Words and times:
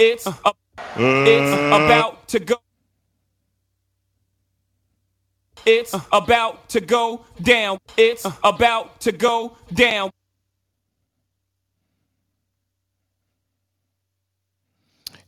It's 0.00 0.26
uh. 0.26 0.32
a, 0.46 0.52
it's 0.96 1.54
mm. 1.54 1.84
about 1.84 2.26
to 2.28 2.40
go. 2.40 2.56
It's 5.66 5.92
uh. 5.92 6.00
about 6.10 6.70
to 6.70 6.80
go 6.80 7.26
down. 7.42 7.78
It's 7.98 8.24
uh. 8.24 8.32
about 8.42 8.98
to 9.02 9.12
go 9.12 9.58
down. 9.74 10.10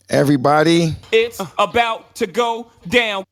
Everybody, 0.09 0.97
It's 1.13 1.41
about 1.59 2.15
to 2.17 2.27
go 2.27 2.71
down. 2.89 3.25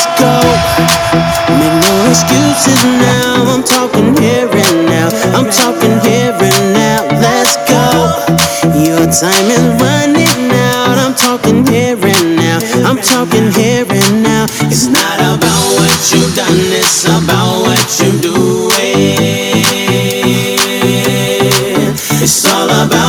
Let's 0.00 0.16
go. 0.18 0.32
Make 1.60 1.76
no 1.84 1.94
excuses 2.08 2.84
now. 2.84 3.52
I'm 3.52 3.62
talking 3.62 4.16
here 4.16 4.48
and 4.48 4.86
now. 4.86 5.08
I'm 5.36 5.50
talking 5.50 6.00
here 6.00 6.32
and 6.32 6.72
now. 6.72 7.04
Let's 7.20 7.56
go. 7.68 8.08
Your 8.80 9.04
time 9.12 9.48
is 9.52 9.66
running 9.76 10.48
out. 10.72 10.96
I'm 10.96 11.14
talking 11.14 11.66
here 11.66 11.98
and 12.00 12.36
now. 12.36 12.60
I'm 12.88 12.96
talking 12.96 13.52
here 13.52 13.84
and 13.90 14.22
now. 14.22 14.46
It's 14.72 14.86
not 14.86 15.20
about 15.20 15.64
what 15.76 15.92
you've 16.14 16.34
done, 16.34 16.48
it's 16.80 17.04
about 17.04 17.60
what 17.60 18.00
you're 18.00 18.20
doing. 18.22 18.70
It's 22.22 22.46
all 22.48 22.70
about 22.70 22.99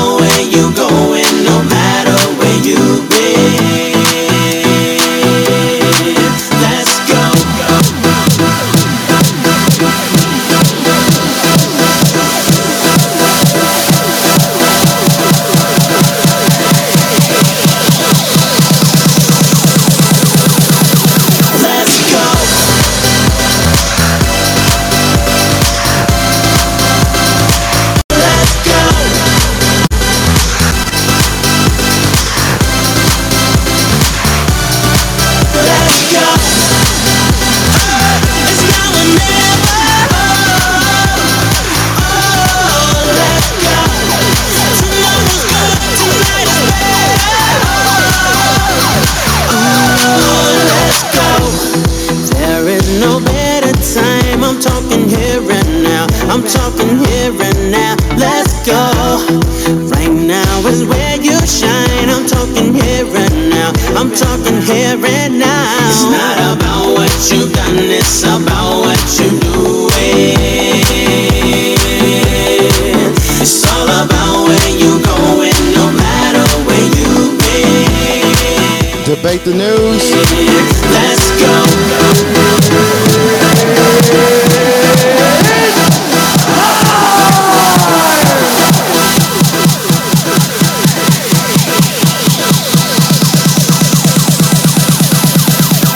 the 79.40 79.54
news. 79.54 80.12
Let's 80.92 81.32
go. 81.40 81.48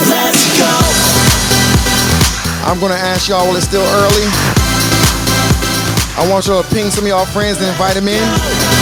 Let's 0.07 0.57
go. 0.57 0.65
I'm 2.63 2.79
gonna 2.79 2.93
ask 2.93 3.27
y'all 3.27 3.45
while 3.45 3.57
it's 3.57 3.65
still 3.65 3.81
early. 3.81 4.25
I 6.17 6.25
want 6.31 6.47
y'all 6.47 6.63
to 6.63 6.69
ping 6.73 6.89
some 6.89 7.03
of 7.03 7.09
y'all 7.09 7.25
friends 7.25 7.57
and 7.57 7.67
invite 7.67 7.95
them 7.95 8.07
in. 8.07 8.74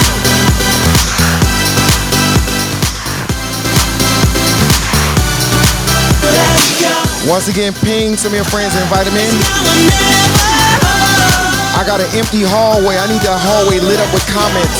Once 7.25 7.47
again, 7.47 7.73
ping 7.85 8.17
some 8.17 8.33
of 8.33 8.35
your 8.35 8.43
friends 8.43 8.75
and 8.75 8.83
invite 8.83 9.05
them 9.05 9.15
in. 9.15 9.31
I 11.71 11.83
got 11.87 12.01
an 12.01 12.11
empty 12.19 12.43
hallway. 12.43 12.97
I 12.99 13.07
need 13.07 13.23
that 13.23 13.39
hallway 13.39 13.79
lit 13.79 13.95
up 13.95 14.11
with 14.11 14.27
comments. 14.27 14.75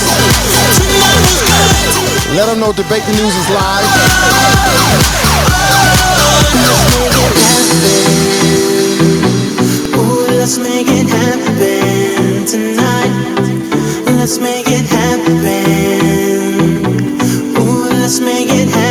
Let 2.35 2.47
them 2.47 2.59
know 2.59 2.73
Debate 2.73 3.03
the 3.07 3.15
News 3.15 3.31
is 3.31 3.47
live. 3.47 3.87
Let's 10.35 10.57
make 10.57 10.87
it 10.91 11.07
happen 11.07 12.45
tonight. 12.45 13.13
Let's 14.19 14.37
make 14.39 14.67
it 14.67 14.85
happen. 14.85 15.45
Ooh, 17.57 17.87
let's 17.87 18.19
make 18.19 18.49
it 18.49 18.67
happen 18.67 18.82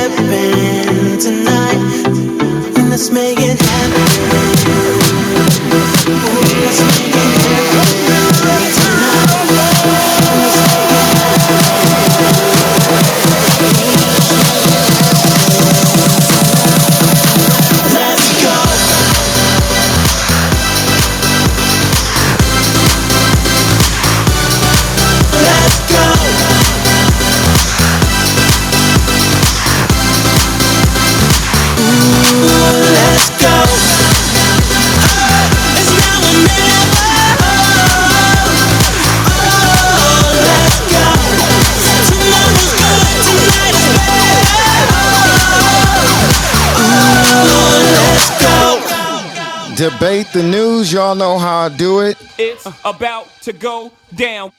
Debate 49.83 50.29
the 50.33 50.45
News. 50.45 50.93
Y'all 50.93 51.17
know 51.17 51.39
how 51.39 51.63
I 51.63 51.69
do 51.69 52.03
it. 52.03 52.17
It's 52.39 52.69
about 52.85 53.29
to 53.43 53.53
go 53.53 53.91
down. 54.15 54.53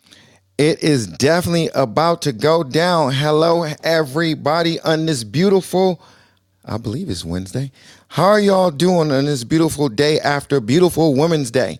It 0.57 0.83
is 0.83 1.07
definitely 1.07 1.69
about 1.73 2.23
to 2.23 2.33
go 2.33 2.61
down. 2.61 3.13
Hello, 3.13 3.63
everybody, 3.85 4.81
on 4.81 5.05
this 5.05 5.23
beautiful, 5.23 6.01
I 6.65 6.75
believe 6.75 7.09
it's 7.09 7.23
Wednesday. 7.23 7.71
How 8.09 8.25
are 8.25 8.39
y'all 8.41 8.69
doing 8.69 9.13
on 9.13 9.23
this 9.23 9.45
beautiful 9.45 9.87
day 9.87 10.19
after 10.19 10.59
Beautiful 10.59 11.15
Women's 11.15 11.51
Day? 11.51 11.79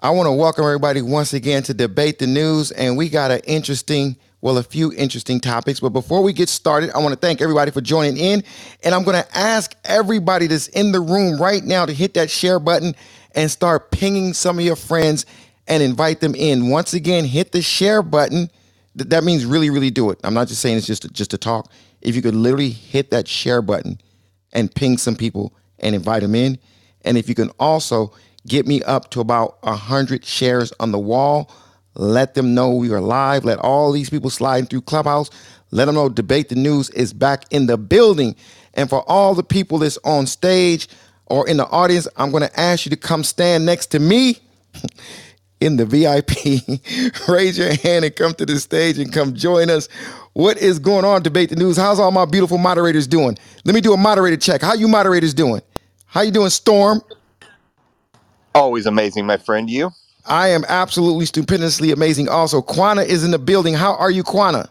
I 0.00 0.08
want 0.08 0.26
to 0.26 0.32
welcome 0.32 0.64
everybody 0.64 1.02
once 1.02 1.34
again 1.34 1.62
to 1.64 1.74
Debate 1.74 2.20
the 2.20 2.26
News, 2.26 2.70
and 2.70 2.96
we 2.96 3.10
got 3.10 3.30
an 3.30 3.40
interesting, 3.40 4.16
well, 4.46 4.58
a 4.58 4.62
few 4.62 4.92
interesting 4.92 5.40
topics. 5.40 5.80
But 5.80 5.88
before 5.88 6.22
we 6.22 6.32
get 6.32 6.48
started, 6.48 6.92
I 6.92 6.98
want 6.98 7.12
to 7.12 7.18
thank 7.18 7.42
everybody 7.42 7.72
for 7.72 7.80
joining 7.80 8.16
in, 8.16 8.44
and 8.84 8.94
I'm 8.94 9.02
going 9.02 9.20
to 9.20 9.36
ask 9.36 9.74
everybody 9.84 10.46
that's 10.46 10.68
in 10.68 10.92
the 10.92 11.00
room 11.00 11.42
right 11.42 11.64
now 11.64 11.84
to 11.84 11.92
hit 11.92 12.14
that 12.14 12.30
share 12.30 12.60
button 12.60 12.94
and 13.34 13.50
start 13.50 13.90
pinging 13.90 14.34
some 14.34 14.60
of 14.60 14.64
your 14.64 14.76
friends 14.76 15.26
and 15.66 15.82
invite 15.82 16.20
them 16.20 16.36
in. 16.36 16.70
Once 16.70 16.94
again, 16.94 17.24
hit 17.24 17.50
the 17.50 17.60
share 17.60 18.02
button. 18.02 18.48
Th- 18.96 19.08
That 19.08 19.24
means 19.24 19.44
really, 19.44 19.68
really 19.68 19.90
do 19.90 20.10
it. 20.10 20.20
I'm 20.22 20.32
not 20.32 20.46
just 20.46 20.60
saying 20.62 20.76
it's 20.76 20.86
just 20.86 21.12
just 21.12 21.34
a 21.34 21.38
talk. 21.38 21.68
If 22.00 22.14
you 22.14 22.22
could 22.22 22.36
literally 22.36 22.70
hit 22.70 23.10
that 23.10 23.26
share 23.26 23.62
button 23.62 23.98
and 24.52 24.72
ping 24.72 24.96
some 24.96 25.16
people 25.16 25.56
and 25.80 25.92
invite 25.92 26.22
them 26.22 26.36
in, 26.36 26.56
and 27.04 27.18
if 27.18 27.28
you 27.28 27.34
can 27.34 27.50
also 27.58 28.12
get 28.46 28.64
me 28.64 28.80
up 28.84 29.10
to 29.10 29.20
about 29.20 29.58
a 29.64 29.74
hundred 29.74 30.24
shares 30.24 30.72
on 30.78 30.92
the 30.92 31.00
wall, 31.00 31.50
let 31.96 32.34
them 32.34 32.54
know 32.54 32.72
we 32.74 32.90
are 32.92 33.00
live. 33.00 33.44
Let 33.44 33.58
all 33.60 33.92
these 33.92 34.10
people 34.10 34.30
sliding 34.30 34.66
through 34.68 34.82
Clubhouse. 34.82 35.30
Let 35.72 35.86
them 35.86 35.96
know 35.96 36.08
Debate 36.10 36.50
the 36.50 36.56
News 36.56 36.90
is 36.90 37.12
back 37.12 37.44
in 37.52 37.66
the 37.66 37.78
building. 37.78 38.36
And 38.74 38.90
for 38.90 39.04
all 39.10 39.34
the 39.34 39.44
people 39.44 39.78
that's 39.78 39.98
on 40.04 40.26
stage 40.26 40.88
or 41.26 41.48
in 41.48 41.58
the 41.58 41.66
audience, 41.68 42.08
I'm 42.16 42.30
going 42.32 42.44
to 42.44 42.60
ask 42.60 42.86
you 42.86 42.90
to 42.90 42.96
come 42.96 43.24
stand 43.24 43.66
next 43.66 43.88
to 43.88 44.00
me. 44.00 44.38
in 45.60 45.76
the 45.76 45.86
VIP, 45.86 47.28
raise 47.28 47.58
your 47.58 47.74
hand 47.76 48.04
and 48.04 48.16
come 48.16 48.34
to 48.34 48.46
the 48.46 48.60
stage 48.60 48.98
and 48.98 49.12
come 49.12 49.34
join 49.34 49.70
us. 49.70 49.88
What 50.34 50.58
is 50.58 50.78
going 50.78 51.04
on, 51.04 51.22
Debate 51.22 51.50
the 51.50 51.56
News? 51.56 51.76
How's 51.76 52.00
all 52.00 52.12
my 52.12 52.26
beautiful 52.26 52.58
moderators 52.58 53.06
doing? 53.06 53.38
Let 53.64 53.74
me 53.74 53.80
do 53.82 53.92
a 53.94 53.96
moderator 53.96 54.38
check. 54.38 54.62
How 54.62 54.74
you 54.74 54.88
moderators 54.88 55.34
doing? 55.34 55.62
How 56.06 56.22
you 56.22 56.32
doing, 56.32 56.50
Storm? 56.50 57.02
Always 58.54 58.86
amazing, 58.86 59.26
my 59.26 59.38
friend. 59.38 59.70
You? 59.70 59.92
I 60.28 60.48
am 60.48 60.64
absolutely 60.68 61.26
stupendously 61.26 61.92
amazing. 61.92 62.28
Also, 62.28 62.60
Quana 62.62 63.02
is 63.02 63.24
in 63.24 63.30
the 63.30 63.38
building. 63.38 63.74
How 63.74 63.94
are 63.94 64.10
you, 64.10 64.22
Quana? 64.22 64.68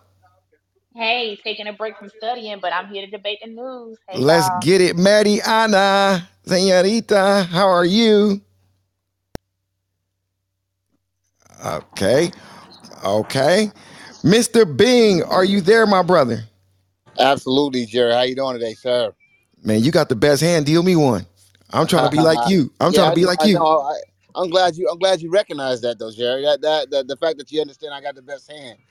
Hey, 0.96 1.38
taking 1.44 1.68
a 1.68 1.74
break 1.74 1.98
from 1.98 2.10
studying, 2.10 2.60
but 2.62 2.72
I'm 2.74 2.88
here 2.88 3.06
to 3.06 3.12
debate 3.12 3.40
the 3.44 3.50
news. 3.50 3.98
Hey, 4.07 4.19
Let's 4.19 4.48
y'all. 4.48 4.60
get 4.62 4.81
it, 4.81 4.96
Mariana, 4.96 6.28
señorita. 6.46 7.46
How 7.48 7.68
are 7.68 7.86
you? 7.86 8.42
Okay, 11.66 12.31
okay. 13.04 13.72
Mr. 14.24 14.66
Bing, 14.78 15.24
are 15.24 15.44
you 15.46 15.62
there, 15.62 15.86
my 15.86 16.01
brother? 16.01 16.44
Absolutely, 17.19 17.86
Jerry. 17.86 18.13
How 18.13 18.22
you 18.22 18.36
doing 18.36 18.54
today, 18.58 18.74
sir? 18.74 19.13
Man, 19.63 19.81
you 19.84 19.92
got 19.92 20.10
the 20.10 20.16
best 20.16 20.42
hand. 20.42 20.66
Deal 20.66 20.84
me 20.84 20.96
one. 20.96 21.25
I'm 21.72 21.88
trying 21.88 22.10
to 22.10 22.16
be 22.16 22.22
like 22.22 22.38
you. 22.50 22.72
I'm 22.80 22.92
yeah, 22.92 23.00
trying 23.00 23.12
to 23.12 23.16
be 23.16 23.22
know- 23.22 23.28
like 23.28 23.42
I 23.42 23.46
you. 23.46 23.54
know. 23.56 23.81
I, 23.81 23.94
I'm 24.36 24.50
glad 24.50 24.76
you. 24.76 24.90
I'm 24.92 25.00
glad 25.00 25.22
you 25.22 25.32
recognize 25.32 25.82
that, 25.82 26.00
though, 26.00 26.12
Jerry. 26.12 26.42
That 26.44 26.62
that 26.62 26.90
the, 26.90 27.04
the 27.04 27.18
fact 27.18 27.38
that 27.38 27.52
you 27.52 27.62
understand 27.62 27.94
I 27.94 28.02
got 28.02 28.16
the 28.16 28.22
best 28.22 28.52
hand. 28.52 28.78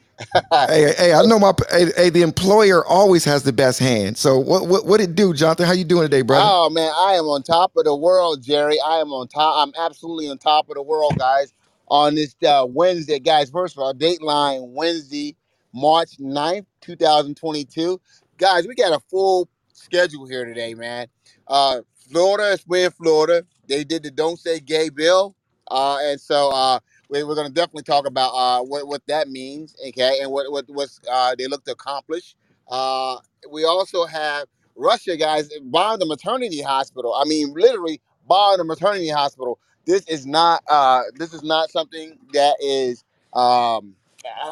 Hey, 0.69 0.95
hey, 0.97 1.13
I 1.13 1.23
know 1.27 1.41
my 1.41 1.53
hey, 1.71 1.91
hey, 1.97 2.11
the 2.11 2.23
employer 2.23 2.85
always 2.87 3.25
has 3.25 3.43
the 3.43 3.53
best 3.53 3.81
hand. 3.81 4.17
So 4.17 4.39
what 4.39 4.69
what 4.69 4.87
what 4.87 5.01
it 5.01 5.17
do, 5.17 5.35
Jonathan? 5.35 5.67
How 5.67 5.73
you 5.73 5.85
doing 5.85 6.05
today, 6.05 6.23
brother? 6.23 6.47
Oh 6.49 6.71
man, 6.71 6.93
I 6.97 7.15
am 7.15 7.25
on 7.25 7.43
top 7.43 7.73
of 7.77 7.85
the 7.85 7.97
world, 7.97 8.43
Jerry. 8.43 8.79
I 8.81 8.99
am 8.99 9.09
on 9.09 9.27
top. 9.27 9.67
I'm 9.67 9.73
absolutely 9.79 10.29
on 10.29 10.39
top 10.39 10.69
of 10.69 10.77
the 10.77 10.83
world, 10.83 11.19
guys. 11.19 11.53
On 11.89 12.15
this 12.15 12.37
uh, 12.47 12.65
Wednesday, 12.69 13.19
guys. 13.19 13.51
First 13.51 13.77
of 13.77 13.83
all, 13.83 13.93
Dateline 13.93 14.69
Wednesday, 14.73 15.37
March 15.75 16.17
9th, 16.19 16.67
2022. 16.81 18.01
Guys, 18.39 18.67
we 18.69 18.75
got 18.77 18.93
a 18.93 19.01
full 19.11 19.49
schedule 19.73 20.27
here 20.27 20.45
today, 20.45 20.75
man. 20.75 21.09
Uh, 21.49 21.81
Florida 22.09 22.53
is 22.53 22.65
in 22.73 22.91
Florida. 22.93 23.45
They 23.69 23.85
did 23.85 24.03
the 24.05 24.11
Don't 24.11 24.39
Say 24.39 24.61
Gay 24.61 24.91
bill, 24.91 25.37
uh, 25.71 25.99
and 26.03 26.21
so 26.21 26.51
uh, 26.53 26.81
we, 27.11 27.25
we're 27.25 27.37
going 27.37 27.49
to 27.49 27.55
definitely 27.55 27.85
talk 27.85 28.07
about 28.07 28.31
uh, 28.35 28.63
what 28.65 28.89
what 28.89 29.03
that 29.09 29.29
means, 29.29 29.77
okay, 29.89 30.21
and 30.23 30.31
what 30.33 30.51
what 30.53 30.67
what's 30.69 31.01
uh, 31.11 31.35
they 31.39 31.47
look 31.49 31.65
to 31.67 31.73
accomplish. 31.73 32.37
Uh, 32.69 33.17
we 33.53 33.65
also 33.65 34.07
have 34.07 34.47
Russia 34.77 35.17
guys 35.17 35.51
bombed 35.65 36.03
the 36.03 36.07
maternity 36.07 36.63
hospital. 36.63 37.15
I 37.15 37.25
mean, 37.27 37.53
literally 37.55 38.01
bombed 38.27 38.61
the 38.61 38.65
maternity 38.65 39.09
hospital. 39.11 39.59
This 39.87 40.07
is 40.09 40.27
not 40.27 40.63
uh 40.69 41.03
this 41.17 41.35
is 41.35 41.43
not 41.43 41.71
something 41.71 42.19
that 42.33 42.57
is 42.61 43.05
um 43.35 43.95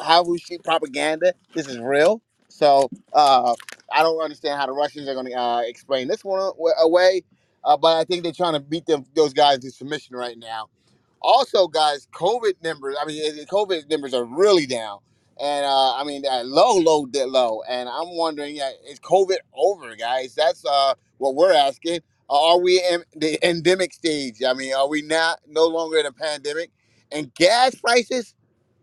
how 0.03 0.23
we 0.23 0.39
see 0.39 0.57
propaganda. 0.59 1.33
This 1.53 1.67
is 1.67 1.79
real. 1.79 2.21
So 2.49 2.89
uh 3.13 3.55
I 3.93 4.03
don't 4.03 4.21
understand 4.21 4.59
how 4.59 4.67
the 4.67 4.73
Russians 4.73 5.07
are 5.09 5.13
going 5.15 5.27
to 5.27 5.33
uh, 5.33 5.61
explain 5.61 6.07
this 6.07 6.23
one 6.23 6.53
away. 6.79 7.23
Uh, 7.63 7.77
but 7.77 7.97
I 7.97 8.03
think 8.03 8.23
they're 8.23 8.31
trying 8.33 8.53
to 8.53 8.59
beat 8.59 8.85
them 8.85 9.05
those 9.15 9.33
guys 9.33 9.59
to 9.59 9.71
submission 9.71 10.15
right 10.15 10.37
now. 10.37 10.69
Also, 11.21 11.67
guys, 11.67 12.07
COVID 12.13 12.61
numbers. 12.63 12.95
I 13.01 13.05
mean, 13.05 13.21
eh, 13.23 13.41
eh, 13.41 13.45
COVID 13.45 13.89
numbers 13.89 14.13
are 14.13 14.25
really 14.25 14.65
down, 14.65 14.99
and 15.39 15.65
uh, 15.65 15.95
I 15.95 16.03
mean, 16.03 16.23
low, 16.43 16.77
low, 16.77 17.05
bit 17.05 17.29
low. 17.29 17.61
And 17.69 17.87
I'm 17.87 18.15
wondering, 18.17 18.55
yeah, 18.55 18.71
is 18.89 18.99
COVID 18.99 19.37
over, 19.55 19.95
guys? 19.95 20.35
That's 20.35 20.65
uh, 20.65 20.95
what 21.17 21.35
we're 21.35 21.53
asking. 21.53 22.01
Uh, 22.29 22.53
are 22.53 22.59
we 22.59 22.81
in 22.91 23.03
the 23.15 23.39
endemic 23.47 23.93
stage? 23.93 24.43
I 24.45 24.53
mean, 24.53 24.73
are 24.73 24.89
we 24.89 25.01
not 25.01 25.39
no 25.47 25.67
longer 25.67 25.97
in 25.97 26.05
a 26.05 26.11
pandemic? 26.11 26.71
And 27.11 27.33
gas 27.35 27.75
prices, 27.75 28.35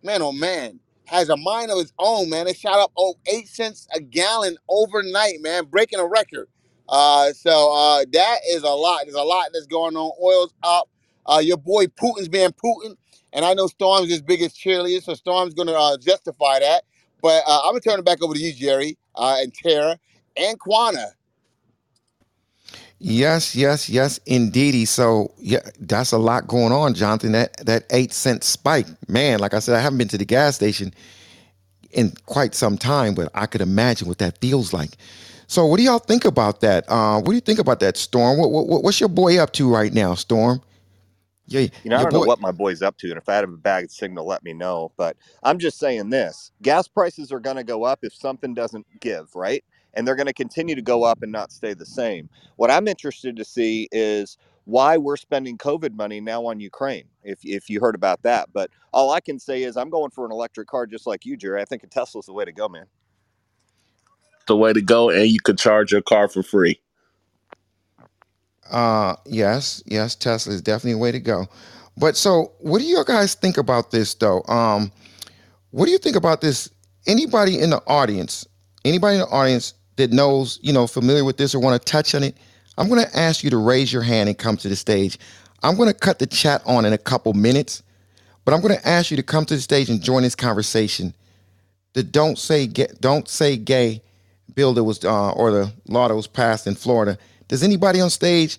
man, 0.03 0.23
oh 0.23 0.33
man, 0.33 0.81
has 1.07 1.29
a 1.29 1.37
mind 1.37 1.71
of 1.71 1.79
its 1.79 1.93
own, 1.99 2.31
man. 2.31 2.47
It 2.47 2.57
shot 2.57 2.79
up 2.79 2.93
oh 2.97 3.15
eight 3.27 3.49
cents 3.49 3.87
a 3.95 4.01
gallon 4.01 4.57
overnight, 4.69 5.41
man, 5.41 5.67
breaking 5.67 5.99
a 5.99 6.07
record. 6.07 6.49
Uh, 6.91 7.33
so 7.33 7.73
uh, 7.73 8.05
that 8.13 8.39
is 8.51 8.65
a 8.65 8.69
lot. 8.69 9.03
There's 9.05 9.15
a 9.15 9.23
lot 9.23 9.47
that's 9.53 9.67
going 9.67 9.97
on. 9.97 10.13
Oil's 10.21 10.53
up. 10.63 10.91
Uh, 11.25 11.39
your 11.39 11.57
boy 11.57 11.87
Putin's 11.87 12.29
being 12.29 12.51
Putin, 12.51 12.97
and 13.33 13.45
I 13.45 13.55
know 13.55 13.69
Storm's 13.69 14.11
his 14.11 14.21
biggest 14.21 14.57
cheerleader, 14.57 15.03
so 15.03 15.15
Storm's 15.15 15.55
going 15.55 15.69
to 15.69 15.79
uh, 15.79 15.97
justify 15.99 16.59
that. 16.59 16.83
But 17.23 17.45
uh, 17.47 17.61
I'm 17.65 17.73
gonna 17.73 17.81
turn 17.81 17.99
it 17.99 18.05
back 18.05 18.23
over 18.23 18.35
to 18.35 18.41
you, 18.41 18.53
Jerry, 18.53 18.99
uh, 19.15 19.37
and 19.39 19.55
Tara, 19.55 19.99
and 20.37 20.59
Quana. 20.59 21.09
Yes, 22.99 23.55
yes, 23.55 23.89
yes, 23.89 24.19
indeedy. 24.27 24.85
So 24.85 25.33
yeah, 25.39 25.61
that's 25.81 26.13
a 26.13 26.19
lot 26.19 26.47
going 26.47 26.73
on, 26.73 26.95
Jonathan. 26.95 27.33
That 27.33 27.57
that 27.67 27.85
eight 27.91 28.13
cent 28.13 28.45
spike, 28.45 28.87
man. 29.09 29.39
Like 29.39 29.55
I 29.55 29.59
said, 29.59 29.77
I 29.77 29.81
haven't 29.81 29.99
been 29.99 30.09
to 30.09 30.19
the 30.19 30.25
gas 30.25 30.57
station 30.57 30.93
in 31.93 32.13
quite 32.27 32.55
some 32.55 32.77
time, 32.77 33.15
but 33.15 33.31
I 33.35 33.47
could 33.47 33.61
imagine 33.61 34.09
what 34.09 34.19
that 34.19 34.39
feels 34.39 34.73
like. 34.73 34.91
So, 35.51 35.67
what 35.67 35.79
do 35.79 35.83
y'all 35.83 35.99
think 35.99 36.25
about 36.25 36.61
that? 36.61 36.85
Uh, 36.87 37.17
what 37.17 37.27
do 37.27 37.35
you 37.35 37.41
think 37.41 37.59
about 37.59 37.81
that, 37.81 37.97
Storm? 37.97 38.39
What, 38.39 38.53
what 38.53 38.85
what's 38.85 39.01
your 39.01 39.09
boy 39.09 39.37
up 39.39 39.53
to 39.55 39.69
right 39.69 39.93
now, 39.93 40.15
Storm? 40.15 40.63
Yeah, 41.49 41.67
You 41.83 41.91
know, 41.91 41.97
I 41.97 42.05
don't 42.05 42.13
know 42.13 42.21
what 42.21 42.41
my 42.41 42.53
boy's 42.53 42.83
up 42.83 42.97
to, 42.99 43.09
and 43.09 43.19
if 43.19 43.29
I 43.29 43.35
have 43.35 43.49
a 43.49 43.57
bad 43.57 43.91
signal, 43.91 44.25
let 44.29 44.45
me 44.45 44.53
know. 44.53 44.93
But 44.97 45.17
I'm 45.43 45.59
just 45.59 45.81
saying 45.81 46.09
this: 46.11 46.53
gas 46.63 46.87
prices 46.87 47.33
are 47.33 47.41
going 47.41 47.57
to 47.57 47.65
go 47.65 47.83
up 47.83 47.99
if 48.05 48.15
something 48.15 48.55
doesn't 48.55 48.87
give, 49.01 49.35
right? 49.35 49.65
And 49.95 50.07
they're 50.07 50.15
going 50.15 50.29
to 50.29 50.33
continue 50.33 50.77
to 50.77 50.83
go 50.83 51.03
up 51.03 51.21
and 51.21 51.33
not 51.33 51.51
stay 51.51 51.75
the 51.75 51.85
same. 51.85 52.29
What 52.55 52.71
I'm 52.71 52.87
interested 52.87 53.35
to 53.35 53.45
see 53.45 53.89
is 53.91 54.39
why 54.67 54.99
we're 54.99 55.17
spending 55.17 55.59
COVID 55.59 55.97
money 55.97 56.21
now 56.21 56.47
on 56.47 56.61
Ukraine. 56.61 57.07
If 57.25 57.41
if 57.43 57.69
you 57.69 57.81
heard 57.81 57.97
about 57.97 58.23
that, 58.23 58.51
but 58.53 58.71
all 58.93 59.11
I 59.11 59.19
can 59.19 59.41
say 59.41 59.65
is 59.65 59.77
I'm 59.77 59.91
going 59.91 60.13
for 60.13 60.25
an 60.25 60.31
electric 60.31 60.69
car, 60.69 60.87
just 60.87 61.09
like 61.09 61.27
you, 61.27 61.37
Jerry. 61.37 61.61
I 61.61 61.65
think 61.65 61.83
a 61.83 61.89
Tesla's 61.89 62.27
the 62.27 62.33
way 62.33 62.45
to 62.45 62.53
go, 62.53 62.69
man. 62.69 62.87
The 64.51 64.57
way 64.57 64.73
to 64.73 64.83
go, 64.83 65.09
and 65.09 65.29
you 65.29 65.41
could 65.41 65.59
charge 65.59 65.93
your 65.93 66.03
car 66.03 66.29
for 66.29 66.43
free. 66.43 66.81
Uh, 68.69 69.15
yes, 69.25 69.83
yes, 69.87 70.15
Tesla 70.15 70.53
is 70.53 70.61
definitely 70.61 70.93
a 70.93 70.99
way 70.99 71.13
to 71.13 71.21
go. 71.21 71.47
But 71.97 72.17
so, 72.17 72.53
what 72.59 72.81
do 72.81 72.85
you 72.85 73.03
guys 73.05 73.35
think 73.35 73.59
about 73.59 73.93
this, 73.93 74.15
though? 74.15 74.43
Um, 74.49 74.91
what 75.71 75.87
do 75.87 75.93
you 75.93 75.99
think 75.99 76.17
about 76.17 76.41
this? 76.41 76.69
Anybody 77.07 77.61
in 77.61 77.71
the 77.71 77.83
audience, 77.87 78.47
anybody 78.85 79.17
in 79.17 79.21
the 79.21 79.29
audience 79.29 79.75
that 79.97 80.11
knows, 80.11 80.59
you 80.63 80.73
know, 80.73 80.87
familiar 80.87 81.25
with 81.25 81.37
this 81.37 81.55
or 81.55 81.61
want 81.61 81.81
to 81.81 81.93
touch 81.93 82.15
on 82.15 82.25
it, 82.25 82.37
I'm 82.77 82.89
going 82.89 83.05
to 83.05 83.17
ask 83.19 83.45
you 83.45 83.51
to 83.51 83.57
raise 83.57 83.93
your 83.93 84.03
hand 84.03 84.29
and 84.29 84.37
come 84.37 84.57
to 84.59 84.69
the 84.69 84.77
stage. 84.77 85.19
I'm 85.63 85.77
going 85.77 85.93
to 85.93 85.99
cut 85.99 86.19
the 86.19 86.27
chat 86.27 86.63
on 86.67 86.85
in 86.85 86.93
a 86.93 86.99
couple 86.99 87.33
minutes, 87.35 87.83
but 88.45 88.55
I'm 88.55 88.61
going 88.61 88.77
to 88.77 88.89
ask 88.89 89.11
you 89.11 89.17
to 89.17 89.23
come 89.23 89.45
to 89.47 89.55
the 89.55 89.61
stage 89.61 89.91
and 89.91 90.03
join 90.03 90.23
this 90.23 90.35
conversation. 90.35 91.15
The 91.93 92.03
don't 92.03 92.39
say 92.39 92.67
gay, 92.67 92.89
don't 93.01 93.29
say 93.29 93.57
gay 93.57 94.03
bill 94.55 94.75
that 94.75 94.85
was 94.85 95.05
uh, 95.05 95.33
or 95.33 95.51
the 95.51 95.73
law 95.89 96.09
that 96.09 96.17
was 96.17 96.27
passed 96.27 96.67
in 96.67 96.75
Florida. 96.75 97.19
Does 97.49 97.63
anybody 97.63 98.01
on 98.01 98.11
stage 98.11 98.59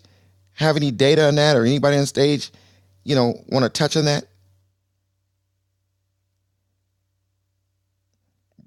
have 0.53 0.75
any 0.77 0.91
data 0.91 1.27
on 1.27 1.35
that, 1.35 1.55
or 1.57 1.65
anybody 1.65 1.97
on 1.97 2.05
stage, 2.05 2.51
you 3.03 3.15
know, 3.15 3.35
want 3.49 3.63
to 3.63 3.69
touch 3.69 3.97
on 3.97 4.05
that? 4.05 4.25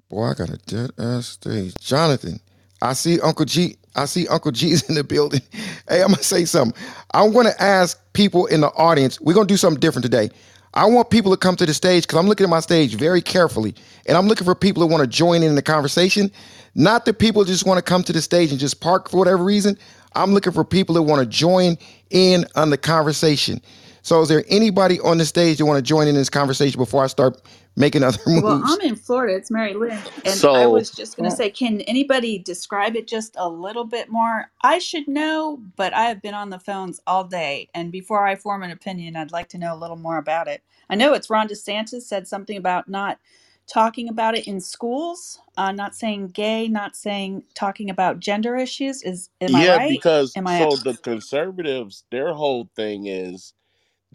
Boy, 0.09 0.25
I 0.29 0.33
got 0.35 0.49
a 0.49 0.57
dead 0.67 0.91
ass 0.99 1.27
stage. 1.27 1.73
Jonathan, 1.81 2.39
I 2.81 2.93
see 2.93 3.19
Uncle 3.21 3.45
G. 3.45 3.77
I 3.95 4.05
see 4.05 4.27
Uncle 4.27 4.51
G's 4.51 4.87
in 4.89 4.95
the 4.95 5.03
building. 5.03 5.41
Hey, 5.87 6.01
I'm 6.01 6.09
gonna 6.09 6.23
say 6.23 6.45
something. 6.45 6.81
I'm 7.13 7.31
gonna 7.31 7.53
ask 7.59 7.99
people 8.13 8.47
in 8.47 8.61
the 8.61 8.69
audience. 8.69 9.21
We're 9.21 9.35
gonna 9.35 9.45
do 9.47 9.55
something 9.57 9.79
different 9.79 10.03
today. 10.03 10.31
I 10.75 10.85
want 10.85 11.09
people 11.09 11.31
to 11.31 11.37
come 11.37 11.55
to 11.55 11.65
the 11.65 11.73
stage 11.73 12.03
because 12.03 12.19
I'm 12.19 12.27
looking 12.27 12.43
at 12.43 12.49
my 12.49 12.59
stage 12.59 12.95
very 12.95 13.21
carefully, 13.21 13.73
and 14.07 14.17
I'm 14.17 14.27
looking 14.27 14.43
for 14.43 14.53
people 14.53 14.81
that 14.81 14.87
want 14.87 15.01
to 15.01 15.07
join 15.07 15.41
in 15.41 15.55
the 15.55 15.61
conversation. 15.61 16.29
Not 16.75 17.05
the 17.05 17.13
people 17.13 17.43
that 17.43 17.49
just 17.49 17.65
want 17.65 17.77
to 17.77 17.81
come 17.81 18.03
to 18.03 18.11
the 18.11 18.21
stage 18.21 18.51
and 18.51 18.59
just 18.59 18.81
park 18.81 19.09
for 19.09 19.17
whatever 19.17 19.41
reason. 19.41 19.77
I'm 20.15 20.33
looking 20.33 20.51
for 20.51 20.65
people 20.65 20.95
that 20.95 21.03
want 21.03 21.21
to 21.21 21.25
join 21.25 21.77
in 22.09 22.45
on 22.55 22.69
the 22.69 22.77
conversation. 22.77 23.61
So, 24.01 24.21
is 24.21 24.27
there 24.27 24.43
anybody 24.49 24.99
on 24.99 25.17
the 25.17 25.25
stage 25.25 25.57
that 25.57 25.65
want 25.65 25.77
to 25.77 25.81
join 25.81 26.07
in 26.07 26.15
this 26.15 26.29
conversation 26.29 26.77
before 26.77 27.03
I 27.03 27.07
start 27.07 27.41
making 27.75 28.03
other 28.03 28.19
moves? 28.27 28.43
Well, 28.43 28.61
I'm 28.63 28.81
in 28.81 28.95
Florida. 28.95 29.35
It's 29.35 29.51
Mary 29.51 29.73
Lynn. 29.75 30.07
And 30.25 30.47
I 30.53 30.67
So 30.67 30.67
was 30.67 30.91
just 30.91 31.17
going 31.17 31.25
to 31.25 31.31
say, 31.31 31.49
can 31.51 31.81
anybody 31.81 32.39
describe 32.39 32.95
it 32.95 33.07
just 33.07 33.35
a 33.37 33.49
little 33.49 33.85
bit 33.85 34.09
more? 34.09 34.51
I 34.61 34.79
should 34.79 35.07
know, 35.07 35.61
but 35.77 35.93
I 35.93 36.05
have 36.05 36.21
been 36.21 36.35
on 36.35 36.49
the 36.51 36.59
phones 36.59 37.01
all 37.07 37.25
day. 37.25 37.69
And 37.75 37.91
before 37.91 38.27
I 38.27 38.35
form 38.35 38.63
an 38.63 38.71
opinion, 38.71 39.17
I'd 39.17 39.33
like 39.33 39.49
to 39.49 39.57
know 39.59 39.75
a 39.75 39.79
little 39.79 39.97
more 39.97 40.17
about 40.17 40.47
it. 40.47 40.63
I 40.89 40.95
know 40.95 41.13
it's 41.13 41.29
Ron 41.29 41.49
DeSantis 41.49 42.03
said 42.03 42.27
something 42.27 42.57
about 42.57 42.89
not 42.89 43.19
talking 43.67 44.09
about 44.09 44.35
it 44.35 44.47
in 44.47 44.61
schools, 44.61 45.41
uh, 45.57 45.71
not 45.71 45.95
saying 45.95 46.29
gay, 46.29 46.67
not 46.69 46.95
saying 46.95 47.43
talking 47.55 47.89
about 47.89 48.19
gender 48.19 48.55
issues. 48.57 49.03
Is 49.03 49.29
am 49.41 49.55
I 49.55 49.65
yeah, 49.65 49.77
right? 49.77 50.03
because 50.03 50.37
Am 50.37 50.47
I 50.47 50.61
so 50.61 50.77
the 50.77 50.95
conservatives, 50.95 52.05
their 52.11 52.33
whole 52.33 52.69
thing 52.75 53.07
is 53.07 53.53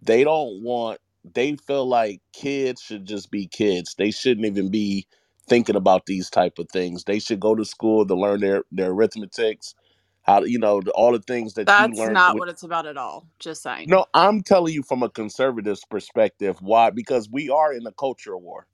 they 0.03 0.25
don't 0.25 0.63
want. 0.63 1.01
They 1.25 1.57
feel 1.57 1.87
like 1.87 2.21
kids 2.35 2.83
should 2.83 3.07
just 3.07 3.31
be 3.31 3.47
kids. 3.49 3.95
They 3.99 4.11
shouldn't 4.13 4.47
even 4.47 4.71
be 4.71 5.07
thinking 5.49 5.77
about 5.77 6.07
these 6.07 6.31
type 6.31 6.59
of 6.59 6.69
things. 6.73 7.05
They 7.05 7.21
should 7.21 7.41
go 7.41 7.55
to 7.55 7.65
school 7.65 8.07
to 8.07 8.15
learn 8.15 8.41
their 8.41 8.65
their 8.73 8.91
arithmetics 8.91 9.75
How 10.23 10.45
you 10.45 10.59
know 10.59 10.83
all 10.95 11.13
the 11.13 11.21
things 11.21 11.55
that 11.55 11.79
you 11.79 11.93
That's 11.93 12.01
not 12.07 12.37
with 12.37 12.39
what 12.39 12.49
it's 12.49 12.65
about 12.65 12.87
at 12.87 12.97
all. 12.99 13.27
Just 13.41 13.63
saying. 13.63 13.87
no, 13.87 14.07
I'm 14.15 14.43
telling 14.43 14.75
you 14.75 14.83
from 14.85 15.03
a 15.03 15.11
conservative's 15.11 15.85
perspective 15.87 16.59
why 16.63 16.91
because 16.91 17.31
we 17.31 17.51
are 17.51 17.73
in 17.75 17.87
a 17.87 17.93
culture 17.93 18.37
war. 18.39 18.67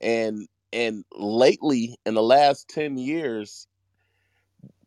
And 0.00 0.48
and 0.72 1.04
lately 1.16 1.96
in 2.06 2.14
the 2.14 2.22
last 2.22 2.68
10 2.70 2.98
years, 2.98 3.68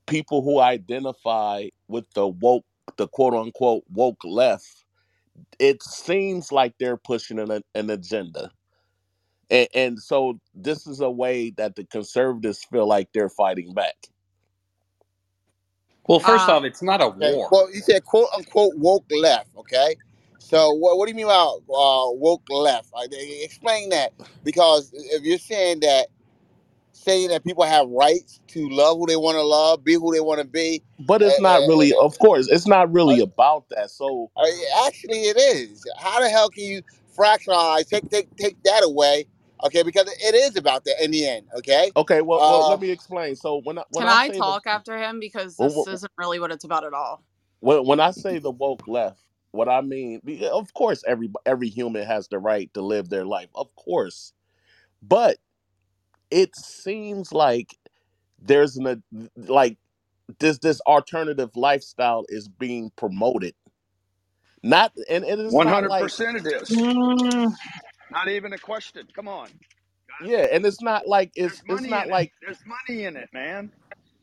people 0.07 0.43
who 0.43 0.59
identify 0.61 1.69
with 1.89 2.05
the 2.15 2.27
woke 2.27 2.65
the 2.97 3.09
quote 3.09 3.35
unquote 3.35 3.83
woke 3.91 4.21
left, 4.25 4.84
it 5.59 5.83
seems 5.83 6.51
like 6.51 6.75
they're 6.79 6.97
pushing 6.97 7.39
an, 7.39 7.61
an 7.75 7.89
agenda. 7.91 8.51
And, 9.49 9.67
and 9.75 9.99
so 9.99 10.39
this 10.55 10.87
is 10.87 11.01
a 11.01 11.11
way 11.11 11.51
that 11.57 11.75
the 11.75 11.85
conservatives 11.85 12.65
feel 12.71 12.87
like 12.87 13.09
they're 13.13 13.29
fighting 13.29 13.73
back. 13.73 13.95
Well, 16.07 16.19
first 16.21 16.49
Uh, 16.49 16.49
off, 16.49 16.65
it's 16.65 16.83
not 16.83 17.01
a 17.01 17.09
Okay. 17.21 17.33
war. 17.33 17.51
Well, 17.51 17.69
you 17.73 17.81
said 17.81 18.05
quote 18.05 18.29
unquote 18.35 18.73
woke 18.77 19.05
left. 19.11 19.49
Okay. 19.57 19.97
So 20.39 20.71
what, 20.71 20.97
what 20.97 21.07
do 21.07 21.11
you 21.11 21.15
mean 21.17 21.25
about 21.25 21.57
uh, 21.69 22.11
woke 22.13 22.43
left? 22.49 22.93
Like, 22.93 23.11
eh, 23.13 23.43
explain 23.45 23.89
that 23.89 24.13
because 24.43 24.91
if 24.93 25.23
you're 25.23 25.39
saying 25.39 25.81
that 25.81 26.07
saying 26.95 27.29
that 27.29 27.43
people 27.43 27.63
have 27.63 27.87
rights 27.89 28.39
to 28.49 28.69
love 28.69 28.97
who 28.97 29.07
they 29.07 29.17
want 29.17 29.35
to 29.37 29.43
love, 29.43 29.83
be 29.83 29.95
who 29.95 30.13
they 30.13 30.21
want 30.21 30.41
to 30.41 30.47
be, 30.47 30.83
But 30.99 31.21
uh, 31.23 31.27
it's 31.27 31.39
not 31.39 31.65
really, 31.67 31.93
of 31.93 32.17
course, 32.19 32.47
it's 32.49 32.67
not 32.67 32.91
really 32.93 33.19
about 33.19 33.69
that. 33.69 33.91
So 33.91 34.31
uh, 34.37 34.41
uh, 34.41 34.87
actually 34.87 35.23
it 35.23 35.37
is. 35.37 35.83
How 35.99 36.21
the 36.21 36.29
hell 36.29 36.49
can 36.49 36.63
you 36.63 36.81
fractionalize 37.17 37.87
take 37.89 38.09
take 38.09 38.35
take 38.37 38.61
that 38.63 38.83
away? 38.83 39.25
Okay, 39.65 39.83
because 39.83 40.07
it 40.07 40.35
is 40.35 40.57
about 40.57 40.85
that 40.85 41.03
in 41.03 41.11
the 41.11 41.27
end. 41.27 41.47
Okay. 41.57 41.91
okay, 41.97 42.21
well, 42.21 42.39
well, 42.47 42.63
Uh, 42.65 42.69
let 42.69 42.79
me 42.81 42.91
explain. 42.91 43.35
So 43.35 43.61
when 43.63 43.77
I 43.79 43.83
when 43.91 44.03
can 44.03 44.09
I 44.09 44.15
I 44.15 44.27
say 44.27 44.33
the 44.33 44.39
talk 44.39 44.67
after 44.67 44.97
him 44.97 45.19
because 45.19 45.57
when, 45.57 45.69
this 45.69 45.87
isn't 45.87 46.11
really 46.17 46.39
what 46.39 46.51
it's 46.51 46.65
about 46.65 46.85
at 46.85 46.93
all. 46.93 47.23
when 47.61 47.85
when 47.85 47.99
I 47.99 48.11
say 48.11 48.39
the 48.39 48.51
woke 48.51 48.87
left, 48.87 49.21
what 49.51 49.69
I 49.69 49.81
mean, 49.81 50.21
of 50.51 50.73
course, 50.73 51.03
every 51.07 51.29
every 51.45 51.69
human 51.69 52.05
has 52.05 52.27
the 52.29 52.39
right 52.39 52.73
to 52.73 52.81
live 52.81 53.09
their 53.09 53.25
life, 53.25 53.49
of 53.55 53.75
course. 53.75 54.33
But 55.01 55.37
it 56.31 56.55
seems 56.55 57.33
like 57.33 57.77
there's 58.39 58.77
an 58.77 58.87
a- 58.87 59.29
like 59.37 59.77
this 60.39 60.59
this 60.59 60.81
alternative 60.81 61.51
lifestyle 61.55 62.25
is 62.29 62.47
being 62.49 62.91
promoted. 62.97 63.55
Not 64.63 64.93
and, 65.09 65.25
and 65.25 65.41
it's 65.41 65.59
One 65.59 65.67
not 65.67 65.85
hundred 65.85 65.87
like 65.87 65.99
percent, 65.99 66.37
it 66.37 66.47
is. 66.47 66.71
Mm, 66.71 67.53
Not 68.11 68.29
even 68.29 68.53
a 68.53 68.59
question. 68.59 69.07
Come 69.15 69.27
on, 69.27 69.49
yeah, 70.19 70.47
and 70.51 70.65
it's 70.65 70.81
not 70.81 71.07
like 71.07 71.31
there's 71.41 71.59
it's 71.59 71.63
it's 71.67 71.87
money 71.87 71.89
not 71.89 72.07
in 72.07 72.11
it. 72.11 72.19
like 72.19 72.33
There's 72.41 72.59
money 72.65 73.05
in 73.05 73.17
it, 73.17 73.29
man. 73.33 73.71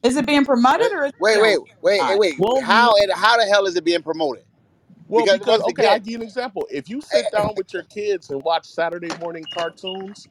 Is 0.03 0.17
it 0.17 0.27
being 0.27 0.45
promoted 0.47 0.87
wait, 0.87 0.93
or 0.93 1.07
is 1.07 1.13
it 1.13 1.17
wait, 1.19 1.39
wait, 1.41 1.59
real? 1.59 1.59
wait, 1.83 2.07
Not. 2.09 2.19
wait. 2.19 2.35
well 2.39 2.61
How 2.61 2.95
and 3.03 3.13
how 3.13 3.39
the 3.39 3.47
hell 3.47 3.67
is 3.67 3.77
it 3.77 3.85
being 3.85 4.03
promoted? 4.03 4.45
well 5.09 5.27
Because 5.27 5.41
because 5.41 5.61
once 5.61 5.63
okay, 5.63 5.87
I 5.87 5.99
again, 5.99 6.01
give 6.01 6.13
you 6.13 6.17
an 6.19 6.23
example. 6.25 6.67
If 6.71 6.89
you 6.89 7.01
eh, 7.13 7.19
sit 7.19 7.31
down 7.31 7.55
with 7.57 7.73
your 7.75 7.85
kids 7.85 8.31
and 8.31 8.43
watch 8.43 8.67
Saturday 8.67 9.13
morning 9.13 9.47
cartoons, 9.53 10.29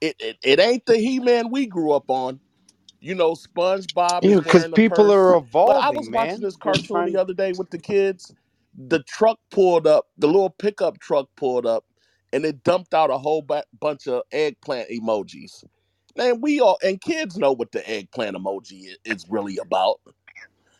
it 0.00 0.16
it, 0.20 0.38
it 0.44 0.60
ain't 0.60 0.86
the 0.86 0.98
He 0.98 1.20
Man 1.20 1.50
we 1.50 1.66
grew 1.66 1.92
up 1.92 2.10
on. 2.10 2.40
You 3.00 3.14
know, 3.14 3.32
SpongeBob 3.34 4.22
Yeah, 4.22 4.36
because 4.38 4.64
wearing 4.64 4.74
a 4.74 4.78
people 4.78 5.12
are 5.12 5.34
purse. 5.34 5.38
But 5.66 5.78
I 5.80 5.90
was 5.90 6.08
evolving, 6.08 6.10
watching 6.10 6.42
man. 6.42 6.44
this 6.44 6.56
They're 6.64 6.78
cartoon 6.80 7.04
the 7.06 7.16
other 7.16 7.34
day 7.34 7.52
with 7.52 7.70
the 7.70 7.78
kids. 7.78 8.34
The 8.88 9.02
truck 9.04 9.38
pulled 9.50 9.86
up, 9.86 10.06
the 10.18 10.26
little 10.28 10.50
pickup 10.50 10.98
truck 11.00 11.28
pulled 11.36 11.66
up, 11.66 11.84
and 12.32 12.44
it 12.44 12.64
dumped 12.64 12.94
out 12.94 13.10
a 13.10 13.18
whole 13.18 13.42
bu- 13.42 13.62
bunch 13.80 14.06
of 14.08 14.22
eggplant 14.32 14.90
emojis. 14.90 15.64
Man, 16.16 16.40
we 16.40 16.60
all 16.60 16.78
and 16.82 17.00
kids 17.00 17.38
know 17.38 17.52
what 17.52 17.72
the 17.72 17.88
eggplant 17.90 18.36
emoji 18.36 18.92
i- 18.92 18.96
is 19.04 19.26
really 19.30 19.58
about. 19.58 20.00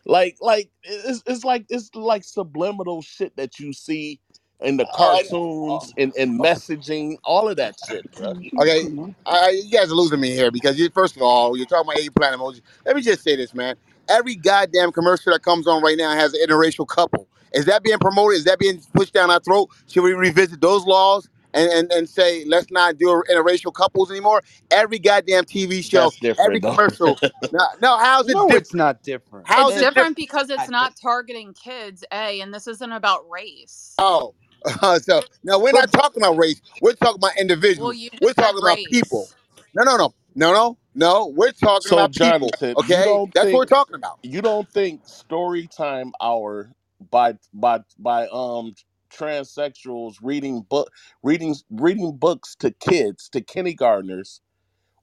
Like, 0.05 0.37
like 0.41 0.71
it's, 0.83 1.23
it's 1.27 1.45
like 1.45 1.65
it's 1.69 1.95
like 1.95 2.25
subliminal 2.25 3.03
shit 3.03 3.37
that 3.37 3.59
you 3.59 3.73
see 3.73 4.21
in 4.61 4.77
the 4.77 4.85
uh, 4.87 4.95
cartoons 4.97 5.93
and, 5.97 6.13
and 6.17 6.41
messaging, 6.41 7.17
all 7.23 7.49
of 7.49 7.57
that 7.57 7.75
shit, 7.79 8.05
bruh. 8.15 8.37
Okay, 8.61 8.89
I, 9.25 9.49
you 9.63 9.71
guys 9.71 9.91
are 9.91 9.95
losing 9.95 10.19
me 10.19 10.31
here 10.31 10.51
because 10.51 10.79
you, 10.79 10.89
first 10.91 11.15
of 11.17 11.21
all, 11.23 11.57
you're 11.57 11.65
talking 11.67 11.89
about 11.91 11.99
eggplant 12.03 12.37
emoji. 12.39 12.61
Let 12.85 12.95
me 12.95 13.01
just 13.03 13.23
say 13.23 13.35
this, 13.35 13.53
man. 13.53 13.75
Every 14.09 14.35
goddamn 14.35 14.91
commercial 14.93 15.33
that 15.33 15.41
comes 15.43 15.67
on 15.67 15.83
right 15.83 15.97
now 15.97 16.11
has 16.13 16.33
an 16.33 16.41
interracial 16.47 16.87
couple. 16.87 17.27
Is 17.53 17.65
that 17.65 17.83
being 17.83 17.99
promoted? 17.99 18.37
Is 18.39 18.45
that 18.45 18.59
being 18.59 18.81
pushed 18.93 19.13
down 19.13 19.31
our 19.31 19.39
throat? 19.41 19.69
Should 19.87 20.03
we 20.03 20.13
revisit 20.13 20.61
those 20.61 20.85
laws 20.85 21.29
and, 21.53 21.71
and, 21.71 21.91
and 21.91 22.09
say 22.09 22.45
let's 22.45 22.71
not 22.71 22.97
do 22.97 23.23
interracial 23.31 23.73
couples 23.73 24.11
anymore? 24.11 24.43
Every 24.71 24.99
goddamn 24.99 25.45
TV 25.45 25.83
show, 25.83 26.13
That's 26.13 26.17
every 26.39 26.59
different 26.59 26.63
though. 26.63 26.77
commercial. 26.77 27.19
No, 27.51 27.59
no 27.81 27.97
how's 27.97 28.29
it 28.29 28.35
No, 28.35 28.53
it's 28.55 28.73
different? 28.73 28.73
not 28.73 29.03
different. 29.03 29.47
How's 29.47 29.75
It's 29.75 29.77
it 29.77 29.89
different? 29.89 29.95
different 29.95 30.15
because 30.17 30.49
it's 30.49 30.69
not 30.69 30.69
not 30.69 30.95
targeting 31.01 31.53
kids, 31.53 32.03
A, 32.13 32.41
and 32.41 32.53
this 32.53 32.67
isn't 32.67 32.91
about 32.91 33.29
race. 33.29 33.95
Oh, 33.99 34.35
so 35.01 35.23
now 35.43 35.59
we're 35.59 35.73
not 35.73 35.91
talking 35.91 36.23
about 36.23 36.37
race. 36.37 36.61
We're 36.81 36.93
talking 36.93 37.17
about 37.19 37.37
Well, 37.75 37.93
individuals. 37.93 37.93
you 37.93 38.09
We're 38.19 38.33
just 38.33 38.35
said 38.35 38.53
talking 38.53 38.59
about 38.59 38.83
people. 38.83 39.29
race. 39.29 39.75
No, 39.75 39.83
no, 39.83 39.97
no, 39.97 40.15
no, 40.35 40.53
no, 40.53 40.77
no. 40.95 41.27
We're 41.35 41.53
talking 41.53 41.91
So 41.91 41.93
about 41.93 42.15
people. 42.15 42.55
Jonathan, 42.55 42.77
you 42.83 42.97
Okay, 42.97 43.03
don't 43.03 43.33
that's 43.33 43.51
what 43.51 43.59
we're 43.59 43.65
talking 43.65 43.95
about. 43.95 44.19
you 44.23 44.41
don't 44.41 44.69
think 44.71 45.01
story 45.07 45.67
time 45.67 46.13
hour 46.21 46.73
by 47.11 47.35
by 47.53 47.81
by 47.99 48.27
um 48.33 48.75
transsexuals 49.13 50.15
reading 50.21 50.61
book 50.69 50.91
reading 51.23 51.55
reading 51.71 52.15
books 52.17 52.55
to 52.55 52.71
kids 52.71 53.29
to 53.29 53.41
kindergartners 53.41 54.41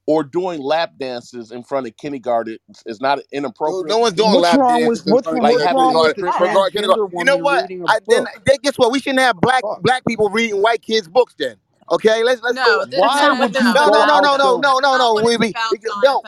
or 0.06 0.25
doing 0.25 0.61
lap 0.62 0.92
dances 0.99 1.52
in 1.52 1.62
front 1.64 1.87
of 1.88 1.96
kindergartens 1.99 2.58
is 2.87 3.00
not 3.00 3.20
No 3.68 3.82
no 3.88 3.99
one's 3.99 4.14
doing 4.14 4.32
What's 4.32 4.40
lap 4.40 4.61
wrong 4.61 4.66
dances 4.66 5.06
in 5.06 5.14
what's 5.14 5.28
like 5.40 5.58
what's 5.58 5.64
having 5.64 5.76
wrong 5.76 5.99
with 5.99 6.08
a 6.08 6.14
kindergarten, 6.14 6.16
strip 6.16 6.37
club 6.37 6.50
kindergarten, 6.52 6.73
kindergarten. 6.73 7.02
transgender 7.02 7.11
You 7.16 7.25
know 7.25 7.38
what? 7.38 7.66
reading 7.68 7.82
a 7.82 7.88
I 7.88 8.00
then, 8.08 8.25
book? 8.25 8.30
then 8.46 8.56
guess 8.62 8.78
what? 8.78 8.92
We 8.92 9.00
shouldn't 9.00 9.20
have 9.20 9.40
black 9.40 9.64
Fuck. 9.64 9.82
black 9.82 10.04
people 10.06 10.30
reading 10.30 10.62
white 10.62 10.82
kids 10.82 11.08
books. 11.08 11.34
Then, 11.38 11.56
okay, 11.92 12.25
let's 12.25 12.42
let's. 12.42 12.56
No, 12.56 12.80
with- 12.80 12.90
th- 12.90 13.02
That's 13.02 13.14
no, 13.14 13.20
why 13.20 13.28
not 13.28 13.38
no, 13.38 13.49
would 13.49 13.58
you 13.61 13.75
No, 13.75 13.88
no. 13.88 13.90
no, 13.90 14.04
go 14.04 14.06
no, 14.06 14.20
no, 14.20 14.37
no, 14.37 14.58
no, 14.58 14.78
no, 14.80 14.96
not 14.99 14.99
no. 14.99 15.20
We, 15.23 15.37
it's 15.37 15.38
we, 15.38 15.54
no, 16.02 16.25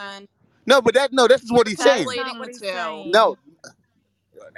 no, 0.67 0.83
but 0.83 0.95
that 0.95 1.13
no. 1.13 1.29
This 1.29 1.43
is 1.43 1.53
what 1.53 1.69
he's 1.69 1.81
saying. 1.81 2.07
what 2.41 2.49
he's 2.49 2.61
two. 2.61 3.05
No, 3.13 3.37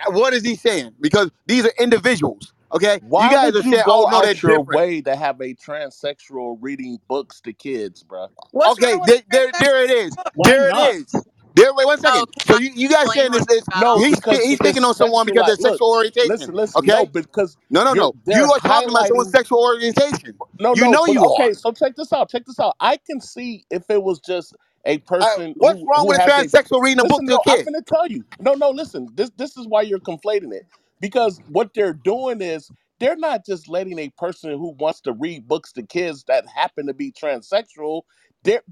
what 0.09 0.35
is 0.35 0.45
he 0.45 0.57
saying? 0.57 0.95
Because 1.01 1.31
these 1.47 1.67
are 1.67 1.73
individuals. 1.81 2.53
Okay, 2.75 3.01
you 3.17 3.29
why 3.29 3.31
guys 3.31 3.55
would 3.55 3.57
are 3.57 3.63
you 3.63 3.75
saying, 3.75 3.85
"Oh 3.87 3.87
go 3.87 4.09
no, 4.09 4.21
they're 4.23 4.35
out 4.35 4.43
your 4.43 4.63
different." 4.63 4.63
way 4.63 5.03
to 5.03 5.17
have 5.17 5.41
a 5.41 5.55
transsexual 5.55 6.59
reading 6.61 6.99
books 7.09 7.41
to 7.43 7.53
kids 7.55 8.05
bruh? 8.05 8.29
What's 8.53 8.79
Okay, 8.79 8.99
wrong 8.99 9.01
with 9.03 9.13
there, 9.13 9.23
a 9.31 9.31
there, 9.31 9.53
there 9.59 9.85
it 9.85 9.91
transsexual 9.93 9.93
is. 9.93 10.17
book? 10.17 10.35
Why 10.35 10.53
There 10.53 10.71
it 10.71 10.77
not? 10.77 10.97
is. 10.97 11.27
There. 11.55 11.75
Wait 11.75 11.87
one 11.87 11.99
second. 12.01 12.25
No, 12.25 12.49
So 12.49 12.57
you, 12.57 12.71
you 12.75 12.89
guys 12.91 13.13
saying 13.13 13.33
explain 13.33 13.33
this 13.33 13.47
is 13.51 13.65
No, 13.75 13.99
about? 13.99 14.05
he's 14.05 14.21
because 14.21 14.45
he's 14.45 14.59
it's 14.63 14.83
on 14.85 14.95
someone 14.95 15.27
because 15.27 15.43
of 15.43 15.47
sexual. 15.47 15.49
their 15.49 15.57
Look, 15.59 15.83
sexual 15.83 15.91
orientation. 15.93 16.23
listen, 16.23 16.55
listen. 16.55 16.87
No, 16.87 17.07
Okay. 17.07 17.07
because 17.07 17.57
No, 17.71 17.85
no, 17.85 17.95
you're 17.95 18.09
no. 18.09 18.15
they're 18.27 18.49
You 18.49 18.53
are 18.53 18.61
talking 18.61 18.91
about 18.91 19.09
someone's 19.09 19.31
highlighting. 19.31 19.33
sexual 19.33 19.61
orientation. 19.63 20.41
No, 20.61 20.75
You 20.75 20.89
no, 20.89 20.91
know 20.91 21.07
but 21.07 21.17
you 21.17 21.21
okay. 21.21 21.55
So 21.55 21.73
check 21.73 21.97
this 21.97 22.13
out. 22.13 22.31
Check 22.31 22.47
this 22.47 22.61
out. 22.61 22.77
I 22.81 22.99
can 22.99 23.21
see 23.21 23.65
if 23.71 23.91
it 23.91 24.03
was 24.03 24.21
just 24.21 24.55
a 24.87 24.99
Uh, 25.21 25.27
person 25.29 25.57
what's 25.59 25.81
who 25.81 25.91
wrong 25.91 26.07
who 26.07 26.09
with 26.09 26.19
a 26.19 26.21
has 26.21 26.39
a. 26.39 26.51
transsexual 26.51 26.83
reading 26.83 27.01
a 27.01 27.07
book 27.07 27.25
Listen, 27.25 27.27
to 27.27 27.35
a 27.35 27.39
no, 27.39 27.45
I'm 27.49 27.59
kid? 27.59 27.67
gonna 27.67 27.83
tell 27.83 28.09
you. 28.09 28.25
No, 28.41 28.55
no, 28.55 28.71
listen. 28.71 29.09
This 29.15 29.31
this 29.39 29.57
is 29.57 29.67
why 29.69 29.83
you're 29.83 30.01
conflating 30.01 30.53
it 30.53 30.67
because 31.01 31.41
what 31.47 31.75
they're 31.75 31.95
doing 31.95 32.41
is 32.43 32.71
they're 33.01 33.17
not 33.17 33.47
just 33.47 33.69
letting 33.69 33.99
a 33.99 34.11
person 34.19 34.53
who 34.53 34.75
wants 34.79 35.01
to 35.03 35.13
read 35.13 35.49
books 35.49 35.73
to 35.75 35.85
kids 35.85 36.25
that 36.29 36.47
happen 36.49 36.87
to 36.89 36.95
be 36.95 37.13
transsexual. 37.13 38.03
They're 38.45 38.63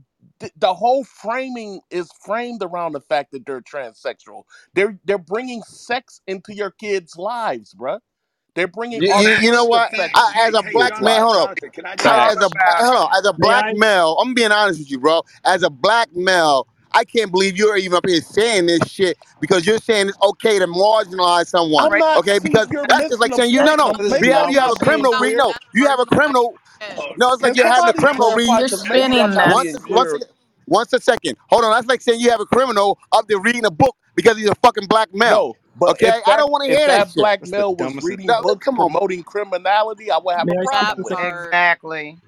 th- 0.41 0.53
the 0.57 0.75
whole 0.75 1.05
framing 1.05 1.81
is 1.91 2.11
framed 2.25 2.63
around 2.63 2.93
the 2.93 3.01
fact 3.03 3.33
that 3.33 3.47
they're 3.47 3.63
transsexual. 3.63 4.45
They're 4.75 4.99
they're 5.05 5.19
bringing 5.19 5.63
sex 5.63 6.21
into 6.27 6.55
your 6.55 6.73
kids' 6.73 7.17
lives, 7.17 7.75
bruh. 7.75 8.01
They're 8.57 8.69
bringing 8.69 9.03
You, 9.03 9.11
you, 9.11 9.31
you 9.41 9.53
know 9.53 9.65
alternative 9.65 9.67
what? 9.67 9.91
Hey, 9.95 10.09
sex 10.09 10.15
I, 10.15 10.47
as 10.49 10.55
into 10.55 10.59
a 10.59 10.63
hey, 10.63 10.75
black 10.75 10.95
kids' 10.95 11.01
man, 11.01 11.21
Jonathan, 11.21 11.23
hold 11.23 11.37
lives. 11.37 11.39
on. 11.39 11.49
Jonathan, 11.49 11.71
can 11.71 11.87
I 11.87 11.97
As, 12.05 12.05
just 12.05 12.13
Can 12.13 12.19
I 12.19 12.31
as 12.33 12.43
a 12.43 12.51
about? 12.51 12.87
hold 12.87 12.97
on. 12.97 13.09
As 13.19 13.27
a 13.27 13.33
may 13.39 13.53
black 13.53 13.67
I 13.67 13.73
male, 13.73 14.19
I'm 14.21 14.35
being 14.35 14.53
honest 14.53 14.81
with 14.81 14.91
you, 14.91 15.01
bro. 15.01 15.23
As 15.45 15.63
a 15.63 15.71
black 15.71 16.09
male, 16.15 16.69
I 16.97 17.05
can't 17.05 17.33
believe 17.33 17.57
you're 17.59 17.77
even 17.79 17.97
up 17.97 18.07
here 18.09 18.23
saying 18.23 18.67
this 18.67 18.83
shit 18.91 19.19
because 19.41 19.67
you're 19.67 19.79
saying 19.79 20.11
it's 20.11 20.19
okay 20.23 20.59
to 20.61 20.67
marginalize 20.69 21.49
someone. 21.49 21.91
I'm 21.91 21.93
Right. 21.93 21.99
not. 21.99 22.21
Okay, 22.21 22.41
See, 22.41 22.41
because 22.41 22.69
you're 22.71 22.87
that's 22.89 23.07
just 23.09 23.21
like 23.21 23.35
missing 23.35 23.37
saying 23.37 23.53
you 23.53 23.63
no 23.63 23.77
point. 23.77 23.77
no. 23.77 23.95
What 23.97 24.01
is 24.01 24.21
You 24.21 24.33
have 24.35 24.51
you 24.51 24.61
have 24.61 24.73
a 24.73 24.77
criminal 24.77 25.17
about 25.17 25.19
read 25.19 25.37
clear. 25.37 25.39
no. 25.39 25.55
that 25.55 25.63
You 25.75 25.87
have 25.89 26.01
a 26.01 26.07
criminal. 26.07 26.61
No, 27.17 27.33
it's 27.33 27.43
Can 27.43 27.55
like 27.55 27.57
you're 27.57 27.67
having 27.69 27.91
a 27.91 27.95
somebody 27.95 28.07
criminal 28.07 28.33
read. 28.35 28.49
clarify? 28.49 28.61
You're 28.61 28.69
Because 28.69 28.85
maybe 28.85 29.21
I'm 29.21 29.33
spinning 29.33 29.35
not 29.35 29.55
Once, 29.55 29.61
being 29.61 29.79
this. 29.89 29.89
once, 29.89 30.15
clear. 30.15 30.21
once 30.67 30.93
a 30.95 31.01
second. 31.01 31.37
Hold 31.51 31.65
on. 31.65 31.73
That's 31.73 31.89
like 31.89 32.03
saying 32.03 32.21
you 32.21 32.31
have 32.31 32.41
a 32.41 32.47
criminal 32.47 32.99
up 33.13 33.29
there 33.29 33.41
reading 33.41 33.67
a 33.67 33.71
book 33.73 33.97
because 34.17 34.39
he's 34.39 34.49
a 34.49 34.55
fucking 34.57 34.87
black 34.89 35.15
male. 35.15 35.43
No, 35.43 35.59
but 35.77 35.95
Okay, 35.95 36.09
if 36.09 36.17
I 36.27 36.37
that 36.37 36.39
don't 36.39 36.51
want 36.53 36.65
to 36.65 36.69
if 36.69 36.79
hear 36.79 36.89
that 36.89 37.05
that 37.05 37.15
shit. 37.15 37.17
black 37.17 37.41
That's 37.41 37.53
the 37.55 37.65
male 37.65 37.77
was 37.77 37.95
dumbest. 37.95 38.03
reading 38.03 38.29
No, 38.29 38.41
li- 38.45 38.55
books 38.55 38.61
come 38.61 38.81
on. 38.81 38.89
promoting 38.91 39.25
criminality, 39.25 40.11
I 40.11 40.19
would 40.19 40.37
have 40.37 40.49
May 40.49 40.53
a 40.53 40.57
I 40.57 40.65
problem 40.65 40.95
That 40.97 40.99
with 40.99 41.21
it. 41.21 41.21
something? 41.21 41.33
part. 41.33 41.53
Exactly. 41.53 42.19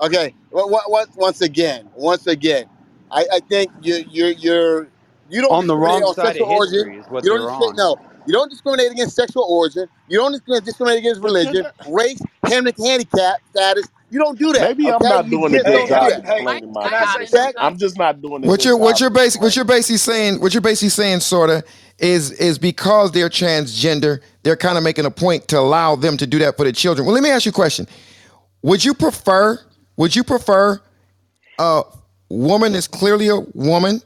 Okay. 0.00 0.34
What, 0.50 0.70
what, 0.70 0.90
what, 0.90 1.08
once 1.16 1.40
again, 1.42 1.88
once 1.96 2.26
again, 2.26 2.66
I, 3.10 3.26
I 3.34 3.40
think 3.40 3.72
you, 3.82 3.96
you, 4.08 4.26
you're, 4.38 4.88
you 5.30 5.42
don't 5.42 5.58
On 5.58 5.66
the 5.66 5.76
discriminate 5.76 5.76
wrong 5.76 6.06
on 6.06 6.14
side 6.14 6.36
of 6.36 6.44
sexual 6.44 6.48
origin. 6.48 6.84
history 6.84 6.98
is 6.98 7.08
what 7.08 7.24
You 7.24 7.30
don't 7.30 7.40
they're 7.40 7.50
discriminate. 7.50 7.76
on. 7.76 7.78
No, 7.78 7.96
you 8.26 8.34
don't 8.34 8.50
discriminate 8.50 8.92
against 8.92 9.16
sexual 9.16 9.44
origin. 9.44 9.86
You 10.08 10.18
don't 10.18 10.32
discriminate 10.32 10.64
discriminate 10.64 11.00
against 11.00 11.22
But 11.22 11.34
religion, 11.34 11.64
not, 11.64 11.74
race, 11.86 12.24
hand- 12.44 12.72
handicap 12.78 13.38
status. 13.50 13.88
You 14.10 14.20
don't 14.20 14.38
do 14.38 14.52
that. 14.54 14.72
maybe 14.72 14.90
I'm 14.92 15.06
Okay. 15.06 15.08
not 15.08 15.30
You 15.30 15.30
doing 15.30 15.54
a 15.54 15.60
just 15.60 15.70
good 15.70 15.86
don't 15.86 15.94
do 15.94 16.00
hey, 16.00 16.10
job 16.10 16.10
that. 16.10 16.22
hey, 16.24 16.46
I 16.46 16.60
explaining 16.60 16.72
my 16.72 16.88
can 16.88 16.94
I 16.94 17.00
I 17.00 17.04
got 17.04 17.20
say 17.20 17.22
into 17.22 17.26
position. 17.26 17.40
something? 17.40 17.52
Okay. 17.56 17.56
that. 17.56 17.56
I'm 17.58 17.78
just 17.78 17.98
not 17.98 18.22
doing 18.22 18.44
a 18.44 18.50
What 18.50 18.64
good 18.64 18.66
you're 18.66 18.76
what 18.78 19.00
job 19.00 19.00
you're 19.00 19.10
basically 19.10 19.46
what 19.46 19.56
explaining. 19.56 19.56
you're 19.56 19.66
basically 19.66 19.98
saying 19.98 20.40
what 20.40 20.54
you're 20.54 20.62
basically 20.62 20.90
saying, 20.90 21.20
sorta, 21.20 21.64
is 21.98 22.32
is 22.32 22.58
because 22.58 23.12
they're 23.12 23.30
transgender, 23.30 24.20
they're 24.44 24.56
kind 24.56 24.78
of 24.78 24.84
making 24.84 25.06
a 25.06 25.12
point 25.12 25.48
to 25.48 25.58
allow 25.58 25.96
them 25.96 26.16
to 26.18 26.26
do 26.26 26.38
that 26.40 26.56
for 26.56 26.64
the 26.64 26.72
children. 26.72 27.06
Well, 27.06 27.14
let 27.14 27.22
me 27.22 27.30
ask 27.30 27.46
you 27.46 27.50
a 27.50 27.54
question. 27.54 27.86
Would 28.62 28.84
you 28.84 28.94
prefer 28.94 29.60
would 29.96 30.16
you 30.16 30.24
prefer 30.24 30.80
a 31.58 31.82
woman 32.28 32.74
is 32.74 32.88
clearly 32.88 33.28
a 33.28 33.40
woman, 33.54 34.02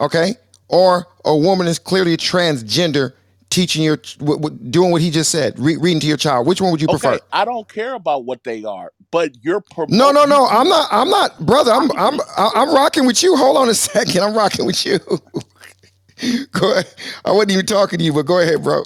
okay? 0.00 0.34
Or 0.68 1.06
a 1.24 1.36
woman 1.36 1.66
is 1.66 1.78
clearly 1.78 2.14
a 2.14 2.18
transgender 2.18 3.12
teaching 3.50 3.82
your 3.82 3.96
w- 4.18 4.40
w- 4.40 4.70
doing 4.70 4.90
what 4.92 5.02
he 5.02 5.10
just 5.10 5.30
said, 5.30 5.58
re- 5.58 5.76
reading 5.76 6.00
to 6.00 6.06
your 6.06 6.16
child. 6.16 6.46
Which 6.46 6.60
one 6.60 6.70
would 6.72 6.82
you 6.82 6.88
prefer? 6.88 7.14
Okay, 7.14 7.24
I 7.32 7.44
don't 7.44 7.68
care 7.68 7.94
about 7.94 8.24
what 8.24 8.44
they 8.44 8.64
are, 8.64 8.92
but 9.10 9.32
you're 9.42 9.62
No, 9.88 10.10
no, 10.12 10.24
no. 10.24 10.46
I'm 10.48 10.68
not. 10.68 10.88
I'm 10.92 11.10
not, 11.10 11.38
brother. 11.46 11.72
I'm. 11.72 11.90
I'm. 11.92 12.20
I'm 12.36 12.74
rocking 12.74 13.06
with 13.06 13.22
you. 13.22 13.36
Hold 13.36 13.56
on 13.56 13.68
a 13.68 13.74
second. 13.90 14.22
I'm 14.22 14.34
rocking 14.36 14.66
with 14.66 14.84
you. 14.86 14.98
go 16.52 16.72
ahead. 16.72 16.94
I 17.24 17.32
wasn't 17.32 17.52
even 17.52 17.66
talking 17.66 17.98
to 17.98 18.04
you, 18.04 18.12
but 18.12 18.26
go 18.26 18.40
ahead, 18.40 18.62
bro. 18.62 18.82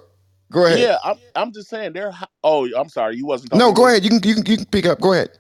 Go 0.53 0.67
ahead. 0.67 0.79
yeah, 0.81 0.99
I'm 1.05 1.17
I'm 1.35 1.53
just 1.53 1.69
saying 1.71 1.93
they're 1.95 2.13
oh, 2.45 2.69
I'm 2.77 2.89
sorry, 2.89 3.17
you 3.17 3.27
wasn't 3.27 3.55
No, 3.55 3.73
go 3.73 3.87
ahead. 3.89 4.05
You 4.05 4.11
can. 4.11 4.21
You 4.25 4.35
can. 4.37 4.47
You 4.47 4.57
can 4.59 4.67
pick 4.67 4.87
up. 4.87 5.01
Go 5.01 5.13
ahead. 5.15 5.31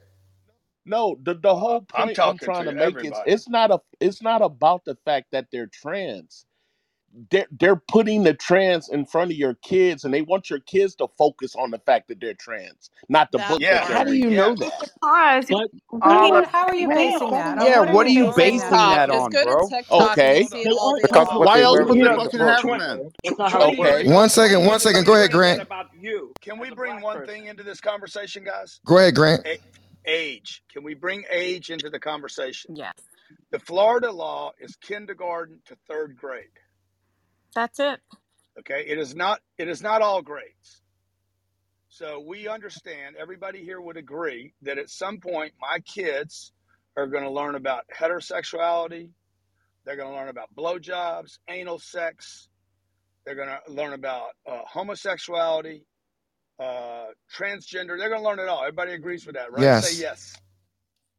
No, 0.87 1.17
the 1.23 1.35
the 1.35 1.57
whole 1.57 1.83
I'm 1.95 2.11
point 2.11 2.21
I'm 2.23 2.39
talking 2.39 2.41
trying 2.41 2.67
to 2.67 2.67
to 2.67 2.73
make 2.73 3.05
is 3.05 3.21
everybody. 3.21 3.27
it's 3.27 3.49
not 3.49 3.71
a 3.73 3.81
it's 4.01 4.23
not 4.23 4.43
about 4.43 4.85
the 4.85 4.97
fact 5.05 5.29
that 5.33 5.49
they're 5.53 5.69
trans. 5.69 6.47
They're 7.31 7.47
they're 7.53 7.77
putting 7.77 8.25
the 8.25 8.35
trans 8.35 8.89
in 8.91 9.07
front 9.07 9.33
of 9.33 9.39
your 9.39 9.55
kids 9.55 10.05
and 10.05 10.15
they 10.15 10.23
want 10.23 10.51
your 10.51 10.61
kids 10.61 10.97
to 10.97 11.09
focus 11.19 11.57
on 11.57 11.71
the 11.73 11.81
fact 11.81 12.09
that 12.09 12.21
they're 12.21 12.35
trans, 12.35 12.91
not 13.09 13.33
the 13.33 13.39
That 13.39 13.49
book 13.49 13.65
that 13.71 13.83
Yes, 13.83 13.89
they're 13.89 13.99
How 13.99 14.05
do 14.05 14.13
you 14.13 14.31
reading. 14.31 14.33
know 14.33 14.57
that? 14.57 14.91
Because 15.03 15.51
But 15.51 15.69
all 16.03 16.37
but 16.37 16.45
of 16.45 16.47
How 16.47 16.67
are 16.67 16.75
you 16.77 16.89
wait, 16.89 17.15
basing 17.15 17.35
that? 17.35 17.59
On 17.59 17.61
yeah, 17.61 17.81
what 17.81 17.89
are 17.89 17.95
what 17.95 18.07
are 18.07 18.11
you 18.11 18.27
you 18.27 18.33
go, 18.35 18.37
basing 18.37 18.89
that 18.89 18.91
that 18.91 19.11
on? 19.11 19.11
Just 19.11 19.31
on, 19.31 19.33
go 19.33 19.45
to 19.45 19.57
bro? 19.57 19.71
TikTok 19.71 20.25
and 20.25 20.37
Okay. 20.37 20.51
see 20.51 20.63
They 20.65 20.71
it 20.71 20.73
all 20.73 20.93
aren't 20.93 21.05
day 21.05 21.11
Because 21.11 21.13
talking 21.13 21.37
long. 21.37 21.39
what 21.39 21.53
about 21.53 21.53
Why 21.53 21.63
they 21.63 21.63
else 21.63 21.81
wear 21.81 21.85
you 21.85 21.87
would 21.87 21.99
and 21.99 22.01
they 22.01 22.05
the 22.05 22.11
begins 22.11 22.17
want 22.17 22.31
to 22.31 22.31
fucking 22.31 22.41
blur. 22.41 22.47
half 22.47 22.63
20, 22.63 22.73
man. 22.73 23.13
That's 23.25 23.39
not 23.39 23.53
how 23.53 23.63
can 23.63 23.69
it 23.69 23.77
we 23.77 23.83
20. 23.83 23.91
bring 23.91 24.09
Okay. 24.09 24.15
One 24.15 24.29
one 24.29 24.31
second. 24.31 24.65
thing 24.65 24.67
One 24.67 24.81
into 24.81 24.81
second. 24.81 25.05
the 25.05 25.07
Go 25.07 25.15
ahead, 25.15 25.31
can 25.31 25.43
we 25.43 25.57
Grant. 25.57 25.63
about 25.63 25.87
you 25.99 26.35
can 26.43 26.59
we 26.59 26.71
a 26.71 26.77
bring 26.77 27.01
black 27.01 27.03
one 27.03 27.23
person. 27.23 27.35
thing 27.35 27.47
into 27.47 27.63
this 27.65 27.81
conversation, 27.81 28.45
guys? 28.45 28.81
Go 28.87 28.99
ahead, 28.99 29.15
Grant. 29.17 29.47
Age. 30.05 30.63
Can 30.73 30.83
we 30.83 30.95
bring 30.95 31.25
age 31.31 31.71
into 31.71 31.91
the 31.91 32.01
conversation? 32.01 32.77
Yes. 32.77 32.95
The 33.51 33.59
Florida 33.59 34.11
law 34.11 34.53
is 34.59 34.77
kindergarten 34.77 35.61
to 35.67 35.77
third 35.89 36.17
grade. 36.17 36.47
That's 37.55 37.79
it. 37.81 38.01
Okay, 38.59 38.85
it 38.87 38.99
is 38.99 39.15
not. 39.15 39.41
It 39.59 39.69
is 39.69 39.83
not 39.83 40.03
all 40.03 40.23
grades. 40.23 40.83
So 41.89 42.21
we 42.21 42.49
understand. 42.49 43.17
Everybody 43.17 43.63
here 43.63 43.81
would 43.81 43.97
agree 43.97 44.55
that 44.63 44.79
at 44.79 44.89
some 44.89 45.19
point, 45.19 45.53
my 45.61 45.79
kids 45.81 46.53
are 46.97 47.07
going 47.07 47.25
to 47.25 47.31
learn 47.31 47.55
about 47.55 47.85
heterosexuality. 47.95 49.11
They're 49.85 49.97
going 49.97 50.11
to 50.11 50.17
learn 50.17 50.29
about 50.29 50.55
blowjobs, 50.55 51.39
anal 51.49 51.79
sex. 51.79 52.49
They're 53.25 53.35
going 53.35 53.49
to 53.49 53.73
learn 53.73 53.93
about 53.93 54.29
uh, 54.47 54.61
homosexuality, 54.67 55.85
uh, 56.63 57.07
transgender. 57.37 57.99
They're 57.99 58.11
going 58.11 58.23
to 58.23 58.29
learn 58.29 58.41
it 58.41 58.49
all. 58.49 58.63
Everybody 58.63 58.93
agrees 58.95 59.27
with 59.27 59.37
that, 59.37 59.53
right? 59.53 59.75
Say 59.75 59.95
Yes. 59.95 59.97
yes. 59.97 60.41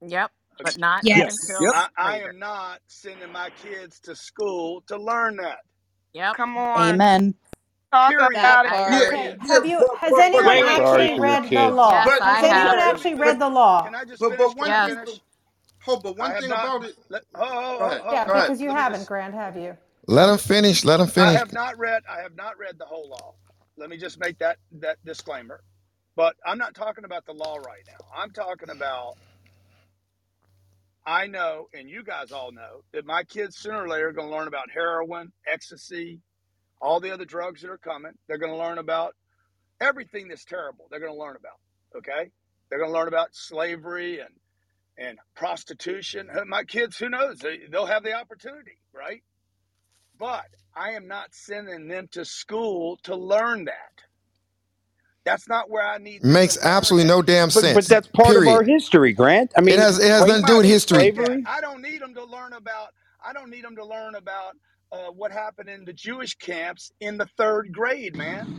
Yep. 0.01 0.31
Okay. 0.61 0.71
But 0.71 0.77
not 0.77 1.03
Yes. 1.03 1.39
until 1.39 1.59
Yep. 1.59 1.73
I, 1.73 1.87
I 1.97 2.19
am 2.21 2.39
not 2.39 2.79
sending 2.87 3.31
my 3.31 3.51
kids 3.51 3.99
to 4.01 4.15
school 4.15 4.83
to 4.87 4.97
learn 4.97 5.37
that. 5.37 5.59
Yep. 6.13 6.37
Come 6.37 6.57
on, 6.57 7.03
Amen. 7.03 7.35
talk 7.93 8.19
about 8.21 8.65
it, 8.67 8.75
Yeah, 8.87 9.01
Okay. 9.01 9.37
Have 9.41 9.65
you? 9.65 9.85
Has 9.93 10.17
but 10.17 10.31
but 10.31 10.45
anyone 10.45 10.45
Wait, 10.45 10.65
wait, 10.65 10.77
actually 10.77 10.87
Sorry 10.87 11.09
for 11.09 11.27
your 11.27 11.39
read 11.39 11.53
the 11.53 11.67
law? 11.69 12.05
Yes, 12.05 12.05
but 12.05 12.21
I 12.21 12.41
Has 12.41 12.43
anyone 12.43 12.79
have. 12.79 12.79
actually 12.79 13.15
read 13.15 13.39
the 13.39 13.49
law? 13.49 13.89
Can 13.89 13.95
I 13.95 14.05
just 14.05 14.27
but 14.27 14.37
but 14.37 14.55
one 14.55 14.73
Yes. 14.73 14.95
thing 15.05 15.05
finish? 15.05 15.21
hold 15.83 16.03
but 16.03 16.17
one 16.17 16.33
thing 16.35 16.51
not. 16.51 16.53
about 16.53 16.83
it 16.83 16.95
Let, 17.09 17.23
oh, 17.35 17.43
oh, 17.43 17.79
oh, 17.81 18.01
oh, 18.05 18.13
Yeah, 18.13 18.25
Go 18.25 18.33
ahead. 18.33 18.51
because 18.51 18.61
you 18.61 18.71
let 18.71 18.87
haven't, 18.87 19.05
just. 19.05 19.07
Grant, 19.07 19.35
have 19.35 19.57
you? 19.57 19.77
Let 20.07 20.29
him 20.29 20.37
finish. 20.39 20.85
Let 20.85 20.99
him 21.01 21.07
finish. 21.07 21.31
I 21.31 21.33
have 21.39 21.53
not 21.53 21.77
read. 21.79 22.03
I 22.09 22.21
have 22.21 22.35
not 22.35 22.57
read 22.59 22.79
the 22.79 22.85
whole 22.85 23.09
law. 23.09 23.35
Let 23.77 23.89
me 23.89 23.97
just 23.97 24.19
make 24.19 24.39
that 24.39 24.57
that 24.79 24.97
disclaimer. 25.05 25.61
But 26.15 26.35
I'm 26.45 26.57
not 26.57 26.75
talking 26.75 27.05
about 27.05 27.25
the 27.25 27.33
law 27.33 27.55
right 27.57 27.83
now. 27.87 28.05
I'm 28.15 28.31
talking 28.31 28.69
about. 28.69 29.15
I 31.05 31.27
know, 31.27 31.67
and 31.73 31.89
you 31.89 32.01
guys 32.01 32.31
all 32.31 32.53
know 32.53 32.83
that 32.93 33.05
my 33.05 33.23
kids 33.23 33.57
sooner 33.57 33.83
or 33.83 33.89
later 33.89 34.07
are 34.07 34.13
going 34.13 34.29
to 34.29 34.33
learn 34.33 34.47
about 34.47 34.71
heroin, 34.73 35.33
ecstasy, 35.45 36.21
all 36.81 37.01
the 37.01 37.11
other 37.11 37.25
drugs 37.25 37.61
that 37.61 37.69
are 37.69 37.77
coming. 37.77 38.13
They're 38.27 38.37
going 38.37 38.53
to 38.53 38.57
learn 38.57 38.77
about 38.77 39.13
everything 39.81 40.29
that's 40.29 40.45
terrible. 40.45 40.85
They're 40.89 41.01
going 41.01 41.11
to 41.11 41.19
learn 41.19 41.35
about. 41.35 41.59
Okay, 41.97 42.31
they're 42.69 42.79
going 42.79 42.91
to 42.91 42.97
learn 42.97 43.07
about 43.09 43.29
slavery 43.33 44.19
and 44.19 44.29
and 44.97 45.17
prostitution. 45.35 46.29
My 46.47 46.63
kids, 46.63 46.97
who 46.97 47.09
knows? 47.09 47.39
They, 47.39 47.61
they'll 47.69 47.87
have 47.87 48.03
the 48.03 48.13
opportunity, 48.13 48.77
right? 48.93 49.23
But 50.17 50.45
I 50.75 50.91
am 50.91 51.07
not 51.07 51.29
sending 51.33 51.87
them 51.87 52.09
to 52.13 52.25
school 52.25 52.97
to 53.03 53.15
learn 53.15 53.65
that. 53.65 54.03
That's 55.25 55.47
not 55.49 55.69
where 55.69 55.85
I 55.87 55.99
need 55.99 56.23
Makes 56.23 56.57
to 56.57 56.61
learn 56.61 56.77
absolutely 56.77 57.07
no 57.09 57.21
damn 57.21 57.49
But 57.53 57.73
but 57.73 57.87
that's 57.87 58.07
part 58.09 58.37
of 58.37 58.47
our 58.47 58.63
history, 58.63 59.13
Grant. 59.13 59.53
I 59.57 59.61
It 59.67 59.77
mean, 59.77 59.79
has 59.79 59.99
it 59.99 60.09
has 60.09 60.25
nothing 60.25 60.41
to 60.41 60.43
do 60.43 60.57
with 60.57 60.65
history. 60.67 61.11
slavery. 61.11 61.45
I 61.45 61.61
don't 61.61 61.81
need 61.81 62.01
them 62.01 62.15
to 62.15 62.25
learn 62.25 62.53
about. 62.53 62.89
I 63.25 63.33
don't 63.33 63.51
need 63.51 63.63
them 63.65 63.75
to 63.77 63.85
learn 63.85 64.15
about 64.15 64.55
uh, 64.91 65.11
what 65.11 65.31
happened 65.31 65.69
in 65.69 65.85
the 65.85 65.93
Jewish 65.93 66.35
camps 66.35 66.91
in 67.01 67.17
the 67.17 67.27
third 67.37 67.71
grade, 67.73 68.15
man. 68.15 68.49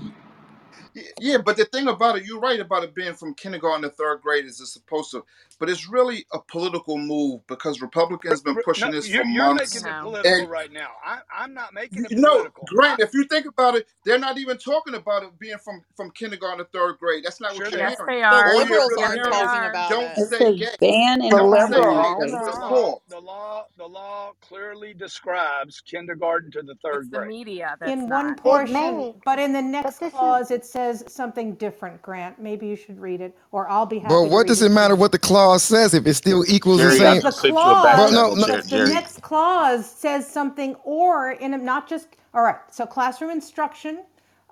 Yeah, 1.21 1.39
but 1.45 1.57
the 1.57 1.67
thing 1.67 1.89
about 1.89 2.19
it, 2.19 2.27
you're 2.27 2.41
right 2.41 2.61
about 2.61 2.85
it 2.85 2.95
being 2.95 3.15
from 3.15 3.35
kindergarten 3.35 3.83
to 3.83 3.91
third 3.91 4.23
grade 4.23 4.45
is 4.47 4.61
it's 4.61 4.73
supposed 4.75 5.13
to, 5.13 5.25
but 5.61 5.71
it's 5.71 5.89
really 5.89 6.27
a 6.33 6.41
political 6.41 6.99
move 6.99 7.43
because 7.49 7.81
Republicans 7.83 8.43
been 8.43 8.59
pushing 8.59 8.91
No, 8.91 8.93
this 8.93 9.09
you're, 9.09 9.25
for 9.25 9.25
you're 9.25 9.51
months. 9.51 9.53
making 9.53 9.87
it 9.87 10.01
political 10.01 10.47
And 10.47 10.49
right 10.49 10.73
now. 10.73 10.91
I, 11.05 11.21
I'm 11.37 11.55
not 11.55 11.75
making 11.75 12.05
you 12.05 12.07
it 12.07 12.13
you 12.13 12.21
know, 12.21 12.47
political. 12.47 12.71
I, 12.79 12.89
Grant, 12.89 13.01
if 13.01 13.15
you 13.15 13.25
think 13.27 13.47
about 13.47 13.77
it, 13.77 13.87
they're 14.05 14.19
not 14.19 14.39
even 14.39 14.59
talking 14.59 14.95
about 14.95 15.25
it 15.25 15.39
being 15.39 15.59
from 15.65 15.83
from 15.97 16.11
kindergarten 16.13 16.59
to 16.59 16.71
third 16.73 16.99
grade. 16.99 17.25
That's 17.25 17.41
not 17.41 17.57
what 17.57 17.67
you're 17.67 17.71
they 17.71 17.79
Yes, 17.79 17.97
hearing. 17.99 17.99
they 18.07 18.23
are. 18.23 18.55
All 18.55 18.67
you're 18.67 18.85
liberals 18.85 18.89
really 18.89 19.09
aren't 19.09 19.25
they 19.25 19.25
hearing 19.25 19.41
is 19.41 19.55
talking 19.55 19.65
are. 19.65 19.65
about 19.65 19.89
don't 19.89 20.17
it. 20.17 20.19
It 20.19 20.31
say 20.31 20.53
gay. 20.57 20.77
ban 20.81 21.23
in 21.23 21.37
the 21.37 21.45
liberal. 21.45 22.07
gay. 22.19 22.19
The 22.19 22.27
what 22.27 22.49
it's 22.49 22.59
on. 22.63 22.85
law, 22.85 22.99
the 23.09 23.21
law, 23.21 23.67
the 23.79 23.87
law 23.87 24.33
clearly 24.43 24.95
describes 24.95 25.83
kindergarten 25.83 26.51
to 26.53 26.63
the 26.63 26.77
It's 26.93 27.07
third 27.07 27.11
the 27.11 27.21
grade. 27.21 27.23
media 27.23 27.77
that's 27.81 28.03
In 28.03 28.09
one 28.09 28.37
not. 28.37 28.37
Portion, 28.37 28.73
may, 28.73 29.15
but 29.25 29.39
in 29.41 29.53
the 29.53 29.63
next 29.63 30.01
this 30.01 30.15
is 30.15 30.15
clause, 30.15 30.51
it 30.53 30.65
says 30.67 31.05
something 31.09 31.55
different, 31.57 32.03
Grant. 32.03 32.41
Maybe 32.41 32.67
you 32.69 32.77
should 32.77 33.01
read 33.01 33.21
it, 33.21 33.37
or 33.53 33.69
I'll 33.69 33.87
be 33.87 33.99
happy 34.01 34.31
to 34.31 34.37
what 34.37 34.39
read 34.39 34.49
does 34.49 34.63
it 34.63 34.63
it 34.63 34.71
matter 34.71 34.97
what 34.97 35.13
the 35.13 35.19
clause 35.19 35.44
says 35.59 35.95
if 35.95 36.07
it 36.07 36.15
still 36.15 36.45
equals 36.49 36.83
the 36.83 36.91
Jerry, 36.91 37.05
I 37.07 37.15
same? 37.15 37.21
Because 37.21 37.37
the 37.37 37.53
just 37.55 37.65
you 37.65 37.77
back 37.77 38.01
But 38.01 38.11
clause, 38.11 38.13
no, 38.13 38.35
channel, 38.35 38.37
no. 38.37 38.47
Jer- 38.47 38.65
the 38.69 38.79
Jerry. 38.79 38.81
next 38.81 39.23
clause 39.23 39.91
says 39.91 40.29
something 40.31 40.75
or 40.85 41.33
in 41.33 41.55
a, 41.55 41.59
not 41.59 41.89
just, 41.89 42.09
all 42.35 42.43
right, 42.45 42.59
so 42.71 42.87
classroom 42.87 43.31
instruction 43.31 44.05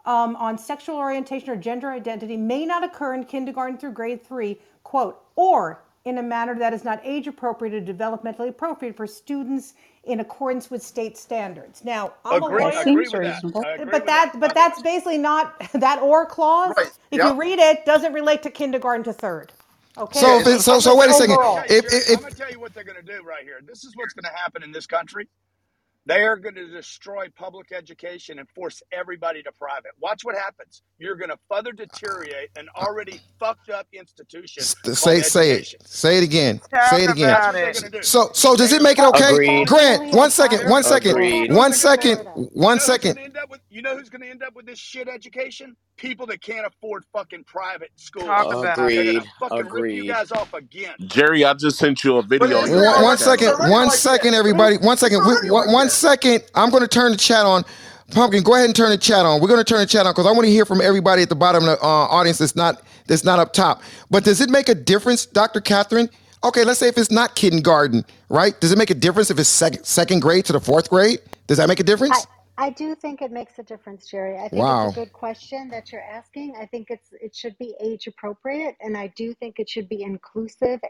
um, 0.06 0.36
on 0.36 0.58
sexual 0.58 0.96
orientation 0.96 1.50
or 1.50 1.56
gender 1.56 1.90
identity 1.90 2.36
may 2.36 2.66
not 2.66 2.84
occur 2.84 3.14
in 3.14 3.24
kindergarten 3.24 3.78
through 3.78 3.92
grade 3.92 4.24
three, 4.26 4.60
quote, 4.84 5.20
or 5.36 5.84
in 6.04 6.18
a 6.18 6.22
manner 6.22 6.58
that 6.58 6.74
is 6.74 6.84
not 6.84 7.00
age 7.04 7.28
appropriate 7.28 7.74
or 7.74 7.80
developmentally 7.94 8.48
appropriate 8.48 8.96
for 8.96 9.06
students 9.06 9.74
in 10.04 10.20
accordance 10.20 10.70
with 10.70 10.82
state 10.82 11.18
standards. 11.18 11.84
Now, 11.84 12.14
I'm 12.24 12.42
a 12.42 12.48
Agree, 12.48 12.58
That 12.58 12.74
lawyer, 12.74 12.82
agree 12.82 13.08
seems 13.08 13.12
with 13.12 13.22
that. 13.22 13.44
reasonable. 13.52 13.64
I 13.64 13.74
agree 13.76 13.92
but 13.92 14.06
that. 14.06 14.06
that, 14.06 14.34
but 14.40 14.54
By 14.54 14.54
that's 14.54 14.80
basically 14.80 15.18
not, 15.18 15.54
that 15.74 16.00
or 16.02 16.26
clause, 16.26 16.76
Right. 16.76 16.92
if 17.12 17.22
you 17.24 17.32
Yep. 17.32 17.40
read 17.40 17.58
it, 17.60 17.86
doesn't 17.86 18.12
relate 18.14 18.42
to 18.44 18.50
kindergarten 18.50 19.04
to 19.04 19.12
third. 19.14 19.52
So 19.96 20.02
Okay? 20.04 20.40
if 20.40 20.46
it, 20.46 20.60
so 20.62 20.80
so 20.80 20.96
wait 20.96 21.10
a 21.10 21.14
second. 21.14 21.34
overall. 21.36 21.58
okay, 21.60 21.76
If 21.78 21.84
if, 21.86 21.92
I'm 21.92 22.14
if 22.14 22.20
gonna 22.20 22.34
tell 22.34 22.50
you 22.50 22.60
what 22.60 22.74
they're 22.74 22.84
gonna 22.84 23.02
do 23.02 23.22
right 23.24 23.44
here. 23.44 23.60
This 23.66 23.84
is 23.84 23.92
what's 23.96 24.14
gonna 24.14 24.34
happen 24.36 24.62
in 24.62 24.72
this 24.72 24.86
country. 24.86 25.28
They 26.04 26.22
are 26.24 26.36
going 26.36 26.56
to 26.56 26.66
destroy 26.66 27.28
public 27.36 27.70
education 27.70 28.40
and 28.40 28.48
force 28.56 28.82
everybody 28.90 29.40
to 29.44 29.52
private. 29.52 29.92
Watch 30.00 30.24
what 30.24 30.34
happens. 30.34 30.82
You're 30.98 31.14
going 31.14 31.30
to 31.30 31.38
further 31.48 31.70
deteriorate 31.70 32.50
an 32.56 32.66
already 32.76 33.20
fucked 33.38 33.70
up 33.70 33.86
institution 33.92 34.64
s- 34.64 34.74
say 34.94 35.22
say 35.22 35.52
education. 35.52 35.78
it, 35.80 35.86
say 35.88 36.18
it 36.18 36.24
again, 36.24 36.60
Talk 36.74 36.90
say 36.90 37.04
it 37.04 37.10
again. 37.10 37.28
That's 37.28 37.46
about 37.46 37.46
what 37.46 37.52
they're 37.52 37.70
it. 37.70 37.80
going 37.80 37.92
to 37.92 37.98
do. 37.98 38.02
So 38.02 38.30
so 38.32 38.56
does 38.56 38.72
it 38.72 38.82
make 38.82 38.98
it 38.98 39.04
okay, 39.04 39.30
Agreed. 39.30 39.68
Grant? 39.68 40.02
Finally, 40.02 40.10
a 40.10 40.16
One 40.16 40.30
second, 40.32 40.58
time 40.62 40.70
one 40.70 40.82
for 40.82 40.88
second, 40.88 41.10
school. 41.12 41.30
You 41.30 41.44
Agreed. 41.44 41.50
know 41.50 41.56
one 41.56 41.70
who's 41.70 41.78
going 41.78 41.94
to 41.98 42.04
second, 42.04 42.16
Florida. 42.24 42.50
you 42.56 42.62
one 42.62 42.78
know 42.78 42.82
who's 42.88 42.98
going 42.98 43.00
second. 43.00 43.14
to 43.14 43.22
end 43.22 43.36
up 43.36 43.50
with 43.50 43.60
you 43.70 43.82
know 43.82 43.96
who's 43.96 44.10
going 44.10 44.22
to 44.22 44.28
end 44.30 44.42
up 44.42 44.54
with 44.56 44.66
this 44.66 44.78
shit 44.80 45.08
education? 45.08 45.76
People 45.96 46.26
that 46.26 46.42
can't 46.42 46.66
afford 46.66 47.04
fucking 47.12 47.44
private 47.44 47.90
schools. 47.96 48.26
Talk 48.26 48.52
about 48.54 48.80
They're 48.94 49.04
it. 49.04 49.06
going 49.06 49.16
to 49.16 49.24
Agreed. 49.40 49.70
rip 49.72 49.92
you 49.92 50.04
Agreed. 50.04 50.06
guys 50.06 50.32
off 50.32 50.52
again. 50.54 50.96
Jerry, 51.06 51.44
I 51.44 51.54
just 51.54 51.78
sent 51.78 52.04
you 52.04 52.18
a 52.18 52.22
video 52.22 52.58
it 52.70 52.70
on 52.70 52.70
One, 52.70 52.94
back 52.94 53.02
one 53.02 53.18
already. 53.18 53.18
Second, 53.18 53.54
already 53.58 53.70
one 53.70 53.84
like 53.84 54.00
second, 54.00 54.34
that. 54.34 54.34
everybody. 54.34 54.78
One 54.78 54.96
It's 55.20 55.42
we, 55.42 55.50
one, 55.50 55.66
like 55.66 55.70
one 55.72 55.88
that. 55.88 55.90
second. 55.90 56.44
I'm 56.54 56.70
going 56.70 56.82
to 56.82 56.88
turn 56.88 57.12
the 57.12 57.18
chat 57.18 57.46
on. 57.46 57.64
Pumpkin, 58.12 58.42
go 58.44 58.54
ahead 58.54 58.66
and 58.66 58.76
turn 58.76 58.90
the 58.90 58.98
chat 58.98 59.26
on. 59.26 59.40
We're 59.40 59.48
going 59.48 59.60
to 59.60 59.64
turn 59.64 59.80
the 59.80 59.86
chat 59.86 60.06
on 60.06 60.12
because 60.12 60.26
I 60.26 60.32
want 60.32 60.44
to 60.44 60.50
hear 60.50 60.66
from 60.66 60.80
everybody 60.80 61.22
at 61.22 61.28
the 61.30 61.36
bottom 61.36 61.64
of 61.64 61.78
the 61.78 61.84
uh, 61.84 61.88
audience 61.88 62.38
that's 62.38 62.56
not 62.56 62.82
that's 63.08 63.24
not 63.24 63.38
up 63.38 63.52
top. 63.52 63.82
But 64.10 64.24
does 64.24 64.40
it 64.40 64.50
make 64.50 64.68
a 64.68 64.74
difference, 64.76 65.26
Dr. 65.26 65.60
Catherine? 65.60 66.10
Okay, 66.44 66.64
let's 66.64 66.80
say 66.80 66.88
if 66.88 66.98
it's 66.98 67.10
not 67.12 67.36
kindergarten, 67.36 68.04
right? 68.30 68.60
Does 68.60 68.72
it 68.72 68.78
make 68.78 68.90
a 68.90 68.94
difference 68.94 69.30
if 69.30 69.38
it's 69.38 69.48
second 69.50 69.84
second 69.84 70.20
grade 70.20 70.44
to 70.46 70.52
the 70.54 70.60
fourth 70.60 70.90
grade? 70.90 71.20
Does 71.48 71.58
that 71.58 71.68
make 71.68 71.80
a 71.80 71.84
difference? 71.84 72.26
I 72.26 72.41
do 72.70 72.94
think 72.94 73.22
it 73.22 73.32
makes 73.32 73.58
a 73.58 73.64
difference, 73.64 74.06
Jerry. 74.08 74.38
I 74.38 74.48
think 74.48 74.70
it's 74.70 74.84
a 74.84 74.90
good 74.90 75.12
question 75.12 75.68
that 75.70 75.92
you're 75.92 76.02
asking. 76.02 76.54
I 76.60 76.66
think 76.66 76.88
it's 76.90 77.08
it 77.12 77.34
should 77.36 77.56
be 77.58 77.74
age 77.80 78.06
appropriate, 78.06 78.76
and 78.80 78.96
I 78.96 79.08
do 79.16 79.34
think 79.34 79.58
it 79.58 79.68
should 79.70 79.88
be 79.88 80.02
inclusive 80.02 80.80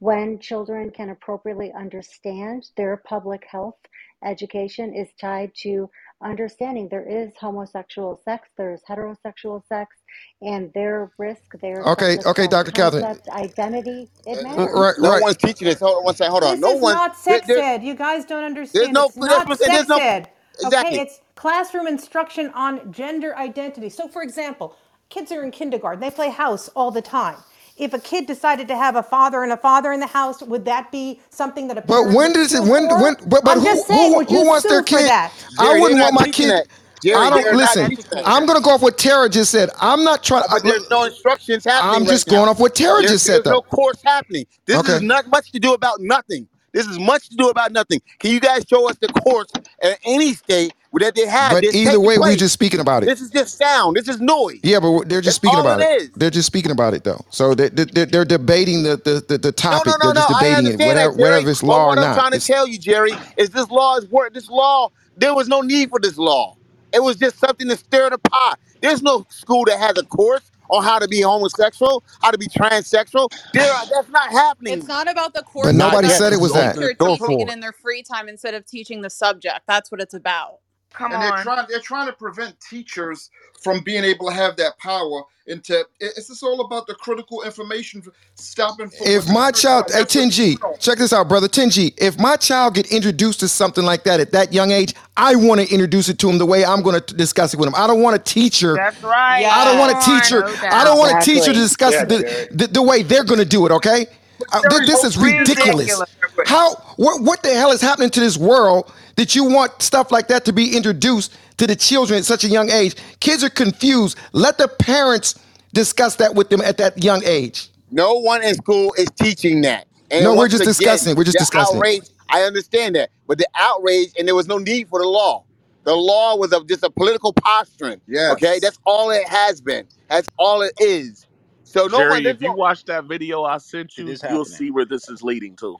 when 0.00 0.38
children 0.40 0.90
can 0.90 1.10
appropriately 1.10 1.72
understand 1.72 2.66
their 2.76 2.98
public 2.98 3.44
health 3.50 3.76
education 4.24 4.94
is 4.94 5.08
tied 5.20 5.52
to 5.56 5.90
understanding 6.24 6.88
there 6.90 7.08
is 7.08 7.32
homosexual 7.40 8.20
sex, 8.24 8.48
there's 8.58 8.82
heterosexual 8.88 9.62
sex, 9.68 9.96
and 10.42 10.72
their 10.74 11.12
risk, 11.18 11.44
their 11.62 11.92
Okay, 11.92 12.14
sexual 12.14 12.24
okay, 12.26 12.46
Dr. 12.48 12.72
Catherine. 12.72 13.04
self-concept, 13.04 13.28
identity, 13.30 14.10
it 14.26 14.42
Uh, 14.42 14.42
matters. 14.42 14.72
Right, 14.74 14.94
No 14.98 15.12
right. 15.12 15.20
one's 15.20 15.36
teaching 15.38 15.68
this. 15.68 15.80
Hold 15.80 15.98
on 15.98 16.04
one 16.04 16.16
second. 16.16 16.32
Hold 16.32 16.44
on. 16.44 16.60
This 16.60 16.60
No 16.60 16.74
is 16.74 16.82
one. 16.82 16.94
not 16.94 17.16
There, 17.28 17.40
sex 17.40 17.46
there, 17.46 17.64
ed. 17.64 17.82
You 17.84 17.94
guys 17.94 18.24
don't 18.26 18.44
there's 18.74 18.90
understand. 18.90 18.92
no. 18.92 19.12
It's 19.14 19.16
That's 19.28 19.44
not 19.44 19.48
what 19.48 19.52
I'm 19.52 19.58
saying. 19.58 19.72
sex 19.72 19.72
There's 19.72 19.88
no. 19.88 20.00
ed. 20.00 20.30
Exactly. 20.60 20.98
Okay, 20.98 21.02
it's 21.02 21.20
classroom 21.36 21.86
instruction 21.88 22.50
on 22.54 22.92
gender 22.92 23.36
identity. 23.36 23.90
So, 23.90 24.08
for 24.08 24.22
example, 24.22 24.76
kids 25.10 25.32
are 25.32 25.42
in 25.44 25.52
kindergarten, 25.52 26.00
they 26.00 26.10
play 26.10 26.30
house 26.30 26.68
all 26.70 26.90
the 26.92 27.02
time. 27.02 27.44
If 27.76 27.94
a 27.94 28.00
kid 28.00 28.26
decided 28.26 28.68
to 28.68 28.76
have 28.76 28.96
a 28.96 29.02
father 29.02 29.42
and 29.42 29.52
a 29.52 29.58
father 29.58 29.92
in 29.92 30.00
the 30.00 30.06
house, 30.08 30.42
would 30.42 30.66
that 30.66 30.92
be 30.92 31.20
something 31.30 31.68
that 31.68 31.78
a 31.78 31.82
But 31.86 32.08
parent 32.08 32.16
when 32.16 32.32
would 32.32 32.34
does 32.34 32.54
it 32.54 32.64
when 32.64 32.88
for? 32.88 32.98
when 32.98 33.16
but, 33.26 33.44
but 33.44 33.56
I'm 33.56 33.60
who 33.60 33.64
just 33.64 33.86
saying, 33.86 34.12
who 34.12 34.16
would 34.16 34.30
who 34.30 34.46
you 34.46 34.46
wants 34.46 34.66
their 34.66 34.82
for 34.90 35.02
kid? 35.02 35.04
that? 35.04 35.34
I 35.58 35.74
Jerry, 35.74 35.80
wouldn't 35.80 35.98
they're 35.98 36.00
want 36.00 36.14
not 36.14 36.14
my 36.14 36.26
teaching 36.26 36.28
kid. 36.28 36.54
that. 36.54 36.68
Jerry, 37.02 37.28
I 37.28 37.30
they're 37.30 37.44
don't 37.44 37.52
listen. 37.52 37.90
teaching 37.90 38.04
that. 38.12 38.26
I'm 38.26 38.46
gonna 38.46 38.60
go 38.62 38.72
off 38.72 38.82
what 38.82 38.98
Tara 38.98 39.28
just 39.30 39.50
said. 39.52 39.70
I'm 39.80 40.04
not 40.04 40.22
trying. 40.24 40.44
I, 40.50 40.56
uh, 40.56 40.60
But 40.62 40.64
there's 40.64 40.88
no 40.90 41.04
instructions 41.04 41.64
happening 41.64 42.02
I'm 42.02 42.06
right 42.06 42.20
just 42.20 42.28
now. 42.28 42.34
going 42.36 42.48
off 42.50 42.60
what 42.60 42.74
Tara 42.76 43.02
There, 43.02 43.14
just 43.14 43.26
said 43.26 43.42
there's 43.42 43.48
no 43.48 43.62
though. 43.62 43.66
course 43.72 44.00
happening. 44.04 44.46
This 44.66 44.86
Okay. 44.86 44.88
is 44.88 45.02
not 45.02 45.28
much 45.28 45.52
to 45.52 45.60
do 45.60 45.74
about 45.74 46.00
nothing. 46.00 46.48
This 46.72 46.86
is 46.86 46.98
much 46.98 47.28
to 47.28 47.36
do 47.36 47.48
about 47.48 47.72
nothing. 47.72 48.00
Can 48.18 48.30
you 48.30 48.40
guys 48.40 48.64
show 48.68 48.88
us 48.88 48.96
the 48.96 49.08
course 49.08 49.52
at 49.82 49.98
any 50.04 50.34
state 50.34 50.72
that 51.00 51.14
they 51.14 51.26
have 51.26 51.52
But 51.52 51.64
either 51.64 52.00
way, 52.00 52.18
we're 52.18 52.36
just 52.36 52.52
speaking 52.52 52.80
about 52.80 53.02
it. 53.02 53.06
This 53.06 53.20
is 53.20 53.30
just 53.30 53.58
sound. 53.58 53.96
This 53.96 54.08
is 54.08 54.20
noise. 54.20 54.60
Yeah, 54.62 54.80
but 54.80 55.08
they're 55.08 55.20
just 55.20 55.40
That's 55.42 55.52
speaking 55.54 55.60
about 55.60 55.80
it. 55.80 56.12
They're 56.16 56.30
just 56.30 56.46
speaking 56.46 56.70
about 56.70 56.94
it 56.94 57.04
though. 57.04 57.24
So 57.30 57.54
they, 57.54 57.68
they, 57.70 58.04
they're 58.04 58.24
debating 58.24 58.82
the, 58.82 58.96
the, 58.96 59.24
the, 59.26 59.38
the 59.38 59.52
topic. 59.52 59.86
no, 59.86 59.92
no, 60.02 60.12
they're 60.12 60.22
just 60.22 60.28
debating 60.40 60.66
it, 60.80 60.86
whatever, 60.86 61.12
that, 61.16 61.22
whether 61.22 61.50
it's 61.50 61.62
law 61.62 61.84
or 61.84 61.88
what 61.88 61.98
I'm 61.98 62.04
not. 62.04 62.14
trying 62.16 62.30
to 62.32 62.36
It's, 62.36 62.46
tell 62.46 62.68
you, 62.68 62.78
Jerry, 62.78 63.12
is 63.36 63.50
this 63.50 63.70
law 63.70 63.96
is 63.96 64.06
work. 64.10 64.34
This 64.34 64.50
law, 64.50 64.90
there 65.16 65.34
was 65.34 65.48
no 65.48 65.60
need 65.62 65.90
for 65.90 66.00
this 66.00 66.18
law. 66.18 66.56
It 66.92 67.02
was 67.02 67.16
just 67.16 67.38
something 67.38 67.68
to 67.68 67.76
stir 67.76 68.10
the 68.10 68.18
pot. 68.18 68.60
There's 68.82 69.02
no 69.02 69.26
school 69.30 69.64
that 69.66 69.78
has 69.78 69.98
a 69.98 70.04
course 70.04 70.51
on 70.70 70.84
how 70.84 70.98
to 70.98 71.08
be 71.08 71.22
homosexual, 71.22 72.04
how 72.22 72.30
to 72.32 72.38
be 72.38 72.48
transsexual. 72.48 73.28
There, 73.52 73.72
are, 73.72 73.86
that's 73.92 74.10
not 74.10 74.30
happening. 74.30 74.74
It's 74.74 74.88
not 74.88 75.10
about 75.10 75.34
the 75.34 75.44
but 75.62 75.74
course. 75.74 75.76
It's 75.76 75.78
Not 75.78 75.92
nobody 75.92 76.08
about 76.08 76.10
yet. 76.10 76.18
said 76.18 76.32
the 76.32 76.34
it 76.34 76.40
was 76.40 76.52
that. 76.54 76.76
teacher 76.76 76.94
Door 76.98 77.18
teaching 77.18 77.26
for 77.26 77.42
it 77.42 77.48
it. 77.48 77.50
in 77.50 77.60
their 77.60 77.72
free 77.72 78.02
time 78.04 78.28
instead 78.28 78.54
of 78.54 78.66
teaching 78.66 79.02
the 79.02 79.10
subject. 79.10 79.62
That's 79.68 79.92
what 79.92 80.00
it's 80.02 80.14
about. 80.14 80.60
Come 80.94 81.12
and 81.12 81.22
they're 81.22 81.30
trying 81.42 81.66
they're 81.68 81.80
trying 81.80 82.06
to 82.06 82.12
prevent 82.12 82.56
teachers 82.60 83.30
from 83.62 83.80
being 83.84 84.04
able 84.04 84.26
to 84.28 84.32
have 84.34 84.56
that 84.56 84.78
power 84.78 85.22
and 85.46 85.62
to 85.64 85.80
it- 85.80 85.86
it's 86.16 86.28
just 86.28 86.42
all 86.42 86.60
about 86.60 86.86
the 86.86 86.94
critical 86.94 87.42
information 87.42 88.02
stopping 88.34 88.90
for 88.90 89.06
If 89.08 89.28
my 89.28 89.50
child, 89.50 89.86
hey, 89.92 90.00
that's 90.00 90.14
10G, 90.14 90.56
check 90.80 90.98
this 90.98 91.12
out, 91.12 91.28
brother. 91.28 91.48
10G, 91.48 91.94
if 91.98 92.18
my 92.18 92.36
child 92.36 92.74
get 92.74 92.86
introduced 92.92 93.40
to 93.40 93.48
something 93.48 93.84
like 93.84 94.04
that 94.04 94.20
at 94.20 94.32
that 94.32 94.52
young 94.52 94.70
age, 94.70 94.94
I 95.16 95.34
want 95.36 95.60
to 95.60 95.72
introduce 95.72 96.08
it 96.08 96.18
to 96.20 96.30
him 96.30 96.38
the 96.38 96.46
way 96.46 96.64
I'm 96.64 96.82
going 96.82 97.00
to 97.00 97.14
discuss 97.14 97.54
it 97.54 97.60
with 97.60 97.68
him. 97.68 97.74
I 97.76 97.86
don't 97.86 98.02
want 98.02 98.16
a 98.16 98.20
teacher. 98.20 98.74
That's 98.74 99.02
right. 99.02 99.40
yeah. 99.40 99.50
I 99.54 99.64
don't 99.64 99.78
want 99.78 99.92
a 99.96 100.00
teacher. 100.04 100.40
No 100.40 100.46
I 100.70 100.84
don't 100.84 100.96
doubt. 100.96 100.98
want 100.98 101.22
a 101.22 101.24
teacher 101.24 101.46
to 101.52 101.58
discuss 101.58 101.92
Yeah, 101.94 102.02
it 102.02 102.08
the, 102.08 102.48
the, 102.52 102.66
the 102.68 102.82
way 102.82 103.02
they're 103.02 103.24
going 103.24 103.40
to 103.40 103.44
do 103.46 103.66
it. 103.66 103.72
Okay. 103.72 104.06
Uh, 104.52 104.60
this 104.86 105.04
is 105.04 105.16
ridiculous. 105.16 105.88
ridiculous. 105.88 106.10
How? 106.46 106.74
What? 106.96 107.22
What 107.22 107.42
the 107.44 107.54
hell 107.54 107.70
is 107.70 107.80
happening 107.80 108.10
to 108.10 108.20
this 108.20 108.36
world 108.36 108.92
that 109.16 109.34
you 109.34 109.44
want 109.44 109.82
stuff 109.82 110.10
like 110.12 110.28
that 110.28 110.44
to 110.46 110.52
be 110.52 110.76
introduced 110.76 111.36
to 111.58 111.66
the 111.66 111.76
children 111.76 112.18
at 112.18 112.24
such 112.24 112.44
a 112.44 112.48
young 112.48 112.70
age? 112.70 112.96
Kids 113.20 113.44
are 113.44 113.50
confused. 113.50 114.18
Let 114.32 114.58
the 114.58 114.68
parents 114.68 115.38
discuss 115.72 116.16
that 116.16 116.34
with 116.34 116.50
them 116.50 116.60
at 116.60 116.76
that 116.78 117.02
young 117.02 117.22
age. 117.24 117.68
No 117.90 118.14
one 118.14 118.42
in 118.42 118.54
school 118.54 118.94
is 118.98 119.08
teaching 119.20 119.60
that. 119.62 119.86
And 120.10 120.24
No, 120.24 120.34
we're 120.34 120.48
just 120.48 120.62
again, 120.62 120.70
discussing. 120.70 121.16
We're 121.16 121.24
just 121.24 121.38
the 121.38 121.40
discussing 121.44 121.76
outrage. 121.76 122.04
I 122.30 122.42
understand 122.42 122.96
that, 122.96 123.10
but 123.26 123.38
the 123.38 123.46
outrage, 123.58 124.08
and 124.18 124.26
there 124.26 124.34
was 124.34 124.48
no 124.48 124.58
need 124.58 124.88
for 124.88 125.00
the 125.00 125.08
law. 125.08 125.44
The 125.84 125.94
law 125.94 126.36
was 126.36 126.52
a, 126.52 126.64
just 126.64 126.84
a 126.84 126.90
political 126.90 127.32
posturing. 127.32 128.00
Yeah. 128.06 128.32
Okay, 128.32 128.58
that's 128.60 128.78
all 128.84 129.10
it 129.10 129.26
has 129.28 129.60
been. 129.60 129.86
That's 130.08 130.28
all 130.38 130.62
it 130.62 130.72
is. 130.78 131.26
So 131.64 131.86
no. 131.86 131.98
Jerry, 131.98 132.22
There's 132.22 132.36
if 132.36 132.42
you 132.42 132.48
no. 132.48 132.54
watch 132.54 132.84
that 132.86 133.04
video 133.04 133.44
I 133.44 133.58
sent 133.58 133.98
you, 133.98 134.06
you'll 134.06 134.16
happening. 134.20 134.44
see 134.44 134.70
where 134.70 134.84
this 134.84 135.08
is 135.08 135.22
leading 135.22 135.56
to. 135.56 135.76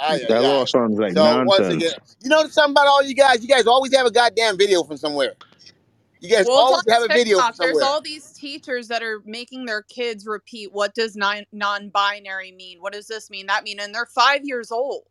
Ay, 0.00 0.26
ay, 0.26 0.26
That 0.28 0.42
law 0.44 0.64
ay. 0.64 0.66
sounds 0.66 0.98
like 0.98 1.14
So 1.14 1.38
once 1.38 1.68
nonsense. 1.68 1.70
again, 1.70 1.92
you 2.22 2.30
know 2.30 2.46
something 2.48 2.72
about 2.72 2.86
all 2.88 3.02
you 3.02 3.14
guys. 3.14 3.42
You 3.42 3.48
guys 3.48 3.66
always 3.66 3.94
have 3.96 4.06
a 4.06 4.10
goddamn 4.12 4.58
video 4.58 4.82
from 4.84 4.96
somewhere. 4.98 5.34
You 6.20 6.30
guys 6.30 6.46
Well, 6.46 6.58
always 6.58 6.82
it's 6.86 6.92
have 6.92 7.02
a 7.02 7.08
video 7.08 7.42
from 7.42 7.52
TikTok. 7.52 7.56
There's 7.58 7.80
somewhere. 7.80 7.84
all 7.84 8.00
these 8.00 8.32
teachers 8.32 8.88
that 8.88 9.02
are 9.02 9.22
making 9.26 9.66
their 9.66 9.82
kids 9.82 10.26
repeat 10.26 10.72
what 10.72 10.94
does 10.94 11.16
non 11.16 11.44
non-binary 11.52 12.52
mean? 12.52 12.78
What 12.80 12.92
does 12.94 13.06
this 13.08 13.30
mean? 13.30 13.46
That 13.46 13.64
mean? 13.64 13.80
And 13.80 13.94
they're 13.94 14.06
five 14.06 14.42
years 14.44 14.72
old. 14.72 15.04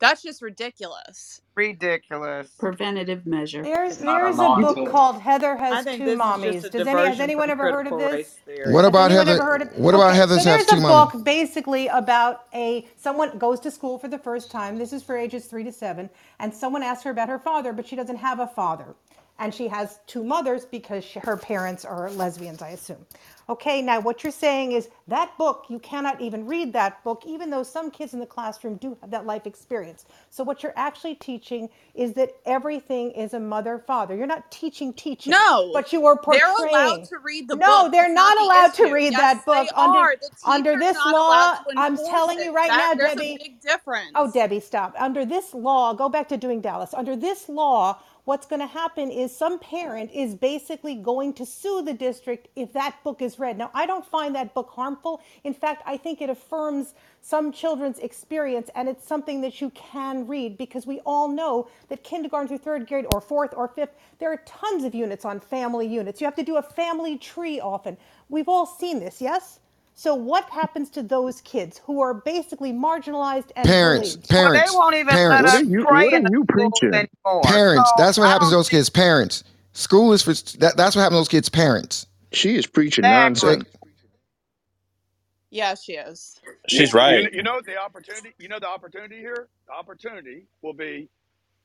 That's 0.00 0.22
just 0.22 0.42
ridiculous. 0.42 1.42
Ridiculous. 1.54 2.50
Preventative 2.58 3.26
measure. 3.26 3.62
There's 3.62 4.00
not 4.02 4.20
a 4.20 4.24
there's 4.24 4.38
a 4.38 4.40
book 4.60 4.76
called 4.90 5.20
Heather 5.20 5.56
has 5.56 5.84
two 5.84 6.16
mommies. 6.16 6.70
Does 6.70 6.86
any 6.86 7.06
has 7.06 7.20
anyone 7.20 7.50
ever 7.50 7.70
heard 7.70 7.86
of 7.88 7.98
this? 7.98 8.38
What 8.66 8.84
about 8.84 9.10
Heather? 9.10 9.32
of? 9.62 9.78
What 9.78 9.94
about 9.94 10.10
Okay, 10.10 10.18
Heather's 10.18 10.44
so 10.44 10.50
have 10.50 10.60
there's 10.60 10.66
two 10.66 10.76
a 10.76 10.80
mommy? 10.80 11.12
book 11.12 11.24
basically 11.24 11.88
about 11.88 12.46
a 12.54 12.86
someone 12.96 13.38
goes 13.38 13.60
to 13.60 13.70
school 13.70 13.98
for 13.98 14.08
the 14.08 14.18
first 14.18 14.50
time. 14.50 14.78
This 14.78 14.92
is 14.92 15.02
for 15.02 15.16
ages 15.16 15.46
three 15.46 15.64
to 15.64 15.72
seven, 15.72 16.10
and 16.38 16.54
someone 16.54 16.82
asks 16.82 17.04
her 17.04 17.10
about 17.10 17.28
her 17.28 17.38
father, 17.38 17.72
but 17.72 17.86
she 17.86 17.96
doesn't 17.96 18.16
have 18.16 18.40
a 18.40 18.46
father, 18.46 18.94
and 19.38 19.54
she 19.54 19.68
has 19.68 20.00
two 20.06 20.24
mothers 20.24 20.66
because 20.66 21.04
she, 21.04 21.20
her 21.20 21.36
parents 21.36 21.84
are 21.84 22.10
lesbians, 22.10 22.62
I 22.62 22.70
assume. 22.70 23.06
Okay, 23.48 23.82
now 23.82 24.00
what 24.00 24.22
you're 24.24 24.32
saying 24.32 24.72
is 24.72 24.88
that 25.08 25.36
book 25.38 25.66
you 25.70 25.78
cannot 25.80 26.20
even 26.20 26.46
read 26.46 26.72
that 26.74 27.02
book, 27.04 27.24
even 27.26 27.50
though 27.50 27.62
some 27.64 27.90
kids 27.90 28.14
in 28.14 28.20
the 28.20 28.26
classroom 28.26 28.76
do 28.76 28.96
have 29.00 29.10
that 29.10 29.26
life 29.26 29.46
experience. 29.46 30.06
So 30.30 30.44
what 30.44 30.62
you're 30.62 30.74
actually 30.76 31.16
teaching 31.16 31.70
is 31.94 32.14
that 32.14 32.32
everything 32.46 33.12
is 33.12 33.34
a 33.34 33.40
mother 33.40 33.78
father. 33.78 34.16
You're 34.16 34.26
not 34.26 34.50
teaching 34.52 34.92
teaching, 34.94 35.32
No, 35.32 35.72
but 35.72 35.92
you 35.92 36.06
are 36.06 36.16
portraying. 36.16 36.40
they're 36.40 36.54
allowed 36.56 37.04
to 37.06 37.18
read 37.24 37.48
the 37.48 37.56
No, 37.56 37.66
book. 37.66 37.88
No, 37.88 37.90
they're 37.90 38.12
not 38.14 38.14
not 38.14 38.38
the 38.38 38.44
allowed 38.44 38.74
to 38.74 38.86
read 38.86 39.12
Yes, 39.12 39.18
that 39.18 39.46
book 39.46 39.70
under. 39.76 40.16
The 40.20 40.30
under 40.44 40.76
this 40.76 41.04
law. 41.06 41.58
I'm 41.76 41.98
telling 41.98 42.40
you 42.40 42.54
right 42.54 42.68
That 42.68 42.76
now, 42.76 42.94
Debbie. 42.94 43.38
big 43.38 43.60
difference. 43.60 44.12
Oh, 44.14 44.30
Debbie, 44.30 44.60
stop. 44.60 44.94
Under 44.98 45.24
this 45.26 45.54
law, 45.54 45.94
go 45.94 46.08
back 46.10 46.28
to 46.30 46.38
doing 46.38 46.60
Dallas. 46.60 46.94
Under 46.94 47.16
this 47.16 47.48
law, 47.48 47.98
what's 48.28 48.46
going 48.46 48.60
to 48.60 48.66
happen 48.66 49.10
is 49.10 49.34
some 49.34 49.58
parent 49.58 50.10
is 50.12 50.34
basically 50.34 50.94
going 50.94 51.32
to 51.32 51.46
sue 51.46 51.80
the 51.82 51.94
district 51.94 52.46
if 52.56 52.70
that 52.74 52.94
book 53.02 53.22
is 53.22 53.38
read. 53.38 53.56
Now, 53.56 53.70
I 53.72 53.86
don't 53.86 54.04
find 54.04 54.34
that 54.34 54.52
book 54.52 54.68
harmful. 54.68 55.22
In 55.44 55.54
fact, 55.54 55.82
I 55.86 55.96
think 55.96 56.20
it 56.20 56.28
affirms 56.28 56.92
some 57.22 57.50
children's 57.50 57.98
experience 58.00 58.68
and 58.74 58.86
it's 58.86 59.08
something 59.08 59.40
that 59.40 59.62
you 59.62 59.70
can 59.70 60.26
read 60.26 60.58
because 60.58 60.86
we 60.86 61.00
all 61.06 61.28
know 61.28 61.68
that 61.88 62.04
kindergarten 62.04 62.48
through 62.48 62.58
third 62.58 62.86
grade 62.86 63.06
or 63.14 63.22
fourth 63.22 63.54
or 63.56 63.66
fifth, 63.66 63.94
there 64.18 64.30
are 64.30 64.42
tons 64.44 64.84
of 64.84 64.94
units 64.94 65.24
on 65.24 65.40
family 65.40 65.86
units. 65.86 66.20
You 66.20 66.26
have 66.26 66.36
to 66.36 66.42
do 66.42 66.58
a 66.58 66.62
family 66.62 67.16
tree 67.16 67.60
often. 67.60 67.96
We've 68.28 68.48
all 68.48 68.66
seen 68.66 69.00
this, 69.00 69.22
yes? 69.22 69.58
So 69.98 70.14
what 70.14 70.48
happens 70.50 70.90
to 70.90 71.02
those 71.02 71.40
kids 71.40 71.80
who 71.84 72.00
are 72.00 72.14
basically 72.14 72.72
marginalized 72.72 73.50
and 73.56 73.66
Parents, 73.66 74.14
bullied? 74.14 74.30
Well, 74.30 74.52
they 74.52 74.58
parents, 74.60 74.74
won't 74.76 74.94
even 74.94 75.06
let 75.08 75.14
parents, 75.16 75.42
What 75.42 75.54
us 75.54 75.54
are 75.60 75.64
you? 75.64 75.84
pray 75.84 76.04
What 76.04 76.14
are 76.14 76.16
in 76.18 76.26
you 76.30 76.44
preaching? 76.44 76.94
anymore. 76.94 77.42
parents. 77.42 77.90
So 77.96 78.04
That's 78.04 78.16
what 78.16 78.28
I 78.28 78.30
happens 78.30 78.50
to 78.50 78.56
those 78.56 78.68
um, 78.68 78.70
kids. 78.70 78.90
Parents. 78.90 79.42
School 79.72 80.12
is 80.12 80.22
for 80.22 80.34
that, 80.58 80.76
that's 80.76 80.94
what 80.94 81.02
happens 81.02 81.16
to 81.16 81.20
those 81.20 81.28
kids' 81.28 81.48
parents. 81.48 82.06
She 82.30 82.54
is 82.54 82.64
preaching 82.64 83.04
exactly. 83.04 83.48
nonsense. 83.56 83.64
Yeah, 85.50 85.74
she 85.74 85.94
is. 85.94 86.40
You, 86.44 86.78
She's 86.78 86.92
you, 86.92 86.98
right. 86.98 87.32
you 87.32 87.42
know 87.42 87.60
the 87.60 87.76
opportunity. 87.76 88.34
You 88.38 88.46
know 88.48 88.60
the 88.60 88.68
opportunity 88.68 89.16
here. 89.16 89.48
The 89.66 89.72
opportunity 89.72 90.46
will 90.62 90.74
be 90.74 91.08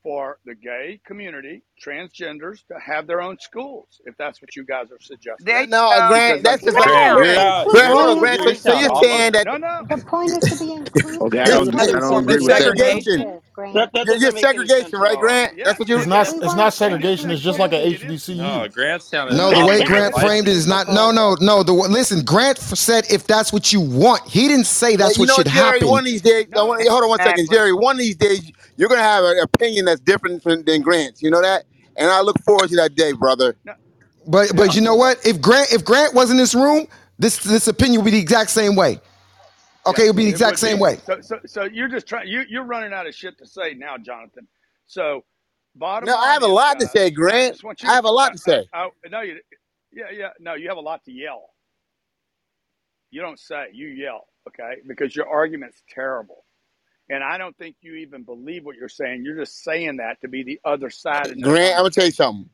for 0.03 0.39
the 0.45 0.55
gay 0.55 1.01
community, 1.07 1.63
transgenders, 1.85 2.65
to 2.67 2.75
have 2.85 3.07
their 3.07 3.21
own 3.21 3.37
schools, 3.39 4.01
if 4.05 4.15
that's 4.17 4.41
what 4.41 4.55
you 4.55 4.65
guys 4.65 4.91
are 4.91 4.99
suggesting. 5.01 5.37
There 5.39 5.63
you 5.63 5.67
No, 5.67 5.89
go. 5.89 6.03
Grant, 6.05 6.43
that's 6.43 6.63
just 6.63 6.77
you 6.77 6.79
like 6.79 6.93
said, 6.93 7.15
Grant, 7.15 7.15
Grant. 7.15 7.43
stop. 7.43 7.69
Grant, 7.69 7.93
hold 7.93 8.09
on, 8.11 8.17
Grant. 8.19 8.41
you're 8.41 8.43
So, 8.43 8.53
so 8.53 8.73
you're 8.73 8.89
almost. 8.89 8.93
saying 8.95 9.33
that 9.33 9.45
no, 9.45 9.57
no. 9.57 9.81
The 9.89 9.99
point 9.99 10.33
is 10.35 10.47
to 10.47 10.57
be 10.57 10.71
inclusive. 10.73 11.21
Okay, 11.21 11.39
I 11.41 11.49
you're, 11.49 11.61
don't. 11.65 11.73
What 11.73 11.89
I 11.95 11.99
is 11.99 12.01
don't 12.01 12.19
what 12.25 12.25
agree 12.25 12.35
it's 12.35 12.43
is 12.43 12.43
with 12.43 12.57
that. 12.59 12.75
segregation. 12.77 13.27
Grant? 13.53 13.75
That, 13.75 13.91
that 13.93 14.05
You're, 14.05 14.15
you're 14.17 14.31
doesn't 14.31 14.33
make 14.33 14.53
any 14.53 14.69
sense 14.69 14.93
segregation, 14.93 14.99
at 14.99 15.01
right, 15.01 15.17
all. 15.17 15.19
Grant? 15.19 15.53
Yeah, 15.53 15.65
That's 15.65 15.79
what 15.79 15.89
you're. 15.89 15.99
It's 15.99 16.07
not. 16.07 16.27
yeah. 16.41 16.41
It's 16.41 16.55
not 16.55 16.73
It 16.83 17.01
is 17.01 17.03
segregation. 17.03 17.31
It's 17.31 17.41
just 17.43 17.59
like 17.59 17.73
a 17.73 17.77
inclusive. 17.77 17.91
It 17.91 18.01
is. 18.03 18.19
No, 18.37 18.67
HBCU. 18.67 18.73
Grant 18.73 19.03
sounded 19.03 19.37
No, 19.37 19.51
the 19.53 19.61
way 19.61 19.81
a 19.81 19.83
Grant 19.83 20.13
white 20.13 20.15
framed 20.15 20.47
it 20.47 20.55
is 20.55 20.67
not. 20.67 20.89
No, 20.89 21.11
no, 21.11 21.35
no. 21.41 21.63
The 21.63 21.73
listen, 21.73 22.23
Grant 22.25 22.59
f- 22.59 22.77
said 22.77 23.05
if 23.11 23.27
that's 23.27 23.53
what 23.53 23.73
you 23.73 23.81
want, 23.81 24.27
he 24.29 24.47
didn't 24.47 24.67
say 24.67 24.95
Hey, 24.99 25.13
that's 25.13 25.17
you 25.17 25.25
what 25.25 25.27
know, 25.27 25.43
should 25.43 25.47
Jerry. 25.53 25.81
happen. 25.81 25.87
One 25.87 25.99
of 26.01 26.05
these 26.05 26.21
days, 26.21 26.47
I 26.55 26.63
No, 26.63 26.65
want, 26.65 26.87
hold 26.87 27.03
on 27.03 27.09
one 27.09 27.21
second, 27.21 27.49
Exactly. 27.49 27.51
Jerry. 27.51 27.73
One 27.73 27.95
of 27.95 27.99
these 27.99 28.15
days, 28.17 28.51
you're 28.77 28.89
gonna 28.89 29.01
have 29.01 29.23
an 29.25 29.39
opinion 29.39 29.85
that's 29.93 30.01
different 30.01 30.43
from, 30.43 30.63
than 30.63 30.81
Grant's. 30.81 31.21
You 31.23 31.31
know 31.31 31.41
that, 31.41 31.65
and 31.97 32.11
I 32.11 32.21
look 32.21 32.39
forward 32.43 32.69
to 32.71 32.77
that 32.77 32.95
day, 32.95 33.13
brother. 33.13 33.57
no, 33.65 33.73
But 34.27 34.55
no. 34.55 34.57
but 34.57 34.75
you 34.75 34.81
know 34.81 34.95
what? 34.95 35.25
If 35.25 35.41
Grant 35.41 35.73
if 35.73 35.85
Grant 35.85 36.13
was 36.15 36.31
in 36.31 36.37
this 36.37 36.55
room, 36.55 36.87
this 37.19 37.39
this 37.39 37.67
opinion 37.67 38.01
would 38.01 38.05
be 38.05 38.11
the 38.11 38.21
exact 38.21 38.51
same 38.51 38.75
way. 38.75 39.01
Okay, 39.87 40.03
Yeah, 40.03 40.05
it 40.05 40.09
would 40.09 40.17
be 40.17 40.25
the 40.25 40.31
it 40.31 40.31
exact 40.31 40.59
would 40.59 40.59
same 40.59 40.79
be. 40.79 40.79
way. 40.79 40.99
So, 41.05 41.19
so, 41.21 41.39
so 41.45 41.63
you're 41.65 41.89
just 41.89 42.07
trying. 42.07 42.29
You, 42.29 42.43
you're 42.49 42.65
running 42.65 42.93
out 42.93 43.07
of 43.07 43.15
shit 43.15 43.37
to 43.39 43.47
say 43.47 43.75
now, 43.75 43.97
Jonathan. 43.97 44.47
So, 44.87 45.23
bottom 45.75 46.07
No, 46.07 46.17
I 46.17 46.33
line 46.33 46.33
have 46.33 46.43
a 46.43 46.47
is, 46.47 46.49
lot 46.49 46.79
to 46.79 46.87
guys. 46.87 46.87
say, 46.87 47.11
I 47.27 47.29
Grant. 47.29 47.53
just 47.53 47.63
want 47.63 47.83
you 47.83 47.89
I 47.89 47.93
to. 47.93 47.95
have 47.95 48.05
a 48.05 48.11
lot 48.11 48.33
to 48.33 48.39
I, 48.47 48.51
say. 48.51 48.69
I, 48.73 48.85
I, 48.85 48.89
no, 49.11 49.21
you. 49.21 49.39
Yeah, 49.93 50.05
yeah. 50.13 50.29
No, 50.39 50.55
you 50.55 50.69
have 50.69 50.77
a 50.77 50.81
lot 50.81 51.03
to 51.05 51.11
yell. 51.11 51.51
You 53.11 53.21
don't 53.21 53.39
say. 53.39 53.67
You 53.73 53.87
yell. 53.87 54.27
Okay, 54.47 54.81
because 54.87 55.15
your 55.15 55.29
argument's 55.29 55.83
terrible. 55.89 56.42
And 57.13 57.23
I 57.23 57.37
don't 57.39 57.57
think 57.57 57.77
you 57.81 57.95
even 57.97 58.23
believe 58.23 58.65
what 58.65 58.77
you're 58.77 58.89
saying. 58.89 59.23
You're 59.25 59.37
just 59.37 59.63
saying 59.63 59.97
that 59.97 60.21
to 60.21 60.29
be 60.29 60.43
the 60.43 60.61
other 60.65 60.91
side 60.91 61.31
in 61.31 61.41
this 61.41 61.53
Grant, 61.53 61.75
I'm 61.75 61.81
gonna 61.83 61.91
tell 61.91 62.05
you 62.05 62.11
something. 62.11 62.49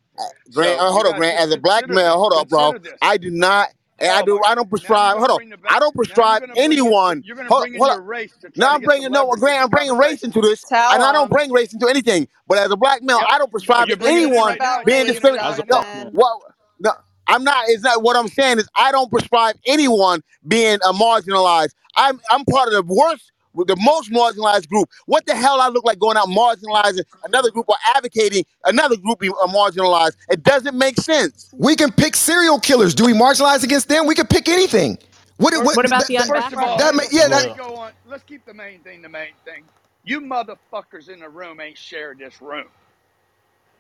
Grant, 0.54 0.80
So 0.80 0.80
uh, 0.80 0.92
hold 0.92 1.08
on, 1.08 1.16
Grant. 1.16 1.40
As 1.40 1.52
a 1.54 1.58
black 1.58 1.88
male, 1.88 2.18
hold 2.18 2.34
on, 2.34 2.48
bro. 2.48 2.74
This. 2.80 3.02
I 3.02 3.18
do 3.18 3.32
not. 3.32 3.70
and 4.00 4.12
I 4.12 4.22
do. 4.24 4.42
I 4.46 4.56
don't 4.56 4.70
prescribe. 4.70 5.18
Hold 5.18 5.32
on. 5.32 5.38
bring 5.38 5.50
I 5.70 5.80
don't 5.80 5.96
now 6.08 6.22
you're 6.24 6.38
prescribe 6.38 6.40
gonna 6.40 6.58
bring 6.58 6.82
anyone. 6.82 7.24
you're 7.24 7.38
gonna 7.38 7.52
Hold, 7.52 7.62
bring 7.62 7.76
in 7.76 7.82
hold 7.82 7.92
your 7.92 8.02
race 8.02 8.34
to 8.42 8.52
Now 8.56 8.76
I'm 8.76 8.82
bringing 8.82 9.12
no, 9.12 9.28
Grant. 9.40 9.64
I'm 9.64 9.70
bringing 9.70 9.98
race 9.98 10.24
into 10.24 10.42
this, 10.42 10.66
Tell 10.70 10.92
and 10.94 11.04
I 11.04 11.12
don't 11.14 11.30
bring 11.32 11.52
race 11.52 11.74
into 11.74 11.88
anything. 11.88 12.28
But 12.48 12.60
as 12.60 12.72
a 12.72 12.78
black 12.78 13.04
male, 13.04 13.20
Yep. 13.20 13.30
I 13.30 13.38
don't 13.40 13.52
prescribe 13.52 13.88
you're 13.88 13.98
to 13.98 13.98
bringing 13.98 14.24
it 14.24 14.34
in 14.34 14.34
anyone 14.36 14.46
right 14.46 14.62
now. 14.62 14.76
About 14.76 14.86
You're 14.86 14.94
being 14.94 14.96
bringing 14.96 15.16
it 15.16 15.18
in 15.18 15.24
race, 15.24 15.34
discriminated. 15.34 15.48
right 15.48 15.50
As 15.50 15.60
a 15.60 15.64
No, 15.70 15.84
now. 15.84 16.12
what? 16.12 16.42
No, 16.80 16.92
I'm 17.28 17.44
not. 17.44 17.66
It's 17.70 17.84
not 17.84 18.04
what 18.04 18.18
I'm 18.18 18.28
saying. 18.30 18.60
Is 18.60 18.70
I 18.78 18.92
don't 18.92 19.12
prescribe 19.12 19.56
anyone 19.68 20.22
being 20.48 20.80
marginalized. 20.80 21.72
I'm 21.96 22.20
I'm 22.32 22.46
part 22.46 22.70
of 22.70 22.74
the 22.76 22.84
worst. 22.94 23.32
With 23.54 23.68
The 23.68 23.78
most 23.78 24.12
marginalized 24.12 24.70
group. 24.70 24.90
What 25.08 25.26
the 25.26 25.36
hell 25.36 25.62
I 25.62 25.70
look 25.70 25.86
like 25.86 26.00
going 26.00 26.18
out 26.18 26.28
marginalizing 26.28 27.04
another 27.26 27.52
group 27.52 27.66
or 27.70 27.76
advocating 27.96 28.46
another 28.66 28.98
group 28.98 29.20
being 29.20 29.34
uh, 29.44 29.48
marginalized? 29.48 30.18
It 30.30 30.44
doesn't 30.44 30.78
make 30.78 30.98
sense. 30.98 31.54
We 31.58 31.76
can 31.76 31.92
pick 31.92 32.16
serial 32.16 32.60
killers. 32.60 32.96
Do 32.96 33.06
we 33.06 33.14
marginalize 33.14 33.64
against 33.64 33.90
them? 33.90 34.08
We 34.08 34.16
can 34.16 34.28
pick 34.28 34.50
anything. 34.50 34.98
What? 35.38 35.54
What? 35.64 35.66
What 35.76 35.86
about 35.86 36.08
That, 36.08 36.08
the 36.08 36.18
that, 36.18 36.28
first 36.28 36.54
of 36.54 36.62
all, 36.62 36.80
that 36.80 36.96
ma- 36.96 37.04
yeah. 37.12 37.28
That 37.30 37.50
go 37.56 37.78
on, 37.78 37.94
let's 38.06 38.24
keep 38.24 38.46
the 38.46 38.54
main 38.54 38.84
thing 38.84 39.02
the 39.02 39.10
main 39.10 39.34
thing. 39.46 39.66
You 40.04 40.22
motherfuckers 40.22 41.10
in 41.10 41.20
the 41.20 41.30
room 41.30 41.62
ain't 41.62 41.78
shared 41.78 42.20
this 42.20 42.42
room. 42.42 42.68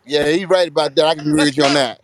Yeah, 0.05 0.27
he's 0.29 0.47
right 0.49 0.67
about 0.69 0.95
that. 0.95 1.05
I 1.05 1.15
can 1.15 1.29
agree 1.29 1.45
with 1.45 1.57
you 1.57 1.65
on 1.65 1.75
that. 1.75 2.01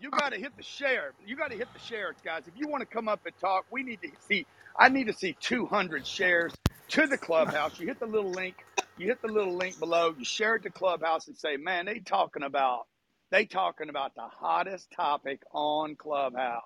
You 0.00 0.10
got 0.12 0.32
to 0.32 0.38
hit 0.38 0.56
the 0.56 0.62
share. 0.64 1.14
You 1.26 1.36
got 1.36 1.50
to 1.50 1.56
hit 1.56 1.68
the 1.72 1.80
shares, 1.80 2.16
guys. 2.24 2.42
If 2.46 2.54
you 2.56 2.68
want 2.68 2.82
to 2.82 2.86
come 2.86 3.08
up 3.08 3.20
and 3.26 3.34
talk, 3.40 3.66
we 3.70 3.82
need 3.84 4.00
to 4.02 4.10
see. 4.20 4.46
I 4.78 4.88
need 4.90 5.08
to 5.08 5.14
see 5.14 5.36
200 5.40 6.06
shares 6.06 6.54
to 6.90 7.06
the 7.06 7.18
clubhouse. 7.18 7.78
You 7.78 7.88
hit 7.88 8.00
the 8.00 8.06
little 8.06 8.34
link. 8.34 8.56
You 8.96 9.08
hit 9.08 9.22
the 9.22 9.28
little 9.32 9.56
link 9.56 9.78
below. 9.80 10.14
You 10.16 10.24
share 10.24 10.56
it 10.56 10.64
to 10.64 10.70
clubhouse 10.72 11.28
and 11.28 11.36
say, 11.38 11.56
"Man, 11.58 11.86
they 11.86 12.00
talking 12.00 12.44
about 12.44 12.86
they 13.30 13.46
talking 13.46 13.90
about 13.90 14.14
the 14.16 14.28
hottest 14.28 14.90
topic 14.96 15.42
on 15.52 15.96
clubhouse: 15.96 16.62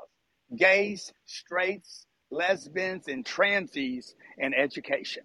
gays, 0.56 1.12
straights, 1.26 2.06
lesbians, 2.30 3.08
and 3.08 3.24
transies, 3.24 4.14
and 4.38 4.54
education." 4.54 5.24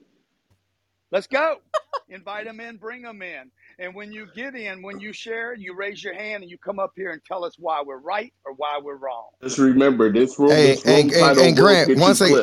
Let's 1.11 1.27
go. 1.27 1.57
Invite 2.09 2.45
them 2.45 2.59
in, 2.59 2.77
bring 2.77 3.01
them 3.03 3.21
in. 3.21 3.51
And 3.79 3.95
when 3.95 4.11
you 4.11 4.27
get 4.35 4.55
in, 4.55 4.81
when 4.81 4.99
you 4.99 5.13
share, 5.13 5.53
you 5.55 5.75
raise 5.75 6.03
your 6.03 6.13
hand 6.15 6.43
and 6.43 6.49
you 6.51 6.57
come 6.57 6.79
up 6.79 6.93
here 6.95 7.11
and 7.11 7.21
tell 7.25 7.43
us 7.45 7.55
why 7.59 7.83
we're 7.85 7.99
right 7.99 8.33
or 8.45 8.53
why 8.53 8.79
we're 8.81 8.95
wrong. 8.97 9.29
Just 9.43 9.59
remember 9.59 10.11
this 10.11 10.39
room. 10.39 10.63
hey, 10.63 10.63
This 10.63 10.85
room 10.85 11.11
and, 11.11 11.13
and 11.13 11.37
title 11.37 11.39
and 11.39 11.57
will 11.57 11.75
Grant, 11.75 11.77
get 11.77 11.99
one 11.99 12.13
you 12.13 12.15
second. 12.15 12.41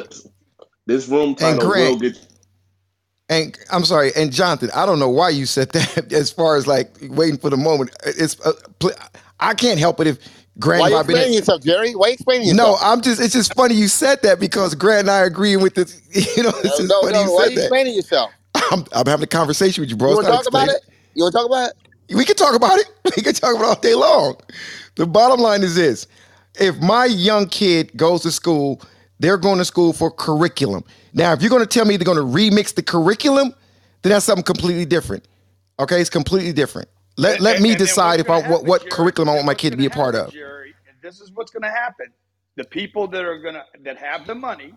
This 0.86 1.08
room 1.08 1.34
And 1.40 1.60
title 1.60 1.72
will 1.72 1.96
Grant, 1.96 1.98
get. 1.98 2.18
And 3.32 3.58
I'm 3.72 3.84
sorry, 3.84 4.12
and 4.16 4.32
Jonathan, 4.32 4.70
I 4.74 4.86
don't 4.86 4.98
know 4.98 5.10
why 5.10 5.30
you 5.30 5.46
said 5.46 5.70
that. 5.72 6.12
As 6.12 6.30
far 6.30 6.56
as 6.56 6.66
like 6.66 6.90
waiting 7.02 7.38
for 7.38 7.50
the 7.50 7.56
moment, 7.56 7.90
it's 8.06 8.40
uh, 8.46 8.52
I 9.40 9.54
can't 9.54 9.78
help 9.80 10.00
it 10.00 10.06
if 10.08 10.18
Grant 10.58 10.80
Why 10.80 10.86
and 10.88 10.92
you 10.92 10.98
been. 11.04 11.16
explaining 11.16 11.34
yourself, 11.38 11.62
Jerry? 11.62 11.92
Why 11.94 12.08
you 12.08 12.12
explaining 12.14 12.48
yourself? 12.48 12.80
No. 12.80 12.86
I'm 12.86 13.00
just. 13.02 13.20
It's 13.20 13.34
just 13.34 13.54
funny 13.54 13.74
you 13.74 13.88
said 13.88 14.22
that 14.22 14.40
because 14.40 14.74
Grant 14.74 15.02
and 15.02 15.10
I 15.10 15.20
agreeing 15.24 15.62
with 15.62 15.74
this. 15.74 16.00
You 16.36 16.44
know, 16.44 16.50
it's 16.50 16.64
No, 16.64 16.76
just 16.78 16.88
no, 16.88 17.00
funny 17.02 17.12
no. 17.14 17.24
you 17.24 17.32
Why 17.32 17.44
said 17.44 17.50
you 17.52 17.56
that. 17.56 17.62
explaining 17.62 17.94
yourself? 17.94 18.32
I'm, 18.72 18.84
I'm 18.92 19.06
having 19.06 19.24
a 19.24 19.28
conversation 19.28 19.82
with 19.82 19.90
you, 19.90 19.96
bro. 19.96 20.10
You 20.10 20.16
want 20.16 20.26
to 20.26 20.32
talk 20.32 20.46
about 20.48 20.68
it? 20.68 20.82
You 21.14 21.24
want 21.24 21.32
to 21.32 21.38
talk 21.38 21.46
about 21.46 21.70
it? 21.70 22.16
We 22.16 22.24
can 22.24 22.36
talk 22.36 22.54
about 22.54 22.78
it. 22.78 22.86
We 23.16 23.22
can 23.22 23.34
talk 23.34 23.54
about 23.56 23.64
it 23.64 23.68
all 23.68 23.80
day 23.80 23.94
long. 23.94 24.36
The 24.96 25.06
bottom 25.06 25.40
line 25.40 25.62
is 25.62 25.74
this: 25.74 26.06
if 26.60 26.78
my 26.80 27.06
young 27.06 27.48
kid 27.48 27.96
goes 27.96 28.22
to 28.22 28.30
school, 28.30 28.80
they're 29.20 29.38
going 29.38 29.58
to 29.58 29.64
school 29.64 29.92
for 29.92 30.10
curriculum. 30.10 30.84
Now, 31.14 31.32
if 31.32 31.42
you're 31.42 31.50
going 31.50 31.62
to 31.62 31.68
tell 31.68 31.84
me 31.84 31.96
they're 31.96 32.04
going 32.04 32.18
to 32.18 32.24
remix 32.24 32.74
the 32.74 32.82
curriculum, 32.82 33.54
then 34.02 34.10
that's 34.12 34.26
something 34.26 34.44
completely 34.44 34.86
different. 34.86 35.28
Okay, 35.78 36.00
it's 36.00 36.10
completely 36.10 36.52
different. 36.52 36.88
Let 37.16 37.40
And, 37.40 37.40
let 37.40 37.56
and, 37.56 37.62
me 37.62 37.70
and 37.70 37.78
decide 37.78 38.20
if 38.20 38.30
I 38.30 38.40
what, 38.48 38.64
what 38.64 38.82
Jerry? 38.82 38.90
curriculum 38.90 39.28
I 39.28 39.34
want 39.34 39.46
my 39.46 39.54
kid 39.54 39.70
to 39.70 39.76
be 39.76 39.86
a 39.86 39.90
part 39.90 40.14
happen, 40.14 40.28
of. 40.28 40.32
Jerry? 40.32 40.74
This 41.02 41.20
is 41.20 41.32
what's 41.34 41.50
going 41.50 41.62
to 41.62 41.70
happen. 41.70 42.06
The 42.56 42.64
people 42.64 43.08
that 43.08 43.24
are 43.24 43.38
going 43.38 43.54
to 43.54 43.64
that 43.84 43.98
have 43.98 44.26
the 44.26 44.34
money 44.34 44.74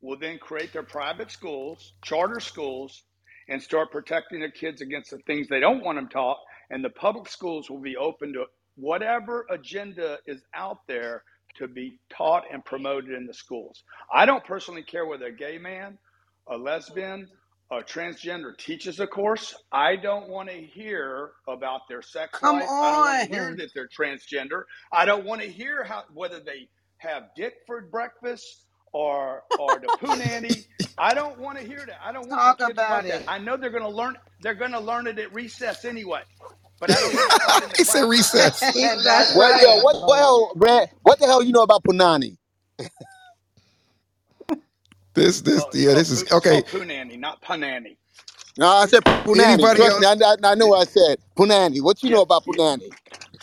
will 0.00 0.18
then 0.18 0.38
create 0.38 0.72
their 0.72 0.82
private 0.82 1.30
schools, 1.30 1.94
charter 2.04 2.40
schools, 2.40 3.04
and 3.48 3.62
start 3.62 3.90
protecting 3.92 4.40
their 4.40 4.50
kids 4.50 4.80
against 4.80 5.10
the 5.10 5.18
things 5.26 5.48
they 5.48 5.60
don't 5.60 5.84
want 5.84 5.98
them 5.98 6.08
taught. 6.08 6.38
And 6.70 6.84
the 6.84 6.90
public 6.90 7.28
schools 7.28 7.70
will 7.70 7.80
be 7.80 7.96
open 7.96 8.32
to 8.34 8.46
whatever 8.76 9.46
agenda 9.50 10.18
is 10.26 10.42
out 10.54 10.78
there 10.88 11.24
to 11.56 11.68
be 11.68 11.98
taught 12.16 12.44
and 12.52 12.64
promoted 12.64 13.12
in 13.12 13.26
the 13.26 13.34
schools. 13.34 13.82
I 14.12 14.26
don't 14.26 14.44
personally 14.44 14.82
care 14.82 15.06
whether 15.06 15.26
a 15.26 15.32
gay 15.32 15.58
man, 15.58 15.98
a 16.48 16.56
lesbian, 16.56 17.28
a 17.70 17.76
transgender 17.82 18.56
teaches 18.58 19.00
a 19.00 19.06
course. 19.06 19.54
I 19.72 19.96
don't 19.96 20.28
want 20.28 20.50
to 20.50 20.56
hear 20.56 21.32
about 21.48 21.82
their 21.88 22.02
sex 22.02 22.40
Come 22.40 22.58
life. 22.58 22.74
I 22.80 22.92
don't 22.92 23.04
want 23.04 23.20
to 23.20 23.26
hear 23.26 23.50
on. 23.50 23.56
that 23.56 23.70
they're 23.74 23.88
transgender. 23.88 24.64
I 24.92 25.04
don't 25.06 25.24
want 25.24 25.42
to 25.42 25.48
hear 25.48 25.84
how 25.84 26.04
whether 26.12 26.40
they 26.40 26.68
have 26.98 27.24
dick 27.36 27.54
for 27.66 27.82
breakfast 27.82 28.66
or 28.92 29.42
or 29.58 29.80
the 29.80 29.90
poo 30.00 30.16
nanny. 30.16 30.66
I 30.98 31.14
don't 31.14 31.38
want 31.38 31.58
to 31.58 31.64
hear 31.64 31.84
that. 31.86 31.98
I 32.04 32.12
don't 32.12 32.28
want 32.28 32.40
Talk 32.40 32.58
to 32.58 32.66
about 32.66 33.04
like 33.04 33.06
that. 33.06 33.22
it. 33.22 33.24
I 33.28 33.38
know 33.38 33.56
they're 33.56 33.70
going 33.70 33.82
to 33.84 33.88
learn. 33.90 34.16
They're 34.40 34.54
going 34.54 34.72
to 34.72 34.80
learn 34.80 35.06
it 35.06 35.18
at 35.18 35.32
recess 35.34 35.84
anyway. 35.84 36.22
But 36.82 36.92
I 36.92 37.00
don't 37.00 37.16
need 37.16 37.30
it 37.30 37.40
taught 37.40 37.64
in 37.64 37.72
the 37.72 37.78
he 37.78 37.84
said 37.84 38.04
classroom. 38.04 38.04
recess. 38.04 38.78
That's 39.04 39.32
Well, 39.34 39.54
yo, 39.58 39.78
what, 39.78 39.96
what 40.04 40.18
hell, 40.18 40.52
Grant? 40.58 40.90
What 41.02 41.20
the 41.20 41.26
hell 41.26 41.42
you 41.42 41.52
know 41.52 41.62
about 41.62 41.84
Punani? 41.84 42.38
This 45.14 45.42
this 45.42 45.66
Oh, 45.66 45.70
it's 45.70 45.82
yeah. 45.82 45.92
called 45.92 45.94
This 45.94 46.10
poo. 46.10 46.22
is 46.22 46.24
It's 46.24 46.32
okay. 46.32 46.50
Oh, 46.50 46.62
called 46.62 46.66
poo 46.66 46.84
not 47.18 47.42
punani. 47.42 47.96
No, 48.58 48.68
I 48.68 48.86
said 48.86 49.02
Punani. 49.26 49.70
Anybody 49.70 49.74
Trust 49.74 49.98
me, 49.98 50.06
I, 50.06 50.12
else? 50.12 50.22
I, 50.24 50.36
I 50.44 50.54
know 50.56 50.68
what 50.68 50.88
I 50.88 50.90
said. 50.90 51.18
Punani. 51.38 51.82
What 51.82 52.02
you 52.02 52.10
Yeah, 52.10 52.12
know 52.12 52.22
about 52.22 52.44
yeah, 52.46 52.58
Punani? 52.58 52.94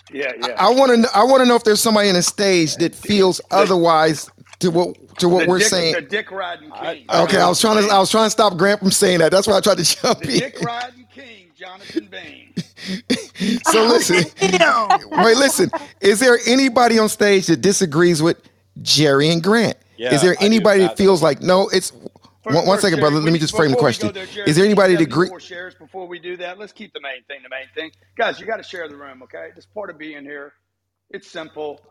yeah, 0.10 0.34
yeah. 0.38 0.58
I 0.58 0.70
want 0.72 1.04
to. 1.04 1.10
I 1.16 1.24
want 1.26 1.42
to 1.44 1.48
know 1.48 1.56
if 1.56 1.64
there's 1.66 1.82
somebody 1.82 2.10
in 2.10 2.16
the 2.16 2.24
stage 2.24 2.78
that 2.78 2.96
feels 2.96 3.42
The 3.52 3.68
otherwise 3.68 4.32
to 4.62 4.72
what 4.72 5.20
to 5.20 5.30
what 5.30 5.46
the 5.46 5.48
we're 5.48 5.60
dick 5.60 5.74
saying. 5.74 5.92
the 5.92 6.02
dick 6.02 6.32
riding 6.32 6.72
I, 6.72 6.94
king, 6.94 7.14
I 7.18 7.24
Okay, 7.24 7.38
I 7.40 7.48
do. 7.48 7.50
was 7.50 7.60
Jonathan 7.60 7.62
trying 7.62 7.88
to. 7.88 7.94
I 7.94 8.00
Bing. 8.00 8.02
was 8.02 8.12
trying 8.12 8.28
to 8.28 8.32
stop 8.32 8.58
Grant 8.58 8.80
from 8.82 8.92
saying 8.92 9.20
that. 9.20 9.32
That's 9.32 9.48
why 9.48 9.58
I 9.58 9.62
tried 9.62 9.80
to 9.80 9.84
jump 9.86 10.20
The 10.20 10.28
in. 10.28 10.42
dick 10.42 10.60
riding 10.60 11.08
king, 11.12 11.39
Jonathan 11.60 12.08
Bing. 12.10 12.56
so 13.64 13.86
Oh, 13.86 13.86
listen. 13.86 14.26
damn. 14.40 15.00
Wait, 15.12 15.38
listen. 15.38 15.72
Is 16.02 16.20
there 16.22 16.40
anybody 16.48 17.00
on 17.00 17.10
stage 17.10 17.48
that 17.48 17.62
disagrees 17.62 18.24
with 18.24 18.38
Jerry 18.82 19.30
and 19.30 19.44
Grant? 19.44 19.78
Is 19.98 20.22
there 20.22 20.36
anybody 20.40 20.82
that 20.82 20.98
feels 20.98 21.24
like 21.24 21.42
no? 21.42 21.70
It's 21.70 21.92
one, 22.46 22.66
one 22.68 22.78
First, 22.78 22.82
second, 22.82 22.98
Jerry, 22.98 23.02
brother. 23.02 23.18
Let 23.20 23.34
me 23.34 23.40
just 23.40 23.56
frame 23.56 23.72
the 23.72 23.76
before 23.76 23.86
we 23.86 23.96
go 23.96 24.12
question. 24.12 24.14
there, 24.14 24.28
Jerry, 24.28 24.50
Is 24.50 24.56
there 24.58 24.66
anybody 24.66 24.96
that 24.96 25.04
agree? 25.04 25.28
74 25.28 25.40
shares 25.42 25.76
before 25.76 26.08
we 26.08 26.20
do 26.20 26.38
that. 26.38 26.60
Let's 26.60 26.74
keep 26.74 26.94
the 26.94 27.02
main 27.02 27.24
thing 27.28 27.40
the 27.44 27.50
main 27.50 27.68
thing. 27.76 27.92
Guys, 28.18 28.40
you 28.40 28.48
got 28.48 28.58
to 28.58 28.64
share 28.64 28.88
the 28.90 28.98
room, 28.98 29.24
okay? 29.24 29.50
This 29.56 29.66
part 29.68 29.90
of 29.92 29.98
being 30.00 30.24
here. 30.24 30.54
It's 31.12 31.30
simple. 31.32 31.82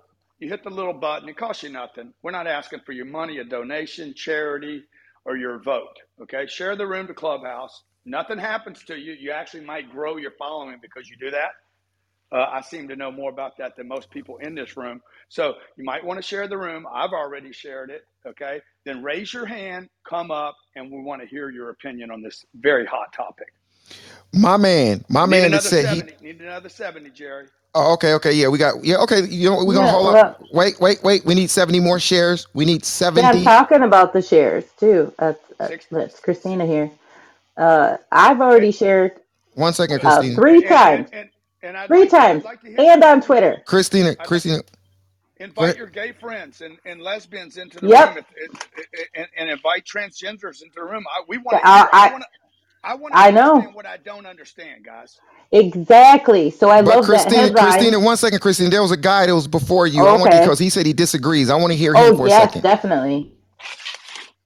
You 0.40 0.48
hit 0.48 0.64
the 0.64 0.70
little 0.70 0.94
button, 0.94 1.28
it 1.28 1.36
costs 1.36 1.62
you 1.64 1.70
nothing. 1.70 2.14
We're 2.22 2.32
not 2.32 2.46
asking 2.46 2.80
for 2.86 2.92
your 2.92 3.06
money, 3.06 3.38
a 3.38 3.44
donation, 3.44 4.14
charity, 4.14 4.84
or 5.24 5.36
your 5.36 5.60
vote. 5.62 5.96
Okay? 6.22 6.46
Share 6.46 6.76
the 6.76 6.86
room 6.86 7.08
to 7.08 7.14
Clubhouse. 7.14 7.84
Nothing 8.06 8.38
happens 8.38 8.84
to 8.84 8.96
you. 8.98 9.14
You 9.14 9.32
actually 9.32 9.64
might 9.64 9.90
grow 9.90 10.16
your 10.18 10.32
following 10.38 10.78
because 10.82 11.08
you 11.10 11.16
do 11.18 11.30
that. 11.32 11.50
Uh, 12.32 12.46
I 12.52 12.60
seem 12.60 12.88
to 12.88 12.96
know 12.96 13.10
more 13.10 13.30
about 13.30 13.56
that 13.58 13.76
than 13.76 13.88
most 13.88 14.10
people 14.10 14.38
in 14.38 14.54
this 14.54 14.76
room. 14.76 15.00
So 15.30 15.54
you 15.76 15.84
might 15.84 16.04
want 16.04 16.18
to 16.18 16.26
share 16.26 16.48
the 16.48 16.58
room. 16.58 16.86
I've 16.92 17.12
already 17.12 17.52
shared 17.52 17.90
it. 17.90 18.02
Okay. 18.26 18.60
Then 18.84 19.02
raise 19.02 19.32
your 19.32 19.46
hand, 19.46 19.88
come 20.08 20.30
up, 20.30 20.56
and 20.76 20.90
we 20.92 21.00
want 21.02 21.22
to 21.22 21.28
hear 21.28 21.50
your 21.50 21.70
opinion 21.70 22.10
on 22.10 22.22
this 22.22 22.44
very 22.54 22.86
hot 22.86 23.12
topic. 23.14 23.48
My 24.34 24.56
man, 24.58 25.04
my 25.08 25.26
Need 25.26 25.44
man 25.44 25.52
that 25.52 25.62
another 25.62 25.64
said 25.64 25.88
he. 25.88 26.04
Need 26.20 26.40
another 26.40 26.68
70, 26.70 27.10
Jerry. 27.10 27.46
Oh, 27.74 27.94
okay, 27.94 28.14
okay, 28.14 28.32
yeah, 28.34 28.48
we 28.48 28.58
got, 28.58 28.84
yeah, 28.84 28.98
okay. 28.98 29.22
You 29.26 29.50
know, 29.50 29.64
we're 29.64 29.74
gonna 29.74 29.86
Yeah, 29.86 29.88
hold 29.88 30.08
well, 30.08 30.16
up. 30.16 30.40
Wait, 30.52 30.80
wait, 30.80 31.02
wait. 31.04 31.24
We 31.24 31.34
need 31.36 31.50
seventy 31.50 31.80
more 31.80 32.00
shares. 32.00 32.46
We 32.54 32.66
need 32.66 32.84
yeah, 33.14 33.30
I'm 33.30 33.40
seventy. 33.40 33.42
talking 33.42 33.82
about 33.82 34.12
the 34.12 34.22
shares 34.22 34.64
too. 34.78 35.12
That's, 35.18 35.40
uh, 35.60 35.68
60. 35.68 35.90
that's 35.92 36.20
Christina 36.20 36.66
here. 36.66 36.90
Uh, 37.58 37.98
I've 38.12 38.40
And, 38.50 38.66
already 38.66 38.72
shared 38.72 39.20
One 39.54 39.74
second, 39.74 40.00
uh, 40.04 40.22
Christina. 40.22 40.36
three 40.36 40.62
and, 40.62 40.80
and, 40.90 41.02
times, 41.02 41.10
and, 41.12 41.30
and 41.62 41.76
three 41.88 42.08
like 42.08 42.08
times, 42.08 42.44
like 42.44 42.60
and 42.64 43.04
on. 43.04 43.22
Twitter. 43.22 43.62
Christina, 43.66 44.16
Christina. 44.16 44.62
Invite 45.40 45.76
your 45.76 45.88
gay 45.88 46.12
friends 46.12 46.62
and, 46.62 46.78
and 46.86 47.02
lesbians 47.02 47.58
into 47.58 47.80
the 47.80 47.90
Yep. 47.90 48.08
room 48.08 48.18
if, 48.18 48.26
and, 49.16 49.26
and 49.36 49.50
invite 49.50 49.84
transgenders 49.84 50.62
into 50.62 50.76
the 50.76 50.84
room. 50.84 51.04
I, 51.10 51.22
we 51.28 51.38
want 51.38 51.58
to 51.58 51.64
I. 51.64 51.88
I 51.92 52.06
I, 52.06 52.10
want 52.10 52.22
to. 52.24 52.28
I 52.84 52.94
want 52.96 53.14
I 53.14 53.30
know 53.32 53.70
what 53.72 53.86
I 53.86 53.98
don't 53.98 54.26
understand, 54.26 54.84
guys. 54.84 55.20
exactly. 55.52 56.50
So 56.50 56.70
I 56.70 56.80
But 56.84 57.00
love 57.00 57.10
that 57.10 57.32
Christina, 57.32 57.50
Christina, 57.52 58.00
one 58.00 58.16
second, 58.16 58.40
Christina. 58.40 58.70
There 58.70 58.82
was 58.82 58.92
a 58.92 58.96
guy 58.98 59.26
that 59.26 59.34
was 59.34 59.48
before 59.48 59.86
you. 59.86 60.06
I 60.08 60.12
Oh, 60.12 60.14
want 60.14 60.32
okay. 60.32 60.40
because 60.40 60.58
he 60.58 60.70
said 60.70 60.86
he 60.86 60.92
disagrees. 60.94 61.50
I 61.50 61.56
want 61.56 61.72
to 61.72 61.78
hear 61.78 61.96
him 61.96 62.12
Oh, 62.12 62.16
for 62.16 62.26
a 62.28 62.30
yes, 62.30 62.32
second. 62.32 62.62
definitely. 62.62 63.32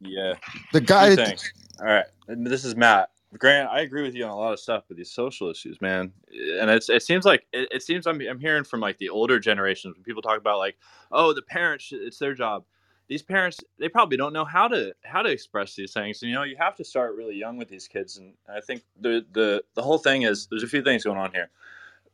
Yeah. 0.00 0.34
The 0.72 0.82
guy 0.82 1.10
that 1.16 1.24
things. 1.24 1.52
All 1.82 1.88
right. 1.88 2.06
This 2.28 2.64
is 2.66 2.76
Matt. 2.76 3.10
Grant, 3.38 3.70
I 3.70 3.82
agree 3.82 4.04
with 4.04 4.14
you 4.16 4.24
on 4.24 4.30
a 4.32 4.36
lot 4.36 4.54
of 4.54 4.60
stuff 4.60 4.84
but 4.88 4.96
these 4.98 5.12
social 5.12 5.50
issues, 5.50 5.80
man. 5.82 6.12
And 6.60 6.70
it's 6.70 6.90
it 6.90 7.02
seems 7.02 7.26
like 7.26 7.46
it, 7.52 7.68
it 7.72 7.82
seems 7.84 8.06
I'm 8.08 8.20
I'm 8.22 8.40
hearing 8.40 8.64
from 8.64 8.80
like 8.80 8.98
the 8.98 9.10
older 9.10 9.40
generations 9.40 9.96
when 9.96 10.04
people 10.04 10.22
talk 10.22 10.38
about 10.38 10.58
like, 10.60 10.78
oh, 11.12 11.34
the 11.34 11.42
parents, 11.42 11.90
it's 11.92 12.18
their 12.18 12.34
job. 12.34 12.64
these 13.08 13.22
parents 13.22 13.60
they 13.80 13.88
probably 13.90 14.18
don't 14.18 14.34
know 14.34 14.46
how 14.46 14.68
to 14.68 14.94
how 15.04 15.22
to 15.22 15.30
express 15.30 15.76
these 15.76 15.94
things. 15.94 16.22
And 16.22 16.30
you 16.30 16.36
know, 16.36 16.44
you 16.44 16.56
have 16.58 16.76
to 16.76 16.84
start 16.84 17.16
really 17.16 17.36
young 17.36 17.58
with 17.58 17.68
these 17.68 17.88
kids. 17.88 18.18
And 18.18 18.34
I 18.48 18.60
think 18.62 18.84
the 19.00 19.26
the 19.32 19.64
the 19.76 19.82
whole 19.82 19.98
thing 19.98 20.22
is 20.22 20.48
there's 20.48 20.64
a 20.64 20.68
few 20.68 20.82
things 20.82 21.04
going 21.04 21.18
on 21.18 21.32
here. 21.32 21.50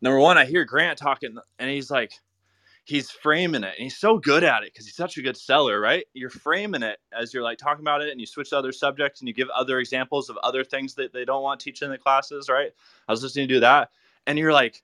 Number 0.02 0.20
one, 0.20 0.38
I 0.38 0.46
hear 0.46 0.64
Grant 0.64 0.98
talking, 0.98 1.36
and 1.58 1.70
he's 1.70 1.90
like, 1.90 2.12
he's 2.88 3.10
framing 3.10 3.64
it, 3.64 3.74
and 3.76 3.84
he's 3.84 3.98
so 3.98 4.18
good 4.18 4.42
at 4.42 4.62
it 4.62 4.72
because 4.72 4.86
he's 4.86 4.96
such 4.96 5.18
a 5.18 5.22
good 5.22 5.36
seller, 5.36 5.78
right? 5.80 6.06
You're 6.14 6.30
framing 6.30 6.82
it 6.82 6.98
as 7.12 7.34
you're 7.34 7.42
like 7.42 7.58
talking 7.58 7.84
about 7.84 8.02
it, 8.02 8.10
and 8.10 8.20
you 8.20 8.26
switch 8.26 8.50
to 8.50 8.58
other 8.58 8.72
subjects, 8.72 9.20
and 9.20 9.28
you 9.28 9.34
give 9.34 9.48
other 9.50 9.78
examples 9.78 10.30
of 10.30 10.38
other 10.38 10.64
things 10.64 10.94
that 10.94 11.12
they 11.12 11.24
don't 11.24 11.42
want 11.42 11.60
teaching 11.60 11.86
in 11.86 11.92
the 11.92 11.98
classes, 11.98 12.48
right? 12.48 12.72
I 13.06 13.12
was 13.12 13.22
listening 13.22 13.46
to 13.48 13.54
do 13.54 13.60
that, 13.60 13.90
and 14.26 14.38
you're 14.38 14.54
like, 14.54 14.82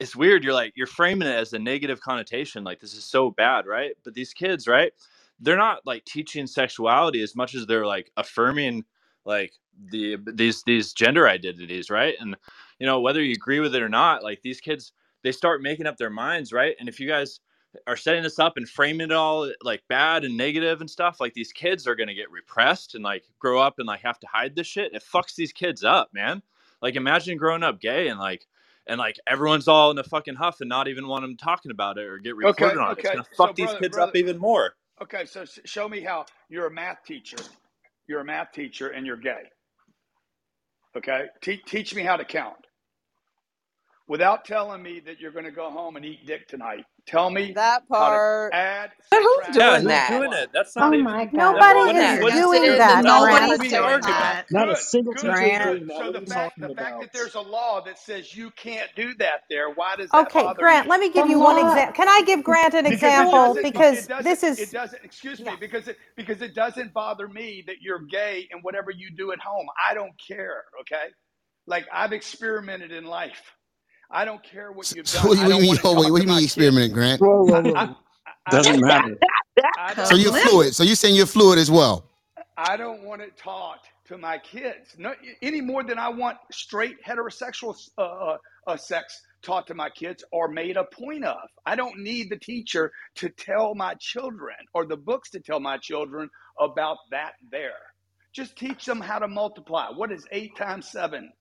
it's 0.00 0.16
weird. 0.16 0.44
You're 0.44 0.54
like, 0.54 0.72
you're 0.76 0.86
framing 0.86 1.28
it 1.28 1.34
as 1.36 1.52
a 1.52 1.58
negative 1.58 2.00
connotation, 2.00 2.64
like 2.64 2.80
this 2.80 2.94
is 2.94 3.04
so 3.04 3.30
bad, 3.30 3.66
right? 3.66 3.92
But 4.04 4.14
these 4.14 4.34
kids, 4.34 4.66
right? 4.68 4.92
They're 5.40 5.56
not 5.56 5.86
like 5.86 6.04
teaching 6.04 6.46
sexuality 6.46 7.22
as 7.22 7.36
much 7.36 7.54
as 7.54 7.66
they're 7.66 7.86
like 7.86 8.10
affirming 8.16 8.84
like 9.24 9.52
the 9.90 10.16
these 10.34 10.62
these 10.64 10.92
gender 10.92 11.28
identities, 11.28 11.90
right? 11.90 12.14
And 12.20 12.36
you 12.78 12.86
know 12.86 13.00
whether 13.00 13.22
you 13.22 13.32
agree 13.32 13.60
with 13.60 13.74
it 13.74 13.82
or 13.82 13.88
not, 13.88 14.22
like 14.22 14.42
these 14.42 14.60
kids 14.60 14.92
they 15.26 15.32
start 15.32 15.62
making 15.62 15.86
up 15.86 15.98
their 15.98 16.10
minds, 16.10 16.52
right? 16.52 16.76
And 16.80 16.88
if 16.88 17.00
you 17.00 17.08
guys 17.08 17.40
are 17.86 17.96
setting 17.96 18.24
this 18.24 18.38
up 18.40 18.58
and 18.58 18.68
framing 18.68 19.10
it 19.10 19.12
all 19.12 19.52
like 19.62 19.82
bad 19.88 20.24
and 20.24 20.36
negative 20.36 20.80
and 20.82 20.90
stuff, 20.90 21.20
like 21.20 21.34
these 21.34 21.52
kids 21.52 21.86
are 21.88 21.96
gonna 21.96 22.14
get 22.14 22.30
repressed 22.30 22.94
and 22.96 23.04
like 23.04 23.24
grow 23.40 23.60
up 23.60 23.76
and 23.78 23.88
like 23.88 24.02
have 24.02 24.20
to 24.20 24.28
hide 24.28 24.56
this 24.56 24.68
shit. 24.68 24.94
It 24.94 25.04
fucks 25.04 25.36
these 25.36 25.52
kids 25.52 25.84
up, 25.84 26.10
man. 26.14 26.42
Like 26.82 26.96
imagine 26.96 27.38
growing 27.38 27.64
up 27.64 27.80
gay 27.80 28.08
and 28.08 28.20
like 28.20 28.46
and 28.88 28.98
like 28.98 29.18
everyone's 29.28 29.68
all 29.68 29.92
in 29.92 29.98
a 29.98 30.04
fucking 30.04 30.36
huff 30.36 30.60
and 30.60 30.70
not 30.70 30.88
even 30.88 31.08
want 31.08 31.24
them 31.24 31.36
talking 31.36 31.72
about 31.72 31.98
it 31.98 32.06
or 32.06 32.18
get 32.18 32.36
Okay, 32.44 32.74
reported 32.74 32.80
on 32.80 32.94
it. 32.94 33.00
It's 33.00 33.10
gonna 33.10 33.26
So 33.32 33.52
fuck 33.52 33.56
these 33.56 33.74
brother, 33.74 33.82
kids 33.82 33.98
brother, 33.98 34.12
up 34.12 34.16
even 34.16 34.38
more. 34.38 34.74
okay. 35.02 35.26
So 35.26 35.44
show 35.66 35.88
me 35.88 36.02
how 36.02 36.26
you're 36.50 36.66
a 36.68 36.72
math 36.72 37.04
teacher. 37.06 37.46
You're 38.08 38.20
a 38.20 38.24
math 38.26 38.52
teacher 38.52 38.90
and 38.90 39.06
you're 39.06 39.16
gay. 39.18 39.44
Okay, 40.96 41.26
Te- 41.42 41.62
teach 41.66 41.94
me 41.94 42.02
how 42.02 42.16
to 42.16 42.24
count 42.26 42.56
without 44.08 44.44
telling 44.44 44.82
me 44.82 45.00
that 45.06 45.20
you're 45.20 45.32
going 45.32 45.46
to 45.46 45.52
go 45.52 45.70
home 45.70 45.96
and 45.96 46.04
eat 46.06 46.26
dick 46.26 46.48
tonight. 46.48 46.86
Tell 47.06 47.30
me 47.30 47.56
That 47.56 47.88
how 47.98 48.10
to 48.10 48.20
part. 48.20 48.52
add, 48.52 48.92
But 49.10 49.22
who's 49.22 49.48
subtract, 49.48 49.58
Yeah, 49.58 49.80
doing 49.80 49.84
who's 49.84 49.88
that? 49.88 50.04
doing 50.04 50.32
it? 50.32 50.50
That's 50.52 50.76
Oh 50.78 50.92
not 50.92 50.94
even 50.94 51.18
my 51.18 51.26
God. 51.36 51.66
Nobody 51.66 51.80
what, 51.82 51.96
is 51.96 52.20
what's 52.20 52.48
doing 52.50 52.76
the, 52.76 52.78
that, 52.78 53.06
no, 53.06 53.26
what 53.26 53.42
Grant. 53.42 53.44
is 53.44 53.60
Nobody's 53.60 53.72
doing 53.72 54.04
that. 54.06 54.46
Not 54.50 54.70
a 54.70 54.76
single 54.76 55.14
good, 55.14 55.16
teacher 55.16 55.46
is 55.46 55.58
Grant. 55.58 55.60
good. 55.60 55.90
So 55.92 56.10
the 56.10 56.20
you 56.20 56.26
fact 56.28 56.52
talking 56.56 56.62
the 56.62 56.70
fact 56.70 57.00
that 57.00 57.12
there's 57.12 57.34
a 57.36 57.40
law 57.40 57.82
that 57.84 57.98
says 57.98 58.34
you 58.36 58.50
can't 58.52 58.90
do 58.96 59.14
that 59.16 59.42
there, 59.50 59.70
why 59.70 59.96
does 59.96 60.12
that 60.14 60.30
Okay, 60.30 60.32
bother 60.36 60.66
Grant, 60.68 60.88
you? 60.88 60.88
let 60.88 61.00
me 61.00 61.12
give 61.12 61.28
you 61.28 61.40
one 61.40 61.58
example. 61.58 61.94
Can 61.94 62.08
I 62.08 62.22
give 62.26 62.44
Grant 62.44 62.74
an 62.74 62.86
example? 62.86 63.54
doesn't, 63.54 63.62
Because 63.62 63.98
it 63.98 64.08
doesn't, 64.08 64.28
this 64.28 64.42
it 64.56 64.72
is, 64.72 64.72
doesn't. 64.72 65.04
Excuse 65.04 65.40
me, 65.40 65.56
because 65.60 65.88
it 65.88 65.98
because 66.16 66.42
it 66.42 66.54
doesn't 66.54 66.92
bother 66.94 67.28
me 67.28 67.64
that 67.68 67.76
you're 67.82 68.00
gay 68.10 68.48
and 68.52 68.64
whatever 68.64 68.90
you 68.90 69.10
do 69.16 69.32
at 69.32 69.40
home, 69.40 69.66
I 69.88 69.94
don't 69.94 70.14
care. 70.26 70.64
Okay, 70.82 71.06
like 71.66 71.86
I've 71.92 72.12
experimented 72.12 72.92
in 72.92 73.04
life. 73.06 73.42
I 74.10 74.24
don't 74.24 74.42
care 74.42 74.72
what 74.72 74.90
you've 74.92 75.08
So 75.08 75.18
done. 75.20 75.28
what 75.28 75.36
do 75.36 75.42
you 75.42 75.60
mean? 75.60 75.78
want 75.82 75.98
wait, 75.98 76.10
what 76.10 76.18
do 76.18 76.22
you 76.22 76.28
mean 76.28 76.36
my 76.36 76.40
experiment, 76.40 76.92
Grant? 76.92 77.20
Whoa, 77.20 77.44
whoa, 77.44 77.62
whoa. 77.62 77.72
I, 77.74 77.94
I 78.46 78.50
Doesn't 78.50 78.80
matter. 78.80 79.16
So 80.04 80.14
you're 80.16 80.32
fluid. 80.32 80.74
So 80.74 80.82
you're 80.84 80.96
saying 80.96 81.14
you're 81.16 81.26
fluid 81.26 81.58
as 81.58 81.70
well. 81.70 82.04
I 82.56 82.76
don't 82.76 83.02
want 83.02 83.22
it 83.22 83.36
taught 83.36 83.80
to 84.06 84.16
my 84.18 84.38
kids 84.38 84.94
no, 84.98 85.14
any 85.42 85.60
more 85.60 85.82
than 85.82 85.98
I 85.98 86.08
want 86.08 86.38
straight 86.52 86.96
heterosexual 87.06 87.76
uh, 87.98 88.02
uh, 88.02 88.38
uh, 88.66 88.76
sex 88.76 89.20
taught 89.42 89.66
to 89.66 89.74
my 89.74 89.90
kids 89.90 90.24
or 90.32 90.48
made 90.48 90.76
a 90.76 90.84
point 90.84 91.24
of. 91.24 91.38
I 91.66 91.76
don't 91.76 91.98
need 91.98 92.30
the 92.30 92.38
teacher 92.38 92.92
to 93.16 93.28
tell 93.28 93.74
my 93.74 93.94
children 93.94 94.56
or 94.74 94.86
the 94.86 94.96
books 94.96 95.30
to 95.30 95.40
tell 95.40 95.60
my 95.60 95.76
children 95.78 96.30
about 96.60 96.98
that 97.10 97.32
there. 97.50 97.72
Just 98.32 98.56
teach 98.56 98.84
them 98.84 99.00
how 99.00 99.18
to 99.18 99.28
multiply. 99.28 99.88
What 99.90 100.12
is 100.12 100.24
eight 100.32 100.56
times 100.56 100.90
seven? 100.90 101.32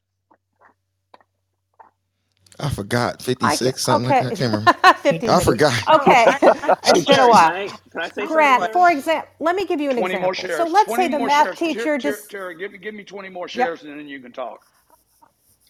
I 2.59 2.69
forgot. 2.69 3.21
I 3.41 3.57
can, 3.57 3.69
56, 3.69 3.83
something 3.83 4.09
like 4.09 4.19
that. 4.19 4.27
I 4.27 4.31
can't 4.31 4.53
remember. 4.53 4.73
50. 5.03 5.29
I 5.29 5.39
forgot. 5.41 5.87
Okay, 5.89 6.27
Hey, 6.41 6.51
it's 6.85 7.05
been 7.05 7.19
a 7.19 7.27
while. 7.27 7.51
can 7.51 7.53
I, 7.53 7.67
can 7.91 8.01
I 8.01 8.09
say 8.09 8.27
something 8.27 8.27
Grant, 8.27 8.73
for 8.73 8.91
example, 8.91 9.29
let 9.39 9.55
me 9.55 9.65
give 9.65 9.81
you 9.81 9.91
an 9.91 9.97
20 9.97 10.17
more 10.17 10.33
example. 10.33 10.57
So 10.57 10.65
let's 10.65 10.87
20 10.87 11.03
say 11.03 11.09
the 11.09 11.19
math 11.19 11.57
shares. 11.57 11.59
teacher 11.59 11.97
Terry, 11.99 11.99
just, 11.99 12.31
Terry, 12.31 12.55
give, 12.57 12.71
me, 12.71 12.79
give 12.79 12.95
me 12.95 13.03
20 13.03 13.29
more 13.29 13.47
yeah, 13.53 13.65
shares 13.65 13.83
and 13.83 13.99
then 13.99 14.07
you 14.07 14.19
can 14.21 14.33
talk. 14.33 14.65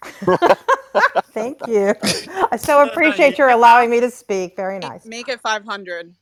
thank 1.33 1.67
you. 1.67 1.95
I 2.51 2.57
so 2.57 2.81
No, 2.81 2.91
no, 2.91 2.91
appreciate 2.91 3.37
you 3.37 3.37
your 3.39 3.49
allowing 3.49 3.89
me 3.89 3.99
to 4.01 4.11
speak. 4.11 4.55
Very 4.55 4.79
nice. 4.79 5.05
make 5.05 5.29
it 5.29 5.41
500. 5.41 6.15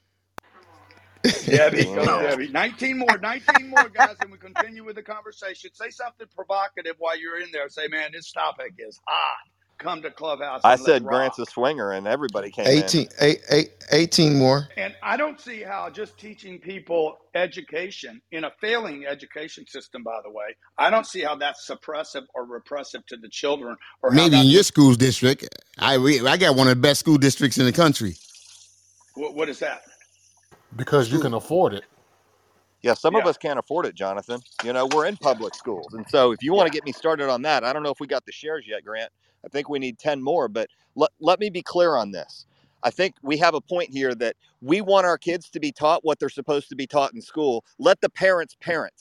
Debbie, 1.47 1.85
go. 1.85 2.19
Debbie. 2.19 2.49
19 2.49 2.97
more, 2.99 3.17
19 3.19 3.69
more, 3.69 3.89
guys, 3.89 4.17
and 4.21 4.31
we 4.31 4.37
continue 4.37 4.83
with 4.83 4.95
the 4.95 5.03
conversation. 5.03 5.71
Say 5.73 5.89
something 5.89 6.27
provocative 6.35 6.95
while 6.99 7.19
you're 7.19 7.41
in 7.41 7.51
there. 7.51 7.69
Say, 7.69 7.87
man, 7.87 8.11
this 8.13 8.31
topic 8.31 8.73
is 8.79 8.99
hot. 9.07 9.52
Come 9.79 10.01
to 10.03 10.11
Clubhouse 10.11 10.63
I 10.63 10.75
and 10.75 10.81
let's 10.81 10.99
said 10.99 11.07
Grant's 11.07 11.39
a 11.39 11.47
swinger, 11.47 11.91
and 11.91 12.07
everybody 12.07 12.51
came 12.51 12.77
in. 12.77 12.95
18, 12.95 13.09
eight, 13.21 13.41
eight, 13.51 13.69
18 13.91 14.37
more. 14.37 14.69
And 14.77 14.95
I 15.03 15.17
don't 15.17 15.39
see 15.39 15.61
how 15.63 15.89
just 15.91 16.17
teaching 16.19 16.59
people 16.59 17.17
education 17.35 18.21
in 18.31 18.43
a 18.43 18.51
failing 18.61 19.05
education 19.05 19.65
system, 19.67 20.03
by 20.03 20.19
the 20.23 20.31
way, 20.31 20.55
I 20.77 20.89
don't 20.89 21.05
see 21.07 21.21
how 21.21 21.35
that's 21.35 21.69
suppressive 21.69 22.23
or 22.33 22.45
repressive 22.45 23.05
to 23.07 23.17
the 23.17 23.29
children 23.29 23.75
or 24.01 24.13
how 24.13 24.29
Maybe 24.29 24.41
in 24.43 24.47
that's 24.47 24.51
your 24.51 24.63
a, 24.63 24.63
school 24.63 24.95
district. 24.95 25.47
I 25.79 25.97
we, 25.99 26.25
I 26.27 26.37
got 26.37 26.55
one 26.55 26.67
of 26.69 26.75
the 26.77 26.81
best 26.81 27.01
school 27.01 27.17
districts 27.17 27.57
in 27.59 27.65
the 27.65 27.73
country. 27.73 28.17
what, 29.15 29.35
what 29.35 29.49
is 29.49 29.59
that? 29.59 29.81
because 30.75 31.11
you 31.11 31.19
School. 31.19 31.21
can 31.21 31.33
afford 31.35 31.73
it. 31.73 31.85
Yeah, 32.83 32.95
some 32.95 33.15
of 33.15 33.25
Yeah. 33.25 33.27
us 33.27 33.37
can't 33.37 33.59
afford 33.59 33.85
it, 33.87 33.95
Jonathan. 33.95 34.43
You 34.61 34.73
know, 34.73 34.87
we're 34.87 35.05
in 35.05 35.17
Yeah. 35.21 35.27
public 35.27 35.55
schools. 35.55 35.93
And 35.93 36.07
so 36.09 36.31
if 36.31 36.43
you 36.43 36.53
want 36.53 36.65
Yeah. 36.65 36.69
to 36.69 36.71
get 36.71 36.85
me 36.85 36.93
started 36.93 37.29
on 37.29 37.43
that, 37.43 37.63
I 37.65 37.73
don't 37.73 37.83
know 37.83 37.91
if 37.91 37.99
we 37.99 38.07
got 38.07 38.25
the 38.25 38.31
shares 38.33 38.65
yet, 38.67 38.85
Grant. 38.85 39.11
I 39.45 39.49
think 39.49 39.69
we 39.69 39.79
need 39.79 39.99
10 39.99 40.21
more, 40.23 40.47
but 40.47 40.69
let, 40.95 41.11
let 41.19 41.39
me 41.39 41.49
be 41.49 41.61
clear 41.63 41.95
on 41.95 42.11
this. 42.11 42.45
I 42.83 42.91
think 42.91 43.15
we 43.23 43.37
have 43.37 43.55
a 43.55 43.61
point 43.61 43.91
here 43.91 44.15
that 44.15 44.35
we 44.61 44.81
want 44.81 45.05
our 45.05 45.17
kids 45.17 45.49
to 45.51 45.59
be 45.59 45.71
taught 45.71 46.05
what 46.05 46.19
they're 46.19 46.29
supposed 46.29 46.69
to 46.69 46.75
be 46.75 46.87
taught 46.87 47.13
in 47.13 47.21
school. 47.21 47.65
Let 47.79 48.01
the 48.01 48.09
parents 48.09 48.55
parent. 48.61 48.93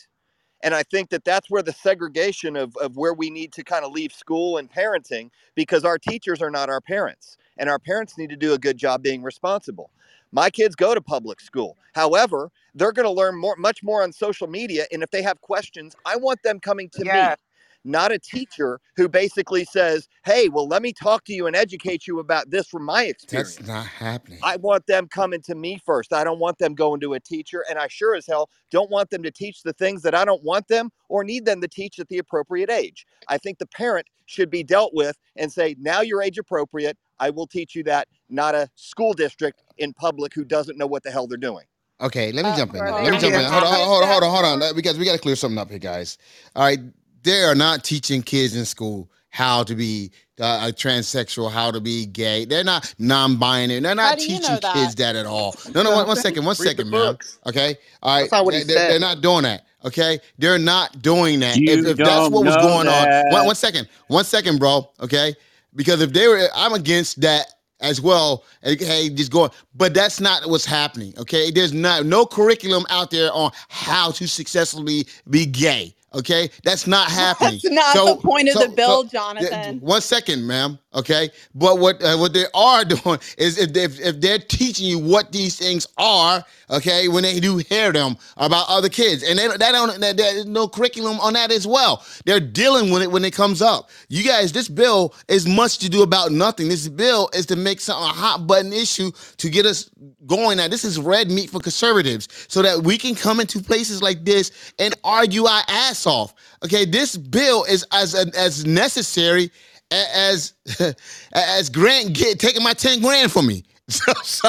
And 0.63 0.75
I 0.75 0.83
think 0.85 1.11
that 1.11 1.25
that's 1.25 1.51
where 1.51 1.63
the 1.63 1.73
segregation 1.73 2.57
of, 2.57 2.77
of 2.79 2.97
where 2.97 3.15
we 3.15 3.31
need 3.31 3.53
to 3.55 3.65
kind 3.65 3.85
of 3.85 3.93
leave 3.93 4.13
school 4.13 4.59
and 4.59 4.71
parenting 4.71 5.31
because 5.55 5.85
our 5.85 5.99
teachers 5.99 6.43
are 6.43 6.51
not 6.51 6.71
our 6.71 6.81
parents. 6.83 7.39
And 7.59 7.71
our 7.71 7.79
parents 7.81 8.19
need 8.19 8.31
to 8.31 8.37
do 8.37 8.55
a 8.55 8.59
good 8.59 8.79
job 8.79 9.03
being 9.03 9.23
responsible. 9.23 9.91
My 10.33 10.51
kids 10.51 10.77
go 10.77 10.95
to 10.95 11.01
public 11.03 11.41
school. 11.41 11.77
However, 11.95 12.51
they're 12.75 12.93
going 12.93 13.07
to 13.09 13.13
learn 13.13 13.39
more, 13.39 13.57
much 13.57 13.83
more 13.83 14.03
on 14.03 14.13
social 14.13 14.49
media. 14.49 14.87
And 14.93 15.03
if 15.03 15.11
they 15.11 15.23
have 15.23 15.41
questions, 15.43 15.97
I 16.07 16.17
want 16.17 16.43
them 16.45 16.61
coming 16.61 16.91
to 16.91 17.05
Yeah. 17.05 17.13
me, 17.13 17.37
not 17.85 18.13
a 18.13 18.19
teacher 18.19 18.81
who 18.97 19.09
basically 19.09 19.65
says, 19.65 20.09
Hey, 20.25 20.49
well, 20.49 20.69
let 20.69 20.83
me 20.83 20.93
talk 20.93 21.25
to 21.25 21.33
you 21.33 21.47
and 21.47 21.57
educate 21.57 22.07
you 22.07 22.21
about 22.21 22.51
this 22.51 22.67
from 22.69 22.85
my 22.85 23.05
experience. 23.05 23.57
That's 23.57 23.69
not 23.69 23.87
happening. 23.87 24.41
I 24.43 24.57
want 24.57 24.87
them 24.87 25.09
coming 25.09 25.43
to 25.43 25.55
me 25.55 25.81
first. 25.85 26.13
I 26.13 26.25
don't 26.25 26.39
want 26.39 26.59
them 26.59 26.75
going 26.75 27.01
to 27.01 27.15
a 27.15 27.21
teacher. 27.21 27.65
And 27.69 27.79
I 27.79 27.89
sure 27.89 28.15
as 28.17 28.27
hell 28.27 28.51
don't 28.71 28.91
want 28.91 29.11
them 29.11 29.23
to 29.23 29.31
teach 29.31 29.63
the 29.63 29.73
things 29.75 30.03
that 30.03 30.15
I 30.15 30.25
don't 30.25 30.43
want 30.45 30.69
them 30.69 30.91
or 31.09 31.25
need 31.25 31.45
them 31.45 31.61
to 31.61 31.69
teach 31.69 31.99
at 31.99 32.09
the 32.09 32.19
appropriate 32.19 32.71
age. 32.71 33.07
I 33.29 33.39
think 33.39 33.59
the 33.59 33.67
parent 33.67 34.07
should 34.27 34.51
be 34.51 34.63
dealt 34.65 34.93
with 34.95 35.17
and 35.37 35.53
say, 35.53 35.77
now 35.79 36.01
you're 36.03 36.23
age 36.23 36.39
appropriate. 36.39 36.97
I 37.21 37.31
will 37.31 37.47
teach 37.47 37.75
you 37.75 37.85
that, 37.85 38.09
not 38.31 38.55
a 38.55 38.69
school 38.77 39.13
district 39.13 39.63
in 39.79 39.93
public 39.95 40.35
who 40.35 40.45
doesn't 40.45 40.79
know 40.79 40.87
what 40.87 41.03
the 41.03 41.11
hell 41.11 41.27
they're 41.27 41.39
doing. 41.39 41.67
Okay, 42.01 42.33
let 42.33 42.45
me 42.45 42.53
Uh, 42.53 42.57
jump 42.57 42.75
in. 42.75 42.81
are 42.81 42.87
there. 42.93 42.97
they 42.97 43.05
Let 43.05 43.13
me 43.13 43.19
jump 43.19 43.35
in. 43.35 43.45
Hold 43.53 43.65
on, 43.65 43.71
hold 43.89 44.03
on, 44.03 44.09
hold 44.09 44.25
on, 44.25 44.31
hold 44.31 44.45
on. 44.47 44.59
That- 44.61 44.77
Because 44.77 44.99
we 45.01 45.05
got 45.05 45.13
to 45.13 45.19
clear 45.21 45.37
something 45.37 45.59
up 45.59 45.71
here, 45.71 45.79
guys. 45.79 46.19
All 46.57 46.65
right, 46.65 46.81
they 47.23 47.43
are 47.43 47.55
not 47.55 47.85
teaching 47.85 48.23
kids 48.23 48.57
in 48.57 48.65
school 48.65 49.11
how 49.31 49.63
to 49.65 49.75
be 49.75 50.11
uh, 50.41 50.69
a 50.69 50.73
transsexual, 50.73 51.51
how 51.51 51.71
to 51.71 51.81
be 51.81 52.05
gay. 52.07 52.45
They're 52.45 52.65
not 52.65 52.95
non-binary. 52.99 53.81
They're 53.81 53.95
not 53.95 54.19
do 54.19 54.25
you 54.25 54.39
teaching 54.39 54.55
know 54.55 54.61
that? 54.61 54.75
kids 54.75 54.95
that 54.97 55.17
at 55.17 55.25
all. 55.27 55.55
No, 55.75 55.83
no, 55.83 55.91
one, 55.93 56.07
one 56.07 56.17
second, 56.27 56.45
one 56.45 56.57
Read 56.59 56.69
second, 56.69 56.91
ma'am. 56.91 57.13
books. 57.13 57.39
Okay, 57.47 57.77
all 58.03 58.15
right. 58.15 58.21
That's 58.23 58.33
not 58.33 58.45
what 58.45 58.55
he 58.55 58.63
They, 58.65 58.75
they, 58.75 58.97
are 58.97 59.01
not 59.01 59.21
doing 59.23 59.45
that. 59.45 59.65
Okay, 59.85 60.21
they're 60.39 60.59
not 60.59 61.01
doing 61.03 61.41
that. 61.41 61.57
If, 61.57 61.63
You 61.63 61.89
if 61.89 61.97
that's 61.97 62.09
don't 62.09 62.33
what 62.33 62.45
was 62.45 62.55
know 62.57 62.63
going 62.63 62.89
on, 62.89 62.95
one, 63.09 63.09
that. 63.09 63.45
one 63.47 63.55
second, 63.55 63.89
one 64.09 64.25
second, 64.25 64.59
bro. 64.59 64.91
Okay, 65.01 65.35
because 65.75 66.01
if 66.03 66.13
they 66.13 66.29
were, 66.29 66.49
I'm 66.55 66.73
against 66.75 67.21
that 67.23 67.47
as 67.81 68.01
well. 68.01 68.45
Hey, 68.63 69.09
just 69.11 69.33
going, 69.33 69.51
but 69.75 69.95
that's 69.95 70.21
not 70.21 70.49
what's 70.49 70.65
happening. 70.67 71.15
Okay, 71.19 71.51
there's 71.51 71.73
not 71.73 72.05
no 72.05 72.27
curriculum 72.27 72.85
out 72.91 73.11
there 73.11 73.33
on 73.33 73.51
how 73.69 74.11
to 74.13 74.29
successfully 74.29 75.07
be 75.31 75.47
gay. 75.47 75.95
Okay, 76.15 76.51
that's 76.65 76.87
not 76.87 77.11
happening. 77.11 77.61
That's 77.63 77.75
not 77.75 77.95
so, 77.95 78.07
the 78.15 78.17
point 78.17 78.49
of 78.49 78.55
so, 78.55 78.67
the 78.67 78.69
bill, 78.69 78.89
so, 78.89 79.03
th- 79.03 79.13
Jonathan. 79.13 79.81
one 79.81 80.01
second, 80.01 80.47
ma'am. 80.47 80.79
Okay, 80.95 81.31
but 81.55 81.79
what 81.79 82.03
uh, 82.03 82.17
what 82.19 82.35
they 82.35 82.45
are 82.53 82.85
doing 82.85 83.19
is 83.39 83.59
if, 83.59 83.73
they, 83.73 83.85
if 83.85 84.21
they're 84.21 84.39
teaching 84.39 84.87
you 84.87 84.99
what 84.99 85.33
these 85.33 85.57
things 85.57 85.87
are, 85.97 86.45
okay, 86.71 87.09
when 87.09 87.23
they 87.23 87.41
do 87.41 87.57
hear 87.59 87.93
them 87.93 88.17
about 88.37 88.67
other 88.69 88.91
kids, 88.91 89.23
and 89.23 89.39
they, 89.39 89.49
that 89.49 89.73
don't 89.73 89.99
that, 90.01 90.19
there's 90.19 90.45
no 90.45 90.69
curriculum 90.69 91.19
on 91.21 91.33
that 91.33 91.51
as 91.51 91.67
well. 91.67 92.05
They're 92.27 92.41
dealing 92.41 92.91
with 92.91 93.03
it 93.03 93.11
when 93.11 93.25
it 93.25 93.33
comes 93.33 93.63
up. 93.63 93.89
You 94.09 94.23
guys, 94.23 94.53
this 94.53 94.69
bill 94.69 95.15
is 95.29 95.47
much 95.47 95.79
to 95.79 95.89
do 95.89 96.03
about 96.03 96.31
nothing. 96.31 96.69
This 96.69 96.89
bill 96.89 97.31
is 97.33 97.47
to 97.47 97.57
make 97.57 97.81
something 97.81 98.11
a 98.11 98.13
hot 98.13 98.47
button 98.47 98.73
issue 98.73 99.13
to 99.39 99.49
get 99.49 99.65
us 99.65 99.89
going. 100.27 100.59
Now, 100.59 100.69
this 100.69 100.85
is 100.85 100.99
red 100.99 101.31
meat 101.31 101.49
for 101.49 101.61
conservatives, 101.61 102.29
so 102.49 102.61
that 102.61 102.83
we 102.83 102.99
can 102.99 103.15
come 103.15 103.41
into 103.41 103.63
places 103.63 104.03
like 104.03 104.27
this 104.27 104.75
and 104.79 104.95
argue 105.05 105.47
our 105.47 105.63
ass 105.69 106.07
off. 106.07 106.35
Okay, 106.63 106.85
this 106.85 107.17
bill 107.17 107.65
is 107.65 107.87
as 107.93 108.15
as 108.15 108.67
necessary 108.67 109.51
as 109.93 110.55
as 111.33 111.69
Grant 111.71 112.13
get 112.15 112.39
taking 112.39 112.63
my 112.63 112.73
10 112.73 113.01
grand 113.01 113.33
from 113.33 113.47
me. 113.47 113.65
So, 113.89 114.13
so 114.23 114.49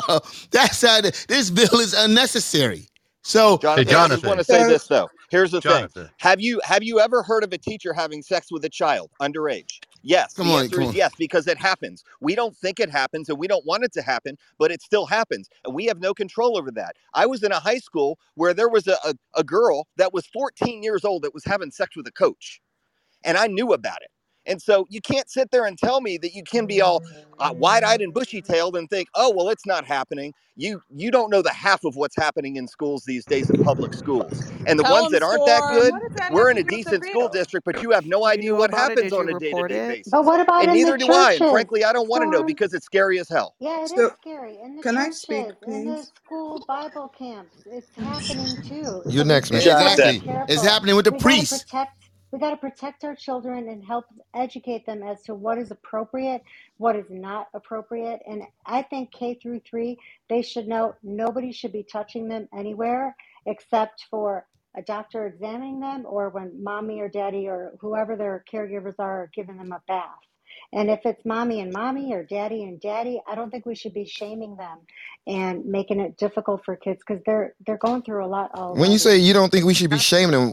that's 0.52 0.82
how 0.84 1.02
the, 1.02 1.26
this 1.28 1.50
bill 1.50 1.80
is 1.80 1.94
unnecessary. 1.94 2.88
So 3.24 3.58
Jonathan, 3.58 3.96
I 3.96 4.08
just 4.10 4.26
want 4.26 4.40
to 4.40 4.44
say 4.44 4.68
this 4.68 4.86
though. 4.88 5.10
Here's 5.32 5.52
the 5.52 5.60
Jonathan. 5.60 6.04
thing: 6.04 6.12
have 6.20 6.40
you 6.40 6.62
have 6.64 6.84
you 6.84 7.00
ever 7.00 7.24
heard 7.24 7.44
of 7.44 7.52
a 7.52 7.58
teacher 7.58 7.94
having 7.94 8.22
sex 8.22 8.52
with 8.52 8.64
a 8.66 8.70
child 8.70 9.10
underage? 9.22 9.80
Yes. 10.04 10.34
Come 10.34 10.48
the 10.48 10.54
on, 10.54 10.64
answer 10.66 10.76
come 10.76 10.84
is 10.84 10.90
on. 10.90 10.96
yes 10.96 11.12
because 11.18 11.48
it 11.48 11.58
happens. 11.58 12.04
We 12.20 12.36
don't 12.36 12.56
think 12.56 12.80
it 12.80 12.90
happens 12.90 13.30
and 13.30 13.40
we 13.40 13.48
don't 13.48 13.66
want 13.66 13.84
it 13.84 13.94
to 13.94 14.02
happen, 14.02 14.38
but 14.60 14.72
it 14.72 14.82
still 14.82 15.06
happens, 15.06 15.50
and 15.66 15.74
we 15.74 15.86
have 15.86 16.00
no 16.00 16.14
control 16.14 16.58
over 16.58 16.70
that. 16.72 16.96
I 17.14 17.26
was 17.26 17.44
in 17.44 17.52
a 17.52 17.60
high 17.60 17.80
school 17.80 18.20
where 18.36 18.54
there 18.54 18.70
was 18.70 18.88
a, 18.88 18.98
a, 19.06 19.14
a 19.36 19.44
girl 19.44 19.88
that 19.98 20.14
was 20.14 20.28
14 20.28 20.84
years 20.84 21.06
old 21.06 21.24
that 21.24 21.34
was 21.34 21.46
having 21.46 21.72
sex 21.72 21.96
with 21.96 22.06
a 22.08 22.12
coach, 22.12 22.62
and 23.24 23.38
I 23.38 23.48
knew 23.48 23.74
about 23.74 24.02
it. 24.02 24.12
And 24.46 24.62
so 24.62 24.88
you 24.90 25.02
can't 25.02 25.30
sit 25.30 25.52
there 25.52 25.66
and 25.66 25.78
tell 25.78 26.02
me 26.02 26.18
that 26.20 26.34
you 26.34 26.44
can 26.44 26.66
be 26.66 26.82
all 26.82 27.02
uh, 27.40 27.54
wide-eyed 27.56 28.02
and 28.02 28.14
bushy-tailed 28.14 28.76
and 28.78 28.90
think, 28.90 29.10
"Oh, 29.16 29.32
well, 29.36 29.50
it's 29.50 29.66
not 29.66 29.86
happening." 29.86 30.34
You 30.56 30.82
you 30.90 31.12
don't 31.12 31.30
know 31.32 31.42
the 31.42 31.54
half 31.54 31.84
of 31.86 31.96
what's 31.96 32.16
happening 32.16 32.58
in 32.58 32.68
schools 32.68 33.04
these 33.06 33.26
days 33.26 33.50
in 33.50 33.58
public 33.64 33.94
schools. 33.94 34.44
And 34.68 34.80
the 34.80 34.84
Tell 34.84 34.94
ones 34.94 35.08
'em, 35.08 35.12
that 35.12 35.24
aren't 35.24 35.46
that 35.46 35.64
good, 35.68 35.94
that 36.18 36.34
we're 36.34 36.52
in 36.52 36.58
a 36.58 36.64
do 36.64 36.66
with 36.66 36.86
the 36.86 36.94
decent 36.94 37.06
school 37.06 37.24
bill? 37.24 37.30
district, 37.30 37.66
but 37.66 37.82
you 37.82 37.92
have 37.92 38.06
no 38.06 38.26
idea 38.26 38.54
knew 38.54 38.56
what 38.56 38.72
happens 38.72 39.14
on 39.14 39.30
a 39.30 39.34
day-to-day 39.36 39.76
it? 39.76 39.88
basis. 39.88 40.12
But 40.12 40.26
what 40.26 40.40
about 40.42 40.64
And 40.64 40.72
in 40.72 40.82
the 40.82 40.86
neither 40.86 40.98
do 40.98 41.08
I. 41.12 41.34
And 41.34 41.50
frankly, 41.50 41.84
I 41.84 41.94
don't 41.94 42.10
want 42.10 42.24
to 42.24 42.30
know 42.30 42.44
because 42.44 42.74
it's 42.74 42.86
scary 42.86 43.20
as 43.20 43.30
hell. 43.30 43.56
Yeah, 43.60 43.84
it 43.86 43.92
So, 43.96 44.08
is 44.08 44.12
scary. 44.22 44.58
In 44.64 44.76
the 44.78 44.84
can 44.84 44.98
I 44.98 45.10
speak, 45.12 45.48
churches, 45.48 45.64
in 45.68 45.86
the 45.86 46.04
school 46.04 46.60
Bible 46.68 47.10
camps, 47.10 47.64
it's 47.66 47.96
happening 47.96 48.58
too. 48.62 49.04
You're 49.06 49.26
next, 49.26 49.50
do 49.50 49.56
man. 49.56 49.62
have 49.62 49.96
to 49.96 50.04
be 50.04 50.18
exactly, 50.18 50.20
it's 50.48 50.64
happening 50.64 50.96
with 50.96 51.06
the 51.06 51.12
We 51.12 51.20
got 51.20 51.22
priests. 51.22 51.66
We 52.34 52.40
got 52.40 52.50
to 52.50 52.58
protect 52.58 53.04
our 53.04 53.14
children 53.14 53.70
and 53.70 53.86
help 53.86 54.06
educate 54.34 54.88
them 54.88 55.04
as 55.04 55.22
to 55.26 55.36
what 55.36 55.60
is 55.60 55.70
appropriate, 55.70 56.42
what 56.78 56.96
is 56.96 57.06
not 57.12 57.48
appropriate. 57.54 58.24
And 58.28 58.42
I 58.66 58.82
think 58.82 59.12
K 59.12 59.36
through 59.36 59.60
three, 59.60 60.00
they 60.32 60.42
should 60.42 60.68
know 60.68 60.96
nobody 61.04 61.52
should 61.52 61.72
be 61.72 61.84
touching 61.84 62.28
them 62.28 62.50
anywhere 62.52 63.16
except 63.46 64.08
for 64.10 64.48
a 64.76 64.82
doctor 64.82 65.28
examining 65.28 65.80
them 65.80 66.08
or 66.08 66.30
when 66.30 66.64
mommy 66.64 67.02
or 67.02 67.08
daddy 67.08 67.48
or 67.48 67.74
whoever 67.80 68.16
their 68.16 68.44
caregivers 68.52 68.96
are 68.98 69.30
giving 69.36 69.58
them 69.58 69.72
a 69.72 69.84
bath. 69.88 70.18
And 70.74 70.90
if 70.90 71.02
it's 71.06 71.24
mommy 71.26 71.62
and 71.62 71.72
mommy 71.74 72.14
or 72.14 72.24
daddy 72.24 72.64
and 72.64 72.80
daddy, 72.82 73.22
I 73.28 73.36
don't 73.36 73.52
think 73.52 73.66
we 73.66 73.76
should 73.76 73.94
be 73.94 74.06
shaming 74.06 74.56
them 74.58 74.80
and 75.28 75.66
making 75.66 76.00
it 76.02 76.18
difficult 76.18 76.64
for 76.66 76.76
kids 76.76 77.02
because 77.08 77.24
they're 77.26 77.56
they're 77.66 77.78
going 77.78 78.04
through 78.04 78.26
a 78.26 78.28
lot 78.28 78.52
of 78.54 78.78
When 78.78 78.92
you 78.92 79.00
say 79.00 79.18
you 79.18 79.34
don't 79.34 79.52
think 79.52 79.66
we 79.66 79.74
should 79.76 79.92
be 79.92 80.00
shaming 80.00 80.32
them, 80.32 80.52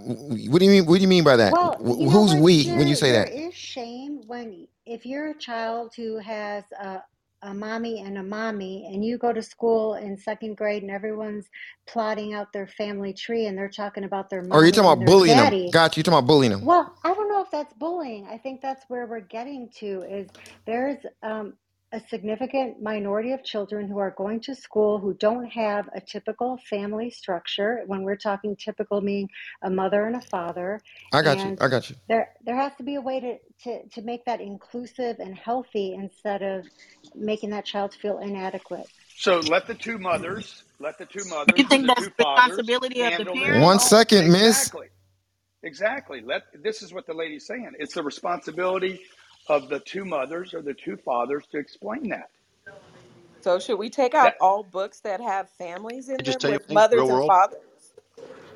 what 0.50 0.60
do 0.60 0.66
you 0.66 0.70
mean? 0.72 0.86
What 0.86 0.96
do 0.96 1.02
you 1.02 1.08
mean 1.08 1.24
by 1.24 1.36
that? 1.36 1.52
Well, 1.52 1.76
Wh- 1.80 2.12
Who's 2.12 2.34
we 2.34 2.66
when 2.72 2.88
you 2.88 2.96
say 2.96 3.12
There 3.12 3.24
that? 3.24 3.32
is 3.32 3.54
shame 3.54 4.22
when 4.26 4.68
if 4.86 5.06
you're 5.06 5.30
a 5.30 5.38
child 5.38 5.92
who 5.96 6.18
has 6.18 6.64
a 6.72 7.02
a 7.42 7.54
mommy 7.54 8.00
and 8.02 8.18
a 8.18 8.22
mommy, 8.22 8.90
and 8.92 9.04
you 9.04 9.18
go 9.18 9.32
to 9.32 9.42
school 9.42 9.94
in 9.94 10.16
second 10.16 10.56
grade, 10.56 10.82
and 10.82 10.90
everyone's 10.90 11.46
plotting 11.86 12.34
out 12.34 12.52
their 12.52 12.66
family 12.66 13.12
tree, 13.12 13.46
and 13.46 13.56
they're 13.56 13.68
talking 13.68 14.04
about 14.04 14.30
their 14.30 14.44
Or 14.50 14.64
you 14.64 14.72
talking 14.72 14.90
about 14.92 15.06
bullying 15.06 15.36
them? 15.36 15.46
daddy. 15.46 15.70
Got 15.70 15.96
you. 15.96 16.00
You 16.00 16.04
talking 16.04 16.18
about 16.18 16.26
bullying 16.26 16.52
them? 16.52 16.64
Well, 16.64 16.94
I 17.04 17.14
don't 17.14 17.28
know 17.28 17.42
if 17.42 17.50
that's 17.50 17.72
bullying. 17.74 18.26
I 18.30 18.38
think 18.38 18.60
that's 18.60 18.84
where 18.88 19.06
we're 19.06 19.20
getting 19.20 19.70
to 19.80 20.02
is 20.02 20.28
there's 20.66 20.98
um, 21.22 21.54
a 21.92 22.00
significant 22.08 22.80
minority 22.80 23.32
of 23.32 23.42
children 23.42 23.88
who 23.88 23.98
are 23.98 24.12
going 24.16 24.40
to 24.40 24.54
school 24.54 24.98
who 24.98 25.12
don't 25.14 25.46
have 25.46 25.88
a 25.94 26.00
typical 26.00 26.56
family 26.68 27.10
structure. 27.10 27.82
When 27.86 28.02
we're 28.02 28.16
talking 28.16 28.54
typical, 28.54 29.00
meaning 29.00 29.28
a 29.62 29.70
mother 29.70 30.06
and 30.06 30.16
a 30.16 30.20
father, 30.20 30.80
I 31.12 31.22
got 31.22 31.38
you. 31.38 31.56
I 31.60 31.68
got 31.68 31.90
you. 31.90 31.96
there 32.08 32.30
there 32.44 32.56
has 32.56 32.72
to 32.76 32.84
be 32.84 32.94
a 32.94 33.00
way 33.00 33.20
to, 33.20 33.38
to, 33.64 33.88
to 33.88 34.02
make 34.02 34.24
that 34.26 34.40
inclusive 34.40 35.18
and 35.18 35.34
healthy 35.36 35.94
instead 35.94 36.42
of 36.42 36.64
making 37.14 37.50
that 37.50 37.64
child 37.64 37.92
feel 37.94 38.18
inadequate. 38.18 38.86
So 39.16 39.40
let 39.40 39.66
the 39.66 39.74
two 39.74 39.98
mothers, 39.98 40.62
let 40.78 40.96
the 40.96 41.06
two 41.06 41.28
mothers 41.28 41.60
or 41.60 41.64
think 41.64 41.82
the 41.82 41.88
that's 41.88 42.00
two 42.00 42.12
the 42.16 42.22
fathers 42.22 42.56
responsibility 42.56 43.02
of 43.02 43.18
the 43.18 43.24
parents? 43.32 43.64
One 43.64 43.80
second, 43.80 44.30
miss. 44.30 44.66
Exactly. 44.66 44.86
Exactly. 45.62 46.22
Let 46.24 46.42
this 46.62 46.82
is 46.82 46.94
what 46.94 47.06
the 47.06 47.12
lady's 47.12 47.46
saying. 47.46 47.72
It's 47.78 47.94
the 47.94 48.02
responsibility 48.02 49.00
of 49.50 49.68
the 49.68 49.80
two 49.80 50.04
mothers 50.04 50.54
or 50.54 50.62
the 50.62 50.72
two 50.72 50.96
fathers 50.96 51.44
to 51.50 51.58
explain 51.58 52.08
that. 52.08 52.30
So 53.40 53.58
should 53.58 53.78
we 53.78 53.90
take 53.90 54.14
out 54.14 54.24
That 54.24 54.36
all 54.40 54.62
books 54.62 55.00
that 55.00 55.20
have 55.20 55.48
families 55.50 56.08
in 56.08 56.16
I 56.20 56.22
just 56.22 56.40
them 56.40 56.40
tell 56.40 56.50
you 56.52 56.58
with 56.58 56.68
one 56.68 56.74
mothers 56.74 57.00
and 57.00 57.08
world. 57.10 57.28
fathers? 57.28 57.58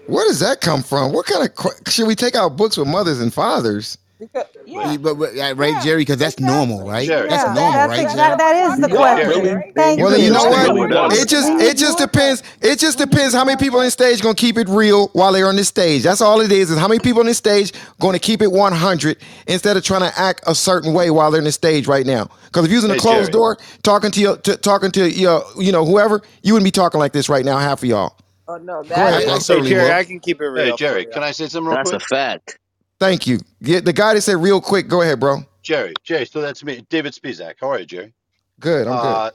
Where 0.06 0.26
does 0.26 0.40
that 0.40 0.60
come 0.60 0.82
from? 0.82 1.12
What 1.12 1.26
kind 1.26 1.48
of 1.48 1.90
should 1.92 2.06
we 2.06 2.14
take 2.14 2.34
out 2.34 2.56
books 2.56 2.76
with 2.76 2.86
mothers 2.86 3.20
and 3.20 3.32
fathers? 3.32 3.98
Because 4.20 4.46
yeah, 4.66 4.96
But, 4.98 5.14
but, 5.16 5.34
right, 5.56 5.76
yeah, 5.76 5.78
Jerry, 5.78 6.02
because 6.02 6.18
that's 6.18 6.40
normal, 6.40 6.86
right? 6.86 7.14
Jerry, 7.14 7.28
That's 7.28 7.46
Yeah, 7.46 7.46
normal, 7.46 7.86
that's 7.86 7.88
right, 7.88 8.00
That's, 8.02 8.14
Jerry? 8.14 8.16
that, 8.16 8.38
that 8.38 8.56
is 8.56 8.80
the 8.80 8.88
Yeah, 8.88 8.96
question. 8.96 9.28
Really? 9.28 9.64
Thank 9.76 10.02
Well, 10.02 10.10
you. 10.10 10.16
then 10.16 10.22
you 10.22 10.30
know 10.30 10.46
what? 10.46 10.72
It 11.10 11.28
just 11.28 11.60
it 11.60 11.76
just 11.78 11.98
depends. 11.98 12.42
It 12.62 12.78
just 12.80 12.98
depends 12.98 13.34
how 13.34 13.44
many 13.44 13.56
people 13.58 13.78
on 13.80 13.86
the 13.86 13.92
stage 13.92 14.22
gonna 14.22 14.34
keep 14.34 14.58
it 14.58 14.68
real 14.68 15.08
while 15.08 15.32
they're 15.32 15.48
on 15.48 15.56
the 15.56 15.64
stage. 15.64 16.02
That's 16.04 16.20
all 16.20 16.40
it 16.40 16.52
is. 16.52 16.70
Is 16.70 16.78
how 16.78 16.88
many 16.88 17.00
people 17.00 17.20
on 17.20 17.26
the 17.26 17.34
stage 17.34 17.72
going 18.00 18.14
to 18.14 18.18
keep 18.20 18.42
it 18.42 18.52
100 18.52 19.18
instead 19.48 19.76
of 19.76 19.84
trying 19.84 20.02
to 20.10 20.18
act 20.20 20.42
a 20.46 20.54
certain 20.54 20.94
way 20.94 21.10
while 21.10 21.30
they're 21.30 21.40
in 21.40 21.46
the 21.46 21.52
stage 21.52 21.86
right 21.88 22.06
now. 22.06 22.28
Because 22.46 22.66
if 22.66 22.70
you 22.72 22.78
was 22.78 22.84
in 22.84 22.90
a 22.92 22.96
Hey, 22.96 22.96
closed 22.96 23.32
Jerry. 23.32 23.32
door 23.32 23.58
talking 23.82 24.10
to 24.12 24.20
your 24.20 24.36
to, 24.38 24.56
talking 24.56 24.90
to 24.92 25.10
your 25.10 25.44
you 25.58 25.72
know 25.72 25.84
whoever, 25.86 26.22
you 26.42 26.54
wouldn't 26.54 26.66
be 26.66 26.72
talking 26.72 27.00
like 27.00 27.12
this 27.12 27.28
right 27.28 27.44
now. 27.44 27.58
Half 27.58 27.82
of 27.84 27.88
y'all. 27.90 28.16
Oh 28.48 28.58
no, 28.58 28.84
that 28.84 29.08
ahead, 29.08 29.28
I, 29.28 29.36
I. 29.36 29.40
Hey, 29.48 29.62
Jerry. 29.62 29.90
I 29.90 30.04
can 30.04 30.20
keep 30.20 30.40
it 30.40 30.46
real 30.48 30.78
for 30.78 30.98
Jerry, 30.98 31.06
can 31.06 31.22
I 31.22 31.32
say 31.32 31.48
something 31.48 31.68
real 31.68 31.78
That's 31.78 31.92
a 31.92 32.00
fact. 32.00 32.58
Thank 32.98 33.26
you. 33.26 33.38
Yeah, 33.60 33.80
the 33.80 33.92
guy 33.92 34.14
that 34.14 34.20
said 34.20 34.36
real 34.36 34.60
quick. 34.60 34.88
Go 34.88 35.02
ahead, 35.02 35.20
bro. 35.20 35.38
Jerry, 35.62 35.94
Jerry, 36.04 36.26
so 36.26 36.40
that's 36.40 36.62
me. 36.62 36.84
David 36.90 37.12
Spizak. 37.14 37.54
How 37.60 37.70
are 37.70 37.80
you, 37.80 37.86
Jerry? 37.86 38.12
Good. 38.60 38.86
I'm 38.86 39.02
good. 39.02 39.08
Uh, 39.08 39.30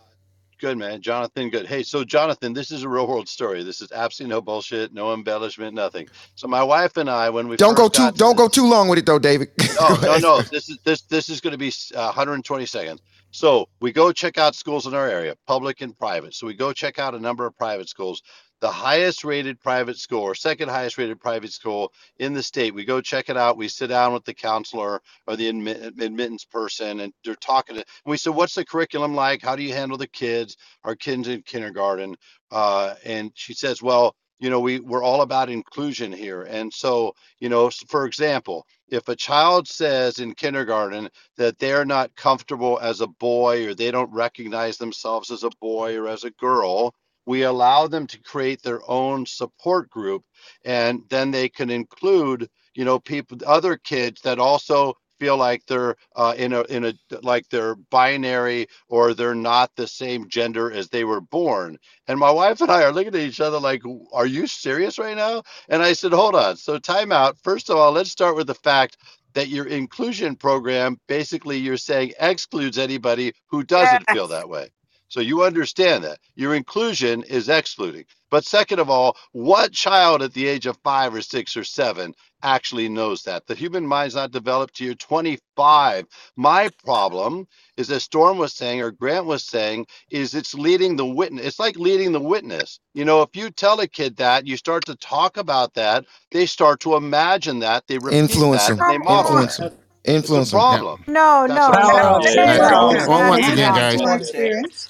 good, 0.60 0.78
man. 0.78 1.01
Jonathan, 1.01 1.49
good. 1.49 1.66
Hey, 1.66 1.84
so 1.84 2.03
Jonathan, 2.03 2.53
this 2.53 2.72
is 2.72 2.84
a 2.84 2.89
real 2.89 3.07
world 3.07 3.28
story. 3.28 3.64
This 3.64 3.82
is 3.82 3.91
absolutely 3.91 4.36
no 4.36 4.41
bullshit, 4.41 4.93
no 4.93 5.14
embellishment, 5.14 5.74
nothing. 5.74 6.07
So 6.36 6.47
my 6.47 6.64
wife 6.64 6.97
and 6.97 7.10
I, 7.10 7.30
when 7.30 7.47
we 7.47 7.57
Don't 7.57 7.76
go 7.76 7.89
too 7.89 8.12
don't 8.12 8.38
go 8.38 8.47
this, 8.47 8.55
too 8.55 8.70
long 8.70 8.88
with 8.88 8.99
it 8.99 9.05
though, 9.05 9.20
David. 9.20 9.49
go 9.80 9.95
no, 9.95 10.01
no, 10.01 10.18
no. 10.18 10.41
This 10.43 10.70
is 10.70 10.78
this 10.84 11.01
this 11.01 11.30
is 11.30 11.41
going 11.41 11.53
to 11.53 11.57
be 11.57 11.72
uh, 11.95 12.05
120 12.05 12.66
seconds. 12.66 13.01
So 13.32 13.70
we 13.80 13.91
go 13.91 14.12
check 14.12 14.38
out 14.38 14.55
schools 14.55 14.88
in 14.88 14.93
our 14.93 15.07
area, 15.07 15.36
public 15.45 15.82
and 15.82 15.97
private. 15.97 16.34
So 16.34 16.47
we 16.47 16.55
go 16.55 16.74
check 16.74 16.99
out 16.99 17.14
a 17.14 17.20
number 17.20 17.45
of 17.45 17.57
private 17.57 17.89
schools. 17.89 18.22
The 18.62 18.72
highest 18.72 19.24
rated 19.24 19.62
private 19.62 19.97
school 19.97 20.22
or 20.24 20.36
second 20.36 20.70
highest 20.70 20.97
rated 20.97 21.22
private 21.22 21.53
school 21.53 21.93
in 22.18 22.34
the 22.34 22.43
state. 22.43 22.74
We 22.74 22.84
go 22.84 22.99
check 22.99 23.30
it 23.30 23.38
out. 23.38 23.57
We 23.57 23.70
sit 23.70 23.88
down 23.88 24.14
with 24.14 24.26
the 24.26 24.34
counselor 24.34 25.01
or 25.28 25.36
the 25.38 25.47
admit, 25.47 25.82
admittance 25.82 26.43
person, 26.43 26.99
and 26.99 27.14
they're 27.24 27.36
talking 27.36 27.76
to. 27.78 27.82
And 27.82 28.12
we 28.12 28.18
said, 28.18 28.36
"What's 28.36 28.55
the 28.55 28.66
curriculum 28.66 29.16
like? 29.16 29.41
How 29.41 29.55
do 29.55 29.64
you 29.64 29.74
handle 29.74 29.97
the 29.97 30.07
kids? 30.07 30.57
Our 30.84 30.95
kids 30.95 31.28
in 31.30 31.41
kindergarten?" 31.43 32.18
Uh, 32.51 32.95
and 33.05 33.32
she 33.34 33.53
says, 33.53 33.82
"Well, 33.82 34.16
you 34.39 34.49
know, 34.49 34.60
we 34.60 34.80
we're 34.82 35.03
all 35.03 35.22
about 35.22 35.49
inclusion 35.49 36.12
here, 36.12 36.43
and 36.43 36.74
so 36.74 37.14
you 37.39 37.49
know, 37.49 37.70
for 37.88 38.05
example." 38.05 38.66
If 38.91 39.07
a 39.07 39.16
child 39.16 39.68
says 39.68 40.20
in 40.20 40.34
kindergarten 40.34 41.10
that 41.38 41.60
they're 41.60 41.86
not 41.86 42.16
comfortable 42.16 42.80
as 42.82 43.01
a 43.01 43.07
boy 43.07 43.68
or 43.68 43.76
they 43.76 43.91
don't 43.91 44.12
recognize 44.12 44.78
themselves 44.78 45.30
as 45.32 45.43
a 45.43 45.51
boy 45.62 45.95
or 45.95 46.07
as 46.07 46.24
a 46.24 46.32
girl, 46.32 46.95
we 47.30 47.43
allow 47.43 47.86
them 47.86 48.07
to 48.07 48.19
create 48.23 48.63
their 48.63 48.82
own 48.89 49.23
support 49.23 49.88
group 49.91 50.23
and 50.65 51.03
then 51.09 51.30
they 51.30 51.47
can 51.47 51.69
include, 51.69 52.49
you 52.73 52.84
know, 52.84 52.99
people 52.99 53.38
other 53.45 53.77
kids 53.77 54.19
that 54.23 54.39
also 54.39 54.95
feel 55.19 55.38
like 55.38 55.63
they're 55.67 55.95
uh, 56.15 56.34
in 56.38 56.53
a 56.53 56.61
in 56.63 56.86
a 56.86 56.93
like 57.21 57.47
they're 57.49 57.75
binary 57.75 58.65
or 58.88 59.13
they're 59.13 59.36
not 59.36 59.69
the 59.75 59.86
same 59.88 60.27
gender 60.27 60.71
as 60.71 60.89
they 60.89 61.03
were 61.03 61.21
born. 61.21 61.77
And 62.07 62.19
my 62.19 62.32
wife 62.32 62.61
and 62.61 62.71
I 62.71 62.82
are 62.84 62.91
looking 62.91 63.13
at 63.13 63.21
each 63.21 63.41
other 63.41 63.59
like, 63.59 63.84
"Are 64.11 64.25
you 64.25 64.47
serious 64.47 64.97
right 64.97 65.15
now?" 65.15 65.43
And 65.69 65.84
I 65.84 65.93
said, 65.93 66.13
"Hold 66.13 66.34
on. 66.36 66.57
So 66.57 66.80
time 66.80 67.11
out. 67.11 67.38
First 67.43 67.69
of 67.69 67.77
all, 67.77 67.91
let's 67.91 68.09
start 68.09 68.38
with 68.38 68.47
the 68.47 68.55
fact 68.55 68.97
that 69.36 69.49
your 69.49 69.67
inclusion 69.67 70.36
program 70.36 70.99
basically 71.07 71.57
you're 71.59 71.77
saying 71.77 72.13
excludes 72.19 72.80
anybody 72.80 73.34
who 73.51 73.63
doesn't 73.63 74.09
feel 74.09 74.27
that 74.30 74.49
way. 74.49 74.71
So 75.10 75.22
you 75.22 75.43
understand 75.43 76.05
that. 76.05 76.20
Your 76.36 76.55
inclusion 76.55 77.24
is 77.24 77.49
excluding. 77.49 78.05
But 78.32 78.45
second 78.45 78.80
of 78.80 78.89
all, 78.89 79.18
what 79.34 79.74
child 79.74 80.24
at 80.24 80.34
the 80.34 80.47
age 80.47 80.68
of 80.68 80.78
five 80.84 81.16
or 81.16 81.22
six 81.22 81.57
or 81.57 81.66
seven 81.66 82.16
actually 82.43 82.89
knows 82.89 83.24
that? 83.24 83.47
The 83.47 83.55
human 83.55 83.88
mind's 83.88 84.16
not 84.16 84.32
developed 84.32 84.78
to 84.78 84.86
you're 84.86 84.95
25. 84.95 86.05
My 86.38 86.70
problem 86.86 87.47
is, 87.78 87.91
as 87.91 88.03
Storm 88.03 88.39
was 88.39 88.53
saying, 88.53 88.82
or 88.82 88.91
Grant 88.91 89.26
was 89.28 89.45
saying, 89.45 89.88
is 90.12 90.36
it's 90.36 90.55
leading 90.55 90.97
the 90.97 91.05
witness. 91.07 91.45
It's 91.47 91.60
like 91.60 91.78
leading 91.78 92.14
the 92.14 92.22
witness. 92.22 92.80
You 92.95 93.05
know, 93.05 93.24
if 93.24 93.36
you 93.36 93.51
tell 93.51 93.80
a 93.82 93.88
kid 93.88 94.18
that, 94.18 94.47
you 94.47 94.57
start 94.57 94.86
to 94.88 94.95
talk 94.97 95.38
about 95.38 95.76
that, 95.76 96.05
they 96.32 96.47
start 96.47 96.82
to 96.82 96.95
imagine 96.97 97.60
that, 97.60 97.88
they 97.88 97.99
repeat 97.99 98.20
Influence 98.22 98.68
that, 98.68 98.78
and 98.80 98.89
they 98.89 98.99
model 98.99 99.32
Influence 99.32 99.57
that. 99.57 99.78
Him. 100.06 100.16
Influence 100.16 100.52
problem. 100.52 101.06
No, 101.08 101.47
That's 101.47 101.68
no, 101.68 101.70
a 101.70 101.78
no. 101.78 101.89
problem. 101.89 102.36
That's 102.45 102.70
once, 102.72 103.08
true. 103.08 103.08
once 103.08 103.41
That 103.41 103.54
is 103.54 103.54
again, 103.54 103.74
guys. 103.74 104.02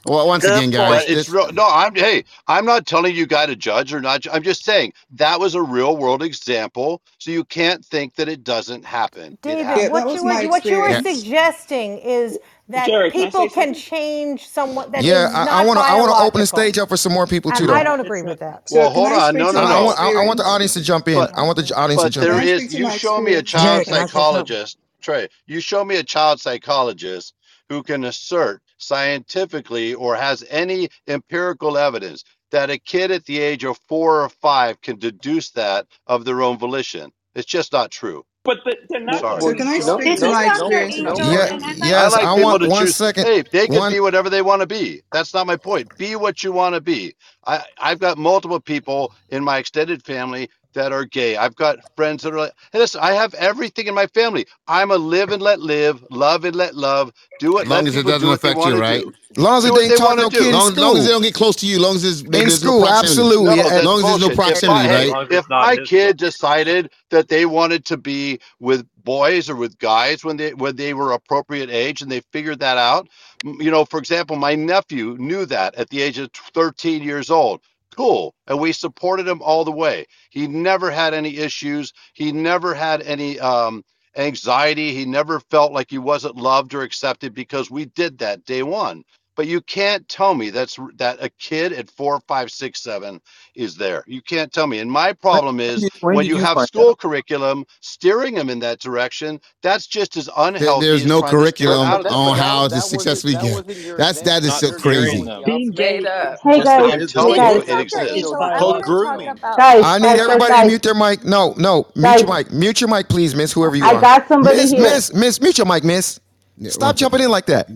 Well, 0.06 0.28
once 0.28 0.44
Good 0.44 0.52
again, 0.54 0.72
guys. 0.72 1.06
point. 1.06 1.10
It's 1.10 1.30
real. 1.30 1.52
No, 1.54 1.68
I'm. 1.70 1.96
Hey, 1.96 2.26
I'm 2.48 2.66
not 2.66 2.88
telling 2.88 3.16
you 3.16 3.28
got 3.28 3.48
to 3.48 3.56
judge 3.56 3.94
or 3.94 4.02
not. 4.02 4.26
I'm 4.34 4.44
just 4.44 4.66
saying 4.66 4.94
that 5.16 5.40
was 5.40 5.56
a 5.56 5.62
real 5.64 5.98
world 5.98 6.24
example, 6.24 7.02
so 7.20 7.32
you 7.32 7.46
can't 7.46 7.86
think 7.86 8.16
that 8.16 8.30
it 8.30 8.44
doesn't 8.44 8.86
happen. 8.86 9.38
David, 9.42 9.66
happens. 9.66 9.90
what 9.92 10.14
you 10.16 10.24
were 10.24 10.50
what 10.50 10.70
you 10.70 10.80
were 10.80 10.90
Yeah. 10.90 11.02
suggesting 11.02 12.00
is 12.00 12.40
that 12.70 12.88
Jerry, 12.88 13.12
can 13.12 13.22
I 13.22 13.30
people 13.30 13.48
say 13.48 13.50
can 13.50 13.74
change 13.74 14.48
someone 14.48 14.92
that 14.92 15.04
yeah, 15.04 15.30
I, 15.34 15.64
I 15.64 15.66
want 15.66 15.80
to. 15.80 15.86
I 15.86 15.96
want 15.96 16.12
to 16.12 16.18
open 16.24 16.42
the 16.42 16.48
stage 16.48 16.78
up 16.78 16.90
for 16.90 16.98
some 16.98 17.14
more 17.14 17.28
people 17.28 17.52
too, 17.52 17.64
um, 17.64 17.68
though. 17.68 17.74
I 17.76 17.84
don't 17.84 18.00
agree 18.02 18.24
with 18.24 18.40
that. 18.40 18.68
Well, 18.72 18.90
hold 18.92 19.08
on. 19.14 19.38
No, 19.38 19.52
no, 19.52 19.60
I, 19.60 19.64
I 19.64 19.80
no. 19.80 19.86
want. 19.86 20.00
I, 20.00 20.12
I 20.24 20.26
want 20.26 20.38
the 20.38 20.46
audience 20.46 20.74
to 20.76 20.82
jump 20.84 21.08
in. 21.08 21.16
But 21.16 21.32
I 21.36 21.44
want 21.44 21.58
the 21.58 21.76
audience 21.76 22.02
to 22.04 22.10
jump 22.10 22.26
there 22.26 22.40
in. 22.42 22.48
is. 22.48 22.74
You 22.76 22.90
show 22.92 23.22
me 23.22 23.36
a 23.36 23.44
child 23.44 23.86
psychologist, 23.86 24.78
Trey. 25.02 25.30
You 25.48 25.62
show 25.62 25.86
me 25.86 25.98
a 25.98 26.04
child 26.04 26.42
psychologist 26.42 27.34
who 27.70 27.84
can 27.84 28.06
assert 28.06 28.62
scientifically 28.78 29.94
or 29.96 30.16
has 30.16 30.44
any 30.50 30.90
empirical 31.08 31.78
evidence 31.78 32.24
that 32.52 32.70
a 32.72 32.80
kid 32.80 33.12
at 33.12 33.26
the 33.26 33.40
age 33.40 33.66
of 33.66 33.80
four 33.90 34.24
or 34.24 34.30
five 34.30 34.82
can 34.82 34.98
deduce 35.00 35.52
that 35.52 35.88
of 36.08 36.26
their 36.26 36.42
own 36.44 36.58
volition. 36.60 37.12
It's 37.36 37.48
just 37.48 37.74
not 37.74 37.92
true. 37.92 38.26
But 38.46 38.60
the, 38.66 38.78
they're 38.90 39.02
not. 39.06 39.20
Sorry. 39.20 39.42
Well, 39.42 39.56
no, 39.86 40.00
This 40.04 40.22
no, 40.22 40.22
is 40.22 40.22
no, 40.22 40.34
Dr. 40.44 40.90
no, 40.98 41.16
Yeah. 41.22 41.48
and 41.52 41.64
as 41.94 42.14
I 42.16 42.20
I 42.22 42.22
like 42.22 42.24
I 42.26 42.34
people 42.36 42.44
want 42.44 42.64
to 42.64 42.70
one 42.70 42.86
choose. 42.86 42.96
second. 42.96 43.26
Hey, 43.26 43.44
they 43.52 43.68
can 43.68 43.76
One. 43.80 43.92
be 43.92 44.00
whatever 44.00 44.30
they 44.30 44.42
want 44.42 44.62
to 44.62 44.68
be. 44.68 45.02
That's 45.12 45.34
not 45.34 45.48
my 45.48 45.58
point. 45.58 45.98
Be 45.98 46.16
what 46.16 46.44
you 46.44 46.52
want 46.54 46.76
to 46.76 46.82
be. 46.82 47.16
I, 47.48 47.64
I've 47.80 48.00
got 48.00 48.18
multiple 48.18 48.60
people 48.62 49.14
in 49.30 49.44
my 49.44 49.60
extended 49.60 50.04
family 50.06 50.50
that 50.74 50.92
are 50.94 51.06
gay. 51.06 51.38
I've 51.38 51.56
got 51.56 51.80
friends 51.96 52.24
that 52.24 52.34
are 52.34 52.40
like, 52.40 52.54
hey, 52.74 52.80
listen, 52.80 53.02
I 53.04 53.14
have 53.14 53.34
everything 53.36 53.88
in 53.88 53.96
my 53.96 54.08
family. 54.08 54.46
I'm 54.68 54.92
a 54.92 54.98
live 54.98 55.32
and 55.32 55.42
let 55.42 55.60
live, 55.62 56.04
love 56.12 56.46
and 56.46 56.56
let 56.56 56.76
love. 56.76 57.12
Do 57.40 57.60
it. 57.60 57.64
As 57.64 57.70
long 57.70 57.88
as 57.88 57.96
it 57.96 58.04
doesn't 58.06 58.22
do 58.22 58.30
what 58.30 58.42
they 58.42 58.52
affect 58.52 58.56
want 58.56 58.76
you, 58.76 58.82
right? 58.82 59.06
do. 59.06 59.14
Long 59.38 59.60
as 59.60 59.66
Do 59.66 59.76
it 59.78 59.80
ain't 59.80 59.96
talk 59.98 60.18
no 60.18 60.30
to 60.30 60.30
kid 60.30 60.46
do. 60.46 60.52
in 60.52 60.54
Long, 60.54 60.76
long 60.76 60.98
as 60.98 61.06
they 61.06 61.12
don't 61.12 61.22
get 61.22 61.34
close 61.36 61.56
to 61.58 61.68
you, 61.68 61.76
as 61.78 61.82
long 61.82 61.96
as 61.96 62.04
there's, 62.04 62.24
In 62.34 62.50
there's 62.50 62.64
no 62.64 62.72
school, 62.72 62.88
absolutely. 62.88 63.46
No, 63.46 63.56
Yeah, 63.56 63.64
that's 63.70 63.86
long 63.86 64.00
as 64.00 64.06
there's 64.06 64.20
no 64.20 64.30
bullshit. 64.30 64.42
If 64.46 64.64
my, 64.66 64.74
proximity, 64.74 64.90
right? 64.90 65.08
long 65.08 65.24
as 65.26 65.30
it's 65.32 65.48
if 65.48 65.50
my 65.50 65.78
kid 65.78 66.18
decided 66.18 66.92
that 67.12 67.30
they 67.30 67.46
wanted 67.46 67.86
to 67.86 67.98
be 67.98 68.40
with 68.60 68.88
boys 69.04 69.50
or 69.50 69.56
with 69.56 69.80
guys 69.80 70.24
when 70.24 70.38
they 70.38 70.54
when 70.54 70.76
they 70.76 70.94
were 70.94 71.14
appropriate 71.14 71.70
age 71.70 72.02
and 72.02 72.12
they 72.12 72.22
figured 72.34 72.60
that 72.60 72.78
out, 72.78 73.10
you 73.44 73.72
know, 73.72 73.86
for 73.86 74.00
example, 74.00 74.38
my 74.38 74.56
nephew 74.56 75.18
knew 75.20 75.46
that 75.48 75.76
at 75.76 75.90
the 75.90 76.02
age 76.02 76.20
of 76.20 76.32
13 76.54 77.04
years 77.04 77.30
old. 77.32 77.62
Cool. 78.00 78.36
And 78.48 78.60
we 78.60 78.74
supported 78.74 79.28
him 79.30 79.44
all 79.44 79.66
the 79.66 79.74
way. 79.74 80.08
He 80.32 80.48
never 80.48 80.92
had 80.92 81.14
any 81.14 81.38
issues. 81.38 81.94
He 82.16 82.34
never 82.34 82.76
had 82.76 83.04
any 83.04 83.40
um 83.40 83.84
anxiety. 84.18 84.94
He 84.96 85.06
never 85.06 85.42
felt 85.52 85.74
like 85.74 85.92
he 85.92 86.00
wasn't 86.00 86.38
loved 86.38 86.76
or 86.76 86.84
accepted 86.84 87.36
because 87.36 87.72
we 87.72 87.86
did 87.88 88.20
that 88.20 88.46
day 88.46 88.64
one. 88.64 89.04
But 89.40 89.48
you 89.48 89.62
can't 89.62 90.08
tell 90.10 90.36
me 90.36 90.52
that's 90.52 90.80
that 90.98 91.24
a 91.24 91.30
kid 91.32 91.74
at 91.74 91.90
four, 91.92 92.22
five, 92.28 92.52
six, 92.52 92.84
seven 92.84 93.22
is 93.56 93.76
there. 93.78 94.04
You 94.08 94.22
can't 94.22 94.54
tell 94.54 94.68
me. 94.68 94.80
And 94.82 94.92
my 94.92 95.14
problem 95.14 95.62
when 95.66 95.80
is 95.80 95.82
did, 95.82 95.92
when 96.02 96.22
when 96.22 96.28
you 96.28 96.38
you 96.38 96.40
have 96.40 96.62
school 96.62 96.96
out? 96.96 96.98
curriculum 96.98 97.66
steering 97.82 98.36
them 98.36 98.52
in 98.52 98.60
that 98.62 98.82
direction, 98.82 99.42
that's 99.64 99.88
just 99.88 100.18
as 100.18 100.30
There, 100.58 100.74
unhealthy 100.76 100.76
there's 100.76 101.06
as 101.06 101.08
no 101.08 101.24
trying 101.24 101.38
to 101.38 101.50
curriculum 101.50 101.80
out 101.82 102.02
But 102.02 102.06
of 102.06 102.08
the 102.08 102.16
that, 102.16 102.20
on 102.20 102.38
but 102.38 102.38
that, 102.38 102.40
how 102.40 102.68
to 102.70 102.82
successfully 102.82 103.36
get. 103.38 103.64
wasn't 103.66 103.80
your 103.80 103.98
That's 103.98 104.22
that 104.24 104.44
is. 104.46 104.56
Not 104.56 104.58
so 104.58 104.74
crazy. 104.74 105.24
saying 105.24 105.26
them. 105.26 105.44
y'all 105.44 105.44
Made 105.46 105.76
made 105.78 106.06
up. 106.06 106.42
Hey 106.44 106.62
guys, 106.62 106.94
I'm 106.94 107.04
hey 107.18 107.34
telling 107.34 107.46
you 107.46 107.52
guys, 107.52 107.68
it 107.68 107.78
was 107.78 107.96
Dr. 107.96 108.02
it 108.14 108.24
exists. 108.24 108.32
was 108.32 108.38
Angel, 108.38 108.52
I 108.52 108.60
called 108.60 108.82
want 108.82 108.86
to 108.88 108.96
talk 109.02 109.22
grooming. 109.22 109.28
about 109.28 109.58
guys, 109.58 109.86
I 109.86 110.00
need 110.00 110.16
guys, 110.16 110.24
guys, 110.24 110.44
everybody 110.44 110.56
to 110.56 110.64
mute 110.64 110.84
their 110.84 110.96
mic. 110.96 111.26
No, 111.26 111.54
no, 111.58 111.88
mute 111.96 112.22
your 112.22 112.36
mic. 112.36 112.52
Mute 112.52 112.82
your 112.82 112.90
mic, 112.90 113.10
please, 113.10 113.36
miss. 113.36 113.54
Whoever 113.54 113.76
you 113.76 113.92
are. 113.92 113.92
I 113.92 113.96
got 114.02 114.28
somebody 114.28 114.62
Miss, 114.62 114.70
here. 114.70 115.04
miss, 115.04 115.14
miss. 115.14 115.42
Mute 115.42 115.58
your 115.60 115.68
mic, 115.68 115.84
miss. 115.84 116.20
Stop 116.68 116.98
jumping 116.98 117.22
in 117.22 117.32
like 117.32 117.48
that, 117.48 117.70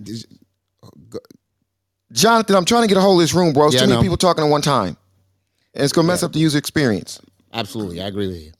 Jonathan. 2.14 2.55
I'm 2.57 2.66
trying 2.66 2.84
to 2.84 2.89
get 2.89 2.97
a 2.97 3.01
hold 3.01 3.20
of 3.20 3.24
this 3.24 3.36
room, 3.36 3.53
bro. 3.53 3.68
It's 3.68 3.76
Yeah, 3.76 3.80
too 3.80 3.88
many 3.88 3.97
know. 3.97 4.01
people 4.01 4.18
talking 4.18 4.45
at 4.45 4.49
one 4.51 4.64
time, 4.64 4.97
and 5.76 5.84
it's 5.84 5.93
gonna 5.93 6.07
mess 6.07 6.22
Yeah, 6.22 6.24
up 6.24 6.34
the 6.34 6.39
user 6.39 6.57
experience. 6.59 7.22
absolutely. 7.53 8.01
I 8.01 8.07
agree 8.07 8.28
with 8.28 8.41
you. 8.43 8.53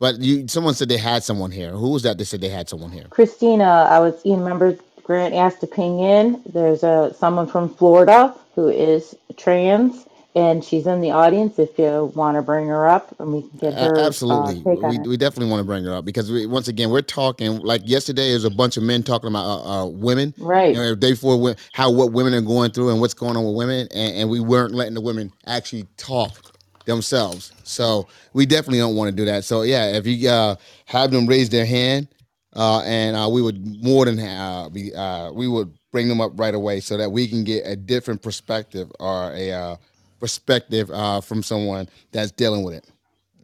But 0.00 0.20
you, 0.20 0.48
someone 0.48 0.74
said 0.74 0.88
they 0.90 0.98
had 0.98 1.24
someone 1.24 1.52
here. 1.52 1.72
Who 1.72 1.90
was 1.90 2.02
that? 2.04 2.18
They 2.18 2.24
said 2.24 2.40
they 2.42 2.50
had 2.50 2.68
someone 2.68 2.92
here. 2.92 3.08
Christina, 3.10 3.64
I 3.90 4.00
was, 4.00 4.20
you 4.26 4.36
remember 4.36 4.78
Grant 5.04 5.34
asked 5.34 5.60
to 5.62 5.68
ping 5.68 6.00
in. 6.00 6.42
There's 6.52 6.84
a 6.84 7.14
someone 7.18 7.48
from 7.48 7.74
Florida 7.74 8.34
who 8.56 8.68
is 8.70 9.16
trans, 9.38 10.06
and 10.38 10.64
she's 10.64 10.86
in 10.86 11.02
the 11.02 11.12
audience. 11.12 11.58
If 11.58 11.78
you 11.78 12.12
want 12.16 12.36
to 12.38 12.42
bring 12.42 12.68
her 12.68 12.88
up, 12.88 13.14
and 13.20 13.32
we 13.34 13.42
can 13.42 13.58
get 13.58 13.74
her 13.74 14.04
uh, 14.04 14.06
absolutely, 14.06 14.64
on 14.64 14.64
we 14.84 14.98
we 14.98 15.16
definitely 15.16 15.50
want 15.50 15.60
to 15.60 15.64
bring 15.64 15.84
her 15.84 15.94
up 15.94 16.04
because 16.04 16.30
we, 16.32 16.46
once 16.46 16.68
again 16.68 16.90
we're 16.90 17.02
talking 17.02 17.58
like 17.60 17.82
yesterday. 17.86 18.30
There's 18.30 18.44
a 18.44 18.50
bunch 18.50 18.76
of 18.78 18.84
men 18.84 19.02
talking 19.04 19.28
about 19.28 19.44
uh, 19.46 19.84
uh, 19.84 19.86
women, 19.88 20.34
Right. 20.38 20.74
you 20.74 20.78
know, 20.80 20.94
day 20.96 21.14
four, 21.14 21.36
how 21.72 21.90
what 21.92 22.12
women 22.12 22.34
are 22.34 22.42
going 22.42 22.72
through 22.72 22.90
and 22.90 23.00
what's 23.00 23.14
going 23.14 23.36
on 23.36 23.44
with 23.46 23.56
women, 23.56 23.88
and, 23.94 24.16
and 24.16 24.30
we 24.30 24.40
weren't 24.40 24.74
letting 24.74 24.94
the 24.94 25.02
women 25.02 25.32
actually 25.46 25.86
talk 25.98 26.54
themselves. 26.86 27.52
So 27.64 28.08
we 28.34 28.46
definitely 28.46 28.78
don't 28.78 28.96
want 28.96 29.10
to 29.10 29.16
do 29.16 29.26
that. 29.26 29.44
So 29.44 29.62
yeah, 29.62 29.92
if 29.92 30.06
you 30.06 30.28
uh, 30.30 30.56
have 30.86 31.10
them 31.12 31.26
raise 31.26 31.50
their 31.50 31.66
hand, 31.66 32.08
uh, 32.56 32.82
and 32.86 33.16
uh, 33.16 33.28
we 33.32 33.42
would 33.42 33.64
more 33.84 34.06
than 34.06 34.18
uh, 34.20 34.70
be 34.70 34.94
uh, 34.94 35.32
we 35.32 35.48
would 35.48 35.72
bring 35.92 36.08
them 36.08 36.20
up 36.20 36.32
right 36.40 36.54
away 36.54 36.80
so 36.80 36.96
that 36.98 37.10
we 37.10 37.28
can 37.28 37.44
get 37.44 37.64
a 37.66 37.76
different 37.76 38.22
perspective 38.22 38.90
or 39.00 39.32
a 39.34 39.52
uh, 39.52 39.76
perspective 40.20 40.90
uh, 40.90 41.20
from 41.20 41.42
someone 41.42 41.88
that's 42.12 42.32
dealing 42.32 42.64
with 42.64 42.74
it. 42.74 42.86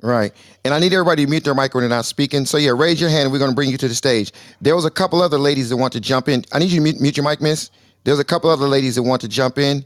Right. 0.03 0.33
And 0.65 0.75
I 0.75 0.81
need 0.81 0.93
everybody 0.93 1.25
to 1.25 1.31
mute 1.31 1.45
their 1.45 1.55
mic 1.55 1.75
when 1.75 1.83
they're 1.83 1.89
not 1.89 2.05
speaking. 2.05 2.47
So 2.47 2.59
yeah, 2.59 2.73
raise 2.77 3.01
your 3.01 3.11
hand. 3.11 3.25
and 3.25 3.33
We're 3.33 3.39
going 3.39 3.51
to 3.51 3.55
bring 3.55 3.71
you 3.71 3.79
to 3.79 3.89
the 3.89 3.95
stage. 3.95 4.33
There 4.61 4.77
was 4.77 4.85
a 4.85 4.91
couple 4.91 5.23
other 5.23 5.39
ladies 5.39 5.71
that 5.71 5.79
want 5.79 5.93
to 5.95 6.01
jump 6.01 6.29
in. 6.29 6.45
I 6.53 6.59
need 6.59 6.71
you 6.71 6.79
to 6.79 6.83
mute, 6.83 7.01
mute 7.01 7.17
your 7.17 7.29
mic, 7.29 7.41
miss. 7.41 7.71
There's 8.05 8.19
a 8.19 8.25
couple 8.25 8.51
other 8.51 8.69
ladies 8.69 8.97
that 8.97 9.03
want 9.05 9.23
to 9.23 9.29
jump 9.29 9.59
in. 9.59 9.85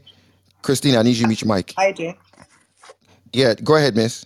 Christina, 0.61 0.99
I 0.99 1.03
need 1.03 1.15
you 1.17 1.23
to 1.23 1.27
mute 1.27 1.41
your 1.41 1.55
mic. 1.55 1.75
I 1.77 1.91
do. 1.93 2.13
Yeah, 3.33 3.55
go 3.55 3.75
ahead, 3.77 3.95
miss. 3.95 4.25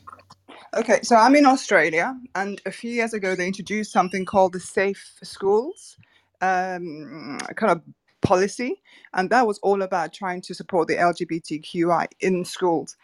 Okay, 0.76 1.02
so 1.04 1.16
I'm 1.16 1.36
in 1.36 1.46
Australia, 1.46 2.18
and 2.36 2.62
a 2.66 2.72
few 2.72 2.92
years 2.92 3.14
ago 3.14 3.36
they 3.36 3.48
introduced 3.48 3.92
something 3.92 4.26
called 4.26 4.54
the 4.54 4.60
Safe 4.60 5.18
Schools 5.24 5.98
um, 6.44 7.40
kind 7.56 7.72
of 7.72 7.82
policy, 8.24 8.82
and 9.14 9.30
that 9.32 9.48
was 9.48 9.60
all 9.60 9.84
about 9.84 10.14
trying 10.14 10.42
to 10.42 10.56
support 10.56 10.88
the 10.88 10.96
LGBTQI 10.98 12.08
in 12.22 12.46
schools. 12.46 12.98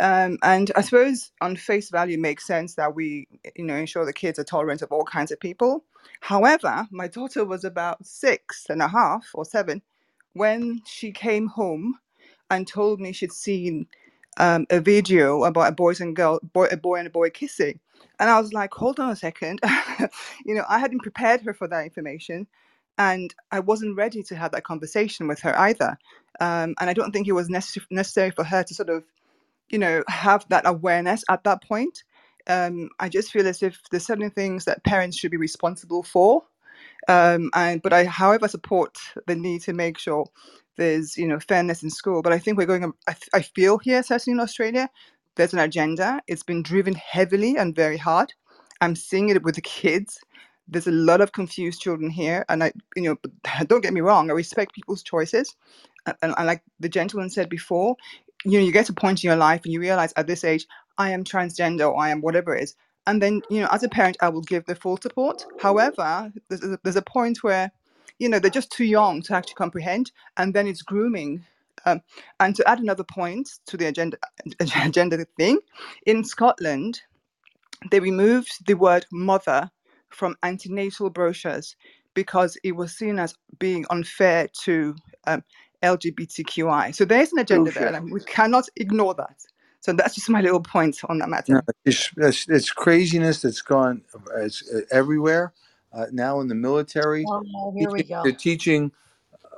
Um, 0.00 0.38
and 0.42 0.72
I 0.76 0.82
suppose 0.82 1.32
on 1.40 1.56
face 1.56 1.90
value, 1.90 2.14
it 2.14 2.20
makes 2.20 2.46
sense 2.46 2.74
that 2.74 2.94
we, 2.94 3.28
you 3.56 3.64
know, 3.64 3.76
ensure 3.76 4.04
the 4.04 4.12
kids 4.12 4.38
are 4.38 4.44
tolerant 4.44 4.82
of 4.82 4.92
all 4.92 5.04
kinds 5.04 5.32
of 5.32 5.40
people. 5.40 5.84
However, 6.20 6.86
my 6.90 7.08
daughter 7.08 7.44
was 7.44 7.64
about 7.64 8.04
six 8.04 8.66
and 8.68 8.82
a 8.82 8.88
half 8.88 9.28
or 9.34 9.44
seven 9.44 9.82
when 10.34 10.82
she 10.86 11.12
came 11.12 11.46
home 11.48 11.96
and 12.50 12.66
told 12.66 13.00
me 13.00 13.12
she'd 13.12 13.32
seen 13.32 13.86
um, 14.38 14.66
a 14.70 14.80
video 14.80 15.44
about 15.44 15.68
a 15.68 15.72
boys 15.72 16.00
and 16.00 16.16
girl, 16.16 16.40
boy, 16.52 16.66
a 16.70 16.76
boy 16.76 16.96
and 16.96 17.06
a 17.06 17.10
boy 17.10 17.30
kissing, 17.30 17.80
and 18.18 18.30
I 18.30 18.40
was 18.40 18.52
like, 18.52 18.74
hold 18.74 19.00
on 19.00 19.10
a 19.10 19.16
second, 19.16 19.60
you 20.44 20.54
know, 20.54 20.64
I 20.68 20.78
hadn't 20.78 21.02
prepared 21.02 21.42
her 21.42 21.54
for 21.54 21.68
that 21.68 21.84
information, 21.84 22.46
and 22.98 23.34
I 23.52 23.60
wasn't 23.60 23.96
ready 23.96 24.22
to 24.24 24.36
have 24.36 24.52
that 24.52 24.64
conversation 24.64 25.28
with 25.28 25.40
her 25.40 25.58
either, 25.58 25.98
um, 26.40 26.74
and 26.80 26.90
I 26.90 26.94
don't 26.94 27.12
think 27.12 27.28
it 27.28 27.32
was 27.32 27.48
necess- 27.48 27.86
necessary 27.90 28.30
for 28.32 28.44
her 28.44 28.64
to 28.64 28.74
sort 28.74 28.90
of 28.90 29.04
you 29.70 29.78
know, 29.78 30.02
have 30.08 30.46
that 30.50 30.66
awareness 30.66 31.24
at 31.28 31.44
that 31.44 31.62
point. 31.64 32.04
Um, 32.48 32.90
I 33.00 33.08
just 33.08 33.32
feel 33.32 33.46
as 33.48 33.62
if 33.62 33.80
there's 33.90 34.06
certain 34.06 34.30
things 34.30 34.64
that 34.66 34.84
parents 34.84 35.16
should 35.18 35.32
be 35.32 35.36
responsible 35.36 36.02
for. 36.02 36.44
Um, 37.08 37.50
and 37.54 37.82
but 37.82 37.92
I, 37.92 38.04
however, 38.06 38.48
support 38.48 38.96
the 39.26 39.36
need 39.36 39.62
to 39.62 39.74
make 39.74 39.98
sure 39.98 40.26
there's 40.76 41.16
you 41.18 41.28
know 41.28 41.40
fairness 41.40 41.82
in 41.82 41.90
school. 41.90 42.22
But 42.22 42.32
I 42.34 42.38
think 42.38 42.58
we're 42.58 42.66
going. 42.66 42.92
I, 43.08 43.16
I 43.34 43.42
feel 43.42 43.78
here, 43.78 44.02
certainly 44.02 44.36
in 44.36 44.40
Australia, 44.40 44.90
there's 45.36 45.54
an 45.54 45.60
agenda. 45.60 46.22
It's 46.28 46.44
been 46.44 46.62
driven 46.62 46.94
heavily 46.94 47.56
and 47.56 47.76
very 47.76 47.98
hard. 47.98 48.34
I'm 48.80 48.96
seeing 48.96 49.30
it 49.30 49.42
with 49.44 49.56
the 49.56 49.62
kids. 49.62 50.20
There's 50.68 50.86
a 50.88 50.92
lot 50.92 51.20
of 51.20 51.32
confused 51.32 51.80
children 51.82 52.10
here, 52.10 52.44
and 52.48 52.64
I, 52.64 52.72
you 52.96 53.02
know, 53.02 53.16
don't 53.66 53.82
get 53.82 53.94
me 53.94 54.02
wrong. 54.02 54.30
I 54.30 54.34
respect 54.34 54.74
people's 54.74 55.02
choices, 55.02 55.54
and, 56.06 56.34
and 56.36 56.46
like 56.46 56.62
the 56.80 56.88
gentleman 56.90 57.30
said 57.30 57.48
before, 57.50 57.96
you 58.44 58.58
know, 58.60 58.64
you 58.66 58.72
get 58.72 58.86
to 58.86 58.92
a 58.92 58.96
point 58.96 59.24
in 59.24 59.28
your 59.28 59.36
life 59.38 59.62
and 59.64 59.72
you 59.72 59.80
realize 59.80 60.12
at 60.16 60.26
this 60.26 60.44
age, 60.44 60.66
I 60.98 61.10
am 61.12 61.24
transgender 61.24 61.90
or 61.90 62.00
I 62.00 62.10
am 62.10 62.22
whatever 62.22 62.56
it 62.56 62.64
is, 62.64 62.76
and 63.06 63.22
then 63.22 63.42
you 63.50 63.60
know, 63.62 63.68
as 63.72 63.82
a 63.84 63.88
parent, 63.90 64.18
I 64.20 64.30
will 64.30 64.42
give 64.42 64.66
the 64.66 64.76
full 64.76 64.98
support. 64.98 65.46
However, 65.60 66.32
there's 66.50 66.64
a, 66.64 66.78
there's 66.84 66.96
a 66.96 67.02
point 67.02 67.42
where, 67.44 67.72
you 68.18 68.28
know, 68.28 68.38
they're 68.40 68.50
just 68.50 68.72
too 68.72 68.86
young 68.86 69.22
to 69.22 69.34
actually 69.34 69.54
comprehend, 69.56 70.12
and 70.38 70.54
then 70.54 70.66
it's 70.68 70.82
grooming 70.82 71.44
Um, 71.86 72.02
and 72.40 72.56
to 72.56 72.68
add 72.68 72.80
another 72.80 73.04
point 73.04 73.50
to 73.66 73.76
the 73.76 73.86
agenda 73.86 74.18
agenda 74.84 75.26
thing, 75.38 75.58
in 76.06 76.24
Scotland, 76.24 77.02
they 77.90 78.00
removed 78.00 78.66
the 78.66 78.74
word 78.74 79.06
mother 79.12 79.70
from 80.14 80.36
antenatal 80.42 81.10
brochures 81.10 81.76
because 82.14 82.56
it 82.64 82.72
was 82.72 82.96
seen 82.96 83.18
as 83.18 83.34
being 83.58 83.86
unfair 83.90 84.48
to 84.64 84.96
um, 85.26 85.44
LGBTQI. 85.82 86.94
So 86.94 87.04
there's 87.04 87.32
an 87.32 87.40
agenda 87.40 87.72
there, 87.72 87.94
and 87.94 88.12
we 88.12 88.20
cannot 88.22 88.66
ignore 88.76 89.14
that. 89.14 89.36
So 89.80 89.92
that's 89.92 90.14
just 90.16 90.30
my 90.30 90.40
little 90.40 90.62
point 90.62 90.98
on 91.08 91.18
that 91.18 91.28
No, 91.48 91.60
matter. 91.60 91.64
it's, 91.84 92.10
it's, 92.16 92.48
it's 92.48 92.70
craziness 92.70 93.42
that's 93.42 93.62
gone 93.62 94.02
uh, 94.14 94.40
it's, 94.42 94.68
uh, 94.72 94.82
everywhere. 94.90 95.52
Uh, 95.92 96.06
now 96.12 96.40
in 96.40 96.48
the 96.48 96.54
military, 96.54 97.24
Oh 97.26 97.42
no, 97.46 97.72
here 97.76 97.90
we 97.92 98.04
go. 98.04 98.22
they're 98.22 98.32
teaching. 98.32 98.92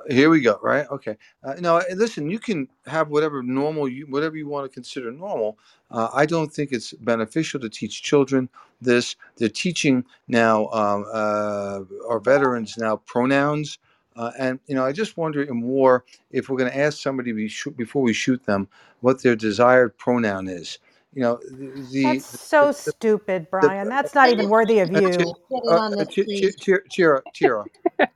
Here 0.09 0.29
we 0.29 0.41
go. 0.41 0.59
Right? 0.61 0.87
Okay. 0.89 1.17
Uh, 1.43 1.55
no, 1.59 1.77
uh, 1.77 1.83
listen. 1.95 2.29
You 2.29 2.39
can 2.39 2.67
have 2.85 3.09
whatever 3.09 3.43
normal, 3.43 3.87
you 3.87 4.05
whatever 4.07 4.37
you 4.37 4.47
want 4.47 4.69
to 4.69 4.73
consider 4.73 5.11
normal. 5.11 5.57
Uh, 5.91 6.09
I 6.13 6.25
don't 6.25 6.53
think 6.53 6.71
it's 6.71 6.93
beneficial 6.93 7.59
to 7.61 7.69
teach 7.69 8.03
children 8.03 8.49
this. 8.81 9.15
They're 9.37 9.49
teaching 9.49 10.05
now 10.27 10.67
um, 10.67 11.05
uh, 11.11 11.81
our 12.09 12.19
veterans 12.19 12.77
now 12.77 12.97
pronouns. 12.97 13.79
Uh, 14.15 14.31
and 14.39 14.59
you 14.67 14.75
know, 14.75 14.83
I 14.85 14.91
just 14.91 15.17
wonder 15.17 15.43
in 15.43 15.61
war 15.61 16.03
if 16.31 16.49
we're 16.49 16.57
going 16.57 16.71
to 16.71 16.77
ask 16.77 16.99
somebody 16.99 17.31
before 17.77 18.01
we 18.01 18.13
shoot 18.13 18.43
them 18.45 18.67
what 19.01 19.21
their 19.21 19.35
desired 19.35 19.97
pronoun 19.97 20.47
is. 20.47 20.79
You 21.17 21.23
know, 21.23 21.39
the 21.49 22.23
That's 22.23 22.25
the, 22.61 22.69
so 22.69 22.73
the, 22.85 22.93
stupid, 22.97 23.47
the, 23.61 23.71
Brian. 23.71 23.89
That's 23.89 24.15
not 24.15 24.29
even 24.31 24.49
worthy 24.49 24.79
of 24.79 24.91
uh, 24.95 25.01
Ti- 25.01 25.25
you. 25.25 25.35
uh, 25.67 25.81
on 25.97 26.07
Ti- 26.09 26.27
Ti- 26.33 26.51
please. 26.51 26.57
Ti- 26.59 26.73
Tira, 26.89 27.23
Tira, 27.33 27.67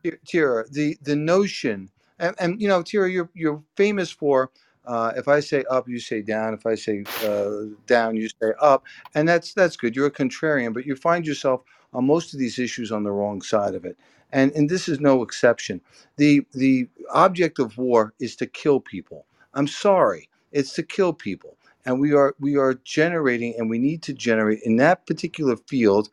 Ti- 0.04 0.18
Tira, 0.26 0.66
the 0.72 0.98
the 1.04 1.16
notion, 1.16 1.90
and, 2.20 2.36
and 2.40 2.62
you 2.62 2.68
know, 2.68 2.84
Tira, 2.84 3.12
you're 3.12 3.30
you're 3.36 3.64
famous 3.78 4.12
for. 4.12 4.52
Uh, 4.86 5.14
if 5.18 5.28
I 5.28 5.42
say 5.42 5.64
up, 5.70 5.90
you 5.90 6.00
say 6.00 6.22
down. 6.24 6.54
If 6.56 6.66
I 6.66 6.76
say 6.76 7.06
uh, 7.24 7.76
down, 7.88 8.16
you 8.18 8.30
say 8.30 8.54
up, 8.62 8.86
and 9.16 9.28
that's 9.30 9.54
that's 9.54 9.78
good. 9.78 9.96
You're 9.96 10.08
a 10.08 10.12
contrarian, 10.12 10.74
but 10.74 10.86
you 10.86 10.96
find 10.96 11.28
yourself 11.28 11.64
on 11.94 12.06
most 12.08 12.34
of 12.34 12.40
these 12.40 12.60
issues 12.60 12.92
on 12.92 13.04
the 13.04 13.12
wrong 13.12 13.42
side 13.44 13.76
of 13.76 13.86
it, 13.86 13.98
and 14.34 14.52
and 14.54 14.70
this 14.70 14.90
is 14.90 15.00
no 15.00 15.24
exception. 15.24 15.82
the 16.18 16.46
The 16.54 16.88
object 17.12 17.60
of 17.60 17.78
war 17.78 18.14
is 18.20 18.36
to 18.38 18.48
kill 18.48 18.80
people. 18.80 19.26
I'm 19.56 19.68
sorry, 19.68 20.30
it's 20.52 20.74
to 20.76 20.84
kill 20.84 21.14
people, 21.14 21.58
and 21.86 22.00
we 22.00 22.14
are 22.14 22.36
we 22.40 22.58
are 22.58 22.76
generating, 22.86 23.56
and 23.58 23.70
we 23.70 23.80
need 23.80 24.04
to 24.04 24.14
generate 24.14 24.62
in 24.64 24.78
that 24.78 25.08
particular 25.08 25.58
field 25.58 26.10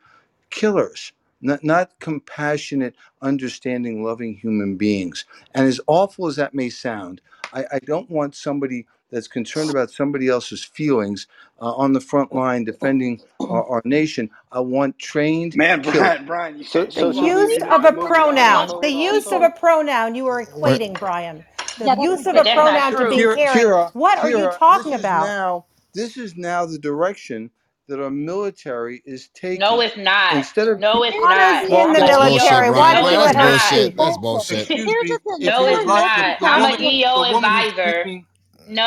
killers, 0.49 1.13
not, 1.41 1.63
not 1.63 1.91
compassionate, 1.99 2.95
understanding, 3.21 4.03
loving 4.03 4.35
human 4.35 4.77
beings. 4.77 5.25
And 5.53 5.67
as 5.67 5.81
awful 5.87 6.27
as 6.27 6.37
that 6.37 6.53
may 6.53 6.69
sound, 6.69 7.21
I, 7.53 7.65
I 7.73 7.79
don't 7.85 8.09
want 8.09 8.35
somebody 8.35 8.87
that's 9.11 9.27
concerned 9.29 9.69
about 9.71 9.91
somebody 9.91 10.27
else's 10.27 10.63
feelings 10.65 11.27
uh, 11.61 11.73
on 11.75 11.93
the 11.93 12.01
front 12.01 12.33
line 12.35 12.65
defending 12.65 13.21
our, 13.49 13.65
our 13.65 13.81
nation. 13.85 14.29
I 14.51 14.59
want 14.61 14.99
trained 14.99 15.57
Man, 15.57 15.81
killers. 15.81 16.13
Brian, 16.13 16.25
Brian, 16.25 16.59
you 16.59 16.65
So, 16.65 16.89
can't 16.91 16.93
The 16.95 17.03
so, 17.03 17.11
so 17.13 17.31
on. 17.31 17.35
use 17.35 17.57
Hey, 17.61 17.63
of 17.71 17.85
a 17.85 17.93
move 17.93 18.15
hold 18.17 18.37
on. 18.37 18.53
on, 18.53 18.53
pronoun, 18.53 18.79
the 18.81 18.91
use 18.91 19.31
of 19.31 19.43
a 19.43 19.51
pronoun, 19.51 20.15
you 20.15 20.27
are 20.27 20.45
Right. 20.65 20.83
equating, 20.85 20.99
Brian. 20.99 21.45
The 21.79 21.89
Yeah, 21.89 21.95
use 21.99 22.27
of 22.27 22.35
But 22.35 22.43
a 22.43 22.45
that's 22.45 22.63
not 22.63 22.83
pronoun 22.83 22.97
to 22.97 23.05
true. 23.05 23.07
be 23.07 23.23
Tira, 23.23 23.37
caring. 23.37 23.67
Tira, 23.67 23.93
What 23.93 24.19
are 24.19 24.31
you 24.31 24.47
Tira, 24.47 24.49
talking 24.49 24.93
this 24.93 24.97
is 24.97 25.09
about? 25.09 25.13
now 25.13 25.67
this 25.95 26.17
is 26.17 26.35
now 26.37 26.65
the 26.65 26.79
direction 26.79 27.51
that 27.87 28.01
our 28.01 28.11
military 28.11 29.01
is 29.05 29.29
taking. 29.35 29.59
No, 29.59 29.81
taking. 29.81 29.81
it's 29.81 29.97
not. 29.97 30.47
Instead 30.47 30.69
of 30.69 30.79
No, 30.79 31.03
it's 31.03 31.19
Anna's 31.23 31.61
not. 31.61 31.67
well, 31.67 31.81
in 31.81 31.91
I'm 31.91 31.93
the 31.93 32.01
I'm 32.01 32.03
gonna 32.03 32.03
a 32.03 32.09
tell 32.09 32.29
you 32.29 32.39
Bullshit, 32.39 32.49
EO. 32.49 32.69
military. 32.69 32.71
Why 32.71 32.93
Brian. 32.93 32.95
don't 32.95 33.09
you 33.11 33.17
Brian, 33.17 33.21
it's 33.21 33.33
that's 33.33 33.35
let 33.35 33.37
her 33.37 33.57
not. 33.57 33.59
bullshit. 33.59 33.95
speak? 33.97 33.97
That's 33.97 34.17
bullshit. 34.19 34.19
bullshit. 34.19 34.71
excuse 34.71 34.85
Here's 34.85 35.07
me. 35.07 35.09
the 35.09 35.19
thing. 35.19 35.39
If 35.41 35.55
No, 35.55 35.59
you 35.59 35.67
it's 35.67 35.85
would 35.85 36.11
the, 36.15 36.25
not. 36.25 36.39
the 36.39 36.47
I'm 36.47 36.65
a 36.65 36.73
woman 36.73 36.81
listen. 36.81 36.83
EO 36.83 37.23
woman 37.27 37.53
who's 37.53 37.67
advisor. 37.67 38.05
speaking 38.05 38.27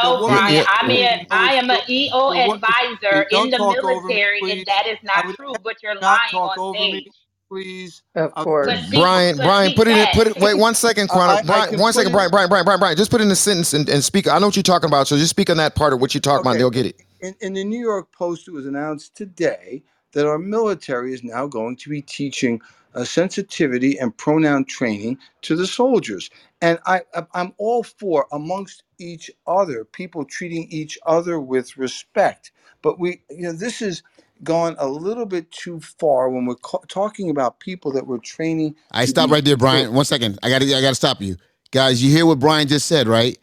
the 0.00 0.10
No, 0.10 0.14
woman 0.14 0.46
Brian, 0.46 0.46
who's 0.46 0.66
Yeah, 0.66 0.66
I'm 0.66 0.90
speaking 0.90 1.26
a 1.26 1.26
no 1.28 1.28
I 1.30 1.54
am 1.54 1.70
an 1.70 1.78
the, 1.78 1.82
EO 1.88 2.32
the 2.32 2.40
what 2.40 2.62
advisor 2.62 3.26
in 3.30 3.50
don't 3.50 3.50
the 3.50 3.58
talk 3.58 3.84
over 3.84 4.12
me 4.12 4.22
military, 4.22 4.44
and 4.50 4.62
please 4.62 4.66
that 4.66 4.86
is 4.88 4.98
I 5.14 5.22
not 5.22 5.24
would 5.24 5.36
true. 5.36 5.54
ask 5.54 5.62
But 5.64 5.82
you're 5.82 6.00
not 6.00 6.22
lying 6.22 6.30
talk 6.30 6.52
on 6.52 6.58
over 6.58 6.88
me 6.88 7.02
stage. 7.02 7.21
Please 7.52 8.02
Of 8.16 8.36
I 8.36 8.42
would 8.42 8.50
But 8.62 8.78
course. 8.78 8.80
speak, 8.80 9.00
Brian, 9.00 9.36
Brian, 9.38 9.72
put 9.74 9.88
it 9.88 9.96
in. 9.96 10.08
Put 10.14 10.28
it. 10.28 10.38
Wait 10.40 10.56
one 10.58 10.74
second, 10.74 11.08
I, 11.10 11.18
Quantum. 11.18 11.40
I 11.50 11.58
I 11.58 11.62
Brian, 11.62 11.70
can 11.70 11.80
one 11.80 11.92
put 11.92 12.06
second, 12.06 12.12
it 12.12 12.12
Brian, 12.12 12.30
Brian, 12.30 12.48
Brian, 12.48 12.64
Brian, 12.64 12.80
Brian. 12.80 12.96
Just 12.96 13.10
put 13.10 13.20
in 13.20 13.30
a 13.30 13.36
sentence 13.36 13.74
and, 13.74 13.88
and 13.88 14.04
speak. 14.04 14.28
I 14.28 14.38
know 14.38 14.46
what 14.48 14.56
you're 14.56 14.62
talking 14.64 14.88
about. 14.90 15.08
So 15.08 15.16
just 15.18 15.30
speak 15.30 15.50
on 15.50 15.58
that 15.58 15.74
part 15.76 15.92
of 15.94 16.00
what 16.00 16.14
you're 16.14 16.22
talking 16.22 16.42
about. 16.42 16.52
and 16.52 16.60
they'll 16.60 16.70
get 16.70 16.86
it. 16.86 16.96
in, 17.20 17.36
in 17.40 17.54
the 17.54 17.64
New 17.64 17.80
York 17.80 18.12
Post, 18.12 18.48
it 18.48 18.52
was 18.52 18.66
announced 18.66 19.16
today 19.16 19.84
that 20.12 20.26
our 20.26 20.38
military 20.38 21.14
is 21.14 21.24
now 21.24 21.46
going 21.48 21.76
to 21.76 21.90
be 21.90 22.02
teaching 22.02 22.62
uh, 22.94 23.04
sensitivity 23.04 23.98
and 23.98 24.16
pronoun 24.18 24.64
training 24.66 25.18
to 25.42 25.56
the 25.56 25.68
soldiers. 25.68 26.30
And 26.62 26.80
I, 26.86 27.02
I- 27.14 27.26
I'm 27.34 27.54
all 27.58 27.84
for, 27.84 28.26
amongst 28.32 28.84
each 29.00 29.30
other, 29.46 29.84
people 29.84 30.24
treating 30.26 30.68
each 30.70 30.98
other 31.06 31.40
with 31.40 31.76
respect. 31.78 32.52
But 32.82 32.98
we, 33.00 33.22
you 33.30 33.42
know, 33.44 33.52
this 33.52 33.82
is 33.82 34.02
gone 34.44 34.76
a 34.78 34.86
little 34.88 35.26
bit 35.26 35.50
too 35.50 35.80
far 35.80 36.30
when 36.30 36.46
we're 36.46 36.56
ca- 36.56 36.78
talking 36.88 37.30
about 37.30 37.60
people 37.60 37.92
that 37.92 38.06
we're 38.06 38.18
training 38.18 38.74
I 38.92 39.04
stop 39.06 39.30
right 39.30 39.44
there. 39.44 39.56
Brian. 39.56 39.92
One 39.92 40.04
second. 40.04 40.38
I 40.42 40.50
got 40.50 40.60
to 40.60 40.74
I 40.74 40.80
got 40.80 40.90
to 40.90 40.94
stop 40.94 41.20
you, 41.20 41.36
guys. 41.70 42.02
You 42.02 42.10
hear 42.10 42.26
what 42.26 42.38
Brian 42.38 42.68
just 42.68 42.86
said, 42.86 43.08
right? 43.08 43.38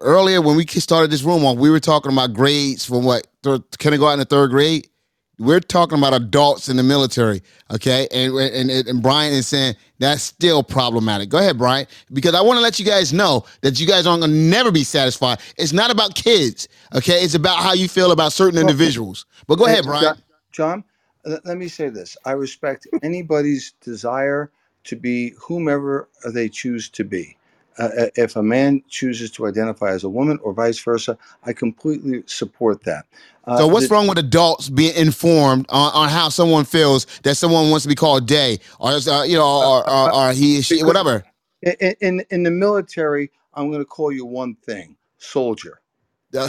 Earlier 0.00 0.42
when 0.42 0.56
we 0.56 0.66
started 0.66 1.10
this 1.10 1.22
room 1.22 1.44
off, 1.44 1.56
we 1.58 1.70
were 1.70 1.80
talking 1.80 2.12
about 2.12 2.34
grades 2.34 2.84
from 2.84 3.04
what 3.04 3.26
third, 3.42 3.62
kindergarten 3.78 4.18
to 4.18 4.24
third 4.24 4.50
grade. 4.50 4.88
We're 5.38 5.60
talking 5.60 5.98
about 5.98 6.14
adults 6.14 6.70
in 6.70 6.78
the 6.78 6.82
military, 6.82 7.42
okay? 7.70 8.08
And 8.10 8.34
and 8.34 8.70
and 8.70 9.02
Brian 9.02 9.34
is 9.34 9.46
saying 9.46 9.76
that's 9.98 10.22
still 10.22 10.62
problematic. 10.62 11.28
Go 11.28 11.38
ahead, 11.38 11.58
Brian, 11.58 11.86
because 12.12 12.34
I 12.34 12.40
want 12.40 12.56
to 12.56 12.62
let 12.62 12.78
you 12.78 12.86
guys 12.86 13.12
know 13.12 13.44
that 13.60 13.78
you 13.78 13.86
guys 13.86 14.06
aren't 14.06 14.22
gonna 14.22 14.32
never 14.32 14.70
be 14.70 14.84
satisfied. 14.84 15.40
It's 15.58 15.74
not 15.74 15.90
about 15.90 16.14
kids, 16.14 16.68
okay? 16.94 17.22
It's 17.22 17.34
about 17.34 17.58
how 17.58 17.74
you 17.74 17.86
feel 17.86 18.12
about 18.12 18.32
certain 18.32 18.58
individuals. 18.58 19.26
But 19.46 19.56
go 19.56 19.66
ahead, 19.66 19.84
Brian. 19.84 20.16
John 20.56 20.84
let, 21.26 21.58
me 21.58 21.68
say 21.68 21.88
this. 21.88 22.16
I 22.24 22.32
respect 22.32 22.86
anybody's 23.02 23.72
desire 23.80 24.50
to 24.84 24.96
be 24.96 25.30
whomever 25.38 26.08
they 26.32 26.48
choose 26.48 26.88
to 26.90 27.04
be. 27.04 27.36
Uh, 27.78 27.90
uh, 27.98 28.06
if 28.14 28.36
a 28.36 28.42
man 28.42 28.82
chooses 28.88 29.30
to 29.32 29.46
identify 29.46 29.90
as 29.90 30.02
a 30.02 30.08
woman 30.08 30.38
or 30.42 30.54
vice 30.54 30.78
versa, 30.78 31.18
I 31.44 31.52
completely 31.52 32.22
support 32.26 32.84
that. 32.84 33.04
Uh, 33.44 33.58
So 33.58 33.66
what's 33.66 33.88
the, 33.88 33.94
wrong 33.94 34.06
with 34.06 34.16
adults 34.16 34.70
being 34.70 34.94
informed 34.96 35.66
on, 35.68 35.92
on 35.92 36.08
how 36.08 36.30
someone 36.30 36.64
feels 36.64 37.06
that 37.22 37.34
someone 37.34 37.68
wants 37.68 37.82
to 37.82 37.88
be 37.88 37.94
called 37.94 38.28
they 38.28 38.60
or 38.80 38.92
uh, 38.92 39.24
you 39.24 39.36
know 39.36 39.44
uh, 39.46 39.80
or, 39.80 39.90
or, 39.90 40.12
uh, 40.12 40.30
or 40.30 40.32
he 40.32 40.62
she 40.62 40.82
whatever? 40.82 41.22
in, 41.62 41.94
in 42.00 42.24
in 42.30 42.42
the 42.44 42.50
military, 42.50 43.30
I'm 43.52 43.68
going 43.68 43.82
to 43.82 43.86
call 43.86 44.10
you 44.10 44.24
one 44.24 44.54
thing: 44.54 44.96
soldier. 45.18 45.80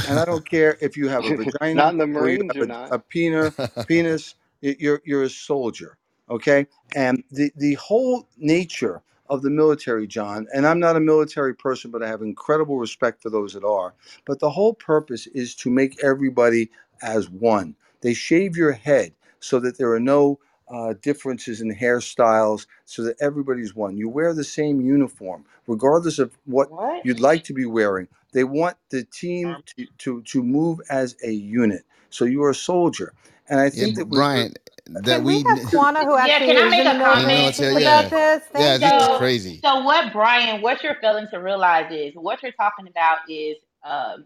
And 0.04 0.20
I 0.20 0.26
don't 0.26 0.50
care 0.50 0.78
if 0.82 0.98
you 0.98 1.10
have 1.10 1.26
a 1.26 1.34
vagina 1.34 1.84
not 1.84 1.94
in 1.94 2.00
the 2.00 2.08
or 2.18 2.30
you 2.30 2.40
Marines, 2.40 2.56
have 2.56 2.68
not. 2.68 2.92
a, 2.92 2.96
a 2.96 3.00
penis, 3.00 3.54
penis. 3.88 4.36
y- 4.64 4.76
You're 4.80 5.02
you're 5.06 5.24
a 5.24 5.30
soldier, 5.32 5.98
okay? 6.30 6.68
And 6.96 7.24
the 7.32 7.52
the 7.58 7.76
whole 7.76 8.28
nature 8.38 9.02
of 9.30 9.42
the 9.44 9.50
military, 9.52 10.08
John. 10.08 10.48
And 10.54 10.68
I'm 10.68 10.80
not 10.80 10.98
a 10.98 11.02
military 11.02 11.56
person, 11.56 11.92
but 11.92 12.04
I 12.04 12.08
have 12.10 12.22
incredible 12.22 12.78
respect 12.80 13.22
for 13.24 13.30
those 13.32 13.54
that 13.54 13.64
are. 13.66 13.94
But 14.26 14.40
the 14.40 14.52
whole 14.52 14.74
purpose 14.76 15.28
is 15.28 15.56
to 15.58 15.72
make 15.72 16.04
everybody 16.04 16.72
as 17.02 17.30
one. 17.30 17.76
They 18.02 18.14
shave 18.14 18.58
your 18.58 18.74
head 18.74 19.14
so 19.40 19.60
that 19.62 19.78
there 19.80 19.92
are 19.94 20.00
no 20.02 20.40
uh, 20.70 20.94
differences 21.02 21.62
in 21.62 21.76
hairstyles, 21.76 22.68
so 22.86 23.04
that 23.04 23.18
everybody's 23.22 23.76
one. 23.76 23.98
You 23.98 24.10
wear 24.10 24.34
the 24.34 24.44
same 24.46 24.82
uniform, 24.82 25.46
regardless 25.68 26.20
of 26.20 26.38
what 26.46 26.70
What? 26.70 27.04
you'd 27.04 27.20
like 27.22 27.44
to 27.46 27.54
be 27.54 27.66
wearing. 27.66 28.08
They 28.34 28.46
want 28.46 28.78
the 28.92 29.04
team 29.06 29.58
to, 29.78 29.88
to, 30.00 30.24
to 30.24 30.44
move 30.44 30.82
as 30.90 31.16
a 31.24 31.32
unit. 31.32 31.84
So 32.12 32.26
you 32.26 32.44
are 32.44 32.52
a 32.52 32.56
soldier. 32.56 33.14
And 33.50 33.60
I 33.60 33.70
think 33.70 33.96
but 33.96 34.10
that 34.10 34.10
we, 34.10 34.22
Brian, 34.22 34.54
that 34.88 35.24
Can 35.24 35.26
we 35.26 35.34
we 35.34 35.44
have 35.50 35.64
Quana, 35.64 36.06
who 36.06 36.18
Yeah, 36.22 36.40
actually 36.40 36.46
can 36.46 36.58
I 36.58 36.66
is 36.66 36.70
make 36.70 36.86
a 36.86 36.96
in 36.96 37.02
comment? 37.02 37.56
yeah, 37.72 37.72
about 37.78 38.12
this? 38.12 38.44
yeah, 38.56 38.78
Thank 38.80 38.80
this 38.80 38.94
is 39.00 39.08
So, 39.08 39.10
you. 39.10 39.10
crazy. 39.10 39.64
so 39.64 39.84
what, 39.84 40.14
Brian? 40.14 40.62
What 40.62 40.84
you're 40.84 40.96
failing 41.02 41.28
to 41.32 41.40
realize 41.40 41.92
is 41.92 42.14
what 42.16 42.44
you're 42.44 42.54
talking 42.54 42.88
about 42.88 43.20
is 43.30 43.58
um, 43.86 44.26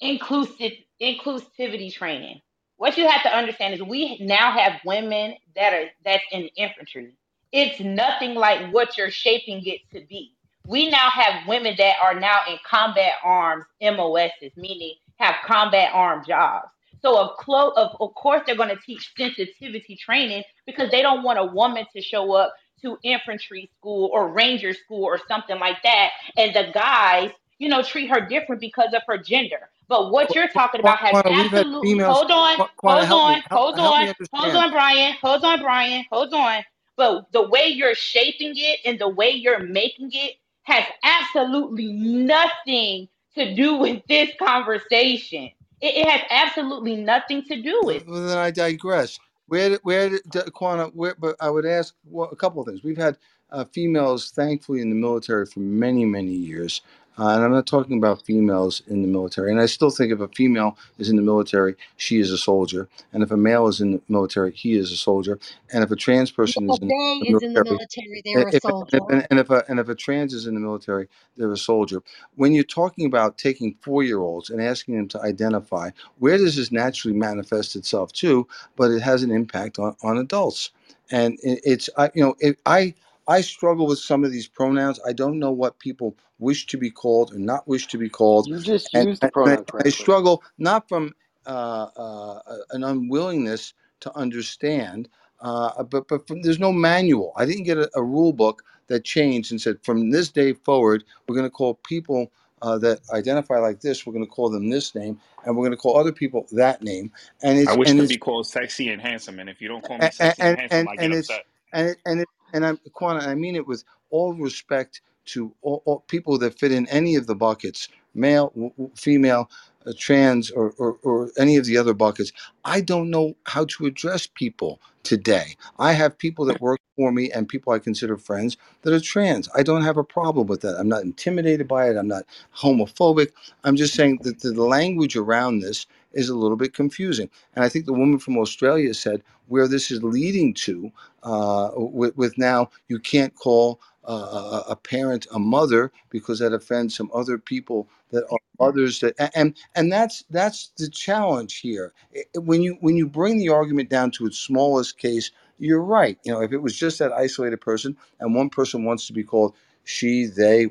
inclusive 0.00 0.72
inclusivity 1.02 1.92
training. 1.92 2.40
What 2.76 2.98
you 2.98 3.08
have 3.08 3.22
to 3.24 3.36
understand 3.36 3.74
is 3.74 3.82
we 3.82 4.18
now 4.20 4.52
have 4.52 4.80
women 4.84 5.36
that 5.56 5.74
are 5.74 5.86
that's 6.04 6.24
in 6.32 6.48
infantry. 6.56 7.14
It's 7.52 7.80
nothing 7.80 8.34
like 8.34 8.72
what 8.72 8.98
you're 8.98 9.10
shaping 9.10 9.64
it 9.66 9.80
to 9.94 10.06
be. 10.06 10.34
We 10.68 10.90
now 10.90 11.10
have 11.10 11.48
women 11.48 11.74
that 11.78 11.96
are 12.02 12.18
now 12.20 12.40
in 12.48 12.58
combat 12.66 13.14
arms 13.24 13.64
MOSs, 13.82 14.52
meaning 14.56 14.94
have 15.16 15.36
combat 15.46 15.90
arm 15.94 16.24
jobs. 16.26 16.68
So 17.02 17.18
of 17.18 17.36
clo- 17.38 17.70
of, 17.70 17.96
of 18.00 18.14
course 18.14 18.42
they're 18.46 18.56
going 18.56 18.68
to 18.68 18.80
teach 18.84 19.12
sensitivity 19.16 19.96
training 19.96 20.44
because 20.66 20.90
they 20.90 21.02
don't 21.02 21.22
want 21.24 21.38
a 21.38 21.44
woman 21.44 21.86
to 21.94 22.02
show 22.02 22.32
up 22.34 22.54
to 22.82 22.98
infantry 23.02 23.70
school 23.78 24.10
or 24.12 24.28
ranger 24.28 24.74
school 24.74 25.04
or 25.04 25.18
something 25.28 25.58
like 25.58 25.82
that 25.84 26.10
and 26.36 26.54
the 26.54 26.70
guys 26.74 27.32
you 27.58 27.68
know, 27.68 27.82
treat 27.82 28.08
her 28.08 28.20
different 28.20 28.60
because 28.60 28.94
of 28.94 29.02
her 29.08 29.18
gender. 29.18 29.70
But 29.88 30.12
what 30.12 30.34
you're 30.34 30.48
talking 30.48 30.80
about 30.80 30.98
has 30.98 31.14
absolutely 31.24 31.90
females. 31.90 32.16
hold 32.18 32.30
on, 32.30 32.58
hold 32.84 33.12
on, 33.12 33.42
hold 33.50 33.78
on, 33.80 34.08
hold 34.32 34.56
on, 34.56 34.70
Brian, 34.70 35.14
hold 35.20 35.44
on, 35.44 35.60
Brian, 35.60 36.04
hold 36.10 36.34
on. 36.34 36.62
But 36.96 37.32
the 37.32 37.48
way 37.48 37.68
you're 37.68 37.94
shaping 37.94 38.52
it 38.56 38.80
and 38.84 38.98
the 38.98 39.08
way 39.08 39.30
you're 39.30 39.60
making 39.60 40.10
it 40.12 40.34
has 40.68 40.84
absolutely 41.02 41.92
nothing 41.92 43.08
to 43.34 43.54
do 43.54 43.76
with 43.76 44.02
this 44.08 44.30
conversation. 44.38 45.50
It, 45.80 45.94
it 45.96 46.08
has 46.08 46.20
absolutely 46.30 46.96
nothing 46.96 47.42
to 47.44 47.62
do 47.62 47.80
with. 47.84 48.06
Well, 48.06 48.26
then 48.26 48.38
I 48.38 48.50
digress. 48.50 49.18
Where, 49.46 49.78
where, 49.82 50.18
Quana, 50.52 50.86
where, 50.88 51.14
but 51.18 51.36
I 51.40 51.48
would 51.48 51.64
ask 51.64 51.94
well, 52.04 52.28
a 52.30 52.36
couple 52.36 52.60
of 52.60 52.68
things. 52.68 52.82
We've 52.82 52.98
had 52.98 53.16
uh, 53.50 53.64
females, 53.64 54.30
thankfully, 54.30 54.82
in 54.82 54.90
the 54.90 54.96
military 54.96 55.46
for 55.46 55.60
many, 55.60 56.04
many 56.04 56.32
years. 56.32 56.82
Uh, 57.18 57.30
and 57.30 57.44
I'm 57.44 57.52
not 57.52 57.66
talking 57.66 57.98
about 57.98 58.24
females 58.24 58.82
in 58.88 59.02
the 59.02 59.08
military. 59.08 59.50
And 59.52 59.60
I 59.60 59.66
still 59.66 59.90
think 59.90 60.12
if 60.12 60.20
a 60.20 60.28
female 60.28 60.78
is 60.98 61.10
in 61.10 61.16
the 61.16 61.22
military, 61.22 61.76
she 61.96 62.20
is 62.20 62.30
a 62.32 62.38
soldier. 62.38 62.88
And 63.12 63.22
if 63.22 63.30
a 63.32 63.36
male 63.36 63.68
is 63.68 63.80
in 63.80 63.92
the 63.92 64.02
military, 64.08 64.52
he 64.52 64.74
is 64.74 64.92
a 64.92 64.96
soldier. 64.96 65.38
And 65.72 65.84
if 65.84 65.90
a 65.90 65.96
trans 65.96 66.30
person 66.30 66.70
is 66.70 66.78
If 66.78 66.82
in 66.82 66.88
they 66.88 66.94
the 67.20 67.30
is 67.30 67.42
in 67.42 67.54
the 67.54 67.64
military, 67.64 67.64
military, 67.64 68.22
they're 68.24 68.48
a 68.48 68.52
if, 68.52 68.62
soldier. 68.62 68.96
if, 68.96 69.02
and, 69.10 69.26
and 69.30 69.40
if 69.40 69.50
a 69.50 69.64
and 69.68 69.80
if 69.80 69.88
a 69.88 69.94
trans 69.96 70.34
is 70.34 70.46
in 70.46 70.54
the 70.54 70.60
military, 70.60 71.08
they're 71.36 71.52
a 71.52 71.56
soldier. 71.58 72.02
When 72.36 72.52
you're 72.54 72.64
talking 72.64 73.06
about 73.06 73.38
taking 73.38 73.76
four 73.82 74.02
year 74.04 74.20
olds 74.20 74.50
and 74.50 74.62
asking 74.62 74.96
them 74.96 75.08
to 75.08 75.22
identify, 75.22 75.90
where 76.18 76.38
does 76.38 76.56
this 76.56 76.72
naturally 76.72 77.16
manifest 77.16 77.76
itself 77.76 78.12
to? 78.14 78.46
But 78.76 78.92
it 78.92 79.02
has 79.02 79.22
an 79.22 79.30
impact 79.30 79.78
on, 79.78 79.96
on 80.02 80.18
adults, 80.18 80.70
and 81.10 81.38
it, 81.42 81.60
it's 81.64 81.90
I 81.96 82.10
you 82.14 82.22
know 82.24 82.36
it, 82.40 82.58
I 82.66 82.94
I 83.28 83.42
struggle 83.42 83.86
with 83.86 83.98
some 83.98 84.24
of 84.24 84.32
these 84.32 84.48
pronouns. 84.48 84.98
I 85.06 85.12
don't 85.12 85.38
know 85.38 85.52
what 85.52 85.78
people 85.78 86.16
wish 86.38 86.66
to 86.66 86.78
be 86.78 86.90
called 86.90 87.32
or 87.34 87.38
not 87.38 87.68
wish 87.68 87.86
to 87.88 87.98
be 87.98 88.08
called, 88.08 88.48
You 88.48 88.58
just 88.58 88.94
and 88.94 89.08
used 89.08 89.22
the 89.22 89.26
I, 89.26 89.28
and 89.28 89.52
I, 89.52 89.56
pronoun 89.62 89.64
I 89.84 89.88
struggle 89.90 90.42
not 90.58 90.88
from 90.88 91.14
uh, 91.46 91.88
uh, 91.96 92.40
an 92.70 92.84
unwillingness 92.84 93.74
to 94.00 94.16
understand 94.16 95.08
uh, 95.40 95.82
but 95.84 96.08
but 96.08 96.26
from, 96.26 96.42
there's 96.42 96.58
no 96.58 96.72
manual. 96.72 97.32
I 97.36 97.44
didn't 97.44 97.64
get 97.64 97.78
a, 97.78 97.90
a 97.94 98.02
rule 98.02 98.32
book 98.32 98.64
that 98.88 99.04
changed 99.04 99.52
and 99.52 99.60
said 99.60 99.78
from 99.84 100.10
this 100.10 100.30
day 100.30 100.52
forward 100.52 101.04
we're 101.26 101.36
going 101.36 101.46
to 101.46 101.50
call 101.50 101.74
people 101.86 102.32
uh, 102.62 102.78
that 102.78 103.00
identify 103.12 103.58
like 103.58 103.80
this. 103.80 104.04
We're 104.04 104.14
going 104.14 104.24
to 104.24 104.30
call 104.30 104.50
them 104.50 104.68
this 104.68 104.94
name, 104.94 105.20
and 105.44 105.56
we're 105.56 105.62
going 105.62 105.76
to 105.76 105.76
call 105.76 105.96
other 105.96 106.12
people 106.12 106.46
that 106.52 106.82
name. 106.82 107.12
And 107.42 107.68
I 107.68 107.76
wish 107.76 107.90
and 107.90 107.98
to 107.98 108.04
it's 108.04 108.12
be 108.12 108.18
called 108.18 108.46
sexy 108.46 108.90
and 108.90 109.00
handsome, 109.00 109.38
and 109.38 109.48
if 109.48 109.60
you 109.60 109.68
don't 109.68 109.84
call 109.84 109.98
me 109.98 110.10
sexy 110.10 110.42
and 110.42 110.58
and 110.58 110.58
handsome, 110.58 110.78
and, 110.80 110.88
I 110.88 110.96
get 110.96 111.04
and 111.04 111.14
it's 111.14 111.30
upset. 111.30 111.46
and 111.72 111.88
it, 111.88 111.98
and 112.04 112.20
it, 112.22 112.28
and 112.52 112.66
I'm 112.66 112.80
I 113.26 113.34
mean 113.36 113.56
it 113.56 113.66
with 113.66 113.84
all 114.10 114.34
respect 114.34 115.02
to 115.26 115.54
all, 115.62 115.82
all 115.86 116.00
people 116.08 116.38
that 116.38 116.58
fit 116.58 116.72
in 116.72 116.88
any 116.88 117.16
of 117.16 117.26
the 117.26 117.36
buckets, 117.36 117.88
male, 118.14 118.52
w- 118.56 118.90
female, 118.96 119.50
uh, 119.88 119.94
trans, 119.98 120.50
or, 120.52 120.74
or 120.78 120.98
or 121.04 121.30
any 121.38 121.56
of 121.56 121.66
the 121.66 121.78
other 121.78 121.94
buckets. 121.94 122.32
I 122.66 122.82
don't 122.82 123.10
know 123.10 123.36
how 123.46 123.66
to 123.66 123.86
address 123.86 124.28
people 124.28 124.80
today. 125.04 125.56
I 125.80 125.94
have 125.94 126.18
people 126.18 126.46
that 126.46 126.62
work 126.62 126.80
for 126.96 127.12
me 127.12 127.32
and 127.32 127.48
people 127.48 127.72
I 127.74 127.80
consider 127.80 128.18
friends 128.18 128.58
that 128.82 128.94
are 128.94 129.00
trans. 129.00 129.48
I 129.56 129.64
don't 129.64 129.84
have 129.84 129.98
a 129.98 130.04
problem 130.04 130.48
with 130.48 130.62
that. 130.62 130.76
I'm 130.78 130.88
not 130.88 131.04
intimidated 131.04 131.68
by 131.68 131.90
it. 131.90 131.96
I'm 131.98 132.08
not 132.08 132.24
homophobic. 132.56 133.30
I'm 133.64 133.76
just 133.76 133.94
saying 133.94 134.20
that 134.24 134.40
the 134.40 134.52
language 134.64 135.16
around 135.16 135.60
this 135.60 135.86
is 136.14 136.30
a 136.30 136.36
little 136.36 136.58
bit 136.58 136.74
confusing. 136.74 137.30
And 137.56 137.64
I 137.64 137.70
think 137.70 137.86
the 137.86 137.94
woman 137.94 138.20
from 138.20 138.38
Australia 138.38 138.94
said 138.94 139.22
where 139.48 139.68
this 139.68 139.90
is 139.92 140.02
leading 140.04 140.54
to, 140.54 140.92
uh, 141.24 141.70
with, 141.76 142.16
with 142.16 142.38
now 142.38 142.70
you 142.88 143.00
can't 143.00 143.34
call 143.36 143.80
uh, 144.08 144.64
a, 144.68 144.72
a 144.72 144.76
parent 144.76 145.28
a 145.34 145.40
mother 145.40 145.92
because 146.10 146.40
that 146.40 146.54
offends 146.54 146.96
some 146.96 147.10
other 147.14 147.38
people 147.38 147.88
that 148.12 148.24
are 148.32 148.38
mothers 148.60 149.00
that 149.00 149.14
and 149.36 149.56
and 149.76 149.92
that's 149.92 150.24
that's 150.30 150.72
the 150.78 150.90
challenge 150.90 151.58
here. 151.60 151.94
When 152.36 152.62
you 152.62 152.78
when 152.82 152.96
you 152.96 153.08
bring 153.08 153.38
the 153.38 153.50
argument 153.50 153.90
down 153.90 154.12
to 154.12 154.26
its 154.26 154.38
smallest 154.38 154.98
case 154.98 155.32
you're 155.58 155.82
right. 155.82 156.18
You 156.24 156.32
know 156.34 156.42
if 156.42 156.52
it 156.52 156.58
was 156.58 156.76
just 156.76 157.00
that 157.00 157.12
isolated 157.12 157.60
person 157.62 157.96
and 158.20 158.34
one 158.34 158.50
person 158.50 158.84
wants 158.84 159.06
to 159.08 159.14
be 159.14 159.24
called 159.24 159.56
she 159.84 160.26
they 160.26 160.64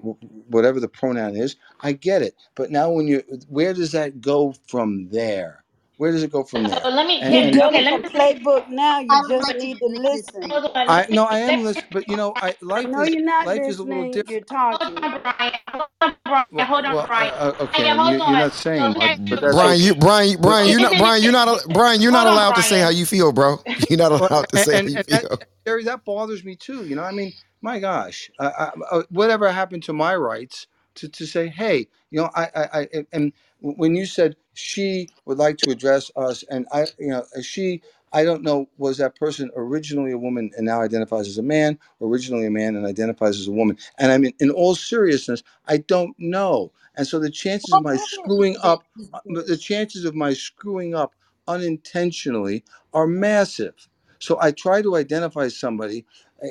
whatever 0.49 0.79
the 0.79 0.89
pronoun 0.89 1.35
is 1.37 1.57
i 1.81 1.93
get 1.93 2.23
it. 2.23 2.35
But 2.55 2.71
now 2.71 2.91
when 2.91 3.07
you 3.07 3.23
where 3.49 3.73
does 3.73 3.93
that 3.93 4.21
go 4.21 4.55
from 4.67 5.09
there 5.11 5.63
where 5.97 6.11
does 6.11 6.23
it 6.23 6.31
go 6.31 6.43
from 6.43 6.67
So 6.69 6.69
there 6.69 6.83
let 6.89 7.07
me 7.07 7.21
and 7.21 7.53
You're 7.53 7.53
can 7.53 7.61
and 7.63 7.67
okay. 7.67 7.83
Let 7.83 7.95
a 7.95 7.99
me 8.01 8.09
playbook 8.13 8.69
now. 8.69 8.99
I 9.09 9.15
You 9.15 9.23
would 9.23 9.29
just 9.29 9.55
need 9.55 9.79
to 9.79 9.87
listen. 9.87 10.51
hold 10.51 10.71
on. 10.75 10.87
i 10.87 11.07
Let 11.09 11.09
no 11.09 11.25
i 11.25 11.39
am 11.39 11.63
let 11.63 11.63
listening 11.63 11.87
but 11.91 12.07
you 12.09 12.17
know 12.17 12.37
i 12.41 12.55
I 12.75 12.83
life 12.83 12.89
know 12.89 13.03
is 13.03 13.05
you're 13.05 13.23
not 13.25 13.49
life 13.49 13.67
is 13.67 13.79
a 13.79 13.83
little 13.83 14.05
listening. 14.05 14.05
different 14.05 14.27
You're 14.27 14.41
hold 14.71 14.81
talking. 14.81 15.03
on, 15.03 15.21
Brian. 15.23 15.53
Hold 15.69 15.85
on, 16.01 16.15
Brian. 16.25 16.45
well, 16.51 16.69
Hold 16.69 16.85
on, 16.85 16.97
well 16.97 17.07
Brian. 17.07 17.33
uh, 17.33 17.53
uh, 17.59 17.63
okay 17.63 17.85
yeah, 17.85 17.95
and 17.95 18.01
hold 18.01 18.07
you, 18.07 18.21
you're 18.25 18.35
on. 18.35 18.37
not 18.37 18.53
So 18.77 18.83
saying 18.83 18.91
let 18.91 18.93
me 18.93 18.99
much 18.99 19.11
ask 19.11 19.21
but 19.29 19.41
a 19.41 19.41
that's 19.41 19.63
Brian, 19.63 19.81
okay 19.81 19.81
you 19.81 19.95
Brian, 19.95 20.41
But 20.41 20.41
Brian, 20.41 20.69
you 20.69 20.79
not 20.79 20.97
Brian, 20.97 21.23
you're 21.23 21.33
not 21.33 21.63
Brian, 21.71 22.01
you're 22.01 22.11
not 22.11 22.27
hold 22.27 22.41
on, 22.41 22.43
allowed 22.43 22.55
to 22.55 22.63
say 22.63 22.81
how 22.81 22.89
Brian? 22.89 22.91
you 22.91 23.05
feel, 23.05 23.31
bro. 23.33 23.59
You're 23.89 23.99
not 23.99 24.11
Well, 24.19 24.31
allowed 24.31 24.49
to 24.49 24.57
and 24.57 24.67
say 24.67 24.77
how 24.77 24.83
and, 24.83 24.91
you 24.91 24.97
and 24.97 25.05
that, 25.09 25.27
feel. 25.29 25.43
Jerry, 25.67 25.83
that 25.85 26.05
bothers 26.05 26.43
me 26.45 26.55
too. 26.55 26.85
You 26.87 26.95
know, 26.97 27.03
I 27.03 27.11
mean, 27.11 27.33
my 27.61 27.79
gosh, 27.79 28.31
uh, 28.39 28.51
I, 28.91 28.97
I, 28.97 29.03
whatever 29.09 29.51
happened 29.51 29.83
to 29.85 29.93
my 29.93 30.15
rights 30.15 30.67
to, 30.95 31.09
to 31.09 31.27
say, 31.27 31.47
hey, 31.47 31.87
you 32.11 32.21
know, 32.21 32.29
I, 32.35 32.45
I, 32.55 32.79
I, 32.81 32.87
and 33.13 33.33
when 33.61 33.95
you 33.95 34.05
said 34.05 34.37
she 34.53 35.09
would 35.25 35.37
like 35.37 35.57
to 35.59 35.71
address 35.71 36.11
us, 36.15 36.43
and 36.49 36.67
I, 36.73 36.87
you 36.99 37.09
know, 37.09 37.25
she, 37.41 37.81
I 38.13 38.23
don't 38.25 38.43
know, 38.43 38.69
was 38.77 38.97
that 38.99 39.15
person 39.17 39.51
originally 39.55 40.11
a 40.13 40.17
woman 40.17 40.51
and 40.57 40.65
now 40.67 40.81
identifies 40.81 41.27
as 41.27 41.37
a 41.37 41.43
man, 41.43 41.79
originally 42.01 42.47
a 42.47 42.51
man 42.51 42.75
and 42.75 42.85
identifies 42.85 43.39
as 43.39 43.47
a 43.47 43.53
woman? 43.53 43.77
And 43.99 44.11
I 44.11 44.17
mean, 44.19 44.33
in 44.39 44.51
all 44.51 44.75
seriousness, 44.75 45.43
I 45.67 45.77
don't 45.79 46.15
know. 46.19 46.73
And 46.97 47.07
so 47.07 47.19
the 47.19 47.31
chances 47.31 47.75
of 47.75 47.83
my 47.83 47.97
screwing 47.97 48.57
up, 48.63 48.85
the 49.25 49.57
chances 49.57 50.05
of 50.05 50.15
my 50.15 50.33
screwing 50.33 50.95
up 50.95 51.15
unintentionally 51.47 52.63
are 52.93 53.07
massive 53.07 53.75
so 54.19 54.39
I 54.41 54.51
try 54.51 54.81
to 54.81 54.95
identify 54.95 55.49
somebody 55.49 56.05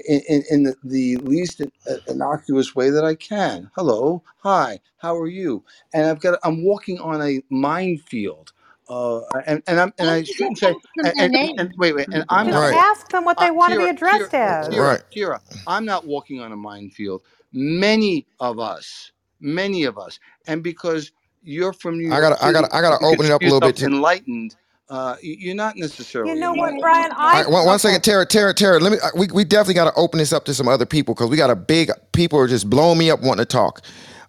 in, 0.09 0.23
in, 0.29 0.45
in 0.51 0.63
the, 0.65 0.77
the 0.85 1.17
least 1.19 1.63
uh, 1.63 1.95
innocuous 2.09 2.75
way 2.77 2.91
that 2.91 3.05
I 3.05 3.15
can. 3.17 3.71
Hello, 3.77 4.23
hi, 4.39 4.81
how 4.99 5.17
are 5.17 5.29
you? 5.29 5.65
And 5.95 6.07
I've 6.07 6.21
got 6.21 6.39
I'm 6.45 6.65
walking 6.65 7.01
on 7.01 7.23
a 7.23 7.43
minefield. 7.51 8.53
Uh, 8.89 9.23
and 9.47 9.63
and 9.67 9.81
I'm 9.81 9.95
and 9.99 10.11
I 10.11 10.25
you 10.27 10.35
shouldn't 10.35 10.59
say 10.59 10.77
ask 10.77 10.87
them 10.97 11.07
and, 11.07 11.15
their 11.15 11.23
and, 11.23 11.33
and, 11.41 11.53
and 11.59 11.71
name. 11.71 11.79
wait 11.79 11.95
wait 11.97 12.09
and 12.13 12.25
I'm 12.31 12.51
Just 12.51 12.51
not 12.51 12.69
Right, 12.69 12.71
walking 12.71 12.87
ask 12.93 13.09
them 13.11 13.25
what 13.25 13.39
uh, 13.39 13.41
they 13.41 13.51
want 13.53 13.73
to 13.73 13.79
be 13.79 13.87
Kira 13.87 13.93
Kira 14.11 14.31
addressed 14.31 14.35
as. 14.35 14.69
Kira 14.71 14.93
right. 14.93 15.03
Kira 15.15 15.41
I'm 15.67 15.85
not 15.87 16.07
walking 16.07 16.41
on 16.41 16.53
a 16.53 16.57
minefield 16.57 17.23
many 17.53 18.27
of 18.41 18.59
us 18.61 19.13
many 19.41 19.85
of 19.85 19.99
us 19.99 20.21
and 20.49 20.63
because 20.63 21.13
you're 21.43 21.75
from 21.75 21.99
New 21.99 22.09
I 22.11 22.21
York 22.21 22.21
gotta, 22.21 22.45
I 22.45 22.53
City 22.53 22.53
gotta, 22.53 22.75
I 22.75 22.81
gotta 22.83 22.99
you 22.99 23.07
open 23.07 23.27
it 23.27 23.33
consider 23.33 23.33
up 23.33 23.45
a 23.45 23.49
little 23.49 23.63
bit. 23.63 23.77
yourself 23.77 23.79
Too. 23.79 23.89
enlightened 23.89 24.57
uh, 24.91 25.17
you- 25.23 25.37
you're 25.41 25.55
not 25.57 25.77
necessarily. 25.77 26.33
You 26.33 26.35
necessarily 26.35 26.41
know 26.41 26.55
what, 26.55 26.79
enlightened 26.79 26.81
Brian? 26.81 27.13
All 27.33 27.33
right, 27.33 27.47
I 27.47 27.51
one, 27.51 27.67
one 27.67 27.79
okay. 27.79 27.81
second, 27.81 28.03
Tara, 28.03 28.27
Tara, 28.27 28.55
Tara. 28.55 28.81
Let 28.81 28.93
me. 28.93 28.99
uh, 29.03 29.11
We, 29.17 29.29
we 29.35 29.45
definitely 29.45 29.75
got 29.75 29.87
to 29.87 29.95
open 29.97 30.19
this 30.19 30.33
up 30.33 30.45
to 30.47 30.55
some 30.55 30.69
other 30.69 30.87
people 30.87 31.15
because 31.15 31.31
we 31.31 31.37
got 31.37 31.51
a 31.51 31.57
big 31.57 31.91
people 32.13 32.39
are 32.41 32.49
just 32.49 32.71
blowing 32.71 32.99
me 32.99 33.11
up 33.11 33.23
wanting 33.23 33.45
to 33.45 33.47
talk. 33.47 33.83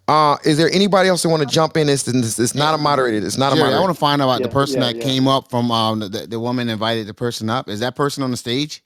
Uh, 0.08 0.38
is 0.46 0.58
there 0.58 0.70
anybody 0.72 1.10
else 1.10 1.24
that 1.24 1.30
want 1.30 1.42
to 1.42 1.48
jump 1.48 1.78
in? 1.78 1.90
It's, 1.90 2.08
it's, 2.08 2.40
it's 2.40 2.56
not 2.56 2.76
a 2.76 2.80
moderated. 2.80 3.24
It's 3.24 3.38
not 3.38 3.54
a 3.54 3.56
Jerry, 3.56 3.74
I 3.74 3.80
want 3.80 3.92
to 3.94 4.00
find 4.00 4.22
out 4.22 4.26
about 4.26 4.44
the 4.44 4.50
person 4.50 4.80
yeah, 4.80 4.82
that 4.82 4.98
yeah. 4.98 5.02
came 5.02 5.28
up 5.28 5.50
from 5.52 5.72
um 5.72 6.00
the, 6.00 6.28
the 6.30 6.40
woman 6.40 6.70
invited 6.70 7.08
the 7.08 7.14
person 7.16 7.50
up. 7.50 7.70
Is 7.70 7.82
that 7.82 7.96
person 7.96 8.24
on 8.24 8.32
the 8.32 8.38
stage? 8.38 8.84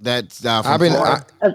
That's 0.00 0.44
uh, 0.44 0.62
from 0.62 0.74
I've 0.74 0.80
been. 0.80 0.96
I, 0.96 1.18
Florida. 1.18 1.26
Uh, 1.42 1.50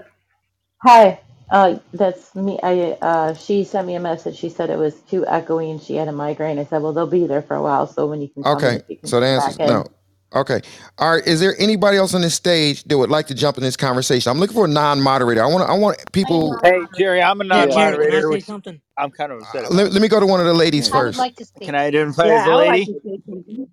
hi, 0.82 1.20
uh, 1.50 1.78
that's 1.92 2.34
me. 2.36 2.58
I 2.62 2.98
uh, 3.02 3.34
she 3.34 3.64
sent 3.64 3.86
me 3.86 3.96
a 3.96 4.00
message. 4.00 4.36
She 4.38 4.50
said 4.50 4.70
it 4.70 4.78
was 4.78 5.00
too 5.02 5.22
echoey 5.28 5.70
and 5.70 5.82
she 5.82 5.96
had 5.96 6.08
a 6.08 6.12
migraine. 6.12 6.58
I 6.58 6.64
said, 6.64 6.82
well, 6.82 6.92
they'll 6.94 7.06
be 7.08 7.26
there 7.26 7.42
for 7.42 7.56
a 7.56 7.62
while, 7.62 7.86
so 7.86 8.06
when 8.08 8.22
you 8.22 8.28
can 8.28 8.44
come 8.44 8.64
okay, 8.64 8.80
if 8.80 8.82
you 8.88 8.98
can 8.98 9.12
so 9.12 9.20
the 9.20 9.26
come 9.26 9.34
answer 9.34 9.50
back 9.50 9.54
is 9.54 9.58
in. 9.60 9.64
no. 9.64 9.86
Okay. 10.34 10.60
All 10.98 11.12
right. 11.16 11.26
Is 11.26 11.40
there 11.40 11.54
anybody 11.58 11.96
else 11.98 12.14
on 12.14 12.22
this 12.22 12.34
stage 12.34 12.84
that 12.84 12.98
would 12.98 13.10
like 13.10 13.28
to 13.28 13.34
jump 13.34 13.58
in 13.58 13.64
this 13.64 13.76
conversation? 13.76 14.30
I'm 14.30 14.38
looking 14.40 14.56
for 14.56 14.66
a 14.66 14.68
non-moderator. 14.68 15.42
I 15.42 15.46
want. 15.46 15.68
I 15.70 15.74
want 15.74 15.98
I 16.24 16.28
am 16.30 16.48
people. 16.48 16.50
not 16.50 16.64
Hey. 16.64 16.88
Jerry, 16.98 17.22
I'm 17.22 17.40
a 17.40 17.44
Yeah. 17.50 17.66
non 17.66 17.68
Jerry, 17.68 17.98
can 18.00 18.14
I 18.14 18.20
moderator, 18.20 18.22
say 18.22 18.40
which 18.40 18.42
something? 18.42 18.80
I'm 18.98 19.10
kind 19.12 19.32
of 19.32 19.40
upset 19.40 19.64
Uh, 19.64 19.66
about. 19.66 19.74
let, 19.74 19.92
let 19.92 20.02
me 20.02 20.08
go 20.08 20.20
to 20.20 20.26
one 20.26 20.40
of 20.40 20.46
the 20.46 20.54
ladies 20.54 20.88
I 20.92 21.02
would 21.02 21.16
first. 21.16 21.16
like 21.16 21.36
to 21.36 21.44
speak. 21.46 21.64
Can 21.64 21.74
I 21.76 21.86
identify 21.86 22.30
Yeah, 22.30 22.32
as 22.32 22.46
a 22.46 22.52
I 22.52 22.58
would 22.58 22.66
like 22.66 22.84
lady? 22.84 22.86
to 22.86 22.94
say 23.04 23.18
something. 23.28 23.68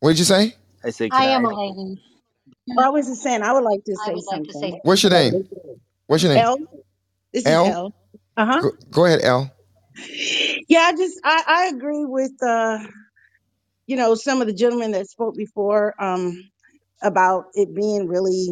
What 0.00 0.10
did 0.10 0.20
you 0.20 0.26
say? 0.26 0.56
I 0.84 0.90
say, 0.90 1.10
I 1.10 1.24
can 1.24 1.26
am 1.26 1.46
I? 1.46 1.46
a 1.46 1.54
lady. 1.54 2.02
I 2.78 2.90
was 2.90 3.06
just 3.08 3.22
saying, 3.22 3.42
I 3.42 3.52
would 3.52 3.64
like 3.64 3.84
to 3.86 3.96
I 4.00 4.06
say 4.06 4.12
would 4.12 4.24
like 4.26 4.44
to 4.46 4.54
say 4.54 4.72
something. 4.72 4.80
What's 4.82 5.02
your 5.02 5.12
name? 5.12 5.38
What's 6.08 6.22
your 6.24 6.32
name? 6.34 6.46
L, 6.46 6.58
this 7.32 7.50
is 7.50 7.62
L. 7.64 7.64
L. 7.64 7.94
Uh 8.36 8.46
huh. 8.46 8.62
Go, 8.62 8.70
go 8.90 9.04
ahead, 9.06 9.20
L. 9.22 9.50
Yeah, 10.68 10.80
I 10.80 10.92
just 10.96 11.20
I 11.24 11.44
I 11.46 11.66
agree 11.76 12.04
with 12.06 12.32
uh 12.42 12.78
you 13.86 13.96
know 13.96 14.14
some 14.16 14.40
of 14.42 14.48
the 14.48 14.54
gentlemen 14.54 14.92
that 14.92 15.08
spoke 15.10 15.36
before 15.36 15.94
um 16.02 16.50
about 17.02 17.46
it 17.54 17.74
being 17.74 18.08
really, 18.08 18.50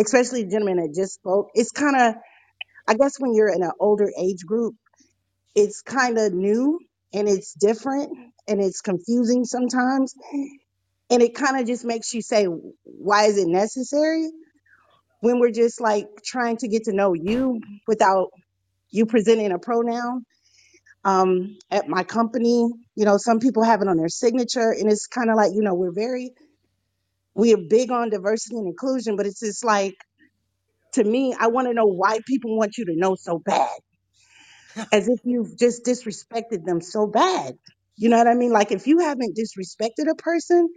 especially 0.00 0.44
the 0.44 0.50
gentleman 0.50 0.78
that 0.78 0.94
just 0.94 1.14
spoke. 1.14 1.50
It's 1.54 1.72
kind 1.72 1.96
of 1.96 2.14
I 2.88 2.94
guess 2.94 3.18
when 3.20 3.34
you're 3.34 3.52
in 3.52 3.62
an 3.62 3.72
older 3.80 4.10
age 4.18 4.44
group, 4.46 4.76
it's 5.54 5.82
kind 5.82 6.18
of 6.18 6.32
new 6.34 6.80
and 7.14 7.28
it's 7.28 7.54
different 7.54 8.10
and 8.48 8.62
it's 8.62 8.82
confusing 8.82 9.44
sometimes, 9.44 10.14
and 11.10 11.22
it 11.22 11.34
kind 11.34 11.60
of 11.60 11.66
just 11.66 11.84
makes 11.84 12.14
you 12.14 12.22
say, 12.22 12.46
why 12.84 13.24
is 13.26 13.38
it 13.38 13.48
necessary? 13.48 14.28
When 15.20 15.40
we're 15.40 15.52
just 15.52 15.80
like 15.80 16.06
trying 16.24 16.58
to 16.58 16.68
get 16.68 16.84
to 16.84 16.92
know 16.92 17.14
you 17.14 17.60
without 17.88 18.30
you 18.90 19.06
presenting 19.06 19.52
a 19.52 19.58
pronoun. 19.58 20.24
Um, 21.04 21.58
at 21.70 21.88
my 21.88 22.04
company, 22.04 22.70
you 22.96 23.04
know, 23.06 23.18
some 23.18 23.40
people 23.40 23.62
have 23.64 23.82
it 23.82 23.88
on 23.88 23.96
their 23.96 24.08
signature, 24.08 24.72
and 24.72 24.90
it's 24.90 25.06
kind 25.06 25.30
of 25.30 25.36
like, 25.36 25.52
you 25.54 25.62
know, 25.62 25.74
we're 25.74 25.92
very, 25.92 26.32
we 27.34 27.54
are 27.54 27.58
big 27.70 27.90
on 27.92 28.10
diversity 28.10 28.56
and 28.56 28.68
inclusion, 28.68 29.16
but 29.16 29.26
it's 29.26 29.40
just 29.40 29.64
like 29.64 29.94
to 30.94 31.04
me, 31.04 31.34
I 31.38 31.48
want 31.48 31.68
to 31.68 31.74
know 31.74 31.86
why 31.86 32.20
people 32.26 32.56
want 32.56 32.78
you 32.78 32.86
to 32.86 32.96
know 32.96 33.16
so 33.16 33.38
bad, 33.38 33.70
as 34.92 35.08
if 35.08 35.20
you've 35.24 35.58
just 35.58 35.84
disrespected 35.84 36.64
them 36.64 36.80
so 36.80 37.06
bad. 37.06 37.56
You 37.96 38.10
know 38.10 38.18
what 38.18 38.28
I 38.28 38.34
mean? 38.34 38.52
Like 38.52 38.72
if 38.72 38.86
you 38.86 39.00
haven't 39.00 39.36
disrespected 39.38 40.10
a 40.10 40.14
person, 40.16 40.68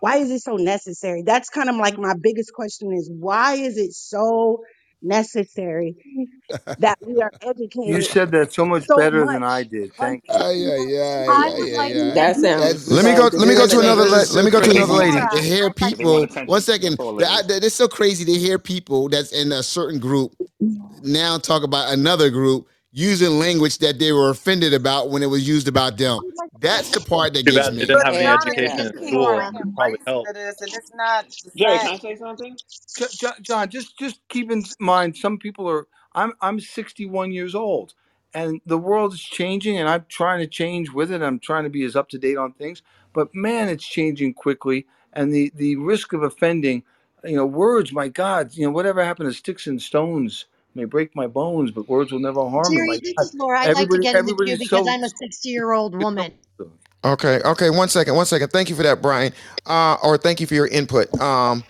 why 0.00 0.18
is 0.18 0.30
it 0.32 0.40
so 0.42 0.56
necessary? 0.56 1.22
That's 1.26 1.50
kind 1.50 1.70
of 1.70 1.76
like 1.76 1.98
my 1.98 2.14
biggest 2.20 2.52
question 2.54 2.92
is 2.94 3.10
why 3.12 3.54
is 3.56 3.78
it 3.78 3.92
so 3.94 4.64
necessary 5.02 5.96
that 6.78 6.98
we 7.06 7.22
are 7.22 7.32
educated? 7.42 7.70
You 7.84 8.02
educated 8.02 8.02
said 8.02 8.32
that 8.32 8.52
so 8.52 8.66
much 8.66 8.92
so 8.92 8.94
better 8.94 9.26
than 9.26 9.42
I 9.44 9.64
did. 9.64 9.94
on 9.98 10.18
Thank 10.18 10.24
you. 10.30 10.36
certain 10.36 10.44
Uh, 10.44 10.50
yeah, 10.50 10.76
people? 10.76 10.88
yeah, 10.88 11.28
I 11.28 11.50
yeah, 11.50 11.56
would 11.58 11.70
yeah, 11.72 11.78
like 11.78 11.96
yeah. 11.96 12.14
to 12.14 12.14
That 12.14 12.36
sounds 12.36 12.82
That's 12.86 12.86
Let 12.86 13.04
me 13.04 13.14
so 13.14 13.14
go. 13.14 13.30
Let 13.34 13.48
me 13.48 13.54
go 13.56 13.66
to 13.66 13.80
disgusting. 13.80 13.80
another. 13.80 14.04
this 14.04 14.06
la- 14.06 14.24
is 14.24 14.30
Let 14.30 14.44
so 14.44 14.46
me 14.46 14.50
go 14.50 14.60
to 14.60 14.70
crazy 14.70 14.72
another 14.72 14.94
lady. 14.94 15.18
Laura. 15.18 15.30
to 15.30 15.40
hear 15.40 15.70
I'd 15.70 15.82
like 15.82 15.96
They 15.98 16.06
to 16.06 16.06
people. 16.06 16.06
want 16.06 16.24
do 16.24 16.28
One 16.46 16.60
attention. 16.60 16.62
second, 16.62 16.98
That's 16.98 17.00
all 17.00 17.20
it 17.20 17.28
that, 17.28 17.48
is. 17.48 17.48
that, 17.48 17.64
it's 17.64 17.74
so 17.76 17.88
crazy 17.88 18.24
to 18.26 18.34
hear 18.34 18.58
people 18.58 19.08
that's 19.10 19.32
in 19.32 19.52
a 19.52 19.62
certain 19.62 20.00
group 20.00 20.34
now 21.02 21.38
talk 21.38 21.62
about 21.64 21.92
another 21.92 22.30
group 22.30 22.68
using 22.92 23.38
language 23.38 23.78
that 23.78 23.98
they 23.98 24.12
were 24.12 24.30
offended 24.30 24.74
about 24.74 25.10
when 25.10 25.22
it 25.22 25.26
was 25.28 25.46
used 25.48 25.68
about 25.68 25.98
them. 25.98 26.22
That's 26.60 26.90
the 26.92 27.00
part 27.00 27.34
that 27.34 27.44
Too 27.46 27.52
gets 27.52 27.54
bad 27.54 27.74
they 27.76 27.86
me. 27.86 27.86
didn't 27.86 28.04
have 28.04 28.16
any 28.16 28.32
education 28.32 28.86
you 28.86 28.92
in 28.94 28.94
school. 29.08 29.48
Probably 29.76 29.98
race 29.98 30.06
helped. 30.06 30.32
and 30.60 30.74
it's 30.74 30.92
not 30.94 31.26
Jerry, 31.56 31.80
can. 31.80 31.88
I 31.88 31.98
say 31.98 32.16
something? 32.16 32.58
Jo- 32.96 33.08
Jo- 33.16 33.32
John, 33.42 33.70
just 33.70 33.98
just 33.98 34.20
keep 34.28 34.50
in 34.50 34.64
mind, 34.80 35.16
some 35.16 35.38
people 35.38 35.68
are. 35.70 35.88
I'm 36.14 36.34
I'm 36.40 36.60
61 36.60 37.32
years 37.32 37.54
old, 37.54 37.94
and 38.34 38.60
the 38.66 38.78
world 38.78 39.14
is 39.14 39.22
changing, 39.22 39.78
and 39.78 39.88
I'm 39.88 40.06
trying 40.08 40.40
to 40.40 40.46
change 40.48 40.92
with 40.92 41.12
it. 41.12 41.22
I'm 41.22 41.40
trying 41.40 41.64
to 41.64 41.70
be 41.70 41.84
as 41.84 41.96
up 41.96 42.08
to 42.10 42.18
date 42.18 42.38
on 42.38 42.52
things, 42.54 42.82
but 43.14 43.34
man, 43.34 43.68
it's 43.70 43.86
changing 43.86 44.34
quickly, 44.34 44.86
and 45.12 45.32
the 45.34 45.52
the 45.56 45.76
risk 45.76 46.12
of 46.14 46.22
offending, 46.22 46.84
you 47.24 47.36
know, 47.36 47.46
words. 47.46 47.92
My 47.92 48.08
God, 48.08 48.54
you 48.54 48.64
know, 48.66 48.72
whatever 48.72 49.04
happened 49.04 49.30
to 49.30 49.34
sticks 49.38 49.66
and 49.66 49.82
stones 49.82 50.46
may 50.74 50.84
break 50.86 51.16
my 51.16 51.26
bones, 51.28 51.70
but 51.72 51.88
words 51.88 52.12
will 52.12 52.20
never 52.20 52.48
harm 52.48 52.76
me. 52.76 52.78
Jerry, 52.78 52.86
My 52.86 53.00
this 53.02 53.14
is 53.20 53.34
Laura. 53.34 53.60
I'd 53.60 53.74
like 53.74 53.90
to 53.90 53.98
everybody 53.98 54.00
get 54.00 54.16
in 54.16 54.26
the 54.26 54.34
queue 54.34 54.56
everybody's 54.56 54.58
because 54.58 54.86
so. 54.86 54.88
I'm 54.88 55.04
a 55.04 55.10
60 55.10 55.48
year 55.50 55.72
old 55.72 55.94
woman. 55.96 56.32
Okay, 57.04 57.40
okay. 57.44 57.70
One 57.70 57.88
second, 57.88 58.14
one 58.16 58.26
second. 58.26 58.50
Thank 58.52 58.70
you 58.70 58.76
for 58.76 58.82
that, 58.84 59.02
Brian. 59.02 59.32
Uh, 59.66 59.96
or 60.02 60.18
thank 60.18 60.40
you 60.40 60.46
for 60.46 60.54
your 60.54 60.68
input. 60.68 61.08
Um, 61.20 61.64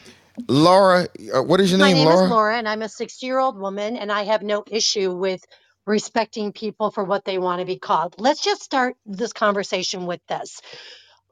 Laura, 0.48 1.08
uh, 1.34 1.42
what 1.42 1.60
is 1.60 1.70
your 1.70 1.78
name? 1.78 1.80
My 1.80 1.92
name, 1.92 2.04
name 2.04 2.10
is 2.12 2.22
Laura? 2.22 2.26
Laura, 2.26 2.56
and 2.58 2.68
I'm 2.68 2.82
a 2.82 2.88
60 2.88 3.26
year 3.26 3.38
old 3.38 3.58
woman, 3.58 3.96
and 3.96 4.12
I 4.12 4.24
have 4.24 4.42
no 4.42 4.64
issue 4.70 5.12
with 5.14 5.44
respecting 5.86 6.52
people 6.52 6.90
for 6.90 7.04
what 7.04 7.24
they 7.24 7.38
want 7.38 7.60
to 7.60 7.66
be 7.66 7.78
called. 7.78 8.16
Let's 8.18 8.42
just 8.42 8.62
start 8.62 8.96
this 9.06 9.32
conversation 9.32 10.06
with 10.06 10.20
this. 10.28 10.60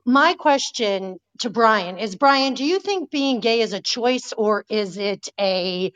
My 0.06 0.34
question 0.34 1.18
to 1.40 1.50
Brian 1.50 1.98
is 1.98 2.16
Brian, 2.16 2.54
do 2.54 2.64
you 2.64 2.80
think 2.80 3.10
being 3.10 3.40
gay 3.40 3.60
is 3.60 3.72
a 3.72 3.80
choice 3.80 4.32
or 4.36 4.64
is 4.68 4.98
it 4.98 5.28
a 5.40 5.92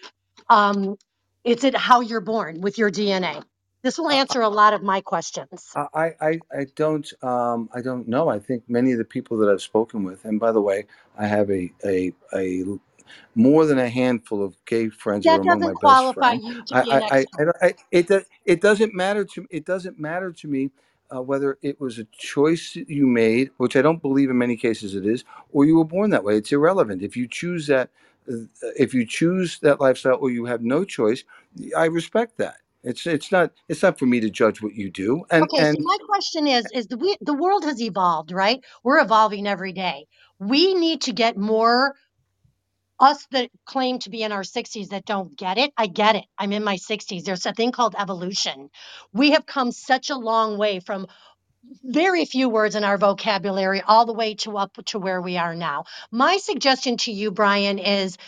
um 0.49 0.97
is 1.45 1.65
it 1.65 1.77
how 1.77 2.01
you're 2.01 2.21
born 2.23 2.61
with 2.63 2.79
your 2.79 2.91
DNA? 2.91 3.43
This 3.85 3.99
will 3.99 4.11
answer 4.11 4.43
a 4.43 4.49
lot 4.51 4.75
of 4.75 4.83
my 4.83 5.01
questions. 5.03 5.77
I, 5.77 6.15
I, 6.21 6.43
I 6.53 6.67
don't 6.77 7.11
um, 7.25 7.71
I 7.75 7.83
don't 7.83 8.09
know. 8.09 8.29
I 8.29 8.41
think 8.41 8.65
many 8.69 8.93
of 8.93 8.99
the 8.99 9.05
people 9.07 9.39
that 9.39 9.51
I've 9.51 9.63
spoken 9.63 10.05
with, 10.05 10.25
and 10.27 10.41
by 10.41 10.53
the 10.53 10.61
way, 10.63 10.87
I 11.19 11.27
have 11.27 11.51
a 11.51 11.73
a, 11.85 12.13
a 12.35 12.65
more 13.35 13.67
than 13.67 13.79
a 13.79 13.89
handful 13.89 14.45
of 14.45 14.57
gay 14.67 14.91
friends 14.91 15.27
who 15.27 15.37
are 15.37 15.41
That 15.41 15.43
among 15.43 15.63
my 15.63 15.73
doesn't 15.73 15.81
best 15.81 16.07
qualify 16.07 16.13
friends. 16.13 16.43
you 16.43 16.63
to 16.67 16.75
I 16.75 16.81
be 16.81 16.93
an 16.93 17.03
I, 17.11 17.19
I, 17.19 17.27
expert. 17.27 17.43
I, 17.63 17.67
I 17.69 17.75
it 17.91 18.09
do- 18.09 18.25
it 18.45 18.61
doesn't 18.61 18.95
matter 18.95 19.25
to 19.27 19.47
it 19.51 19.65
doesn't 19.67 19.99
matter 19.99 20.33
to 20.33 20.49
me 20.49 20.71
uh, 21.15 21.23
whether 21.23 21.59
it 21.63 21.81
was 21.81 21.99
a 21.99 22.07
choice 22.13 22.75
that 22.75 22.91
you 22.91 23.07
made, 23.07 23.51
which 23.59 23.77
I 23.77 23.83
don't 23.83 24.03
believe 24.03 24.31
in 24.31 24.39
many 24.39 24.57
cases 24.57 24.95
it 24.95 25.07
is, 25.07 25.25
or 25.53 25.65
you 25.67 25.77
were 25.79 25.85
born 25.85 26.11
that 26.11 26.25
way. 26.25 26.37
It's 26.37 26.53
irrelevant. 26.53 27.03
If 27.03 27.17
you 27.17 27.29
choose 27.29 27.67
that, 27.69 27.91
uh, 27.91 27.93
if 28.77 28.95
you 28.95 29.07
choose 29.07 29.59
that 29.61 29.81
lifestyle, 29.81 30.19
or 30.21 30.31
you 30.31 30.47
have 30.47 30.63
no 30.63 30.85
choice, 30.85 31.25
I 31.77 31.87
respect 31.87 32.39
that. 32.39 32.57
It's 32.85 33.07
it's 33.07 33.33
not 33.33 33.53
it's 33.69 33.83
not 33.83 33.99
for 33.99 34.07
me 34.07 34.21
to 34.21 34.31
judge 34.31 34.63
what 34.63 34.75
you 34.75 34.91
do. 34.91 35.25
And 35.31 35.45
Okay, 35.45 35.65
so 35.65 35.79
my 35.81 35.99
question 36.09 36.49
is 36.49 36.71
is 36.73 36.89
the 36.89 36.99
we, 36.99 37.17
the 37.21 37.35
world 37.35 37.65
has 37.65 37.81
evolved, 37.81 38.33
right? 38.33 38.61
We're 38.85 39.01
evolving 39.01 39.47
every 39.47 39.73
day. 39.73 40.07
We 40.41 40.75
need 40.75 41.03
to 41.03 41.13
get 41.13 41.37
more 41.37 41.95
us 42.99 43.27
that 43.33 43.51
claim 43.67 43.99
to 44.01 44.11
be 44.11 44.23
in 44.23 44.33
our 44.33 44.43
60s 44.43 44.89
that 44.89 45.05
don't 45.05 45.37
get 45.37 45.59
it. 45.59 45.73
I 45.77 45.87
get 45.87 46.17
it. 46.17 46.25
I'm 46.39 46.53
in 46.53 46.65
my 46.65 46.77
60s. 46.77 47.25
There's 47.25 47.47
a 47.47 47.53
thing 47.53 47.73
called 47.73 47.95
evolution. 47.99 48.71
We 49.13 49.33
have 49.33 49.45
come 49.47 49.73
such 49.73 50.11
a 50.11 50.17
long 50.17 50.57
way 50.59 50.81
from 50.81 51.07
very 51.85 52.25
few 52.27 52.49
words 52.49 52.77
in 52.77 52.85
our 52.85 52.99
vocabulary 52.99 53.83
all 53.83 54.07
the 54.07 54.15
way 54.15 54.35
to 54.37 54.59
up 54.59 54.77
to 54.87 54.99
where 54.99 55.21
we 55.23 55.39
are 55.39 55.55
now. 55.55 55.85
My 56.13 56.39
suggestion 56.39 56.99
to 56.99 57.13
you 57.13 57.31
Brian 57.33 57.79
is 57.79 58.19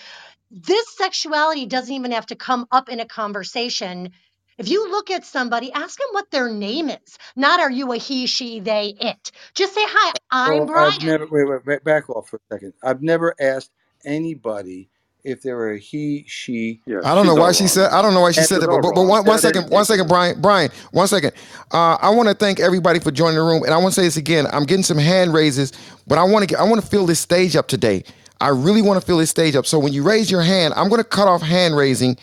this 0.51 0.97
sexuality 0.97 1.67
doesn't 1.67 1.95
even 1.95 2.13
have 2.13 2.27
to 2.27 2.37
come 2.37 2.67
up 2.73 2.89
in 2.91 3.01
a 3.01 3.07
conversation. 3.07 4.13
If 4.59 4.69
you 4.69 4.91
look 4.91 5.11
at 5.11 5.27
somebody, 5.27 5.73
ask 5.73 5.99
them 5.99 6.09
what 6.13 6.31
their 6.31 6.51
name 6.51 6.91
is. 6.91 7.19
Not 7.37 7.61
are 7.61 7.71
you 7.71 7.93
a 7.93 7.99
he, 7.99 8.27
she, 8.27 8.61
they, 8.61 8.95
it. 9.01 9.33
Just 9.55 9.75
say, 9.75 9.83
Hi, 9.85 10.15
I'm 10.31 10.65
So 10.65 10.73
I've 10.75 11.01
Brian. 11.01 11.03
never 11.03 11.27
wait, 11.31 11.49
wait, 11.49 11.67
wait 11.67 11.85
back 11.85 12.11
off 12.11 12.29
for 12.31 12.37
a 12.37 12.55
second. 12.55 12.75
I've 12.83 13.03
never 13.03 13.35
asked 13.41 13.73
anybody 14.05 14.91
if 15.25 15.41
there 15.43 15.57
were 15.57 15.73
a 15.73 15.79
he, 15.79 16.25
she, 16.29 16.81
Yeah, 16.87 16.99
I 17.05 17.15
don't 17.15 17.27
know 17.27 17.35
why 17.35 17.53
she 17.53 17.65
wrong 17.65 17.69
said. 17.69 17.91
I 17.91 18.03
don't 18.03 18.13
know 18.15 18.21
why 18.21 18.33
she 18.33 18.41
and 18.41 18.49
said 18.49 18.61
that. 18.61 18.69
But, 18.69 18.83
but, 18.83 18.95
but 18.95 19.01
wrong. 19.01 19.09
one, 19.09 19.25
one 19.25 19.37
That, 19.37 19.43
that 19.43 19.55
second, 19.55 19.65
is 19.65 19.71
one 19.71 19.85
second. 19.87 20.07
Brian, 20.07 20.41
Brian, 20.41 20.71
one 20.93 21.09
second. 21.09 21.33
Uh, 21.73 21.97
I 22.01 22.11
want 22.11 22.29
to 22.29 22.35
thank 22.35 22.61
everybody 22.61 23.01
for 23.01 23.11
joining 23.11 23.37
the 23.37 23.43
room, 23.43 23.63
and 23.65 23.73
I 23.73 23.79
want 23.79 23.95
to 23.95 24.01
say 24.01 24.05
this 24.07 24.19
again. 24.19 24.47
I'm 24.53 24.65
getting 24.65 24.83
some 24.85 24.99
hand 24.99 25.33
raises, 25.33 25.73
but 26.07 26.19
I 26.19 26.25
want 26.25 26.49
to. 26.49 26.59
I 26.59 26.65
want 26.65 26.81
to 26.83 26.87
fill 26.87 27.07
this 27.07 27.21
stage 27.21 27.57
up 27.57 27.69
today. 27.69 28.05
I 28.41 28.49
really 28.49 28.83
want 28.83 29.01
to 29.01 29.07
fill 29.07 29.19
this 29.19 29.31
stage 29.31 29.57
up. 29.57 29.65
So 29.65 29.79
when 29.79 29.93
you 29.93 30.03
raise 30.03 30.31
your 30.31 30.43
hand, 30.43 30.75
I'm 30.77 30.89
going 30.89 31.03
to 31.03 31.09
cut 31.09 31.27
off 31.27 31.41
hand 31.41 31.75
raising, 31.77 32.19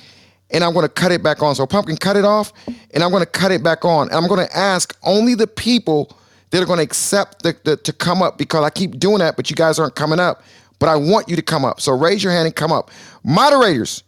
and 0.51 0.63
I'm 0.63 0.73
going 0.73 0.85
to 0.85 0.93
cut 0.93 1.11
it 1.11 1.23
back 1.23 1.41
on. 1.41 1.55
So 1.55 1.65
pumpkin, 1.65 1.97
cut 1.97 2.17
it 2.17 2.25
off, 2.25 2.53
and 2.93 3.03
I'm 3.03 3.09
going 3.09 3.23
to 3.23 3.29
cut 3.29 3.51
it 3.51 3.63
back 3.63 3.83
on. 3.83 4.09
And 4.09 4.15
I'm 4.15 4.27
going 4.27 4.45
to 4.45 4.55
ask 4.55 4.95
only 5.03 5.33
the 5.33 5.47
people 5.47 6.15
that 6.51 6.61
are 6.61 6.65
going 6.65 6.77
to 6.77 6.83
accept 6.83 7.41
the, 7.43 7.57
the 7.63 7.77
to 7.77 7.93
come 7.93 8.21
up 8.21 8.37
because 8.37 8.63
I 8.63 8.69
keep 8.69 8.99
doing 8.99 9.19
that, 9.19 9.35
but 9.35 9.49
you 9.49 9.55
guys 9.55 9.79
aren't 9.79 9.95
coming 9.95 10.19
up. 10.19 10.43
But 10.81 10.89
I 10.89 10.95
want 10.95 11.29
you 11.29 11.35
to 11.35 11.43
come 11.43 11.63
up. 11.63 11.79
So 11.79 11.95
raise 11.95 12.23
your 12.23 12.33
hand 12.33 12.47
and 12.47 12.55
come 12.55 12.71
up. 12.71 12.89
Moderators. 13.23 14.03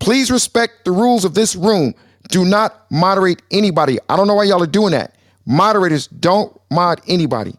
Please 0.00 0.32
respect 0.32 0.84
the 0.84 0.90
rules 0.90 1.24
of 1.24 1.34
this 1.34 1.54
room. 1.54 1.94
Do 2.28 2.44
not 2.44 2.90
moderate 2.90 3.40
anybody. 3.52 3.98
I 4.08 4.16
don't 4.16 4.26
know 4.26 4.34
why 4.34 4.44
y'all 4.44 4.62
are 4.62 4.66
doing 4.66 4.90
that. 4.90 5.14
Moderators 5.46 6.08
don't 6.08 6.60
mod 6.72 7.00
anybody. 7.06 7.54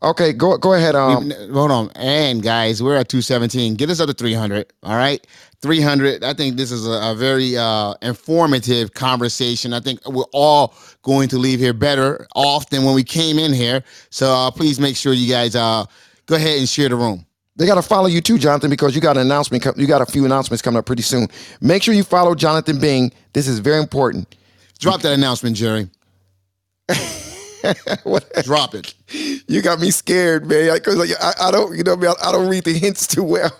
Okay, 0.00 0.32
go 0.32 0.56
go 0.56 0.74
ahead. 0.74 0.94
Um, 0.94 1.32
hold 1.52 1.72
on, 1.72 1.90
and 1.96 2.40
guys, 2.40 2.80
we're 2.80 2.94
at 2.94 3.08
two 3.08 3.20
seventeen. 3.20 3.74
Get 3.74 3.90
us 3.90 3.98
up 3.98 4.06
to 4.06 4.14
three 4.14 4.32
hundred. 4.32 4.72
All 4.84 4.94
right, 4.94 5.26
three 5.60 5.80
hundred. 5.80 6.22
I 6.22 6.34
think 6.34 6.56
this 6.56 6.70
is 6.70 6.86
a, 6.86 7.10
a 7.10 7.14
very 7.16 7.56
uh, 7.58 7.94
informative 8.02 8.94
conversation. 8.94 9.72
I 9.72 9.80
think 9.80 10.00
we're 10.08 10.22
all 10.32 10.74
going 11.02 11.28
to 11.30 11.38
leave 11.38 11.58
here 11.58 11.72
better 11.72 12.28
off 12.36 12.70
than 12.70 12.84
when 12.84 12.94
we 12.94 13.02
came 13.02 13.40
in 13.40 13.52
here. 13.52 13.82
So 14.10 14.32
uh, 14.32 14.52
please 14.52 14.78
make 14.78 14.96
sure 14.96 15.12
you 15.12 15.28
guys 15.28 15.56
uh, 15.56 15.84
go 16.26 16.36
ahead 16.36 16.60
and 16.60 16.68
share 16.68 16.88
the 16.88 16.96
room. 16.96 17.26
They 17.58 17.66
got 17.66 17.74
to 17.74 17.82
follow 17.82 18.06
you 18.06 18.20
too, 18.20 18.38
Jonathan, 18.38 18.70
because 18.70 18.94
you 18.94 19.00
got 19.00 19.16
an 19.16 19.22
announcement. 19.22 19.66
You 19.76 19.86
got 19.86 20.00
a 20.00 20.06
few 20.06 20.24
announcements 20.24 20.62
coming 20.62 20.78
up 20.78 20.86
pretty 20.86 21.02
soon. 21.02 21.28
Make 21.60 21.82
sure 21.82 21.92
you 21.92 22.04
follow 22.04 22.34
Jonathan 22.34 22.78
Bing. 22.78 23.12
This 23.32 23.48
is 23.48 23.58
very 23.58 23.80
important. 23.80 24.36
Drop 24.78 25.02
that 25.02 25.12
announcement, 25.12 25.56
Jerry. 25.56 25.90
Drop 28.44 28.74
it. 28.74 28.94
You 29.48 29.60
got 29.60 29.80
me 29.80 29.90
scared, 29.90 30.46
man. 30.46 30.72
Because 30.74 30.96
like, 30.96 31.10
I, 31.20 31.48
I 31.48 31.50
don't, 31.50 31.76
you 31.76 31.82
know, 31.82 31.94
I. 31.94 32.28
I 32.28 32.32
don't 32.32 32.48
read 32.48 32.64
the 32.64 32.72
hints 32.72 33.06
too 33.06 33.24
well. 33.24 33.52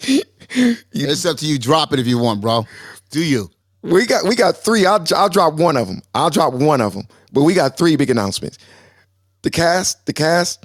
It's 0.50 1.26
up 1.26 1.36
to 1.38 1.46
you. 1.46 1.58
Drop 1.58 1.92
it 1.92 1.98
if 1.98 2.06
you 2.06 2.16
want, 2.16 2.40
bro. 2.40 2.66
Do 3.10 3.22
you? 3.22 3.50
We 3.82 4.06
got 4.06 4.24
we 4.24 4.34
got 4.34 4.56
three. 4.56 4.86
I'll 4.86 5.04
I'll 5.14 5.28
drop 5.28 5.54
one 5.54 5.76
of 5.76 5.88
them. 5.88 6.00
I'll 6.14 6.30
drop 6.30 6.54
one 6.54 6.80
of 6.80 6.94
them. 6.94 7.06
But 7.32 7.42
we 7.42 7.52
got 7.52 7.76
three 7.76 7.96
big 7.96 8.08
announcements. 8.08 8.56
The 9.42 9.50
cast, 9.50 10.06
the 10.06 10.14
cast. 10.14 10.64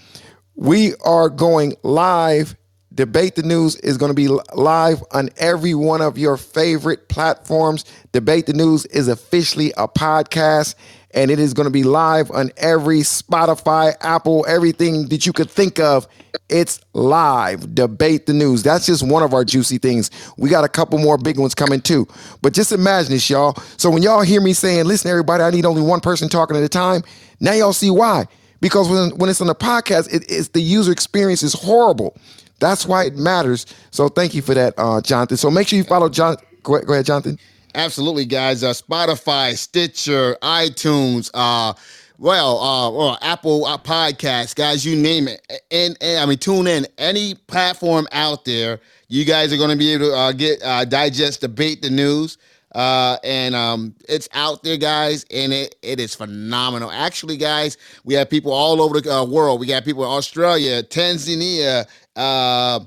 We 0.56 0.94
are 1.04 1.30
going 1.30 1.76
live. 1.84 2.56
Debate 2.94 3.34
the 3.34 3.42
News 3.42 3.76
is 3.78 3.98
going 3.98 4.12
to 4.12 4.16
be 4.16 4.28
live 4.54 5.04
on 5.12 5.30
every 5.38 5.74
one 5.74 6.00
of 6.00 6.20
your 6.20 6.38
favorite 6.38 7.10
platforms. 7.10 7.86
Debate 8.12 8.46
the 8.46 8.54
News 8.54 8.86
is 8.86 9.08
officially 9.08 9.74
a 9.78 9.88
podcast, 9.88 10.76
and 11.12 11.32
it 11.32 11.40
is 11.40 11.56
going 11.56 11.66
to 11.66 11.72
be 11.72 11.82
live 11.82 12.30
on 12.30 12.52
every 12.58 13.00
Spotify, 13.00 13.96
Apple, 14.02 14.46
everything 14.48 15.08
that 15.08 15.26
you 15.26 15.34
could 15.34 15.50
think 15.50 15.80
of. 15.80 16.08
It's 16.50 16.82
live. 16.94 17.74
Debate 17.74 18.28
the 18.28 18.34
News. 18.34 18.62
That's 18.62 18.86
just 18.86 19.02
one 19.02 19.24
of 19.24 19.34
our 19.34 19.44
juicy 19.44 19.80
things. 19.80 20.12
We 20.38 20.52
got 20.52 20.64
a 20.64 20.70
couple 20.70 21.00
more 21.00 21.18
big 21.18 21.40
ones 21.40 21.56
coming 21.56 21.82
too. 21.82 22.08
But 22.44 22.54
just 22.54 22.72
imagine 22.72 23.12
this, 23.12 23.28
y'all. 23.28 23.56
So 23.78 23.90
when 23.90 24.04
y'all 24.04 24.22
hear 24.22 24.40
me 24.40 24.54
saying, 24.54 24.86
listen, 24.86 25.10
everybody, 25.10 25.42
I 25.42 25.50
need 25.50 25.66
only 25.66 25.82
one 25.82 26.00
person 26.00 26.30
talking 26.30 26.56
at 26.56 26.62
a 26.62 26.70
time, 26.70 27.02
now 27.40 27.54
y'all 27.54 27.74
see 27.74 27.90
why. 27.90 28.28
Because 28.64 28.88
when, 28.88 29.10
when 29.18 29.30
it's 29.30 29.42
on 29.42 29.48
the 29.48 29.56
podcast, 29.56 30.14
it, 30.14 30.24
it's 30.30 30.48
the 30.48 30.62
user 30.62 30.94
experience 30.94 31.44
is 31.44 31.52
horrible. 31.52 32.16
That's 32.60 32.86
why 32.86 33.04
it 33.04 33.18
matters. 33.18 33.66
So 33.92 34.08
thank 34.08 34.34
you 34.34 34.42
for 34.42 34.54
that, 34.54 34.74
uh, 34.78 35.02
Jonathan. 35.02 35.36
So 35.36 35.52
make 35.52 35.68
sure 35.68 35.76
you 35.76 35.84
follow 35.84 36.08
John. 36.08 36.38
Go 36.64 36.76
ahead, 36.76 36.88
go 36.88 36.94
ahead 36.94 37.06
Jonathan. 37.06 37.38
Absolutely, 37.76 38.24
guys. 38.24 38.64
Uh, 38.64 38.70
Spotify, 38.70 39.58
Stitcher, 39.58 40.38
iTunes. 40.42 41.30
Uh, 41.34 41.74
well, 42.18 43.02
uh, 43.02 43.18
Apple 43.22 43.66
uh, 43.66 43.78
Podcast, 43.78 44.56
guys, 44.56 44.86
you 44.86 44.96
name 44.96 45.28
it. 45.28 45.46
And, 45.70 45.98
and 46.00 46.22
I 46.22 46.26
mean, 46.26 46.38
tune 46.38 46.68
in 46.68 46.88
any 46.98 47.36
platform 47.36 48.08
out 48.14 48.46
there. 48.46 48.80
You 49.10 49.26
guys 49.26 49.52
are 49.52 49.58
going 49.58 49.72
to 49.72 49.76
be 49.76 49.92
able 49.92 50.06
to 50.06 50.16
uh, 50.16 50.32
get 50.32 50.64
uh, 50.64 50.86
digest, 50.86 51.42
debate 51.42 51.82
the 51.82 51.90
news. 51.90 52.38
Uh, 52.74 53.18
and 53.24 53.56
um, 53.56 53.96
it's 54.10 54.28
out 54.34 54.64
there, 54.64 54.78
guys, 54.78 55.26
and 55.32 55.54
it, 55.54 55.76
it 55.82 56.00
is 56.00 56.16
phenomenal. 56.16 56.92
Actually, 56.92 57.38
guys, 57.38 57.78
we 58.04 58.14
have 58.16 58.30
people 58.30 58.52
all 58.52 58.82
over 58.82 59.00
the 59.00 59.14
uh, 59.14 59.26
world. 59.26 59.60
We 59.60 59.68
got 59.68 59.86
people 59.86 60.04
in 60.04 60.10
Australia, 60.10 60.82
Tanzania, 60.84 61.86
uh, 62.16 62.80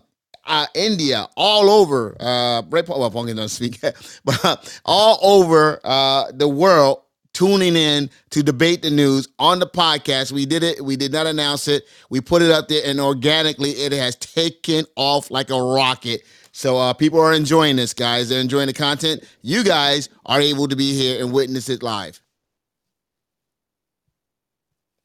uh, 0.45 0.67
India, 0.75 1.29
all 1.37 1.71
over. 1.71 2.17
Uh, 2.21 2.63
right, 2.69 2.89
well, 2.89 3.05
I'm 3.05 3.13
going 3.13 3.37
to 3.37 3.49
speak, 3.49 3.81
but 4.25 4.81
all 4.85 5.19
over 5.23 5.81
uh, 5.85 6.33
the 6.33 6.49
world 6.49 7.03
tuning 7.37 7.77
in 7.77 8.09
to 8.31 8.43
debate 8.43 8.81
the 8.81 8.91
news 8.91 9.29
on 9.39 9.59
the 9.59 9.67
podcast. 9.67 10.33
We 10.33 10.47
did 10.47 10.63
it. 10.63 10.83
We 10.83 10.97
did 10.97 11.13
not 11.13 11.27
announce 11.27 11.69
it. 11.69 11.85
We 12.09 12.23
put 12.23 12.41
it 12.41 12.51
up 12.51 12.69
there, 12.69 12.81
and 12.87 12.99
organically, 12.99 13.73
it 13.73 13.93
has 13.93 14.17
taken 14.17 14.87
off 14.97 15.31
like 15.31 15.51
a 15.51 15.61
rocket. 15.61 16.23
So 16.57 16.79
uh, 16.79 16.95
people 16.95 17.21
are 17.21 17.35
enjoying 17.35 17.77
this, 17.77 17.93
guys. 17.93 18.31
They're 18.31 18.41
enjoying 18.41 18.69
the 18.69 18.73
content. 18.73 19.23
You 19.43 19.63
guys 19.63 20.09
are 20.25 20.41
able 20.41 20.67
to 20.69 20.75
be 20.75 20.95
here 20.95 21.23
and 21.23 21.31
witness 21.31 21.69
it 21.69 21.83
live. 21.83 22.19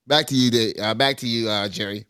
Back 0.08 0.28
to 0.28 0.36
you, 0.36 0.74
uh, 0.82 0.94
back 0.94 1.18
to 1.18 1.28
you, 1.28 1.50
uh, 1.50 1.68
Jerry. 1.68 2.06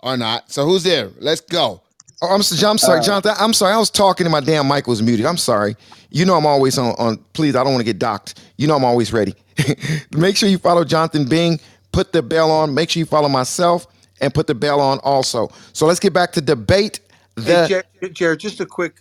Or 0.00 0.16
not. 0.16 0.50
So 0.50 0.64
who's 0.64 0.82
there? 0.82 1.10
Let's 1.20 1.42
go. 1.42 1.80
Oh, 2.22 2.28
I'm, 2.28 2.42
so- 2.42 2.68
I'm 2.68 2.76
sorry, 2.76 2.98
Uh, 2.98 3.02
Jonathan. 3.04 3.34
I'm 3.38 3.52
sorry. 3.52 3.74
I 3.74 3.78
was 3.78 3.90
talking 3.90 4.26
and 4.26 4.32
my 4.32 4.40
damn 4.40 4.66
mic 4.66 4.88
was 4.88 5.00
muted. 5.00 5.26
I'm 5.26 5.36
sorry. 5.36 5.76
You 6.10 6.24
know 6.24 6.34
I'm 6.34 6.44
always 6.46 6.76
on. 6.76 6.96
on 6.98 7.18
please, 7.34 7.54
I 7.54 7.62
don't 7.62 7.72
want 7.72 7.82
to 7.82 7.92
get 7.92 8.00
docked. 8.00 8.40
You 8.56 8.66
know 8.66 8.74
I'm 8.74 8.84
always 8.84 9.12
ready. 9.12 9.36
Make 10.10 10.36
sure 10.36 10.48
you 10.48 10.58
follow 10.58 10.82
Jonathan 10.82 11.24
Bing. 11.28 11.60
Put 11.92 12.12
the 12.12 12.20
bell 12.22 12.50
on. 12.50 12.74
Make 12.74 12.90
sure 12.90 12.98
you 12.98 13.06
follow 13.06 13.28
myself 13.28 13.86
and 14.20 14.32
put 14.34 14.46
the 14.46 14.54
bell 14.54 14.80
on 14.80 14.98
also. 15.00 15.48
So 15.72 15.86
let's 15.86 16.00
get 16.00 16.12
back 16.12 16.32
to 16.32 16.40
debate. 16.40 17.00
Hey, 17.36 17.42
The 17.42 17.68
Jared, 17.68 18.14
Jared, 18.14 18.40
just 18.40 18.60
a 18.60 18.66
quick, 18.66 18.96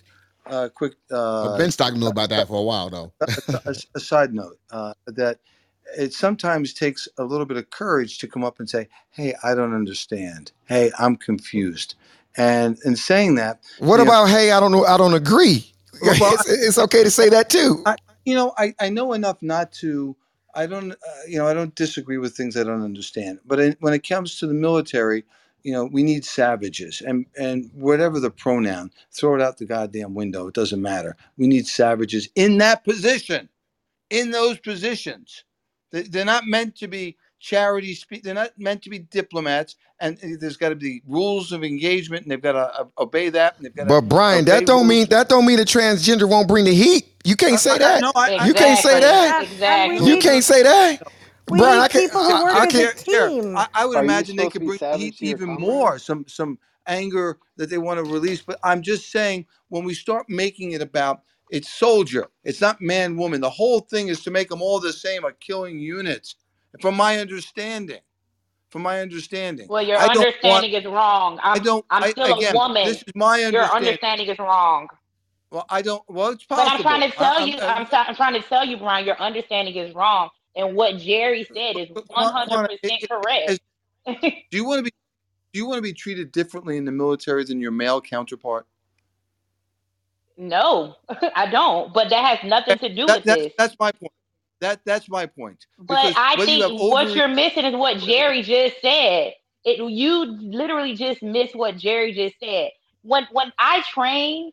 uh, 0.48 0.70
quick. 0.74 0.94
Uh, 1.12 1.58
Been 1.58 1.72
talking 1.72 2.06
about 2.06 2.30
that 2.30 2.48
for 2.48 2.58
a 2.58 2.64
while, 2.64 2.90
though. 2.90 3.14
a, 3.22 3.76
a- 3.96 4.00
side 4.00 4.34
note 4.34 4.58
uh, 4.72 4.94
that 5.08 5.40
it 5.98 6.14
sometimes 6.14 6.74
takes 6.74 7.08
a 7.18 7.24
little 7.24 7.46
bit 7.46 7.58
of 7.58 7.70
courage 7.70 8.18
to 8.20 8.28
come 8.28 8.44
up 8.44 8.60
and 8.60 8.70
say, 8.70 8.88
"Hey, 9.12 9.34
I 9.44 9.56
don't 9.56 9.74
understand. 9.74 10.52
Hey, 10.66 10.92
I'm 11.00 11.16
confused." 11.16 11.96
And 12.38 12.78
in 12.84 12.96
saying 12.98 13.36
that, 13.36 13.62
what 13.80 14.00
you 14.00 14.06
know, 14.06 14.12
about? 14.12 14.30
Hey, 14.30 14.52
I 14.52 14.60
don't 14.60 14.72
know. 14.72 14.86
I 14.86 14.98
don't 14.98 15.14
agree. 15.14 15.66
Well, 16.02 16.34
it's, 16.34 16.50
it's 16.50 16.78
okay 16.78 17.06
to 17.06 17.10
say 17.10 17.30
that 17.30 17.50
too. 17.50 17.82
I, 17.86 17.96
you 18.26 18.36
know, 18.36 18.54
I, 18.58 18.74
I 18.82 18.90
know 18.90 19.14
enough 19.14 19.42
not 19.42 19.72
to. 19.74 20.16
I 20.56 20.68
don't, 20.68 20.94
uh, 20.94 20.96
you 21.28 21.38
know, 21.38 21.48
I 21.48 21.54
don't 21.54 21.76
disagree 21.76 22.18
with 22.18 22.36
things 22.36 22.58
I 22.58 22.64
don't 22.64 22.84
understand. 22.84 23.40
But 23.46 23.60
in, 23.60 23.78
when 23.82 23.94
it 23.94 24.08
comes 24.08 24.40
to 24.40 24.48
the 24.48 24.54
military, 24.54 25.26
you 25.64 25.74
know, 25.74 25.86
we 25.86 26.04
need 26.04 26.26
savages, 26.26 27.02
and 27.02 27.26
and 27.40 27.70
whatever 27.74 28.20
the 28.20 28.32
pronoun, 28.32 28.92
throw 29.12 29.36
it 29.36 29.42
out 29.42 29.58
the 29.58 29.66
goddamn 29.66 30.16
window. 30.16 30.48
It 30.48 30.56
doesn't 30.56 30.82
matter. 30.82 31.18
We 31.38 31.48
need 31.48 31.68
savages 31.68 32.30
in 32.36 32.60
that 32.60 32.84
position, 32.84 33.50
in 34.10 34.32
those 34.32 34.60
positions. 34.60 35.44
They, 35.92 36.04
they're 36.04 36.26
not 36.26 36.46
meant 36.48 36.76
to 36.78 36.88
be 36.88 37.18
charity 37.46 37.96
speak. 37.96 38.24
They're 38.24 38.36
not 38.36 38.52
meant 38.60 38.84
to 38.84 38.92
be 38.92 39.00
diplomats. 39.00 39.78
And 40.02 40.18
uh, 40.24 40.28
there's 40.40 40.58
got 40.58 40.70
to 40.70 40.76
be 40.76 41.04
rules 41.08 41.54
of 41.54 41.64
engagement, 41.64 42.24
and 42.24 42.32
they've 42.32 42.42
got 42.42 42.54
to 42.54 42.82
uh, 42.82 42.86
obey 43.00 43.30
that. 43.30 43.58
And 43.58 43.66
they've 43.66 43.76
got 43.76 43.86
to 43.86 43.90
But 43.90 44.02
Brian, 44.04 44.46
that 44.46 44.66
don't 44.68 44.88
rules. 44.88 44.90
mean 44.90 45.08
that 45.10 45.30
don't 45.30 45.46
mean 45.46 45.58
the 45.58 45.66
transgender 45.66 46.30
won't 46.30 46.48
bring 46.48 46.66
the 46.66 46.74
heat. 46.76 47.08
You 47.26 47.36
can't 47.38 47.60
say 47.60 47.78
that. 47.80 48.02
No, 48.02 48.12
I, 48.16 48.32
I 48.36 48.48
you 48.48 48.54
can't 48.54 48.80
say 48.80 49.00
that. 49.02 49.38
Exactly. 49.44 50.08
You 50.08 50.18
can't 50.18 50.44
say 50.44 50.64
that. 50.64 51.02
We 51.48 51.60
Brian, 51.60 51.80
I 51.82 51.88
can't. 51.90 52.06
people 52.06 52.22
I, 52.32 52.44
I 52.62 52.66
as 52.66 52.68
can't. 52.68 52.92
a 53.00 53.06
team. 53.06 53.58
I, 53.58 53.68
I 53.74 53.86
would 53.86 53.98
Are 53.98 54.04
imagine 54.04 54.36
they 54.38 54.48
could 54.48 54.66
bring 54.66 54.80
the 54.80 54.98
heat 54.98 55.18
even 55.22 55.50
comrade? 55.50 55.60
more, 55.60 56.00
some 56.00 56.26
some 56.28 56.60
anger 56.88 57.40
that 57.58 57.70
they 57.70 57.78
want 57.80 58.00
to 58.00 58.04
release. 58.06 58.42
But 58.42 58.60
I'm 58.64 58.82
just 58.82 59.12
saying, 59.12 59.46
when 59.70 59.84
we 59.86 59.94
start 59.96 60.30
making 60.30 60.74
it 60.74 60.82
about 60.82 61.22
it's 61.52 61.70
soldier, 61.70 62.28
it's 62.44 62.62
not 62.62 62.82
man 62.82 63.18
woman. 63.18 63.42
The 63.42 63.50
whole 63.50 63.82
thing 63.82 64.10
is 64.10 64.24
to 64.24 64.32
make 64.32 64.50
them 64.50 64.62
all 64.62 64.80
the 64.80 64.94
same, 64.94 65.26
are 65.26 65.34
killing 65.34 65.80
units. 65.80 66.36
From 66.82 66.96
my 66.96 67.20
understanding, 67.20 68.02
from 68.70 68.82
my 68.84 69.02
understanding, 69.02 69.68
Well, 69.70 69.84
your 69.84 69.98
I 69.98 70.08
don't 70.10 70.18
want. 70.44 70.66
understanding 70.66 70.74
is 70.74 70.86
wrong. 70.86 71.40
I'm 71.44 71.56
I 71.56 71.60
don't. 71.60 71.86
I'm 71.90 72.04
I, 72.04 72.12
still 72.12 72.26
a 72.26 72.54
woman. 72.54 72.86
this 72.86 72.98
is 73.04 73.14
my 73.16 73.44
understanding. 73.44 73.54
Your 73.54 73.64
understanding. 73.64 73.88
understanding 73.88 74.28
is 74.30 74.40
wrong. 74.40 74.88
Well, 75.52 75.66
I 75.70 75.82
don't. 75.82 76.04
Well, 76.10 76.30
it's 76.32 76.44
possible. 76.46 76.66
But 76.66 76.74
I'm 76.76 76.82
trying 76.82 77.12
to 77.12 77.18
I, 77.18 77.24
tell 77.24 77.42
I'm, 77.44 77.48
you, 77.48 77.58
uh, 77.58 77.66
I'm, 77.78 77.88
I'm 78.10 78.16
trying 78.16 78.34
to 78.34 78.42
tell 78.48 78.66
you, 78.66 78.78
Brian, 78.78 79.06
your 79.06 79.20
understanding 79.22 79.76
is 79.76 79.96
wrong, 79.96 80.30
and 80.56 80.76
what 80.76 80.98
Jerry 80.98 81.48
said 81.54 81.78
is 81.78 81.90
100 82.08 82.48
Quan- 82.48 82.48
Quana, 82.48 82.68
percent 82.68 82.82
it- 82.84 83.04
it- 83.04 83.10
correct. 83.10 83.50
as- 83.50 83.60
do 84.52 84.58
you 84.58 84.66
want 84.66 84.80
to 84.80 84.84
be? 84.84 84.92
Do 85.54 85.60
you 85.60 85.68
want 85.68 85.78
to 85.78 85.82
be 85.84 85.94
treated 85.94 86.32
differently 86.34 86.78
in 86.78 86.86
the 86.86 86.92
military 86.92 87.44
than 87.46 87.62
your 87.62 87.72
male 87.72 88.02
counterpart? 88.02 88.68
no, 90.38 90.96
I 91.36 91.50
don't. 91.50 91.94
But 91.94 92.10
that 92.10 92.38
has 92.38 92.50
nothing 92.50 92.78
to 92.80 92.94
do 92.94 93.08
That, 93.08 93.18
with 93.18 93.26
that's 93.26 93.44
this. 93.44 93.54
that's 93.58 93.76
my 93.80 93.92
point. 93.94 94.12
That 94.62 94.82
that's 94.86 95.10
my 95.10 95.26
point. 95.26 95.66
But 95.78 95.96
Because 95.96 96.14
I 96.18 96.36
whether 96.38 96.52
you 96.52 96.68
think 96.68 96.82
what 96.82 97.16
you're 97.16 97.28
missing 97.28 97.66
is 97.66 97.76
what 97.76 97.98
Jerry 98.00 98.42
just 98.42 98.82
said. 98.82 99.34
It 99.66 99.80
you 99.80 100.26
literally 100.26 100.96
just 100.96 101.22
missed 101.22 101.56
what 101.56 101.78
Jerry 101.78 102.14
just 102.14 102.40
said. 102.40 102.72
When 103.02 103.28
when 103.32 103.52
I 103.60 103.82
train, 103.82 104.52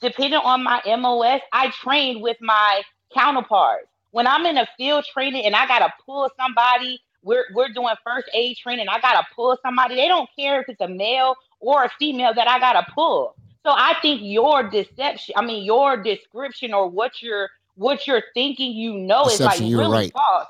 depending 0.00 0.40
on 0.40 0.62
my 0.62 0.82
MOS, 0.86 1.40
I 1.52 1.70
train 1.70 2.20
with 2.20 2.36
my 2.40 2.82
counterparts. 3.14 3.88
When 4.10 4.26
I'm 4.26 4.44
in 4.46 4.58
a 4.58 4.66
field 4.76 5.04
training 5.12 5.44
and 5.44 5.54
I 5.54 5.66
gotta 5.66 5.92
pull 6.04 6.30
somebody, 6.36 7.00
we're 7.22 7.46
we're 7.54 7.68
doing 7.70 7.94
first 8.04 8.28
aid 8.34 8.56
training. 8.58 8.88
I 8.88 9.00
gotta 9.00 9.26
pull 9.34 9.56
somebody. 9.62 9.94
They 9.94 10.08
don't 10.08 10.28
care 10.38 10.60
if 10.60 10.68
it's 10.68 10.80
a 10.80 10.88
male 10.88 11.36
or 11.60 11.84
a 11.84 11.90
female 11.98 12.34
that 12.34 12.48
I 12.48 12.58
gotta 12.58 12.86
pull. 12.94 13.34
So 13.64 13.72
I 13.74 13.94
think 14.02 14.20
your 14.22 14.68
deception, 14.68 15.34
I 15.36 15.44
mean 15.44 15.64
your 15.64 15.96
description 16.02 16.74
or 16.74 16.88
what 16.88 17.22
you're 17.22 17.48
what 17.78 18.06
you're 18.08 18.24
thinking 18.34 18.72
you 18.74 18.94
know 18.94 19.30
is 19.30 19.42
like 19.44 19.62
you 19.62 19.78
were 19.78 19.86
really 19.88 20.00
right. 20.00 20.14
false. 20.14 20.48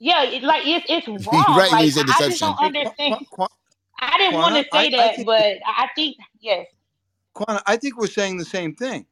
Yeah, 0.00 0.24
it, 0.24 0.44
like 0.44 0.66
it's 0.66 0.86
it's 0.88 1.08
You're 1.30 1.44
wrong. 1.48 1.56
right 1.56 1.76
when 1.76 1.80
Like 1.80 1.86
you 1.86 1.92
I, 1.98 2.20
I 2.20 2.22
just 2.28 2.40
don't 2.40 2.58
Hey, 2.60 2.76
understand. 2.76 3.14
Qua- 3.14 3.20
Qua- 3.30 3.48
I 4.00 4.18
didn't 4.18 4.36
want 4.40 4.56
to 4.56 4.64
say 4.72 4.90
I, 4.98 5.04
I 5.04 5.08
that, 5.08 5.16
think 5.16 5.26
but 5.26 5.56
I 5.66 5.88
think 5.96 6.16
yes. 6.40 6.66
Quana, 7.34 7.62
I 7.66 7.76
think 7.76 7.98
we're 7.98 8.08
saying 8.08 8.38
the 8.38 8.44
same 8.46 8.74
thing. 8.74 9.06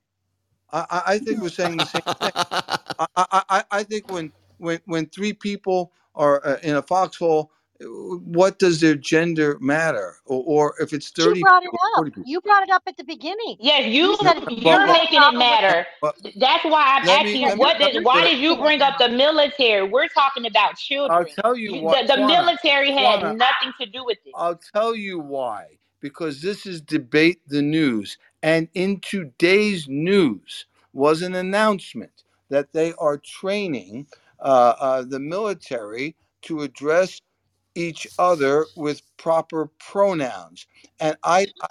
I, 0.73 0.87
I, 0.91 1.15
I 1.15 1.19
think 1.19 1.41
we're 1.41 1.51
saying 1.51 1.79
the 1.79 1.87
same 1.87 2.03
thing. 2.21 2.33
I, 2.99 3.07
I, 3.17 3.45
I, 3.51 3.65
I 3.73 3.83
think 3.85 4.09
when 4.09 4.33
when 4.59 4.81
when 4.87 5.07
three 5.09 5.33
people 5.35 5.93
are 6.15 6.47
uh, 6.47 6.59
in 6.63 6.77
a 6.77 6.83
foxhole, 6.83 7.53
what 7.81 8.59
does 8.59 8.81
their 8.81 8.95
gender 8.97 9.59
matter? 9.61 10.17
Or, 10.27 10.45
or 10.47 10.75
if 10.81 10.93
it's 10.93 11.11
You 11.17 11.25
thirty 11.25 11.41
brought 11.41 11.63
it 11.63 11.71
up. 11.99 12.07
You 12.27 12.41
brought 12.41 12.63
it 12.63 12.71
up 12.71 12.83
at 12.87 12.97
the 12.97 13.05
beginning. 13.05 13.57
Yes, 13.61 13.87
You 13.87 14.13
you 14.13 14.17
said 14.17 14.39
it. 14.39 14.51
You're 14.51 14.79
but, 14.79 14.87
That's 14.87 15.03
making 15.03 15.23
it 15.23 15.39
matter. 15.39 15.87
but 16.01 16.17
That's 16.37 16.65
why 16.65 16.99
I'm 17.01 17.09
asking 17.09 17.43
you 17.43 17.47
me 17.49 17.55
what 17.57 17.79
let 17.79 17.93
did 17.93 17.95
me 18.01 18.05
why 18.05 18.23
did 18.25 18.39
you 18.41 18.57
bring 18.57 18.83
up 18.83 18.99
the 18.99 19.09
military? 19.09 19.89
We're 19.89 20.09
talking 20.09 20.47
about 20.47 20.77
children. 20.77 21.19
I'll 21.19 21.25
children. 21.25 21.45
tell 21.45 21.57
you 21.57 21.75
You, 21.75 21.83
what, 21.83 22.07
the, 22.07 22.15
the 22.15 22.17
Quana, 22.19 22.45
military 22.45 22.93
had 22.93 23.21
Quana, 23.21 23.37
nothing 23.37 23.73
to 23.81 23.87
do 23.87 24.05
with 24.05 24.19
it. 24.25 24.33
I'll 24.35 24.61
tell 24.75 24.95
you 24.95 25.19
why. 25.21 25.79
Because 26.01 26.43
this 26.43 26.67
is 26.67 26.81
debate 26.81 27.41
the 27.49 27.63
news, 27.63 28.19
and 28.43 28.69
in 28.75 29.01
today's 29.01 29.89
news 29.89 30.67
was 30.93 31.23
an 31.23 31.35
announcement 31.35 32.25
that 32.51 32.73
they 32.73 32.93
are 32.99 33.19
training 33.19 34.07
uh, 34.41 34.75
uh, 34.79 35.03
the 35.03 35.19
military 35.19 36.15
to 36.43 36.63
address 36.63 37.21
each 37.77 38.09
other 38.19 38.67
with 38.77 39.03
proper 39.19 39.71
pronouns, 39.81 40.67
and 41.01 41.17
I, 41.25 41.49
I 41.63 41.69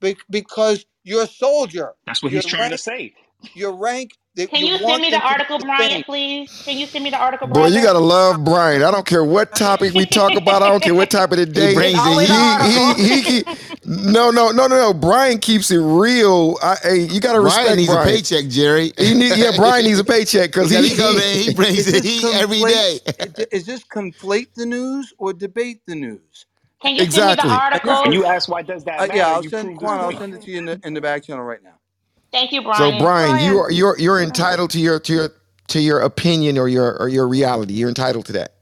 be- 0.00 0.18
because 0.30 0.86
you're 1.04 1.24
a 1.24 1.28
soldier, 1.28 1.94
That's 2.06 2.22
what 2.22 2.32
your 2.32 2.42
he's 2.42 2.46
trying 2.46 2.72
to 2.72 2.78
rank, 2.78 2.78
say. 2.78 3.14
your 3.54 3.76
rank, 3.76 4.12
that 4.36 4.50
Can 4.50 4.66
you 4.66 4.66
you 4.66 4.78
send 4.78 5.02
me 5.02 5.10
the 5.10 5.18
them 5.18 5.22
to 5.22 5.34
be 5.34 5.44
article, 5.44 5.60
Brian, 5.60 5.92
same. 5.92 6.04
please? 6.04 6.50
Can 6.64 6.78
you 6.78 6.86
send 6.86 7.04
me 7.04 7.10
the 7.10 7.18
article, 7.18 7.48
Brian? 7.48 7.54
Boy, 7.54 7.68
you 7.68 7.82
gotta 7.82 7.98
love 8.00 8.44
Brian. 8.44 8.82
I 8.84 8.90
don't 8.92 9.06
care 9.06 9.24
what 9.24 9.54
topic 9.54 9.94
we 9.94 10.06
talk 10.06 10.36
about. 10.36 10.62
I 10.62 10.68
don't 10.70 10.82
care 10.82 10.94
what 10.94 11.10
type 11.10 11.32
of 11.32 11.38
the 11.38 11.46
He 11.54 11.68
day. 11.68 11.68
brings 11.68 12.04
the 12.04 12.16
Always 12.16 12.28
He 12.28 12.56
he 12.58 12.94
he. 12.94 13.22
he 13.22 13.44
no 13.84 14.30
no 14.30 14.50
no 14.52 14.66
no 14.68 14.76
no. 14.76 14.94
Brian 14.94 15.38
keeps 15.38 15.70
it 15.70 15.78
real. 15.78 16.58
I, 16.62 16.76
hey, 16.82 17.00
you 17.10 17.20
gotta 17.20 17.40
Brian 17.40 17.42
respect 17.42 17.76
needs 17.76 17.92
a 17.92 17.98
paycheck, 17.98 18.48
Jerry. 18.48 18.92
He 18.98 19.14
need, 19.14 19.36
yeah, 19.36 19.52
Brian 19.56 19.84
needs 19.84 19.98
a 20.00 20.04
paycheck 20.04 20.50
because 20.50 20.70
because 20.70 20.86
he, 20.86 20.90
he 20.90 20.96
comes 20.96 21.20
he 21.32 21.38
in, 21.38 21.42
he 21.44 21.50
brings 21.50 21.86
it 21.88 21.92
the 21.92 22.00
this 22.02 22.14
conflate? 22.14 22.74
day. 22.74 23.00
Is 23.52 23.66
this 23.66 23.84
conflate 23.84 24.54
the 24.56 24.66
news 24.66 25.14
or 25.18 25.32
debate 25.34 25.82
the 25.86 25.94
news? 25.96 26.46
Can 26.82 26.96
you 26.96 27.06
send 27.06 27.26
me 27.26 27.34
the 27.36 27.44
exactly. 27.44 27.62
And 27.72 27.82
this 27.84 28.00
article? 28.00 28.04
And 28.04 28.14
you 28.14 28.24
ask 28.26 28.48
why 28.48 28.62
does 28.62 28.84
that 28.84 29.04
uh, 29.04 29.08
yeah, 29.12 29.28
I'll 29.28 29.42
You 29.42 29.50
send 29.50 29.76
Quan. 29.76 30.00
I'll 30.00 30.12
send 30.12 30.34
it 30.34 30.42
to 30.42 30.52
you 30.52 30.58
in 30.58 30.66
the, 30.66 30.80
in 30.84 30.94
the 30.94 31.02
back 31.02 31.24
channel 31.24 31.44
right 31.44 31.62
now. 31.62 31.76
Thank 32.32 32.52
you, 32.52 32.62
So 32.72 32.92
Brian. 32.92 32.98
Brian, 32.98 33.38
you 33.38 33.54
Brian, 33.54 33.58
are 33.58 33.70
you're 33.70 33.98
you're 33.98 34.22
entitled 34.22 34.70
to 34.72 34.80
your 34.80 35.00
to 35.00 35.14
your 35.14 35.30
to 35.68 35.80
your 35.80 36.00
opinion 36.00 36.58
or 36.58 36.68
your 36.68 36.98
or 37.00 37.08
your 37.08 37.28
reality. 37.28 37.74
You're 37.74 37.90
entitled 37.90 38.26
to 38.26 38.32
that. 38.34 38.54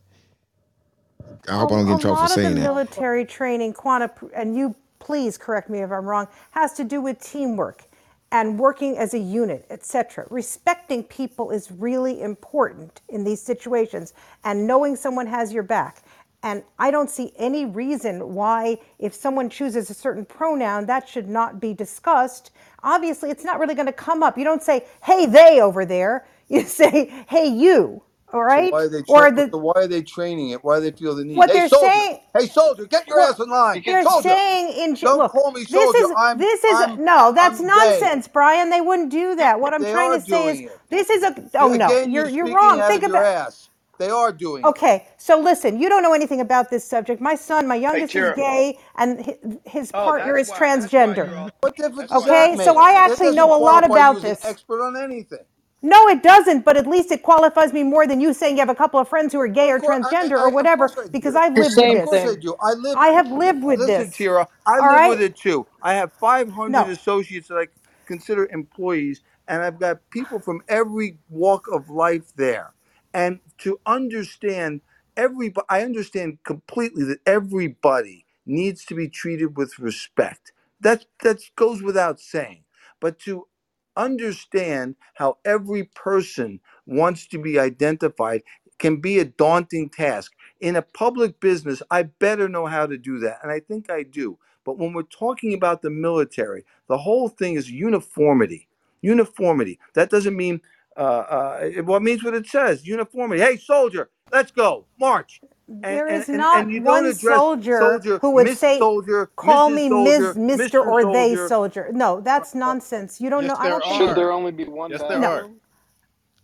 I 1.48 1.56
a, 1.56 1.58
hope 1.58 1.72
I 1.72 1.76
don't 1.76 1.86
get 1.86 1.92
a 1.92 1.94
in 1.94 1.98
trouble 2.00 2.18
for 2.18 2.28
lot 2.28 2.32
of 2.32 2.42
the 2.42 2.54
that. 2.54 2.54
military 2.54 3.24
training, 3.26 3.74
quanti- 3.74 4.28
and 4.34 4.56
you 4.56 4.76
please 5.00 5.38
correct 5.38 5.70
me 5.70 5.80
if 5.80 5.92
I'm 5.92 6.06
wrong, 6.06 6.28
has 6.52 6.74
to 6.74 6.84
do 6.84 7.00
with 7.02 7.20
teamwork. 7.20 7.84
and 8.32 8.58
working 8.58 8.98
as 8.98 9.14
a 9.14 9.18
unit, 9.18 9.66
etc. 9.70 10.26
Respecting 10.30 11.04
people 11.04 11.50
is 11.50 11.70
really 11.72 12.22
important 12.22 13.02
in 13.08 13.24
these 13.24 13.42
situations 13.42 14.14
and 14.44 14.66
knowing 14.66 14.96
someone 14.96 15.26
has 15.28 15.52
your 15.52 15.62
back. 15.64 16.02
And 16.42 16.62
I 16.78 16.90
don't 16.90 17.10
see 17.10 17.32
any 17.38 17.66
reason 17.66 18.34
why, 18.34 18.78
if 18.98 19.14
someone 19.14 19.50
chooses 19.50 19.90
a 19.90 19.94
certain 19.94 20.24
pronoun, 20.26 20.86
that 20.86 21.08
should 21.08 21.28
not 21.28 21.60
be 21.60 21.74
discussed. 21.74 22.52
Obviously, 22.84 23.30
it's 23.30 23.44
not 23.44 23.60
really 23.60 23.74
going 23.74 23.86
to 23.86 23.92
come 23.92 24.22
up. 24.22 24.38
You 24.38 24.44
don't 24.44 24.62
say, 24.62 24.86
hey, 25.04 25.26
they 25.26 25.60
over 25.60 25.84
there. 25.86 26.26
You 26.50 26.64
say, 26.64 27.06
hey, 27.28 27.46
you. 27.48 28.02
All 28.32 28.42
right. 28.44 28.72
So 28.72 28.72
why 28.72 28.82
are 28.84 28.88
they 28.88 29.02
or 29.08 29.30
the, 29.32 29.56
why 29.58 29.72
are 29.76 29.88
they 29.88 30.02
training 30.02 30.50
it? 30.50 30.64
Why 30.64 30.78
do 30.80 30.90
they 30.90 30.92
feel 30.96 31.14
the 31.16 31.24
need? 31.24 31.36
what 31.36 31.46
hey 31.46 31.54
they're 31.54 31.68
soldier, 31.68 31.86
saying, 31.92 32.20
hey 32.36 32.46
soldier, 32.48 32.86
get 32.86 33.08
your 33.08 33.18
well, 33.18 33.30
ass 33.30 33.40
in 33.40 33.50
line. 33.50 33.82
they're 33.86 34.02
soldier, 34.04 34.28
saying 34.28 34.74
in 34.90 34.96
don't 35.02 35.18
look, 35.18 35.32
call 35.32 35.52
me 35.52 35.66
this 35.68 35.94
is 35.94 36.12
I'm 36.16 36.38
this 36.38 36.64
is 36.64 36.86
I'm 36.86 36.98
no, 36.98 37.32
that's 37.34 37.60
I'm 37.60 37.66
nonsense, 37.66 38.28
Brian. 38.28 38.70
They 38.70 38.82
wouldn't 38.82 39.10
do 39.10 39.36
that. 39.36 39.60
What 39.60 39.74
I'm 39.74 39.84
They 39.84 39.92
trying 39.92 40.12
to 40.12 40.20
say 40.20 40.50
is 40.50 40.62
it. 40.64 40.80
this 40.90 41.10
is 41.10 41.24
a 41.24 41.50
oh 41.56 41.74
no, 41.74 42.02
you're 42.04 42.28
you're 42.28 42.28
you're 42.28 42.48
wrong. 42.48 42.82
Think 42.84 43.04
about 43.04 43.26
ass. 43.26 43.69
They 44.00 44.10
are 44.10 44.32
doing 44.32 44.68
it. 44.68 44.78
Okay, 44.78 45.08
so 45.16 45.40
listen, 45.40 45.80
you 45.80 45.88
don't 45.88 46.02
know 46.02 46.12
anything 46.12 46.40
about 46.42 46.70
this 46.70 46.84
subject. 46.84 47.20
My 47.22 47.34
son, 47.34 47.66
my 47.66 47.76
Hey, 47.92 48.02
youngest, 48.02 48.16
is 48.16 48.30
Tara. 48.30 48.32
gay, 48.32 48.78
and 48.96 49.24
hi- 49.24 49.38
his 49.64 49.92
Oh, 49.94 50.12
partner 50.14 50.36
that's 50.36 50.38
is 50.38 50.52
why. 50.52 50.68
That's 50.76 50.98
why 51.00 51.16
you're 51.16 51.26
transgender. 51.26 51.34
all. 51.38 51.50
What 51.60 51.76
difference 51.76 52.12
That's 52.12 52.24
does 52.24 52.26
why 52.26 52.48
that 52.48 52.52
Okay, 52.52 52.56
so 52.56 52.78
make? 52.78 52.78
I 52.78 52.92
That 53.04 53.04
actually 53.04 53.20
doesn't 53.20 53.50
know 53.50 53.56
a 53.56 53.60
lot 53.60 53.84
qualify 53.84 54.00
you 54.00 54.16
about 54.16 54.18
as 54.18 54.26
an 54.26 54.36
this. 54.36 54.42
expert 54.42 54.82
on 54.82 54.96
anything. 54.96 55.44
No, 55.82 56.08
it 56.08 56.22
doesn't, 56.22 56.64
but 56.64 56.76
at 56.76 56.86
least 56.86 57.12
it 57.12 57.22
qualifies 57.22 57.72
me 57.72 57.84
more 57.84 58.06
than 58.06 58.20
you 58.20 58.34
saying 58.34 58.56
you 58.56 58.60
have 58.60 58.70
a 58.70 58.74
couple 58.76 59.00
of 59.00 59.08
friends 59.08 59.32
who 59.32 59.40
are 59.40 59.48
gay 59.48 59.70
Of 59.70 59.72
or 59.72 59.80
course, 59.80 59.98
I, 60.02 60.08
transgender 60.08 60.32
I, 60.36 60.40
or 60.40 60.50
I- 60.50 60.60
of 60.60 60.70
whatever, 60.70 60.72
course 60.72 60.96
I 60.98 61.08
because 61.12 61.34
do. 61.34 61.36
I've 61.36 61.56
The 61.56 61.64
lived 61.64 61.76
with 61.76 61.92
Of 61.92 62.00
same 62.00 62.02
course 62.02 62.24
this. 62.24 62.26
I 62.26 62.34
thing. 62.34 62.36
do. 62.36 62.56
I 62.62 62.74
live. 62.74 62.98
I 62.98 63.08
have 63.08 63.30
lived 63.32 63.64
with 63.64 63.86
Listen, 63.86 63.86
this. 63.86 64.12
Tira, 64.12 64.48
I 64.66 64.80
All 64.80 64.88
live 64.88 65.04
with 65.04 65.20
right? 65.20 65.22
it 65.22 65.36
too. 65.36 65.66
I 65.82 65.94
have 65.94 66.12
500 66.14 66.88
No. 66.88 66.88
associates 66.88 67.48
that 67.48 67.56
I 67.56 67.68
consider 68.06 68.48
employees, 68.52 69.22
and 69.48 69.62
I've 69.62 69.80
got 69.80 69.98
people 70.10 70.40
from 70.40 70.62
every 70.68 71.18
walk 71.30 71.66
of 71.72 71.90
life 71.90 72.32
there. 72.36 72.74
And 73.14 73.40
to 73.60 73.80
understand 73.86 74.82
everybody, 75.16 75.66
I 75.70 75.82
understand 75.84 76.40
completely 76.44 77.04
that 77.06 77.20
everybody 77.26 78.26
needs 78.46 78.84
to 78.86 78.96
be 78.96 79.08
treated 79.08 79.56
with 79.58 79.78
respect. 79.80 80.52
That 80.80 81.06
that 81.22 81.40
goes 81.56 81.82
without 81.82 82.20
saying. 82.20 82.64
But 83.00 83.18
to 83.20 83.48
understand 83.96 84.96
how 85.14 85.38
every 85.44 85.84
person 85.84 86.60
wants 86.86 87.28
to 87.28 87.38
be 87.38 87.58
identified 87.60 88.42
can 88.78 88.98
be 89.00 89.20
a 89.20 89.26
daunting 89.26 89.90
task. 89.90 90.32
In 90.60 90.76
a 90.76 90.82
public 90.82 91.40
business, 91.40 91.82
I 91.90 92.04
better 92.04 92.48
know 92.48 92.66
how 92.66 92.86
to 92.86 92.98
do 92.98 93.20
that. 93.20 93.40
And 93.42 93.52
I 93.52 93.60
think 93.60 93.90
I 93.90 94.04
do. 94.04 94.38
But 94.64 94.78
when 94.78 94.94
we're 94.94 95.04
talking 95.04 95.54
about 95.54 95.82
the 95.82 95.90
military, 95.90 96.64
the 96.88 96.98
whole 96.98 97.28
thing 97.30 97.56
is 97.56 97.70
uniformity. 97.70 98.68
Uniformity. 99.02 99.80
That 99.94 100.10
doesn't 100.10 100.36
mean, 100.36 100.62
uh, 100.96 101.00
uh, 101.00 101.60
it, 101.62 101.86
well, 101.86 101.96
it 101.98 102.02
means 102.02 102.24
what 102.24 102.34
it 102.34 102.46
says 102.46 102.86
uniformity. 102.86 103.42
Hey, 103.42 103.56
soldier, 103.56 104.10
let's 104.32 104.50
go, 104.50 104.86
march. 104.98 105.40
And, 105.68 105.84
There 105.84 106.06
and, 106.06 106.22
is 106.22 106.28
and, 106.28 106.34
and 106.36 106.42
not 106.42 106.70
you 106.70 106.80
don't 106.80 106.84
one 106.84 107.04
soldier 107.14 107.78
soldier, 107.80 108.18
who 108.18 108.30
would 108.32 108.46
Miss 108.46 108.58
say, 108.58 108.78
Soldier, 108.78 109.30
call 109.36 109.70
Mrs. 109.70 109.74
me 109.74 109.88
Ms., 109.88 110.18
Soldier, 110.18 110.34
Mr., 110.34 110.56
Mr. 110.58 110.86
or 110.86 111.02
they 111.12 111.28
Soldier. 111.36 111.48
soldier. 111.48 111.90
No, 111.92 112.20
that's 112.20 112.54
nonsense. 112.54 113.20
You 113.20 113.30
don't 113.30 113.44
Yes, 113.44 113.50
know. 113.50 113.56
I 113.64 113.68
don't 113.68 113.82
think. 113.82 114.08
Should 114.08 114.16
there 114.16 114.32
only 114.32 114.52
be 114.52 114.64
one 114.64 114.90
Yes, 114.90 115.00
there 115.08 115.18
No. 115.20 115.30
are. 115.30 115.50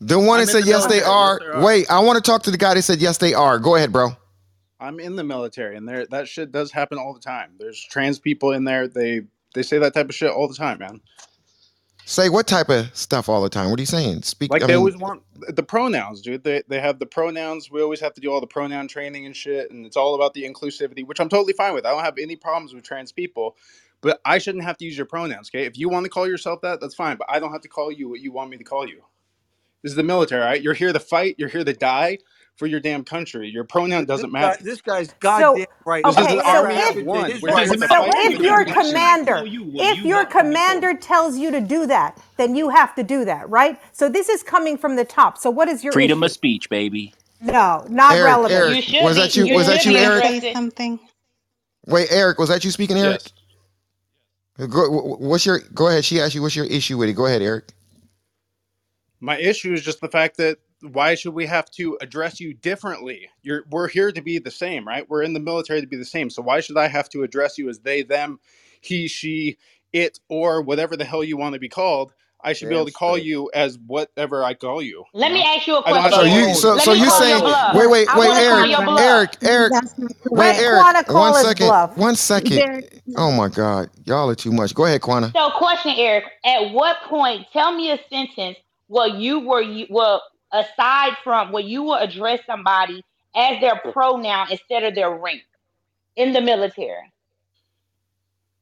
The 0.01 0.19
one 0.19 0.41
that 0.41 0.47
said 0.49 0.65
the 0.65 0.69
yes, 0.69 0.87
they 0.87 1.01
military. 1.01 1.01
Yes, 1.01 1.09
are. 1.11 1.39
there 1.41 1.55
are. 1.55 1.65
Wait, 1.65 1.91
I 1.91 2.01
want 2.01 2.23
to 2.23 2.31
talk 2.31 2.43
to 2.45 2.51
the 2.51 2.59
guy 2.59 2.75
that 2.75 2.83
said 2.83 3.01
yes, 3.01 3.19
they 3.19 3.35
are. 3.35 3.59
Go 3.59 3.77
ahead, 3.77 3.93
bro. 3.93 4.11
I'm 4.79 5.01
in 5.01 5.17
the 5.17 5.25
military, 5.25 5.77
and 5.77 5.89
there 5.89 6.07
that 6.07 6.29
shit 6.29 6.53
does 6.53 6.71
happen 6.71 6.99
all 6.99 7.15
the 7.15 7.21
time. 7.21 7.53
There's 7.59 7.83
trans 7.83 8.19
people 8.19 8.53
in 8.53 8.65
there. 8.65 8.89
They 8.89 9.23
they 9.55 9.63
say 9.63 9.79
that 9.79 9.95
type 9.95 10.09
of 10.09 10.15
shit 10.15 10.31
all 10.31 10.49
the 10.49 10.55
time, 10.55 10.79
man. 10.79 11.01
Say 12.09 12.29
what 12.29 12.47
type 12.47 12.69
of 12.69 12.97
stuff 12.97 13.29
all 13.29 13.43
the 13.43 13.49
time? 13.49 13.69
What 13.69 13.81
are 13.81 13.83
you 13.83 13.87
saying? 13.87 14.23
Speak. 14.23 14.53
Like 14.53 14.63
I 14.63 14.67
they 14.67 14.75
mean, 14.75 14.79
always 14.79 14.97
want 14.97 15.25
the 15.57 15.63
pronouns, 15.65 16.23
dude. 16.23 16.45
They 16.45 16.63
they 16.69 16.79
have 16.81 17.01
the 17.01 17.07
pronouns. 17.07 17.69
We 17.69 17.83
always 17.83 17.99
have 17.99 18.15
to 18.15 18.21
do 18.21 18.31
all 18.31 18.41
the 18.41 18.47
pronoun 18.47 18.87
training 18.87 19.27
and 19.27 19.35
shit, 19.35 19.73
and 19.73 19.85
it's 19.85 19.97
all 19.97 20.15
about 20.15 20.33
the 20.33 20.45
inclusivity, 20.45 21.05
which 21.05 21.19
I'm 21.19 21.29
totally 21.29 21.53
fine 21.53 21.75
with. 21.75 21.85
I 21.85 21.91
don't 21.91 22.05
have 22.05 22.17
any 22.17 22.37
problems 22.37 22.73
with 22.73 22.85
trans 22.85 23.11
people, 23.11 23.57
but 24.03 24.21
I 24.25 24.39
shouldn't 24.39 24.63
have 24.63 24.77
to 24.79 24.85
use 24.85 24.97
your 24.97 25.07
pronouns. 25.07 25.51
Okay, 25.51 25.67
if 25.67 25.77
you 25.77 25.89
want 25.89 26.05
to 26.05 26.11
call 26.11 26.29
yourself 26.29 26.61
that, 26.61 26.81
that's 26.81 26.95
fine. 26.95 27.17
But 27.17 27.27
I 27.29 27.41
don't 27.41 27.51
have 27.51 27.63
to 27.63 27.69
call 27.69 27.91
you 27.91 28.09
what 28.09 28.21
you 28.21 28.31
want 28.31 28.51
me 28.51 28.57
to 28.57 28.65
call 28.65 28.87
you. 28.87 29.03
This 29.83 29.91
is 29.91 29.97
the 29.97 30.05
military, 30.05 30.43
all 30.43 30.49
right? 30.49 30.63
You're 30.63 30.75
here 30.75 30.93
to 30.93 31.01
fight. 31.01 31.35
You're 31.39 31.49
here 31.49 31.65
to 31.65 31.73
die 31.73 32.19
for 32.57 32.67
your 32.67 32.81
damn 32.81 33.05
country. 33.05 33.49
Your 33.51 33.65
pronoun 33.65 34.07
doesn't 34.07 34.33
guy, 34.41 34.57
matter. 34.57 34.59
this 34.61 34.81
guy's 34.83 35.13
So, 35.27 35.55
goddamn 35.55 35.67
right. 35.85 36.07
This 36.07 36.19
is 36.19 36.27
okay, 36.27 36.37
the 36.37 36.43
so 36.45 36.67
army 36.67 36.75
if 36.77 36.97
one. 36.97 37.33
Right. 37.43 37.69
so 37.89 38.11
if 38.15 38.41
your 38.41 38.65
country. 38.65 38.73
commander, 38.85 39.45
if 39.79 40.05
your 40.05 40.27
commander 40.27 40.95
tells 40.95 41.39
you 41.39 41.51
to 41.53 41.61
do 41.61 41.87
that, 41.87 42.19
then 42.39 42.57
you 42.57 42.71
have 42.71 42.95
to 42.97 43.05
do 43.05 43.25
that, 43.27 43.49
right? 43.51 43.81
So 43.93 44.09
this 44.09 44.29
is 44.29 44.43
coming 44.43 44.79
from 44.79 44.97
the 44.97 45.05
top. 45.07 45.39
So 45.39 45.51
what 45.51 45.69
is 45.69 45.85
your 45.85 45.93
Freedom 45.93 46.23
issue? 46.23 46.25
of 46.25 46.33
speech, 46.33 46.71
baby. 46.71 47.15
No, 47.41 47.87
not 47.91 48.13
Eric, 48.17 48.25
relevant. 48.25 48.53
Eric, 48.53 48.77
You 48.77 48.83
should 48.83 49.05
was 49.05 49.17
that 49.17 49.37
you? 49.37 49.45
You 49.47 49.55
Was 49.57 49.67
that 49.69 49.83
should 49.83 49.93
you, 49.93 49.99
Eric? 49.99 50.23
something? 50.55 51.01
Wait, 51.87 52.09
Eric, 52.11 52.39
was 52.39 52.49
that 52.51 52.65
you 52.65 52.71
speaking, 52.73 52.99
Eric? 52.99 53.23
Yes. 53.23 53.33
Go, 54.59 54.91
what's 55.19 55.47
your? 55.47 55.61
Go 55.75 55.89
ahead. 55.89 56.05
She 56.05 56.21
asked 56.21 56.35
you. 56.35 56.43
What's 56.43 56.57
your 56.57 56.67
issue 56.67 56.99
with 56.99 57.09
it? 57.11 57.15
Go 57.15 57.27
ahead, 57.27 57.43
Eric. 57.43 57.73
My 59.21 59.39
issue 59.39 59.73
is 59.73 59.83
just 59.83 60.01
the 60.01 60.09
fact 60.09 60.37
that 60.39 60.59
why 60.83 61.15
should 61.15 61.35
we 61.35 61.47
have 61.47 61.71
to 61.73 61.99
address 62.01 62.41
you 62.41 62.55
differently? 62.55 63.29
You're 63.43 63.65
we're 63.71 63.89
here 63.89 64.13
to 64.13 64.23
be 64.23 64.39
the 64.39 64.51
same, 64.51 64.87
right? 64.87 65.09
We're 65.09 65.23
in 65.23 65.33
the 65.33 65.41
military 65.41 65.81
to 65.81 65.87
be 65.87 65.97
the 65.97 66.05
same. 66.05 66.31
So 66.31 66.43
why 66.43 66.61
should 66.61 66.79
I 66.79 66.89
have 66.89 67.09
to 67.11 67.23
address 67.25 67.59
you 67.59 67.69
as 67.69 67.81
they, 67.81 68.03
them, 68.03 68.41
he, 68.81 69.09
she, 69.09 69.59
it, 69.93 70.21
or 70.29 70.63
whatever 70.63 70.97
the 70.97 71.05
hell 71.05 71.25
you 71.25 71.37
want 71.37 71.55
to 71.55 71.61
be 71.61 71.69
called? 71.69 72.13
I 72.43 72.53
should 72.53 72.69
be 72.69 72.77
able 72.77 72.87
to 72.87 72.93
call 72.93 73.15
straight. 73.15 73.27
you 73.27 73.51
as 73.55 73.79
whatever 73.87 74.45
I 74.45 74.55
call 74.55 74.83
you. 74.83 75.05
Let 75.15 75.33
me 75.33 75.43
ask 75.43 75.67
you 75.67 75.77
a 75.79 75.83
don't 75.83 76.13
So 76.13 76.23
question, 76.23 76.25
you, 76.25 76.55
so 76.55 76.79
so 76.79 76.93
you 76.93 77.05
call 77.07 77.21
saying? 77.21 77.43
Wait, 77.75 77.89
wait, 77.91 78.09
wait, 78.15 78.29
want 78.29 78.39
to 78.39 78.47
call 78.47 78.67
Eric. 78.99 79.39
Eric, 79.43 79.43
Eric. 79.43 79.73
Wait, 80.31 80.57
Eric. 80.59 80.83
Quana 80.83 81.05
One 81.07 81.33
call 81.33 81.37
his 81.37 81.47
second. 81.49 81.67
bluff. 81.67 81.97
One 81.97 82.17
second. 82.17 82.63
Oh 83.17 83.33
my 83.33 83.49
God, 83.49 83.91
y'all 84.05 84.31
are 84.31 84.35
too 84.37 84.53
much. 84.53 84.75
Go 84.75 84.85
ahead, 84.85 85.01
Quana. 85.01 85.35
So, 85.35 85.51
question, 85.59 85.95
Eric. 85.97 86.25
At 86.45 86.73
what 86.73 86.99
point? 87.09 87.47
Tell 87.53 87.75
me 87.75 87.91
a 87.93 87.99
sentence 88.11 88.59
Well, 88.89 89.09
you 89.09 89.41
were 89.41 89.63
you 89.63 89.87
well 89.91 90.23
aside 90.53 91.13
from 91.25 91.53
where 91.53 91.63
you 91.63 91.83
will 91.83 91.97
address 91.97 92.41
somebody 92.47 93.05
as 93.35 93.61
their 93.61 93.77
pronoun 93.93 94.49
instead 94.51 94.85
of 94.85 94.95
their 94.95 95.11
rank 95.11 95.43
in 96.17 96.33
the 96.33 96.41
military. 96.41 97.13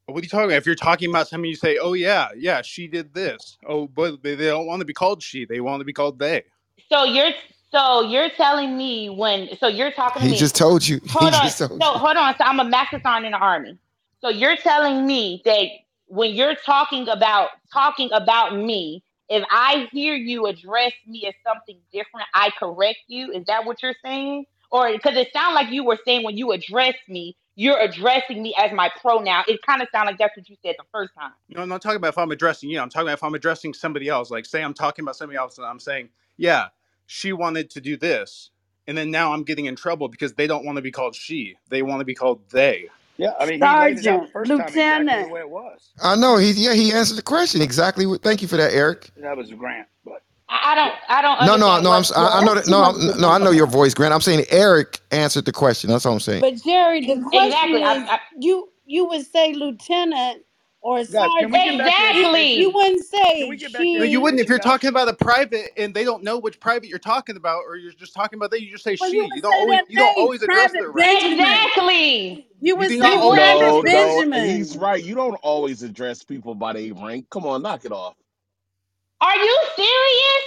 What 0.07 0.21
are 0.21 0.23
you 0.23 0.29
talking 0.29 0.45
about? 0.45 0.57
If 0.57 0.65
you're 0.65 0.75
talking 0.75 1.09
about 1.09 1.27
something, 1.27 1.49
you 1.49 1.55
say, 1.55 1.77
"Oh 1.81 1.93
yeah, 1.93 2.29
yeah, 2.37 2.61
she 2.61 2.87
did 2.87 3.13
this." 3.13 3.57
Oh, 3.67 3.87
but 3.87 4.21
they, 4.21 4.35
they 4.35 4.47
don't 4.47 4.67
want 4.67 4.81
to 4.81 4.85
be 4.85 4.93
called 4.93 5.23
she; 5.23 5.45
they 5.45 5.61
want 5.61 5.81
to 5.81 5.85
be 5.85 5.93
called 5.93 6.19
they. 6.19 6.43
So 6.91 7.05
you're 7.05 7.31
so 7.71 8.01
you're 8.03 8.29
telling 8.31 8.77
me 8.77 9.09
when 9.09 9.49
so 9.57 9.67
you're 9.67 9.91
talking 9.91 10.21
to 10.21 10.27
He 10.27 10.33
me. 10.33 10.39
just 10.39 10.55
told 10.55 10.87
you. 10.87 10.99
He 11.03 11.11
Hold 11.11 11.33
on. 11.33 11.43
just 11.43 11.57
So 11.59 11.67
told 11.67 11.81
you. 11.81 11.99
hold 11.99 12.17
on. 12.17 12.35
So 12.37 12.43
I'm 12.45 12.59
a 12.59 12.65
master 12.65 12.99
sergeant 13.03 13.27
in 13.27 13.31
the 13.31 13.39
army. 13.39 13.79
So 14.21 14.29
you're 14.29 14.57
telling 14.57 15.07
me 15.07 15.41
that 15.45 15.67
when 16.07 16.35
you're 16.35 16.55
talking 16.55 17.07
about 17.09 17.49
talking 17.73 18.09
about 18.13 18.55
me, 18.55 19.03
if 19.29 19.43
I 19.49 19.87
hear 19.91 20.15
you 20.15 20.45
address 20.45 20.91
me 21.07 21.25
as 21.27 21.33
something 21.45 21.77
different, 21.91 22.27
I 22.33 22.51
correct 22.57 22.99
you. 23.07 23.31
Is 23.31 23.45
that 23.47 23.65
what 23.65 23.81
you're 23.81 23.95
saying? 24.03 24.45
Or 24.71 24.91
because 24.91 25.15
it 25.15 25.29
sounds 25.33 25.55
like 25.55 25.71
you 25.71 25.83
were 25.83 25.97
saying 26.05 26.23
when 26.23 26.37
you 26.37 26.51
address 26.51 26.95
me, 27.07 27.35
you're 27.55 27.79
addressing 27.79 28.43
me 28.43 28.53
as 28.57 28.71
my 28.73 28.89
pronoun. 29.01 29.45
It 29.47 29.61
kind 29.65 29.81
of 29.81 29.87
sounded 29.91 30.11
like 30.11 30.19
that's 30.19 30.35
what 30.35 30.49
you 30.49 30.57
said 30.63 30.75
the 30.77 30.83
first 30.91 31.13
time. 31.17 31.31
No, 31.49 31.61
I'm 31.61 31.69
not 31.69 31.81
talking 31.81 31.97
about 31.97 32.09
if 32.09 32.17
I'm 32.17 32.31
addressing 32.31 32.69
you. 32.69 32.79
I'm 32.79 32.89
talking 32.89 33.07
about 33.07 33.19
if 33.19 33.23
I'm 33.23 33.35
addressing 33.35 33.73
somebody 33.73 34.09
else. 34.09 34.29
Like, 34.29 34.45
say 34.45 34.61
I'm 34.61 34.73
talking 34.73 35.03
about 35.03 35.15
somebody 35.15 35.37
else, 35.37 35.57
and 35.57 35.65
I'm 35.65 35.79
saying, 35.79 36.09
"Yeah, 36.37 36.67
she 37.05 37.31
wanted 37.31 37.69
to 37.71 37.81
do 37.81 37.95
this," 37.95 38.51
and 38.87 38.97
then 38.97 39.09
now 39.09 39.31
I'm 39.31 39.43
getting 39.43 39.65
in 39.65 39.75
trouble 39.75 40.09
because 40.09 40.33
they 40.33 40.47
don't 40.47 40.65
want 40.65 40.75
to 40.75 40.81
be 40.81 40.91
called 40.91 41.15
she; 41.15 41.55
they 41.69 41.81
want 41.81 42.01
to 42.01 42.05
be 42.05 42.15
called 42.15 42.49
they. 42.49 42.89
Yeah, 43.17 43.33
I 43.39 43.45
mean, 43.45 43.61
he 43.61 43.73
laid 43.73 43.99
it 43.99 44.07
out 44.07 44.21
the 44.21 44.27
Sergeant, 44.27 44.31
first 44.33 44.55
time 44.57 44.75
exactly 44.75 45.17
the 45.17 45.25
Lieutenant. 45.25 45.31
way 45.31 45.41
it 45.41 45.49
was. 45.49 45.93
I 46.03 46.15
know. 46.15 46.37
He 46.37 46.51
yeah. 46.51 46.73
He 46.73 46.93
answered 46.93 47.17
the 47.17 47.23
question 47.23 47.61
exactly. 47.61 48.05
what- 48.05 48.23
Thank 48.23 48.41
you 48.41 48.47
for 48.47 48.57
that, 48.57 48.73
Eric. 48.73 49.11
That 49.17 49.37
was 49.37 49.51
Grant, 49.51 49.87
but 50.05 50.21
I, 50.49 50.73
I 50.73 50.75
don't 50.75 50.93
I 51.09 51.21
don't 51.21 51.39
No, 51.41 51.55
no, 51.57 51.69
understand 51.69 51.83
no. 51.83 51.91
I'm. 51.91 51.97
what 51.97 51.99
s- 52.01 52.11
I, 52.13 52.39
I 52.39 52.43
know 52.43 52.55
that. 52.55 52.67
No, 52.67 52.81
I'm- 52.83 53.21
no. 53.21 53.29
I 53.29 53.37
know 53.39 53.51
your 53.51 53.67
voice, 53.67 53.93
Grant. 53.93 54.13
I'm 54.13 54.21
saying 54.21 54.45
Eric 54.49 55.01
answered 55.11 55.45
the 55.45 55.53
question. 55.53 55.89
That's 55.89 56.05
all 56.05 56.13
I'm 56.13 56.19
saying. 56.19 56.41
But 56.41 56.61
Jerry, 56.63 57.01
the 57.01 57.21
question 57.21 57.47
exactly. 57.47 57.83
I, 57.83 57.95
is, 57.97 58.09
I, 58.09 58.19
you 58.39 58.69
you 58.85 59.05
would 59.07 59.25
say 59.25 59.53
lieutenant 59.53 60.43
or 60.85 61.05
guys, 61.11 61.35
can 61.35 61.51
we 61.51 61.61
get 61.61 61.77
sergeant. 61.77 61.79
back 61.79 61.97
to 61.97 62.03
You, 62.11 62.27
education? 62.27 62.55
you 62.55 62.71
exactly. 62.71 62.73
wouldn't 62.73 63.05
Can 63.37 63.47
say 63.47 63.49
we 63.49 63.57
get 63.57 63.73
back 63.73 63.91
to 63.91 63.99
No, 63.99 64.05
you 64.05 64.21
she. 64.21 64.21
wouldn't 64.21 64.41
if 64.41 64.49
education, 64.49 64.49
you're 64.49 64.59
guys? 64.59 64.59
talking 64.59 64.89
about 64.89 65.09
a 65.09 65.13
private 65.15 65.71
and 65.77 65.93
they 65.93 66.05
don't 66.05 66.23
know 66.23 66.39
which 66.39 66.59
private 66.59 66.89
you're 66.89 66.99
talking 66.99 67.37
about, 67.37 67.63
or 67.67 67.77
you're 67.77 67.93
just 67.93 68.13
talking 68.13 68.37
about 68.39 68.51
they. 68.51 68.59
You 68.59 68.71
just 68.71 68.83
say 68.85 68.95
Well, 68.99 69.09
she. 69.09 69.17
you 69.17 69.25
You 69.25 69.41
would 69.41 69.43
don't 69.43 69.53
say 69.53 69.57
always. 69.57 69.81
that 69.81 69.85
You 69.87 69.99
don't 69.99 70.13
name, 70.17 70.17
always 70.17 70.43
address 70.43 70.73
their 70.75 70.91
Private 70.91 70.91
rank. 70.91 71.21
Benjamin. 71.21 71.73
Exactly. 71.79 72.47
You 72.61 72.77
You 72.77 72.77
would 72.77 72.87
think 72.87 73.01
say 73.01 73.09
you 73.09 73.19
You 73.19 73.21
always 73.21 73.43
Private 73.43 73.49
never 73.49 73.71
address 73.77 73.81
No, 73.83 73.83
their 73.83 73.91
rank? 73.91 74.25
no, 74.25 74.25
he's 74.41 74.77
right. 74.77 75.03
You 75.03 75.15
don't 75.15 75.35
always 75.43 75.83
address 75.83 76.23
people 76.23 76.55
by 76.55 76.73
their 76.73 76.93
rank. 76.93 77.27
Come 77.31 77.45
on, 77.47 77.63
knock 77.63 77.85
it 77.85 77.91
off. 77.93 78.15
are 79.21 79.37
you 79.37 79.59
serious? 79.75 80.43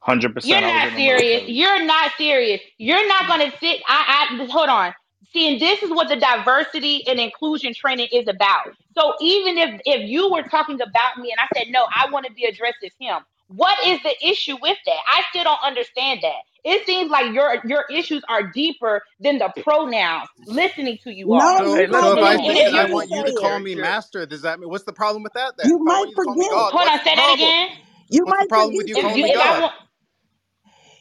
Hundred 0.00 0.34
percent. 0.34 0.40
You're 0.42 0.60
percent. 0.60 0.64
I 0.64 0.70
was 0.70 0.84
not 0.84 0.88
in 0.88 0.94
the 0.94 1.00
serious. 1.00 1.42
military. 1.42 1.48
You're 1.48 1.84
not 1.84 2.12
serious. 2.18 2.60
You're 2.78 3.08
not 3.08 3.28
gonna 3.28 3.52
sit. 3.60 3.80
I, 3.88 4.28
I 4.40 4.46
hold 4.46 4.68
on. 4.70 4.94
See, 5.32 5.52
and 5.52 5.60
this 5.60 5.82
is 5.82 5.90
what 5.90 6.08
the 6.08 6.16
diversity 6.16 7.06
and 7.08 7.20
inclusion 7.20 7.74
training 7.74 8.08
is 8.12 8.28
about. 8.28 8.66
So 8.96 9.14
even 9.20 9.58
if 9.58 9.80
if 9.86 10.08
you 10.10 10.30
were 10.32 10.44
talking 10.44 10.80
about 10.80 11.18
me 11.18 11.32
and 11.32 11.40
I 11.40 11.48
said 11.56 11.68
no, 11.72 11.86
I 11.94 12.10
want 12.10 12.26
to 12.26 12.32
be 12.32 12.44
addressed 12.46 12.78
as 12.84 12.92
him. 13.00 13.18
What 13.48 13.78
is 13.86 14.00
the 14.02 14.14
issue 14.26 14.56
with 14.62 14.78
that? 14.86 14.98
I 15.08 15.22
still 15.30 15.44
don't 15.44 15.62
understand 15.64 16.20
that. 16.22 16.40
It 16.64 16.86
seems 16.86 17.10
like 17.10 17.34
your 17.34 17.58
your 17.66 17.84
issues 17.92 18.24
are 18.28 18.50
deeper 18.52 19.02
than 19.20 19.38
the 19.38 19.52
pronouns. 19.64 20.30
Listening 20.46 20.98
to 21.04 21.12
you 21.12 21.34
all, 21.34 21.54
No, 21.56 21.74
So, 21.74 21.86
you 21.86 21.94
so 21.94 22.12
if 22.14 22.22
I 22.22 22.38
and, 22.38 22.56
say 22.56 22.64
and 22.66 22.76
I 22.76 22.84
how 22.84 22.86
you're 22.86 22.88
to 22.88 22.98
want 23.00 23.10
you 23.10 23.24
to 23.24 23.32
call 23.32 23.60
me 23.60 23.76
Jared, 23.76 23.76
master, 23.76 24.26
does 24.26 24.42
that 24.42 24.60
mean 24.60 24.70
what's 24.70 24.84
the 24.84 24.92
problem 24.92 25.22
with 25.22 25.34
that 25.34 25.56
then? 25.56 25.70
You 25.70 25.78
If 25.84 25.84
might 25.84 26.06
you 26.06 26.20
to 26.22 26.30
me 26.34 26.46
forget. 26.46 26.50
God, 26.50 26.74
hold 26.74 26.88
what's 26.88 26.96
on, 27.00 27.00
say 27.04 27.16
that 27.16 27.34
again. 27.34 27.70
You 28.10 28.24
What's 28.24 28.38
the 28.38 28.46
might 28.46 28.48
problem 28.48 28.76
with 28.76 28.86
forget 28.86 28.88
you 28.88 28.96
If 28.96 28.98
calling 28.98 29.20
you 29.20 29.22
me 29.22 29.30
you 29.30 29.34
if 29.34 29.40
I 29.40 29.52
God 29.52 29.58
want 29.58 29.74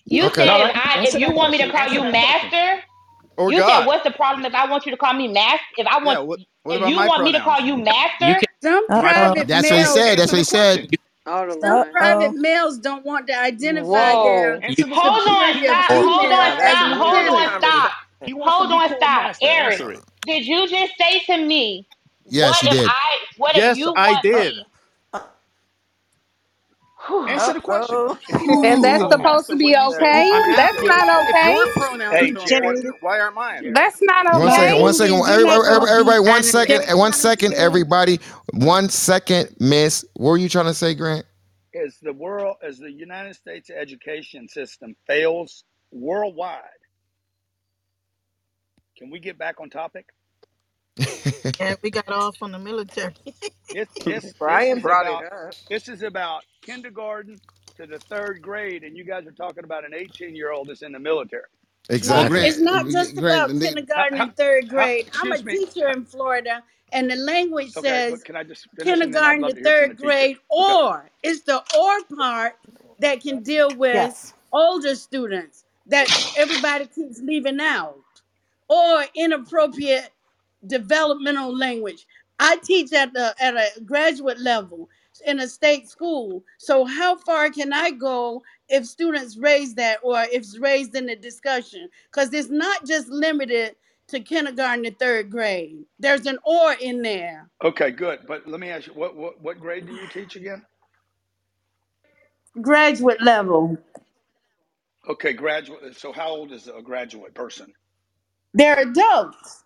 you 0.06 0.30
Okay. 0.30 0.44
said 0.46 0.62
if? 0.62 0.72
I 0.76 1.02
if 1.04 1.16
you 1.16 1.32
want 1.32 1.52
me 1.52 1.60
to 1.60 1.70
call 1.70 1.88
you 1.90 2.04
that 2.12 2.46
master, 2.52 2.84
Or 3.40 3.54
you 3.54 3.64
said 3.64 3.86
what's 3.86 4.06
the 4.06 4.12
problem 4.12 4.46
if 4.46 4.56
I 4.56 4.70
want 4.70 4.86
you 4.86 4.92
to 4.94 4.98
call 4.98 5.14
me 5.14 5.30
master? 5.30 5.66
If 5.78 5.88
I 5.88 6.04
Yeah. 6.04 6.04
want 6.04 6.20
What 6.20 6.42
What 6.64 6.82
if 6.82 6.86
you 6.86 6.96
my 6.96 7.08
want 7.08 7.24
me 7.24 7.34
to 7.34 7.42
call 7.42 7.62
pronouns? 7.62 7.62
you 7.62 7.78
You 8.22 8.36
master, 8.36 8.38
can. 8.38 8.50
Some 8.64 8.90
My 8.90 9.04
pro- 9.04 9.36
private 9.36 9.48
That's 9.48 9.70
what 9.72 9.80
he 9.80 9.86
said. 9.86 10.20
That's 10.20 10.32
what 10.32 10.40
he 10.40 10.46
said. 10.46 10.82
question. 10.82 10.96
Hold 11.28 11.52
some 11.64 11.84
on. 11.84 11.86
private 11.92 12.34
males 12.36 12.80
don't 12.80 13.06
want 13.06 13.28
to 13.28 13.40
identify 13.40 14.16
Whoa. 14.16 14.64
Answer 14.64 14.86
You 14.86 14.94
hold 14.94 15.28
on, 15.30 15.56
stop, 15.64 15.92
Or 15.92 16.06
hold 16.06 16.32
on, 16.34 16.52
Now 16.52 16.58
as 16.64 16.82
that's 16.82 16.82
stop, 16.82 16.98
hold 16.98 17.28
on, 17.30 17.50
stop, 17.58 17.92
conversation. 17.92 17.92
He 18.26 18.34
wants 18.34 18.58
to 18.58 18.66
hold 18.66 18.72
on, 18.72 18.90
stop. 18.96 19.36
Eric, 19.42 19.84
did 20.26 20.46
you 20.48 20.68
just 20.70 20.94
say 21.00 21.22
to 21.28 21.38
me, 21.46 21.88
Yes, 22.26 22.60
what 22.60 22.62
he 22.62 22.68
if 22.68 22.70
did. 22.70 22.86
I 22.86 23.18
what 23.38 23.56
if 23.56 23.66
Yes, 23.66 23.78
you 23.78 23.94
I 23.96 24.16
want 24.16 24.24
did. 24.24 24.34
me 24.34 24.64
whew, 24.64 24.69
Answer 27.30 27.54
the 27.54 27.62
question. 27.62 27.96
If 28.30 28.42
he 28.42 28.48
wants 28.48 28.62
to 28.62 28.68
And 28.70 28.84
that's 28.84 29.02
called 29.04 29.12
supposed 29.14 29.48
to 29.48 29.56
be 29.56 29.66
do 29.66 29.70
you 29.72 29.92
say? 29.94 29.98
okay. 29.98 30.56
That's 30.56 30.78
asking 30.78 30.84
you. 30.84 30.88
not 30.90 31.10
If 31.10 31.30
okay. 31.30 31.56
your 31.56 31.74
pronouns 31.74 32.02
are 32.14 32.18
Hey, 32.18 32.34
so 32.34 32.46
Jared. 32.46 32.64
important, 32.66 32.96
why 33.04 33.20
aren't 33.20 33.36
mine? 33.36 33.74
That's 33.74 34.02
not 34.02 34.26
One 34.34 34.46
my 34.46 34.52
second. 34.58 34.74
okay. 34.76 34.82
One 34.82 34.94
thing 34.94 34.94
second. 34.94 35.14
is 35.16 35.20
you're 35.20 35.30
Every- 35.30 35.46
not 35.46 35.54
every- 35.56 35.64
going 35.66 35.76
every- 35.76 35.88
to 35.88 35.94
be 35.94 36.00
Everybody, 36.00 36.30
one 36.30 36.44
second, 36.44 36.98
one 36.98 37.14
second, 37.14 37.54
everybody. 37.56 38.20
One 38.54 38.90
second, 38.90 39.56
Miss. 39.60 40.06
What 40.16 40.30
were 40.32 40.38
you 40.38 40.50
trying 40.50 40.66
to 40.66 40.74
say, 40.74 40.94
Grant? 40.96 41.26
as 41.76 41.98
the 42.02 42.14
world, 42.14 42.58
as 42.64 42.80
the 42.80 42.92
United 42.92 43.36
States 43.36 43.70
education 43.70 44.48
system 44.48 44.96
fails 45.08 45.64
worldwide, 45.92 46.64
can 48.98 49.10
we 49.10 49.20
get 49.20 49.38
back 49.38 49.60
on 49.62 49.70
topic? 49.70 50.08
And 51.60 51.78
we 51.84 51.92
got 51.92 52.10
off 52.10 52.38
on 52.42 52.52
the 52.52 52.60
military. 52.60 53.16
This 53.74 53.90
this 54.06 54.34
this 54.34 54.34
Brian 54.40 54.80
is 54.80 54.82
brought 54.82 55.08
it 55.08 55.12
about 55.12 55.24
up. 55.24 55.56
this 55.70 55.90
is 55.90 56.04
about 56.04 56.44
kindergarten 56.64 57.42
to 57.78 57.88
the 57.88 58.00
third 58.10 58.42
grade, 58.42 58.84
and 58.84 58.98
you 58.98 59.06
guys 59.06 59.28
are 59.28 59.32
talking 59.34 59.64
about 59.66 59.86
an 59.86 59.94
18 59.96 60.36
year 60.36 60.52
old 60.52 60.70
that's 60.70 60.84
in 60.84 60.94
the 60.94 61.00
military. 61.00 61.44
Well, 62.02 62.26
No, 62.26 62.26
exactly. 62.26 62.30
Grant, 62.30 62.48
it's 62.48 62.60
not 62.60 62.90
just 62.90 63.18
Grant, 63.18 63.46
about 63.46 63.52
How, 63.52 63.60
kindergarten 63.60 64.18
how, 64.18 64.28
and 64.28 64.36
third 64.36 64.70
how 64.76 64.90
grade. 64.90 65.08
I'm 65.14 65.32
a 65.32 65.40
excuse 65.40 65.46
me. 65.46 65.60
teacher 65.66 65.90
in 65.90 66.06
Florida, 66.06 66.64
and 66.92 67.10
the 67.12 67.16
language 67.18 67.72
okay, 67.78 68.02
says 68.02 68.10
but 68.10 68.26
can 68.26 68.36
I 68.36 68.44
just 68.44 68.68
finish, 68.78 69.04
and 69.04 69.16
then 69.16 69.26
I'd 69.26 69.38
kindergarten 69.38 69.40
love 69.40 69.54
to 69.54 69.56
to 69.56 69.62
hear 69.62 69.74
from 69.74 69.90
the 69.90 69.94
third 69.94 69.98
teacher. 69.98 70.20
grade, 70.20 70.38
Okay, 70.60 70.78
or 70.80 71.10
it's 71.24 71.44
the 71.44 71.64
or 71.78 72.04
part 72.18 72.54
that 73.00 73.22
can 73.22 73.44
deal 73.44 73.76
with 73.76 74.14
Yes. 74.14 74.34
older 74.54 74.96
students 74.96 75.66
that 75.88 76.12
everybody 76.38 76.88
keeps 76.88 77.22
leaving 77.22 77.60
out, 77.62 78.00
or 78.70 79.06
inappropriate 79.16 80.10
developmental 80.68 81.56
language. 81.58 82.06
I 82.40 82.58
teach 82.64 82.94
at 82.94 83.14
the 83.14 83.36
at 83.40 83.56
a 83.56 83.82
graduate 83.82 84.40
level 84.40 84.90
in 85.26 85.40
a 85.40 85.48
state 85.48 85.90
school. 85.90 86.44
So 86.58 86.86
how 86.86 87.18
far 87.18 87.50
can 87.50 87.74
I 87.74 87.92
go 87.92 88.42
if 88.70 88.86
students 88.86 89.38
raise 89.38 89.76
that 89.76 90.00
or 90.04 90.22
if 90.24 90.44
it's 90.44 90.58
raised 90.60 90.96
in 90.96 91.08
the 91.08 91.16
discussion? 91.16 91.90
Because 92.12 92.34
it's 92.34 92.50
not 92.50 92.86
just 92.86 93.10
limited 93.10 93.76
to 94.08 94.20
kindergarten 94.20 94.84
to 94.86 94.92
third 94.96 95.30
grade. 95.30 95.84
There's 96.00 96.26
an 96.26 96.40
or 96.46 96.74
in 96.74 97.02
there. 97.02 97.50
okay, 97.64 97.92
good. 97.92 98.22
But 98.28 98.48
let 98.48 98.60
me 98.60 98.70
ask 98.70 98.88
you, 98.88 98.94
what 98.94 99.16
what 99.16 99.42
what 99.42 99.60
grade 99.60 99.88
do 99.88 99.94
you 99.94 100.08
teach 100.08 100.36
again? 100.36 100.64
Graduate 102.62 103.22
level. 103.22 103.78
Okay, 105.10 105.34
graduate. 105.34 105.96
So 105.98 106.12
how 106.12 106.30
old 106.30 106.52
is 106.52 106.68
a 106.68 106.82
graduate 106.82 107.34
person? 107.34 107.74
They're 108.54 108.80
adults. 108.80 109.64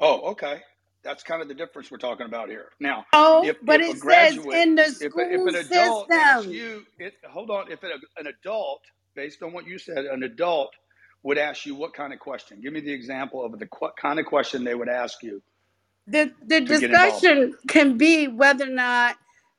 Oh, 0.00 0.32
okay. 0.32 0.62
That's 1.04 1.22
kind 1.22 1.42
of 1.42 1.48
the 1.48 1.54
difference 1.54 1.90
we're 1.90 1.98
talking 1.98 2.26
about 2.26 2.48
here. 2.50 2.66
Now, 2.80 3.06
Oh, 3.12 3.42
if 3.42 3.58
but 3.62 3.80
if 3.82 3.82
it 3.82 3.98
says 3.98 4.46
in 4.52 4.76
the 4.76 4.86
if 5.00 5.12
if 5.18 5.42
school 5.42 5.46
an 5.46 5.56
adult 5.56 6.14
system. 6.14 6.50
you, 6.50 6.84
it 6.98 7.14
hold 7.30 7.50
on, 7.50 7.70
if 7.72 7.82
an, 7.84 7.92
an 8.18 8.28
adult, 8.28 8.82
based 9.16 9.42
on 9.42 9.52
what 9.52 9.66
you 9.66 9.78
said, 9.78 10.06
an 10.06 10.24
adult 10.24 10.70
would 11.24 11.38
ask 11.38 11.66
you 11.66 11.74
what 11.76 11.94
kind 11.94 12.12
of 12.14 12.20
question? 12.20 12.60
Give 12.62 12.72
me 12.72 12.80
the 12.80 12.92
example 12.92 13.44
of 13.44 13.58
the 13.58 13.66
qu- 13.66 13.90
kind 14.00 14.20
of 14.20 14.26
question 14.26 14.64
they 14.64 14.74
would 14.76 14.88
ask 14.90 15.22
you 15.22 15.42
the 16.06 16.32
the 16.46 16.60
to 16.66 16.76
get 16.76 16.90
involved 16.92 17.28
in. 17.30 17.38
discussion 17.38 17.54
can 17.68 17.98
be 17.98 18.28
whether 18.28 18.66
or 18.66 18.74
not 18.74 19.16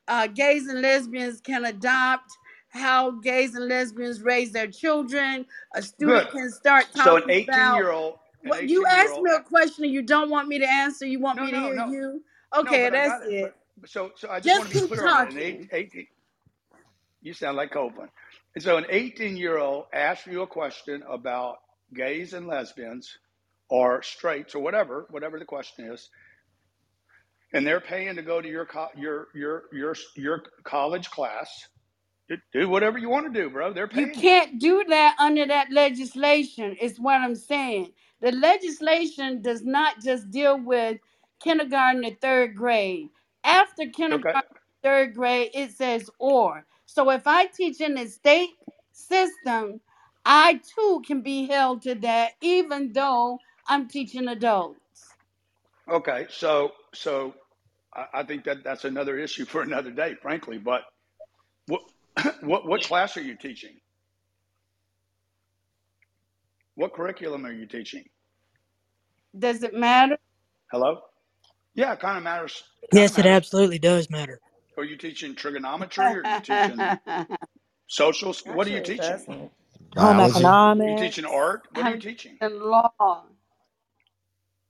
uh, 0.08 0.28
gays 0.28 0.68
and 0.68 0.82
lesbians 0.82 1.40
can 1.42 1.64
adopt, 1.66 2.30
how 2.70 3.12
gays 3.12 3.56
and 3.56 3.68
lesbians 3.68 4.22
raise 4.22 4.52
their 4.52 4.68
children. 4.68 5.46
A 5.74 5.82
Good. 6.02 6.26
student 6.26 6.30
can 6.30 6.50
start 6.52 6.86
So 6.94 7.16
an 7.16 7.24
talking 7.24 7.30
18 7.30 7.48
about 7.48 7.74
year 7.74 7.92
old, 7.92 8.16
what 8.44 8.68
you 8.68 8.84
18 8.84 8.88
asked 8.88 9.20
me 9.20 9.30
a 9.32 9.40
question 9.42 9.84
and 9.84 9.92
you 9.94 10.02
don't 10.02 10.30
want 10.30 10.48
me 10.48 10.58
to 10.60 10.68
answer. 10.68 11.06
You 11.06 11.20
want 11.20 11.40
no, 11.40 11.42
me 11.42 11.52
to 11.52 11.58
no, 11.60 11.60
hear 11.60 11.76
no, 11.76 11.86
you. 11.86 12.22
no, 12.62 12.62
Okay, 12.62 12.80
but 12.80 12.92
I 12.92 13.00
that's 13.00 13.00
got 13.00 13.22
it. 13.26 13.54
But 13.80 13.90
so 13.90 14.12
so 14.16 14.30
I 14.30 14.40
just 14.40 14.56
want 14.56 14.68
Just 14.68 14.70
to 14.70 14.76
be 14.76 14.80
keep 14.80 14.88
clear 14.88 15.06
on 15.06 15.16
that. 15.18 15.28
An 15.28 15.38
talking. 15.38 15.68
18, 15.72 16.06
You 17.22 17.34
sound 17.34 17.56
like 17.56 17.72
Copeland. 17.72 18.10
And 18.54 18.64
so 18.64 18.76
an 18.76 18.86
18 18.88 19.36
year 19.36 19.58
old 19.58 19.86
asks 19.92 20.26
you 20.26 20.42
a 20.42 20.46
question 20.46 21.02
about 21.10 21.58
gays 21.94 22.34
and 22.34 22.46
lesbians 22.46 23.18
or 23.70 24.02
straights 24.02 24.54
or 24.54 24.60
whatever, 24.62 25.06
whatever 25.10 25.38
the 25.38 25.44
question 25.44 25.86
is, 25.92 26.10
and 27.54 27.66
they're 27.66 27.80
paying 27.80 28.16
to 28.16 28.22
go 28.22 28.40
to 28.42 28.48
your 28.48 28.66
co- 28.66 28.90
your 28.96 29.28
your 29.34 29.64
your 29.72 29.96
your 30.16 30.44
college 30.64 31.10
class. 31.10 31.68
Do 32.28 32.36
do 32.52 32.68
whatever 32.68 32.98
you 32.98 33.10
want 33.10 33.32
to 33.32 33.40
do, 33.42 33.50
bro. 33.50 33.72
They're 33.74 33.88
You 33.90 34.08
paying 34.08 34.22
you. 34.22 34.30
can't 34.30 34.60
do 34.60 34.84
that 34.88 35.16
under 35.20 35.46
that 35.46 35.72
legislation, 35.72 36.76
is 36.80 37.00
what 37.00 37.20
I'm 37.22 37.36
saying. 37.36 37.92
The 38.22 38.32
legislation 38.32 39.42
does 39.42 39.64
not 39.64 40.00
just 40.02 40.30
deal 40.30 40.58
with 40.60 41.00
kindergarten 41.42 42.04
to 42.04 42.16
third 42.16 42.56
grade. 42.56 43.10
After 43.44 43.86
Okay. 44.12 44.34
kindergarten 44.34 44.50
to 44.54 44.88
third 44.88 45.14
grade, 45.16 45.52
it 45.54 45.72
says 45.72 46.10
or. 46.20 46.66
So 46.86 47.10
if 47.10 47.26
I 47.26 47.46
teach 47.46 47.80
in 47.82 47.96
the 47.96 48.08
state 48.08 48.50
system, 48.92 49.80
I 50.24 50.62
too 50.76 51.02
can 51.06 51.22
be 51.22 51.48
held 51.48 51.82
to 51.82 51.96
that, 51.96 52.32
even 52.42 52.92
though 52.94 53.40
I'm 53.68 53.88
teaching 53.88 54.28
adults. 54.28 55.16
Okay. 55.90 56.26
So 56.30 56.72
so 56.94 57.34
I, 57.94 58.06
I 58.14 58.24
think 58.24 58.44
that 58.44 58.64
that's 58.64 58.84
another 58.84 59.18
issue 59.18 59.46
for 59.46 59.62
another 59.62 59.92
day, 59.92 60.16
frankly. 60.22 60.58
But 60.58 60.82
what 61.66 61.82
what 62.42 62.66
what 62.66 62.82
class 62.84 63.16
are 63.18 63.22
you 63.22 63.36
teaching? 63.36 63.76
What 66.82 66.94
curriculum 66.94 67.46
are 67.46 67.52
you 67.52 67.66
teaching? 67.66 68.02
Does 69.38 69.62
it 69.62 69.72
matter? 69.72 70.18
Hello? 70.72 71.00
Yeah, 71.76 71.92
it 71.92 72.00
kind 72.00 72.18
of 72.18 72.24
matters. 72.24 72.64
Kind 72.92 73.06
of 73.06 73.12
Yes, 73.12 73.18
it 73.18 73.26
matters. 73.26 73.36
absolutely 73.36 73.78
does 73.78 74.10
matter. 74.10 74.40
Are 74.76 74.84
you 74.84 74.96
teaching 74.96 75.36
trigonometry? 75.36 76.12
Or 76.16 76.22
are 76.22 76.24
you 76.26 76.40
teaching 76.40 76.90
social? 77.88 78.32
sk- 78.32 78.48
What 78.48 78.66
are 78.66 78.70
you 78.70 78.80
Actually, 78.80 78.86
it 78.86 78.96
teaching? 78.96 78.96
doesn't. 78.96 79.52
Home 79.98 80.20
Biology. 80.20 80.58
Are 80.84 80.90
you 80.90 80.96
teaching 80.96 81.24
economics. 81.24 81.26
art? 81.26 81.62
What 81.72 81.86
are 81.86 81.90
you 81.90 81.94
I'm 81.94 82.00
teaching? 82.00 82.40
teaching 82.42 82.60
law. 82.60 83.24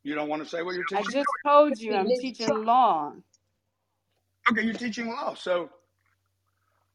You 0.04 0.14
don't 0.14 0.28
want 0.28 0.42
to 0.44 0.48
say 0.48 0.62
what 0.62 0.74
you're 0.74 0.84
teaching? 0.84 0.96
I 0.96 1.02
teaching? 1.04 1.22
just 1.22 1.28
told 1.46 1.78
you 1.80 1.94
I'm 1.94 2.14
teaching 2.14 2.64
law. 2.66 3.14
Okay, 4.50 4.62
you're 4.62 4.74
teaching 4.74 5.08
law. 5.08 5.34
So 5.34 5.70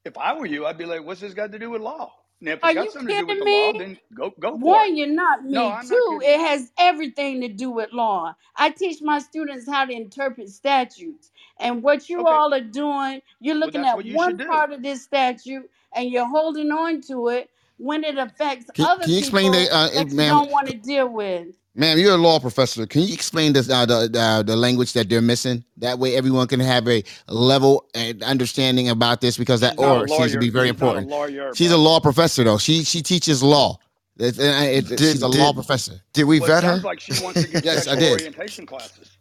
if 0.06 0.18
I 0.18 0.38
were 0.38 0.48
you, 0.48 0.65
I'd 0.68 0.77
be 0.77 0.85
like, 0.85 1.06
what's 1.06 1.22
this 1.22 1.34
got 1.34 1.52
to 1.53 1.60
do 1.60 1.72
with 1.72 1.81
law? 1.81 2.14
Now, 2.41 2.53
if 2.53 2.64
Are 2.64 2.72
it's 2.72 2.73
got 2.73 2.91
you 2.91 2.91
something 2.91 3.09
to 3.09 3.15
do 3.15 3.27
with 3.27 3.38
kidding 3.38 3.39
the 3.39 3.45
me? 3.45 3.51
law, 3.51 3.73
then 3.73 3.97
go 4.15 4.34
go 4.39 4.55
for 4.64 4.81
it. 4.81 4.85
One, 4.85 4.97
you're 4.97 5.07
not 5.07 5.45
No, 5.49 5.68
me. 5.68 5.72
I'm 5.72 5.89
not 5.89 6.05
Two, 6.05 6.05
kidding 6.05 6.26
it 6.26 6.39
has 6.39 6.72
everything 6.80 7.41
to 7.41 7.49
do 7.49 7.72
with 7.72 7.93
law. 7.93 8.35
I 8.57 8.72
teach 8.72 9.01
my 9.01 9.19
students 9.19 9.69
how 9.69 9.85
to 9.85 9.93
interpret 9.93 10.49
statutes. 10.49 11.31
And 11.59 11.84
what 11.84 12.09
you 12.09 12.26
Okay, 12.26 12.27
all 12.27 12.53
are 12.53 12.61
doing, 12.61 13.22
you're 13.39 13.55
well, 13.61 13.72
looking 13.72 13.84
that's 13.84 13.93
at 13.93 13.93
what 13.93 14.05
you 14.05 14.18
should 14.18 14.38
one 14.38 14.39
do. 14.39 14.49
part 14.49 14.73
of 14.73 14.84
this 14.84 15.03
statute 15.03 15.69
and 15.95 16.09
you're 16.11 16.27
holding 16.30 16.72
on 16.72 17.01
to 17.03 17.30
it 17.30 17.51
when 17.77 18.03
it 18.03 18.18
affects 18.18 18.72
Can, 18.76 18.88
other 18.88 19.03
can 19.03 19.11
you 19.14 19.19
explain 19.19 19.51
people 19.51 19.53
the, 19.53 19.73
uh, 19.73 19.89
that 19.93 20.14
you 20.14 20.14
ma'am? 20.14 20.43
don't 20.43 20.51
want 20.51 20.68
to 20.69 20.76
deal 20.77 21.09
with. 21.09 21.49
Ma'am, 21.79 21.99
you're 21.99 22.15
a 22.15 22.17
law 22.17 22.39
professor. 22.39 22.87
Can 22.87 23.03
you 23.03 23.13
explain 23.13 23.53
this, 23.53 23.69
uh, 23.69 23.85
the, 23.85 24.09
the 24.09 24.43
the 24.47 24.55
language 24.55 24.93
that 24.93 25.09
they're 25.09 25.21
missing? 25.21 25.63
That 25.77 25.99
way, 25.99 26.15
everyone 26.15 26.47
can 26.47 26.59
have 26.59 26.87
a 26.87 27.03
level 27.27 27.87
and 27.93 28.23
understanding 28.23 28.89
about 28.89 29.21
this 29.21 29.37
because 29.37 29.61
that 29.61 29.73
She's 29.73 29.81
not 29.81 29.97
a 29.97 29.99
or 30.01 30.07
seems 30.07 30.31
to 30.31 30.39
be 30.39 30.49
very 30.49 30.69
She's 30.69 30.81
not 30.81 30.95
a 30.95 30.97
important. 30.97 31.09
lawyer, 31.09 31.53
She's 31.53 31.71
a 31.71 31.77
law 31.77 31.99
professor, 31.99 32.43
though. 32.43 32.57
She 32.57 32.83
she 32.83 33.03
teaches 33.03 33.43
law. 33.43 33.77
It's- 34.17 34.39
and 34.39 34.55
I- 34.55 34.65
it- 34.69 34.87
she's 34.87 35.21
a 35.21 35.29
Did 35.29 35.39
law 35.39 35.53
professor. 35.53 36.01
did 36.13 36.23
we 36.23 36.39
Well, 36.39 36.47
vet 36.49 36.63
her? 36.63 36.77
like 36.77 36.99
she 36.99 37.13
wants 37.23 37.43
to 37.43 37.47
get 37.47 37.63
Yes, 37.69 37.87
I 37.87 37.93
did. 37.95 38.11
orientation 38.13 38.65
classes. 38.65 39.11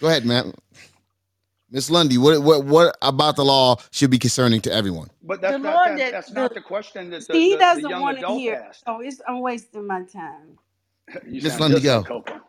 Go 0.00 0.08
ahead, 0.08 0.24
ma'am. 0.24 0.54
Miss 1.70 1.90
Lundy, 1.90 2.16
what 2.16 2.40
what 2.42 2.64
what 2.64 2.96
about 3.02 3.36
the 3.36 3.44
law 3.44 3.76
should 3.90 4.10
be 4.10 4.18
concerning 4.18 4.62
to 4.62 4.72
everyone? 4.72 5.10
But 5.22 5.42
The 5.42 5.48
that's 5.48 5.62
not 5.62 5.88
that. 5.88 5.98
that 5.98 6.12
That's 6.12 6.28
the 6.28 6.34
not 6.34 6.54
the 6.54 6.62
question 6.62 7.10
that 7.10 7.26
the, 7.28 7.34
he 7.34 7.50
the, 7.50 7.56
the 7.56 7.60
doesn't 7.60 7.90
young 7.90 8.00
want 8.00 8.16
to 8.20 8.24
adult 8.24 8.40
hear. 8.40 8.64
asked. 8.70 8.84
So 8.86 9.00
it's 9.02 9.20
I'm 9.28 9.40
wasting 9.42 9.86
my 9.86 10.02
time. 10.04 10.56
You 11.26 11.42
Miss 11.42 11.58
Lundy, 11.58 11.80
go. 11.80 12.02
Copeland. 12.02 12.42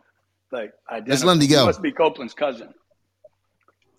Like, 0.51 0.73
Miss 1.05 1.23
Lundy, 1.23 1.47
go. 1.47 1.65
Must 1.65 1.81
be 1.81 1.91
Copeland's 1.91 2.33
cousin. 2.33 2.73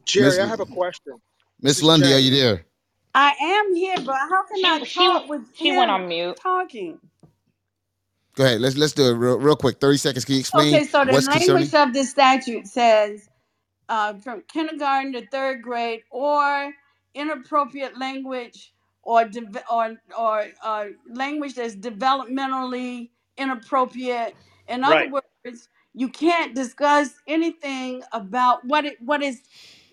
Jerry, 0.04 0.26
Ms. 0.26 0.38
I 0.38 0.46
have 0.46 0.60
a 0.60 0.66
question. 0.66 1.14
Miss 1.60 1.82
Lundy, 1.82 2.08
Jerry. 2.08 2.16
are 2.16 2.18
you 2.18 2.30
there? 2.30 2.66
I 3.14 3.34
am 3.40 3.74
here, 3.74 3.96
but 4.04 4.16
how 4.16 4.44
can 4.46 4.58
she, 4.58 4.64
I 4.64 4.82
she, 4.84 4.98
talk 5.00 5.22
she, 5.24 5.28
with 5.28 5.42
she 5.54 5.76
went 5.76 5.90
on 5.90 6.08
mute 6.08 6.36
talking? 6.40 6.98
Go 8.36 8.44
ahead. 8.44 8.60
Let's 8.60 8.76
let's 8.76 8.92
do 8.92 9.06
it 9.06 9.14
real, 9.14 9.38
real 9.38 9.56
quick. 9.56 9.80
Thirty 9.80 9.98
seconds. 9.98 10.24
Can 10.24 10.34
you 10.34 10.40
explain? 10.40 10.74
Okay, 10.74 10.84
so 10.84 11.04
the 11.04 11.12
language 11.12 11.70
concerning? 11.70 11.88
of 11.88 11.94
the 11.94 12.04
statute 12.04 12.66
says 12.68 13.28
uh, 13.88 14.14
from 14.14 14.42
kindergarten 14.52 15.12
to 15.14 15.26
third 15.26 15.62
grade, 15.62 16.02
or 16.10 16.72
inappropriate 17.14 17.98
language, 17.98 18.72
or 19.02 19.24
de- 19.24 19.62
or 19.70 19.96
or 20.16 20.46
uh, 20.62 20.86
language 21.08 21.54
that's 21.54 21.74
developmentally 21.74 23.10
inappropriate 23.36 24.34
in 24.70 24.84
other 24.84 25.04
Right. 25.04 25.10
words, 25.10 25.68
you 25.94 26.10
can't 26.10 26.54
discuss 26.56 27.10
anything 27.28 28.02
about 28.12 28.66
what 28.66 28.86
it 28.86 28.98
what 29.02 29.22
is 29.22 29.42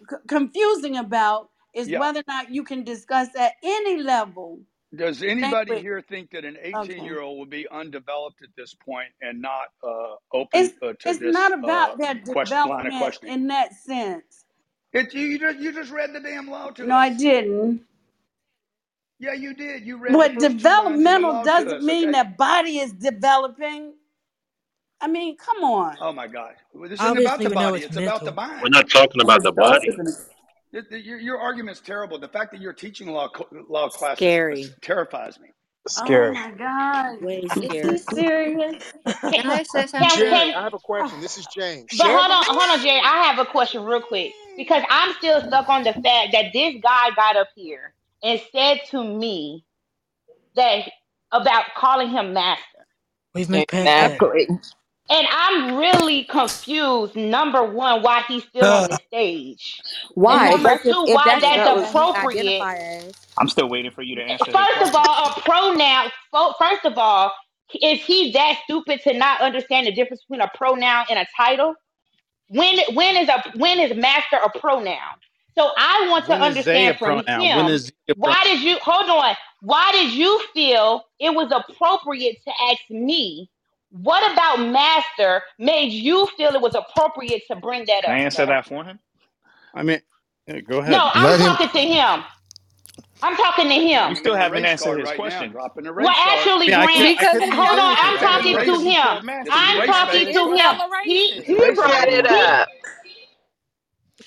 c- 0.10 0.18
confusing 0.30 0.98
about 0.98 1.50
is 1.76 1.94
Yeah. 1.94 1.96
whether 1.96 2.22
or 2.22 2.26
not 2.28 2.52
you 2.52 2.64
can 2.64 2.84
discuss 2.86 3.30
at 3.38 3.54
any 3.64 4.04
level 4.04 4.62
Does 4.96 5.24
anybody 5.24 5.80
here 5.80 6.02
think 6.02 6.32
that 6.32 6.46
an 6.46 6.58
18 6.62 7.04
Okay. 7.04 7.06
year 7.06 7.22
old 7.22 7.40
would 7.40 7.50
be 7.52 7.68
undeveloped 7.70 8.42
at 8.44 8.50
this 8.58 8.74
point 8.76 9.10
and 9.22 9.42
not 9.42 9.68
uh, 9.84 10.16
open 10.34 10.64
It's 10.64 10.76
uh, 10.84 10.94
to 11.02 11.14
it's 11.14 11.20
this 11.20 11.40
not 11.40 11.54
about 11.54 11.98
uh, 11.98 11.98
that 12.00 12.26
development 12.26 13.18
in 13.26 13.48
that 13.50 13.74
sense. 13.76 14.46
It, 14.94 15.14
you, 15.14 15.26
you 15.28 15.40
just, 15.40 15.60
you 15.60 15.72
just 15.74 15.92
read 15.92 16.14
the 16.14 16.20
damn 16.20 16.50
law 16.50 16.72
to 16.72 16.86
No, 16.88 16.96
I 16.96 17.10
didn't. 17.12 17.84
Yeah, 19.20 19.34
you 19.34 19.54
did. 19.54 19.86
You 19.86 19.98
read 19.98 20.20
But 20.20 20.40
developmental 20.40 21.44
doesn't 21.44 21.86
mean 21.86 22.12
okay? 22.12 22.14
that 22.14 22.38
body 22.38 22.80
is 22.80 22.94
developing. 22.94 23.96
I 25.00 25.08
mean, 25.08 25.38
come 25.38 25.64
on. 25.64 25.96
Oh 26.02 26.12
my 26.12 26.28
God! 26.28 26.54
Well, 26.74 26.90
this 26.90 27.00
isn't 27.00 27.20
about 27.20 27.40
the 27.40 27.50
body. 27.50 27.78
It's, 27.78 27.86
it's 27.88 27.98
about 27.98 28.26
the 28.26 28.32
mind. 28.32 28.62
We're 28.64 28.70
not 28.70 28.90
talking 28.90 29.22
about 29.22 29.44
the 29.44 29.52
body. 29.52 29.96
Your, 30.72 31.20
your 31.20 31.38
argument's 31.40 31.80
terrible. 31.80 32.20
The 32.20 32.28
fact 32.28 32.52
that 32.52 32.62
you're 32.62 32.74
teaching 32.74 33.08
law 33.08 33.30
law 33.70 33.90
class 33.90 34.18
Scary. 34.18 34.66
terrifies 34.82 35.40
me. 35.40 35.50
Oh 36.00 36.34
my 36.34 36.52
God. 36.58 37.22
Way 37.22 37.40
Is 37.40 38.04
serious? 38.06 38.84
Can 39.06 39.50
I 39.50 39.64
say 39.64 39.88
something? 39.88 40.02
I 40.02 40.62
have 40.62 40.74
a 40.74 40.80
question. 40.80 41.22
This 41.22 41.38
is 41.38 41.48
James. 41.48 41.86
But 41.98 42.08
hold 42.08 42.32
on, 42.32 42.44
hold 42.46 42.70
on, 42.72 42.82
Jay. 42.82 43.00
I 43.02 43.24
have 43.24 43.40
a 43.40 43.46
question 43.46 43.84
real 43.84 44.02
quick 44.02 44.34
because 44.58 44.84
I'm 44.90 45.14
still 45.16 45.42
stuck 45.42 45.70
on 45.70 45.84
the 45.84 45.94
fact 45.94 46.32
that 46.34 46.52
this 46.54 46.76
guy 46.84 47.12
got 47.16 47.38
up 47.38 47.48
here 47.56 47.94
and 48.24 48.42
said 48.52 48.82
to 48.92 49.04
me 49.04 49.64
that 50.56 50.92
about 51.32 51.66
calling 51.78 52.10
him 52.10 52.34
master. 52.34 52.64
We've 53.34 53.50
made. 53.50 53.64
Exactly. 53.64 54.48
And 55.10 55.28
I'm 55.32 55.78
really 55.78 56.26
confused. 56.26 57.16
Number 57.16 57.64
one, 57.64 58.02
why 58.04 58.24
he's 58.28 58.44
still 58.44 58.72
on 58.74 58.90
the 58.90 58.98
stage, 59.08 59.84
and 60.16 60.16
Why? 60.24 60.50
number 60.50 60.70
That's 60.70 60.86
if, 60.86 60.96
two, 60.96 61.06
if 61.08 61.16
why 61.16 61.24
that's 61.26 61.42
that's 61.42 61.90
appropriate. 61.90 63.16
I'm 63.38 63.48
still 63.50 63.70
waiting 63.70 63.92
for 63.92 64.02
you 64.02 64.16
to 64.16 64.24
answer 64.24 64.52
that 64.52 64.68
First 64.80 64.90
of 64.90 64.96
all, 64.96 65.28
a 65.30 65.42
pronoun. 65.42 66.12
First 66.60 66.86
of 66.86 66.98
all, 66.98 67.32
is 67.82 68.02
he 68.04 68.32
that 68.34 68.60
stupid 68.66 69.02
to 69.04 69.14
not 69.14 69.42
understand 69.42 69.88
the 69.88 69.94
difference 69.94 70.24
between 70.24 70.42
a 70.42 70.52
pronoun 70.56 71.06
and 71.10 71.20
a 71.20 71.28
title? 71.38 71.76
When 72.50 72.80
when 72.94 73.18
is 73.18 73.30
a 73.30 73.44
when 73.58 73.80
is 73.80 73.96
master 73.96 74.38
a 74.44 74.60
pronoun? 74.60 75.16
So 75.56 75.72
I 75.78 76.08
want 76.10 76.26
to 76.28 76.34
understand 76.34 76.98
from 77.00 77.24
pronoun? 77.24 77.42
Him 77.42 77.80
why 78.16 78.42
did 78.46 78.62
you 78.62 78.78
hold 78.82 79.10
on? 79.10 79.36
Why 79.62 79.92
did 79.94 80.14
you 80.14 80.42
feel 80.54 81.04
it 81.20 81.34
was 81.34 81.52
appropriate 81.52 82.38
to 82.46 82.52
ask 82.72 82.82
me 82.90 83.50
what 83.90 84.32
about 84.32 84.60
Master 84.70 85.42
made 85.58 85.92
you 85.92 86.28
feel 86.38 86.50
it 86.54 86.62
was 86.62 86.76
appropriate 86.76 87.44
to 87.50 87.56
bring 87.56 87.86
that 87.86 88.04
up? 88.04 88.10
I 88.10 88.20
answer 88.20 88.46
that 88.46 88.66
for 88.68 88.84
him. 88.84 89.00
I 89.74 89.84
mean, 89.84 90.02
yeah, 90.48 90.60
go 90.62 90.80
ahead. 90.80 90.92
No, 90.92 91.10
I'm 91.14 91.40
talking 91.40 91.70
to 91.70 91.80
him. 91.80 92.24
I'm 93.24 93.36
talking 93.36 93.68
to 93.68 93.74
him. 93.74 94.10
You 94.10 94.16
still 94.16 94.36
haven't 94.36 94.66
answered 94.66 95.00
his 95.00 95.10
right 95.10 95.18
question. 95.18 95.54
Now, 95.54 95.72
well, 95.76 96.10
actually, 96.10 96.68
yeah, 96.68 96.86
Grant, 96.86 97.18
because 97.18 97.42
hold 97.50 97.80
on, 97.80 97.96
I'm 98.00 98.18
talking 98.20 98.56
to 98.56 98.80
him. 98.80 99.30
I'm 99.52 99.88
talking 99.88 100.34
to 100.34 100.56
him. 100.56 100.76
He, 101.04 101.42
he, 101.42 101.56
up. 101.56 102.68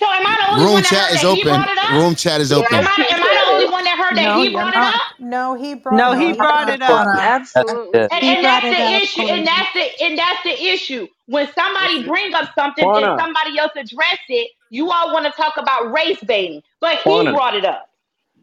So 0.01 0.07
am 0.11 0.27
I 0.27 0.37
the 0.41 0.53
only 0.53 0.67
room 0.67 0.75
one 0.75 0.85
chat 0.85 1.13
is 1.13 1.25
open. 1.25 1.71
Room 1.89 2.17
chat 2.17 2.41
is 2.43 2.53
yeah, 2.53 2.59
open. 2.59 2.79
Am 2.79 2.87
I, 2.89 3.07
am 3.13 3.23
I, 3.23 3.33
the 3.35 3.53
only 3.53 3.73
one 3.73 3.85
that 3.85 3.99
heard 3.99 4.17
that 4.19 4.27
no, 4.27 4.35
he 4.35 4.51
brought 4.53 4.75
not. 4.75 4.77
it 4.77 4.85
up? 4.85 5.13
No, 5.21 5.55
he 5.57 5.75
brought. 5.75 5.97
No, 5.97 6.15
he 6.15 6.33
brought 6.35 6.69
it 6.71 6.83
up. 6.83 7.09
Absolutely. 7.19 8.09
And, 8.11 8.25
and 8.25 8.45
that's 8.45 8.69
the 8.71 8.97
issue. 9.03 9.27
And 9.29 9.47
that's 9.47 9.73
the 9.75 10.05
and 10.05 10.19
that's 10.19 10.43
the 10.45 10.65
issue. 10.67 11.09
When 11.27 11.49
somebody 11.55 12.05
bring 12.05 12.35
up 12.35 12.51
something, 12.59 12.87
and 12.97 13.13
somebody 13.19 13.59
else 13.59 13.73
address 13.77 14.19
it. 14.31 14.53
You 14.71 14.91
all 14.91 15.13
want 15.15 15.27
to 15.27 15.33
talk 15.33 15.55
about 15.59 15.93
race 15.93 16.21
baiting, 16.27 16.63
but 16.81 16.99
he 17.01 17.31
brought 17.31 17.57
it 17.57 17.65
up. 17.67 17.90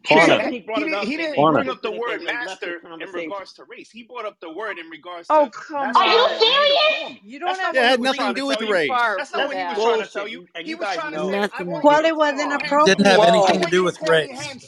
Connor. 0.06 0.48
He, 0.48 0.60
brought 0.60 0.82
up. 0.82 1.04
He 1.04 1.16
didn't, 1.16 1.34
bring 1.52 1.68
up 1.68 1.82
the 1.82 1.90
word 1.90 2.22
master 2.22 2.80
in 2.84 3.12
regards 3.12 3.52
to 3.54 3.64
race. 3.64 3.90
He 3.90 4.04
brought 4.04 4.26
up 4.26 4.38
the 4.40 4.52
word 4.52 4.78
in 4.78 4.88
regards 4.88 5.26
oh, 5.30 5.44
to. 5.44 5.46
Oh 5.46 5.50
come 5.50 5.96
on! 5.96 5.96
Are 5.96 6.06
you 6.06 6.38
serious? 6.38 7.20
You 7.24 7.38
don't 7.38 7.58
have. 7.58 7.74
Had 7.74 8.00
nothing 8.00 8.28
to 8.28 8.34
do 8.34 8.46
with 8.46 8.60
race. 8.62 8.90
That's 8.90 9.32
not 9.32 9.48
what 9.48 9.56
he 9.56 9.62
was 9.64 9.76
trying 9.76 10.02
to 10.02 10.12
tell 10.12 10.28
you. 10.28 10.46
He 10.62 10.74
was 10.74 10.94
trying 10.94 11.12
to 11.12 11.50
say. 11.56 11.64
Well, 11.64 12.04
it 12.04 12.16
wasn't 12.16 12.52
appropriate. 12.52 12.98
Didn't 12.98 13.06
have 13.06 13.28
anything 13.28 13.60
to 13.62 13.70
do 13.70 13.84
with 13.84 14.00
race. 14.08 14.50
And 14.50 14.62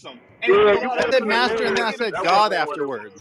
said 1.13 1.25
master, 1.25 1.65
and 1.65 1.77
then 1.77 1.85
I 1.85 1.93
said 1.93 2.13
God 2.13 2.53
afterwards. 2.53 3.15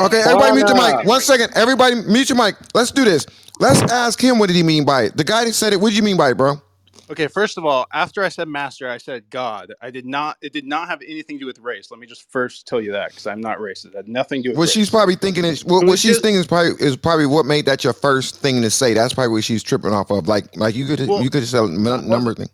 Okay, 0.00 0.20
everybody 0.20 0.52
mute 0.56 0.68
your 0.68 0.76
mic. 0.76 1.06
One 1.06 1.20
second. 1.20 1.52
Everybody 1.54 1.96
mute 1.96 2.28
your 2.28 2.38
mic. 2.38 2.56
Let's 2.74 2.90
do 2.90 3.04
this. 3.04 3.26
Let's 3.58 3.80
ask 3.92 4.22
him 4.22 4.38
what 4.38 4.48
did 4.48 4.56
he 4.56 4.62
mean 4.62 4.84
by 4.84 5.04
it. 5.04 5.16
The 5.16 5.24
guy 5.24 5.44
that 5.44 5.54
said 5.54 5.72
it. 5.72 5.80
What 5.80 5.90
did 5.90 5.96
you 5.96 6.02
mean 6.02 6.16
by 6.16 6.30
it, 6.30 6.36
bro? 6.36 6.60
Okay, 7.08 7.28
first 7.28 7.56
of 7.56 7.64
all, 7.64 7.86
after 7.92 8.24
I 8.24 8.28
said 8.28 8.48
master, 8.48 8.88
I 8.88 8.98
said 8.98 9.30
God. 9.30 9.72
I 9.80 9.90
did 9.90 10.06
not. 10.06 10.36
It 10.40 10.52
did 10.52 10.66
not 10.66 10.88
have 10.88 11.00
anything 11.02 11.36
to 11.36 11.40
do 11.40 11.46
with 11.46 11.60
race. 11.60 11.90
Let 11.90 12.00
me 12.00 12.06
just 12.06 12.30
first 12.32 12.66
tell 12.66 12.80
you 12.80 12.92
that 12.92 13.10
because 13.10 13.26
I'm 13.28 13.40
not 13.40 13.58
racist. 13.58 13.86
It 13.86 13.94
had 13.94 14.08
nothing 14.08 14.42
to 14.42 14.48
do. 14.48 14.50
with 14.50 14.58
What 14.58 14.64
race. 14.64 14.72
she's 14.72 14.90
probably 14.90 15.14
thinking 15.14 15.44
is 15.44 15.64
what, 15.64 15.86
what 15.86 16.00
she's 16.00 16.12
just, 16.12 16.22
thinking 16.22 16.40
is 16.40 16.46
probably 16.46 16.72
is 16.84 16.96
probably 16.96 17.26
what 17.26 17.46
made 17.46 17.66
that 17.66 17.84
your 17.84 17.92
first 17.92 18.40
thing 18.40 18.60
to 18.62 18.70
say. 18.70 18.92
That's 18.92 19.14
probably 19.14 19.32
what 19.32 19.44
she's 19.44 19.62
tripping 19.62 19.92
off 19.92 20.10
of. 20.10 20.26
Like 20.26 20.56
like 20.56 20.74
you 20.74 20.86
could 20.86 21.06
well, 21.06 21.22
you 21.22 21.30
could 21.30 21.46
said 21.46 21.62
number 21.68 22.34
thing. 22.34 22.48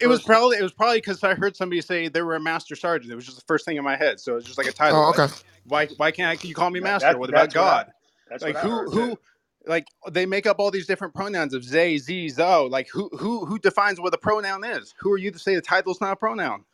It 0.00 0.06
was 0.06 0.22
probably 0.22 0.58
it 0.58 0.62
was 0.62 0.72
probably 0.72 0.98
because 0.98 1.24
I 1.24 1.34
heard 1.34 1.56
somebody 1.56 1.80
say 1.80 2.08
they 2.08 2.22
were 2.22 2.34
a 2.34 2.40
master 2.40 2.76
sergeant. 2.76 3.10
It 3.10 3.16
was 3.16 3.24
just 3.24 3.38
the 3.38 3.44
first 3.46 3.64
thing 3.64 3.78
in 3.78 3.84
my 3.84 3.96
head, 3.96 4.20
so 4.20 4.36
it's 4.36 4.46
just 4.46 4.58
like 4.58 4.66
a 4.66 4.70
oh, 4.70 4.72
title. 4.72 4.98
Oh, 4.98 5.10
okay. 5.10 5.22
Like, 5.22 5.32
why 5.64 5.86
why 5.96 6.10
can't 6.10 6.38
I, 6.38 6.46
you 6.46 6.54
call 6.54 6.70
me 6.70 6.80
master? 6.80 7.08
That, 7.08 7.18
what 7.18 7.30
about 7.30 7.52
God? 7.52 7.92
I, 8.30 8.44
like 8.44 8.56
who 8.58 8.90
who 8.90 9.18
like 9.66 9.88
they 10.10 10.26
make 10.26 10.46
up 10.46 10.58
all 10.58 10.70
these 10.70 10.86
different 10.86 11.14
pronouns 11.14 11.54
of 11.54 11.64
zay, 11.64 11.98
z, 11.98 12.28
zo. 12.28 12.66
Like 12.66 12.88
who 12.92 13.08
who 13.18 13.44
who 13.44 13.58
defines 13.58 14.00
what 14.00 14.14
a 14.14 14.18
pronoun 14.18 14.64
is? 14.64 14.94
Who 15.00 15.12
are 15.12 15.18
you 15.18 15.30
to 15.30 15.38
say 15.38 15.54
the 15.54 15.60
title's 15.60 16.00
not 16.00 16.12
a 16.12 16.16
pronoun? 16.16 16.64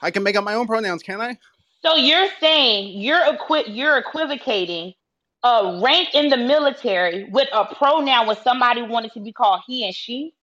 I 0.00 0.10
can 0.10 0.22
make 0.22 0.36
up 0.36 0.44
my 0.44 0.54
own 0.54 0.66
pronouns, 0.66 1.02
can 1.02 1.20
I? 1.20 1.38
So 1.84 1.96
you're 1.96 2.28
saying 2.40 3.00
you're 3.00 3.22
equi- 3.22 3.70
you're 3.70 3.98
equivocating 3.98 4.94
a 5.44 5.80
rank 5.82 6.14
in 6.14 6.28
the 6.28 6.36
military 6.36 7.24
with 7.24 7.48
a 7.52 7.74
pronoun 7.74 8.26
when 8.26 8.36
somebody 8.42 8.82
wanted 8.82 9.12
to 9.12 9.20
be 9.20 9.32
called 9.32 9.62
he 9.66 9.84
and 9.84 9.94
she? 9.94 10.34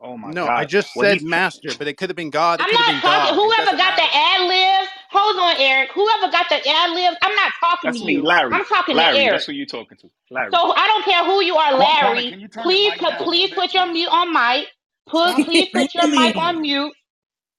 Oh 0.00 0.16
my 0.16 0.32
no, 0.32 0.46
God. 0.46 0.58
I 0.58 0.64
just 0.64 0.92
said 0.92 1.22
master, 1.22 1.70
but 1.78 1.88
it 1.88 1.96
could 1.96 2.10
have 2.10 2.16
been 2.16 2.30
God. 2.30 2.60
I'm 2.60 2.70
not 2.72 3.02
talking. 3.02 3.02
God. 3.02 3.34
Whoever 3.34 3.76
got 3.76 3.96
matter. 3.96 4.02
the 4.02 4.16
ad 4.16 4.48
libs, 4.48 4.90
hold 5.10 5.36
on, 5.38 5.56
Eric. 5.58 5.90
Whoever 5.94 6.30
got 6.30 6.48
the 6.48 6.68
ad 6.68 6.90
libs, 6.90 7.16
I'm 7.22 7.34
not 7.36 7.52
talking 7.60 7.90
that's 7.90 8.00
to 8.00 8.04
me, 8.04 8.12
you. 8.14 8.22
Larry. 8.22 8.52
I'm 8.52 8.64
talking 8.66 8.96
Larry, 8.96 9.16
to 9.16 9.22
Eric. 9.22 9.32
That's 9.32 9.46
who 9.46 9.52
you're 9.52 9.66
talking 9.66 9.96
to, 9.98 10.10
Larry. 10.30 10.50
So 10.52 10.74
I 10.76 10.86
don't 10.86 11.04
care 11.04 11.24
who 11.24 11.42
you 11.42 11.56
are, 11.56 11.74
Larry. 11.74 12.26
You 12.34 12.48
please, 12.48 12.92
put, 12.98 13.18
please 13.18 13.50
put 13.54 13.72
your 13.72 13.86
mute 13.86 14.08
on 14.10 14.32
mic. 14.32 14.68
Put, 15.06 15.36
please 15.44 15.68
put 15.72 15.94
your 15.94 16.08
mic 16.08 16.36
on 16.36 16.60
mute. 16.60 16.92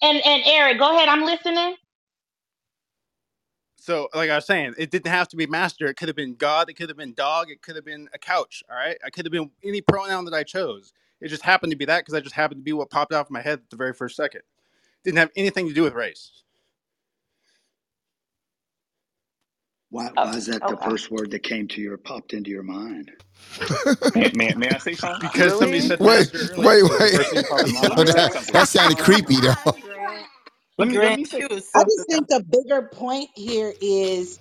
And 0.01 0.21
and 0.25 0.43
Eric, 0.45 0.77
go 0.77 0.95
ahead. 0.95 1.09
I'm 1.09 1.23
listening. 1.23 1.75
So, 3.77 4.09
like 4.15 4.29
I 4.31 4.35
was 4.35 4.47
saying, 4.47 4.73
it 4.79 4.91
didn't 4.91 5.11
have 5.11 5.27
to 5.29 5.35
be 5.37 5.45
master. 5.45 5.85
It 5.85 5.95
could 5.95 6.09
have 6.09 6.15
been 6.15 6.35
God. 6.35 6.69
It 6.69 6.73
could 6.73 6.89
have 6.89 6.97
been 6.97 7.13
dog. 7.13 7.51
It 7.51 7.61
could 7.61 7.75
have 7.75 7.85
been 7.85 8.09
a 8.13 8.17
couch. 8.17 8.63
All 8.69 8.75
right. 8.75 8.97
I 9.05 9.11
could 9.11 9.25
have 9.25 9.31
been 9.31 9.51
any 9.63 9.81
pronoun 9.81 10.25
that 10.25 10.33
I 10.33 10.43
chose. 10.43 10.91
It 11.21 11.29
just 11.29 11.43
happened 11.43 11.71
to 11.71 11.77
be 11.77 11.85
that 11.85 11.99
because 12.01 12.13
that 12.13 12.23
just 12.23 12.35
happened 12.35 12.61
to 12.61 12.63
be 12.65 12.73
what 12.73 12.89
popped 12.91 13.13
out 13.13 13.21
of 13.25 13.31
my 13.31 13.41
head 13.41 13.59
at 13.59 13.69
the 13.71 13.77
very 13.77 13.93
first 13.93 14.15
second. 14.15 14.41
Didn't 15.03 15.19
have 15.19 15.31
anything 15.35 15.67
to 15.67 15.73
do 15.75 15.83
with 15.83 15.93
race. 15.93 16.43
Why, 19.91 20.11
why 20.19 20.35
is 20.35 20.47
that 20.47 20.67
the 20.67 20.77
Okay. 20.77 20.83
first 20.83 21.11
word 21.11 21.31
that 21.31 21.43
came 21.43 21.67
to 21.69 21.81
your 21.81 21.97
popped 21.97 22.33
into 22.33 22.51
your 22.51 22.63
mind? 22.63 23.11
May, 24.15 24.29
may, 24.33 24.53
may 24.55 24.71
I 24.71 24.79
say 24.79 24.95
something? 24.95 25.21
Because 25.21 25.57
somebody 25.57 25.81
said 25.81 25.99
Wait, 25.99 26.29
wait, 26.57 26.83
wait. 26.83 27.19
That, 28.15 28.31
that 28.53 28.67
sounded 28.69 28.99
creepy 28.99 29.41
though. 29.41 29.55
Grant, 29.81 30.27
Let 30.77 30.87
me 30.89 30.99
let 30.99 31.13
me 31.13 31.25
say. 31.25 31.45
I 31.75 31.83
just 31.83 32.07
think 32.09 32.27
the 32.29 32.43
bigger 32.43 32.89
point 32.93 33.29
here 33.35 33.73
is 33.81 34.39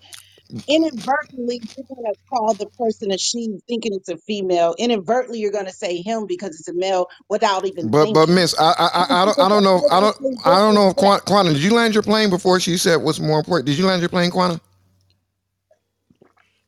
inadvertently 0.69 1.63
you're 1.77 1.87
going 1.89 2.05
to 2.07 2.15
call 2.31 2.55
the 2.55 2.67
person 2.79 3.13
a 3.13 3.19
she 3.19 3.59
thinking 3.69 3.93
it's 3.95 4.09
a 4.09 4.17
female 4.19 4.75
inadvertently 4.79 5.39
you're 5.41 5.53
going 5.53 5.67
to 5.67 5.73
say 5.73 6.03
him 6.03 6.27
because 6.27 6.51
it's 6.59 6.69
a 6.69 6.75
male 6.75 7.07
without 7.29 7.67
even 7.67 7.91
But 7.91 8.09
but 8.13 8.29
Miss, 8.29 8.55
I 8.59 8.75
I, 8.79 8.89
I 8.95 9.23
I 9.23 9.25
don't 9.27 9.41
I 9.41 9.49
don't 9.49 9.65
know 9.65 9.85
I 9.91 10.01
don't 10.01 10.17
I 10.45 10.59
don't 10.59 10.75
know 10.75 10.89
if 10.91 10.97
Quanta 10.97 11.53
Did 11.55 11.63
you 11.63 11.75
land 11.75 11.95
your 11.95 12.03
plane 12.05 12.31
before 12.31 12.61
she 12.61 12.77
said 12.79 12.97
what's 12.99 13.21
more 13.21 13.39
important? 13.39 13.67
Did 13.67 13.79
you 13.79 13.87
land 13.87 14.03
your 14.03 14.11
plane, 14.11 14.31
Quanta? 14.31 14.61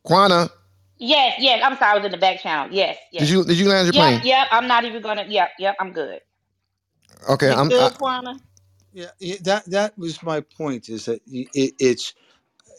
Quanta. 0.05 0.51
Yes, 0.99 1.37
yes. 1.41 1.63
I'm 1.65 1.77
sorry. 1.79 1.93
I 1.93 1.97
was 1.97 2.07
in 2.07 2.13
the 2.13 2.19
back 2.19 2.41
channel. 2.43 2.75
Yes, 2.75 2.99
did 3.19 3.29
you 3.31 3.45
did 3.45 3.59
you 3.59 3.69
land 3.69 3.87
your 3.87 3.95
Yep, 3.95 4.15
plane? 4.15 4.25
yep. 4.25 4.49
I'm 4.53 4.69
not 4.69 4.85
even 4.85 5.03
gonna. 5.03 5.27
Yep, 5.29 5.51
yep. 5.59 5.77
I'm 5.81 5.93
good. 5.93 6.21
Okay, 7.31 7.51
You 7.51 7.57
I'm 7.57 7.71
good, 7.71 7.95
Quana? 7.95 8.41
Yeah, 8.93 9.07
yeah, 9.21 9.37
that 9.43 9.67
that 9.71 9.99
was 9.99 10.23
my 10.23 10.41
point. 10.43 10.89
Is 10.91 11.07
that 11.07 11.23
it, 11.27 11.75
it's 11.79 12.15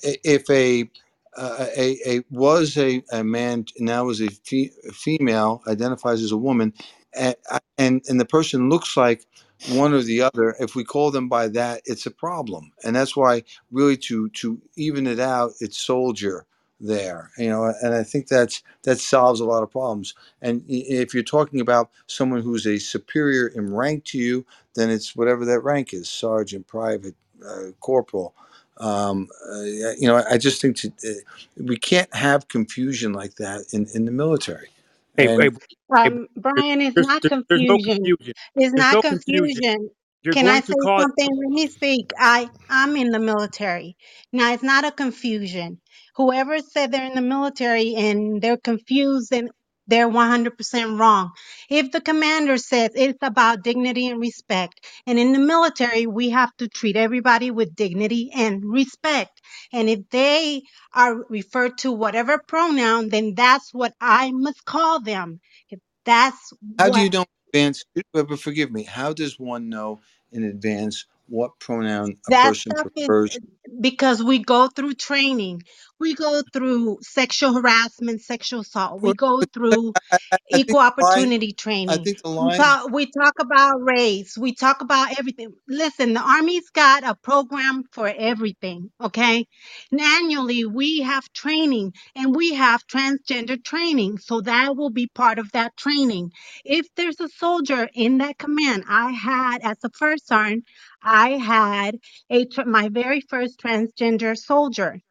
if 0.03 0.49
a 0.49 0.89
uh, 1.37 1.67
a, 1.77 1.97
a 2.07 2.23
was 2.31 2.77
a, 2.77 3.03
a 3.11 3.23
man 3.23 3.65
now 3.79 4.09
is 4.09 4.21
a, 4.21 4.29
fe- 4.29 4.71
female 4.93 5.61
identifies 5.67 6.21
as 6.23 6.31
a 6.31 6.37
woman 6.37 6.73
and, 7.15 7.35
and 7.77 8.03
and 8.09 8.19
the 8.19 8.25
person 8.25 8.69
looks 8.69 8.97
like 8.97 9.25
one 9.69 9.93
or 9.93 10.01
the 10.01 10.21
other 10.21 10.55
if 10.59 10.75
we 10.75 10.83
call 10.83 11.11
them 11.11 11.29
by 11.29 11.47
that 11.49 11.81
it's 11.85 12.05
a 12.05 12.11
problem. 12.11 12.71
And 12.83 12.95
that's 12.95 13.15
why 13.17 13.43
really 13.71 13.97
to 13.97 14.29
to 14.29 14.61
even 14.77 15.07
it 15.07 15.19
out 15.19 15.53
it's 15.61 15.79
soldier 15.79 16.45
there 16.81 17.31
you 17.37 17.49
know 17.49 17.73
and 17.81 17.93
i 17.93 18.03
think 18.03 18.27
that's 18.27 18.63
that 18.83 18.99
solves 18.99 19.39
a 19.39 19.45
lot 19.45 19.63
of 19.63 19.71
problems. 19.71 20.15
And 20.41 20.63
if 20.67 21.13
you're 21.13 21.23
talking 21.23 21.61
about 21.61 21.91
someone 22.07 22.41
who's 22.41 22.67
a 22.67 22.79
superior 22.79 23.47
in 23.47 23.73
rank 23.73 24.05
to 24.05 24.17
you 24.19 24.45
then 24.75 24.89
it's 24.89 25.15
whatever 25.15 25.45
that 25.45 25.61
rank 25.61 25.93
is 25.93 26.09
sergeant 26.09 26.67
private 26.67 27.15
uh, 27.47 27.71
corporal 27.81 28.35
um, 28.79 29.29
uh, 29.51 29.61
you 29.63 30.07
know, 30.07 30.23
I 30.29 30.37
just 30.37 30.61
think 30.61 30.77
to, 30.77 30.89
uh, 31.07 31.11
we 31.57 31.77
can't 31.77 32.13
have 32.15 32.47
confusion 32.49 33.13
like 33.13 33.35
that 33.35 33.65
in, 33.73 33.87
in 33.95 34.05
the 34.05 34.11
military. 34.11 34.69
Hey, 35.17 35.29
hey, 35.37 35.49
And 35.49 35.59
hey, 36.03 36.11
Um, 36.11 36.27
Brian, 36.37 36.81
it's 36.81 36.97
there's, 36.97 37.07
not 37.07 37.23
there's 37.23 37.33
there's 37.49 37.63
no 37.67 37.79
confusion. 37.79 37.99
confusion. 38.05 38.33
It's 38.55 38.75
There's 38.75 38.87
not 38.87 38.99
no 38.99 39.03
confusion. 39.03 39.63
confusion. 39.63 39.89
You're 40.23 40.35
Can 40.35 40.47
I 40.49 40.59
going 40.59 40.61
say 40.61 40.67
to 40.67 40.75
call 40.75 40.99
something? 40.99 41.27
Let 41.29 41.49
me 41.51 41.67
speak. 41.67 42.13
I 42.19 42.49
I'm 42.69 42.97
in 42.97 43.11
the 43.11 43.19
military. 43.19 43.97
Now 44.33 44.53
it's 44.53 44.63
not 44.63 44.85
a 44.85 44.91
confusion. 44.91 45.81
Whoever 46.17 46.59
said 46.59 46.91
they're 46.91 47.05
in 47.07 47.15
the 47.15 47.21
military 47.21 47.95
and 47.95 48.41
they're 48.41 48.57
confused 48.57 49.33
and 49.33 49.49
they're 49.87 50.09
100% 50.09 50.99
wrong. 50.99 51.31
If 51.69 51.91
the 51.91 52.01
commander 52.01 52.57
says 52.57 52.91
it's 52.95 53.19
about 53.21 53.63
dignity 53.63 54.07
and 54.07 54.21
respect, 54.21 54.85
and 55.07 55.19
in 55.19 55.33
the 55.33 55.39
military 55.39 56.07
we 56.07 56.31
have 56.31 56.55
to 56.57 56.67
treat 56.69 56.97
everybody 56.97 57.51
with 57.51 57.75
dignity 57.75 58.31
and 58.35 58.63
respect. 58.65 59.41
And 59.73 59.89
if 59.89 60.01
they 60.11 60.63
are 60.93 61.15
referred 61.29 61.79
to 61.79 61.91
whatever 61.91 62.39
pronoun, 62.47 63.09
then 63.09 63.35
that's 63.35 63.73
what 63.73 63.93
I 64.01 64.31
must 64.31 64.65
call 64.65 65.01
them. 65.01 65.41
If 65.69 65.79
that's 66.05 66.53
how 66.77 66.89
do 66.89 66.99
what 66.99 67.01
you 67.01 67.09
know 67.09 67.21
in 67.53 67.59
advance? 67.61 67.83
But 68.13 68.39
forgive 68.39 68.71
me. 68.71 68.83
How 68.83 69.13
does 69.13 69.39
one 69.39 69.69
know 69.69 70.01
in 70.31 70.43
advance 70.43 71.05
what 71.27 71.59
pronoun 71.59 72.17
a 72.27 72.31
That 72.31 72.33
person 72.33 72.73
stuff 72.73 72.87
is 72.95 73.09
prefers? 73.09 73.39
Because 73.81 74.23
we 74.23 74.39
go 74.39 74.67
through 74.69 74.95
training. 74.95 75.63
We 75.99 76.15
go 76.15 76.43
through 76.53 76.99
sexual 77.01 77.53
harassment, 77.55 78.21
sexual 78.21 78.61
assault. 78.61 79.01
We 79.01 79.13
go 79.15 79.43
through 79.53 79.95
I, 80.11 80.17
think 80.51 80.67
equal 80.67 80.79
the 80.97 81.05
line. 81.05 81.27
opportunity 81.29 81.53
I 81.87 81.97
training. 81.97 81.97
think 81.97 82.21
the 82.23 82.29
We 82.39 82.49
lines. 82.49 82.57
talk 82.57 82.91
we 82.91 83.07
talk 83.11 83.35
about 83.41 83.75
race. 83.81 84.37
We 84.37 84.53
talk 84.55 84.81
about 84.81 85.19
everything. 85.19 85.53
Listen, 85.67 86.13
the 86.13 86.21
Army's 86.21 86.69
got 86.71 87.03
a 87.03 87.15
program 87.15 87.83
for 87.91 88.07
everything, 88.15 88.91
okay? 89.01 89.47
And 89.91 90.01
annually 90.01 90.65
we 90.65 91.01
have 91.01 91.23
training 91.33 91.93
and 92.15 92.35
we 92.35 92.55
have 92.55 92.87
transgender 92.87 93.63
training. 93.63 94.19
So 94.19 94.41
that 94.41 94.77
will 94.77 94.91
be 94.91 95.07
part 95.07 95.39
of 95.39 95.51
that 95.53 95.77
training. 95.77 96.31
If 96.65 96.87
there's 96.95 97.19
a 97.21 97.29
soldier 97.29 97.89
in 97.95 98.19
that 98.19 98.37
command, 98.37 98.83
I 98.89 99.11
had 99.13 99.59
as 99.63 99.77
a 99.83 99.89
first 99.91 100.27
sergeant, 100.27 100.65
I 101.03 101.31
had 101.31 101.97
a 102.29 102.45
tr- 102.45 102.65
my 102.65 102.89
very 102.89 103.21
first 103.21 103.56
transgender 103.63 104.37
soldier. 104.37 105.01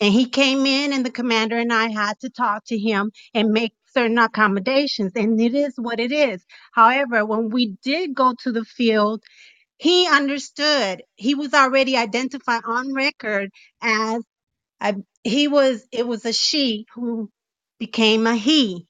And 0.00 0.12
he 0.12 0.26
came 0.26 0.66
in 0.66 0.92
and 0.92 1.06
the 1.06 1.10
commander 1.10 1.58
and 1.58 1.72
I 1.72 1.88
had 1.90 2.20
to 2.20 2.30
talk 2.30 2.64
to 2.66 2.78
him 2.78 3.12
and 3.34 3.50
make 3.50 3.74
certain 3.94 4.18
accommodations. 4.18 5.12
And 5.16 5.40
it 5.40 5.54
is 5.54 5.74
what 5.76 6.00
it 6.00 6.12
is. 6.12 6.44
However, 6.72 7.26
when 7.26 7.50
we 7.50 7.76
did 7.82 8.14
go 8.14 8.34
to 8.44 8.52
the 8.52 8.64
field, 8.64 9.22
he 9.78 10.08
understood. 10.08 11.02
He 11.16 11.34
was 11.34 11.54
already 11.54 11.96
identified 11.96 12.62
on 12.66 12.94
record 12.94 13.50
as 13.82 14.22
a, 14.80 14.96
he 15.24 15.48
was 15.48 15.86
it 15.92 16.06
was 16.06 16.26
a 16.26 16.32
she 16.34 16.86
who 16.94 17.30
became 17.80 18.26
a 18.26 18.36
he. 18.36 18.86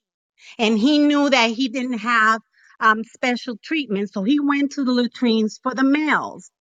And 0.59 0.79
he 0.79 1.01
knew 1.01 1.31
that 1.31 1.51
he 1.53 1.71
didn't 1.71 2.01
have 2.01 2.43
um, 2.81 3.05
special 3.05 3.59
treatment. 3.65 4.13
So 4.13 4.25
he 4.25 4.41
went 4.41 4.73
to 4.75 4.85
the 4.85 4.93
latrines 4.93 5.61
for 5.63 5.75
the 5.75 5.85
males 5.85 6.52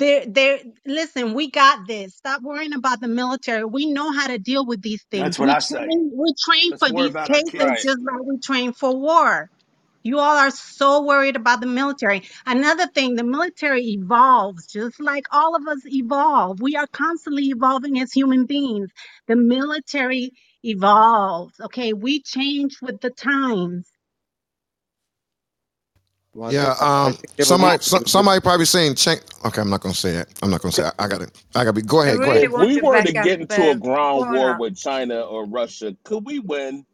there, 0.00 0.26
there, 0.28 0.60
listen, 0.86 1.34
we 1.34 1.50
got 1.52 1.88
this. 1.88 2.16
Stop 2.16 2.42
worrying 2.42 2.74
about 2.74 3.00
the 3.02 3.08
military. 3.08 3.64
We 3.64 3.92
know 3.92 4.12
how 4.12 4.28
to 4.28 4.38
deal 4.38 4.66
with 4.66 4.82
these 4.82 5.04
things. 5.12 5.32
That's 5.32 5.38
what 5.38 5.48
We 5.48 5.56
I 5.56 5.60
say. 5.60 5.88
train, 5.88 6.12
we 6.16 6.34
train 6.46 6.72
Let's 6.72 6.80
for 6.80 6.90
worry 6.90 6.96
these 6.96 7.10
about 7.10 7.30
our 7.30 7.42
cases 7.42 7.52
Right. 7.58 7.82
just 7.82 8.00
like 8.04 8.22
we 8.26 8.38
train 8.44 8.74
for 8.74 8.96
war. 8.96 9.50
You 10.02 10.18
all 10.20 10.38
are 10.38 10.50
so 10.52 11.04
worried 11.04 11.36
about 11.36 11.60
the 11.60 11.68
military. 11.68 12.22
Another 12.46 12.88
thing, 12.88 13.16
the 13.16 13.24
military 13.24 13.84
evolves 13.84 14.66
just 14.66 15.00
like 15.00 15.26
all 15.32 15.56
of 15.56 15.68
us 15.68 15.80
evolve. 15.86 16.60
We 16.62 16.76
are 16.76 16.88
constantly 16.92 17.48
evolving 17.48 18.00
as 18.00 18.12
human 18.14 18.46
beings. 18.46 18.90
The 19.28 19.36
military 19.36 20.32
evolves. 20.64 21.54
Okay. 21.60 21.92
We 21.92 22.22
change 22.22 22.78
with 22.82 23.02
the 23.02 23.10
times. 23.10 23.89
Well, 26.34 26.52
yeah. 26.52 26.74
Um. 26.80 27.16
Somebody. 27.40 27.82
Some, 27.82 28.06
somebody 28.06 28.40
probably 28.40 28.66
saying. 28.66 28.94
Change. 28.94 29.22
Okay. 29.44 29.60
I'm 29.60 29.70
not 29.70 29.80
gonna 29.80 29.94
say 29.94 30.12
that. 30.12 30.28
I'm 30.42 30.50
not 30.50 30.62
gonna 30.62 30.72
say. 30.72 30.82
That. 30.82 30.94
I 30.98 31.08
got 31.08 31.22
it. 31.22 31.42
I 31.54 31.64
got 31.64 31.74
to 31.74 31.80
be. 31.80 31.82
Go 31.82 32.00
I 32.00 32.06
ahead. 32.06 32.18
Go 32.18 32.30
ahead. 32.30 32.44
If 32.44 32.52
we 32.52 32.80
were 32.80 33.02
to 33.02 33.12
get 33.12 33.40
into 33.40 33.70
a 33.70 33.74
ground 33.74 34.32
war 34.32 34.52
up. 34.52 34.60
with 34.60 34.76
China 34.76 35.20
or 35.20 35.46
Russia, 35.46 35.96
could 36.04 36.24
we 36.24 36.38
win? 36.38 36.86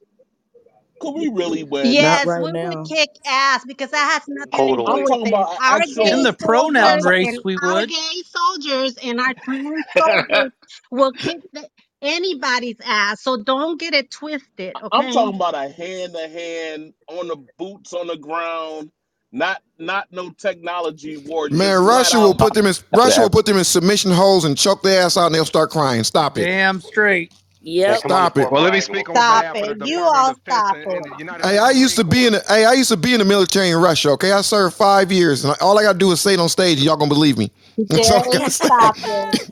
Could 1.00 1.12
we 1.12 1.28
really 1.28 1.62
win? 1.64 1.84
Not 1.84 1.92
Yes, 1.92 2.26
right 2.26 2.42
we 2.42 2.52
would 2.52 2.88
kick 2.88 3.10
ass 3.26 3.64
because 3.66 3.90
that 3.90 4.12
has 4.12 4.22
nothing 4.28 4.76
to 4.76 4.82
do 4.82 4.86
I'm 4.86 5.00
with 5.00 5.08
talking 5.08 5.28
about 5.28 5.52
an 5.52 5.58
Our 5.60 5.82
In 5.82 5.94
gay 5.94 6.02
actual. 6.04 6.22
the 6.22 6.32
pronoun 6.32 7.04
race, 7.04 7.28
and 7.28 7.40
we 7.44 7.58
our 7.62 7.74
would. 7.74 7.88
gay 7.90 8.22
soldiers 8.24 8.96
and 9.02 9.20
our 9.20 9.34
trans 9.34 9.84
soldiers 9.96 10.52
will 10.90 11.12
kick 11.12 11.42
the, 11.52 11.68
anybody's 12.00 12.76
ass. 12.84 13.20
So 13.22 13.42
don't 13.42 13.78
get 13.78 13.92
it 13.92 14.10
twisted, 14.10 14.72
I'm 14.90 15.12
talking 15.12 15.34
about 15.34 15.54
a 15.54 15.68
hand 15.68 16.14
to 16.14 16.28
hand 16.28 16.94
on 17.08 17.28
the 17.28 17.36
boots 17.58 17.92
on 17.92 18.06
the 18.06 18.16
ground. 18.16 18.90
Not 19.32 19.62
not 19.78 20.08
no 20.12 20.30
technology 20.30 21.18
war. 21.18 21.50
Man, 21.50 21.82
Russia 21.84 22.18
will 22.20 22.34
put 22.34 22.54
them 22.54 22.66
in. 22.66 22.74
Russia 22.92 23.22
will 23.22 23.30
put 23.30 23.46
them 23.46 23.58
in 23.58 23.64
submission 23.64 24.12
holes 24.12 24.44
and 24.44 24.58
choke 24.58 24.82
their 24.82 25.02
ass 25.02 25.16
out, 25.16 25.26
and 25.26 25.34
they'll 25.36 25.46
start 25.46 25.70
crying. 25.70 26.04
Stop 26.04 26.38
it. 26.38 26.50
Damn 26.50 26.80
straight. 26.80 27.32
Yeah, 27.84 27.96
Yep. 27.96 28.02
come 28.02 28.14
on 28.14 28.24
the 28.24 28.30
Stop 28.30 28.38
it. 28.38 28.50
Well, 28.50 28.62
let 28.62 28.72
me 28.72 28.80
line. 28.80 28.82
speak 28.82 29.08
on 29.10 29.24
Stop 29.24 29.26
behalf 29.26 29.62
of 29.62 29.70
it. 29.70 29.78
You 29.80 30.02
all 30.02 30.34
stop 30.34 30.78
it. 30.86 30.90
and 30.94 31.04
the 31.04 31.12
United 31.16 31.48
Hey, 31.50 31.58
I 31.58 31.70
used 31.70 31.96
to 31.96 32.04
be 32.04 32.26
in. 32.26 32.34
The, 32.34 32.44
hey, 32.48 32.64
I 32.66 32.74
used 32.74 32.90
to 32.90 32.96
be 32.98 33.14
in 33.14 33.20
the 33.20 33.24
military 33.26 33.70
in 33.70 33.78
Russia. 33.78 34.10
Okay, 34.12 34.32
I 34.32 34.42
served 34.42 34.76
five 34.76 35.12
years, 35.12 35.44
and 35.44 35.56
all 35.60 35.78
I 35.78 35.82
got 35.84 35.94
to 35.94 35.98
do 35.98 36.12
is 36.12 36.20
say 36.20 36.34
it 36.34 36.40
on 36.40 36.48
stage, 36.50 36.78
and 36.78 36.86
y'all 36.86 36.96
gonna 36.96 37.08
believe 37.08 37.38
me. 37.38 37.52
That's 37.88 38.10
all 38.10 38.22
I 38.22 38.28
Jay, 38.32 38.38
gotta 38.38 38.50
say. 38.50 38.68
stop 38.68 38.98
it. 39.04 39.38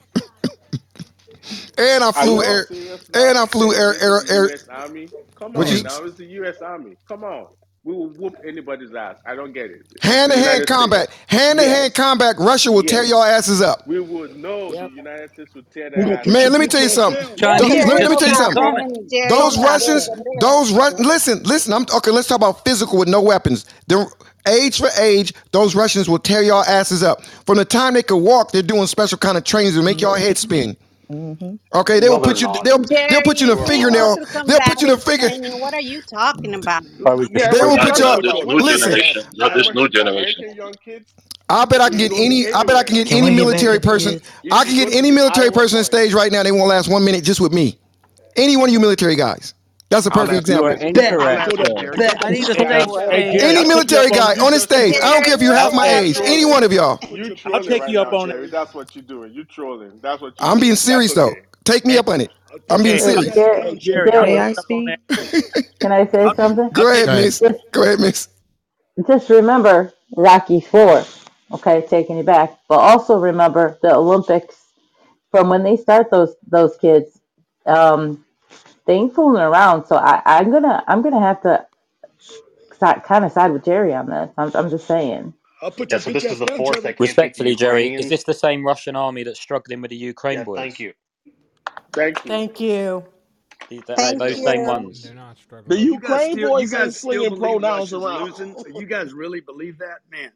And 1.79 2.05
I 2.05 2.13
flew 2.13 2.43
y'all 2.43 2.45
air. 2.45 2.69
And 3.15 3.39
I 3.39 3.47
flew 3.47 3.73
Saying 3.73 3.75
air. 3.75 3.95
Air. 4.01 4.23
Air. 4.31 4.51
Army? 4.69 5.11
Come 5.37 5.57
on 5.57 5.83
you? 5.83 5.83
now, 5.83 6.05
it's 6.05 6.17
the 6.17 6.27
U.S. 6.27 6.63
Army. 6.63 6.97
Come 7.09 7.25
on. 7.25 7.49
We 7.85 7.93
will 7.95 8.09
whoop 8.09 8.37
anybody's 8.47 8.95
ass. 8.95 9.19
I 9.27 9.35
don't 9.35 9.53
get 9.53 9.71
it. 9.71 9.83
Hand 10.03 10.33
to 10.33 10.39
hand 10.39 10.67
combat. 10.67 11.11
Hand 11.27 11.59
to 11.59 11.65
hand 11.67 11.95
combat. 11.95 12.37
Russia 12.39 12.73
will 12.73 12.83
tear 12.83 13.03
Yes. 13.03 13.11
your 13.11 13.27
asses 13.27 13.61
up. 13.63 13.87
We 13.87 14.01
would 14.01 14.37
know 14.37 14.71
the 14.73 14.91
United 14.95 15.31
States 15.33 15.55
would 15.55 15.71
tear 15.71 15.91
We 15.97 16.03
their 16.03 16.05
gonna 16.05 16.17
ass. 16.21 16.27
Man, 16.27 16.51
let 16.53 16.61
me 16.61 16.67
tell 16.67 16.83
you 16.83 16.89
something. 16.89 17.23
tell. 17.39 17.59
Don't- 17.59 17.71
Chinese 17.71 17.85
Jerry, 17.85 17.87
let, 17.87 17.97
me- 17.97 18.03
let 18.03 18.11
me 18.11 18.17
tell 18.17 18.29
you 18.29 18.35
something. 18.37 18.63
it. 18.63 18.67
coming. 18.67 19.09
Jerry, 19.11 19.29
Those 19.29 19.59
Russians, 19.59 20.09
those 20.41 20.73
Rus- 20.73 20.99
listen, 20.99 21.43
listen. 21.45 21.73
I'm 21.75 21.87
okay. 21.95 22.11
Let's 22.11 22.29
talk 22.29 22.37
about 22.39 22.65
physical 22.65 22.99
with 22.99 23.09
no 23.09 23.21
weapons. 23.21 23.67
The 23.89 24.07
age 24.49 24.79
for 24.79 24.89
age, 24.99 25.35
those 25.53 25.75
Russians 25.75 26.09
will 26.09 26.19
tear 26.19 26.43
y'all 26.43 26.65
asses 26.65 27.03
up. 27.03 27.25
From 27.47 27.59
the 27.59 27.65
time 27.67 27.95
they 27.95 28.03
could 28.03 28.17
walk, 28.19 28.53
they're 28.53 28.63
doing 28.63 28.87
special 28.87 29.19
kind 29.19 29.37
of 29.39 29.45
trainings 29.45 29.75
to 29.77 29.83
make 29.83 30.01
y'all 30.01 30.15
head 30.15 30.39
spin. 30.39 30.77
Mm-hmm. 31.11 31.57
Okay, 31.75 32.01
they 32.01 32.09
will 32.11 32.21
put 32.21 32.41
you. 32.41 32.49
They'll 32.65 32.85
they'll 33.09 33.23
put 33.23 33.41
you 33.41 33.53
in 33.53 33.59
a 33.59 33.61
No, 33.61 33.69
we 33.69 33.79
they're 33.79 33.91
go 33.91 33.99
not. 33.99 34.17
fingernail. 34.17 34.19
They'll 34.47 34.61
put 34.61 34.83
you 34.83 34.89
in 34.89 34.95
a 34.95 34.99
finger. 34.99 35.31
What 35.59 35.75
are 35.75 35.81
you 35.83 36.03
talking 36.03 36.55
about? 36.55 36.85
Yeah, 37.31 37.49
They 37.51 37.63
will 37.63 37.79
put 37.79 37.99
y'all. 37.99 38.19
this 38.19 38.19
about 38.19 38.47
new 38.47 38.47
we're 38.47 38.61
talking 38.63 38.65
Listen, 38.65 39.05
Not 39.37 39.55
this 39.55 39.73
new 39.75 39.89
generation. 39.89 40.55
Young 40.55 40.77
kids, 40.85 41.15
I 41.49 41.65
bet 41.67 41.81
I 41.81 41.91
can 41.91 41.99
get 41.99 42.13
any. 42.13 42.53
I 42.53 42.65
bet 42.65 42.77
I 42.77 42.85
can 42.85 42.97
get 42.97 43.09
Can 43.09 43.19
any 43.19 43.31
we 43.31 43.35
get 43.35 43.51
back 43.51 43.63
military 43.63 43.81
person. 43.81 44.21
I 44.51 44.65
can 44.65 44.75
get 44.77 44.95
any 44.95 45.11
military 45.13 45.51
person 45.53 45.79
on 45.79 45.85
stage 45.85 46.15
right 46.15 46.33
now. 46.33 46.43
They 46.43 46.53
won't 46.53 46.69
last 46.69 46.89
one 46.91 47.05
minute 47.05 47.25
just 47.25 47.41
with 47.41 47.53
me. 47.53 47.79
Any 48.37 48.57
one 48.57 48.69
of 48.69 48.73
you 48.73 48.81
military 48.81 49.17
guys. 49.17 49.55
That's 49.95 50.07
a 50.07 50.11
I'll 50.11 50.31
perfect 50.31 50.39
answer 50.39 50.57
that. 50.57 50.81
example. 50.81 50.81
Incorrect, 50.83 51.23
answer 51.27 51.57
that, 51.57 51.79
sir. 51.79 52.01
I 52.23 52.31
need 52.31 52.51
a 52.51 52.57
hey, 52.57 52.67
safe 52.69 52.91
hey 53.11 53.25
space. 53.27 53.27
Jerry, 53.31 53.57
Any 53.57 53.57
I'll 53.57 53.67
take 53.67 53.91
you 53.91 53.99
military 53.99 54.01
up 54.01 54.13
on 54.13 54.27
guy 54.27 54.35
on 54.43 54.53
the 54.53 54.61
stage. 54.61 54.99
I 55.03 55.13
don't 55.13 55.25
care 55.25 55.35
if 55.35 55.43
you 55.43 55.53
we'll 55.53 55.57
half 55.57 55.73
my 55.75 55.89
age. 55.89 56.21
Any 56.25 56.45
one 56.47 56.65
of 56.65 56.73
y'all. 56.73 57.01
I'll 57.53 57.65
take 57.65 57.89
you 57.89 58.01
up 58.01 58.13
on 58.13 58.31
it. 58.31 58.51
That's 58.51 58.75
what 58.75 58.95
you're 58.97 59.05
doing. 59.05 59.33
You're 59.35 59.45
trolling. 59.47 60.01
That's 60.03 60.23
what 60.23 60.41
you're 60.41 60.51
I'm 60.51 60.61
being 60.61 60.77
doing. 60.77 60.81
That's 60.87 61.07
serious 61.07 61.15
though. 61.15 61.35
Take 61.65 61.87
me 61.87 61.99
up 61.99 62.09
on 62.09 62.21
it. 62.23 62.33
I'm 62.71 62.83
being 62.83 62.99
Okay, 62.99 63.03
hey, 63.03 63.17
Hey, 63.17 63.25
that's 63.25 63.29
serious. 63.29 63.35
Jerry, 63.35 63.63
fine, 63.63 63.81
Jerry, 63.81 64.13
I'll 64.15 64.27
Jerry, 64.27 64.39
I 64.39 64.53
you 64.53 64.59
up 64.59 64.67
on 64.73 64.87
speak? 64.87 64.97
can 65.81 65.93
I 65.93 66.07
say 66.07 66.31
something? 66.37 66.71
I'll 66.77 66.85
Go 66.85 66.91
take 66.91 66.93
ahead, 66.93 67.11
you. 67.11 67.13
Go 67.13 67.19
ahead. 67.19 67.25
miss. 67.25 67.43
Just, 67.43 67.61
Go 67.73 67.83
ahead, 67.85 68.01
miss. 68.01 68.29
just 69.07 69.31
remember 69.31 69.93
Rocky 70.17 70.61
Four. 70.61 71.05
Okay, 71.53 71.87
taking 71.89 72.19
it 72.19 72.27
back, 72.27 72.59
but 72.69 72.79
also 72.79 73.19
remember 73.19 73.79
the 73.83 73.95
Olympics 73.95 74.57
from 75.31 75.49
when 75.51 75.63
they 75.65 75.77
start 75.77 76.11
those 76.11 76.35
those 76.49 76.77
kids. 76.79 77.21
Um, 77.67 78.24
they 78.87 78.95
ain't 78.95 79.15
fooling 79.15 79.43
around. 79.43 79.87
So 79.87 79.97
I, 79.97 80.23
I'm 80.27 80.51
gonna 80.53 80.85
I'm 80.89 81.03
gonna 81.03 81.21
have 81.21 81.43
to 81.43 81.67
side, 82.79 83.05
kind 83.05 83.25
of 83.25 83.33
side 83.33 83.53
with 83.53 83.65
Jerry 83.65 83.95
on 83.95 84.07
this. 84.09 84.31
I'm, 84.39 84.53
I'm 84.55 84.71
just 84.71 84.87
saying. 84.87 85.35
I'll 85.63 85.73
put 85.73 85.93
Yeah, 85.93 85.97
your 85.97 86.01
so 86.01 86.11
bitch 86.11 86.11
this 86.11 86.31
ass 86.31 86.33
is 86.33 86.41
the 86.41 86.47
down, 86.47 86.59
force 86.59 86.83
Jerry. 86.83 86.83
that 86.83 86.99
can't 86.99 87.19
the 87.21 87.27
Respectfully, 87.29 87.57
Jerry, 87.57 87.95
is 87.97 88.09
Ukrainians. 88.09 88.09
this 88.09 88.25
the 88.25 88.35
same 88.35 88.67
Russian 88.67 88.97
army 88.97 89.25
that's 89.25 89.41
struggling 89.41 89.83
with 89.83 89.91
the 89.91 89.97
Ukraine 89.97 90.43
Yeah, 90.43 90.45
boys? 90.45 90.73
thank 90.73 90.81
you. 90.81 90.95
Thank 91.95 92.25
you. 92.27 92.43
Thank 92.43 92.61
you. 92.61 93.05
These- 93.71 93.85
th- 93.87 94.01
Thank 94.01 94.19
those 94.19 94.43
same 94.43 94.67
you. 94.67 94.67
ones. 94.67 95.03
They're 95.03 95.15
not 95.15 95.39
struggling. 95.39 95.69
The 95.69 95.79
You 95.79 95.99
guys 95.99 96.23
Ukraine 96.23 96.25
still, 96.25 96.51
you 96.53 96.69
boys 96.69 96.75
ain't 96.75 96.93
guys 96.93 96.97
still 96.97 97.27
slinging 97.27 97.33
believe 97.33 97.61
pronouns 97.61 97.63
Russia's 97.63 98.05
around. 98.05 98.07
losing? 98.07 98.57
You 98.75 98.87
guys 98.87 99.13
really 99.15 99.41
believe 99.41 99.79
that, 99.79 100.01
man? 100.11 100.33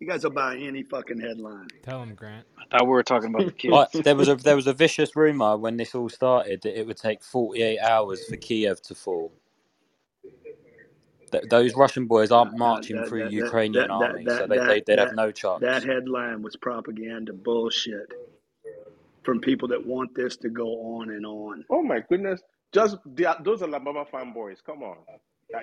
You 0.00 0.06
guys 0.06 0.22
will 0.22 0.30
buy 0.30 0.56
any 0.56 0.84
fucking 0.84 1.18
headline. 1.18 1.66
Tell 1.82 2.02
him, 2.02 2.14
Grant. 2.14 2.46
I 2.56 2.78
thought 2.78 2.86
we 2.86 2.92
were 2.92 3.02
talking 3.02 3.34
about 3.34 3.46
the 3.46 3.52
kids. 3.58 3.72
Right, 3.72 3.88
there 4.04 4.14
was 4.14 4.28
a 4.28 4.36
there 4.36 4.54
was 4.54 4.68
a 4.68 4.72
vicious 4.72 5.16
rumor 5.16 5.56
when 5.56 5.76
this 5.76 5.94
all 5.94 6.08
started 6.08 6.62
that 6.62 6.78
it 6.78 6.86
would 6.86 6.96
take 6.96 7.22
48 7.22 7.80
hours 7.80 8.24
for 8.26 8.36
Kiev 8.36 8.80
to 8.82 8.94
fall. 8.94 9.32
Th- 11.32 11.44
those 11.50 11.74
Russian 11.74 12.06
boys 12.06 12.30
aren't 12.30 12.56
marching 12.56 12.96
that, 12.96 13.08
through 13.08 13.24
that, 13.24 13.30
that, 13.30 13.32
Ukrainian 13.32 13.88
that, 13.88 13.98
that, 13.98 14.10
army, 14.10 14.24
so 14.24 14.46
they, 14.46 14.46
they 14.46 14.56
that, 14.56 14.86
they'd 14.86 14.98
have 14.98 15.14
no 15.14 15.32
chance. 15.32 15.60
that 15.60 15.82
headline 15.82 16.42
was 16.42 16.56
propaganda 16.56 17.32
bullshit 17.32 18.12
from 19.24 19.40
people 19.40 19.68
that 19.68 19.84
want 19.84 20.14
this 20.14 20.36
to 20.38 20.48
go 20.48 20.66
on 20.96 21.10
and 21.10 21.26
on. 21.26 21.64
Oh 21.70 21.82
my 21.82 22.00
goodness! 22.08 22.40
Just 22.72 22.98
the, 23.04 23.36
those 23.42 23.62
Alabama 23.62 24.04
fanboys. 24.12 24.58
Come 24.64 24.84
on, 24.84 24.96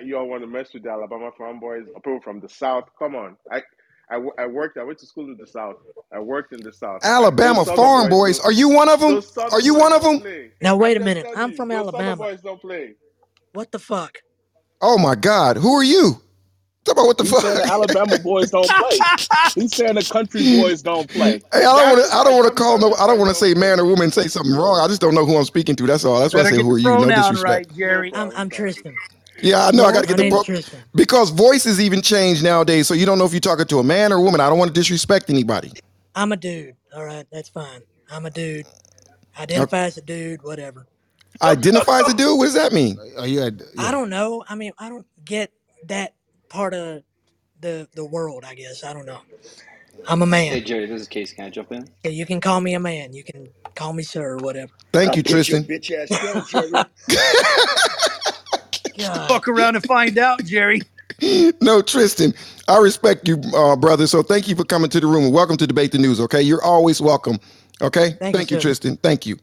you 0.04 0.18
all 0.18 0.28
want 0.28 0.42
to 0.42 0.46
mess 0.46 0.74
with 0.74 0.82
the 0.82 0.90
Alabama 0.90 1.30
fanboys? 1.40 1.86
People 1.86 2.20
from 2.22 2.38
the 2.40 2.48
South. 2.48 2.84
Come 2.98 3.16
on. 3.16 3.36
I, 3.50 3.62
I, 4.10 4.20
I 4.38 4.46
worked. 4.46 4.78
I 4.78 4.84
went 4.84 4.98
to 5.00 5.06
school 5.06 5.26
in 5.26 5.36
the 5.38 5.46
South. 5.46 5.76
I 6.12 6.20
worked 6.20 6.52
in 6.52 6.62
the 6.62 6.72
South. 6.72 7.02
Alabama 7.02 7.64
Those 7.64 7.76
farm 7.76 8.08
boys. 8.10 8.38
boys. 8.38 8.40
Are 8.40 8.52
you 8.52 8.68
one 8.70 8.88
of 8.88 9.00
them? 9.00 9.22
Are 9.52 9.60
you 9.60 9.74
one 9.74 9.92
of 9.92 10.02
them? 10.02 10.20
play. 10.20 10.50
Now 10.62 10.76
wait 10.76 10.96
a 10.96 11.00
minute. 11.00 11.26
I'm 11.34 11.52
from 11.52 11.70
those 11.70 11.78
Alabama. 11.78 12.16
boys 12.16 12.40
don't 12.42 12.60
play. 12.60 12.94
What 13.52 13.72
the 13.72 13.78
fuck? 13.78 14.18
Oh 14.80 14.98
my 14.98 15.14
God. 15.16 15.56
Who 15.56 15.74
are 15.74 15.84
you? 15.84 16.20
Talk 16.84 16.94
about 16.94 17.06
what 17.06 17.18
the 17.18 17.24
He 17.24 17.30
fuck. 17.30 17.42
said 17.42 17.56
the 17.56 17.68
Alabama 17.68 18.18
boys 18.18 18.50
don't 18.50 18.74
play. 18.74 19.06
He's 19.54 19.74
saying 19.74 19.94
the 19.96 20.04
country 20.04 20.44
boys 20.44 20.82
don't 20.82 21.10
play. 21.10 21.42
Hey, 21.52 21.60
I 21.60 21.62
don't 21.62 21.90
want 21.90 22.06
to. 22.06 22.16
I 22.16 22.24
don't 22.24 22.34
want 22.36 22.48
to 22.48 22.54
call 22.54 22.78
no. 22.78 22.94
I 22.94 23.06
don't 23.06 23.18
want 23.18 23.30
to 23.30 23.34
say 23.34 23.54
man 23.54 23.80
or 23.80 23.86
woman 23.86 24.10
say 24.12 24.28
something 24.28 24.54
wrong. 24.54 24.80
I 24.80 24.88
just 24.88 25.00
don't 25.00 25.14
know 25.14 25.26
who 25.26 25.36
I'm 25.36 25.44
speaking 25.44 25.76
to. 25.76 25.86
That's 25.86 26.04
all. 26.04 26.20
That's 26.20 26.34
why 26.34 26.42
I 26.42 26.44
say 26.44 26.56
who 26.62 26.70
are 26.72 26.78
you. 26.78 26.98
No 26.98 27.10
disrespect. 27.10 27.42
right, 27.42 27.72
Jerry. 27.72 28.12
I'm. 28.14 28.32
I'm 28.36 28.50
Tristan. 28.50 29.00
Yeah, 29.42 29.66
I 29.66 29.70
know. 29.72 29.84
I 29.84 29.92
got 29.92 30.02
to 30.02 30.08
get 30.08 30.16
the 30.18 30.24
name's 30.24 30.34
pro 30.34 30.42
Tristan. 30.42 30.82
because 30.94 31.30
voices 31.30 31.80
even 31.80 32.02
change 32.02 32.42
nowadays. 32.42 32.88
So 32.88 32.94
you 32.94 33.06
don't 33.06 33.18
know 33.18 33.26
if 33.26 33.32
you're 33.32 33.40
talking 33.40 33.66
to 33.66 33.78
a 33.78 33.84
man 33.84 34.12
or 34.12 34.16
a 34.16 34.22
woman. 34.22 34.40
I 34.40 34.48
don't 34.48 34.58
want 34.58 34.74
to 34.74 34.80
disrespect 34.80 35.30
anybody. 35.30 35.72
I'm 36.14 36.32
a 36.32 36.36
dude. 36.36 36.76
All 36.94 37.04
right, 37.04 37.26
that's 37.32 37.48
fine. 37.48 37.82
I'm 38.10 38.26
a 38.26 38.30
dude. 38.30 38.66
Identify 39.38 39.84
as 39.84 39.98
a 39.98 40.02
dude. 40.02 40.42
Whatever. 40.42 40.86
Identify 41.42 42.00
as 42.00 42.08
a 42.12 42.16
dude. 42.16 42.38
What 42.38 42.46
does 42.46 42.54
that 42.54 42.72
mean? 42.72 42.98
Oh, 43.16 43.24
you 43.24 43.40
had, 43.40 43.62
I 43.78 43.84
yeah. 43.84 43.90
don't 43.92 44.10
know. 44.10 44.44
I 44.48 44.54
mean, 44.54 44.72
I 44.78 44.88
don't 44.88 45.06
get 45.24 45.52
that 45.86 46.14
part 46.48 46.74
of 46.74 47.02
the 47.60 47.88
the 47.94 48.04
world. 48.04 48.44
I 48.46 48.54
guess 48.54 48.84
I 48.84 48.92
don't 48.92 49.06
know. 49.06 49.20
I'm 50.08 50.22
a 50.22 50.26
man. 50.26 50.52
Hey. 50.52 50.60
Jerry, 50.62 50.86
this 50.86 51.02
is 51.02 51.08
Casey. 51.08 51.36
Can 51.36 51.46
I 51.46 51.50
jump 51.50 51.72
in? 51.72 51.88
Yeah, 52.04 52.10
You 52.10 52.26
can 52.26 52.40
call 52.40 52.60
me 52.60 52.74
a 52.74 52.80
man. 52.80 53.12
You 53.12 53.24
can 53.24 53.48
call 53.74 53.92
me 53.92 54.02
sir 54.02 54.24
or 54.32 54.36
whatever. 54.38 54.72
Thank 54.92 55.10
I'll 55.10 55.16
you, 55.16 55.22
put 55.22 55.30
your 55.30 55.44
Tristan. 55.44 55.64
bitch 55.64 55.90
ass 55.92 56.10
down, 56.16 56.44
Jerry. 56.46 56.86
God. 58.98 59.28
Fuck 59.28 59.48
around 59.48 59.76
and 59.76 59.84
find 59.84 60.18
out, 60.18 60.44
Jerry. 60.44 60.82
no, 61.62 61.82
Tristan. 61.82 62.34
I 62.68 62.78
respect 62.78 63.28
you, 63.28 63.40
uh, 63.56 63.76
brother. 63.76 64.06
So 64.06 64.22
thank 64.22 64.48
you 64.48 64.56
for 64.56 64.64
coming 64.64 64.90
to 64.90 65.00
the 65.00 65.06
room 65.06 65.24
and 65.24 65.34
welcome 65.34 65.56
to 65.58 65.66
debate 65.66 65.92
the 65.92 65.98
news. 65.98 66.20
Okay, 66.20 66.42
you're 66.42 66.62
always 66.64 67.00
welcome. 67.00 67.38
Okay, 67.82 68.18
Thank 68.20 68.38
you, 68.38 68.38
thank 68.38 68.50
you, 68.50 68.56
sir. 68.56 68.62
Tristan. 68.62 68.96
Thank 68.98 69.26
you. 69.26 69.38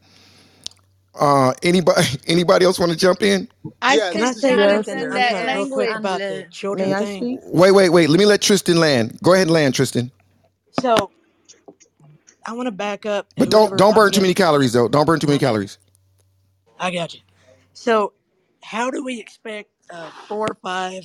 Uh, 1.18 1.52
anybody, 1.62 2.02
anybody 2.28 2.64
else 2.66 2.78
want 2.78 2.92
to 2.92 2.98
jump 2.98 3.22
in? 3.22 3.48
I 3.82 3.96
Yes, 3.96 4.12
Can 4.12 4.22
I 4.22 4.32
say 4.32 4.56
Yes. 4.56 4.86
something? 4.86 5.10
That 5.10 5.30
sorry, 5.30 5.46
real 5.54 5.66
quick 5.66 5.90
language. 5.90 5.98
about 6.00 6.20
the 6.28 6.44
children 6.50 6.96
thing. 6.96 7.40
Wait, 7.46 7.72
wait, 7.72 7.90
wait. 7.90 8.10
Let 8.10 8.18
me 8.18 8.26
let 8.26 8.42
Tristan 8.42 8.78
land. 8.78 9.18
Go 9.22 9.34
ahead 9.34 9.48
and 9.48 9.52
land, 9.52 9.74
Tristan. 9.74 10.10
So 10.72 11.10
I 12.46 12.52
want 12.54 12.66
to 12.66 12.72
back 12.72 13.06
up 13.06 13.28
But 13.38 13.50
don't 13.50 13.76
don't 13.76 13.94
burn 13.94 14.12
too 14.12 14.20
many 14.22 14.34
calories 14.34 14.72
though. 14.72 14.88
Don't 14.88 15.06
burn 15.06 15.20
too 15.20 15.26
many 15.28 15.38
calories. 15.38 15.78
I 16.78 16.90
got 16.90 17.14
you. 17.14 17.20
So 17.74 18.12
how 18.64 18.90
do 18.90 19.04
we 19.04 19.20
expect 19.20 19.70
a 19.90 20.10
four 20.26 20.46
or 20.50 20.56
five, 20.62 21.04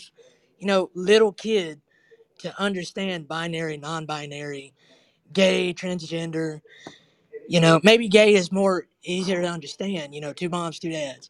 you 0.59 0.65
know, 0.65 0.89
little 0.95 1.33
kid 1.33 1.81
to 2.39 2.57
understand 2.59 3.27
binary, 3.27 3.75
non-binary, 3.77 4.73
gay, 5.33 5.73
transgender? 5.73 6.61
You 7.49 7.59
know, 7.59 7.81
maybe 7.83 8.07
gay 8.07 8.33
is 8.33 8.51
more 8.51 8.87
easier 9.03 9.41
to 9.41 9.47
understand. 9.47 10.15
You 10.15 10.21
know, 10.21 10.31
two 10.31 10.47
moms, 10.47 10.79
two 10.79 10.91
dads. 10.91 11.29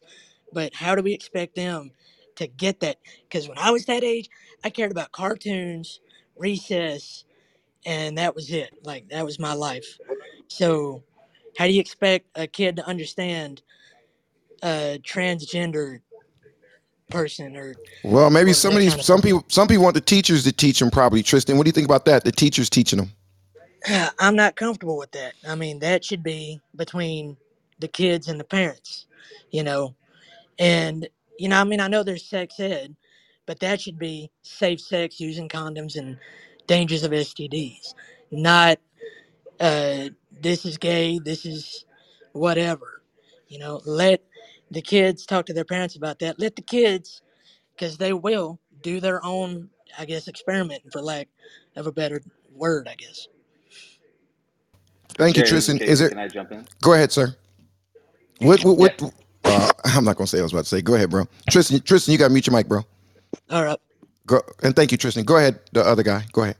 But 0.52 0.72
how 0.72 0.94
do 0.94 1.02
we 1.02 1.12
expect 1.12 1.56
them 1.56 1.90
to 2.36 2.46
get 2.46 2.78
that? 2.80 2.98
Because 3.28 3.48
when 3.48 3.58
I 3.58 3.72
was 3.72 3.84
that 3.86 4.04
age, 4.04 4.30
I 4.62 4.70
cared 4.70 4.92
about 4.92 5.10
cartoons, 5.10 6.00
recess, 6.36 7.24
and 7.84 8.18
that 8.18 8.36
was 8.36 8.52
it. 8.52 8.70
Like 8.84 9.08
that 9.08 9.24
was 9.24 9.40
my 9.40 9.54
life. 9.54 9.98
So, 10.46 11.02
how 11.58 11.66
do 11.66 11.72
you 11.72 11.80
expect 11.80 12.28
a 12.36 12.46
kid 12.46 12.76
to 12.76 12.86
understand 12.86 13.62
a 14.62 15.00
transgender 15.02 16.00
person 17.10 17.56
or 17.56 17.76
Well, 18.04 18.30
maybe 18.30 18.52
or 18.52 18.54
some 18.54 18.74
of 18.74 18.80
these 18.80 18.96
kind 18.96 19.00
of 19.00 19.04
some 19.04 19.22
people 19.22 19.44
some 19.48 19.68
people 19.68 19.84
want 19.84 19.94
the 19.94 20.00
teachers 20.02 20.44
to 20.44 20.52
teach 20.52 20.80
them. 20.80 20.90
Probably, 20.90 21.22
Tristan. 21.22 21.56
What 21.58 21.64
do 21.64 21.68
you 21.68 21.72
think 21.72 21.86
about 21.86 22.06
that? 22.06 22.24
The 22.24 22.32
teachers 22.32 22.70
teaching 22.70 22.98
them. 22.98 23.12
I'm 24.18 24.36
not 24.36 24.56
comfortable 24.56 24.98
with 24.98 25.12
that. 25.12 25.34
I 25.48 25.54
mean, 25.54 25.80
that 25.80 26.04
should 26.04 26.22
be 26.22 26.60
between 26.76 27.36
the 27.80 27.88
kids 27.88 28.28
and 28.28 28.40
the 28.40 28.44
parents, 28.44 29.06
you 29.50 29.64
know. 29.64 29.94
And 30.58 31.08
you 31.38 31.48
know, 31.48 31.60
I 31.60 31.64
mean, 31.64 31.80
I 31.80 31.88
know 31.88 32.02
there's 32.02 32.26
sex 32.26 32.60
ed, 32.60 32.96
but 33.46 33.60
that 33.60 33.80
should 33.80 33.98
be 33.98 34.30
safe 34.42 34.80
sex 34.80 35.20
using 35.20 35.48
condoms 35.48 35.96
and 35.96 36.18
dangers 36.66 37.04
of 37.04 37.12
STDs, 37.12 37.94
not 38.30 38.78
uh, 39.60 40.08
this 40.40 40.64
is 40.64 40.78
gay, 40.78 41.18
this 41.18 41.44
is 41.46 41.84
whatever. 42.32 43.02
You 43.48 43.58
know, 43.58 43.80
let 43.84 44.22
the 44.70 44.82
kids 44.82 45.26
talk 45.26 45.46
to 45.46 45.52
their 45.52 45.64
parents 45.64 45.96
about 45.96 46.18
that. 46.20 46.38
Let 46.38 46.56
the 46.56 46.62
kids, 46.62 47.22
because 47.74 47.98
they 47.98 48.12
will 48.12 48.60
do 48.82 49.00
their 49.00 49.24
own, 49.24 49.70
I 49.98 50.04
guess, 50.04 50.28
experiment, 50.28 50.82
for 50.92 51.02
lack 51.02 51.28
of 51.76 51.86
a 51.86 51.92
better 51.92 52.22
word, 52.54 52.88
I 52.88 52.94
guess. 52.94 53.28
Thank 55.18 55.36
you, 55.36 55.42
Jerry, 55.42 55.56
this 55.56 55.68
is 55.68 55.78
Tristan. 55.78 55.88
Is 55.92 56.00
it? 56.00 56.08
Can 56.10 56.18
I 56.18 56.28
jump 56.28 56.52
in? 56.52 56.66
Go 56.82 56.94
ahead, 56.94 57.12
sir. 57.12 57.36
What? 58.40 58.64
What? 58.64 59.00
Yeah. 59.00 59.10
uh, 59.44 59.72
I'm 59.84 60.04
not 60.04 60.16
gonna 60.16 60.26
say 60.26 60.38
I 60.38 60.42
was 60.42 60.52
about 60.52 60.64
to 60.64 60.68
say. 60.68 60.82
Go 60.82 60.94
ahead, 60.94 61.10
bro. 61.10 61.26
Tristan. 61.48 61.80
Tristan, 61.80 62.12
you 62.12 62.18
got 62.18 62.28
to 62.28 62.32
mute 62.32 62.46
your 62.46 62.56
mic, 62.56 62.68
bro. 62.68 62.82
All 63.50 63.64
right. 63.64 63.78
Go 64.26 64.40
and 64.62 64.74
thank 64.76 64.92
you, 64.92 64.98
Tristan. 64.98 65.24
Go 65.24 65.36
ahead, 65.36 65.60
the 65.72 65.82
other 65.82 66.02
guy. 66.02 66.24
Go 66.32 66.42
ahead. 66.42 66.56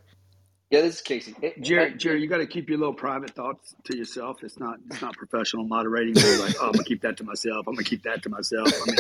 Yeah, 0.71 0.83
this 0.83 0.97
is 0.97 1.01
Casey. 1.03 1.35
Hey, 1.41 1.55
Jerry, 1.61 1.95
uh, 1.95 1.97
Jerry, 1.97 2.23
you 2.23 2.29
got 2.29 2.39
to 2.39 2.47
keep 2.47 2.69
your 2.69 2.79
little 2.79 2.95
private 2.95 3.33
thoughts 3.33 3.75
to 3.85 3.97
yourself. 3.97 4.45
It's 4.45 4.59
not, 4.59 4.79
it's 4.91 5.03
not 5.03 5.17
professional 5.17 5.65
moderating. 5.67 6.15
You're 6.17 6.41
like, 6.41 6.55
oh, 6.61 6.67
I'm 6.67 6.73
gonna 6.73 6.85
keep 6.85 7.03
that 7.03 7.17
to 7.19 7.25
myself. 7.25 7.67
I'm 7.67 7.75
gonna 7.75 7.85
keep 7.85 8.05
that 8.05 8.23
to 8.25 8.29
myself. 8.31 8.69
I 8.73 8.91
mean, 8.93 8.97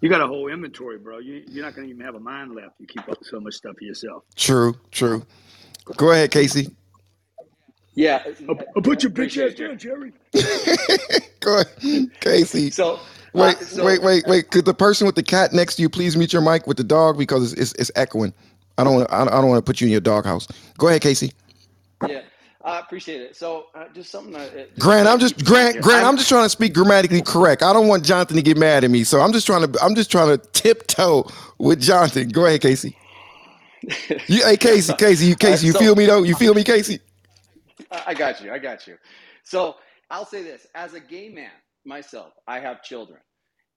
you 0.00 0.08
got 0.08 0.20
a 0.20 0.26
whole 0.26 0.48
inventory, 0.48 0.98
bro. 0.98 1.18
You, 1.18 1.44
you're 1.48 1.64
not 1.64 1.76
gonna 1.76 1.88
even 1.88 2.02
have 2.04 2.16
a 2.16 2.20
mind 2.20 2.54
left. 2.56 2.74
You 2.80 2.86
keep 2.88 3.08
up 3.08 3.18
so 3.22 3.40
much 3.40 3.54
stuff 3.54 3.76
to 3.78 3.84
yourself. 3.84 4.24
True. 4.36 4.74
True. 4.90 5.24
Go 5.96 6.10
ahead, 6.12 6.30
Casey. 6.32 6.68
yeah, 7.94 8.24
I'll, 8.48 8.58
I'll 8.76 8.82
put 8.82 9.02
your 9.04 9.12
bitch 9.12 9.38
ass 9.46 9.54
Jerry. 9.54 9.76
down, 9.76 9.78
Jerry. 9.78 10.12
Go 11.40 11.60
ahead, 11.60 12.10
Casey. 12.20 12.70
So, 12.70 12.94
uh, 12.96 13.00
Wait, 13.34 13.58
so 13.58 13.84
wait, 13.84 14.02
wait, 14.02 14.24
wait. 14.26 14.50
Could 14.50 14.64
the 14.64 14.74
person 14.74 15.06
with 15.06 15.16
the 15.16 15.22
cat 15.22 15.52
next 15.52 15.76
to 15.76 15.82
you 15.82 15.88
please 15.88 16.16
mute 16.16 16.32
your 16.32 16.42
mic 16.42 16.66
with 16.66 16.76
the 16.78 16.84
dog 16.84 17.18
because 17.18 17.52
it's 17.52 17.60
it's, 17.60 17.72
it's 17.74 17.90
echoing. 17.96 18.34
I 18.78 18.84
don't 18.84 18.94
want 18.94 19.12
I 19.12 19.22
I 19.22 19.40
don't 19.40 19.48
want 19.48 19.64
to 19.64 19.68
put 19.68 19.80
you 19.80 19.86
in 19.86 19.92
your 19.92 20.00
doghouse. 20.00 20.46
Go 20.78 20.88
ahead, 20.88 21.02
Casey. 21.02 21.32
yeah, 22.06 22.22
I 22.64 22.80
appreciate 22.80 23.20
it. 23.20 23.36
So, 23.36 23.66
uh, 23.74 23.84
just 23.94 24.10
something 24.10 24.32
that 24.32 24.50
uh, 24.50 24.54
just 24.54 24.78
Grant, 24.78 25.08
I'm 25.08 25.18
just 25.18 25.44
Grant. 25.44 25.80
Grant, 25.80 26.04
I'm 26.04 26.16
just 26.16 26.28
trying 26.28 26.44
to 26.44 26.48
speak 26.48 26.74
grammatically 26.74 27.22
correct. 27.22 27.62
I 27.62 27.72
don't 27.72 27.88
want 27.88 28.04
Jonathan 28.04 28.36
to 28.36 28.42
get 28.42 28.56
mad 28.56 28.84
at 28.84 28.90
me, 28.90 29.04
so 29.04 29.20
I'm 29.20 29.32
just 29.32 29.46
trying 29.46 29.70
to 29.70 29.82
I'm 29.82 29.94
just 29.94 30.10
trying 30.10 30.36
to 30.36 30.38
tiptoe 30.52 31.26
with 31.58 31.80
Jonathan. 31.80 32.28
Go 32.28 32.46
ahead, 32.46 32.60
Casey. 32.60 32.96
You, 34.28 34.42
hey, 34.42 34.56
Casey, 34.56 34.94
Casey, 34.94 35.26
you, 35.26 35.36
Casey, 35.36 35.66
you 35.66 35.72
so 35.72 35.78
feel 35.78 35.94
me 35.94 36.06
though? 36.06 36.22
You 36.22 36.34
feel 36.36 36.54
me, 36.54 36.64
Casey? 36.64 37.00
I 37.90 38.02
I 38.06 38.14
got 38.14 38.42
you. 38.42 38.50
I 38.50 38.58
got 38.58 38.86
you. 38.86 38.96
So 39.42 39.76
I'll 40.10 40.24
say 40.24 40.42
this: 40.42 40.66
as 40.74 40.94
a 40.94 41.00
gay 41.00 41.28
man 41.28 41.50
myself, 41.84 42.32
I 42.46 42.60
have 42.60 42.82
children. 42.82 43.20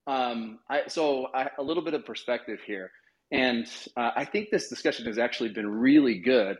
Um, 0.06 0.60
I, 0.70 0.84
so 0.88 1.28
I, 1.34 1.50
a 1.58 1.62
little 1.62 1.82
bit 1.84 1.92
of 1.92 2.06
perspective 2.06 2.60
here, 2.66 2.90
and 3.30 3.66
uh, 3.96 4.10
I 4.16 4.24
think 4.24 4.48
this 4.50 4.68
discussion 4.68 5.06
has 5.06 5.18
actually 5.18 5.50
been 5.50 5.68
really 5.68 6.18
good. 6.18 6.56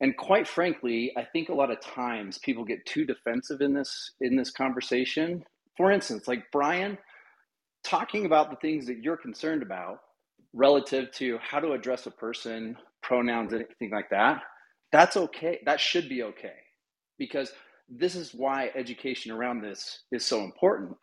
And 0.00 0.16
quite 0.16 0.48
frankly, 0.48 1.12
I 1.16 1.24
think 1.24 1.48
a 1.48 1.54
lot 1.54 1.70
of 1.70 1.80
times 1.80 2.38
people 2.38 2.64
get 2.64 2.84
too 2.84 3.04
defensive 3.04 3.60
in 3.60 3.74
this 3.74 4.12
in 4.20 4.36
this 4.36 4.50
conversation. 4.50 5.44
For 5.76 5.92
instance, 5.92 6.26
like 6.26 6.44
Brian 6.52 6.98
talking 7.84 8.26
about 8.26 8.50
the 8.50 8.56
things 8.56 8.86
that 8.86 8.98
you're 9.02 9.16
concerned 9.16 9.62
about 9.62 9.98
relative 10.52 11.10
to 11.12 11.38
how 11.38 11.60
to 11.60 11.72
address 11.72 12.06
a 12.06 12.10
person, 12.10 12.76
pronouns, 13.02 13.52
anything 13.52 13.90
like 13.90 14.10
that. 14.10 14.42
That's 14.92 15.16
okay. 15.16 15.60
That 15.64 15.80
should 15.80 16.08
be 16.08 16.22
okay 16.24 16.54
because 17.18 17.52
this 17.88 18.14
is 18.14 18.34
why 18.34 18.70
education 18.74 19.30
around 19.32 19.60
this 19.62 20.02
is 20.12 20.24
so 20.24 20.42
important. 20.42 20.96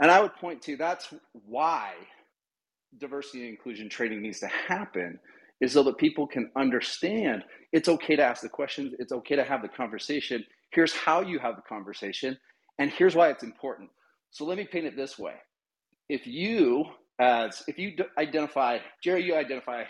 And 0.00 0.10
I 0.10 0.20
would 0.20 0.34
point 0.34 0.62
to 0.62 0.76
that's 0.76 1.12
why 1.32 1.92
diversity 2.98 3.40
and 3.42 3.50
inclusion 3.50 3.88
training 3.88 4.22
needs 4.22 4.40
to 4.40 4.48
happen 4.48 5.18
is 5.60 5.72
so 5.72 5.82
that 5.84 5.98
people 5.98 6.26
can 6.26 6.50
understand 6.56 7.44
it's 7.72 7.88
okay 7.88 8.16
to 8.16 8.22
ask 8.22 8.42
the 8.42 8.48
questions, 8.48 8.94
it's 8.98 9.12
okay 9.12 9.36
to 9.36 9.44
have 9.44 9.62
the 9.62 9.68
conversation. 9.68 10.44
Here's 10.72 10.94
how 10.94 11.22
you 11.22 11.38
have 11.40 11.56
the 11.56 11.62
conversation, 11.62 12.38
and 12.78 12.90
here's 12.90 13.14
why 13.16 13.30
it's 13.30 13.44
important. 13.44 13.90
So 14.30 14.44
let 14.44 14.58
me 14.58 14.66
paint 14.70 14.86
it 14.86 14.96
this 14.96 15.18
way. 15.18 15.34
If 16.08 16.26
you 16.26 16.86
as 17.20 17.62
if 17.68 17.78
you 17.78 17.94
identify 18.18 18.78
Jerry, 19.02 19.24
you 19.24 19.36
identify 19.36 19.84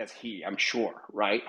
as 0.00 0.12
he, 0.12 0.44
I'm 0.46 0.56
sure, 0.58 0.94
right? 1.12 1.42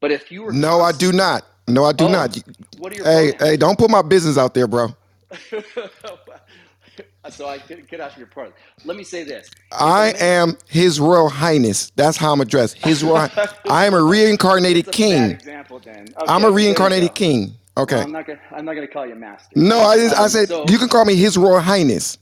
But 0.00 0.12
if 0.12 0.32
you 0.32 0.42
were 0.44 0.54
No, 0.54 0.80
I 0.82 0.92
do 0.92 1.12
not. 1.12 1.44
No, 1.68 1.84
I 1.84 1.92
do 1.92 2.06
Oh, 2.06 2.12
not. 2.12 2.36
what 2.78 2.92
are 2.92 2.96
your 2.96 3.06
Hey, 3.06 3.32
hey, 3.38 3.56
don't 3.58 3.78
put 3.78 3.90
my 3.90 4.02
business 4.02 4.38
out 4.38 4.54
there, 4.54 4.68
bro. 4.68 4.88
so 7.30 7.48
I 7.48 7.58
could, 7.58 7.88
could 7.88 8.00
ask 8.00 8.16
your 8.18 8.26
pardon. 8.28 8.54
Let 8.84 8.96
me 8.96 9.04
say 9.04 9.24
this. 9.24 9.50
I 9.72 10.14
am 10.18 10.58
His 10.68 11.00
Royal 11.00 11.28
Highness. 11.28 11.92
That's 11.96 12.16
how 12.16 12.32
I'm 12.32 12.40
addressed. 12.40 12.78
His 12.78 13.04
Royal. 13.04 13.28
I 13.68 13.86
am 13.86 13.94
a 13.94 14.02
reincarnated 14.02 14.86
a 14.86 14.92
king. 14.92 15.30
example 15.30 15.80
then. 15.80 16.14
I'm 16.28 16.44
a 16.44 16.50
reincarnated 16.50 17.14
king. 17.14 17.54
Okay. 17.76 17.96
Well, 17.96 18.04
I'm 18.04 18.12
not 18.12 18.26
gonna 18.26 18.40
I'm 18.52 18.64
not 18.64 18.74
gonna 18.74 18.88
call 18.88 19.06
you 19.06 19.14
master. 19.16 19.56
No, 19.56 19.80
I 19.80 19.96
just, 19.96 20.16
I 20.18 20.26
Um, 20.26 20.28
said 20.28 20.48
so 20.48 20.64
you 20.68 20.78
can 20.78 20.88
call 20.88 21.04
me 21.04 21.14
His 21.16 21.36
Royal 21.38 21.60
Highness. 21.60 22.18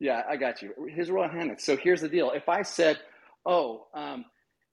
yeah, 0.00 0.22
I 0.28 0.36
got 0.36 0.62
you. 0.62 0.72
His 0.88 1.10
Royal 1.10 1.28
Highness. 1.30 1.64
So 1.64 1.76
here's 1.76 2.00
the 2.02 2.08
deal. 2.08 2.30
If 2.32 2.48
I 2.48 2.62
said, 2.62 2.98
oh, 3.46 3.86
um, 3.94 4.24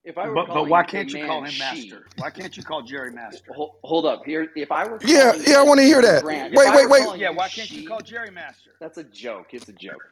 if 0.06 0.18
I 0.18 0.28
were 0.28 0.36
But 0.36 0.48
but 0.48 0.68
why 0.68 0.84
can't 0.84 1.12
you 1.12 1.26
call 1.26 1.44
him 1.44 1.50
she, 1.50 1.60
master? 1.60 2.06
Why 2.18 2.30
can't 2.30 2.56
you 2.58 2.64
call 2.64 2.82
Jerry 2.82 3.12
master? 3.12 3.54
hold, 3.54 3.72
hold 3.84 4.06
up 4.06 4.24
here. 4.26 4.48
If 4.56 4.72
I 4.72 4.86
were 4.86 5.00
Yeah, 5.04 5.34
yeah, 5.36 5.58
I 5.58 5.64
want 5.64 5.80
to 5.80 5.86
hear 5.86 6.02
that. 6.02 6.24
Grant, 6.24 6.54
Wait, 6.56 6.74
wait, 6.74 6.90
wait. 6.90 7.20
Yeah, 7.20 7.30
why 7.30 7.48
can't 7.48 7.72
you 7.72 7.88
call 7.88 8.02
Jerry 8.02 8.32
master? 8.32 8.72
that's 8.80 8.98
a 8.98 9.04
joke. 9.04 9.48
It's 9.54 9.70
a 9.70 9.74
joke. 9.74 10.04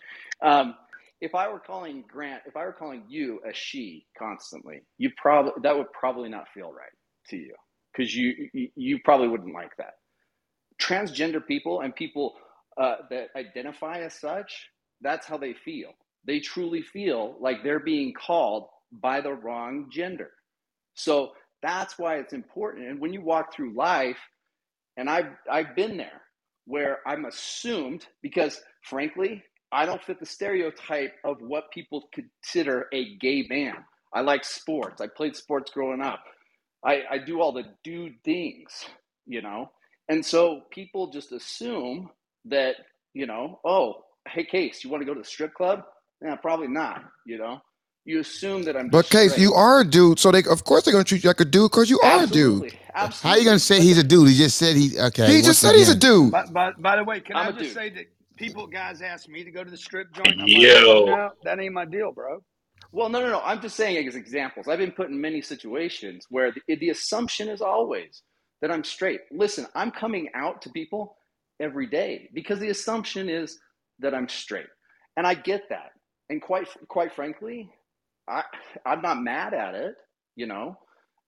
Um, 0.42 0.76
if 1.20 1.36
I 1.36 1.48
were 1.50 1.60
calling 1.60 2.04
Grant, 2.10 2.42
if 2.46 2.56
I 2.58 2.66
were 2.66 2.74
calling 2.74 3.04
you 3.08 3.40
a 3.48 3.54
she 3.54 4.06
constantly, 4.18 4.82
you 4.98 5.12
probably 5.18 5.54
that 5.64 5.78
would 5.78 5.92
probably 5.92 6.30
not 6.30 6.48
feel 6.54 6.72
right 6.72 6.90
to 7.30 7.38
you 7.38 7.54
because 7.92 8.16
you, 8.16 8.50
you 8.54 8.70
you 8.76 9.00
probably 9.04 9.28
wouldn't 9.28 9.54
like 9.54 9.76
that. 9.78 9.94
Transgender 10.82 11.46
people 11.46 11.82
and 11.82 11.94
people 11.94 12.34
uh, 12.78 12.96
that 13.10 13.28
identify 13.36 14.00
as 14.00 14.20
such, 14.20 14.70
that's 15.02 15.28
how 15.28 15.38
they 15.38 15.54
feel. 15.54 15.90
They 16.26 16.40
truly 16.40 16.82
feel 16.82 17.36
like 17.40 17.64
they're 17.64 17.80
being 17.80 18.14
called 18.14 18.68
by 18.92 19.22
the 19.22 19.34
wrong 19.34 19.88
gender. 19.92 20.32
So 20.94 21.32
that's 21.62 21.98
why 21.98 22.18
it's 22.18 22.34
important. 22.34 22.88
And 22.88 23.00
when 23.00 23.14
you 23.14 23.22
walk 23.22 23.54
through 23.54 23.76
life, 23.76 24.18
and 24.98 25.10
I've 25.10 25.32
I've 25.50 25.76
been 25.76 25.98
there 25.98 26.22
where 26.66 27.00
I'm 27.08 27.26
assumed 27.26 28.06
because 28.22 28.62
frankly, 28.84 29.44
I 29.72 29.86
don't 29.86 30.04
fit 30.04 30.20
the 30.20 30.26
stereotype 30.26 31.14
of 31.24 31.38
what 31.42 31.72
people 31.72 32.10
consider 32.14 32.88
a 32.94 33.16
gay 33.18 33.46
man. 33.50 33.76
I 34.14 34.22
like 34.22 34.44
sports. 34.44 35.02
I 35.02 35.08
played 35.08 35.36
sports 35.36 35.72
growing 35.72 36.02
up. 36.02 36.20
I, 36.84 37.04
I 37.10 37.18
do 37.20 37.40
all 37.42 37.54
the 37.54 37.66
dude 37.84 38.16
things, 38.24 38.86
you 39.26 39.42
know? 39.42 39.72
And 40.10 40.26
so 40.26 40.64
people 40.72 41.12
just 41.12 41.32
assume 41.32 42.10
that, 42.46 42.76
you 43.14 43.28
know, 43.28 43.60
oh, 43.64 44.04
hey 44.28 44.44
Case, 44.44 44.84
you 44.84 44.90
want 44.90 45.02
to 45.02 45.06
go 45.06 45.14
to 45.14 45.22
the 45.22 45.28
strip 45.28 45.54
club? 45.54 45.84
Yeah, 46.22 46.36
probably 46.36 46.68
not, 46.68 47.04
you 47.26 47.38
know. 47.38 47.62
You 48.06 48.20
assume 48.20 48.64
that 48.64 48.76
I'm 48.76 48.90
But 48.90 49.10
case, 49.10 49.32
straight. 49.34 49.44
you 49.44 49.54
are 49.54 49.82
a 49.82 49.86
dude, 49.86 50.20
so 50.20 50.32
they 50.32 50.44
of 50.44 50.64
course 50.64 50.84
they're 50.86 50.92
gonna 50.92 51.04
treat 51.04 51.24
you 51.24 51.30
like 51.30 51.40
a 51.40 51.46
dude 51.46 51.72
because 51.72 51.90
you 51.90 52.00
are 52.02 52.24
a 52.24 52.28
dude. 52.28 52.64
Absolutely. 52.66 52.80
How 52.94 53.06
Absolutely. 53.06 53.40
you 53.40 53.46
gonna 53.46 53.60
say 53.60 53.82
he's 53.82 53.98
a 53.98 54.04
dude? 54.04 54.28
He 54.30 54.36
just 54.36 54.58
said 54.58 54.76
he 54.76 55.00
okay. 55.00 55.28
He 55.36 55.42
just 55.42 55.60
said 55.62 55.76
he's 55.76 55.90
a 55.90 55.96
dude. 55.96 56.32
By, 56.32 56.46
by, 56.48 56.72
by 56.74 56.96
the 56.98 57.04
way, 57.04 57.20
can 57.22 57.36
I'm 57.36 57.48
I 57.48 57.50
a 57.50 57.54
just 57.54 57.64
dude. 57.66 57.74
say 57.74 57.90
that 57.92 58.06
people, 58.38 58.68
guys, 58.68 59.02
ask 59.02 59.30
me 59.30 59.44
to 59.44 59.52
go 59.52 59.64
to 59.64 59.70
the 59.70 59.78
strip 59.78 60.12
joint? 60.14 60.30
I'm 60.30 60.40
like, 60.40 60.50
Yo. 60.50 61.06
no, 61.06 61.30
that 61.44 61.60
ain't 61.60 61.74
my 61.74 61.86
deal, 61.86 62.12
bro. 62.12 62.44
Well, 62.92 63.08
no, 63.10 63.22
no, 63.22 63.30
no. 63.30 63.42
I'm 63.42 63.62
just 63.62 63.76
saying 63.78 64.06
as 64.08 64.16
examples. 64.16 64.68
I've 64.68 64.80
been 64.80 64.92
put 64.92 65.10
in 65.10 65.22
many 65.22 65.42
situations 65.42 66.26
where 66.30 66.52
the, 66.52 66.76
the 66.76 66.90
assumption 66.90 67.48
is 67.50 67.62
always 67.62 68.24
that 68.62 68.72
I'm 68.72 68.84
straight. 68.84 69.22
Listen, 69.32 69.68
I'm 69.76 69.92
coming 69.92 70.30
out 70.36 70.62
to 70.64 70.70
people 70.72 71.16
every 71.62 71.86
day 71.88 72.30
because 72.34 72.60
the 72.60 72.70
assumption 72.70 73.30
is 73.30 73.60
that 74.00 74.14
I'm 74.16 74.28
straight, 74.28 74.68
and 75.16 75.26
I 75.28 75.36
get 75.36 75.70
that. 75.70 75.92
And 76.30 76.42
quite 76.42 76.68
quite 76.88 77.14
frankly, 77.14 77.70
I 78.32 78.44
I'm 78.86 79.04
not 79.04 79.22
mad 79.24 79.56
at 79.56 79.76
it, 79.76 79.96
you 80.38 80.48
know. 80.48 80.78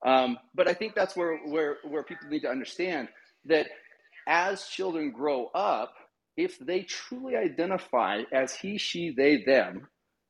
Um, 0.06 0.40
but 0.56 0.70
I 0.70 0.76
think 0.76 0.96
that's 0.96 1.18
where 1.18 1.40
where 1.48 1.78
where 1.84 2.04
people 2.04 2.30
need 2.30 2.42
to 2.42 2.50
understand 2.52 3.10
that 3.48 3.68
as 4.28 4.68
children 4.68 5.12
grow 5.12 5.48
up, 5.56 5.94
if 6.38 6.58
they 6.60 6.84
truly 6.84 7.36
identify 7.36 8.24
as 8.34 8.56
he, 8.56 8.78
she, 8.78 9.12
they, 9.16 9.44
them, 9.44 9.88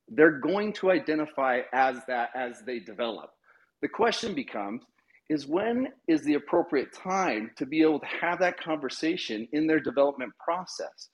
they're 0.10 0.40
going 0.40 0.74
to 0.74 0.92
identify 0.92 1.62
as 1.74 1.98
that 2.08 2.30
as 2.36 2.62
they 2.66 2.80
develop. 2.80 3.32
The 3.82 3.90
question 3.90 4.34
becomes 4.36 4.84
is 5.30 5.48
when 5.48 5.90
is 6.08 6.24
the 6.24 6.36
appropriate 6.36 6.94
time 6.94 7.52
to 7.58 7.66
be 7.66 7.82
able 7.82 8.00
to 8.00 8.06
have 8.22 8.40
that 8.40 8.60
conversation 8.60 9.48
in 9.54 9.68
their 9.68 9.80
development 9.80 10.34
process? 10.44 11.10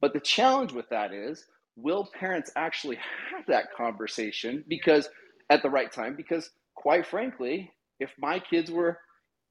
But 0.00 0.14
the 0.14 0.20
challenge 0.20 0.72
with 0.72 0.88
that 0.90 1.12
is 1.12 1.46
will 1.76 2.08
parents 2.18 2.50
actually 2.56 2.96
have 2.96 3.46
that 3.48 3.66
conversation 3.76 4.64
because 4.68 5.08
at 5.50 5.62
the 5.62 5.70
right 5.70 5.92
time 5.92 6.14
because 6.16 6.50
quite 6.74 7.06
frankly, 7.06 7.70
if 8.00 8.10
my 8.18 8.38
kids 8.38 8.70
were 8.70 8.98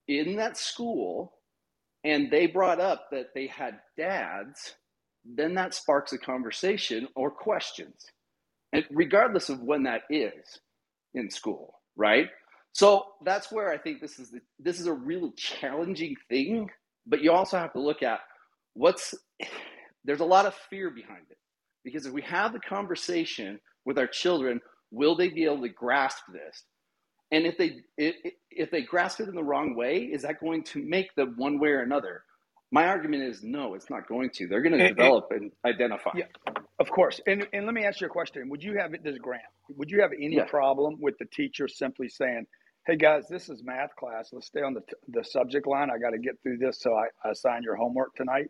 in 0.07 0.35
that 0.37 0.57
school 0.57 1.33
and 2.03 2.31
they 2.31 2.47
brought 2.47 2.79
up 2.79 3.07
that 3.11 3.27
they 3.35 3.47
had 3.47 3.79
dads, 3.97 4.75
then 5.23 5.55
that 5.55 5.73
sparks 5.73 6.13
a 6.13 6.17
conversation 6.17 7.07
or 7.15 7.31
questions. 7.31 8.05
And 8.73 8.85
regardless 8.91 9.49
of 9.49 9.61
when 9.61 9.83
that 9.83 10.01
is 10.09 10.59
in 11.13 11.29
school, 11.29 11.75
right? 11.95 12.27
So 12.73 13.05
that's 13.25 13.51
where 13.51 13.69
I 13.69 13.77
think 13.77 14.01
this 14.01 14.17
is 14.17 14.31
the, 14.31 14.39
this 14.59 14.79
is 14.79 14.87
a 14.87 14.93
really 14.93 15.31
challenging 15.37 16.15
thing, 16.29 16.69
but 17.05 17.21
you 17.21 17.31
also 17.31 17.57
have 17.57 17.73
to 17.73 17.81
look 17.81 18.01
at 18.01 18.19
what's 18.73 19.13
there's 20.03 20.21
a 20.21 20.25
lot 20.25 20.45
of 20.45 20.55
fear 20.69 20.89
behind 20.89 21.25
it. 21.29 21.37
Because 21.83 22.05
if 22.05 22.13
we 22.13 22.21
have 22.23 22.53
the 22.53 22.59
conversation 22.59 23.59
with 23.85 23.99
our 23.99 24.07
children, 24.07 24.61
will 24.91 25.15
they 25.15 25.29
be 25.29 25.45
able 25.45 25.61
to 25.61 25.69
grasp 25.69 26.23
this? 26.33 26.63
And 27.31 27.45
if 27.45 27.57
they 27.57 27.81
if 28.51 28.71
they 28.71 28.83
grasp 28.83 29.21
it 29.21 29.29
in 29.29 29.35
the 29.35 29.43
wrong 29.43 29.75
way, 29.75 29.99
is 29.99 30.23
that 30.23 30.41
going 30.41 30.63
to 30.65 30.83
make 30.83 31.15
them 31.15 31.35
one 31.37 31.59
way 31.59 31.69
or 31.69 31.81
another? 31.81 32.23
My 32.71 32.87
argument 32.87 33.23
is 33.23 33.43
no, 33.43 33.75
it's 33.75 33.89
not 33.89 34.07
going 34.07 34.31
to. 34.31 34.47
They're 34.47 34.63
going 34.63 34.73
to 34.73 34.81
develop 34.81 35.27
and 35.31 35.51
identify. 35.65 36.11
Yeah, 36.13 36.25
of 36.79 36.89
course. 36.91 37.21
And 37.27 37.47
and 37.53 37.65
let 37.65 37.75
me 37.75 37.85
ask 37.85 38.01
you 38.01 38.07
a 38.07 38.11
question. 38.11 38.49
Would 38.49 38.63
you 38.63 38.77
have 38.79 38.93
this 39.03 39.19
grant? 39.19 39.43
Would 39.69 39.91
you 39.91 40.01
have 40.01 40.11
any 40.19 40.39
Yeah. 40.39 40.45
problem 40.47 40.97
with 40.99 41.17
the 41.19 41.25
teacher 41.27 41.67
simply 41.69 42.09
saying, 42.09 42.47
"Hey 42.87 42.97
guys, 42.97 43.27
this 43.29 43.49
is 43.49 43.63
math 43.63 43.95
class. 43.97 44.31
Let's 44.33 44.47
stay 44.47 44.63
on 44.63 44.73
the 44.73 44.81
t- 44.81 44.93
the 45.09 45.23
subject 45.23 45.67
line. 45.67 45.91
I 45.91 45.99
got 45.99 46.11
to 46.11 46.19
get 46.19 46.41
through 46.43 46.57
this, 46.57 46.79
so 46.81 46.95
I, 46.95 47.07
I 47.25 47.31
assign 47.31 47.63
your 47.63 47.75
homework 47.77 48.15
tonight." 48.15 48.47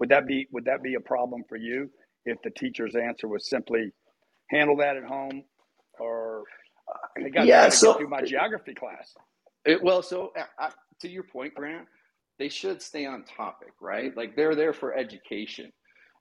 Would 0.00 0.10
that 0.10 0.26
be 0.26 0.48
would 0.52 0.66
that 0.66 0.82
be 0.82 0.94
a 0.96 1.00
problem 1.00 1.44
for 1.48 1.56
you 1.56 1.90
if 2.26 2.38
the 2.42 2.50
teacher's 2.50 2.96
answer 2.96 3.28
was 3.28 3.48
simply, 3.48 3.92
"Handle 4.50 4.76
that 4.78 4.96
at 4.96 5.04
home," 5.04 5.44
or 6.00 6.44
"Hey 7.16 7.30
guys, 7.30 7.54
I 7.54 7.58
Yeah, 7.58 7.62
got 7.62 7.80
to 7.82 7.88
so- 7.88 7.94
through 7.96 8.08
my 8.08 8.22
geography 8.22 8.74
class." 8.74 9.14
It, 9.64 9.82
well, 9.82 10.02
so 10.02 10.32
uh, 10.38 10.44
uh, 10.60 10.70
to 11.00 11.10
your 11.10 11.24
point, 11.24 11.54
Grant, 11.54 11.88
they 12.38 12.48
should 12.50 12.82
stay 12.82 13.06
on 13.06 13.24
topic, 13.24 13.74
right? 13.80 14.16
Like 14.16 14.36
they're 14.36 14.56
there 14.56 14.72
for 14.74 14.94
education. 14.96 15.72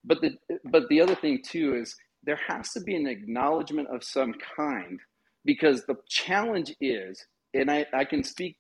But 0.06 0.22
the 0.22 0.38
but 0.65 0.90
the 0.90 1.02
other 1.02 1.15
thing 1.15 1.41
too 1.44 1.76
is 1.76 1.95
there 2.23 2.40
has 2.48 2.72
to 2.73 2.82
be 2.82 2.95
an 2.95 3.07
acknowledgement 3.07 3.90
of 3.90 4.03
some 4.03 4.36
kind 4.56 4.99
because 5.45 5.86
the 5.86 5.95
challenge 6.10 6.76
is, 6.82 7.26
and 7.53 7.72
I, 7.72 7.86
I 7.94 8.06
can 8.06 8.23
speak 8.23 8.57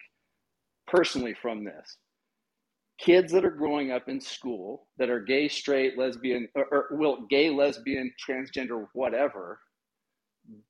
personally 0.87 1.35
from 1.41 1.63
this. 1.65 1.97
Kids 3.01 3.33
that 3.33 3.45
are 3.45 3.51
growing 3.51 3.91
up 3.91 4.09
in 4.09 4.21
school 4.21 4.87
that 4.97 5.09
are 5.09 5.21
gay, 5.21 5.47
straight, 5.49 5.97
lesbian, 5.97 6.47
or, 6.55 6.65
or 6.71 6.87
well, 6.93 7.25
gay, 7.29 7.49
lesbian, 7.49 8.11
transgender, 8.27 8.87
whatever, 8.93 9.59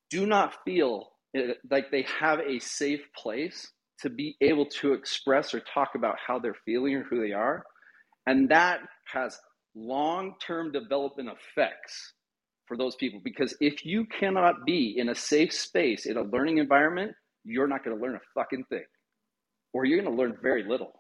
do 0.10 0.26
not 0.26 0.56
feel 0.66 1.12
uh, 1.38 1.54
like 1.70 1.92
they 1.92 2.06
have 2.20 2.40
a 2.40 2.60
safe 2.60 3.02
place 3.18 3.72
to 4.02 4.10
be 4.10 4.38
able 4.42 4.66
to 4.68 4.94
express 4.94 5.54
or 5.54 5.62
talk 5.62 5.92
about 5.96 6.18
how 6.26 6.40
they're 6.40 6.56
feeling 6.66 6.96
or 6.96 7.04
who 7.04 7.26
they 7.26 7.34
are. 7.34 7.64
And 8.28 8.50
that 8.50 8.82
has 9.14 9.40
long 9.76 10.36
term 10.46 10.72
development 10.72 11.30
effects 11.30 12.14
for 12.68 12.78
those 12.78 12.96
people 12.96 13.22
because 13.24 13.56
if 13.62 13.86
you 13.86 14.06
cannot 14.06 14.66
be 14.66 14.96
in 14.98 15.10
a 15.10 15.16
safe 15.16 15.54
space 15.54 16.06
in 16.06 16.18
a 16.18 16.24
learning 16.24 16.60
environment, 16.60 17.14
you're 17.44 17.68
not 17.68 17.84
going 17.84 17.98
to 17.98 18.04
learn 18.04 18.16
a 18.16 18.22
fucking 18.40 18.66
thing 18.70 18.86
or 19.74 19.86
you're 19.86 20.02
going 20.02 20.16
to 20.16 20.22
learn 20.22 20.38
very 20.42 20.64
little. 20.64 20.94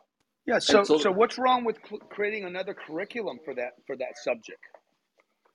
Yeah. 0.46 0.60
So, 0.60 0.84
so- 0.84 0.98
so 0.98 1.12
what's 1.12 1.38
wrong 1.38 1.64
with 1.64 1.78
cl- 1.88 2.00
creating 2.00 2.46
another 2.46 2.74
curriculum 2.74 3.40
for 3.46 3.54
that 3.56 3.74
for 3.88 3.96
that 3.98 4.18
subject 4.24 4.60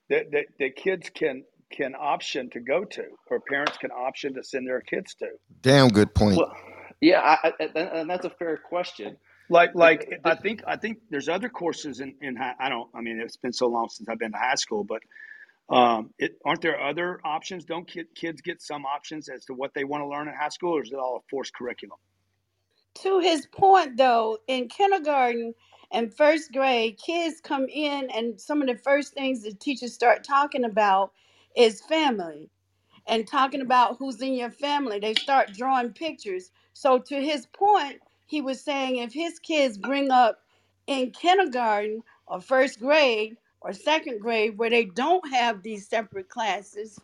that 0.09 0.31
that, 0.31 0.45
that 0.59 0.75
kids 0.75 1.09
can 1.13 1.43
can 1.69 1.95
option 1.95 2.49
to 2.51 2.59
go 2.61 2.85
to, 2.85 3.03
or 3.29 3.41
parents 3.41 3.77
can 3.77 3.91
option 3.91 4.33
to 4.35 4.43
send 4.43 4.65
their 4.67 4.81
kids 4.81 5.13
to? 5.15 5.27
Damn 5.61 5.89
good 5.89 6.13
point. 6.15 6.37
Well, 6.37 6.55
yeah, 7.01 7.19
I, 7.21 7.49
I, 7.49 7.53
and 7.59 7.75
and 7.77 8.09
that's 8.09 8.25
a 8.25 8.29
fair 8.29 8.57
question. 8.57 9.17
Like, 9.49 9.75
like 9.75 10.09
the- 10.09 10.19
I 10.29 10.35
think 10.35 10.61
I 10.65 10.77
think 10.77 10.99
there's 11.09 11.27
other 11.29 11.49
courses 11.49 11.99
in 11.99 12.15
in 12.21 12.35
high. 12.37 12.53
I 12.59 12.69
don't. 12.69 12.89
I 12.95 13.01
mean, 13.01 13.19
it's 13.19 13.37
been 13.37 13.53
so 13.53 13.67
long 13.67 13.89
since 13.89 14.07
I've 14.09 14.19
been 14.19 14.31
to 14.31 14.37
high 14.37 14.55
school, 14.55 14.83
but 14.83 15.01
Um, 15.69 16.13
it, 16.17 16.37
aren't 16.45 16.61
there 16.61 16.79
other 16.81 17.19
options? 17.25 17.65
Don't 17.65 17.85
kid, 17.85 18.07
kids 18.15 18.39
get 18.41 18.61
some 18.61 18.85
options 18.85 19.27
as 19.27 19.43
to 19.47 19.53
what 19.53 19.73
they 19.73 19.83
want 19.83 20.01
to 20.01 20.07
learn 20.07 20.29
in 20.29 20.33
high 20.33 20.47
school, 20.47 20.77
or 20.77 20.81
is 20.81 20.93
it 20.93 20.95
all 20.97 21.17
a 21.17 21.23
forced 21.29 21.53
curriculum? 21.53 21.99
To 23.03 23.19
his 23.19 23.47
point, 23.47 23.97
though, 23.97 24.39
in 24.47 24.69
kindergarten 24.69 25.55
and 25.91 26.13
first 26.13 26.51
grade, 26.53 26.97
kids 26.99 27.41
come 27.41 27.67
in, 27.69 28.09
and 28.11 28.39
some 28.41 28.61
of 28.61 28.67
the 28.67 28.77
first 28.77 29.13
things 29.13 29.43
the 29.43 29.53
teachers 29.53 29.93
start 29.93 30.23
talking 30.25 30.65
about 30.65 31.13
is 31.55 31.81
family 31.81 32.49
and 33.07 33.27
talking 33.27 33.61
about 33.61 33.97
who's 33.99 34.21
in 34.21 34.33
your 34.35 34.51
family. 34.51 34.99
They 34.99 35.15
start 35.15 35.53
drawing 35.53 35.93
pictures. 35.93 36.51
So, 36.73 36.99
to 36.99 37.15
his 37.23 37.47
point, 37.47 38.01
he 38.27 38.41
was 38.41 38.61
saying 38.61 38.97
if 38.97 39.13
his 39.13 39.39
kids 39.39 39.77
bring 39.77 40.11
up 40.11 40.39
in 40.87 41.11
kindergarten 41.11 42.03
or 42.27 42.41
first 42.41 42.79
grade 42.79 43.37
or 43.61 43.73
second 43.73 44.21
grade 44.21 44.57
where 44.57 44.69
they 44.71 44.85
don't 44.85 45.27
have 45.33 45.63
these 45.63 45.87
separate 45.87 46.29
classes 46.29 46.99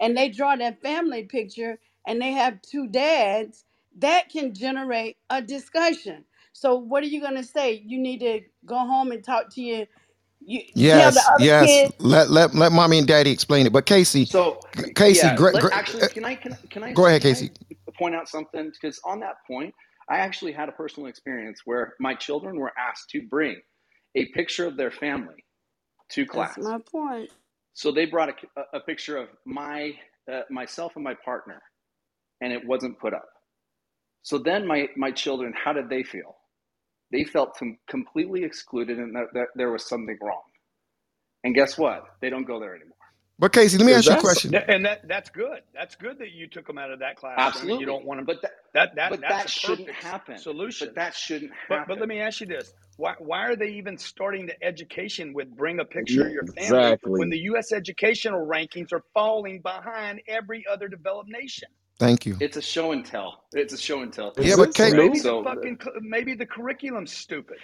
and 0.00 0.16
they 0.16 0.28
draw 0.30 0.56
that 0.56 0.82
family 0.82 1.24
picture 1.24 1.78
and 2.06 2.20
they 2.22 2.32
have 2.32 2.62
two 2.62 2.88
dads, 2.88 3.64
that 3.98 4.30
can 4.30 4.54
generate 4.54 5.18
a 5.30 5.42
discussion. 5.42 6.24
So, 6.52 6.76
what 6.76 7.02
are 7.04 7.08
you 7.08 7.20
going 7.20 7.36
to 7.36 7.44
say? 7.44 7.82
You 7.86 7.98
need 8.00 8.20
to 8.20 8.40
go 8.66 8.76
home 8.78 9.12
and 9.12 9.24
talk 9.24 9.50
to 9.54 9.62
your, 9.62 9.86
you 10.40 10.62
tell 10.88 11.12
the 11.12 11.22
Yes, 11.22 11.32
other 11.34 11.48
yes. 11.48 11.84
kids 11.88 11.90
Let 12.00 12.30
let 12.30 12.54
let 12.54 12.72
mommy 12.72 12.98
and 12.98 13.08
daddy 13.08 13.30
explain 13.32 13.66
it. 13.66 13.72
But 13.72 13.86
Casey, 13.86 14.30
So 14.30 14.60
Casey, 14.96 15.30
yeah, 15.30 15.32
great, 15.32 15.58
let, 15.58 15.60
great. 15.60 15.72
actually, 15.72 16.08
can 16.08 16.24
I 16.24 16.36
can, 16.36 16.54
I- 16.54 16.66
can 16.70 16.84
I 16.84 16.94
Go 16.94 17.06
ahead, 17.06 17.22
can 17.22 17.22
Casey. 17.22 17.50
I 17.88 17.92
point 17.98 18.14
out 18.14 18.28
something? 18.28 18.70
Because 18.72 19.00
on 19.04 19.20
that 19.20 19.36
point, 19.46 19.74
I 20.10 20.18
actually 20.18 20.52
had 20.52 20.68
a 20.68 20.72
personal 20.72 21.08
experience 21.08 21.62
where 21.66 21.94
my 22.00 22.14
children 22.14 22.58
were 22.58 22.72
asked 22.78 23.10
to 23.10 23.22
bring 23.30 23.60
a 24.16 24.26
picture 24.32 24.66
of 24.66 24.76
their 24.76 24.92
family 24.92 25.44
to 26.12 26.26
That's 26.32 26.56
class. 26.56 26.58
my 26.58 26.78
point. 26.78 27.30
So 27.74 27.92
they 27.92 28.06
brought 28.06 28.30
a, 28.30 28.34
a 28.74 28.80
picture 28.80 29.18
of 29.18 29.28
my 29.46 29.92
uh, 30.32 30.42
myself 30.50 30.92
and 30.96 31.04
my 31.04 31.14
partner, 31.24 31.62
and 32.42 32.52
it 32.52 32.66
wasn't 32.66 32.98
put 33.00 33.14
up. 33.14 33.26
So 34.24 34.38
then 34.38 34.66
my 34.66 34.88
my 34.96 35.12
children, 35.12 35.54
how 35.54 35.74
did 35.74 35.90
they 35.90 36.04
feel? 36.04 36.36
They 37.12 37.24
felt 37.24 37.56
completely 37.88 38.44
excluded, 38.44 38.98
and 38.98 39.16
that, 39.16 39.26
that 39.34 39.46
there 39.56 39.72
was 39.72 39.88
something 39.88 40.18
wrong. 40.22 40.42
And 41.44 41.54
guess 41.54 41.78
what? 41.78 42.04
They 42.20 42.30
don't 42.30 42.44
go 42.46 42.60
there 42.60 42.74
anymore. 42.74 42.96
But 43.38 43.52
Casey, 43.52 43.78
let 43.78 43.86
me 43.86 43.92
ask 43.94 44.08
you 44.08 44.16
a 44.16 44.20
question. 44.20 44.52
that- 44.52 44.70
and 44.70 44.86
that 44.86 45.08
that's 45.08 45.30
good. 45.30 45.62
That's 45.74 45.96
good 45.96 46.18
that 46.20 46.32
you 46.32 46.48
took 46.48 46.66
them 46.66 46.78
out 46.78 46.90
of 46.92 47.00
that 47.00 47.16
class. 47.16 47.36
Absolutely. 47.38 47.80
you 47.80 47.86
don't 47.86 48.04
want 48.06 48.18
them. 48.18 48.26
But 48.26 48.42
that, 48.42 48.52
That 48.74 48.94
that 48.96 49.10
but 49.10 49.20
that's 49.20 49.44
that 49.44 49.50
shouldn't 49.50 49.90
happen. 49.90 50.38
solution. 50.38 50.88
But 50.88 50.94
that 50.96 51.14
shouldn't 51.14 51.52
But 51.68 51.80
happen. 51.80 51.94
but 51.96 52.00
let 52.00 52.08
me 52.08 52.20
ask 52.20 52.40
you 52.40 52.46
this: 52.46 52.72
Why 52.96 53.14
why 53.18 53.46
are 53.46 53.56
they 53.56 53.70
even 53.70 53.98
starting 53.98 54.46
the 54.46 54.62
education 54.64 55.34
with 55.34 55.54
bring 55.56 55.80
a 55.80 55.84
picture 55.84 56.26
of 56.26 56.32
your 56.32 56.44
family 56.46 56.62
exactly. 56.66 57.18
when 57.18 57.30
the 57.30 57.38
U.S. 57.50 57.72
educational 57.72 58.46
rankings 58.46 58.92
are 58.92 59.02
falling 59.14 59.60
behind 59.62 60.22
every 60.28 60.64
other 60.70 60.88
developed 60.88 61.30
nation? 61.30 61.68
Thank 61.98 62.26
you. 62.26 62.36
It's 62.40 62.56
a 62.56 62.62
show 62.62 62.92
and 62.92 63.04
tell. 63.04 63.44
It's 63.52 63.72
a 63.72 63.78
show 63.78 64.02
and 64.02 64.12
tell 64.12 64.32
thing. 64.32 64.46
Yeah, 64.46 64.56
but 64.56 64.78
Is 64.78 64.92
Maybe 64.92 65.18
the 65.18 65.20
So, 65.20 65.44
fucking 65.44 65.78
maybe 66.02 66.34
the 66.34 66.46
curriculum's 66.46 67.12
stupid. 67.12 67.58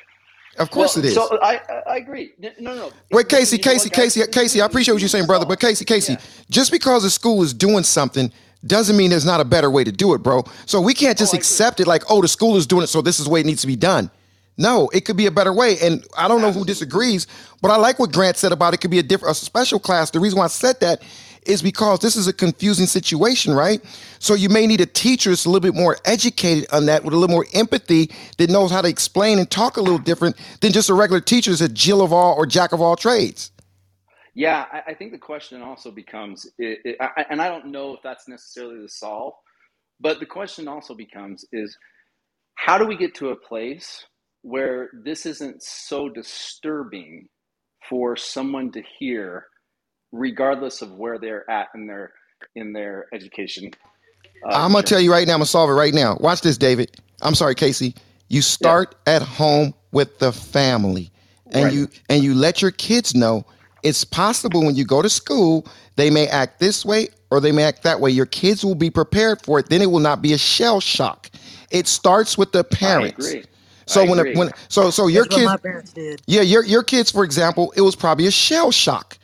of 0.59 0.71
course 0.71 0.97
well, 0.97 1.05
it 1.05 1.09
is. 1.09 1.15
so 1.15 1.39
I 1.43 1.57
I 1.69 1.93
I 1.95 1.97
agree. 1.97 2.33
N- 2.43 2.53
No, 2.61 2.75
no. 2.75 2.93
Wait, 3.11 3.29
Casey, 3.29 3.57
you 3.57 3.63
know 3.65 3.73
Casey, 3.73 3.89
what. 3.89 3.95
Casey, 3.97 4.27
Casey. 4.31 4.61
I 4.63 4.67
appreciate 4.67 4.95
what 4.95 5.03
you're 5.03 5.09
saying, 5.09 5.27
brother. 5.27 5.47
But 5.47 5.61
Casey, 5.61 5.85
Casey, 5.85 6.15
Yeah. 6.15 6.21
just 6.51 6.71
because 6.71 7.05
a 7.05 7.11
school 7.11 7.43
is 7.43 7.53
doing 7.53 7.83
something 7.85 8.33
doesn't 8.67 8.97
mean 8.97 9.11
there's 9.11 9.25
not 9.27 9.41
a 9.41 9.45
better 9.45 9.71
way 9.71 9.85
to 9.85 9.93
do 9.93 10.15
it, 10.15 10.19
bro. 10.23 10.45
So 10.67 10.81
we 10.81 10.95
can't 10.95 11.19
oh, 11.19 11.23
just 11.23 11.35
Oh, 11.35 11.37
I 11.37 11.39
agree. 11.39 11.41
accept 11.41 11.81
it 11.81 11.87
like, 11.87 12.05
oh, 12.11 12.21
the 12.23 12.29
school 12.29 12.57
is 12.57 12.67
doing 12.67 12.83
it, 12.85 12.89
so 12.89 13.01
this 13.03 13.19
is 13.19 13.25
the 13.27 13.31
way 13.31 13.41
it 13.41 13.47
needs 13.47 13.63
to 13.63 13.67
be 13.67 13.77
done. 13.77 14.11
No, 14.59 14.91
it 14.93 15.07
could 15.07 15.17
be 15.17 15.25
a 15.27 15.31
better 15.31 15.53
way. 15.55 15.79
And 15.81 16.05
I 16.19 16.29
don't 16.29 16.43
know 16.43 16.53
who 16.53 16.65
disagrees, 16.67 17.27
but 17.63 17.71
I 17.71 17.77
like 17.77 17.99
what 17.99 18.13
Grant 18.13 18.37
said 18.37 18.53
about 18.53 18.75
it 18.75 18.79
could 18.83 18.91
be 18.91 18.99
a 18.99 19.03
different, 19.03 19.33
a 19.33 19.35
special 19.41 19.79
class. 19.81 20.11
The 20.11 20.21
reason 20.21 20.39
why 20.39 20.45
I 20.45 20.49
said 20.49 20.79
that 20.81 21.03
is 21.47 21.63
because 21.63 22.01
this 22.01 22.17
is 22.17 22.27
a 22.27 22.33
confusing 22.33 22.87
situation, 22.87 23.55
right? 23.55 23.83
So 24.19 24.35
you 24.35 24.49
may 24.49 24.67
need 24.67 24.81
a 24.81 24.87
teacher 24.87 25.31
that's 25.31 25.45
a 25.45 25.51
little 25.51 25.61
bit 25.61 25.75
more 25.75 25.97
educated 26.05 26.67
on 26.73 26.87
that 26.87 27.05
with 27.05 27.15
a 27.15 27.17
little 27.17 27.35
more 27.35 27.47
empathy 27.55 28.11
that 28.39 28.51
knows 28.51 28.71
how 28.71 28.83
to 28.83 28.89
explain 28.89 29.39
and 29.39 29.51
talk 29.51 29.77
a 29.77 29.81
little 29.81 29.99
different 29.99 30.37
than 30.61 30.73
just 30.73 30.91
a 30.91 30.95
regular 30.95 31.21
teacher 31.21 31.51
that's 31.51 31.61
a 31.61 31.69
Jill 31.69 32.03
of 32.03 32.13
all 32.13 32.35
or 32.35 32.47
jack 32.47 32.73
of 32.73 32.81
all 32.81 32.97
trades. 32.97 33.53
Yeah, 34.35 34.67
I, 34.73 34.93
I 34.93 34.95
think 34.95 35.13
the 35.13 35.19
question 35.19 35.63
also 35.63 35.91
becomes, 35.91 36.47
it, 36.59 36.79
it, 36.85 36.97
I, 37.01 37.27
and 37.31 37.43
I 37.43 37.49
don't 37.49 37.67
know 37.67 37.95
if 37.95 38.01
that's 38.03 38.29
necessarily 38.29 38.81
the 38.81 38.89
solve, 38.89 39.35
but 39.99 40.21
the 40.21 40.27
question 40.27 40.69
also 40.69 40.95
becomes 40.95 41.45
is 41.53 41.77
how 42.55 42.79
do 42.79 42.87
we 42.87 42.97
get 42.97 43.15
to 43.17 43.31
a 43.31 43.37
place 43.37 44.05
where 44.43 44.91
this 45.05 45.27
isn't 45.27 45.63
so 45.63 46.09
disturbing 46.09 47.29
for 47.89 48.17
someone 48.17 48.71
to 48.73 48.83
hear, 48.99 49.47
regardless 50.13 50.83
of 50.83 50.93
where 50.93 51.19
they're 51.19 51.49
at 51.51 51.69
in 51.75 51.87
their 51.87 52.13
in 52.57 52.73
their 52.73 53.07
education 53.15 53.71
uh, 54.45 54.63
I'm 54.65 54.73
gonna 54.73 54.85
tell 54.85 55.01
you 55.01 55.13
right 55.13 55.27
now, 55.27 55.35
I'm 55.35 55.39
gonna 55.41 55.47
solve 55.47 55.71
it 55.71 55.75
right 55.75 55.95
now. 55.95 56.17
Watch 56.21 56.43
this, 56.43 56.59
David. 56.59 56.91
I'm 57.23 57.35
sorry, 57.35 57.55
Casey. 57.55 57.95
You 58.29 58.43
start 58.43 58.97
at 59.07 59.23
home 59.23 59.75
with 59.93 60.19
the 60.21 60.33
family. 60.33 61.13
And 61.53 61.65
Right. 61.67 61.73
you 61.73 61.89
and 62.09 62.23
you 62.25 62.35
let 62.35 62.63
your 62.63 62.73
kids 62.73 63.15
know 63.15 63.47
it's 63.83 64.05
possible 64.05 64.65
when 64.65 64.77
you 64.77 64.85
go 64.85 65.03
to 65.03 65.11
school, 65.11 65.67
they 65.97 66.11
may 66.11 66.29
act 66.29 66.61
this 66.61 66.85
way 66.85 67.09
or 67.31 67.41
they 67.41 67.53
may 67.53 67.65
act 67.65 67.83
that 67.85 68.01
way. 68.01 68.11
Your 68.11 68.27
kids 68.27 68.65
will 68.65 68.75
be 68.77 68.91
prepared 68.91 69.43
for 69.43 69.59
it. 69.61 69.69
Then 69.71 69.83
it 69.83 69.91
will 69.91 70.01
not 70.01 70.23
be 70.23 70.33
a 70.35 70.39
shell 70.39 70.81
shock. 70.81 71.31
It 71.71 71.89
starts 71.89 72.39
with 72.39 72.53
the 72.53 72.65
I 72.85 73.05
parents. 73.05 73.19
agree. 73.19 73.45
So 73.87 74.03
I 74.03 74.05
when 74.05 74.19
agree. 74.19 74.35
a, 74.35 74.39
when 74.39 74.51
so 74.69 74.91
so 74.91 75.09
your 75.09 75.25
That's 75.25 75.31
what 75.31 75.41
kids 75.41 75.45
my 75.45 75.57
parents 75.59 75.93
did. 75.93 76.23
yeah, 76.27 76.43
your 76.43 76.65
your 76.65 76.83
kids, 76.85 77.11
for 77.13 77.25
example, 77.25 77.73
it 77.77 77.83
was 77.83 77.97
probably 77.97 78.27
a 78.27 78.33
shell 78.33 78.73
shock. 78.73 79.19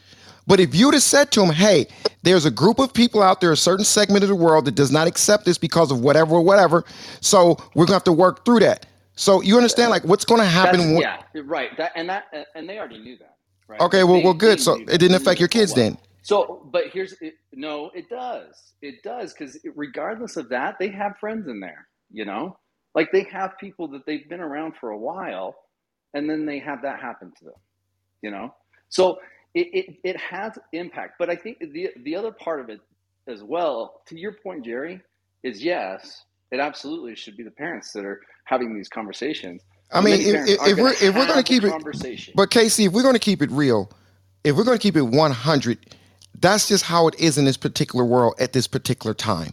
But 0.46 0.60
if 0.60 0.74
you'd 0.74 0.94
have 0.94 1.02
said 1.02 1.30
to 1.32 1.40
them, 1.40 1.50
"Hey, 1.50 1.86
there's 2.22 2.44
a 2.44 2.50
group 2.50 2.78
of 2.78 2.92
people 2.92 3.22
out 3.22 3.40
there, 3.40 3.52
a 3.52 3.56
certain 3.56 3.84
segment 3.84 4.22
of 4.22 4.28
the 4.28 4.36
world 4.36 4.64
that 4.66 4.74
does 4.74 4.92
not 4.92 5.06
accept 5.06 5.44
this 5.44 5.58
because 5.58 5.90
of 5.90 6.00
whatever 6.00 6.36
or 6.36 6.42
whatever, 6.42 6.84
so 7.20 7.56
we're 7.74 7.84
gonna 7.86 7.96
have 7.96 8.04
to 8.04 8.12
work 8.12 8.44
through 8.44 8.60
that." 8.60 8.86
So 9.16 9.40
you 9.40 9.56
understand, 9.56 9.90
like, 9.90 10.04
what's 10.04 10.26
going 10.26 10.42
to 10.42 10.46
happen? 10.46 10.92
When- 10.92 11.00
yeah, 11.00 11.22
right. 11.46 11.74
That 11.78 11.92
and 11.96 12.08
that 12.10 12.24
and 12.54 12.68
they 12.68 12.78
already 12.78 12.98
knew 12.98 13.16
that, 13.16 13.36
right? 13.66 13.80
Okay, 13.80 14.04
well, 14.04 14.18
They 14.18 14.24
well, 14.24 14.34
good. 14.34 14.60
So 14.60 14.76
it 14.76 14.98
didn't 14.98 15.14
affect 15.16 15.40
your 15.40 15.48
kids 15.48 15.72
then. 15.74 15.96
So, 16.22 16.68
but 16.72 16.88
here's 16.92 17.14
it, 17.20 17.34
no, 17.52 17.90
it 17.94 18.08
does. 18.10 18.74
It 18.82 19.02
does 19.02 19.32
because 19.32 19.58
regardless 19.74 20.36
of 20.36 20.48
that, 20.50 20.76
they 20.78 20.88
have 20.88 21.16
friends 21.18 21.48
in 21.48 21.60
there. 21.60 21.88
You 22.12 22.24
know, 22.24 22.58
like 22.94 23.10
they 23.10 23.22
have 23.32 23.56
people 23.58 23.88
that 23.88 24.04
they've 24.06 24.28
been 24.28 24.40
around 24.40 24.74
for 24.76 24.90
a 24.90 24.98
while, 24.98 25.56
and 26.14 26.28
then 26.28 26.44
they 26.44 26.58
have 26.58 26.82
that 26.82 27.00
happen 27.00 27.32
to 27.38 27.44
them. 27.44 27.54
You 28.22 28.30
know, 28.32 28.54
so 28.90 29.18
it 29.56 29.68
it, 29.72 29.96
it 30.04 30.16
has 30.18 30.58
impact. 30.72 31.14
But 31.18 31.30
I 31.30 31.36
think 31.36 31.58
the 31.58 31.90
the 32.02 32.14
other 32.14 32.30
part 32.30 32.60
of 32.60 32.68
it 32.68 32.80
as 33.26 33.42
well, 33.42 34.02
to 34.06 34.18
your 34.18 34.32
point, 34.32 34.64
Jerry, 34.64 35.00
is 35.42 35.64
yes, 35.64 36.24
it 36.52 36.60
absolutely 36.60 37.16
should 37.16 37.36
be 37.36 37.42
the 37.42 37.50
parents 37.50 37.92
that 37.92 38.04
are 38.04 38.20
having 38.44 38.74
these 38.74 38.88
conversations. 38.88 39.62
I 39.90 40.00
mean, 40.00 40.20
if, 40.20 40.48
if, 40.48 40.66
if 40.68 40.78
we're 40.78 40.92
if 40.92 41.14
we're 41.14 41.26
going 41.26 41.42
to 41.42 41.42
keep 41.42 41.64
it, 41.64 41.70
conversation. 41.70 42.34
but 42.36 42.50
Casey, 42.50 42.84
if 42.84 42.92
we're 42.92 43.02
going 43.02 43.14
to 43.14 43.20
keep 43.20 43.42
it 43.42 43.50
real, 43.50 43.90
if 44.44 44.56
we're 44.56 44.64
going 44.64 44.78
to 44.78 44.82
keep 44.82 44.96
it 44.96 45.02
100, 45.02 45.96
that's 46.40 46.68
just 46.68 46.84
how 46.84 47.08
it 47.08 47.18
is 47.18 47.38
in 47.38 47.44
this 47.44 47.56
particular 47.56 48.04
world 48.04 48.34
at 48.38 48.52
this 48.52 48.66
particular 48.66 49.14
time. 49.14 49.52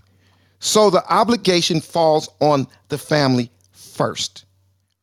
So 0.59 0.89
the 0.89 1.03
obligation 1.11 1.81
falls 1.81 2.29
on 2.39 2.67
the 2.89 2.97
family 2.97 3.51
first. 3.71 4.45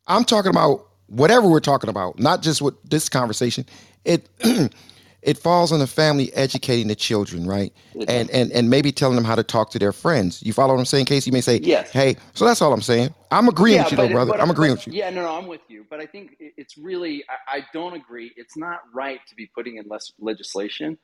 I'm 0.06 0.24
talking 0.24 0.50
about 0.50 0.89
whatever 1.10 1.48
we're 1.48 1.60
talking 1.60 1.90
about, 1.90 2.20
not 2.20 2.42
just 2.42 2.62
with 2.62 2.76
this 2.84 3.10
conversation. 3.10 3.66
It 4.06 4.28
it 5.22 5.38
falls 5.38 5.72
on 5.72 5.80
the 5.80 5.88
family 5.88 6.32
educating 6.34 6.88
the 6.88 6.96
children, 6.96 7.46
right? 7.46 7.72
And 8.08 8.30
and 8.30 8.52
and 8.52 8.70
maybe 8.70 8.92
telling 8.92 9.16
them 9.16 9.26
how 9.26 9.36
to 9.36 9.44
talk 9.44 9.70
to 9.72 9.80
their 9.80 9.92
friends. 9.92 10.42
You 10.44 10.54
follow 10.54 10.74
what 10.74 10.80
I'm 10.80 10.86
saying, 10.86 11.06
Casey? 11.06 11.30
You 11.30 11.34
may 11.34 11.42
say, 11.42 11.62
Yes. 11.62 11.90
"Hey," 11.92 12.16
so 12.34 12.46
that's 12.46 12.62
all 12.62 12.72
I'm 12.74 12.82
saying. 12.82 13.14
I'm 13.32 13.48
agreeing 13.48 13.78
Yeah, 13.78 13.80
with 13.80 13.92
you, 13.92 13.98
though, 13.98 14.08
brother. 14.08 14.34
I'm 14.38 14.50
agreeing 14.50 14.72
but 14.72 14.76
with 14.76 14.86
you. 14.88 14.94
yeah, 14.94 15.10
no, 15.10 15.22
no, 15.22 15.36
I'm 15.36 15.48
with 15.48 15.62
you. 15.68 15.86
But 15.90 16.00
I 16.00 16.06
think 16.06 16.36
it's 16.40 16.78
really 16.78 17.24
I, 17.48 17.58
I 17.58 17.66
don't 17.74 17.94
agree. 17.94 18.32
It's 18.36 18.56
not 18.56 18.80
right 18.94 19.20
to 19.28 19.36
be 19.36 19.50
putting 19.54 19.76
in 19.78 19.86
less 19.88 20.12
legislation 20.20 20.98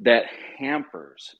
that 0.00 0.24
hampers 0.58 1.36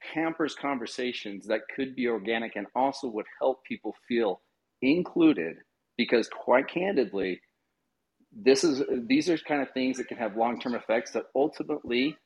hampers 0.00 0.54
conversations 0.54 1.46
that 1.48 1.62
could 1.74 1.96
be 1.96 2.08
organic 2.08 2.56
and 2.56 2.66
also 2.76 3.08
would 3.08 3.26
help 3.40 3.64
people 3.64 3.94
feel 4.08 4.42
included. 4.82 5.56
Because 5.96 6.28
quite 6.28 6.68
candidly, 6.68 7.40
this 8.34 8.64
is 8.64 8.82
these 9.06 9.28
are 9.28 9.36
kind 9.38 9.62
of 9.62 9.70
things 9.72 9.98
that 9.98 10.08
can 10.08 10.16
have 10.16 10.36
long 10.36 10.58
term 10.60 10.74
effects 10.74 11.12
that 11.12 11.24
ultimately 11.34 12.16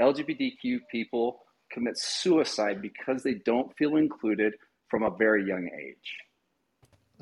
LGBTQ 0.00 0.80
people 0.90 1.40
commit 1.70 1.98
suicide 1.98 2.80
because 2.80 3.22
they 3.22 3.34
don't 3.44 3.74
feel 3.76 3.96
included 3.96 4.54
from 4.88 5.02
a 5.02 5.10
very 5.10 5.46
young 5.46 5.68
age. 5.78 6.16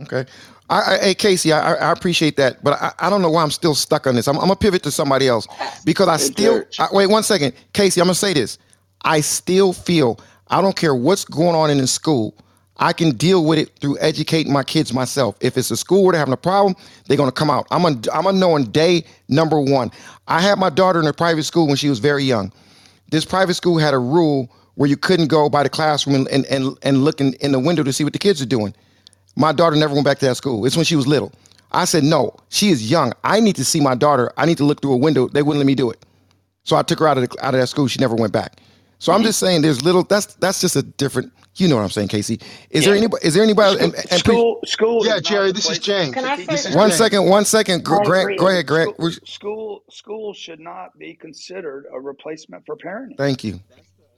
Okay. 0.00 0.24
I, 0.70 0.80
I, 0.80 0.98
hey, 0.98 1.14
Casey, 1.14 1.52
I, 1.52 1.74
I 1.74 1.92
appreciate 1.92 2.36
that, 2.36 2.64
but 2.64 2.80
I, 2.80 2.92
I 2.98 3.10
don't 3.10 3.22
know 3.22 3.30
why 3.30 3.42
I'm 3.42 3.50
still 3.50 3.74
stuck 3.74 4.06
on 4.06 4.14
this. 4.14 4.26
I'm, 4.26 4.36
I'm 4.36 4.42
gonna 4.42 4.56
pivot 4.56 4.82
to 4.84 4.90
somebody 4.90 5.28
else 5.28 5.46
because 5.84 6.08
I 6.08 6.16
still 6.16 6.64
I, 6.78 6.88
wait 6.92 7.08
one 7.08 7.22
second, 7.22 7.54
Casey. 7.72 8.00
I'm 8.00 8.06
gonna 8.06 8.14
say 8.14 8.32
this. 8.32 8.58
I 9.04 9.20
still 9.20 9.72
feel 9.72 10.18
I 10.48 10.62
don't 10.62 10.76
care 10.76 10.94
what's 10.94 11.24
going 11.24 11.54
on 11.54 11.70
in 11.70 11.78
the 11.78 11.86
school. 11.86 12.34
I 12.82 12.92
can 12.92 13.12
deal 13.12 13.44
with 13.44 13.60
it 13.60 13.70
through 13.78 13.96
educating 14.00 14.52
my 14.52 14.64
kids 14.64 14.92
myself. 14.92 15.36
If 15.40 15.56
it's 15.56 15.70
a 15.70 15.76
school 15.76 16.02
where 16.02 16.12
they're 16.12 16.18
having 16.18 16.34
a 16.34 16.36
problem, 16.36 16.74
they're 17.06 17.16
gonna 17.16 17.30
come 17.30 17.48
out. 17.48 17.68
I'm 17.70 17.82
gonna 17.82 18.00
I'm 18.12 18.24
gonna 18.24 18.38
know 18.38 18.54
on 18.54 18.64
day 18.72 19.04
number 19.28 19.60
one. 19.60 19.92
I 20.26 20.40
had 20.40 20.58
my 20.58 20.68
daughter 20.68 20.98
in 20.98 21.06
a 21.06 21.12
private 21.12 21.44
school 21.44 21.68
when 21.68 21.76
she 21.76 21.88
was 21.88 22.00
very 22.00 22.24
young. 22.24 22.52
this 23.12 23.24
private 23.24 23.54
school 23.54 23.78
had 23.78 23.94
a 23.94 24.00
rule 24.00 24.50
where 24.74 24.88
you 24.88 24.96
couldn't 24.96 25.28
go 25.28 25.48
by 25.48 25.62
the 25.62 25.68
classroom 25.68 26.16
and 26.16 26.28
and 26.28 26.44
and, 26.46 26.76
and 26.82 27.04
look 27.04 27.20
in, 27.20 27.34
in 27.34 27.52
the 27.52 27.60
window 27.60 27.84
to 27.84 27.92
see 27.92 28.02
what 28.02 28.14
the 28.14 28.18
kids 28.18 28.42
are 28.42 28.46
doing. 28.46 28.74
My 29.36 29.52
daughter 29.52 29.76
never 29.76 29.94
went 29.94 30.04
back 30.04 30.18
to 30.18 30.26
that 30.26 30.36
school. 30.36 30.66
It's 30.66 30.76
when 30.76 30.84
she 30.84 30.96
was 30.96 31.06
little. 31.06 31.32
I 31.70 31.84
said, 31.84 32.02
no, 32.02 32.36
she 32.48 32.70
is 32.70 32.90
young. 32.90 33.12
I 33.22 33.38
need 33.38 33.56
to 33.56 33.64
see 33.64 33.80
my 33.80 33.94
daughter. 33.94 34.32
I 34.36 34.44
need 34.44 34.58
to 34.58 34.64
look 34.64 34.82
through 34.82 34.94
a 34.94 34.96
window. 34.96 35.28
They 35.28 35.42
wouldn't 35.42 35.58
let 35.58 35.66
me 35.66 35.74
do 35.76 35.88
it. 35.90 36.04
So 36.64 36.76
I 36.76 36.82
took 36.82 36.98
her 36.98 37.08
out 37.08 37.16
of 37.16 37.28
the, 37.30 37.46
out 37.46 37.54
of 37.54 37.60
that 37.60 37.68
school. 37.68 37.86
She 37.86 38.00
never 38.00 38.14
went 38.14 38.32
back. 38.32 38.60
So 38.98 39.12
I'm 39.12 39.18
mm-hmm. 39.18 39.26
just 39.26 39.38
saying, 39.38 39.62
there's 39.62 39.82
little. 39.84 40.02
That's 40.02 40.34
that's 40.34 40.60
just 40.60 40.74
a 40.74 40.82
different. 40.82 41.32
You 41.56 41.68
know 41.68 41.76
what 41.76 41.82
I'm 41.82 41.90
saying, 41.90 42.08
Casey? 42.08 42.40
Is 42.70 42.84
there 42.86 42.94
anybody? 42.94 43.26
Is 43.26 43.34
there 43.34 43.42
anybody? 43.42 43.78
And, 43.84 43.94
and 44.10 44.20
School, 44.20 44.60
school. 44.66 45.06
Yeah, 45.06 45.20
Jerry, 45.20 45.52
this 45.52 45.70
is 45.70 45.78
replacement. 45.78 45.84
James. 45.84 46.14
Can 46.14 46.24
I 46.24 46.36
This 46.36 46.62
say 46.64 46.70
is 46.70 46.76
one 46.76 46.88
James. 46.90 46.98
second, 46.98 47.28
one 47.28 47.44
second, 47.44 47.84
Grant. 47.84 48.06
agree. 48.08 48.36
Go 48.36 48.48
ahead, 48.48 48.66
Grant. 48.66 48.96
School, 48.96 49.10
school, 49.26 49.84
school 49.90 50.34
should 50.34 50.60
not 50.60 50.98
be 50.98 51.14
considered 51.14 51.86
a 51.92 52.00
replacement 52.00 52.64
for 52.66 52.76
parenting. 52.76 53.18
Thank 53.18 53.44
you. 53.44 53.60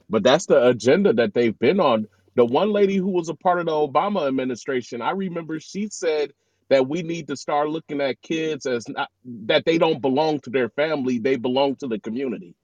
But 0.09 0.23
that's 0.23 0.45
the 0.45 0.65
agenda 0.67 1.13
that 1.13 1.33
they've 1.33 1.57
been 1.59 1.79
on. 1.79 2.07
The 2.35 2.45
one 2.45 2.71
lady 2.71 2.97
who 2.97 3.09
was 3.09 3.29
a 3.29 3.35
part 3.35 3.59
of 3.59 3.65
the 3.65 3.71
Obama 3.71 4.27
administration, 4.27 5.01
I 5.01 5.11
remember 5.11 5.59
she 5.59 5.89
said 5.89 6.31
that 6.69 6.87
we 6.87 7.03
need 7.03 7.27
to 7.29 7.35
start 7.37 7.69
looking 7.69 8.01
at 8.01 8.21
kids 8.21 8.65
as 8.65 8.87
not 8.89 9.09
that 9.45 9.65
they 9.65 9.77
don't 9.77 10.01
belong 10.01 10.39
to 10.41 10.49
their 10.49 10.69
family, 10.69 11.19
they 11.19 11.35
belong 11.37 11.75
to 11.77 11.87
the 11.87 11.99
community. 11.99 12.55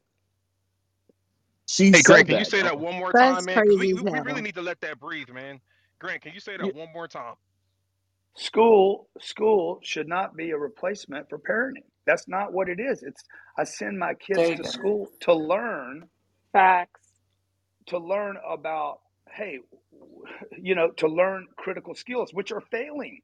She 1.72 1.94
Hey, 1.94 2.02
said 2.02 2.04
Grant, 2.04 2.28
can 2.28 2.38
you 2.38 2.46
that. 2.46 2.48
say 2.48 2.64
that 2.64 2.80
one 2.80 2.96
more 2.98 3.14
That's 3.14 3.16
time, 3.16 3.46
man? 3.46 3.62
Because 3.62 3.78
we, 3.78 3.88
crazy 3.88 3.94
we, 3.94 4.02
as 4.04 4.12
we 4.12 4.20
really 4.22 4.42
hell. 4.42 4.44
need 4.44 4.56
to 4.56 4.62
let 4.64 4.82
that 4.82 5.00
breathe, 5.00 5.30
man. 5.30 5.62
Grant, 6.00 6.22
can 6.22 6.34
you 6.34 6.42
say 6.42 6.58
that 6.58 6.68
Yeah. 6.68 6.74
one 6.74 6.90
more 6.94 7.08
time? 7.08 7.36
School, 8.38 9.10
school 9.20 9.80
should 9.84 10.08
not 10.08 10.36
be 10.38 10.52
a 10.52 10.58
replacement 10.58 11.30
for 11.30 11.40
parenting. 11.40 11.86
That's 12.08 12.28
not 12.28 12.54
what 12.54 12.70
it 12.70 12.80
is. 12.80 13.04
It's 13.04 13.24
I 13.58 13.66
send 13.66 14.00
my 14.00 14.14
There 14.36 14.46
kids 14.46 14.52
you 14.52 14.58
to 14.58 14.64
go. 14.64 14.66
school 14.66 15.10
to 15.22 15.34
learn, 15.34 16.10
Facts. 16.54 17.14
to 17.88 18.00
learn 18.00 18.38
about, 18.48 19.00
hey, 19.32 19.60
you 20.62 20.76
know, 20.76 20.92
to 20.98 21.08
learn 21.08 21.48
critical 21.58 21.96
skills, 21.96 22.34
which 22.34 22.52
are 22.52 22.62
failing. 22.72 23.22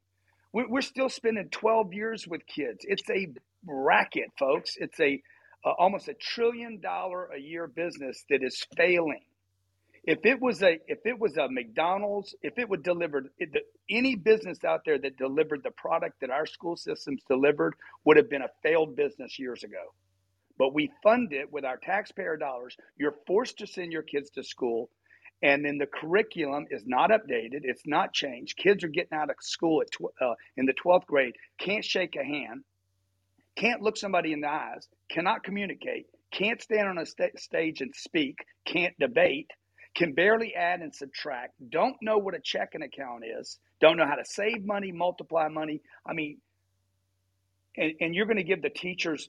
We- 0.52 0.66
We're 0.66 0.82
still 0.82 1.10
spending 1.10 1.50
12 1.50 1.94
years 1.94 2.28
with 2.28 2.46
kids. 2.46 2.84
It's 2.88 3.08
a 3.10 3.28
racket, 3.66 4.30
folks. 4.38 4.76
It's 4.78 5.00
a 5.00 5.22
uh, 5.64 5.70
almost 5.78 6.08
a 6.08 6.14
trillion 6.14 6.80
dollar 6.80 7.26
a 7.26 7.38
year 7.40 7.66
business 7.66 8.24
that 8.30 8.42
is 8.42 8.64
failing. 8.76 9.22
If 10.04 10.24
it 10.24 10.40
was 10.40 10.62
a 10.62 10.78
if 10.86 11.00
it 11.04 11.18
was 11.18 11.36
a 11.36 11.48
McDonald's, 11.50 12.34
if 12.42 12.58
it 12.58 12.68
would 12.68 12.82
deliver 12.82 13.24
it, 13.38 13.52
the, 13.52 13.60
any 13.90 14.14
business 14.14 14.58
out 14.64 14.82
there 14.86 14.98
that 14.98 15.18
delivered 15.18 15.62
the 15.62 15.70
product 15.70 16.20
that 16.20 16.30
our 16.30 16.46
school 16.46 16.76
systems 16.76 17.22
delivered 17.28 17.74
would 18.04 18.16
have 18.16 18.30
been 18.30 18.42
a 18.42 18.48
failed 18.62 18.96
business 18.96 19.38
years 19.38 19.64
ago. 19.64 19.92
But 20.56 20.72
we 20.74 20.90
fund 21.02 21.32
it 21.32 21.52
with 21.52 21.64
our 21.64 21.76
taxpayer 21.76 22.36
dollars. 22.36 22.76
You're 22.96 23.16
forced 23.26 23.58
to 23.58 23.66
send 23.66 23.92
your 23.92 24.02
kids 24.02 24.30
to 24.30 24.42
school, 24.42 24.88
and 25.42 25.64
then 25.64 25.78
the 25.78 25.86
curriculum 25.86 26.66
is 26.70 26.84
not 26.86 27.10
updated. 27.10 27.60
It's 27.62 27.86
not 27.86 28.14
changed. 28.14 28.56
Kids 28.56 28.84
are 28.84 28.88
getting 28.88 29.18
out 29.18 29.30
of 29.30 29.36
school 29.40 29.82
at 29.82 29.90
tw- 29.90 30.14
uh, 30.22 30.34
in 30.56 30.66
the 30.66 30.72
twelfth 30.72 31.06
grade, 31.06 31.34
can't 31.60 31.84
shake 31.84 32.16
a 32.16 32.24
hand, 32.24 32.64
can't 33.58 33.82
look 33.82 33.96
somebody 33.96 34.32
in 34.32 34.40
the 34.40 34.48
eyes, 34.48 34.88
cannot 35.10 35.42
communicate, 35.42 36.06
can't 36.32 36.62
stand 36.62 36.88
on 36.88 36.98
a 36.98 37.06
sta- 37.06 37.36
stage 37.36 37.80
and 37.80 37.94
speak, 37.94 38.36
can't 38.64 38.94
debate, 38.98 39.50
can 39.96 40.12
barely 40.12 40.54
add 40.54 40.80
and 40.80 40.94
subtract, 40.94 41.54
don't 41.70 41.96
know 42.00 42.18
what 42.18 42.34
a 42.34 42.40
checking 42.40 42.82
account 42.82 43.24
is, 43.40 43.58
don't 43.80 43.96
know 43.96 44.06
how 44.06 44.14
to 44.14 44.24
save 44.24 44.64
money, 44.64 44.92
multiply 44.92 45.48
money. 45.48 45.80
I 46.06 46.12
mean, 46.12 46.38
and, 47.76 47.92
and 48.00 48.14
you're 48.14 48.26
going 48.26 48.36
to 48.36 48.44
give 48.44 48.62
the 48.62 48.70
teachers 48.70 49.28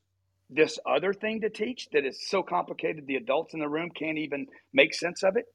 this 0.49 0.80
other 0.85 1.14
thing 1.14 1.41
to 1.41 1.49
teach 1.49 1.88
that 1.93 2.06
is 2.06 2.27
so 2.27 2.43
complicated 2.43 3.06
the 3.07 3.15
adults 3.15 3.53
in 3.53 3.60
the 3.60 3.69
room 3.69 3.89
can't 3.89 4.18
even 4.18 4.47
make 4.73 4.93
sense 4.93 5.23
of 5.23 5.38
it. 5.38 5.45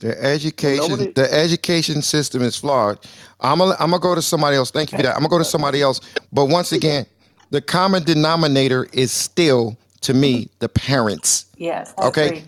The 0.00 0.22
education, 0.22 0.90
Nobody- 0.90 1.12
the 1.12 1.32
education 1.32 2.02
system 2.02 2.42
is 2.42 2.56
flawed. 2.56 2.98
I'm 3.40 3.58
gonna, 3.58 3.76
I'm 3.78 3.90
gonna 3.90 4.00
go 4.00 4.14
to 4.14 4.22
somebody 4.22 4.56
else. 4.56 4.70
Thank 4.70 4.92
you 4.92 4.98
for 4.98 5.02
that. 5.02 5.12
I'm 5.14 5.20
gonna 5.20 5.28
go 5.28 5.38
to 5.38 5.44
somebody 5.44 5.82
else. 5.82 6.00
But 6.32 6.46
once 6.46 6.72
again, 6.72 7.06
the 7.50 7.60
common 7.60 8.02
denominator 8.04 8.88
is 8.92 9.12
still, 9.12 9.76
to 10.02 10.14
me, 10.14 10.48
the 10.60 10.68
parents. 10.68 11.46
Yes. 11.56 11.92
I 11.98 12.06
Okay. 12.08 12.26
agree. 12.28 12.44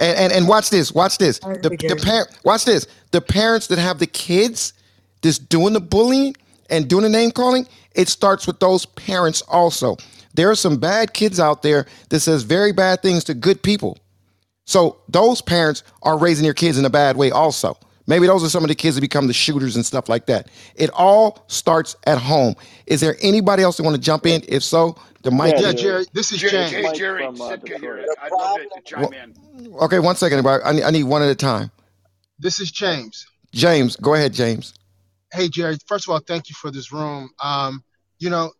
And, 0.00 0.18
and 0.18 0.32
and 0.32 0.48
watch 0.48 0.68
this. 0.70 0.92
Watch 0.92 1.16
this. 1.18 1.38
The 1.38 1.70
the 1.70 1.76
Jerry. 1.76 2.00
parent. 2.00 2.28
Watch 2.44 2.64
this. 2.66 2.86
The 3.12 3.20
parents 3.22 3.68
that 3.68 3.78
have 3.78 3.98
the 3.98 4.06
kids 4.06 4.74
just 5.22 5.48
doing 5.48 5.72
the 5.72 5.80
bullying 5.80 6.36
and 6.68 6.86
doing 6.88 7.02
the 7.04 7.08
name 7.08 7.30
calling. 7.30 7.66
It 7.94 8.08
starts 8.10 8.46
with 8.46 8.60
those 8.60 8.84
parents 8.84 9.42
also. 9.48 9.96
There 10.34 10.50
are 10.50 10.54
some 10.54 10.76
bad 10.76 11.14
kids 11.14 11.40
out 11.40 11.62
there 11.62 11.86
that 12.10 12.20
says 12.20 12.42
very 12.42 12.72
bad 12.72 13.00
things 13.00 13.24
to 13.24 13.32
good 13.34 13.62
people. 13.62 13.96
So 14.66 14.98
those 15.08 15.40
parents 15.40 15.82
are 16.02 16.18
raising 16.18 16.42
their 16.44 16.54
kids 16.54 16.76
in 16.78 16.84
a 16.84 16.90
bad 16.90 17.16
way 17.16 17.30
also. 17.30 17.78
Maybe 18.08 18.26
those 18.26 18.44
are 18.44 18.48
some 18.48 18.62
of 18.62 18.68
the 18.68 18.74
kids 18.74 18.94
that 18.96 19.00
become 19.00 19.26
the 19.26 19.32
shooters 19.32 19.74
and 19.74 19.84
stuff 19.84 20.08
like 20.08 20.26
that. 20.26 20.48
It 20.76 20.90
all 20.92 21.44
starts 21.48 21.96
at 22.06 22.18
home. 22.18 22.54
Is 22.86 23.00
there 23.00 23.16
anybody 23.20 23.62
else 23.62 23.76
that 23.78 23.82
want 23.82 23.96
to 23.96 24.00
jump 24.02 24.26
in? 24.26 24.42
If 24.46 24.62
so, 24.62 24.96
the 25.22 25.30
mic. 25.30 25.54
Yeah, 25.58 25.70
is- 25.70 25.80
Jerry, 25.80 26.06
this 26.12 26.32
is 26.32 26.38
Jerry, 26.38 26.52
James. 26.52 26.70
Jerry, 26.70 26.82
Mike 26.82 26.96
Jerry, 26.96 27.24
from, 27.26 27.40
uh, 27.40 27.48
sit- 27.50 27.64
Detroit. 27.64 28.06
I'd 28.22 28.30
love 28.32 28.58
to 28.58 28.80
chime 28.84 29.12
in. 29.12 29.74
Okay, 29.74 29.98
one 29.98 30.14
second. 30.14 30.38
everybody. 30.38 30.62
I 30.64 30.72
need, 30.72 30.82
I 30.82 30.90
need 30.90 31.04
one 31.04 31.22
at 31.22 31.28
a 31.28 31.34
time. 31.34 31.70
This 32.38 32.60
is 32.60 32.70
James. 32.70 33.26
James, 33.52 33.96
go 33.96 34.14
ahead, 34.14 34.32
James. 34.34 34.74
Hey, 35.32 35.48
Jerry. 35.48 35.76
First 35.86 36.06
of 36.06 36.12
all, 36.12 36.20
thank 36.20 36.48
you 36.48 36.54
for 36.54 36.70
this 36.70 36.92
room. 36.92 37.30
Um, 37.42 37.82
you 38.18 38.30
know, 38.30 38.52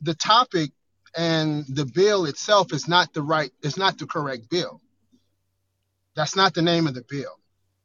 the 0.00 0.14
topic 0.14 0.70
and 1.16 1.64
the 1.68 1.84
bill 1.84 2.24
itself 2.26 2.72
is 2.72 2.88
not 2.88 3.12
the 3.12 3.22
right. 3.22 3.50
It's 3.62 3.76
not 3.76 3.98
the 3.98 4.06
correct 4.06 4.48
bill. 4.48 4.80
That's 6.16 6.34
not 6.34 6.54
the 6.54 6.62
name 6.62 6.86
of 6.86 6.94
the 6.94 7.04
bill. 7.08 7.38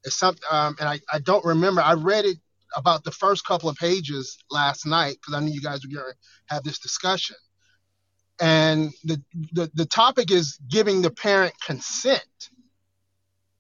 It's 0.04 0.16
something, 0.16 0.42
um, 0.50 0.76
and 0.80 0.90
I, 0.90 1.00
I 1.12 1.20
don't 1.20 1.46
remember. 1.46 1.82
I 1.82 1.94
read 1.94 2.26
it 2.26 2.38
about 2.76 3.04
the 3.04 3.12
first 3.12 3.46
couple 3.46 3.70
of 3.70 3.76
pages 3.76 4.38
last 4.50 4.86
night 4.86 5.18
because 5.20 5.36
I 5.36 5.44
knew 5.44 5.52
you 5.52 5.62
guys 5.62 5.82
were 5.86 5.94
going 5.94 6.12
to 6.12 6.54
have 6.54 6.64
this 6.64 6.80
discussion. 6.80 7.36
And 8.40 8.92
the, 9.04 9.22
the 9.52 9.70
the 9.76 9.86
topic 9.86 10.32
is 10.32 10.58
giving 10.68 11.02
the 11.02 11.12
parent 11.12 11.54
consent. 11.64 12.50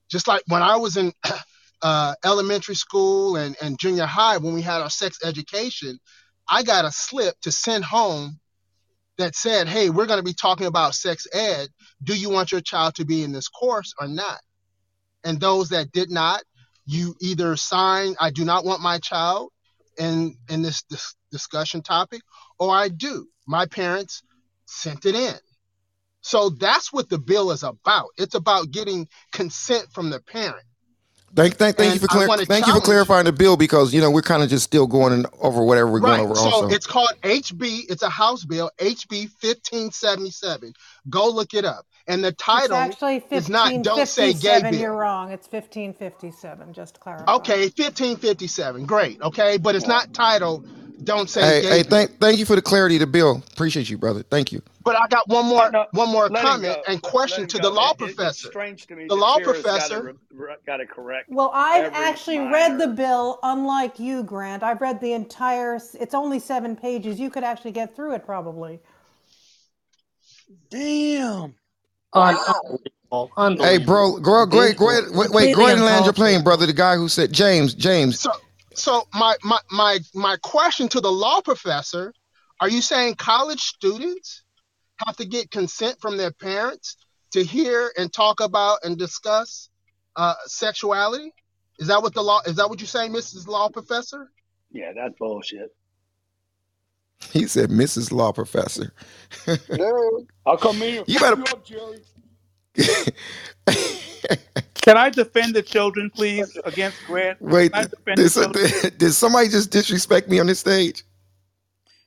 Just 0.10 0.28
like 0.28 0.42
when 0.48 0.64
I 0.64 0.78
was 0.78 0.98
in 0.98 1.14
uh, 1.84 2.16
elementary 2.26 2.76
school 2.76 3.36
and, 3.36 3.56
and 3.62 3.78
junior 3.78 4.06
high, 4.06 4.38
when 4.38 4.54
we 4.54 4.64
had 4.64 4.82
our 4.82 4.90
sex 4.90 5.20
education, 5.24 6.00
I 6.50 6.64
got 6.64 6.86
a 6.86 6.92
slip 6.92 7.40
to 7.42 7.52
send 7.52 7.84
home 7.84 8.40
that 9.20 9.36
said, 9.36 9.68
"Hey, 9.68 9.92
we're 9.92 10.08
going 10.08 10.20
to 10.20 10.24
be 10.24 10.34
talking 10.34 10.66
about 10.66 10.96
sex 10.96 11.28
ed. 11.32 11.68
Do 12.02 12.16
you 12.18 12.32
want 12.32 12.52
your 12.52 12.62
child 12.62 12.96
to 12.96 13.06
be 13.06 13.22
in 13.24 13.34
this 13.34 13.50
course 13.50 13.94
or 14.00 14.08
not?" 14.08 14.40
And 15.24 15.40
those 15.40 15.70
that 15.70 15.92
did 15.92 16.10
not, 16.10 16.42
you 16.86 17.16
either 17.22 17.56
sign, 17.56 18.16
"I 18.20 18.32
do 18.32 18.46
not 18.46 18.66
want 18.66 18.82
my 18.82 19.00
child 19.00 19.52
in 19.98 20.38
in 20.50 20.62
this, 20.62 20.84
this 20.90 21.16
discussion 21.32 21.84
topic," 21.84 22.22
or 22.60 22.76
"I 22.76 22.90
do." 22.90 23.28
My 23.48 23.66
parents 23.66 24.24
sent 24.66 25.06
it 25.06 25.16
in. 25.16 25.36
So 26.22 26.50
that's 26.50 26.94
what 26.94 27.10
the 27.10 27.20
bill 27.20 27.52
is 27.52 27.64
about. 27.64 28.10
It's 28.18 28.36
about 28.36 28.72
getting 28.72 29.08
consent 29.32 29.88
from 29.94 30.10
the 30.10 30.22
parent. 30.22 30.66
Thank, 31.34 31.56
thank, 31.56 31.78
thank 31.78 31.94
you 31.94 32.00
for 32.00 32.08
clar- 32.08 32.28
wanna 32.28 32.46
thank 32.46 32.68
you 32.68 32.74
for 32.74 32.82
clarifying 32.82 33.26
the 33.26 33.32
bill 33.32 33.56
because 33.56 33.94
you 33.94 34.02
know 34.02 34.12
we're 34.12 34.22
kind 34.22 34.44
of 34.44 34.50
just 34.50 34.66
still 34.66 34.86
going 34.86 35.14
in 35.14 35.26
over 35.40 35.64
whatever 35.64 35.90
we're 35.90 36.02
right. 36.02 36.18
going 36.18 36.30
over. 36.30 36.36
so 36.36 36.42
also, 36.42 36.68
it's 36.68 36.86
called 36.86 37.12
HB. 37.22 37.90
It's 37.90 38.04
a 38.04 38.10
House 38.10 38.44
bill, 38.44 38.70
HB 38.80 39.30
1577. 39.42 40.74
Go 41.10 41.30
look 41.30 41.54
it 41.54 41.64
up. 41.66 41.86
And 42.08 42.24
the 42.24 42.30
It's 42.30 42.44
title 42.44 42.76
actually 42.76 43.24
is 43.30 43.48
not 43.48 43.70
"Don't 43.84 44.08
Say 44.08 44.34
Gay 44.34 44.62
1557. 44.62 44.74
You're 44.74 44.92
Bill." 44.92 45.00
wrong. 45.00 45.32
It's 45.32 45.48
1557, 45.48 46.74
just 46.74 46.96
to 46.96 47.00
clarify. 47.00 47.34
Okay, 47.36 47.62
1557. 47.64 48.86
Great. 48.86 49.22
Okay, 49.22 49.58
but 49.58 49.76
it's 49.76 49.88
not 49.88 50.14
titled 50.14 50.68
"Don't 51.04 51.30
Say 51.30 51.42
hey, 51.42 51.62
Gay 51.62 51.70
hey, 51.70 51.84
thank, 51.84 52.20
thank 52.20 52.38
you 52.40 52.46
for 52.46 52.56
the 52.56 52.62
clarity 52.62 52.96
of 52.96 53.02
the 53.02 53.08
bill. 53.08 53.44
Appreciate 53.54 53.90
you, 53.90 53.98
brother. 53.98 54.24
Thank 54.24 54.52
you. 54.52 54.62
But 54.84 54.96
I 54.96 55.08
got 55.10 55.28
one 55.28 55.46
more 55.46 55.70
No, 55.72 55.86
one 55.92 56.10
more 56.10 56.30
comment 56.30 56.78
and 56.88 57.02
question 57.02 57.48
to 57.48 57.58
the 57.58 57.64
go. 57.70 57.76
law 57.76 57.92
It- 57.92 58.02
it- 58.02 58.04
it's 58.06 58.16
professor. 58.16 58.48
strange 58.48 58.88
to 58.88 58.96
me 58.96 59.06
The 59.08 59.16
law 59.16 59.38
Tira's 59.38 59.62
professor. 59.62 60.04
re- 60.04 60.14
re- 60.34 60.56
gotta 60.66 60.86
correct 60.88 61.30
Well, 61.30 61.52
I've 61.54 61.86
every 61.86 61.98
actually 62.06 62.40
read 62.40 62.80
the 62.80 62.88
bill, 62.88 63.40
unlike 63.44 64.00
you, 64.00 64.24
Grant. 64.24 64.64
I've 64.64 64.82
read 64.82 65.00
the 65.02 65.14
entire, 65.14 65.76
it's 65.76 66.14
only 66.14 66.40
seven 66.40 66.76
pages. 66.76 67.20
You 67.20 67.30
could 67.30 67.44
actually 67.44 67.72
get 67.72 67.96
through 67.96 68.14
it 68.14 68.26
probably. 68.26 68.80
Damn. 70.70 71.56
Unbelievable. 72.14 73.32
Unbelievable. 73.38 73.66
Hey, 73.66 73.78
bro, 73.78 74.18
go, 74.20 74.46
go 74.46 74.62
ahead, 74.62 74.78
go 74.78 74.90
ahead. 74.90 75.04
Wait, 75.12 75.16
wait, 75.16 75.16
go 75.16 75.22
Completely 75.24 75.64
ahead 75.64 75.76
and 75.78 75.86
land 75.86 76.06
your 76.06 76.14
plane, 76.14 76.44
brother. 76.44 76.66
The 76.66 76.74
guy 76.74 76.96
who 76.96 77.08
said 77.08 77.32
James, 77.32 77.74
James. 77.74 78.20
So 78.20 78.32
so 78.76 79.08
my 79.14 79.36
my 79.44 79.60
my 79.72 80.00
my 80.14 80.38
question 80.38 80.88
to 80.90 81.02
the 81.02 81.12
law 81.12 81.42
professor, 81.42 82.14
are 82.60 82.70
you 82.70 82.82
saying 82.82 83.16
college 83.16 83.62
students 83.62 84.44
have 85.06 85.16
to 85.18 85.26
get 85.26 85.52
consent 85.52 85.98
from 86.02 86.18
their 86.18 86.32
parents 86.32 86.98
to 87.32 87.44
hear 87.44 87.92
and 87.98 88.12
talk 88.14 88.40
about 88.40 88.80
and 88.84 88.98
discuss 88.98 89.70
uh, 90.16 90.34
sexuality? 90.46 91.34
Is 91.80 91.88
that 91.88 92.02
what 92.02 92.14
the 92.14 92.22
law 92.22 92.42
is 92.46 92.56
that 92.58 92.70
what 92.70 92.80
you're 92.80 92.88
saying, 92.88 93.12
Mrs. 93.12 93.48
Law 93.48 93.70
Professor? 93.70 94.30
Yeah, 94.72 94.92
that's 94.96 95.16
bullshit. 95.18 95.70
He 97.34 97.46
said, 97.46 97.70
Mrs. 97.70 98.12
Law 98.12 98.32
Professor. 98.32 98.94
I'll 100.46 100.58
come 100.58 100.82
in. 100.82 101.04
You 101.08 101.20
better- 101.20 101.38
you 101.38 101.44
up, 101.44 101.64
Jerry. 101.64 102.02
Can 104.82 104.98
I 104.98 105.10
defend 105.10 105.56
the 105.56 105.62
children, 105.62 106.10
please, 106.10 106.58
against 106.66 106.98
Grant? 107.06 107.42
Wait, 107.42 107.72
Can 107.72 107.82
I 107.82 107.88
defend 107.88 108.18
did, 108.18 108.26
the 108.26 108.30
children? 108.30 108.94
did 108.98 109.14
somebody 109.14 109.48
just 109.48 109.72
disrespect 109.72 110.28
me 110.28 110.40
on 110.40 110.48
the 110.48 110.56
stage? 110.56 111.04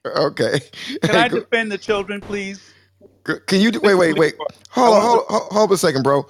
Okay. 0.05 0.61
Can 1.03 1.17
I 1.17 1.29
defend 1.41 1.73
the 1.73 1.79
children, 1.79 2.21
please? 2.21 2.61
Can 3.47 3.61
you 3.61 3.71
wait, 3.83 3.95
wait, 3.95 4.19
wait? 4.19 4.35
Hold 4.71 4.97
on, 4.97 5.03
hold, 5.03 5.25
hold, 5.29 5.53
hold 5.53 5.73
a 5.73 5.79
second, 5.79 6.03
bro. 6.03 6.27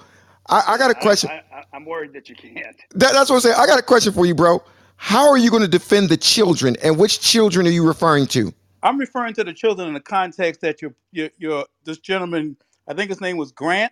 I, 0.47 0.63
I 0.69 0.77
got 0.77 0.91
a 0.91 0.95
question. 0.95 1.29
I, 1.29 1.43
I, 1.53 1.63
I'm 1.73 1.85
worried 1.85 2.13
that 2.13 2.29
you 2.29 2.35
can't. 2.35 2.77
That, 2.91 3.11
that's 3.11 3.29
what 3.29 3.37
I'm 3.37 3.41
saying. 3.41 3.55
I 3.57 3.65
got 3.65 3.79
a 3.79 3.83
question 3.83 4.13
for 4.13 4.25
you, 4.25 4.35
bro. 4.35 4.63
How 4.95 5.29
are 5.29 5.37
you 5.37 5.49
going 5.49 5.63
to 5.63 5.67
defend 5.67 6.09
the 6.09 6.15
children, 6.15 6.77
and 6.81 6.97
which 6.97 7.19
children 7.19 7.67
are 7.67 7.71
you 7.71 7.85
referring 7.85 8.27
to? 8.27 8.53
I'm 8.81 8.97
referring 8.97 9.33
to 9.33 9.43
the 9.43 9.51
children 9.51 9.87
in 9.87 9.93
the 9.93 9.99
context 9.99 10.61
that 10.61 10.81
you're, 10.81 10.93
you're, 11.11 11.29
you're 11.37 11.65
this 11.83 11.97
gentleman. 11.97 12.55
I 12.87 12.93
think 12.93 13.09
his 13.09 13.19
name 13.19 13.35
was 13.35 13.51
Grant. 13.51 13.91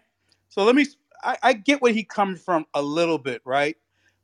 So 0.49 0.63
let 0.63 0.75
me. 0.75 0.85
I, 1.23 1.37
I 1.43 1.53
get 1.53 1.81
where 1.81 1.93
he 1.93 2.03
comes 2.03 2.41
from 2.41 2.65
a 2.73 2.81
little 2.83 3.19
bit, 3.19 3.41
right? 3.45 3.77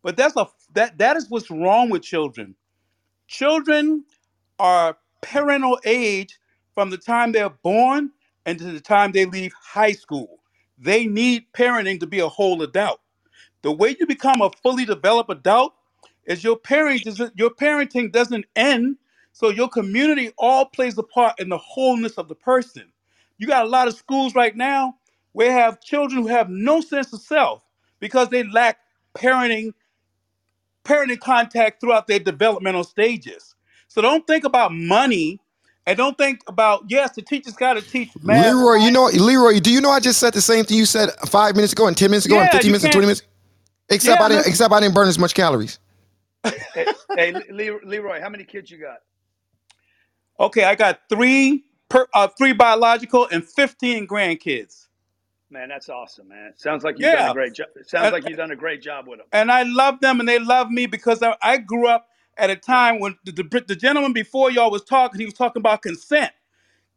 But 0.04 0.18
that's 0.18 0.36
a 0.38 0.48
that 0.76 1.00
that 1.00 1.18
is 1.18 1.30
what's 1.30 1.52
wrong 1.52 1.90
with 1.90 2.04
children. 2.04 2.56
Children 3.28 4.06
are 4.60 4.98
parental 5.22 5.80
age 5.86 6.40
from 6.76 6.92
the 6.92 6.98
time 6.98 7.34
they're 7.34 7.50
born 7.50 8.12
and 8.46 8.60
to 8.60 8.66
the 8.66 8.82
time 8.82 9.14
they 9.14 9.26
leave 9.26 9.54
high 9.54 9.94
school. 9.94 10.40
They 10.80 11.08
need 11.08 11.46
parenting 11.54 12.00
to 12.02 12.08
be 12.08 12.20
a 12.20 12.30
whole 12.30 12.62
adult. 12.64 13.00
The 13.64 13.74
way 13.74 13.98
you 14.00 14.08
become 14.08 14.42
a 14.42 14.52
fully 14.64 14.86
developed 14.86 15.32
adult 15.32 15.76
is 16.26 16.44
your 16.46 16.58
parenting 16.58 17.04
doesn't 17.06 17.34
your 17.38 17.52
parenting 17.52 18.12
doesn't 18.14 18.46
end. 18.56 18.98
So 19.34 19.50
your 19.52 19.70
community 19.70 20.32
all 20.38 20.66
plays 20.68 20.98
a 21.00 21.04
part 21.04 21.40
in 21.40 21.50
the 21.50 21.60
wholeness 21.60 22.14
of 22.20 22.30
the 22.30 22.36
person. 22.36 22.92
You 23.40 23.48
got 23.48 23.66
a 23.66 23.70
lot 23.70 23.88
of 23.90 23.96
schools 23.96 24.36
right 24.36 24.56
now 24.58 24.96
where 25.34 25.52
have 25.52 25.82
children 25.82 26.22
who 26.24 26.28
have 26.30 26.50
no 26.50 26.82
sense 26.82 27.14
of 27.14 27.22
self 27.22 27.64
because 28.00 28.30
they 28.30 28.44
lack 28.44 28.80
parenting 29.16 29.74
parenting 30.86 31.20
contact 31.20 31.82
throughout 31.82 32.08
their 32.08 32.20
developmental 32.20 32.84
stages. 32.84 33.56
So 33.88 34.02
don't 34.02 34.28
think 34.28 34.44
about 34.46 34.74
money 34.74 35.42
and 35.88 35.98
don't 35.98 36.18
think 36.18 36.42
about 36.48 36.86
yes, 36.90 37.16
the 37.16 37.22
teacher's 37.24 37.56
got 37.56 37.76
to 37.76 37.82
teach 37.84 38.12
math. 38.24 38.60
Leroy, 38.64 38.76
you 38.78 38.92
know, 38.92 39.06
Leroy, 39.08 39.60
do 39.60 39.72
you 39.72 39.82
know 39.82 39.92
I 39.92 40.00
just 40.00 40.20
said 40.20 40.34
the 40.34 40.42
same 40.42 40.66
thing 40.66 40.78
you 40.78 40.86
said 40.86 41.12
five 41.28 41.56
minutes 41.56 41.74
ago, 41.74 41.88
and 41.88 41.98
ten 41.98 42.12
minutes 42.12 42.26
ago, 42.28 42.42
and 42.42 42.50
Yeah, 42.50 42.52
fifteen 42.52 42.70
you 42.70 42.74
minutes, 42.74 42.86
and 42.86 42.92
twenty 42.94 43.06
can't. 43.06 43.08
minutes? 43.08 43.24
Except 43.90 44.20
Yeah, 44.20 44.22
I 44.22 44.30
didn't. 44.30 44.48
listen. 44.48 44.48
Except 44.48 44.74
I 44.74 44.82
didn't 44.82 44.96
burn 44.96 45.08
as 45.10 45.20
much 45.20 45.34
calories. 45.36 45.80
hey, 46.76 46.90
hey, 47.16 47.34
Le- 47.52 47.86
Leroy, 47.88 48.22
how 48.22 48.30
many 48.30 48.46
kids 48.46 48.72
you 48.72 48.80
got? 48.80 49.00
Okay, 50.40 50.66
I 50.66 50.76
got 50.76 51.02
three 51.10 51.66
per 51.90 52.08
uh, 52.14 52.30
three 52.30 52.54
biological 52.54 53.28
and 53.32 53.46
fifteen 53.46 54.08
grandkids. 54.08 54.89
Man, 55.52 55.70
that's 55.70 55.90
awesome, 55.90 56.30
man. 56.30 56.54
Sounds 56.58 56.84
like 56.84 57.00
you've 57.00 57.12
done 57.12 57.26
Yeah, 57.26 57.28
a 57.28 57.32
great 57.32 57.54
job. 57.56 57.68
Sounds 57.86 58.12
and, 58.12 58.14
like 58.14 58.28
you've 58.28 58.38
done 58.38 58.52
a 58.52 58.56
great 58.58 58.82
job 58.82 59.08
with 59.08 59.20
them. 59.20 59.28
and 59.34 59.52
I 59.52 59.64
love 59.64 60.00
them 60.02 60.20
and 60.20 60.30
they 60.30 60.40
love 60.40 60.72
me 60.72 60.88
because 60.88 61.24
I, 61.24 61.36
I 61.42 61.58
grew 61.58 61.88
up 61.88 62.08
at 62.38 62.50
a 62.50 62.56
time 62.58 63.00
when 63.00 63.18
the, 63.26 63.32
the, 63.34 63.66
the 63.68 63.76
gentleman 63.76 64.14
before 64.14 64.52
y'all 64.52 64.72
was 64.72 64.84
talking, 64.84 65.20
he 65.20 65.26
was 65.26 65.36
talking 65.36 65.62
about 65.62 65.84
consent. 65.84 66.32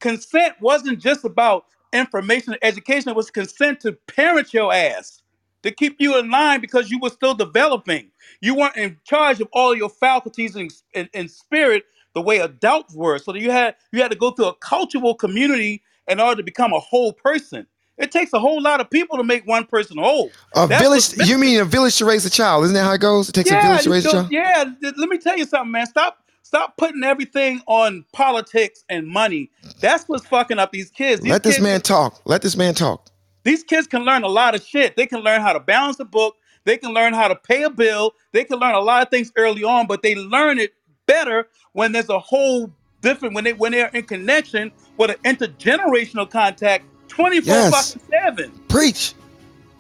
Consent 0.01 0.55
wasn't 0.61 1.01
just 1.01 1.25
about 1.25 1.67
information 1.93 2.55
and 2.55 2.65
education, 2.65 3.11
it 3.11 3.17
was 3.17 3.31
consent 3.33 3.81
to 3.81 3.93
parent 4.09 4.55
your 4.55 4.73
ass, 4.73 5.23
to 5.65 5.73
keep 5.73 5.97
you 6.01 6.19
in 6.19 6.31
line 6.31 6.61
because 6.61 6.91
you 6.91 7.01
were 7.01 7.11
still 7.11 7.35
developing. 7.35 8.11
You 8.41 8.55
weren't 8.57 8.77
in 8.77 8.99
charge 9.05 9.41
of 9.41 9.49
all 9.53 9.77
your 9.77 9.91
faculties 9.91 10.57
and, 10.57 10.73
and, 10.95 11.11
and 11.15 11.31
spirit 11.31 11.85
the 12.15 12.23
way 12.23 12.39
adults 12.39 12.95
were. 12.95 13.19
So 13.19 13.33
that 13.33 13.41
you 13.41 13.51
had 13.53 13.77
you 13.93 14.03
had 14.03 14.13
to 14.13 14.19
go 14.19 14.33
through 14.33 14.47
a 14.49 14.55
cultural 14.57 15.15
community 15.17 15.83
in 16.09 16.21
order 16.21 16.37
to 16.39 16.45
become 16.45 16.73
a 16.75 16.81
whole 16.81 17.13
person. 17.15 17.67
It 18.03 18.11
takes 18.11 18.33
a 18.33 18.41
whole 18.41 18.61
lot 18.61 18.81
of 18.81 18.91
people 18.91 19.17
to 19.19 19.25
make 19.25 19.47
one 19.47 19.65
person 19.65 19.97
whole. 19.99 20.31
A 20.57 20.67
That's 20.67 20.83
village. 20.83 21.29
You 21.29 21.39
mean 21.39 21.61
a 21.61 21.65
village 21.65 21.97
to 21.99 22.05
raise 22.05 22.27
a 22.27 22.31
child? 22.31 22.65
Isn't 22.65 22.75
that 22.75 22.85
how 22.85 22.93
it 22.93 23.01
goes? 23.01 23.29
It 23.29 23.33
takes 23.33 23.51
a 23.51 23.55
yeah, 23.55 23.69
village 23.69 23.85
to 23.85 23.91
raise 23.91 24.07
a 24.07 24.11
child. 24.11 24.33
yeah. 24.33 24.65
Let 24.83 25.09
me 25.09 25.19
tell 25.19 25.39
you 25.39 25.45
something, 25.47 25.71
man. 25.71 25.87
Stop, 25.87 26.19
stop 26.43 26.77
putting 26.77 27.05
everything 27.05 27.63
on 27.67 28.05
politics 28.13 28.85
and 28.89 29.07
money. 29.07 29.51
That's 29.81 30.05
what's 30.09 30.27
fucking 30.27 30.59
up 30.59 30.73
these 30.73 30.91
kids. 30.91 31.23
These 31.23 31.31
Let 31.31 31.45
this 31.45 31.55
kids, 31.57 31.63
man 31.63 31.81
talk. 31.81 32.21
Let 32.25 32.43
this 32.43 32.57
man 32.57 32.75
talk. 32.75 33.09
these 33.45 33.63
kids 33.63 33.87
can 33.87 34.03
learn 34.05 34.25
a 34.25 34.29
lot 34.29 34.55
of 34.57 34.63
shit. 34.65 34.97
They 34.97 35.07
can 35.07 35.21
learn 35.21 35.41
how 35.41 35.53
to 35.53 35.61
balance 35.61 36.01
a 36.01 36.05
book. 36.05 36.37
They 36.65 36.77
can 36.77 36.93
learn 36.93 37.15
how 37.15 37.29
to 37.29 37.37
pay 37.37 37.63
a 37.65 37.71
bill. 37.71 38.13
They 38.33 38.45
can 38.45 38.59
learn 38.59 38.75
a 38.75 38.81
lot 38.81 39.03
of 39.03 39.11
things 39.11 39.33
early 39.37 39.65
on, 39.65 39.87
but 39.87 40.03
they 40.03 40.15
learn 40.17 40.59
it 40.59 40.75
better 41.07 41.49
when 41.73 41.93
there's 41.93 42.09
a 42.09 42.19
whole 42.19 42.73
different 43.01 43.35
when 43.35 43.45
they 43.45 43.53
when 43.53 43.73
they're 43.73 43.89
in 43.89 44.05
connection 44.05 44.71
with 44.97 45.11
an 45.11 45.17
intergenerational 45.25 46.29
contact 46.31 46.85
24 47.13 47.55
Yes. 47.55 47.93
fucking 47.95 48.09
7. 48.11 48.51
Preach. 48.69 49.15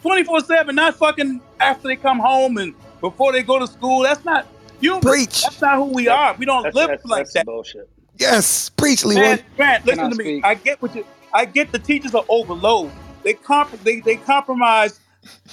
24 0.02 0.40
7, 0.40 0.74
not 0.74 0.96
fucking 0.96 1.40
after 1.60 1.88
they 1.88 1.96
come 1.96 2.18
home 2.18 2.58
and 2.58 2.74
before 3.00 3.32
they 3.32 3.42
go 3.42 3.58
to 3.58 3.66
school. 3.66 4.02
That's 4.02 4.24
not 4.24 4.46
human. 4.80 5.00
Preach. 5.00 5.42
That's 5.42 5.60
not 5.60 5.76
who 5.76 5.86
we 5.86 6.08
are. 6.08 6.34
We 6.38 6.44
don't 6.46 6.64
that's 6.64 6.74
live 6.74 6.88
that's 6.88 7.04
like 7.04 7.24
that's 7.24 7.34
that. 7.34 7.46
bullshit. 7.46 7.88
Yes. 8.18 8.68
Preach, 8.68 9.04
Leroy. 9.04 9.20
Man, 9.22 9.42
Grant, 9.56 9.86
listen 9.86 10.10
to 10.10 10.16
me. 10.16 10.24
speak? 10.24 10.44
I 10.44 10.54
get 10.54 10.82
what 10.82 10.94
you 10.94 11.04
I 11.32 11.44
get 11.44 11.72
the 11.72 11.78
teachers 11.78 12.14
are 12.14 12.24
overload. 12.28 12.90
They 13.22 13.34
comp 13.34 13.70
they, 13.84 14.00
they 14.00 14.16
compromise 14.16 15.00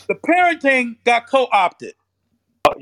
the 0.08 0.16
parenting 0.16 0.96
got 1.06 1.30
co-opted. 1.30 1.94
Oh, 2.68 2.74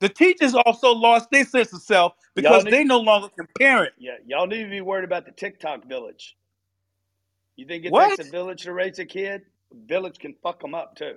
The 0.00 0.08
teachers 0.10 0.54
also 0.54 0.92
lost 0.92 1.30
their 1.30 1.44
sense 1.46 1.72
of 1.72 1.80
self 1.82 2.12
because 2.34 2.64
need, 2.64 2.72
they 2.74 2.84
no 2.84 3.00
longer 3.00 3.28
can 3.28 3.48
parent. 3.58 3.92
yeah, 3.98 4.12
y'all 4.26 4.46
need 4.46 4.64
to 4.64 4.70
be 4.70 4.82
worried 4.82 5.04
about 5.04 5.24
the 5.24 5.32
TikTok 5.32 5.86
village. 5.86 6.36
You 7.56 7.66
think 7.66 7.84
it 7.86 7.94
What? 7.94 7.96
takes 7.96 8.18
a 8.18 8.24
village 8.24 8.62
to 8.64 8.72
raise 8.72 8.98
a 8.98 9.06
kid? 9.06 9.42
Village 9.72 10.18
can 10.18 10.34
fuck 10.42 10.60
them 10.60 10.74
up 10.74 10.96
too. 10.96 11.14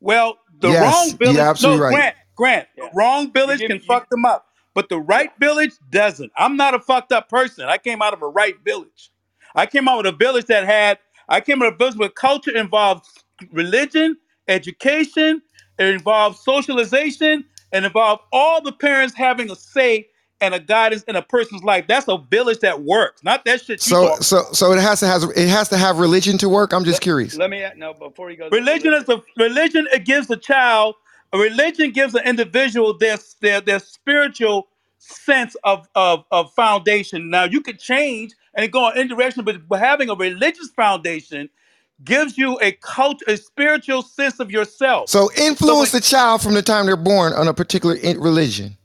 Well, 0.00 0.38
the 0.60 0.72
Yes, 0.72 0.76
wrong 0.76 1.18
you're 1.22 1.34
village, 1.34 1.50
no, 1.58 1.78
right. 1.78 1.86
Grant, 1.88 2.16
Grant, 2.36 2.68
the 2.76 2.88
wrong 2.94 3.32
village 3.32 3.64
can 3.66 3.80
me 3.80 3.84
you. 3.84 3.88
fuck 3.88 4.10
them 4.10 4.26
up, 4.26 4.46
but 4.74 4.90
the 4.90 5.00
Yeah, 5.12 5.24
right 5.24 5.32
village 5.40 5.72
doesn't. 5.90 6.32
I'm 6.36 6.56
not 6.56 6.74
a 6.74 6.80
fucked 6.80 7.12
up 7.12 7.28
person. 7.30 7.66
I 7.66 7.78
came 7.78 8.02
out 8.02 8.14
of 8.14 8.22
a 8.22 8.28
right 8.28 8.56
village. 8.64 9.10
I 9.56 9.66
came 9.66 9.88
out 9.88 9.98
with 9.98 10.06
a 10.14 10.16
village 10.16 10.46
that 10.46 10.66
had, 10.66 11.00
I 11.28 11.42
came 11.42 11.62
out 11.62 11.68
of 11.68 11.74
a 11.74 11.78
village 11.78 11.96
where 11.96 12.10
culture 12.10 12.56
involved 12.56 13.06
religion, 13.52 14.18
education, 14.48 15.42
it 15.80 15.86
involved 15.86 16.38
socialization, 16.38 17.44
and 17.72 17.86
involved 17.86 18.22
all 18.32 18.62
the 18.62 18.72
parents 18.72 19.16
having 19.16 19.50
a 19.50 19.56
say 19.56 20.08
and 20.40 20.54
a 20.54 20.60
guidance 20.60 21.02
in 21.04 21.16
a 21.16 21.22
person's 21.22 21.62
life. 21.64 21.86
That's 21.88 22.08
a 22.08 22.18
village 22.18 22.60
that 22.60 22.82
works, 22.82 23.24
not 23.24 23.44
that 23.46 23.62
shit 23.62 23.86
you 23.86 23.96
So, 23.96 24.02
talk. 24.08 24.22
so, 24.22 24.44
so 24.52 24.72
it 24.72 24.80
has 24.80 25.00
to 25.00 25.06
has 25.08 25.24
it 25.24 25.48
has 25.48 25.68
to 25.70 25.76
have 25.78 25.98
religion 25.98 26.38
to 26.38 26.48
work. 26.48 26.72
I'm 26.72 26.84
just 26.84 26.96
let, 26.96 27.02
curious. 27.02 27.36
let 27.36 27.50
me 27.50 27.64
no 27.76 27.94
before 27.94 28.30
you 28.30 28.36
go 28.38 28.50
to 28.50 28.56
Religion 28.56 28.94
is 28.94 29.08
a 29.08 29.22
religion. 29.38 29.88
It 29.92 30.04
gives 30.04 30.30
a 30.30 30.36
child 30.36 30.96
a 31.32 31.38
religion 31.38 31.92
gives 31.92 32.14
an 32.14 32.24
individual 32.26 32.96
their 32.98 33.18
their 33.40 33.60
their 33.60 33.80
spiritual 33.80 34.68
sense 34.98 35.56
of 35.64 35.88
of 35.94 36.24
of 36.32 36.52
foundation. 36.54 37.30
Now 37.30 37.44
you 37.44 37.60
could 37.62 37.78
change 37.80 38.34
and 38.54 38.70
go 38.72 38.90
in 38.90 38.98
any 38.98 39.08
direction, 39.08 39.44
but 39.44 39.68
but 39.68 39.80
having 39.80 40.10
a 40.10 40.14
religious 40.16 40.70
foundation 40.70 41.50
gives 42.04 42.38
you 42.38 42.58
a 42.62 42.72
cult 42.72 43.22
a 43.28 43.36
spiritual 43.36 44.02
sense 44.02 44.40
of 44.40 44.50
yourself. 44.50 45.10
So 45.10 45.30
So 45.30 45.36
influence 45.44 45.92
when 45.92 46.00
the 46.00 46.00
child 46.02 46.42
from 46.42 46.54
the 46.54 46.62
time 46.62 46.86
they're 46.86 46.96
born 46.96 47.32
on 47.34 47.48
a 47.48 47.54
particular 47.54 47.96
religion. 48.18 48.76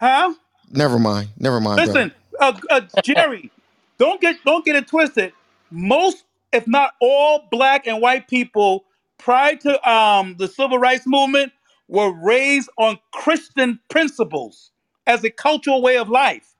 huh? 0.00 0.34
Never 0.70 0.98
mind. 0.98 1.30
Never 1.38 1.60
mind, 1.60 1.84
brother. 1.84 2.00
Listen, 2.00 2.12
uh, 2.40 2.54
uh, 2.70 2.82
Jerry, 3.02 3.52
don't 3.98 4.20
get 4.20 4.36
don't 4.44 4.64
get 4.64 4.76
it 4.76 4.88
twisted. 4.88 5.34
Most, 5.70 6.24
if 6.52 6.66
not 6.68 6.94
all, 7.00 7.48
black 7.50 7.86
and 7.86 8.02
white 8.02 8.28
people 8.28 8.84
prior 9.18 9.56
to 9.56 9.90
um, 9.90 10.36
the 10.38 10.48
civil 10.48 10.78
rights 10.78 11.06
movement 11.06 11.52
were 11.88 12.12
raised 12.12 12.70
on 12.78 12.98
Christian 13.12 13.80
principles 13.90 14.72
as 15.06 15.24
a 15.24 15.30
cultural 15.30 15.82
way 15.82 15.98
of 15.98 16.08
life. 16.08 16.54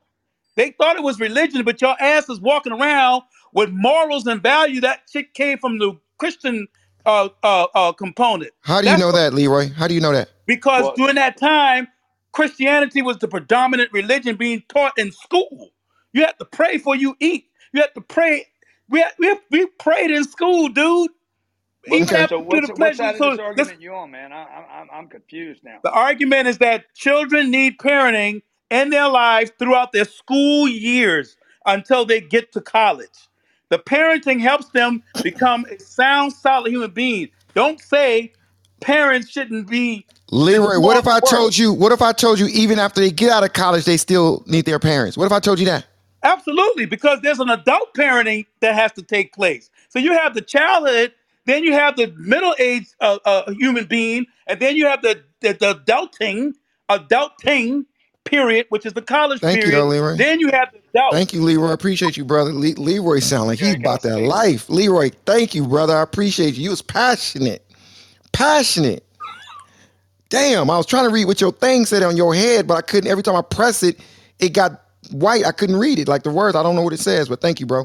They 0.57 0.73
thought 0.73 0.97
it 0.97 1.03
was 1.03 1.21
religion, 1.21 1.65
but 1.65 1.81
your 1.83 1.97
ass 2.03 2.29
is 2.29 2.41
walking 2.41 2.73
around 2.73 3.23
with 3.55 3.71
morals 3.71 4.27
and 4.27 4.43
value. 4.43 4.81
That 4.83 5.03
shit 5.13 5.35
came 5.35 5.59
from 5.59 5.79
the 5.79 5.95
Christian 6.19 6.69
uh, 7.07 7.31
uh, 7.43 7.67
uh, 7.75 7.93
component. 7.93 8.53
How 8.63 8.83
do 8.83 8.89
you 8.89 8.97
That's 8.97 8.99
know 8.99 9.07
what 9.09 9.17
that, 9.17 9.35
Leroy? 9.35 9.71
How 9.71 9.89
do 9.89 9.95
you 9.95 10.01
know 10.01 10.13
that? 10.13 10.31
because 10.47 10.85
Well, 10.85 10.97
during 10.97 11.17
that 11.17 11.39
time, 11.39 11.89
Christianity 12.33 13.03
was 13.03 13.19
the 13.19 13.29
predominant 13.29 13.91
religion 13.93 14.37
being 14.37 14.65
taught 14.69 14.95
in 14.99 15.13
school. 15.13 15.71
You 16.15 16.23
had 16.23 16.39
to 16.41 16.47
pray 16.47 16.75
before 16.79 16.97
you 16.97 17.17
eat. 17.21 17.47
You 17.75 17.83
had 17.83 17.95
to 17.95 18.03
pray. 18.03 18.47
We 18.89 19.01
had, 19.01 19.13
we, 19.19 19.37
we 19.51 19.67
prayed 19.67 20.11
in 20.13 20.25
school, 20.25 20.69
dude. 20.69 21.11
Even 21.87 22.15
Okay. 22.15 22.17
after 22.17 22.29
so 22.29 22.41
you 22.51 22.61
what's 22.61 22.69
the 22.69 22.75
what 22.77 22.95
pleasure. 22.95 22.97
side 22.97 23.17
of 23.17 23.23
So 23.23 23.25
this 23.25 23.39
this, 23.55 23.69
argument 23.69 23.83
you 23.83 23.95
on, 23.95 24.11
man? 24.13 24.33
I, 24.33 24.45
I, 24.45 24.81
I'm 24.81 24.89
I'm 24.93 25.09
confused 25.09 25.63
now. 25.65 25.81
the 25.83 25.93
argument 25.93 26.49
is 26.49 26.59
that 26.59 26.95
children 26.95 27.51
need 27.51 27.79
parenting 27.79 28.43
in 28.71 28.91
their 28.91 29.09
lives 29.09 29.53
throughout 29.59 29.93
their 29.93 30.07
school 30.07 30.69
years 30.69 31.37
until 31.67 32.07
they 32.07 32.21
get 32.21 32.53
to 32.55 32.63
college. 32.63 33.09
The 33.71 33.79
parenting 33.81 34.41
helps 34.41 34.71
them 34.71 35.03
become 35.23 35.67
a 35.71 35.79
sound, 35.81 36.35
solid 36.35 36.73
human 36.73 36.93
being. 36.93 37.31
Don't 37.55 37.81
say 37.81 38.33
parents 38.81 39.31
shouldn't 39.31 39.69
be 39.69 40.07
in 40.33 40.39
Leroy, 40.39 40.79
what 40.79 40.97
if 40.97 41.07
I 41.07 41.11
moral 41.11 41.23
world. 41.23 41.31
told 41.31 41.59
you? 41.59 41.73
What 41.73 41.93
if 41.93 42.03
I 42.03 42.13
told 42.13 42.39
you 42.39 42.47
even 42.47 42.79
after 42.79 43.01
they 43.01 43.11
get 43.11 43.31
out 43.31 43.45
of 43.45 43.53
college, 43.53 43.85
they 43.85 43.97
still 43.97 44.45
need 44.47 44.65
their 44.65 44.79
parents? 44.79 45.17
What 45.17 45.27
if 45.27 45.33
I 45.33 45.41
told 45.41 45.59
you 45.59 45.67
that? 45.67 45.87
Absolutely, 46.23 46.87
because 46.87 47.21
there's 47.23 47.41
an 47.41 47.49
adult 47.49 47.95
parenting 47.95 48.47
that 48.61 48.75
has 48.75 48.93
to 48.93 49.03
take 49.03 49.33
place. 49.33 49.71
So 49.89 49.99
you 49.99 50.13
have 50.13 50.35
the 50.35 50.43
childhood, 50.43 51.13
then 51.47 51.65
you 51.65 51.73
have 51.73 51.97
the 51.97 52.13
middle-aged 52.19 52.95
uh, 53.01 53.19
uh, 53.25 53.51
human 53.53 53.87
being, 53.87 54.27
and 54.47 54.61
then 54.61 54.77
you 54.77 54.87
have 54.87 55.03
the, 55.03 55.23
the 55.41 55.55
the 55.55 55.75
adulting, 55.75 56.53
adulting 56.91 57.87
period, 58.25 58.67
which 58.69 58.85
is 58.87 58.93
the 58.93 59.03
college 59.03 59.41
Thank 59.41 59.57
you, 59.57 59.63
period. 59.65 59.81
though, 59.81 59.89
Leroy. 59.89 60.17
Then 60.17 60.41
you 60.41 60.51
have 60.53 60.71
the 60.73 60.81
adult. 60.95 61.15
Thank 61.15 61.33
you, 61.33 61.43
Leroy. 61.43 61.71
I 61.71 61.73
appreciate 61.73 62.17
you, 62.17 62.25
brother. 62.25 62.53
Le- 62.53 62.79
Leroy 62.79 63.19
sound 63.21 63.47
like 63.47 63.59
he's 63.59 63.69
Jerry, 63.69 63.81
can 63.81 63.87
I 63.87 63.91
about 63.91 64.03
that 64.03 64.21
life. 64.21 64.69
Leroy, 64.69 65.11
thank 65.25 65.55
you, 65.55 65.67
brother. 65.67 65.97
I 65.97 66.03
appreciate 66.03 66.55
you. 66.55 66.65
You 66.65 66.71
was 66.71 66.83
passionate. 66.83 67.65
Passionate. 68.33 69.05
Damn, 70.29 70.69
I 70.71 70.77
was 70.77 70.87
trying 70.87 71.05
to 71.05 71.11
read 71.11 71.25
what 71.27 71.41
your 71.41 71.51
thing 71.53 71.85
said 71.87 72.03
on 72.05 72.17
your 72.17 72.33
head, 72.35 72.67
but 72.69 72.75
I 72.75 72.81
couldn't. 72.83 73.11
Every 73.11 73.23
time 73.23 73.35
I 73.35 73.43
press 73.43 73.83
it, 73.83 73.99
it 74.39 74.51
got 74.51 74.81
white. 75.11 75.45
I 75.45 75.51
couldn't 75.53 75.77
read 75.77 75.99
it. 75.99 76.07
Like 76.09 76.23
the 76.23 76.31
words, 76.31 76.55
I 76.57 76.63
don't 76.63 76.77
know 76.77 76.83
what 76.83 76.93
it 76.93 77.01
says, 77.01 77.29
but 77.29 77.41
thank 77.41 77.59
you, 77.59 77.67
bro. 77.67 77.85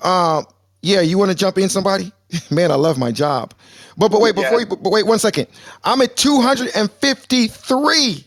Um, 0.00 0.46
yeah, 0.82 1.00
you 1.00 1.18
want 1.18 1.30
to 1.32 1.36
jump 1.36 1.58
in, 1.58 1.68
somebody? 1.68 2.12
Man, 2.50 2.70
I 2.70 2.76
love 2.76 2.98
my 2.98 3.10
job. 3.10 3.52
But 3.96 4.10
but 4.12 4.20
wait, 4.20 4.36
before 4.36 4.60
Yeah. 4.60 4.66
you 4.68 4.76
but 4.76 4.92
wait 4.92 5.06
one 5.06 5.18
second. 5.18 5.48
I'm 5.82 6.00
at 6.02 6.16
253. 6.16 8.24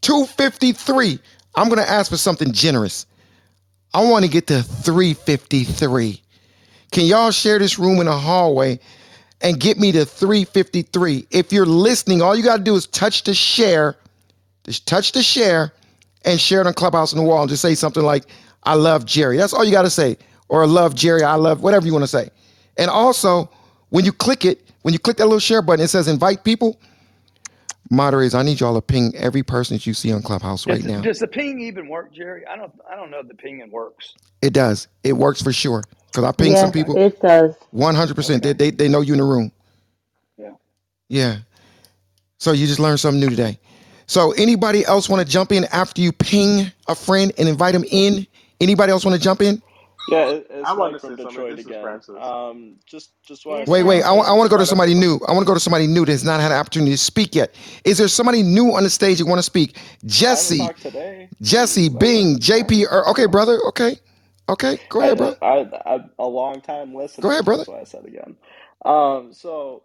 253. 0.00 1.18
I'm 1.54 1.68
gonna 1.68 1.82
ask 1.82 2.10
for 2.10 2.16
something 2.16 2.52
generous. 2.52 3.04
I 3.92 4.02
want 4.02 4.24
to 4.24 4.30
get 4.30 4.46
to 4.46 4.62
353. 4.62 6.22
Can 6.90 7.04
y'all 7.04 7.30
share 7.30 7.58
this 7.58 7.78
room 7.78 8.00
in 8.00 8.06
the 8.06 8.16
hallway 8.16 8.80
and 9.42 9.60
get 9.60 9.78
me 9.78 9.92
to 9.92 10.04
353? 10.04 11.26
If 11.30 11.52
you're 11.52 11.66
listening, 11.66 12.22
all 12.22 12.36
you 12.36 12.42
got 12.44 12.58
to 12.58 12.62
do 12.62 12.74
is 12.76 12.86
touch 12.88 13.24
the 13.24 13.34
share, 13.34 13.96
just 14.64 14.86
touch 14.86 15.12
the 15.12 15.22
share 15.22 15.72
and 16.24 16.40
share 16.40 16.60
it 16.60 16.66
on 16.66 16.74
Clubhouse 16.74 17.12
on 17.12 17.18
the 17.18 17.24
wall 17.24 17.42
and 17.42 17.50
just 17.50 17.62
say 17.62 17.74
something 17.74 18.02
like, 18.02 18.24
I 18.64 18.74
love 18.74 19.04
Jerry. 19.06 19.36
That's 19.36 19.52
all 19.52 19.64
you 19.64 19.72
got 19.72 19.82
to 19.82 19.90
say. 19.90 20.16
Or 20.48 20.62
I 20.62 20.66
love 20.66 20.94
Jerry, 20.94 21.22
I 21.22 21.34
love 21.34 21.62
whatever 21.62 21.86
you 21.86 21.92
want 21.92 22.04
to 22.04 22.08
say. 22.08 22.30
And 22.76 22.90
also, 22.90 23.50
when 23.90 24.04
you 24.04 24.12
click 24.12 24.44
it, 24.44 24.60
when 24.82 24.92
you 24.92 24.98
click 24.98 25.16
that 25.18 25.26
little 25.26 25.38
share 25.38 25.62
button, 25.62 25.84
it 25.84 25.88
says 25.88 26.08
invite 26.08 26.44
people. 26.44 26.78
Moderators, 27.90 28.34
I 28.34 28.42
need 28.42 28.60
y'all 28.60 28.74
to 28.74 28.80
ping 28.82 29.14
every 29.16 29.42
person 29.42 29.76
that 29.76 29.86
you 29.86 29.94
see 29.94 30.12
on 30.12 30.22
Clubhouse 30.22 30.66
right 30.66 30.82
now. 30.82 31.02
does 31.02 31.18
the 31.18 31.26
ping 31.28 31.60
even 31.60 31.88
work, 31.88 32.12
Jerry? 32.14 32.44
I 32.46 32.56
don't. 32.56 32.72
I 32.90 32.96
don't 32.96 33.10
know 33.10 33.20
if 33.20 33.28
the 33.28 33.34
pinging 33.34 33.70
works. 33.70 34.14
It 34.42 34.52
does. 34.52 34.88
It 35.04 35.14
works 35.14 35.40
for 35.40 35.52
sure. 35.52 35.82
Because 36.08 36.24
I 36.24 36.32
ping 36.32 36.56
some 36.56 36.72
people. 36.72 36.96
it 36.98 37.20
does. 37.20 37.54
100%. 37.74 38.42
They, 38.42 38.52
they, 38.52 38.70
they 38.70 38.88
know 38.88 39.00
you 39.00 39.14
in 39.14 39.18
the 39.18 39.24
room. 39.24 39.50
Yeah. 40.36 40.50
Yeah. 41.08 41.38
So 42.38 42.52
you 42.52 42.66
just 42.66 42.80
learned 42.80 43.00
something 43.00 43.20
new 43.20 43.30
today. 43.30 43.58
So 44.06 44.32
anybody 44.32 44.84
else 44.84 45.08
want 45.08 45.24
to 45.26 45.32
jump 45.32 45.52
in 45.52 45.64
after 45.66 46.02
you 46.02 46.12
ping 46.12 46.70
a 46.88 46.94
friend 46.94 47.32
and 47.38 47.48
invite 47.48 47.72
them 47.72 47.84
in? 47.90 48.26
Anybody 48.60 48.92
else 48.92 49.04
want 49.04 49.16
to 49.16 49.22
jump 49.22 49.40
in? 49.40 49.62
Yeah, 50.08 50.28
it, 50.30 50.46
it's 50.50 50.68
I 50.68 50.72
want 50.74 50.92
Mike 50.92 51.00
to 51.00 51.06
from 51.06 51.16
say 51.16 51.22
something. 51.22 51.26
Detroit 51.28 51.56
This 51.56 51.60
is 51.60 51.66
again. 51.66 51.82
Francis. 51.82 52.16
Um, 52.20 52.74
just 52.84 53.12
just 53.22 53.46
want 53.46 53.68
Wait, 53.68 53.84
wait. 53.84 54.02
I 54.02 54.10
want 54.12 54.50
to 54.50 54.54
go 54.54 54.58
to 54.58 54.66
somebody 54.66 54.94
new. 54.94 55.20
I 55.28 55.32
want 55.32 55.44
to 55.44 55.46
go 55.46 55.54
to 55.54 55.60
somebody 55.60 55.86
new 55.86 56.04
that's 56.04 56.24
not 56.24 56.40
had 56.40 56.50
an 56.50 56.58
opportunity 56.58 56.92
to 56.92 56.98
speak 56.98 57.34
yet. 57.34 57.54
Is 57.84 57.98
there 57.98 58.08
somebody 58.08 58.42
new 58.42 58.74
on 58.74 58.82
the 58.82 58.90
stage 58.90 59.18
that 59.18 59.26
want 59.26 59.38
to 59.38 59.44
speak? 59.44 59.78
Jesse, 60.04 60.66
today. 60.80 61.28
Jesse, 61.40 61.88
Bing, 61.88 62.38
JP. 62.38 62.86
Or, 62.90 63.08
okay, 63.10 63.26
brother. 63.26 63.60
Okay, 63.68 63.96
okay. 64.48 64.80
Go 64.90 65.02
ahead, 65.02 65.18
bro. 65.18 65.34
I, 65.42 65.46
I, 65.46 65.94
I, 65.94 65.98
a 66.18 66.26
long 66.26 66.60
time 66.62 66.94
listener. 66.94 67.24
Go 67.24 67.30
ahead, 67.30 67.44
brother. 67.46 67.56
That's 67.56 67.68
why 67.68 67.80
I 67.80 67.84
said 67.84 68.06
again. 68.06 68.36
Um, 68.84 69.32
so 69.32 69.84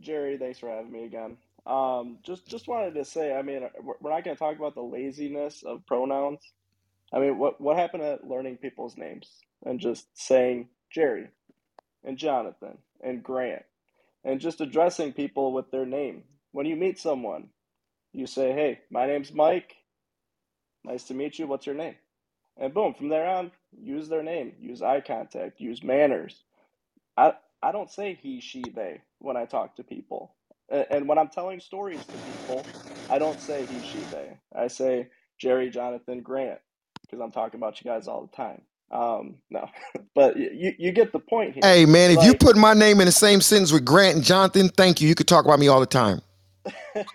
Jerry, 0.00 0.38
thanks 0.38 0.58
for 0.60 0.70
having 0.70 0.92
me 0.92 1.04
again. 1.04 1.38
Um, 1.66 2.18
just 2.24 2.46
just 2.48 2.68
wanted 2.68 2.94
to 2.94 3.04
say, 3.04 3.34
I 3.34 3.42
mean, 3.42 3.62
we're 3.82 4.10
not 4.10 4.24
going 4.24 4.36
to 4.36 4.40
talk 4.40 4.56
about 4.56 4.74
the 4.74 4.82
laziness 4.82 5.62
of 5.64 5.86
pronouns. 5.86 6.40
I 7.12 7.20
mean, 7.20 7.38
what 7.38 7.60
what 7.60 7.76
happened 7.78 8.02
to 8.04 8.18
learning 8.26 8.58
people's 8.58 8.96
names 8.98 9.30
and 9.66 9.80
just 9.80 10.06
saying 10.14 10.68
Jerry 10.90 11.28
and 12.04 12.18
Jonathan 12.18 12.78
and 13.02 13.22
Grant 13.22 13.64
and 14.24 14.40
just 14.40 14.60
addressing 14.60 15.12
people 15.14 15.52
with 15.52 15.70
their 15.70 15.86
name. 15.86 16.24
When 16.52 16.66
you 16.66 16.76
meet 16.76 16.98
someone, 16.98 17.50
you 18.12 18.26
say, 18.26 18.52
"Hey, 18.52 18.80
my 18.90 19.06
name's 19.06 19.32
Mike. 19.32 19.76
Nice 20.84 21.04
to 21.04 21.14
meet 21.14 21.38
you. 21.38 21.46
What's 21.48 21.66
your 21.66 21.76
name?" 21.76 21.96
And 22.58 22.74
boom, 22.74 22.94
from 22.94 23.08
there 23.10 23.26
on, 23.28 23.52
use 23.78 24.08
their 24.08 24.22
name, 24.22 24.54
use 24.60 24.82
eye 24.82 25.02
contact, 25.02 25.60
use 25.60 25.82
manners. 25.84 26.44
I 27.16 27.34
I 27.62 27.72
don't 27.72 27.90
say 27.90 28.14
he, 28.20 28.40
she, 28.40 28.70
they 28.74 29.02
when 29.20 29.36
I 29.38 29.46
talk 29.46 29.76
to 29.76 29.84
people. 29.84 30.36
And 30.70 31.08
when 31.08 31.18
I'm 31.18 31.28
telling 31.28 31.60
stories 31.60 32.06
to 32.08 32.18
people, 32.18 32.70
I 33.08 33.18
don't 33.20 33.40
say 33.40 33.66
he, 33.66 33.82
she, 33.82 34.06
they. 34.06 34.38
I 34.56 34.68
say 34.68 35.08
Jerry, 35.38 35.70
Jonathan, 35.70 36.22
Grant, 36.22 36.60
because 37.02 37.20
I'm 37.22 37.32
talking 37.32 37.60
about 37.60 37.82
you 37.84 37.90
guys 37.90 38.08
all 38.08 38.22
the 38.26 38.36
time. 38.36 38.62
Um, 38.90 39.36
no, 39.50 39.68
but 40.16 40.36
you 40.38 40.74
you 40.78 40.92
get 40.92 41.12
the 41.12 41.20
point 41.20 41.54
here. 41.54 41.76
Hey, 41.76 41.86
man, 41.86 42.10
if 42.12 42.24
you 42.24 42.34
put 42.34 42.56
my 42.56 42.74
name 42.74 43.00
in 43.00 43.06
the 43.06 43.12
same 43.12 43.42
sentence 43.42 43.72
with 43.72 43.84
Grant 43.84 44.16
and 44.16 44.24
Jonathan, 44.24 44.70
thank 44.70 45.00
you. 45.02 45.08
You 45.08 45.14
could 45.16 45.28
talk 45.28 45.44
about 45.44 45.60
me 45.60 45.68
all 45.68 45.80
the 45.80 45.86
time. 45.86 46.22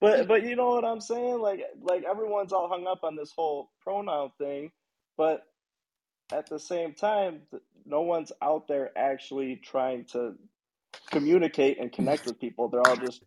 but 0.00 0.28
but 0.28 0.44
you 0.44 0.56
know 0.56 0.70
what 0.70 0.84
I'm 0.84 1.00
saying? 1.00 1.40
Like 1.40 1.62
like 1.82 2.04
everyone's 2.04 2.52
all 2.52 2.68
hung 2.68 2.86
up 2.86 3.04
on 3.04 3.16
this 3.16 3.32
whole 3.36 3.70
pronoun 3.82 4.32
thing, 4.38 4.72
but 5.16 5.42
at 6.32 6.48
the 6.50 6.58
same 6.60 6.94
time, 6.94 7.42
no 7.86 8.02
one's 8.02 8.32
out 8.42 8.68
there 8.68 8.90
actually 8.98 9.56
trying 9.56 10.06
to 10.06 10.34
communicate 11.10 11.78
and 11.80 11.92
connect 11.92 12.26
with 12.26 12.40
people. 12.40 12.68
They're 12.68 12.82
all 12.82 12.96
just 12.98 13.22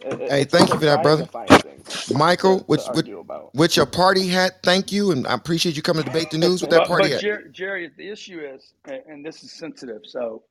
it, 0.00 0.20
it- 0.20 0.32
Hey, 0.32 0.44
thank 0.44 0.72
you 0.72 0.78
for 0.78 0.86
that, 0.86 1.02
brother. 1.02 1.26
to 1.26 1.30
find 1.30 1.60
things 1.62 1.98
Michael, 2.12 2.58
to, 2.58 2.64
with, 2.68 2.82
to 2.82 2.92
with, 2.94 3.10
with 3.54 3.76
your 3.76 3.86
party 3.86 4.28
hat, 4.28 4.60
thank 4.64 4.92
you. 4.92 5.12
And 5.12 5.26
I 5.26 5.34
appreciate 5.34 5.76
you 5.76 5.82
coming 5.82 6.04
to 6.04 6.10
debate 6.10 6.30
the 6.30 6.38
news 6.38 6.62
with 6.62 6.70
that 6.70 6.84
party 6.84 7.10
but 7.10 7.12
hat. 7.12 7.20
Jerry, 7.20 7.50
Jerry, 7.52 7.90
the 7.96 8.08
issue 8.10 8.40
is, 8.40 8.74
and 8.86 9.24
this 9.26 9.42
is 9.44 9.52
sensitive, 9.52 10.02
so 10.04 10.44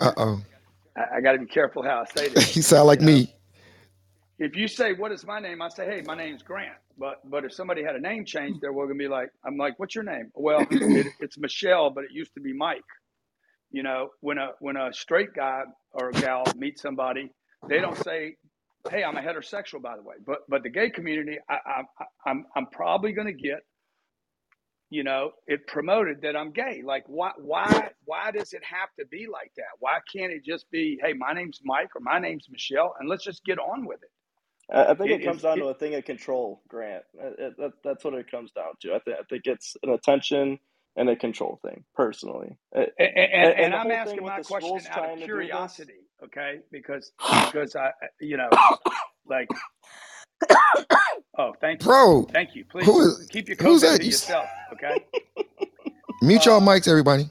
Uh 0.00 0.12
oh. 0.16 0.42
I, 0.96 1.18
I 1.18 1.22
got 1.22 1.32
to 1.32 1.38
be 1.38 1.46
careful 1.46 1.82
how 1.82 2.02
I 2.02 2.06
say 2.06 2.30
this. 2.30 2.50
you 2.56 2.62
sound 2.62 2.88
like 2.88 3.00
You 3.00 3.06
know, 3.06 3.14
me. 3.14 3.35
If 4.38 4.54
you 4.56 4.68
say 4.68 4.92
what 4.92 5.12
is 5.12 5.26
my 5.26 5.40
name, 5.40 5.62
I 5.62 5.68
say, 5.68 5.86
hey, 5.86 6.02
my 6.04 6.16
name's 6.16 6.42
Grant. 6.42 6.76
But 6.98 7.20
but 7.28 7.44
if 7.44 7.52
somebody 7.52 7.82
had 7.82 7.96
a 7.96 8.00
name 8.00 8.24
change, 8.24 8.58
they're 8.60 8.72
going 8.72 8.88
to 8.88 8.94
be 8.94 9.08
like, 9.08 9.30
I'm 9.44 9.56
like, 9.56 9.78
what's 9.78 9.94
your 9.94 10.04
name? 10.04 10.30
Well, 10.34 10.66
it, 10.70 11.06
it's 11.20 11.38
Michelle, 11.38 11.90
but 11.90 12.04
it 12.04 12.10
used 12.12 12.34
to 12.34 12.40
be 12.40 12.52
Mike. 12.52 12.82
You 13.70 13.82
know, 13.82 14.10
when 14.20 14.38
a 14.38 14.50
when 14.60 14.76
a 14.76 14.92
straight 14.92 15.34
guy 15.34 15.62
or 15.92 16.10
a 16.10 16.12
gal 16.12 16.44
meets 16.56 16.82
somebody, 16.82 17.30
they 17.68 17.80
don't 17.80 17.96
say, 17.98 18.36
"Hey, 18.90 19.04
I'm 19.04 19.16
a 19.16 19.20
heterosexual," 19.20 19.82
by 19.82 19.96
the 19.96 20.02
way. 20.02 20.16
But 20.24 20.40
but 20.48 20.62
the 20.62 20.70
gay 20.70 20.90
community, 20.90 21.38
I, 21.48 21.54
I, 21.54 22.04
I'm 22.30 22.46
I'm 22.54 22.66
probably 22.66 23.12
going 23.12 23.26
to 23.26 23.34
get, 23.34 23.60
you 24.88 25.04
know, 25.04 25.32
it 25.46 25.66
promoted 25.66 26.22
that 26.22 26.36
I'm 26.36 26.52
gay. 26.52 26.82
Like, 26.84 27.04
why 27.08 27.32
why 27.38 27.90
why 28.04 28.30
does 28.30 28.52
it 28.52 28.62
have 28.64 28.88
to 29.00 29.06
be 29.06 29.26
like 29.30 29.52
that? 29.56 29.74
Why 29.80 29.98
can't 30.14 30.32
it 30.32 30.44
just 30.44 30.70
be, 30.70 30.98
"Hey, 31.02 31.12
my 31.14 31.32
name's 31.32 31.60
Mike" 31.64 31.90
or 31.96 32.00
"My 32.00 32.18
name's 32.18 32.48
Michelle," 32.50 32.94
and 33.00 33.08
let's 33.08 33.24
just 33.24 33.44
get 33.44 33.58
on 33.58 33.86
with 33.86 34.02
it? 34.02 34.10
I 34.72 34.86
I 34.92 34.94
think 34.94 35.12
It 35.12 35.22
it 35.22 35.22
comes 35.22 35.42
is. 35.42 35.44
down 35.44 35.58
It, 35.58 35.60
to 35.60 35.66
a 35.68 35.74
thing 35.74 35.94
of 35.94 36.04
control, 36.04 36.62
Grant. 36.68 37.04
It, 37.14 37.36
it, 37.38 37.54
that, 37.58 37.72
that's 37.84 38.04
what 38.04 38.14
it 38.14 38.30
comes 38.30 38.52
down 38.52 38.72
to. 38.82 38.94
I, 38.96 39.00
th- 39.04 39.18
I 39.20 39.24
think 39.30 39.42
it's 39.46 39.76
an 39.82 39.90
attention 39.90 40.58
and 40.96 41.10
a 41.10 41.16
control 41.16 41.60
thing, 41.64 41.84
personally. 41.94 42.58
It, 42.72 42.94
and, 42.98 43.08
and, 43.16 43.32
and, 43.34 43.54
and 43.58 43.74
and 43.74 43.74
I'm 43.74 43.90
asking 43.92 44.24
my 44.26 44.40
the 44.40 44.44
question 44.44 44.86
out 44.90 45.04
of 45.04 45.12
trying 45.12 45.20
to 45.20 45.28
do 45.28 45.46
this, 45.46 45.84
curiosity, 45.88 46.08
okay? 46.24 46.60
Because 46.72 47.12
because 47.40 47.76
I, 47.76 47.90
you 48.20 48.36
know, 48.38 48.58
like, 49.26 49.50
oh, 51.38 51.54
thank 51.60 51.86
you, 51.86 51.94
Bro, 51.94 52.28
thank 52.32 52.54
you. 52.56 52.64
Please 52.66 52.86
who 52.86 53.00
is 53.02 53.20
keep 53.30 53.48
your 53.48 53.58
who's 53.60 53.82
COVID 53.82 53.82
that? 53.82 54.02
to 54.02 54.04
You, 54.04 54.12
yourself, 54.12 54.50
okay? 54.72 54.98
mute 56.22 56.46
y'all 56.46 56.60
Um, 56.60 56.62
mics, 56.62 56.88
everybody. 56.88 57.30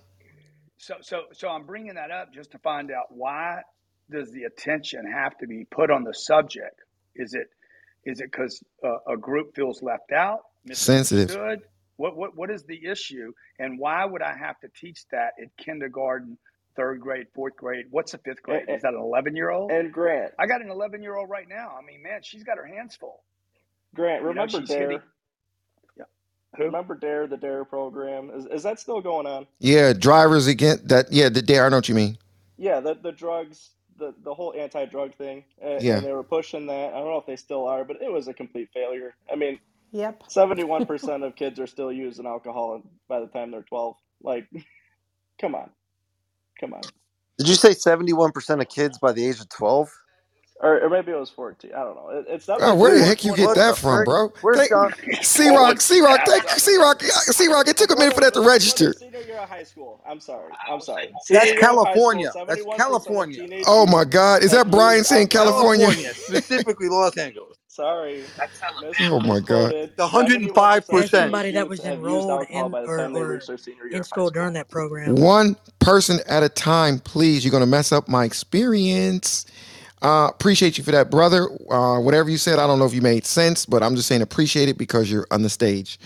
so 0.80 0.96
so 1.02 1.24
so 1.34 1.50
I'm 1.50 1.66
bringing 1.66 1.96
that 1.96 2.12
up 2.12 2.34
just 2.34 2.52
to 2.54 2.60
find 2.60 2.92
out 2.92 3.06
why 3.12 3.62
does 4.12 4.32
the 4.32 4.44
attention 4.44 5.06
have 5.12 5.38
to 5.40 5.48
be 5.48 5.66
put 5.72 5.92
on 5.92 6.04
the 6.06 6.14
subject? 6.14 6.82
Is 7.16 7.34
it 7.34 7.48
is 8.06 8.20
it 8.20 8.32
because 8.32 8.64
uh, 8.84 8.98
a 9.14 9.18
group 9.18 9.56
feels 9.56 9.82
left 9.82 10.12
out, 10.12 10.42
Sensitive. 10.72 11.30
misunderstood? 11.30 11.68
What 11.98 12.16
what 12.18 12.36
what 12.38 12.52
is 12.52 12.64
the 12.64 12.86
issue, 12.86 13.32
and 13.60 13.80
why 13.80 14.06
would 14.06 14.22
I 14.22 14.36
have 14.36 14.60
to 14.62 14.68
teach 14.80 15.06
that 15.12 15.34
in 15.40 15.50
kindergarten, 15.58 16.38
third 16.76 17.00
grade, 17.00 17.28
fourth 17.34 17.56
grade? 17.56 17.86
What's 17.90 18.14
a 18.14 18.18
fifth 18.20 18.42
grade? 18.44 18.66
Is 18.68 18.82
that 18.82 18.94
an 18.94 19.00
eleven 19.00 19.36
year 19.36 19.50
old? 19.50 19.72
and 19.72 19.92
Grant, 19.94 20.34
I 20.38 20.46
got 20.48 20.62
an 20.62 20.70
eleven 20.70 21.02
year 21.02 21.16
old 21.16 21.30
right 21.30 21.48
now. 21.48 21.74
I 21.80 21.86
mean, 21.86 22.04
man, 22.04 22.20
she's 22.24 22.44
got 22.44 22.58
her 22.58 22.66
hands 22.66 22.96
full. 22.96 23.24
Grant, 23.96 24.24
You 24.26 24.34
know, 24.34 24.44
remember 24.44 24.60
she's 24.60 24.70
hitting. 24.70 24.90
Dare? 24.90 25.04
Yeah. 25.98 26.04
Who? 26.58 26.64
Remember 26.66 26.96
Dare, 26.96 27.28
the 27.28 27.38
Dare 27.38 27.64
program? 27.64 28.30
Is, 28.36 28.46
is 28.48 28.64
that 28.64 28.80
still 28.80 29.00
going 29.02 29.26
on? 29.26 29.48
Yeah, 29.60 29.94
drivers 29.94 30.48
against 30.48 30.90
that. 30.90 31.12
Yeah, 31.14 31.30
the 31.30 31.42
dare. 31.42 31.66
I 31.66 31.70
know 31.70 31.78
what 31.78 31.88
you 31.90 31.96
mean. 31.96 32.18
Yeah, 32.58 32.82
the 32.82 32.96
the 33.02 33.14
drugs, 33.14 33.72
the 34.00 34.14
the 34.24 34.34
whole 34.34 34.54
anti-drug 34.58 35.16
thing, 35.16 35.46
uh, 35.64 35.68
and, 35.68 35.86
Yeah. 35.86 35.98
and 35.98 36.06
they 36.06 36.14
were 36.14 36.24
pushing 36.24 36.68
that. 36.68 36.94
I 36.94 36.98
don't 37.00 37.10
know 37.10 37.18
if 37.20 37.26
they 37.28 37.36
still 37.38 37.68
are, 37.68 37.86
but 37.86 38.02
it 38.02 38.12
was 38.12 38.28
a 38.28 38.34
complete 38.34 38.70
failure. 38.74 39.16
I 39.32 39.36
mean, 39.36 39.60
Yep. 39.92 40.24
seventy-one 40.28 40.86
percent 40.86 41.24
of 41.24 41.36
kids 41.36 41.60
are 41.60 41.68
still 41.68 41.92
using 41.92 42.28
alcohol 42.28 42.84
by 43.10 43.20
the 43.22 43.28
time 43.28 43.52
they're 43.52 43.64
twelve. 43.64 43.98
Like, 44.24 44.48
come 45.42 45.56
on, 45.56 45.72
come 46.60 46.74
on. 46.74 46.92
Did 47.38 47.50
you 47.50 47.56
say 47.56 47.72
71% 47.72 48.62
of 48.62 48.70
kids 48.70 48.98
by 48.98 49.12
the 49.12 49.28
age 49.28 49.42
of 49.42 49.50
12? 49.50 49.90
Or, 50.62 50.82
or 50.82 50.90
maybe 50.90 51.12
it 51.12 51.20
was 51.20 51.30
fourteen. 51.30 51.72
I 51.74 51.84
don't 51.84 51.96
know. 51.96 52.10
It, 52.12 52.26
it's 52.30 52.48
Oh, 52.60 52.60
definitely 52.60 52.82
where 52.82 52.92
the 53.00 53.06
heck 53.06 53.26
you 53.26 53.34
get 53.34 53.54
that 53.56 53.70
the 53.72 53.76
from, 53.78 54.04
bro? 54.06 54.34
Where's 54.42 54.58
Thank 54.58 54.72
C 55.24 55.50
Rock, 55.50 55.82
C 55.82 56.02
Rock, 56.02 56.22
thank 56.26 56.44
brother. 56.44 56.60
C 56.60 56.78
Rock, 56.78 57.02
C 57.04 57.48
Rock. 57.48 57.68
It 57.68 57.78
took 57.78 57.92
a 57.92 57.98
minute 57.98 58.16
for 58.16 58.22
that 58.22 58.34
to 58.36 58.42
register. 58.42 58.94
senior 58.94 59.22
year 59.22 59.38
of 59.40 59.50
High 59.50 59.64
School. 59.64 60.02
I'm 60.10 60.20
sorry. 60.20 60.54
I'm 60.70 60.82
sorry. 60.82 61.10
That's 61.14 61.28
San 61.28 61.42
Diego 61.56 61.80
High 61.80 62.00
School, 62.00 62.02
California. 62.02 62.32
That's 62.48 62.66
California. 62.78 63.48
Oh 63.68 63.86
my 63.88 64.06
God, 64.06 64.44
is 64.44 64.52
that 64.52 64.72
Brian 64.72 65.04
saying. 65.04 65.28
California? 65.30 65.88
California, 65.88 66.14
specifically 66.16 66.90
Los 66.90 67.18
Angeles. 67.18 67.58
Sorry. 67.68 68.32
Mis- 68.82 68.98
Oh 69.02 69.20
my 69.22 69.40
God. 69.42 69.76
The 69.98 70.08
71% 70.08 70.58
of 70.90 70.92
As 70.92 71.12
105%. 71.12 71.12
somebody 71.12 71.52
that 71.52 71.68
was 71.70 71.86
enrolled 71.86 72.44
in 72.50 72.76
or, 72.86 73.08
or 73.14 73.26
reach 73.28 73.48
their 73.48 73.58
senior 73.58 73.88
year 73.88 73.98
in 73.98 74.04
school 74.04 74.26
school. 74.28 74.32
during 74.32 74.54
that 74.54 74.70
program. 74.70 75.16
One 75.16 75.58
person 75.80 76.20
at 76.28 76.44
a 76.44 76.50
time, 76.50 77.00
please. 77.00 77.46
You're 77.46 77.52
gonna 77.52 77.66
mess 77.68 77.92
up 77.92 78.10
my 78.10 78.26
experience. 78.26 79.46
Uh, 80.06 80.28
appreciate 80.28 80.78
you 80.78 80.84
for 80.84 80.92
that, 80.92 81.10
brother. 81.10 81.50
Uh, 81.68 82.00
whatever 82.00 82.30
you 82.30 82.38
said, 82.38 82.60
I 82.60 82.68
don't 82.68 82.78
know 82.78 82.86
if 82.86 82.94
you 82.94 83.02
made 83.02 83.26
sense, 83.26 83.66
but 83.66 83.82
I'm 83.82 83.96
just 83.96 84.08
saying 84.08 84.22
appreciate 84.22 84.70
it 84.70 84.78
because 84.78 85.10
you're 85.12 85.26
on 85.32 85.42
the 85.42 85.50
stage. 85.50 86.00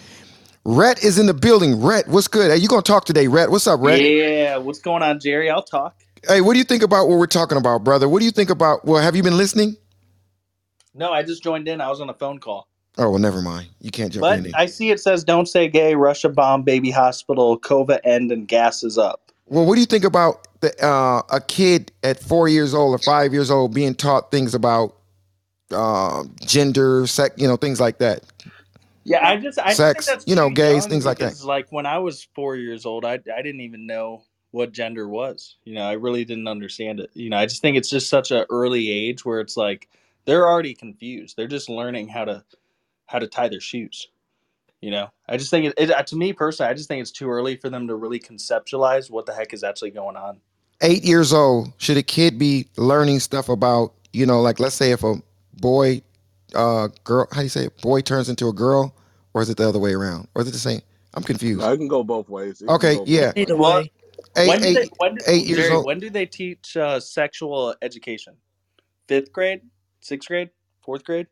Rhett 0.64 1.04
is 1.04 1.20
in 1.20 1.26
the 1.26 1.34
building. 1.34 1.82
Rhett, 1.82 2.08
what's 2.08 2.30
good? 2.30 2.50
Hey, 2.50 2.56
you 2.56 2.70
gonna 2.70 2.82
talk 2.82 3.04
today, 3.04 3.28
Rhett? 3.28 3.52
What's 3.52 3.68
up, 3.68 3.82
Rhett? 3.82 4.02
Yeah, 4.02 4.56
what's 4.56 4.80
going 4.80 5.04
on, 5.04 5.20
Jerry? 5.20 5.50
I'll 5.50 5.62
talk. 5.62 5.98
Hey, 6.26 6.40
what 6.40 6.54
do 6.54 6.60
you 6.60 6.64
think 6.64 6.82
about 6.82 7.10
what 7.10 7.18
we're 7.18 7.28
talking 7.28 7.58
about, 7.58 7.84
brother? 7.84 8.08
What 8.08 8.20
do 8.20 8.26
you 8.26 8.32
think 8.32 8.50
about? 8.50 8.86
Well, 8.86 9.02
have 9.04 9.18
you 9.18 9.24
been 9.24 9.36
listening? 9.36 9.76
No, 10.96 11.12
I 11.12 11.22
just 11.22 11.44
joined 11.44 11.68
in. 11.68 11.82
I 11.82 11.90
was 11.90 12.00
on 12.00 12.10
a 12.10 12.14
phone 12.14 12.40
call. 12.40 12.70
Oh, 12.98 13.10
well, 13.10 13.20
never 13.20 13.42
mind. 13.42 13.68
You 13.82 13.92
can't 13.92 14.14
jump 14.14 14.22
But 14.22 14.40
in. 14.40 14.56
I 14.56 14.66
see 14.66 14.92
it 14.92 15.02
says 15.02 15.26
don't 15.26 15.48
say 15.48 15.68
gay, 15.68 15.96
Russia 15.96 16.30
bomb, 16.30 16.64
baby 16.64 16.90
hospital, 16.90 17.60
COVID 17.60 18.00
end, 18.06 18.32
and 18.32 18.48
gas 18.48 18.82
is 18.82 18.98
up. 18.98 19.34
Well, 19.48 19.66
what 19.66 19.76
do 19.76 19.82
you 19.82 19.88
think 19.88 20.06
about 20.06 20.48
the 20.62 20.86
uh, 20.86 21.22
a 21.32 21.42
kid 21.42 21.92
at 22.04 22.20
four 22.20 22.48
years 22.48 22.74
old 22.74 22.96
or 22.96 23.00
five 23.00 23.34
years 23.34 23.52
old 23.52 23.74
being 23.74 23.96
taught 23.96 24.32
things 24.32 24.54
about 24.56 24.96
uh, 25.72 26.24
gender, 26.42 27.08
sex, 27.08 27.36
you 27.38 27.48
know, 27.48 27.58
things 27.58 27.80
like 27.80 28.00
that? 28.00 28.24
Yeah, 29.04 29.28
I 29.28 29.38
just 29.38 29.60
I 29.60 29.74
Sex, 29.74 30.06
think 30.06 30.06
that's 30.06 30.28
you 30.28 30.36
know, 30.36 30.50
gays, 30.50 30.86
things 30.86 31.06
like 31.06 31.20
that. 31.20 31.44
Like 31.44 31.72
when 31.72 31.86
I 31.86 32.00
was 32.00 32.28
four 32.36 32.56
years 32.56 32.86
old, 32.86 33.06
I 33.06 33.14
I 33.14 33.42
didn't 33.42 33.62
even 33.62 33.88
know 33.88 34.24
what 34.52 34.72
gender 34.72 35.08
was. 35.08 35.58
You 35.64 35.76
know, 35.76 35.84
I 35.84 35.94
really 35.94 36.26
didn't 36.26 36.48
understand 36.48 37.00
it. 37.00 37.10
You 37.14 37.30
know, 37.30 37.38
I 37.38 37.46
just 37.46 37.62
think 37.62 37.78
it's 37.78 37.90
just 37.90 38.10
such 38.10 38.32
an 38.32 38.46
early 38.50 38.92
age 38.92 39.26
where 39.26 39.40
it's 39.40 39.58
like 39.58 39.90
they're 40.26 40.48
already 40.48 40.76
confused. 40.76 41.38
They're 41.38 41.48
just 41.48 41.70
learning 41.70 42.10
how 42.10 42.26
to 42.26 42.44
how 43.08 43.20
to 43.20 43.28
tie 43.28 43.48
their 43.50 43.60
shoes. 43.62 44.10
You 44.82 44.92
know, 44.92 45.10
I 45.28 45.38
just 45.38 45.50
think 45.50 45.66
it, 45.66 45.74
it 45.90 46.08
to 46.08 46.16
me 46.16 46.34
personally, 46.34 46.70
I 46.70 46.74
just 46.74 46.88
think 46.88 47.02
it's 47.02 47.12
too 47.12 47.30
early 47.30 47.56
for 47.56 47.70
them 47.70 47.88
to 47.88 47.96
really 47.96 48.20
conceptualize 48.20 49.10
what 49.10 49.26
the 49.26 49.34
heck 49.34 49.54
is 49.54 49.64
actually 49.64 49.92
going 49.92 50.16
on. 50.16 50.40
Eight 50.82 51.04
years 51.04 51.34
old, 51.34 51.74
should 51.78 51.98
a 51.98 52.04
kid 52.04 52.40
be 52.40 52.68
learning 52.78 53.20
stuff 53.20 53.50
about, 53.50 53.94
you 54.14 54.26
know, 54.26 54.42
like 54.42 54.60
let's 54.60 54.76
say 54.76 54.92
if 54.92 55.04
a 55.04 55.16
boy, 55.56 56.02
uh, 56.56 56.90
girl, 57.04 57.28
how 57.32 57.40
do 57.40 57.44
you 57.44 57.50
say 57.50 57.66
it? 57.66 57.82
Boy 57.82 58.02
turns 58.02 58.30
into 58.30 58.48
a 58.48 58.54
girl, 58.54 58.96
or 59.34 59.42
is 59.42 59.50
it 59.50 59.58
the 59.58 59.68
other 59.68 59.80
way 59.80 59.94
around? 59.94 60.28
Or 60.36 60.42
is 60.42 60.48
it 60.48 60.52
the 60.52 60.60
same? 60.60 60.82
I'm 61.16 61.24
confused. 61.24 61.62
No, 61.62 61.74
it 61.74 61.78
can 61.78 61.88
go 61.88 62.04
both 62.04 62.30
ways. 62.30 62.62
It 62.62 62.66
can 62.68 62.76
Okay, 62.76 62.94
go 62.94 63.00
both 63.00 63.10
yeah. 63.10 63.34
ways. 63.34 63.34
Either 63.36 63.58
Well, 63.58 63.84
way. 63.84 63.92
Eight, 64.38 64.48
when 64.48 64.62
do 64.62 64.72
they 64.72 64.82
eight, 64.84 64.94
when 64.98 65.16
do, 65.16 65.26
eight 65.28 65.46
years 65.48 65.58
Jerry, 65.58 65.72
old. 65.72 65.86
when 65.86 66.00
do 66.00 66.10
they 66.10 66.26
teach 66.26 66.78
uh, 66.78 67.00
sexual 67.00 67.76
education? 67.82 68.36
Fifth 69.08 69.32
grade, 69.34 69.62
sixth 70.02 70.28
grade, 70.30 70.52
fourth 70.82 71.04
grade? 71.04 71.28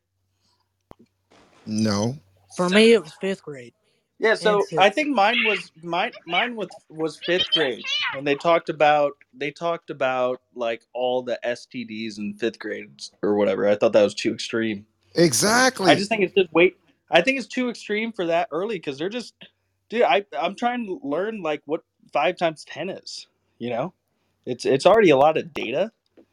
No. 1.66 2.18
For 2.56 2.70
me, 2.70 2.94
it 2.94 3.04
was 3.04 3.14
fifth 3.14 3.44
grade 3.44 3.74
Yeah, 4.20 4.36
and 4.40 4.40
so 4.42 4.64
I 4.78 4.90
think 4.90 5.10
mine 5.16 5.44
was 5.46 5.72
mine 5.84 6.14
mine 6.26 6.56
was 6.56 6.70
was 6.90 7.18
fifth 7.18 7.52
grade 7.54 7.86
when 8.16 8.26
they 8.26 8.36
talked 8.36 8.70
about 8.70 9.14
they 9.34 9.52
talked 9.52 9.90
about 9.90 10.42
like 10.56 10.84
all 10.94 11.22
the 11.24 11.40
STDs 11.46 12.18
in 12.18 12.34
fifth 12.36 12.60
grade 12.60 12.90
or 13.24 13.36
whatever. 13.36 13.68
I 13.68 13.76
thought 13.76 13.94
that 13.94 14.04
was 14.04 14.16
too 14.16 14.34
extreme. 14.34 14.86
Exactly. 15.16 15.92
I 15.92 15.96
just 15.96 16.10
think 16.10 16.24
it's 16.24 16.34
just 16.34 16.54
wait. 16.54 16.78
I 17.12 17.22
think 17.22 17.38
it's 17.40 17.48
too 17.48 17.70
extreme 17.70 18.12
for 18.14 18.28
that 18.28 18.50
early 18.52 18.76
because 18.78 18.98
they're 18.98 19.10
just, 19.10 19.36
dude. 19.90 20.04
I 20.04 20.26
I'm 20.38 20.56
trying 20.56 20.86
to 20.88 21.00
learn 21.04 21.42
like 21.42 21.62
what 21.66 21.84
five 22.14 22.38
times 22.38 22.66
ten 22.66 22.90
is. 22.90 23.28
You 23.60 23.72
know, 23.72 23.94
it's 24.46 24.66
it's 24.66 24.86
already 24.86 25.12
a 25.12 25.18
lot 25.18 25.38
of 25.38 25.54
data, 25.54 25.92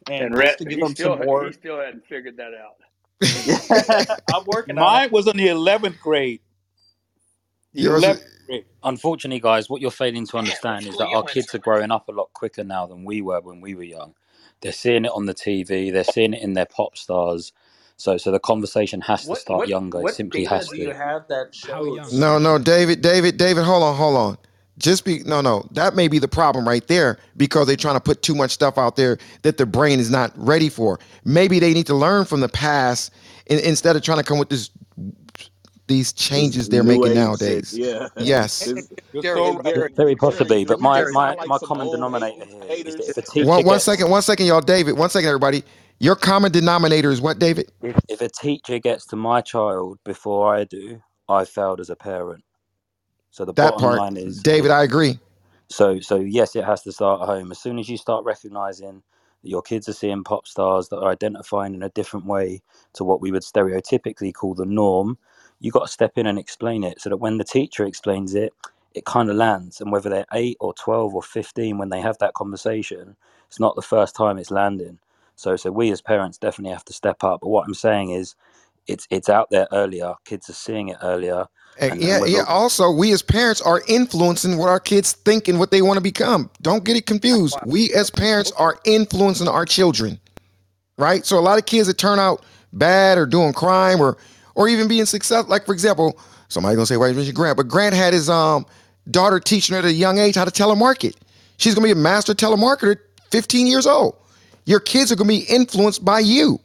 And 0.09 0.31
and 0.31 0.37
Rhett, 0.37 0.59
just 0.59 0.59
to 0.59 0.67
give 0.67 0.81
he 0.81 0.83
them 0.83 0.95
still 0.95 1.19
some 1.19 1.21
more. 1.21 1.47
he 1.47 1.53
still 1.53 1.81
hadn't 1.81 2.07
figured 2.07 2.39
that 2.39 2.53
out. 2.55 2.77
I'm 4.33 4.45
working 4.47 4.79
on 4.79 4.93
Mine 4.93 5.03
it. 5.03 5.13
was 5.13 5.27
in 5.29 5.37
the 5.37 5.49
eleventh 5.49 6.01
grade. 6.01 6.41
The 7.75 7.83
Yours 7.83 8.09
is- 8.09 8.19
Unfortunately, 8.85 9.41
guys, 9.41 9.71
what 9.71 9.81
you're 9.83 9.91
failing 9.91 10.27
to 10.29 10.39
understand 10.39 10.87
is 10.89 10.99
that 10.99 11.09
our 11.09 11.25
kids 11.25 11.55
are 11.55 11.59
growing 11.61 11.91
up 11.93 12.09
a 12.09 12.13
lot 12.13 12.33
quicker 12.35 12.65
now 12.65 12.87
than 12.87 13.05
we 13.05 13.23
were 13.23 13.41
when 13.41 13.61
we 13.63 13.75
were 13.75 13.85
young. 13.85 14.15
They're 14.61 14.73
seeing 14.73 15.07
it 15.07 15.13
on 15.13 15.27
the 15.27 15.35
TV. 15.35 15.93
They're 15.93 16.05
seeing 16.05 16.35
it 16.35 16.43
in 16.43 16.55
their 16.55 16.67
pop 16.67 16.97
stars. 16.99 17.53
So, 17.97 18.19
so 18.19 18.33
the 18.33 18.41
conversation 18.41 19.03
has 19.03 19.23
to 19.23 19.29
What 19.31 19.39
start 19.39 19.61
what 19.61 19.69
younger. 19.71 20.01
It 20.01 20.03
what 20.05 20.15
simply 20.15 20.45
data 20.45 20.57
has 20.57 20.69
do 20.71 20.77
you 20.77 20.87
to. 20.89 20.95
have 20.95 21.29
that 21.29 21.55
shows? 21.55 22.11
No, 22.13 22.39
no, 22.39 22.59
David, 22.59 23.03
David, 23.03 23.39
David, 23.39 23.65
hold 23.65 23.83
on, 23.85 23.97
hold 23.97 24.17
on. 24.17 24.39
Just 24.79 25.05
be 25.05 25.21
no, 25.25 25.41
no. 25.41 25.69
That 25.73 25.97
may 25.97 26.09
be 26.09 26.19
the 26.19 26.29
problem 26.29 26.67
right 26.69 26.87
there 26.89 27.19
because 27.37 27.67
they're 27.67 27.77
trying 27.77 27.97
to 27.97 28.01
put 28.01 28.23
too 28.23 28.35
much 28.35 28.53
stuff 28.53 28.79
out 28.79 28.97
there 28.97 29.19
that 29.43 29.59
the 29.59 29.67
brain 29.67 30.01
is 30.01 30.11
not 30.11 30.33
ready 30.37 30.69
for. 30.69 31.01
Maybe 31.25 31.61
they 31.61 31.75
need 31.75 31.87
to 31.89 31.95
learn 31.97 32.27
from 32.27 32.41
the 32.41 32.49
past 32.51 33.13
in, 33.47 33.59
instead 33.61 33.97
of 33.97 34.03
trying 34.03 34.19
to 34.19 34.25
come 34.25 34.39
with 34.39 34.51
this 34.51 34.71
these 35.89 36.13
changes 36.13 36.69
they're 36.69 36.83
New 36.83 36.85
making 36.85 37.13
age 37.13 37.15
nowadays. 37.15 37.73
Yeah. 37.73 38.09
Yes. 38.17 38.75
This- 38.75 38.89
You're 39.13 39.23
Jerry, 39.23 39.35
so 39.35 39.63
right. 39.65 39.75
Jerry, 39.75 39.91
Very 39.97 40.17
possibly, 40.17 40.65
but 40.65 40.81
you 40.81 40.89
my 40.89 41.05
just 41.05 41.13
my 41.13 41.35
sound 41.35 41.39
like 41.39 41.51
my 41.51 41.59
some 41.59 41.69
common 41.69 41.81
old 41.81 41.91
denominator 41.91 42.27
hating 42.27 42.49
here 42.49 42.65
is 42.87 42.97
haters. 42.97 42.97
that 42.97 43.09
if 43.09 43.19
a 43.19 43.23
One 43.39 43.63
teacher 43.63 43.65
one 43.65 43.81
gets 43.81 43.81
second, 43.81 44.11
one 44.11 44.23
second, 44.23 44.47
y'all. 44.47 44.61
David, 44.63 44.99
one 44.99 45.11
second, 45.11 45.29
everybody. 45.29 45.65
Your 46.01 46.17
common 46.17 46.53
denominator 46.53 47.11
is 47.13 47.21
what, 47.21 47.39
David? 47.39 47.71
if, 47.83 47.97
if 48.09 48.21
a 48.23 48.29
teacher 48.31 48.79
gets 48.81 49.07
to 49.09 49.17
my 49.17 49.41
child 49.43 49.99
before 50.05 50.55
I 50.55 50.65
do, 50.65 51.03
I 51.29 51.45
failed 51.45 51.81
as 51.81 51.91
a 51.91 51.97
parent. 51.97 52.45
So 53.31 53.45
the 53.45 53.55
That 53.57 53.77
bottom 53.77 53.81
part, 53.81 53.97
line 53.97 54.17
is 54.17 54.43
David, 54.43 54.71
I 54.73 54.85
agree. 54.85 55.19
So, 55.71 56.01
so 56.01 56.17
yes, 56.17 56.57
it 56.57 56.65
has 56.65 56.83
to 56.85 56.93
start 56.93 57.23
at 57.23 57.27
home. 57.29 57.53
As 57.53 57.61
soon 57.61 57.79
as 57.81 57.89
you 57.89 57.99
start 57.99 58.25
recognizing 58.25 59.03
that 59.43 59.51
your 59.51 59.63
kids 59.63 59.89
are 59.89 59.95
seeing 59.95 60.25
pop 60.25 60.47
stars 60.47 60.89
that 60.91 60.99
are 60.99 61.13
identifying 61.13 61.75
in 61.75 61.83
a 61.83 61.91
different 61.91 62.27
way 62.27 62.63
to 62.95 63.05
what 63.05 63.21
we 63.21 63.33
would 63.33 63.43
stereotypically 63.43 64.35
call 64.35 64.55
the 64.55 64.67
norm, 64.67 65.19
you 65.61 65.71
got 65.71 65.87
to 65.87 65.93
step 65.93 66.13
in 66.17 66.27
and 66.27 66.39
explain 66.39 66.85
it 66.85 67.01
so 67.01 67.11
that 67.11 67.17
when 67.17 67.39
the 67.39 67.45
teacher 67.45 67.85
explains 67.85 68.35
it, 68.35 68.53
it 68.95 69.05
kind 69.05 69.31
of 69.31 69.37
lands. 69.37 69.81
And 69.81 69.91
whether 69.91 70.11
they're 70.11 70.27
eight 70.33 70.57
or 70.61 70.75
twelve 70.75 71.15
or 71.15 71.23
fifteen, 71.23 71.79
when 71.79 71.89
they 71.89 72.01
have 72.01 72.19
that 72.19 72.35
conversation, 72.35 73.17
it's 73.49 73.61
not 73.61 73.75
the 73.77 73.83
first 73.83 74.15
time 74.15 74.39
it's 74.39 74.51
landing. 74.51 74.99
So, 75.37 75.57
so 75.57 75.71
we 75.73 75.91
as 75.91 76.01
parents 76.01 76.39
definitely 76.39 76.73
have 76.73 76.85
to 76.85 76.93
step 76.93 77.25
up. 77.25 77.41
But 77.41 77.49
what 77.49 77.67
I'm 77.67 77.75
saying 77.75 78.11
is, 78.11 78.37
it's 78.87 79.07
it's 79.11 79.29
out 79.29 79.49
there 79.51 79.67
earlier. 79.73 80.15
Kids 80.25 80.49
are 80.51 80.55
seeing 80.55 80.89
it 80.89 80.99
earlier. 81.03 81.47
And 81.81 82.01
yeah, 82.01 82.19
and 82.19 82.29
yeah. 82.29 82.45
Also, 82.47 82.91
we 82.91 83.13
as 83.13 83.23
parents 83.23 83.61
are 83.61 83.83
influencing 83.89 84.59
what 84.59 84.69
our 84.69 84.79
kids 84.79 85.15
think 85.15 85.49
and 85.49 85.59
what 85.59 85.73
they 85.73 85.83
want 85.83 85.97
to 85.97 86.03
become. 86.03 86.51
Don't 86.63 86.85
get 86.85 86.97
it 86.97 87.07
confused. 87.07 87.59
We 87.67 87.93
as 87.95 88.11
parents 88.11 88.53
are 88.53 88.79
influencing 88.85 89.49
our 89.49 89.65
children, 89.65 90.21
right? 90.99 91.27
So 91.27 91.37
a 91.37 91.41
lot 91.41 91.59
of 91.59 91.67
kids 91.67 91.89
that 91.89 91.99
turn 91.99 92.21
out 92.21 92.45
bad 92.73 93.19
or 93.19 93.27
doing 93.27 93.53
crime 93.53 94.01
or 94.01 94.19
or 94.55 94.69
even 94.69 94.89
being 94.89 95.07
successful. 95.07 95.51
Like 95.51 95.67
for 95.67 95.73
example, 95.73 96.19
somebody 96.49 96.77
gonna 96.77 96.87
say, 96.87 96.97
"Why 96.97 97.09
is 97.09 97.33
Grant?" 97.33 97.57
But 97.57 97.69
Grant 97.69 97.95
had 97.95 98.15
his 98.15 98.31
um 98.31 98.67
daughter 99.11 99.41
teaching 99.41 99.75
her 99.75 99.81
at 99.81 99.85
a 99.87 99.93
young 99.93 100.19
age 100.19 100.37
how 100.37 100.45
to 100.45 100.51
telemarket. 100.51 101.15
She's 101.59 101.75
gonna 101.75 101.87
be 101.87 101.93
a 101.93 101.97
master 101.97 102.35
telemarketer 102.35 102.93
at 102.93 102.99
15 103.31 103.67
years 103.67 103.87
old. 103.87 104.17
Your 104.67 104.81
kids 104.81 105.13
are 105.13 105.17
gonna 105.17 105.29
be 105.29 105.47
influenced 105.49 106.05
by 106.05 106.21
you. 106.21 106.61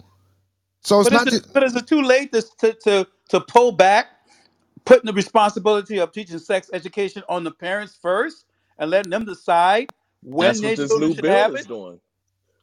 So 0.82 1.00
it's 1.02 1.10
But 1.10 1.14
is 1.14 1.26
not 1.26 1.28
it 1.28 1.36
just 1.36 1.54
but 1.54 1.64
is 1.64 1.76
it 1.76 1.88
too 1.88 2.02
late 2.02 2.32
to 2.34 2.42
to 2.60 2.74
to, 2.86 3.08
to 3.30 3.42
pull 3.42 3.72
back, 3.74 4.08
putting 4.86 5.08
the 5.08 5.14
responsibility 5.14 6.00
of 6.00 6.12
teaching 6.12 6.40
sex 6.40 6.70
education 6.74 7.24
on 7.30 7.44
the 7.44 7.52
parents 7.52 7.98
first, 8.02 8.46
and 8.80 8.92
letting 8.92 9.12
them 9.12 9.26
decide 9.26 9.90
when 10.24 10.62
That's 10.62 10.62
their 10.62 10.78
what 10.78 10.78
this 10.78 10.98
new 10.98 11.16
should 11.16 11.26
bill 11.26 11.28
have 11.28 11.56
is 11.56 11.66
it? 11.66 11.68
doing. 11.68 12.00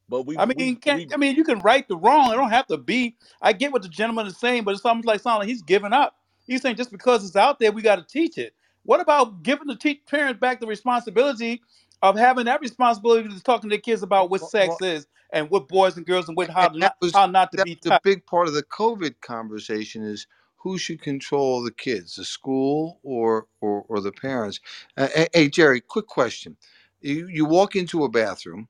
But 0.08 0.26
we 0.26 0.38
I 0.38 0.46
we 0.54 0.54
mean, 0.58 0.76
can't 0.76 1.04
we 1.04 1.08
I 1.12 1.16
mean 1.16 1.36
you 1.36 1.44
can 1.44 1.60
right 1.60 1.86
the 1.88 1.96
wrong. 1.96 2.32
It 2.32 2.36
don't 2.36 2.50
have 2.50 2.66
to 2.68 2.78
be. 2.78 3.16
I 3.42 3.52
get 3.52 3.72
what 3.72 3.82
the 3.82 3.88
gentleman 3.88 4.26
is 4.26 4.38
saying, 4.38 4.64
but 4.64 4.74
it's 4.74 4.84
almost 4.84 5.06
like 5.06 5.20
sounding 5.20 5.40
like 5.40 5.48
he's 5.48 5.62
giving 5.62 5.92
up. 5.92 6.16
He's 6.46 6.62
saying 6.62 6.76
just 6.76 6.92
because 6.92 7.26
it's 7.26 7.36
out 7.36 7.58
there, 7.58 7.72
we 7.72 7.82
got 7.82 7.96
to 7.96 8.04
teach 8.04 8.38
it. 8.38 8.54
What 8.84 9.00
about 9.00 9.42
giving 9.42 9.66
the 9.66 9.76
te- 9.76 10.02
parents 10.08 10.40
back 10.40 10.60
the 10.60 10.66
responsibility 10.66 11.62
of 12.02 12.16
having 12.16 12.46
that 12.46 12.60
responsibility 12.60 13.28
to 13.28 13.42
talking 13.42 13.70
to 13.70 13.78
kids 13.78 14.02
about 14.02 14.30
what 14.30 14.42
Well, 14.42 14.50
sex 14.50 14.68
well, 14.68 14.80
is 14.80 15.06
and 15.32 15.50
what 15.50 15.68
boys 15.68 15.96
and 15.96 16.06
girls 16.06 16.28
and 16.28 16.38
what 16.38 16.50
how 16.50 16.70
and 16.70 16.78
not 16.78 16.96
was 17.00 17.12
how 17.12 17.26
not 17.26 17.52
to 17.52 17.58
be 17.58 17.78
was 17.84 17.86
a 17.86 17.92
big 18.04 18.26
part 18.26 18.48
of 18.48 18.54
the 18.54 18.62
COVID 18.64 19.16
conversation 19.22 20.02
is 20.04 20.26
who 20.56 20.78
should 20.78 21.02
control 21.02 21.62
the 21.62 21.72
kids, 21.72 22.16
the 22.16 22.24
school 22.24 23.00
or 23.02 23.46
or, 23.60 23.84
or 23.88 24.00
the 24.00 24.12
parents. 24.12 24.60
Uh, 24.96 25.08
hey, 25.14 25.28
hey, 25.34 25.48
Jerry, 25.48 25.80
quick 25.80 26.06
question: 26.06 26.56
You 27.00 27.28
you 27.28 27.44
walk 27.46 27.76
into 27.76 28.04
a 28.04 28.08
bathroom 28.10 28.68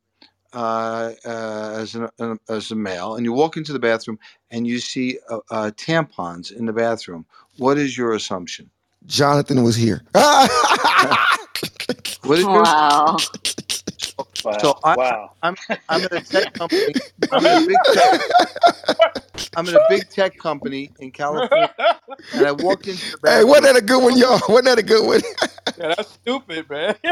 uh, 0.56 1.12
uh, 1.26 1.74
as 1.76 1.94
an, 1.94 2.08
uh, 2.18 2.36
as 2.48 2.72
a 2.72 2.76
male, 2.76 3.16
and 3.16 3.26
you 3.26 3.32
walk 3.32 3.58
into 3.58 3.74
the 3.74 3.78
bathroom 3.78 4.18
and 4.50 4.66
you 4.66 4.80
see 4.80 5.18
uh, 5.30 5.40
uh, 5.52 5.70
tampons 5.76 6.50
in 6.52 6.66
the 6.66 6.72
bathroom. 6.72 7.26
What 7.58 7.78
is 7.78 7.98
your 7.98 8.14
assumption? 8.14 8.70
Jonathan 9.06 9.62
was 9.62 9.76
here. 9.76 10.02
What 12.24 12.38
is 12.40 12.48
your 12.52 12.64
Wow. 12.64 13.16
Wow. 14.44 14.58
So 14.60 14.78
I, 14.84 14.96
Wow. 14.96 15.30
I, 15.42 15.48
I'm 15.48 15.56
I'm 15.88 16.04
at 16.04 16.12
a 16.12 16.20
tech 16.20 16.52
company. 16.54 16.94
I'm 17.30 17.44
at 17.46 17.52
a 17.52 17.58
big 17.66 17.78
tech. 17.90 18.12
I'm 19.56 19.68
at 19.68 19.74
a 19.74 19.80
big 19.80 20.08
tech 20.10 20.36
company 20.38 20.92
in 20.98 21.12
California, 21.12 21.68
and 22.32 22.46
I 22.46 22.52
walked 22.52 22.88
into 22.88 23.06
the 23.10 23.18
Hey, 23.30 23.44
wasn't 23.44 23.64
that 23.66 23.76
a 23.76 23.82
good 23.82 24.02
one, 24.02 24.16
y'all? 24.18 24.40
Wasn't 24.48 24.66
that 24.66 24.78
a 24.78 24.82
good 24.82 25.06
one? 25.06 25.20
Yeah, 25.78 25.94
that's 25.96 26.12
stupid, 26.12 26.70
man. 26.70 26.96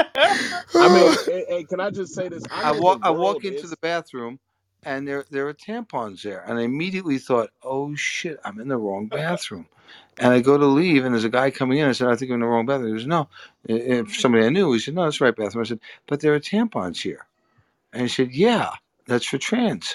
I 0.81 0.89
mean, 0.89 1.15
hey, 1.27 1.45
hey, 1.49 1.65
can 1.65 1.81
I 1.81 1.91
just 1.91 2.15
say 2.15 2.29
this? 2.29 2.45
I 2.51 2.69
I 2.69 2.73
walk 2.73 3.01
the 3.03 3.09
I 3.09 3.11
walk 3.11 3.45
into 3.45 3.61
is 3.65 3.71
the 3.71 3.77
bathroom 3.83 4.39
and 4.85 5.07
there 5.09 5.25
there 5.31 5.49
are 5.49 5.55
tampons 5.55 6.23
there. 6.23 6.43
And 6.47 6.59
I 6.59 6.63
immediately 6.63 7.19
thought, 7.19 7.51
oh 7.63 7.95
shit, 7.97 8.39
I'm 8.45 8.61
in 8.61 8.69
the 8.69 8.77
wrong 8.77 9.09
bathroom. 9.09 9.67
And 10.19 10.33
I 10.33 10.41
go 10.41 10.59
to 10.59 10.67
leave 10.67 11.05
and 11.05 11.15
there's 11.15 11.25
a 11.25 11.31
guy 11.31 11.51
coming 11.51 11.79
in. 11.79 11.89
I 11.89 11.93
said, 11.93 12.09
I 12.09 12.17
think 12.17 12.31
I'm 12.31 12.37
in 12.37 12.41
the 12.41 12.47
wrong 12.47 12.67
bathroom. 12.67 12.89
He 12.89 12.95
goes, 12.95 13.07
No. 13.07 13.29
If 13.65 14.09
hmm. 14.09 14.13
somebody 14.15 14.47
I 14.47 14.51
knew, 14.51 14.73
he 14.73 14.79
said, 14.81 14.95
No, 14.95 15.05
that's 15.05 15.19
the 15.19 15.27
right 15.27 15.37
bathroom. 15.37 15.65
I 15.65 15.69
said, 15.69 15.81
But 16.07 16.21
there 16.21 16.35
are 16.35 16.41
tampons 16.41 17.03
here. 17.03 17.27
And 17.93 18.03
he 18.03 18.09
said, 18.09 18.33
Yeah, 18.33 18.71
that's 19.07 19.27
for 19.27 19.39
trans. 19.39 19.89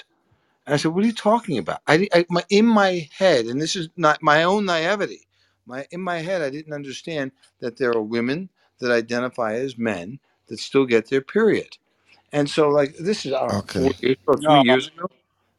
And 0.66 0.74
I 0.74 0.78
said, 0.78 0.92
"What 0.92 1.04
are 1.04 1.08
you 1.08 1.14
talking 1.14 1.58
about?" 1.58 1.82
I, 1.88 2.08
I 2.14 2.26
my, 2.30 2.44
in 2.50 2.66
my 2.66 3.08
head, 3.12 3.46
and 3.46 3.60
this 3.60 3.76
is 3.76 3.90
not 3.98 4.22
my 4.22 4.44
own 4.44 4.66
naivety. 4.66 5.28
My 5.66 5.86
in 5.92 6.00
my 6.00 6.20
head, 6.20 6.42
I 6.42 6.50
didn't 6.50 6.72
understand 6.74 7.32
that 7.60 7.78
there 7.78 7.92
are 7.92 8.02
women 8.02 8.50
that 8.80 8.92
identify 8.92 9.54
as 9.54 9.78
men 9.78 10.20
that 10.48 10.58
still 10.60 10.86
get 10.86 11.10
their 11.10 11.22
period. 11.22 11.78
And 12.32 12.50
so, 12.50 12.68
like 12.70 12.96
this 12.98 13.26
is 13.26 13.32
uh, 13.32 13.38
I 13.38 13.40
don't 13.40 13.50
know, 13.56 13.62
four 13.76 13.90
Okay. 13.90 13.96
years 14.00 14.18
or 14.26 14.40
no, 14.40 14.64
years 14.64 14.88
ago. 14.88 15.06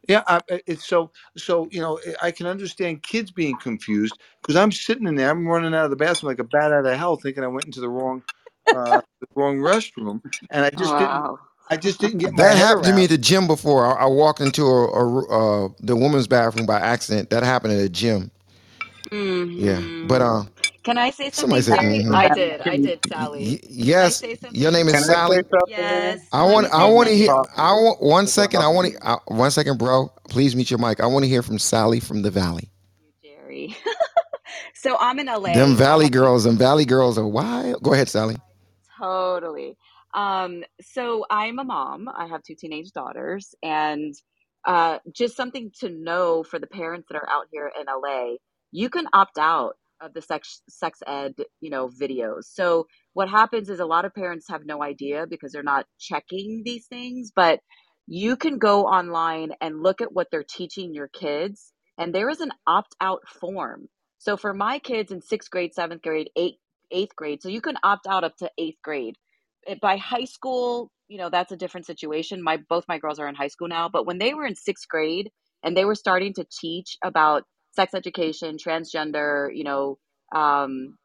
Yeah, 0.10 0.24
I, 0.28 0.42
I- 0.52 0.62
it's 0.68 0.86
so 0.88 1.12
so 1.38 1.70
you 1.72 1.82
know 1.82 2.00
I 2.22 2.32
can 2.32 2.48
understand 2.48 3.04
kids 3.04 3.32
being 3.32 3.58
confused 3.58 4.20
because 4.42 4.56
I'm 4.58 4.72
sitting 4.74 5.08
in 5.08 5.16
there, 5.16 5.32
I'm 5.32 5.48
running 5.48 5.76
out 5.76 5.86
of 5.86 5.92
the 5.92 5.98
bathroom 5.98 6.30
like 6.32 6.40
a 6.40 6.44
bat 6.46 6.74
out 6.74 6.86
of 6.86 6.98
hell, 6.98 7.18
thinking 7.18 7.44
I 7.44 7.48
went 7.48 7.68
into 7.68 7.82
the 7.82 7.90
wrong 7.90 8.24
uh, 8.72 9.02
the 9.22 9.28
wrong 9.36 9.58
restroom, 9.60 10.22
and 10.52 10.66
I 10.66 10.72
just 10.72 10.98
didn't 10.98 11.24
Wow. 11.24 11.40
I 11.70 11.78
just 11.78 12.02
didn't 12.02 12.20
get 12.20 12.34
my 12.34 12.46
That 12.46 12.56
head 12.56 12.70
happened 12.70 12.86
to 12.86 12.94
me 12.94 13.04
around. 13.04 13.06
at 13.06 13.12
the 13.12 13.18
gym 13.20 13.48
before. 13.48 13.86
I, 13.86 14.04
I 14.04 14.08
walked 14.08 14.42
into 14.42 14.64
a, 14.64 14.88
a 14.90 15.66
uh, 15.66 15.70
the 15.82 15.96
women's 15.96 16.28
bathroom 16.28 16.66
by 16.68 16.80
accident. 16.80 17.30
That 17.32 17.44
happened 17.44 17.74
at 17.74 17.82
a 17.82 17.90
gym. 17.90 18.32
Yeah, 19.58 19.84
but 20.04 20.22
hmm 20.22 20.24
uh, 20.24 20.44
Can 20.84 20.98
I 20.98 21.12
say 21.12 21.32
somebody 21.36 21.62
something, 21.62 21.64
said, 21.64 21.80
Jerry? 21.80 22.06
mm-hmm. 22.06 22.12
I 22.12 22.30
did. 22.30 22.62
I 22.62 22.78
can, 22.78 22.80
did, 22.80 23.04
Y- 23.18 23.30
Sally. 23.30 23.62
Can 23.88 24.00
I 24.00 24.14
yes, 24.14 24.24
say 24.24 24.36
your 24.52 24.72
something? 24.72 24.72
name 24.72 24.90
is 24.90 25.00
can 25.00 25.10
I 25.10 25.20
say 25.30 25.42
Sally. 25.42 25.44
something? 25.52 25.64
Yes. 25.66 26.22
I 26.34 26.44
Let 26.44 26.46
want 26.46 26.68
me 26.68 26.70
I 26.74 26.86
say 26.86 26.88
want 26.88 27.10
to 27.10 27.16
hear. 27.18 27.30
something. 27.30 27.52
I 27.58 27.74
want 27.74 28.02
one 28.04 28.28
It's 28.28 28.40
a 28.40 28.50
second. 28.50 28.62
I 28.62 28.70
want 28.70 28.94
to 28.94 29.08
uh, 29.08 29.18
one 29.28 29.52
second, 29.52 29.80
bro. 29.80 30.14
Please 30.30 30.56
mute 30.56 30.72
your 30.72 30.80
mic. 30.80 31.00
I 31.02 31.08
want 31.08 31.24
to 31.26 31.30
hear 31.30 31.44
from 31.44 31.60
Sally 31.60 32.00
from 32.02 32.24
the 32.24 32.32
Valley. 32.32 32.72
Jerry. 33.24 33.76
so 34.76 34.98
I'm 35.00 35.20
in 35.20 35.28
LA. 35.28 35.40
Them 35.54 35.76
Valley 35.76 36.10
girls. 36.10 36.46
Them 36.46 36.58
Valley 36.58 36.86
girls 36.86 37.18
are 37.18 37.28
wild. 37.28 37.84
Go 37.84 37.94
ahead, 37.94 38.10
Sally. 38.10 38.38
Totally. 39.00 39.78
Um, 40.14 40.64
so 40.82 41.26
I'm 41.30 41.60
a 41.60 41.64
mom. 41.64 42.10
I 42.16 42.28
have 42.28 42.44
two 42.44 42.56
teenage 42.56 42.92
daughters, 42.94 43.56
and 43.64 44.16
uh, 44.66 45.00
just 45.14 45.38
something 45.38 45.72
to 45.82 45.90
know 45.90 46.44
for 46.44 46.60
the 46.60 46.68
parents 46.68 47.08
that 47.10 47.18
are 47.18 47.30
out 47.30 47.48
here 47.52 47.72
in 47.80 47.88
LA, 47.88 48.36
you 48.72 48.90
can 48.90 49.08
opt 49.14 49.38
out 49.40 49.76
of 50.02 50.14
the 50.14 50.22
sex 50.22 50.62
sex 50.70 51.00
ed, 51.06 51.36
you 51.60 51.70
know, 51.70 51.90
videos. 51.90 52.44
So 52.46 52.88
what 53.14 53.30
happens 53.30 53.70
is 53.70 53.80
a 53.80 53.86
lot 53.86 54.06
of 54.06 54.14
parents 54.14 54.48
have 54.50 54.66
no 54.66 54.82
idea 54.82 55.26
because 55.30 55.52
they're 55.52 55.64
not 55.64 55.86
checking 56.00 56.64
these 56.66 56.88
things, 56.88 57.32
but 57.36 57.60
you 58.08 58.36
can 58.36 58.58
go 58.58 58.84
online 58.84 59.52
and 59.62 59.82
look 59.82 60.02
at 60.02 60.12
what 60.12 60.28
they're 60.32 60.44
teaching 60.44 60.94
your 60.94 61.08
kids, 61.08 61.72
and 61.98 62.14
there 62.14 62.30
is 62.30 62.42
an 62.42 62.52
opt 62.66 62.96
out 63.00 63.22
form. 63.28 63.88
So 64.18 64.38
for 64.38 64.54
my 64.54 64.80
kids 64.80 65.12
in 65.12 65.22
sixth 65.22 65.50
grade, 65.50 65.74
seventh 65.74 66.02
grade, 66.02 66.30
eighth 66.36 66.58
eighth 66.92 67.16
grade. 67.16 67.42
So 67.42 67.50
you 67.50 67.62
can 67.62 67.78
opt 67.84 68.08
out 68.08 68.24
up 68.24 68.36
to 68.38 68.52
eighth 68.58 68.82
grade. 68.84 69.16
By 69.82 69.98
high 69.98 70.26
school, 70.26 70.92
you 71.08 71.18
know, 71.18 71.30
that's 71.30 71.52
a 71.52 71.58
different 71.58 71.86
situation. 71.86 72.44
My 72.44 72.58
both 72.58 72.86
my 72.88 72.98
girls 72.98 73.20
are 73.20 73.28
in 73.28 73.36
high 73.36 73.48
school 73.48 73.68
now, 73.68 73.90
but 73.90 74.06
when 74.06 74.18
they 74.18 74.34
were 74.34 74.46
in 74.46 74.56
sixth 74.56 74.88
grade 74.90 75.30
and 75.64 75.76
they 75.76 75.86
were 75.86 75.96
starting 75.96 76.34
to 76.34 76.46
teach 76.60 76.98
about 77.04 77.44
sex 77.74 77.94
education, 77.94 78.58
transgender, 78.58 79.50
you 79.56 79.64
know, 79.66 79.98
um, 80.34 80.98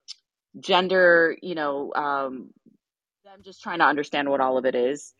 gender, 0.60 1.36
you 1.42 1.54
know, 1.54 1.92
um, 1.94 2.50
them 3.24 3.40
just 3.44 3.62
trying 3.62 3.80
to 3.80 3.84
understand 3.86 4.28
what 4.30 4.40
all 4.40 4.58
of 4.58 4.66
it 4.66 4.74
is. 4.74 5.14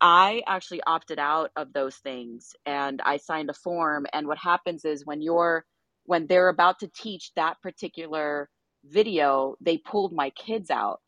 I 0.00 0.42
actually 0.46 0.82
opted 0.86 1.18
out 1.18 1.50
of 1.56 1.72
those 1.72 1.96
things 1.96 2.54
and 2.66 3.00
I 3.04 3.18
signed 3.18 3.50
a 3.50 3.54
form. 3.54 4.06
And 4.12 4.26
what 4.28 4.38
happens 4.38 4.84
is 4.84 5.06
when 5.06 5.22
you're 5.22 5.64
when 6.06 6.26
they're 6.26 6.48
about 6.50 6.80
to 6.80 6.88
teach 6.88 7.32
that 7.36 7.62
particular 7.62 8.50
video, 8.84 9.56
they 9.60 9.78
pulled 9.78 10.12
my 10.12 10.30
kids 10.30 10.70
out 10.70 11.00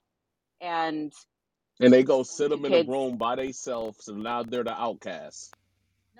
and 0.60 1.12
and 1.80 1.92
they 1.92 2.02
go 2.04 2.22
sit 2.22 2.50
them 2.50 2.64
in 2.64 2.74
a 2.74 2.78
kids 2.78 2.88
room 2.90 3.16
by 3.18 3.36
themselves, 3.36 4.08
and 4.08 4.22
now 4.22 4.42
they're 4.44 4.64
the 4.64 4.72
outcasts. 4.80 5.52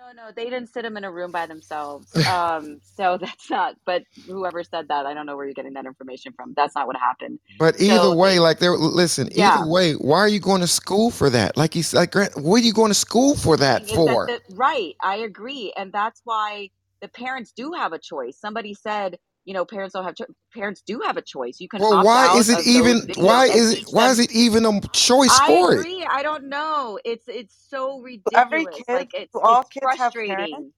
No 0.02 0.24
no 0.24 0.32
they 0.36 0.44
didn't 0.44 0.68
sit 0.72 0.82
them 0.82 0.96
in 0.98 1.04
a 1.04 1.12
room 1.12 1.32
by 1.32 1.46
themselves 1.46 2.08
um 2.26 2.80
so 2.96 3.18
that's 3.22 3.50
not 3.50 3.76
but 3.86 4.02
whoever 4.26 4.64
said 4.64 4.88
that 4.88 5.06
i 5.06 5.14
don't 5.14 5.26
know 5.26 5.36
where 5.36 5.46
you're 5.46 5.54
getting 5.54 5.74
that 5.74 5.86
information 5.86 6.32
from 6.36 6.54
that's 6.56 6.76
not 6.76 6.88
what 6.88 6.96
happened 6.96 7.40
But 7.58 7.80
either 7.80 8.10
so 8.10 8.16
way, 8.16 8.38
like 8.40 8.58
they're 8.60 8.76
listen. 8.76 9.30
yeah 9.34 9.58
Either 9.58 9.66
way, 9.66 9.94
why 9.94 10.18
are 10.18 10.28
you 10.28 10.40
going 10.40 10.62
to 10.62 10.68
school 10.68 11.10
for 11.10 11.30
that? 11.30 11.56
Like 11.56 11.76
you 11.76 11.82
said, 11.84 11.98
like, 11.98 12.12
Grant, 12.12 12.36
what 12.36 12.62
are 12.62 12.66
you 12.66 12.74
going 12.74 12.90
to 12.90 12.94
school 12.94 13.36
for 13.36 13.56
that 13.58 13.86
is 13.90 14.04
that 14.04 14.18
for? 14.18 14.26
the 14.26 14.40
right 14.50 14.94
i 15.02 15.16
agree 15.16 15.72
and 15.76 15.92
that's 15.92 16.20
why 16.24 16.70
the 17.02 17.08
parents 17.08 17.52
do 17.56 17.72
have 17.72 17.92
a 17.92 17.98
choice 17.98 18.38
somebody 18.40 18.74
said 18.74 19.18
you 19.44 19.54
know 19.54 19.64
parents 19.66 19.94
don't 19.94 20.04
have 20.04 20.16
cho- 20.16 20.26
parents 20.54 20.82
do 20.86 21.00
have 21.04 21.16
a 21.18 21.22
choice 21.22 21.58
you 21.60 21.68
can 21.68 21.80
Well, 21.80 22.00
why 22.00 22.28
is 22.28 22.50
it 22.50 22.60
even? 22.66 23.10
Why 23.16 23.46
is 23.46 23.72
it? 23.74 23.84
Why 23.92 24.10
is 24.10 24.20
it 24.20 24.32
even 24.32 24.66
a 24.66 24.80
choice 24.92 25.38
i 25.38 25.40
for 25.40 25.74
it? 25.74 25.80
I 25.80 25.82
agree 25.82 26.06
i 26.10 26.22
don't 26.22 26.48
know 26.48 26.98
it's 27.04 27.28
it's 27.28 27.56
so 27.70 28.00
ridiculous 28.00 28.32
Every 28.34 28.66
kid, 28.66 28.86
like 28.92 29.10
it's 29.14 29.34
all 29.36 29.64
it's 29.64 29.72
kids 29.72 29.94
have 29.98 30.14
parents? 30.26 30.52
frustrating 30.52 30.72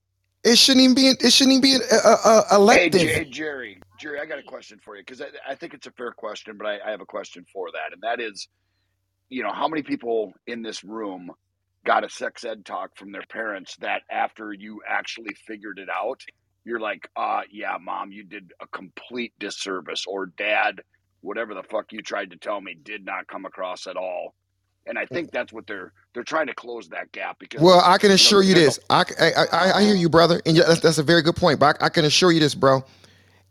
It 0.44 0.58
shouldn't 0.58 0.84
even 0.84 0.94
be. 0.96 1.08
It 1.08 1.32
shouldn't 1.32 1.52
even 1.58 1.62
be 1.62 1.74
a, 1.76 1.96
a, 1.96 2.44
a 2.52 2.56
Hey, 2.70 2.90
elective. 2.92 3.12
hey, 3.12 3.24
Jerry, 3.26 3.80
Jerry, 3.98 4.20
I 4.20 4.26
got 4.26 4.40
a 4.40 4.44
question 4.44 4.80
for 4.84 4.96
you 4.96 5.02
because 5.02 5.22
I, 5.22 5.26
I 5.48 5.54
think 5.56 5.74
it's 5.74 5.86
a 5.86 5.92
fair 5.92 6.12
question, 6.12 6.56
but 6.58 6.66
I, 6.66 6.78
I 6.86 6.90
have 6.92 7.00
a 7.02 7.06
question 7.06 7.44
for 7.52 7.68
that, 7.72 7.92
and 7.94 8.02
that 8.02 8.20
is, 8.20 8.48
you 9.30 9.42
know, 9.42 9.52
how 9.52 9.68
many 9.68 9.82
people 9.82 10.32
in 10.46 10.62
this 10.62 10.84
room 10.84 11.30
got 11.86 12.04
a 12.04 12.10
sex 12.10 12.44
ed 12.44 12.64
talk 12.64 12.90
from 12.96 13.12
their 13.12 13.24
parents 13.30 13.76
that 13.80 14.02
after 14.10 14.52
you 14.52 14.80
actually 14.88 15.34
figured 15.46 15.78
it 15.78 15.88
out, 15.90 16.20
you're 16.64 16.80
like, 16.80 17.08
uh, 17.16 17.42
yeah, 17.50 17.76
mom, 17.80 18.12
you 18.12 18.24
did 18.24 18.52
a 18.60 18.66
complete 18.68 19.32
disservice, 19.38 20.04
or 20.06 20.26
dad, 20.26 20.80
whatever 21.20 21.54
the 21.54 21.62
fuck 21.62 21.92
you 21.92 22.02
tried 22.02 22.30
to 22.30 22.36
tell 22.36 22.60
me 22.60 22.76
did 22.82 23.04
not 23.04 23.26
come 23.26 23.44
across 23.44 23.86
at 23.86 23.96
all. 23.96 24.34
And 24.86 24.98
I 24.98 25.06
think 25.06 25.30
that's 25.30 25.52
what 25.52 25.66
they're 25.66 25.92
they're 26.12 26.24
trying 26.24 26.46
to 26.48 26.54
close 26.54 26.88
that 26.90 27.10
gap 27.12 27.38
because 27.38 27.62
Well, 27.62 27.80
I 27.82 27.96
can 27.96 28.08
you 28.08 28.10
know 28.10 28.14
assure 28.16 28.42
you 28.42 28.54
this. 28.54 28.78
I, 28.90 29.04
I, 29.18 29.32
I, 29.52 29.72
I 29.78 29.82
hear 29.82 29.94
you, 29.94 30.10
brother, 30.10 30.42
and 30.44 30.56
that's, 30.58 30.80
that's 30.80 30.98
a 30.98 31.02
very 31.02 31.22
good 31.22 31.36
point. 31.36 31.58
But 31.58 31.80
I, 31.82 31.86
I 31.86 31.88
can 31.88 32.04
assure 32.04 32.32
you 32.32 32.40
this, 32.40 32.54
bro. 32.54 32.84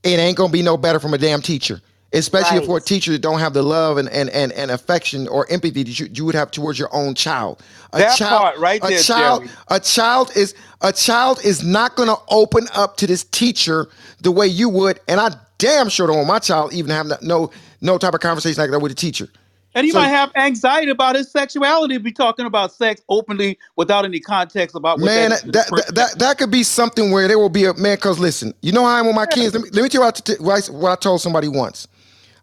It 0.04 0.20
ain't 0.20 0.38
gonna 0.38 0.52
be 0.52 0.62
no 0.62 0.78
better 0.78 1.00
from 1.00 1.14
a 1.14 1.18
damn 1.18 1.42
teacher, 1.42 1.82
especially 2.14 2.60
right 2.60 2.66
for 2.66 2.78
a 2.78 2.82
teacher 2.82 3.12
that 3.12 3.22
don't 3.22 3.40
have 3.40 3.54
the 3.54 3.64
love 3.64 3.98
and 3.98 4.10
and 4.10 4.30
and, 4.30 4.52
and 4.54 4.72
affection 4.72 5.28
or 5.28 5.50
empathy 5.52 5.84
that 5.84 6.00
you, 6.00 6.08
you 6.14 6.26
would 6.26 6.36
have 6.36 6.52
towards 6.52 6.80
your 6.80 6.94
own 6.94 7.16
child. 7.16 7.62
A 7.94 8.00
that 8.00 8.18
child, 8.18 8.42
part 8.42 8.58
right 8.60 8.84
a 8.84 8.88
there, 8.88 9.00
child, 9.00 9.44
Jerry. 9.44 9.56
a 9.70 9.80
child 9.80 10.32
is 10.36 10.56
a 10.82 10.94
child 10.94 11.40
is 11.44 11.64
not 11.64 11.96
gonna 11.96 12.16
open 12.30 12.68
up 12.76 12.98
to 12.98 13.08
this 13.08 13.24
teacher 13.26 13.88
the 14.22 14.32
way 14.32 14.48
you 14.48 14.70
would, 14.70 15.00
and 15.08 15.20
I 15.20 15.32
damn 15.58 15.90
sure 15.90 16.08
don't 16.08 16.18
want 16.18 16.28
my 16.28 16.40
child 16.40 16.74
even 16.74 16.92
have 16.92 17.08
no 17.22 17.52
no 17.82 17.98
type 17.98 18.14
of 18.14 18.20
conversation 18.20 18.62
like 18.62 18.72
that 18.72 18.80
with 18.80 18.92
a 18.92 18.96
teacher. 18.96 19.30
And 19.76 19.86
he 19.86 19.92
So 19.92 19.98
might 20.00 20.10
have 20.10 20.32
anxiety 20.36 20.92
about 20.92 21.16
his 21.16 21.32
sexuality, 21.32 21.98
be 21.98 22.12
talking 22.12 22.46
about 22.46 22.72
sex 22.72 23.02
openly 23.10 23.58
without 23.76 24.06
any 24.06 24.20
context 24.20 24.76
about 24.76 25.00
what 25.00 25.06
Man, 25.06 25.32
to 25.32 25.46
the 25.48 25.52
that, 25.54 25.68
that 25.68 25.96
that 25.96 26.20
that 26.20 26.38
could 26.38 26.52
be 26.52 26.64
something 26.64 27.12
where 27.12 27.28
there 27.28 27.40
will 27.40 27.50
be 27.50 27.66
a 27.66 27.74
man. 27.74 27.98
Cause 27.98 28.20
listen, 28.20 28.54
you 28.62 28.72
know 28.72 28.84
how 28.84 28.96
I 28.96 29.00
am 29.00 29.08
with 29.08 29.16
my 29.16 29.26
kids. 29.26 29.56
Let 29.56 29.64
me, 29.64 29.70
let 29.72 29.82
me 29.84 29.90
tell 29.90 30.02
you 30.02 30.06
what 30.06 30.30
I, 30.30 30.34
t- 30.34 30.44
what 30.44 30.70
I 30.70 30.72
what 30.72 30.92
I 30.92 30.96
told 30.96 31.22
somebody 31.22 31.48
once. 31.48 31.88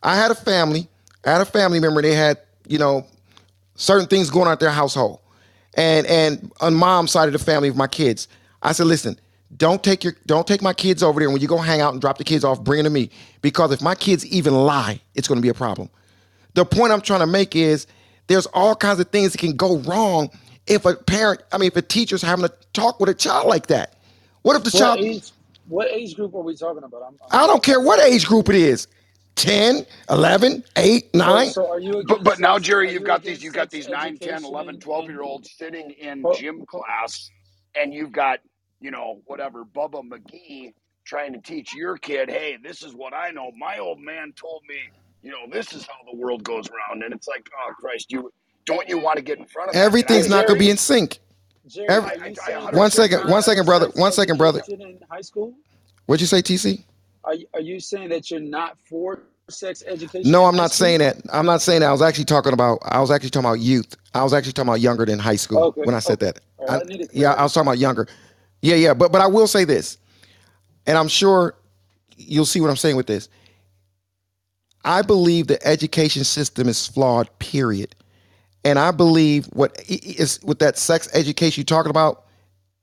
I 0.02 0.16
had 0.16 0.31
a 0.31 0.35
family. 0.35 0.89
I 1.24 1.32
had 1.32 1.40
a 1.40 1.47
family 1.47 1.81
member. 1.81 2.02
They 2.02 2.14
had 2.14 2.39
you 2.66 2.78
know 2.78 3.06
certain 3.74 4.06
things 4.06 4.31
going 4.31 4.47
on 4.47 4.52
at 4.52 4.60
their 4.60 4.70
household, 4.70 5.20
and 5.74 6.06
and 6.06 6.52
on 6.60 6.74
mom's 6.74 7.10
side 7.10 7.27
of 7.27 7.32
the 7.32 7.39
family 7.39 7.68
of 7.68 7.77
my 7.77 7.86
kids. 7.86 8.28
I 8.62 8.72
said, 8.72 8.86
listen, 8.86 9.18
don't 9.56 9.82
take 9.82 10.05
your 10.05 10.14
don't 10.27 10.47
take 10.47 10.62
my 10.62 10.72
kids 10.74 11.02
over 11.02 11.20
there. 11.20 11.31
When 11.31 11.40
you 11.40 11.48
go 11.48 11.59
hang 11.59 11.81
out 11.81 11.93
and 11.93 12.01
drop 12.01 12.18
the 12.18 12.24
kids 12.24 12.44
off, 12.44 12.62
bring 12.62 12.85
them 12.85 12.93
to 12.93 13.01
me 13.01 13.10
because 13.43 13.72
if 13.72 13.82
my 13.82 13.94
kids 13.94 14.27
even 14.27 14.55
lie, 14.55 15.01
it's 15.14 15.28
going 15.28 15.39
to 15.39 15.43
be 15.43 15.48
a 15.48 15.55
problem. 15.55 15.90
The 16.55 16.64
point 16.64 16.93
I'm 16.93 17.01
trying 17.01 17.20
to 17.20 17.27
make 17.27 17.56
is 17.56 17.86
there's 18.27 18.47
all 18.47 18.77
kinds 18.77 19.01
of 19.01 19.09
things 19.10 19.32
that 19.32 19.39
can 19.39 19.56
go 19.56 19.78
wrong 19.78 20.31
if 20.66 20.85
a 20.85 20.94
parent, 20.94 21.43
I 21.52 21.59
mean, 21.59 21.68
if 21.68 21.77
a 21.77 21.82
teacher's 21.82 22.22
having 22.22 22.47
to 22.47 22.55
talk 22.72 23.01
with 23.01 23.09
a 23.09 23.14
child 23.14 23.48
like 23.48 23.66
that. 23.68 23.97
What 24.43 24.56
if 24.56 24.64
the 24.64 24.70
What 24.70 24.78
child, 24.78 25.01
age? 25.01 25.32
What 25.66 25.89
age 25.90 26.14
group 26.16 26.35
are 26.35 26.43
we 26.43 26.56
talking 26.56 26.82
about? 26.85 27.02
I'm, 27.02 27.18
I'm 27.31 27.43
I 27.43 27.47
don't 27.47 27.62
care 27.62 27.81
what 27.81 28.01
age 28.01 28.27
group 28.27 28.48
it 28.48 28.56
is 28.56 28.86
10, 29.36 29.86
11, 30.11 30.65
8, 30.77 31.11
so 31.15 31.43
9. 31.43 31.47
so. 31.47 31.69
Are 31.70 31.81
you 31.81 31.98
But 32.07 32.23
against 32.23 32.24
but 32.24 32.40
now, 32.40 32.59
sex? 32.59 32.61
Jerry, 32.61 32.89
Are 32.89 32.93
you've 32.93 33.05
you 33.05 33.05
got 33.05 33.24
these 33.24 33.43
against 33.43 33.44
you've 33.44 33.55
got 33.55 33.70
sex 33.70 33.70
these 33.70 33.89
9, 33.89 34.19
10, 34.19 34.44
education 34.44 34.44
11, 34.44 34.77
and 34.77 34.81
12 34.81 35.09
and 35.09 35.11
year 35.11 35.23
olds 35.23 35.52
sitting 35.57 35.90
in 35.93 36.27
ho, 36.27 36.31
gym 36.31 36.65
class, 36.66 37.32
and 37.77 37.94
you've 37.94 38.12
got 38.12 38.40
you 38.81 38.90
know 38.90 39.23
whatever 39.27 39.65
Bubba 39.65 40.02
McGee 40.09 40.74
trying 41.05 41.32
to 41.35 41.40
teach 41.40 41.74
your 41.74 41.97
kid, 41.98 42.31
hey, 42.31 42.59
this 42.62 42.82
is 42.82 42.94
what 42.94 43.15
I 43.15 43.31
know. 43.32 43.51
My 43.59 43.78
old 43.78 44.01
man 44.01 44.32
told 44.36 44.62
me, 44.69 44.77
you 45.23 45.31
know, 45.32 45.47
this 45.52 45.73
is 45.74 45.85
how 45.86 45.94
the 46.11 46.16
world 46.16 46.44
goes 46.44 46.66
around, 46.70 47.02
and 47.05 47.15
it's 47.15 47.28
like, 47.28 47.48
oh 47.59 47.73
Christ, 47.74 48.12
you 48.12 48.32
don't 48.66 48.89
you 48.89 48.98
want 48.98 49.16
to 49.19 49.23
get 49.23 49.39
in 49.39 49.47
front 49.47 49.70
of 49.70 49.78
that? 49.81 49.94
And 49.98 50.11
I 50.12 50.15
Everything's 50.15 50.28
But 50.28 50.31
not 50.31 50.47
going 50.47 50.59
to 50.59 50.65
be 50.65 50.70
Jerry, 50.70 50.70
in 50.70 50.77
sync. 50.78 51.20
Jerry, 51.69 51.89
Every, 51.89 52.12
are 52.12 52.16
I 52.20 52.28
you 52.28 52.36
I 52.43 52.52
saying 52.52 52.61
hundred 52.61 52.81
one 52.81 52.90
that 52.90 52.94
you're 52.94 53.07
percent 53.07 53.23
second, 53.23 53.31
one 53.31 53.43
not 53.43 53.43
second, 53.43 53.66
brother. 53.66 53.89
sex 53.89 53.94
One 53.94 54.12
second, 54.12 54.39
brother. 54.39 54.62
education 54.65 54.82
in 54.82 54.98
high 55.11 55.23
school? 55.23 55.55
What'd 56.07 56.20
you 56.20 56.27
say, 56.27 56.43
TC? 56.43 56.85
Are 57.31 57.35
you, 57.36 57.47
are 57.55 57.61
you 57.61 57.78
saying 57.78 58.09
that 58.09 58.28
you're 58.28 58.40
not 58.40 58.77
for 58.81 59.23
sex 59.48 59.85
education 59.86 60.28
No, 60.28 60.47
I'm 60.47 60.57
not 60.57 60.73
saying 60.73 60.98
that. 60.98 61.16
I'm 61.32 61.47
not 61.47 61.62
saying 61.62 61.78
that. 61.78 61.86
I 61.86 61.93
was 61.93 62.02
actually 62.02 62.24
talking 62.24 62.52
about. 62.52 62.81
I 62.82 62.98
was 62.98 63.12
actually 63.12 63.31
talking 63.31 63.48
about 63.48 63.61
youth. 63.61 63.97
I 64.15 64.24
was 64.24 64.35
actually 64.35 64.51
talking 64.51 64.69
about 64.69 64.81
younger 64.81 65.07
than 65.07 65.20
high 65.20 65.36
school 65.36 65.62
Okay, 65.66 65.82
when 65.82 65.94
I 65.94 66.01
said 66.01 66.20
okay. 66.20 66.32
that. 66.32 66.40
All 66.59 66.70
I, 66.73 66.78
I 66.78 67.07
yeah, 67.12 67.35
I 67.35 67.44
was 67.44 67.52
talking 67.52 67.69
about 67.69 67.78
younger. 67.78 68.09
Yeah, 68.62 68.74
yeah. 68.74 68.94
But 68.94 69.12
but 69.12 69.20
I 69.20 69.28
will 69.28 69.47
say 69.47 69.62
this, 69.62 69.98
and 70.89 70.98
I'm 70.98 71.07
sure 71.07 71.55
you'll 72.16 72.47
see 72.47 72.61
what 72.61 72.69
I'm 72.69 72.77
saying 72.77 72.97
with 72.97 73.07
this. 73.07 73.28
I 74.85 75.02
believe 75.02 75.47
the 75.47 75.65
education 75.65 76.24
system 76.24 76.69
is 76.69 76.85
flawed. 76.85 77.31
Period. 77.39 77.94
And 78.65 78.77
I 78.77 78.90
believe 78.90 79.47
what 79.52 79.81
is 79.89 80.40
with 80.43 80.59
that 80.59 80.78
sex 80.78 81.09
education 81.15 81.61
you're 81.61 81.66
talking 81.66 81.90
about 81.90 82.24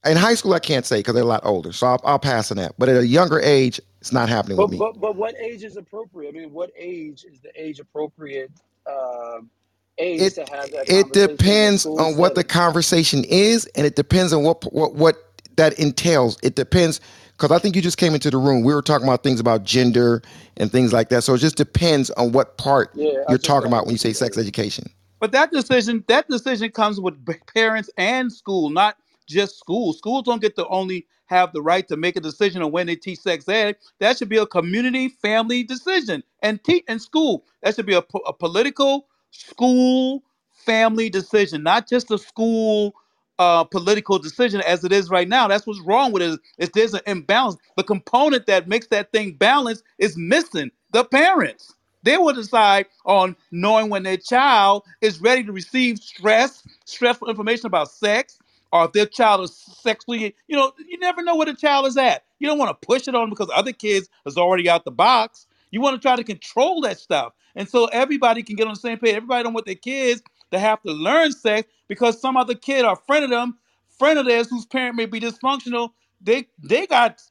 in 0.05 0.15
high 0.15 0.35
school. 0.35 0.53
I 0.53 0.59
can't 0.59 0.85
say 0.85 0.99
because 0.99 1.15
they're 1.15 1.23
a 1.23 1.27
lot 1.27 1.45
older, 1.45 1.73
so 1.73 1.87
I'll, 1.87 2.01
I'll 2.05 2.19
pass 2.19 2.49
on 2.49 2.57
that. 2.57 2.75
But 2.77 2.87
at 2.87 2.95
a 2.95 3.05
younger 3.05 3.41
age, 3.41 3.81
it's 4.07 4.13
not 4.13 4.29
happening 4.29 4.57
with 4.59 4.67
But 4.67 4.69
me. 4.69 4.79
but 4.79 4.99
but 4.99 5.15
what 5.15 5.35
age 5.41 5.63
is 5.63 5.77
appropriate? 5.77 6.29
I 6.29 6.39
mean, 6.39 6.53
what 6.53 6.71
age 6.77 7.25
is 7.25 7.41
the 7.41 7.51
age 7.55 7.79
appropriate 7.79 8.51
um 8.89 9.51
age 9.99 10.33
It 10.33 10.35
to 10.35 10.45
have 10.45 10.71
that 10.71 10.87
it 10.87 10.91
conversation 10.91 11.53
in 11.57 11.65
a 11.65 11.69
depends 11.69 11.87
school 11.87 11.99
on 11.99 12.17
what 12.17 12.35
the 12.35 12.43
setting? 12.43 12.45
conversation 12.45 13.25
is, 13.25 13.65
and 13.75 13.85
it 13.87 13.95
depends 13.97 14.33
on 14.33 14.43
what 14.43 14.63
what 14.73 14.95
what 14.95 15.17
that 15.57 15.79
entails. 15.79 16.37
It 16.43 16.55
depends 16.55 17.01
because 17.33 17.51
I 17.51 17.59
think 17.59 17.75
you 17.75 17.83
just 17.83 17.97
came 17.97 18.13
into 18.15 18.31
the 18.31 18.37
room. 18.37 18.63
We 18.63 18.73
were 18.75 18.83
talking 18.83 19.07
about 19.07 19.23
things 19.23 19.41
about 19.41 19.65
gender 19.65 20.23
and 20.57 20.71
things 20.71 20.93
like 20.93 21.09
that. 21.09 21.23
So 21.23 21.35
it 21.35 21.39
just 21.39 21.57
depends 21.57 22.11
on 22.11 22.31
what 22.31 22.57
part 22.57 22.95
Yeah, 22.95 23.23
I 23.29 23.35
you're 23.35 23.39
just 23.41 23.53
talking 23.53 23.67
got 23.67 23.69
about 23.69 23.85
when 23.87 23.93
you 23.93 23.99
say 23.99 24.13
sex 24.13 24.37
education. 24.37 24.89
But 25.19 25.33
that 25.33 25.51
decision, 25.51 26.05
that 26.09 26.29
decision 26.29 26.71
comes 26.71 27.01
with 27.01 27.25
b- 27.25 27.35
parents 27.55 27.91
and 27.97 28.31
school, 28.33 28.69
not 28.71 28.97
just 29.27 29.59
school. 29.59 29.93
Schools 29.93 30.23
don't 30.25 30.41
get 30.41 30.55
to 30.57 30.67
only 30.69 31.07
have 31.27 31.53
the 31.53 31.61
right 31.63 31.87
to 31.89 31.97
make 31.97 32.17
a 32.17 32.21
decision 32.21 32.61
on 32.63 32.71
when 32.71 32.87
they 32.87 32.97
teach 32.97 33.19
sex 33.19 33.49
ed. 33.49 33.77
That 33.99 34.17
should 34.17 34.29
be 34.29 34.37
a 34.37 34.47
community, 34.47 35.09
family 35.09 35.63
decision, 35.63 36.23
and 36.43 36.63
teach 36.63 36.85
in 36.89 36.99
school. 36.99 37.45
That 37.63 37.75
should 37.75 37.87
be 37.87 37.95
a, 37.95 38.01
po- 38.03 38.23
a 38.27 38.33
political 38.33 39.07
school 39.31 40.23
family 40.65 41.09
decision, 41.09 41.63
not 41.63 41.87
just 41.89 42.11
a 42.11 42.17
school 42.19 42.95
uh, 43.39 43.63
political 43.65 44.19
decision 44.19 44.61
as 44.61 44.83
it 44.83 44.91
is 44.91 45.09
right 45.09 45.27
now. 45.27 45.47
That's 45.47 45.67
what's 45.67 45.81
wrong 45.81 46.11
with 46.11 46.21
it. 46.23 46.39
Is 46.57 46.69
there's 46.71 46.93
an 46.93 47.01
imbalance. 47.07 47.57
The 47.77 47.83
component 47.83 48.45
that 48.47 48.67
makes 48.67 48.87
that 48.87 49.11
thing 49.11 49.33
balance 49.33 49.83
is 49.97 50.17
missing. 50.17 50.71
The 50.93 51.05
parents. 51.05 51.73
They 52.03 52.17
will 52.17 52.33
decide 52.33 52.85
on 53.05 53.35
knowing 53.51 53.89
when 53.89 54.03
their 54.03 54.17
child 54.17 54.83
is 55.01 55.21
ready 55.21 55.43
to 55.43 55.51
receive 55.51 55.99
stress, 55.99 56.63
stressful 56.85 57.29
information 57.29 57.65
about 57.67 57.91
sex, 57.91 58.39
or 58.73 58.85
if 58.85 58.93
their 58.93 59.05
child 59.07 59.43
is 59.43 59.57
sexually, 59.57 60.35
you 60.47 60.57
know, 60.57 60.73
you 60.87 60.99
never 60.99 61.23
know 61.23 61.35
where 61.35 61.45
the 61.47 61.55
child 61.55 61.87
is 61.87 61.97
at. 61.97 62.25
You 62.39 62.47
don't 62.47 62.59
want 62.59 62.79
to 62.79 62.87
push 62.87 63.07
it 63.07 63.15
on 63.15 63.29
because 63.29 63.49
other 63.55 63.73
kids 63.73 64.09
is 64.25 64.37
already 64.37 64.69
out 64.69 64.85
the 64.85 64.91
box. 64.91 65.47
You 65.71 65.81
want 65.81 65.95
to 65.95 66.01
try 66.01 66.15
to 66.15 66.23
control 66.23 66.81
that 66.81 66.99
stuff. 66.99 67.33
And 67.55 67.69
so 67.69 67.85
everybody 67.87 68.43
can 68.43 68.55
get 68.55 68.67
on 68.67 68.73
the 68.73 68.79
same 68.79 68.99
page. 68.99 69.15
Everybody 69.15 69.43
don't 69.43 69.53
want 69.53 69.65
their 69.65 69.75
kids 69.75 70.21
to 70.51 70.59
have 70.59 70.81
to 70.83 70.91
learn 70.93 71.31
sex 71.33 71.69
because 71.87 72.21
some 72.21 72.37
other 72.37 72.55
kid 72.55 72.85
or 72.85 72.95
friend 72.95 73.23
of 73.25 73.31
them, 73.31 73.57
friend 73.99 74.19
of 74.19 74.25
theirs 74.25 74.49
whose 74.49 74.65
parent 74.65 74.95
may 74.95 75.07
be 75.07 75.19
dysfunctional, 75.19 75.91
they 76.21 76.47
they 76.63 76.87
got 76.87 77.21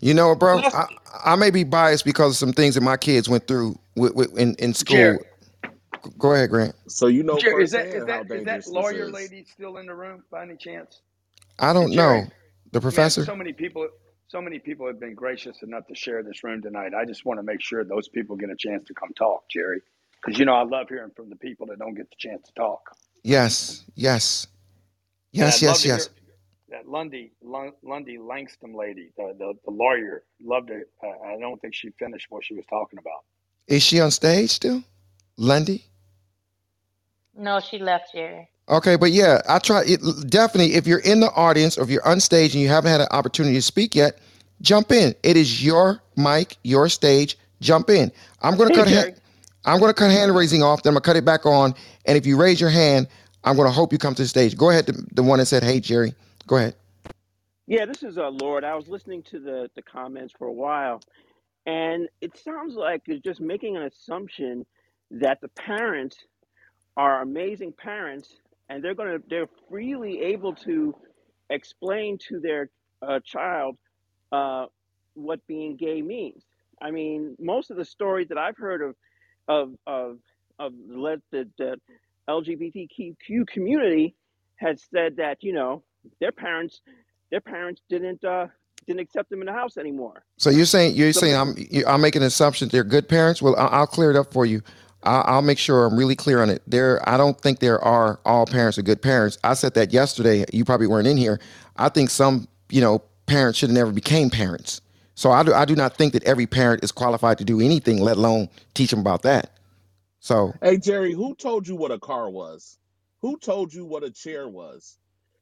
You 0.00 0.14
know, 0.14 0.34
bro, 0.36 0.62
I, 0.72 0.86
I 1.24 1.36
may 1.36 1.50
be 1.50 1.64
biased 1.64 2.04
because 2.04 2.32
of 2.32 2.36
some 2.38 2.52
things 2.52 2.76
that 2.76 2.82
my 2.82 2.96
kids 2.96 3.28
went 3.28 3.48
through 3.48 3.78
with, 3.96 4.14
with, 4.14 4.38
in 4.38 4.54
in 4.56 4.74
school. 4.74 4.96
Jerry, 4.96 5.20
Go 6.18 6.34
ahead, 6.34 6.50
Grant. 6.50 6.74
So 6.88 7.08
you 7.08 7.24
know 7.24 7.40
Jerry, 7.40 7.64
is 7.64 7.72
that 7.72 7.88
is 7.94 8.04
firsthand 8.04 8.10
how 8.10 8.24
that 8.24 8.28
is 8.30 8.44
that 8.44 8.64
dangerous 8.64 8.72
this 8.72 8.92
lawyer 8.92 8.92
is. 8.92 9.12
lady 9.12 9.44
still 9.44 9.78
in 9.78 9.86
the 9.86 9.94
room 9.94 10.24
by 10.30 10.42
any 10.42 10.56
chance? 10.56 11.02
I 11.58 11.72
And 11.80 11.90
don't 11.90 11.92
Jerry, 11.92 12.24
know 12.24 12.32
the 12.72 12.80
man, 12.90 13.14
professor. 13.14 13.20
so 13.20 13.36
many 13.36 13.52
people, 13.52 13.88
so 14.28 14.40
many 14.42 14.58
people 14.60 14.86
have 14.88 15.00
been 15.00 15.14
gracious 15.14 15.62
enough 15.62 15.86
to 15.88 15.94
share 15.96 16.22
this 16.22 16.44
room 16.44 16.62
tonight. 16.62 16.92
I 16.94 17.04
just 17.06 17.24
want 17.26 17.38
to 17.40 17.44
make 17.44 17.62
sure 17.62 17.84
those 17.84 18.08
people 18.08 18.36
get 18.36 18.50
a 18.50 18.56
chance 18.56 18.84
to 18.88 18.94
come 18.94 19.10
talk, 19.16 19.44
Jerry, 19.50 19.80
because 20.24 20.38
you 20.38 20.46
know 20.46 20.54
I 20.54 20.64
love 20.64 20.88
hearing 20.88 21.12
from 21.16 21.30
the 21.30 21.36
people 21.36 21.66
that 21.68 21.78
don't 21.78 21.94
get 21.94 22.10
the 22.10 22.16
chance 22.18 22.46
to 22.48 22.54
talk. 22.54 22.82
Yes, 23.24 23.84
yes, 23.94 24.46
And 25.38 25.48
yes, 25.48 25.52
I'd 25.52 25.62
love 25.62 25.80
yes, 25.80 25.82
to 25.82 25.90
hear 25.90 25.96
yes. 25.96 26.10
that 26.70 26.88
Lundy 26.88 27.32
Lun- 27.42 27.74
Lundy 27.84 28.18
Langston 28.18 28.74
lady, 28.74 29.12
the 29.16 29.34
the, 29.38 29.54
the 29.66 29.70
lawyer. 29.72 30.24
Loved 30.42 30.70
it. 30.70 30.88
Uh, 31.04 31.08
I 31.28 31.38
don't 31.40 31.60
think 31.60 31.74
she 31.74 31.90
finished 31.98 32.26
what 32.30 32.44
she 32.44 32.54
was 32.54 32.66
talking 32.66 32.98
about. 32.98 33.20
Is 33.68 33.82
she 33.82 34.00
on 34.00 34.10
stage 34.10 34.50
still, 34.50 34.82
Lundy? 35.38 35.86
No, 37.36 37.60
she 37.60 37.78
left 37.78 38.12
Jerry. 38.14 38.50
Okay, 38.68 38.96
but 38.96 39.12
yeah, 39.12 39.42
I 39.48 39.60
try 39.60 39.84
it 39.86 40.00
definitely 40.28 40.74
if 40.74 40.88
you're 40.88 41.00
in 41.00 41.20
the 41.20 41.30
audience 41.32 41.78
or 41.78 41.84
if 41.84 41.90
you're 41.90 42.06
on 42.08 42.20
stage 42.20 42.54
and 42.54 42.62
you 42.62 42.68
haven't 42.68 42.90
had 42.90 43.02
an 43.02 43.08
opportunity 43.12 43.56
to 43.56 43.62
speak 43.62 43.94
yet, 43.96 44.18
jump 44.62 44.92
in. 44.92 45.14
It 45.22 45.38
is 45.38 45.64
your 45.64 46.02
mic, 46.16 46.58
your 46.64 46.90
stage. 46.90 47.38
Jump 47.62 47.90
in. 47.90 48.12
I'm 48.42 48.56
gonna 48.56 48.70
Hey, 48.70 48.82
cut 48.82 48.88
Jerry. 48.88 48.88
hand, 48.88 49.06
I'm 49.66 49.80
gonna 49.80 49.94
cut 49.94 50.10
hand 50.10 50.34
raising 50.36 50.64
off, 50.64 50.82
then 50.82 50.92
I'm 50.92 50.94
gonna 50.96 51.02
cut 51.02 51.16
it 51.16 51.26
back 51.26 51.46
on. 51.46 51.76
And 52.06 52.18
if 52.18 52.26
you 52.26 52.38
raise 52.40 52.60
your 52.60 52.70
hand, 52.72 53.08
I'm 53.44 53.56
gonna 53.56 53.70
hope 53.70 53.92
you 53.92 54.00
come 54.00 54.16
to 54.16 54.22
the 54.24 54.28
stage. 54.28 54.58
Go 54.58 54.70
ahead, 54.72 54.88
the, 54.88 55.06
the 55.14 55.22
one 55.22 55.38
that 55.38 55.46
said, 55.46 55.62
Hey 55.62 55.80
Jerry. 55.80 56.14
Go 56.48 56.58
ahead. 56.58 56.74
Yeah, 57.68 57.86
this 57.86 58.04
is 58.04 58.18
uh, 58.18 58.30
Lord. 58.30 58.64
I 58.64 58.76
was 58.76 58.88
listening 58.88 59.24
to 59.24 59.40
the, 59.40 59.70
the 59.76 59.82
comments 59.82 60.34
for 60.38 60.48
a 60.48 60.52
while, 60.52 61.02
and 61.66 62.08
it 62.20 62.36
sounds 62.38 62.74
like 62.74 63.02
you're 63.06 63.18
just 63.18 63.40
making 63.40 63.76
an 63.76 63.84
assumption 63.84 64.66
that 65.12 65.40
the 65.42 65.48
parents 65.50 66.18
are 66.96 67.22
amazing 67.22 67.72
parents, 67.72 68.36
and 68.68 68.82
they're 68.82 68.94
gonna 68.94 69.18
they're 69.28 69.48
freely 69.68 70.22
able 70.22 70.54
to 70.54 70.94
explain 71.50 72.18
to 72.28 72.40
their 72.40 72.70
uh, 73.02 73.20
child 73.24 73.76
uh, 74.32 74.66
what 75.14 75.46
being 75.46 75.76
gay 75.76 76.02
means. 76.02 76.44
I 76.80 76.90
mean, 76.90 77.36
most 77.38 77.70
of 77.70 77.76
the 77.76 77.84
stories 77.84 78.28
that 78.28 78.38
I've 78.38 78.56
heard 78.56 78.82
of 78.82 78.96
of 79.48 79.74
of 79.86 80.18
of 80.58 80.72
let 80.88 81.18
the, 81.30 81.48
the 81.58 81.76
LGBTQ 82.28 83.46
community 83.48 84.14
has 84.56 84.82
said 84.92 85.16
that 85.16 85.42
you 85.42 85.52
know 85.52 85.82
their 86.20 86.32
parents 86.32 86.80
their 87.30 87.40
parents 87.40 87.82
didn't 87.88 88.24
uh, 88.24 88.46
didn't 88.86 89.00
accept 89.00 89.30
them 89.30 89.40
in 89.40 89.46
the 89.46 89.52
house 89.52 89.76
anymore. 89.76 90.24
So 90.38 90.50
you're 90.50 90.66
saying 90.66 90.94
you're 90.96 91.12
Some 91.12 91.20
saying 91.20 91.36
I'm 91.36 91.54
you, 91.56 91.84
I'm 91.86 92.00
making 92.00 92.22
an 92.22 92.28
assumption 92.28 92.68
they're 92.68 92.84
good 92.84 93.08
parents. 93.08 93.42
Well, 93.42 93.56
I'll, 93.56 93.68
I'll 93.68 93.86
clear 93.86 94.10
it 94.10 94.16
up 94.16 94.32
for 94.32 94.46
you. 94.46 94.62
I'll, 95.04 95.42
make 95.42 95.58
sure 95.58 95.84
I'm 95.84 95.96
really 95.96 96.16
clear 96.16 96.40
on 96.40 96.50
it. 96.50 96.62
There, 96.66 97.06
I 97.08 97.16
don't 97.16 97.40
think 97.40 97.58
there 97.58 97.82
are 97.82 98.20
all 98.24 98.46
parents 98.46 98.78
are 98.78 98.82
good 98.82 99.02
parents. 99.02 99.38
I 99.42 99.54
said 99.54 99.74
that 99.74 99.92
yesterday. 99.92 100.44
You 100.52 100.64
probably 100.64 100.86
weren't 100.86 101.08
in 101.08 101.16
here. 101.16 101.40
I 101.76 101.88
think 101.88 102.10
some 102.10 102.46
you 102.68 102.80
know 102.80 103.02
parents 103.26 103.58
should 103.58 103.70
have 103.70 103.76
never 103.76 103.92
became 103.92 104.30
parents. 104.30 104.80
So 105.14 105.30
I 105.30 105.42
do 105.42 105.52
I 105.52 105.64
do 105.64 105.76
not 105.76 105.96
think 105.96 106.12
that 106.12 106.24
every 106.24 106.46
parent 106.46 106.84
is 106.84 106.92
qualified 106.92 107.38
to 107.38 107.44
do 107.44 107.60
anything, 107.60 108.00
let 108.00 108.16
alone 108.16 108.48
teach 108.74 108.90
them 108.90 109.00
about 109.00 109.22
that. 109.22 109.50
So 110.20 110.54
Hey 110.62 110.78
Jerry, 110.78 111.12
who 111.12 111.34
told 111.34 111.66
you 111.66 111.76
what 111.76 111.90
a 111.90 111.98
car 111.98 112.30
was? 112.30 112.78
Who 113.20 113.38
told 113.38 113.72
you 113.72 113.84
what 113.84 114.04
a 114.04 114.10
chair 114.10 114.48
was? 114.48 114.98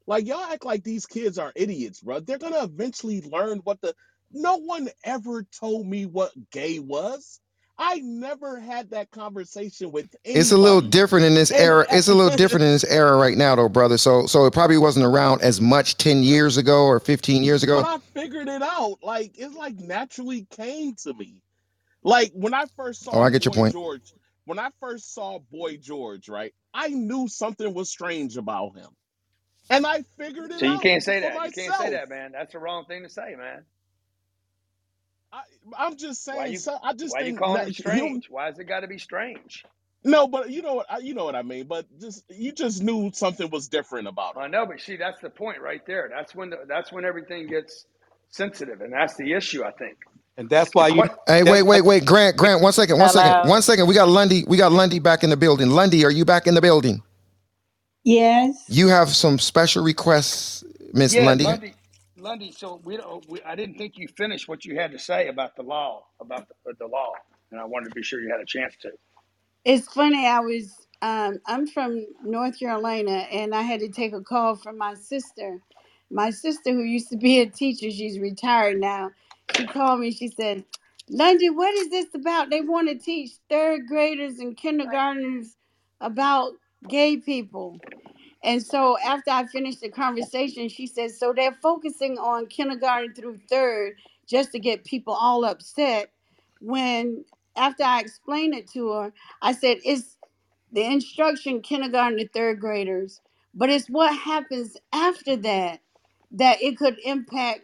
Like 0.06 0.26
y'all 0.26 0.44
act 0.44 0.64
like 0.64 0.82
these 0.82 1.06
kids 1.06 1.38
are 1.38 1.52
idiots, 1.54 2.00
bro. 2.00 2.20
They're 2.20 2.38
gonna 2.38 2.64
eventually 2.64 3.20
learn 3.22 3.58
what 3.58 3.80
the. 3.80 3.94
No 4.32 4.58
one 4.58 4.88
ever 5.02 5.42
told 5.42 5.86
me 5.86 6.06
what 6.06 6.30
gay 6.50 6.78
was. 6.78 7.40
I 7.82 8.00
never 8.00 8.60
had 8.60 8.90
that 8.90 9.10
conversation 9.10 9.90
with 9.90 10.14
it's 10.22 10.52
a 10.52 10.58
little 10.58 10.82
different 10.82 11.24
in 11.24 11.32
this 11.32 11.50
era. 11.50 11.86
It's 11.90 12.08
a 12.08 12.14
little 12.14 12.36
different 12.36 12.64
in 12.64 12.72
this 12.72 12.84
era 12.84 13.16
right 13.16 13.38
now, 13.38 13.56
though, 13.56 13.70
brother. 13.70 13.96
So 13.96 14.26
so 14.26 14.44
it 14.44 14.52
probably 14.52 14.76
wasn't 14.76 15.06
around 15.06 15.40
as 15.40 15.62
much 15.62 15.96
ten 15.96 16.22
years 16.22 16.58
ago 16.58 16.84
or 16.84 17.00
fifteen 17.00 17.42
years 17.42 17.64
but 17.64 17.72
ago. 17.72 17.80
I 17.80 17.98
figured 18.12 18.48
it 18.48 18.60
out. 18.60 18.98
Like 19.02 19.32
it's 19.38 19.54
like 19.56 19.78
naturally 19.80 20.46
came 20.50 20.94
to 21.04 21.14
me. 21.14 21.42
Like 22.02 22.32
when 22.34 22.52
I 22.52 22.66
first 22.76 23.02
saw. 23.02 23.12
Oh, 23.12 23.22
I 23.22 23.30
get 23.30 23.46
your 23.46 23.54
point. 23.54 23.72
George, 23.72 24.12
when 24.44 24.58
I 24.58 24.68
first 24.78 25.14
saw 25.14 25.38
Boy 25.50 25.78
George, 25.78 26.28
right, 26.28 26.54
I 26.74 26.88
knew 26.88 27.28
something 27.28 27.72
was 27.72 27.88
strange 27.88 28.36
about 28.36 28.76
him. 28.76 28.88
And 29.70 29.86
I 29.86 30.02
figured 30.18 30.50
it 30.50 30.58
So 30.58 30.66
you 30.66 30.72
out 30.72 30.82
can't 30.82 31.02
say 31.02 31.22
for 31.22 31.28
that. 31.28 31.46
You 31.46 31.52
can't 31.52 31.74
say 31.76 31.90
that, 31.90 32.10
man. 32.10 32.32
That's 32.32 32.52
the 32.52 32.58
wrong 32.58 32.84
thing 32.84 33.04
to 33.04 33.08
say, 33.08 33.36
man. 33.38 33.64
I, 35.32 35.42
I'm 35.78 35.96
just 35.96 36.24
Why 36.30 36.46
saying, 36.46 36.46
you 36.46 36.60
so 36.60 36.78
I 36.82 36.94
just 36.94 37.14
why 37.14 37.20
you 37.22 37.34
think 37.34 37.34
calling 37.34 37.64
that 37.64 37.68
him 37.68 37.74
strange? 37.74 38.30
Why 38.30 38.46
has 38.46 38.58
it 38.58 38.64
got 38.64 38.80
to 38.80 38.88
be 38.88 38.98
strange? 38.98 39.64
No, 40.04 40.28
but 40.28 40.50
you 40.50 40.62
know 40.62 40.74
what 40.74 40.86
I, 40.90 40.98
you 40.98 41.14
know 41.14 41.24
what 41.26 41.36
I 41.36 41.42
mean. 41.42 41.66
But 41.66 41.86
just 42.00 42.24
you 42.30 42.52
just 42.52 42.82
knew 42.82 43.10
something 43.14 43.50
was 43.50 43.68
different 43.68 44.08
about 44.08 44.36
him. 44.36 44.42
I 44.42 44.48
know, 44.48 44.66
but 44.66 44.80
see, 44.80 44.96
that's 44.96 45.20
the 45.20 45.30
point 45.30 45.60
right 45.60 45.82
there. 45.86 46.10
That's 46.14 46.34
when 46.34 46.50
the, 46.50 46.58
that's 46.68 46.92
when 46.92 47.04
everything 47.04 47.48
gets 47.48 47.86
sensitive, 48.30 48.80
and 48.80 48.92
that's 48.92 49.16
the 49.16 49.34
issue. 49.34 49.64
I 49.64 49.72
think. 49.72 49.98
and 50.38 50.50
that's 50.50 50.74
The 50.76 50.84
why 50.84 50.88
you 50.88 51.04
que- 51.04 51.16
Hey, 51.26 51.42
that's 51.44 51.62
wait, 51.62 51.62
wait, 51.64 51.82
wait, 51.82 52.04
Grant, 52.06 52.36
Grant, 52.36 52.62
one 52.62 52.72
second, 52.74 52.98
one 52.98 53.10
second, 53.10 53.36
Hello. 53.36 53.48
one 53.48 53.62
second. 53.62 53.88
We 53.88 53.94
got 53.94 54.08
Lundy, 54.08 54.44
we 54.48 54.58
got 54.58 54.72
Lundy 54.72 54.98
back 55.00 55.24
in 55.24 55.30
the 55.30 55.36
building. 55.38 55.70
Lundy, 55.70 56.04
are 56.04 56.10
you 56.12 56.24
back 56.26 56.46
in 56.46 56.54
the 56.54 56.62
building? 56.62 57.02
Yes. 58.04 58.56
You 58.68 58.88
have 58.88 59.10
some 59.10 59.38
special 59.38 59.84
requests, 59.84 60.64
Miss 60.94 61.16
yeah, 61.16 61.20
Lundy. 61.20 61.44
Lundy, 61.44 61.74
Lundy. 62.20 62.52
So 62.52 62.80
we 62.84 62.96
don't. 62.96 63.28
We, 63.28 63.42
I 63.42 63.54
didn't 63.54 63.76
think 63.76 63.98
you 63.98 64.08
finished 64.08 64.48
what 64.48 64.64
you 64.64 64.76
had 64.76 64.92
to 64.92 64.98
say 64.98 65.28
about 65.28 65.56
the 65.56 65.62
law, 65.62 66.04
about 66.20 66.48
the, 66.64 66.74
the 66.78 66.86
law, 66.86 67.12
and 67.50 67.60
I 67.60 67.64
wanted 67.64 67.90
to 67.90 67.94
be 67.94 68.02
sure 68.02 68.20
you 68.20 68.30
had 68.30 68.40
a 68.40 68.46
chance 68.46 68.74
to. 68.82 68.90
It's 69.64 69.88
funny. 69.88 70.26
I 70.26 70.40
was, 70.40 70.86
um, 71.02 71.38
I'm 71.46 71.66
from 71.66 72.06
North 72.24 72.58
Carolina 72.58 73.26
and 73.30 73.54
I 73.54 73.62
had 73.62 73.80
to 73.80 73.88
take 73.90 74.12
a 74.14 74.22
call 74.22 74.56
from 74.56 74.78
my 74.78 74.94
sister. 74.94 75.60
My 76.10 76.30
sister, 76.30 76.72
who 76.72 76.82
used 76.82 77.10
to 77.10 77.16
be 77.16 77.40
a 77.40 77.46
teacher, 77.46 77.90
she's 77.90 78.18
retired 78.18 78.80
now. 78.80 79.10
She 79.56 79.66
called 79.66 80.00
me. 80.00 80.12
She 80.12 80.28
said, 80.28 80.64
"Lundy, 81.08 81.50
what 81.50 81.74
is 81.74 81.90
this 81.90 82.06
about? 82.14 82.50
They 82.50 82.62
want 82.62 82.88
to 82.88 82.96
teach 82.96 83.32
third 83.50 83.86
graders 83.86 84.40
and 84.40 84.56
kindergartners 84.56 85.56
about 86.00 86.54
gay 86.88 87.18
people. 87.18 87.78
And 88.44 88.62
so 88.62 88.98
after 89.04 89.30
I 89.30 89.46
finished 89.46 89.80
the 89.80 89.90
conversation, 89.90 90.68
she 90.68 90.86
said, 90.86 91.10
so 91.12 91.32
they're 91.34 91.58
focusing 91.62 92.18
on 92.18 92.46
kindergarten 92.46 93.14
through 93.14 93.38
third 93.50 93.94
just 94.28 94.52
to 94.52 94.58
get 94.60 94.84
people 94.84 95.14
all 95.14 95.44
upset. 95.44 96.10
When 96.60 97.24
after 97.56 97.84
I 97.84 98.00
explained 98.00 98.54
it 98.54 98.70
to 98.72 98.92
her, 98.92 99.12
I 99.42 99.52
said, 99.52 99.78
it's 99.84 100.16
the 100.72 100.84
instruction 100.84 101.62
kindergarten 101.62 102.18
to 102.18 102.28
third 102.28 102.60
graders, 102.60 103.20
but 103.54 103.70
it's 103.70 103.88
what 103.88 104.16
happens 104.16 104.76
after 104.92 105.36
that 105.36 105.80
that 106.32 106.62
it 106.62 106.78
could 106.78 106.98
impact 107.04 107.62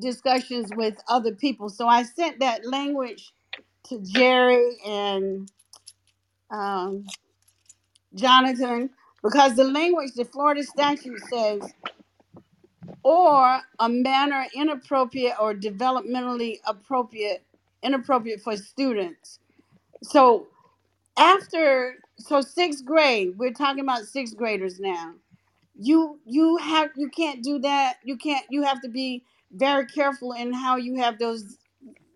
discussions 0.00 0.70
with 0.76 0.96
other 1.08 1.32
people. 1.34 1.68
So 1.70 1.88
I 1.88 2.04
sent 2.04 2.40
that 2.40 2.66
language 2.66 3.32
to 3.88 4.00
Jerry 4.02 4.78
and 4.86 5.50
um, 6.50 7.06
Jonathan 8.14 8.90
because 9.26 9.56
the 9.56 9.64
language, 9.64 10.12
the 10.16 10.26
Florida 10.26 10.64
statute 10.64 11.20
says, 11.30 11.74
or 13.04 13.60
a 13.80 13.88
manner 13.88 14.46
inappropriate 14.54 15.34
or 15.40 15.54
developmentally 15.54 16.58
appropriate, 16.66 17.44
inappropriate 17.82 18.40
for 18.42 18.56
students. 18.56 19.40
So 20.02 20.48
after, 21.18 21.96
so 22.18 22.40
sixth 22.42 22.84
grade, 22.84 23.38
we're 23.38 23.52
talking 23.54 23.80
about 23.82 24.04
sixth 24.06 24.36
graders 24.36 24.80
now. 24.80 25.14
You 25.76 26.20
you 26.26 26.58
have 26.58 26.90
you 26.96 27.10
can't 27.10 27.42
do 27.44 27.58
that. 27.60 27.96
You 28.04 28.16
can't. 28.18 28.46
You 28.50 28.62
have 28.64 28.82
to 28.82 28.88
be 28.88 29.24
very 29.52 29.86
careful 29.86 30.32
in 30.32 30.52
how 30.52 30.76
you 30.76 30.96
have 30.96 31.18
those 31.18 31.58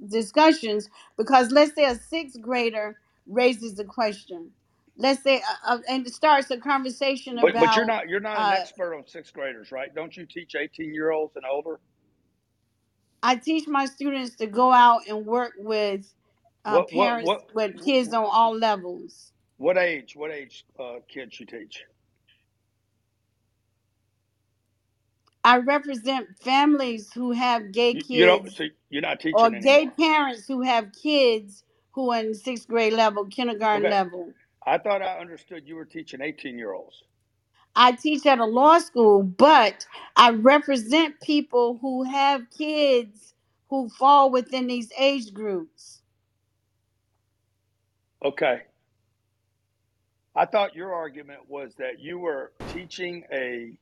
discussions 0.09 0.91
because 1.19 1.53
let's 1.53 1.74
say 1.74 1.85
a 1.87 1.97
sixth 1.97 2.41
grader 2.41 2.99
raises 3.27 3.78
a 3.81 3.85
question 3.85 4.51
let's 5.01 5.24
say 5.24 5.39
uh, 5.68 5.74
uh, 5.77 5.78
and 5.90 6.06
it 6.06 6.14
starts 6.14 6.51
a 6.52 6.59
conversation 6.59 7.40
But 7.40 7.59
but 7.59 7.77
you're 7.77 7.85
about 7.85 7.86
not 7.86 8.09
you're 8.09 8.20
not 8.20 8.40
an 8.43 8.52
uh, 8.52 8.55
expert 8.55 8.97
on 8.97 9.06
sixth 9.09 9.35
graders, 9.35 9.72
right? 9.72 9.94
Don't 9.94 10.16
you 10.16 10.27
teach 10.27 10.55
18 10.56 10.94
year 10.94 11.10
olds 11.12 11.36
and 11.36 11.44
older? 11.47 11.81
i 13.22 13.36
teach 13.36 13.68
my 13.68 13.86
students 13.86 14.36
to 14.36 14.47
go 14.47 14.72
out 14.72 15.02
and 15.09 15.27
work 15.27 15.52
with 15.59 16.14
uh, 16.66 16.81
What 16.81 16.93
what 16.93 17.20
parents 17.20 17.22
what 17.22 17.43
with 17.55 17.82
kids 17.82 18.14
on 18.14 18.27
all 18.31 18.56
levels 18.56 19.32
what 19.59 19.78
age 19.78 20.14
what 20.16 20.32
age 20.32 20.64
uh, 20.81 20.97
kids 21.09 21.40
you 21.40 21.47
teach? 21.47 21.85
i 25.44 25.59
represent 25.59 26.28
families 26.43 27.12
who 27.14 27.32
have 27.32 27.72
gay 27.72 27.94
You, 27.94 28.05
you 28.12 28.27
don't 28.27 28.44
kids 28.44 28.55
so 28.55 28.64
you're 28.90 29.02
not 29.02 29.20
teaching 29.20 29.31
or 29.32 29.51
teaching 29.51 29.52
gay 29.52 29.86
anymore. 29.86 29.94
parents 29.98 30.47
who 30.48 30.62
have 30.62 30.93
kids 30.93 31.64
who 31.93 32.12
are 32.12 32.20
in 32.20 32.35
sixth 32.35 32.68
grade 32.68 32.94
level 32.94 33.27
kindergarten 33.27 33.89
Okay, 33.89 33.90
level 33.90 34.32
I 34.66 34.78
thought 34.78 35.03
I 35.03 35.19
understood 35.19 35.65
you 35.66 35.77
were 35.77 35.87
teaching 35.87 36.20
18 36.23 36.59
year 36.59 36.73
olds. 36.73 37.03
I 37.74 37.93
teach 37.93 38.27
at 38.27 38.39
a 38.39 38.45
law 38.45 38.78
school, 38.78 39.23
but 39.23 39.87
I 40.16 40.31
represent 40.31 41.20
people 41.23 41.78
who 41.81 42.05
have 42.05 42.51
kids 42.57 43.35
who 43.70 43.89
fall 43.89 44.31
within 44.31 44.66
these 44.66 44.93
age 44.99 45.32
groups. 45.32 46.03
Okay, 48.24 48.62
I 50.37 50.47
thought 50.47 50.77
your 50.77 50.95
argument 50.95 51.43
was 51.49 51.74
that 51.78 52.01
you 52.01 52.19
were 52.19 52.53
teaching 52.69 53.24
a 53.32 53.78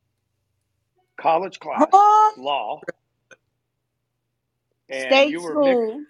college 1.21 1.61
class 1.61 1.93
Huh? 1.93 2.33
law 2.37 2.85
and 4.91 5.25
State 5.25 5.29
you 5.29 5.43
were 5.43 5.57
mixed 5.59 5.91
school, 5.91 6.07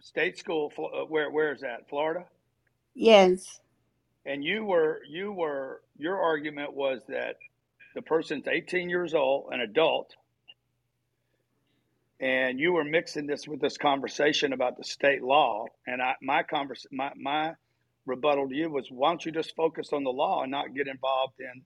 state 0.00 0.38
school. 0.38 0.72
uh, 0.94 1.04
Where 1.06 1.30
where 1.30 1.52
is 1.54 1.62
that? 1.62 1.88
Florida. 1.90 2.26
yes. 2.94 3.60
And 4.26 4.44
you 4.44 4.64
were 4.64 5.00
you 5.08 5.32
were 5.32 5.82
your 5.96 6.20
argument 6.20 6.74
was 6.74 7.00
that 7.08 7.36
the 7.94 8.02
person's 8.02 8.46
18 8.48 8.90
years 8.90 9.14
old, 9.14 9.52
an 9.52 9.60
adult, 9.60 10.14
and 12.20 12.58
you 12.58 12.72
were 12.72 12.84
mixing 12.84 13.26
this 13.26 13.46
with 13.46 13.60
this 13.60 13.78
conversation 13.78 14.52
about 14.52 14.76
the 14.76 14.84
state 14.84 15.22
law. 15.22 15.66
And 15.86 16.02
I 16.02 16.14
my 16.20 16.42
convers 16.42 16.86
my 16.90 17.12
my 17.16 17.52
rebuttal 18.06 18.48
to 18.48 18.54
you 18.54 18.70
was, 18.70 18.88
why 18.90 19.10
don't 19.10 19.24
you 19.24 19.32
just 19.32 19.54
focus 19.56 19.92
on 19.92 20.04
the 20.04 20.10
law 20.10 20.42
and 20.42 20.50
not 20.50 20.74
get 20.74 20.88
involved 20.88 21.34
in 21.40 21.62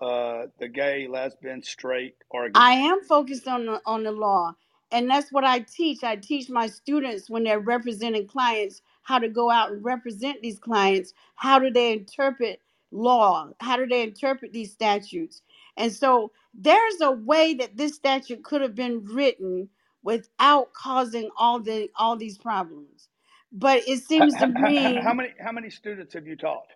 uh, 0.00 0.46
the 0.58 0.68
gay, 0.68 1.06
lesbian, 1.08 1.62
straight 1.62 2.16
argument? 2.32 2.56
I 2.56 2.72
am 2.72 3.02
focused 3.02 3.48
on 3.48 3.66
the, 3.66 3.80
on 3.86 4.02
the 4.02 4.12
law, 4.12 4.54
and 4.90 5.08
that's 5.08 5.32
what 5.32 5.44
I 5.44 5.60
teach. 5.60 6.04
I 6.04 6.16
teach 6.16 6.50
my 6.50 6.66
students 6.66 7.30
when 7.30 7.44
they're 7.44 7.60
representing 7.60 8.26
clients 8.26 8.82
how 9.08 9.18
to 9.18 9.30
go 9.30 9.50
out 9.50 9.72
and 9.72 9.82
represent 9.82 10.42
these 10.42 10.58
clients. 10.58 11.14
How 11.34 11.58
do 11.58 11.70
they 11.70 11.92
interpret 11.94 12.60
law? 12.92 13.48
How 13.58 13.78
do 13.78 13.86
they 13.86 14.02
interpret 14.02 14.52
these 14.52 14.70
statutes? 14.70 15.40
And 15.78 15.90
so 15.90 16.30
there's 16.52 17.00
a 17.00 17.12
way 17.12 17.54
that 17.54 17.78
this 17.78 17.94
statute 17.94 18.44
could 18.44 18.60
have 18.60 18.74
been 18.74 19.02
written 19.06 19.70
without 20.02 20.74
causing 20.74 21.30
all 21.38 21.58
the 21.58 21.88
all 21.96 22.16
these 22.16 22.36
problems. 22.36 23.08
But 23.50 23.82
it 23.88 24.00
seems 24.04 24.36
to 24.36 24.52
how, 24.54 24.92
how 25.02 25.14
me 25.14 25.14
many 25.14 25.30
how 25.40 25.52
many 25.52 25.70
students 25.70 26.12
have 26.12 26.26
you 26.26 26.36
taught? 26.36 26.68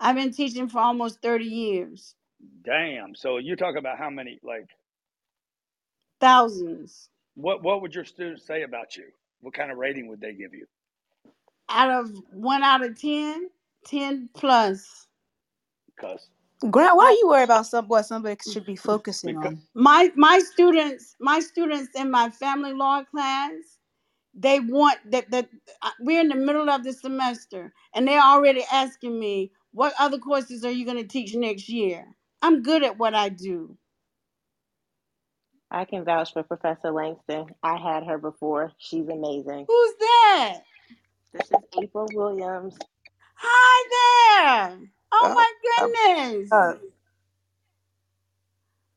I've 0.00 0.16
been 0.16 0.32
teaching 0.32 0.68
for 0.68 0.80
almost 0.80 1.22
30 1.22 1.44
years, 1.46 2.16
Damn. 2.64 3.14
So 3.14 3.38
you 3.38 3.56
talk 3.56 3.76
about 3.76 3.98
how 3.98 4.10
many 4.10 4.40
like 4.42 4.68
thousands. 6.20 7.10
what 7.34 7.62
what 7.62 7.82
would 7.82 7.94
your 7.94 8.04
students 8.04 8.46
say 8.46 8.62
about 8.62 8.96
you? 8.96 9.04
What 9.40 9.54
kind 9.54 9.70
of 9.72 9.78
rating 9.78 10.08
would 10.08 10.20
they 10.20 10.34
give 10.34 10.54
you? 10.54 10.66
Out 11.68 11.90
of 11.90 12.10
one 12.32 12.62
out 12.62 12.84
of 12.84 13.00
ten, 13.00 13.48
ten 13.84 14.28
plus. 14.34 15.08
Because 15.96 16.28
Grant, 16.70 16.96
why 16.96 17.06
are 17.06 17.12
you 17.12 17.28
worried 17.28 17.44
about 17.44 17.66
some 17.66 17.86
what 17.88 18.06
somebody 18.06 18.36
should 18.50 18.66
be 18.66 18.76
focusing 18.76 19.36
because 19.36 19.54
on? 19.54 19.62
My 19.74 20.12
my 20.16 20.38
students, 20.40 21.16
my 21.20 21.40
students 21.40 21.90
in 21.94 22.10
my 22.10 22.30
family 22.30 22.72
law 22.72 23.04
class, 23.04 23.52
they 24.34 24.60
want 24.60 24.98
that 25.10 25.30
that 25.30 25.48
uh, 25.82 25.90
we're 26.00 26.20
in 26.20 26.28
the 26.28 26.34
middle 26.34 26.70
of 26.70 26.84
the 26.84 26.92
semester 26.92 27.72
and 27.94 28.08
they're 28.08 28.22
already 28.22 28.64
asking 28.72 29.18
me 29.18 29.52
what 29.72 29.94
other 29.98 30.18
courses 30.18 30.64
are 30.64 30.70
you 30.70 30.84
going 30.84 30.96
to 30.96 31.06
teach 31.08 31.34
next 31.34 31.68
year. 31.68 32.06
I'm 32.42 32.62
good 32.62 32.82
at 32.82 32.98
what 32.98 33.14
I 33.14 33.28
do. 33.28 33.76
I 35.70 35.84
can 35.84 36.04
vouch 36.04 36.32
for 36.32 36.42
Professor 36.42 36.90
Langston. 36.92 37.46
I 37.62 37.76
had 37.76 38.04
her 38.04 38.18
before. 38.18 38.72
She's 38.78 39.08
amazing. 39.08 39.66
Who's 39.68 39.94
that? 40.00 40.60
This 41.32 41.50
is 41.52 41.58
April 41.82 42.08
Williams. 42.12 42.76
Hi 43.36 44.68
there. 44.70 44.78
Oh 45.12 45.28
Oh, 45.28 45.46
uh, 45.78 45.86
my 45.86 46.26
goodness. 46.26 46.52
uh, 46.54 46.74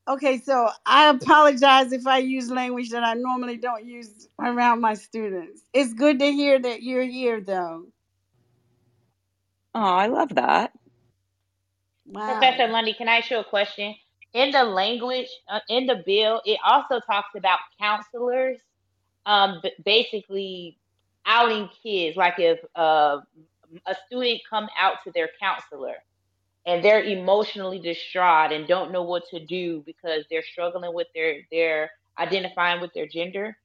Okay, 0.07 0.39
so 0.39 0.69
I 0.85 1.09
apologize 1.09 1.93
if 1.93 2.07
I 2.07 2.19
use 2.19 2.51
language 2.51 2.91
that 2.91 3.03
I 3.03 3.15
normally 3.15 3.57
don't 3.57 3.85
use 3.85 4.27
around 4.39 4.81
my 4.81 4.95
students. 4.95 5.63
It's 5.73 5.93
good 5.93 6.19
to 6.19 6.31
hear 6.31 6.59
that 6.59 6.83
you're 6.83 7.03
here, 7.05 7.41
though. 7.41 7.85
Oh, 9.75 9.81
I 9.81 10.07
love 10.07 10.35
that. 10.35 10.73
Wow. 12.07 12.59
Professor 12.59 12.67
Lundy, 12.67 12.93
can 12.93 13.09
I 13.09 13.17
ask 13.19 13.31
you 13.31 13.39
a 13.39 13.43
question? 13.45 13.95
In 14.33 14.51
the 14.51 14.63
language, 14.63 15.27
uh, 15.51 15.59
in 15.69 15.87
the 15.87 16.03
bill, 16.05 16.41
it 16.45 16.59
also 16.65 16.99
talks 17.01 17.29
about 17.37 17.59
counselors, 17.81 18.59
um, 19.25 19.59
b- 19.63 19.73
basically 19.85 20.79
outing 21.25 21.69
kids. 21.83 22.17
Like 22.17 22.35
if 22.39 22.59
uh, 22.75 23.19
a 23.87 23.95
student 24.07 24.41
come 24.49 24.67
out 24.79 24.97
to 25.05 25.11
their 25.13 25.29
counselor 25.41 25.95
and 26.65 26.83
they're 26.83 27.03
emotionally 27.03 27.79
distraught 27.79 28.51
and 28.51 28.67
don't 28.67 28.91
know 28.91 29.03
what 29.03 29.23
to 29.31 29.45
do 29.45 29.83
because 29.85 30.25
they're 30.29 30.43
struggling 30.43 30.93
with 30.93 31.07
their 31.15 31.37
their 31.51 31.91
identifying 32.19 32.81
with 32.81 32.93
their 32.93 33.07
gender, 33.07 33.57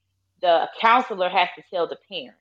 the 0.43 0.69
counselor 0.81 1.29
has 1.29 1.49
to 1.57 1.63
tell 1.73 1.89
the 1.89 1.99
parent. 2.11 2.37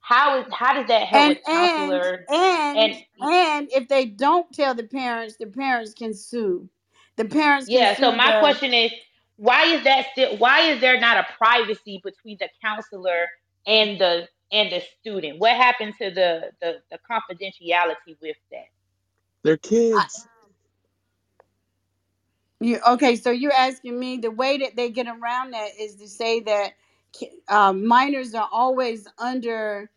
How 0.00 0.40
is 0.40 0.46
how 0.52 0.74
does 0.74 0.88
that 0.88 1.08
help 1.08 1.26
And 1.26 1.28
with 1.28 1.38
and 1.46 1.50
counselor 1.50 2.26
and 2.28 2.76
and 2.76 2.96
and 3.20 3.68
if 3.72 3.88
they 3.88 4.06
don't 4.06 4.52
tell 4.52 4.74
the 4.74 4.84
parents, 4.84 5.36
the 5.38 5.46
parents 5.46 5.94
can 5.94 6.14
sue. 6.14 6.68
The 7.16 7.26
parents 7.26 7.68
can 7.68 7.78
Yeah, 7.78 7.94
so 7.96 8.12
my 8.12 8.32
question 8.38 8.74
is 8.74 8.92
why 9.36 9.64
is 9.66 9.84
that 9.84 10.06
still 10.12 10.36
why 10.38 10.62
is 10.70 10.80
there 10.80 11.00
not 11.00 11.18
a 11.18 11.26
privacy 11.38 12.00
between 12.04 12.38
the 12.40 12.48
counselor 12.62 13.26
and 13.66 14.00
the 14.00 14.28
and 14.52 14.72
the 14.72 14.82
student? 15.00 15.38
What 15.38 15.56
happened 15.56 15.94
to 16.00 16.10
the 16.10 16.52
the, 16.60 16.76
the 16.90 16.98
confidentiality 17.10 18.16
with 18.22 18.36
that? 18.52 18.66
They're 19.44 19.56
kids. 19.58 20.28
you 22.60 22.80
okay, 22.88 23.16
so 23.16 23.30
you're 23.30 23.52
asking 23.52 23.98
me 23.98 24.18
the 24.18 24.30
way 24.30 24.58
that 24.58 24.76
they 24.76 24.90
get 24.90 25.08
around 25.08 25.52
that 25.52 25.70
is 25.80 25.96
to 25.96 26.08
say 26.08 26.40
that 26.40 26.72
ki- 27.12 27.32
uh, 27.48 27.72
minors 27.72 28.34
are 28.34 28.48
always 28.52 29.06
under 29.18 29.90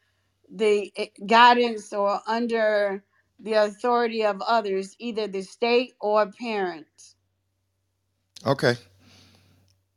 the 0.54 0.92
eh, 0.98 1.08
guidance 1.26 1.94
or 1.94 2.22
under 2.28 3.04
the 3.40 3.54
authority 3.54 4.26
of 4.26 4.42
others, 4.42 4.96
either 5.00 5.28
the 5.28 5.42
state 5.44 5.94
or 6.02 6.28
parents. 6.32 7.16
Okay. 8.46 8.76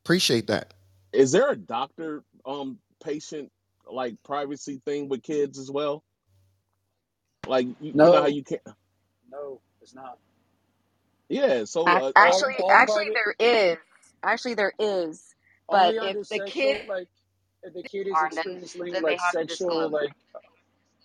Appreciate 0.04 0.48
that. 0.48 0.74
Is 1.12 1.32
there 1.32 1.50
a 1.50 1.56
doctor 1.56 2.24
um 2.46 2.78
patient 3.04 3.50
like 3.92 4.16
privacy 4.24 4.80
thing 4.84 5.08
with 5.08 5.22
kids 5.22 5.58
as 5.58 5.70
well? 5.70 6.04
Like 7.46 7.68
you, 7.80 7.94
you 8.02 8.10
know 8.10 8.20
how 8.20 8.26
you 8.26 8.44
can't. 8.44 8.62
no, 9.30 9.60
it's 9.82 9.94
not. 9.94 10.18
Yeah. 11.28 11.64
So 11.64 11.84
uh, 11.88 12.12
All 12.20 12.46
Actually, 12.46 12.56
all 12.58 12.70
actually 12.70 13.04
private 13.04 13.14
there 13.14 13.34
is. 13.38 13.78
Actually 14.24 14.54
there 14.54 14.74
is. 14.78 15.34
But 15.70 15.96
if 16.02 16.18
under 16.20 16.24
the 16.30 16.40
kid 16.40 16.82
like 16.88 17.08
if 17.62 17.74
the 17.74 17.82
kid 17.84 18.08
is 18.08 18.14
are, 18.14 18.26
experiencing 18.26 19.02
like 19.02 19.20
sexual 19.20 19.90
like 19.90 20.12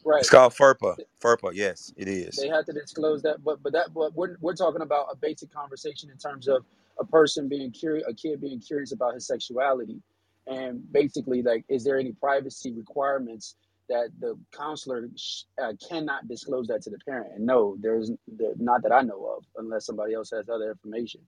right 0.05 0.21
It's 0.21 0.29
called 0.29 0.53
FERPA. 0.53 0.97
FERPA, 1.23 1.51
yes, 1.53 1.93
it 1.97 2.07
is. 2.07 2.37
they 2.37 2.47
have 2.49 2.65
to 2.65 2.73
disclose 2.73 3.21
that 3.23 3.43
but 3.43 3.63
but 3.63 3.73
that 3.73 3.93
but 3.93 4.15
we're, 4.15 4.37
we're 4.41 4.55
talking 4.55 4.81
about 4.81 5.07
a 5.11 5.15
basic 5.17 5.53
conversation 5.53 6.09
in 6.09 6.17
terms 6.17 6.47
of 6.47 6.65
a 6.99 7.05
person 7.05 7.47
being 7.49 7.71
curious 7.71 8.05
a 8.07 8.13
kid 8.13 8.41
being 8.41 8.59
curious 8.59 8.93
about 8.93 9.13
his 9.15 9.27
sexuality 9.27 10.01
and 10.47 10.81
basically 10.91 11.41
like 11.41 11.65
is 11.69 11.83
there 11.83 11.97
any 11.99 12.11
privacy 12.13 12.71
requirements 12.73 13.55
that 13.89 14.09
the 14.19 14.37
counselor 14.57 15.07
sh- 15.17 15.43
uh, 15.61 15.73
cannot 15.89 16.27
disclose 16.27 16.67
that 16.67 16.81
to 16.81 16.89
the 16.89 16.97
parent 17.07 17.33
and 17.35 17.45
no 17.45 17.75
there's 17.79 18.11
there, 18.27 18.53
not 18.57 18.81
that 18.83 18.91
i 18.93 19.01
know 19.01 19.25
of 19.37 19.43
unless 19.57 19.85
somebody 19.85 20.13
else 20.13 20.31
has 20.31 20.49
other 20.49 20.71
information 20.71 21.21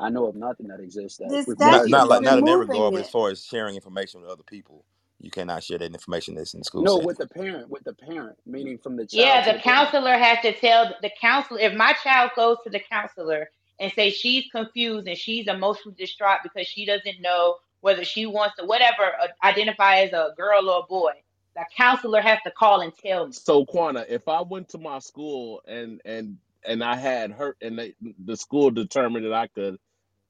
i 0.00 0.08
know 0.10 0.26
of 0.26 0.36
nothing 0.36 0.68
that 0.68 0.80
exists 0.80 1.18
that 1.18 1.38
The 1.38 1.44
Not 1.58 1.86
requires 1.86 1.94
statute 1.94 2.06
not 2.08 2.08
like 2.08 2.22
not 2.22 2.38
in 2.38 2.46
that 2.46 2.58
removing 2.58 2.58
regard, 2.58 2.94
but 2.94 3.00
it. 3.00 3.02
as 3.02 3.10
far 3.10 3.30
as 3.30 3.44
sharing 3.44 3.76
information 3.76 4.20
with 4.22 4.30
other 4.30 4.44
people, 4.44 4.84
you 5.20 5.30
cannot 5.30 5.64
share 5.64 5.78
that 5.78 5.92
information 5.94 6.34
that's 6.36 6.54
in 6.54 6.60
the 6.60 6.64
school 6.64 6.86
no 6.86 6.98
setting. 6.98 7.04
with 7.04 7.18
the 7.18 7.28
parent 7.28 7.70
with 7.70 7.84
the 7.84 7.94
parent 7.94 8.36
meaning 8.46 8.78
from 8.78 8.96
the 8.96 9.06
child 9.06 9.42
Yeah, 9.42 9.44
to 9.44 9.52
the 9.52 9.54
the 9.54 9.60
parent 9.60 9.92
counselor 9.92 10.18
has 10.18 10.40
to 10.42 10.52
tell 10.54 10.94
the 11.02 11.10
counselor 11.20 11.60
if 11.60 11.74
my 11.74 11.94
child 12.04 12.32
goes 12.36 12.58
to 12.64 12.70
the 12.70 12.80
counselor 12.92 13.50
and 13.80 13.92
say 13.94 14.10
she's 14.10 14.46
confused 14.52 15.08
and 15.08 15.18
she's 15.18 15.48
emotionally 15.48 15.96
distraught 15.98 16.40
because 16.42 16.68
she 16.68 16.86
doesn't 16.86 17.22
know 17.22 17.56
whether 17.82 18.04
she 18.04 18.26
wants 18.26 18.56
to 18.58 18.66
whatever 18.66 19.04
uh, 19.22 19.28
identify 19.46 20.00
as 20.00 20.12
a 20.12 20.34
girl 20.36 20.70
or 20.70 20.80
a 20.80 20.86
boy. 20.88 21.12
The 21.56 21.64
counselor 21.76 22.20
has 22.22 22.38
to 22.46 22.52
call 22.52 22.80
and 22.82 22.92
tell 22.96 23.28
me. 23.28 23.34
so 23.34 23.66
Quana, 23.66 24.06
if 24.08 24.28
I 24.28 24.42
went 24.42 24.70
to 24.70 24.78
my 24.78 25.00
school 25.00 25.62
and 25.66 26.00
and 26.04 26.38
and 26.66 26.84
I 26.84 26.96
had 26.96 27.32
her 27.32 27.56
and 27.62 27.78
they, 27.78 27.94
the 28.24 28.36
school 28.36 28.70
determined 28.70 29.26
that 29.26 29.34
I 29.34 29.48
could 29.48 29.78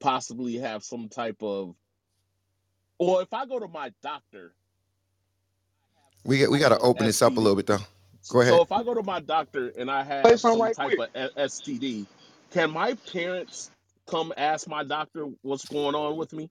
possibly 0.01 0.59
have 0.59 0.85
some 0.85 1.09
type 1.09 1.43
of 1.43 1.75
or 2.99 3.23
if 3.23 3.33
I 3.35 3.47
go 3.47 3.59
to 3.61 3.69
my 3.69 3.93
doctor 4.03 4.55
We 6.25 6.41
got 6.41 6.51
we 6.51 6.59
got 6.59 6.70
to 6.70 6.79
of 6.79 6.81
open 6.81 7.07
this 7.07 7.23
up 7.23 7.37
a 7.37 7.41
little 7.41 7.57
bit 7.57 7.66
though. 7.66 7.79
Go 8.31 8.43
ahead. 8.43 8.55
So 8.55 8.62
if 8.62 8.73
I 8.73 8.83
go 8.85 8.95
to 8.95 9.03
my 9.03 9.20
doctor 9.20 9.73
and 9.79 9.91
I 9.91 10.05
have 10.05 10.39
some 10.39 10.61
right 10.61 10.77
type 10.77 10.95
quick. 10.95 11.01
of 11.15 11.31
STD, 11.37 12.09
can 12.53 12.70
my 12.73 12.97
parents 13.12 13.70
come 14.09 14.33
ask 14.37 14.69
my 14.69 14.85
doctor 14.85 15.27
what's 15.43 15.66
going 15.66 15.95
on 15.95 16.16
with 16.16 16.33
me? 16.33 16.51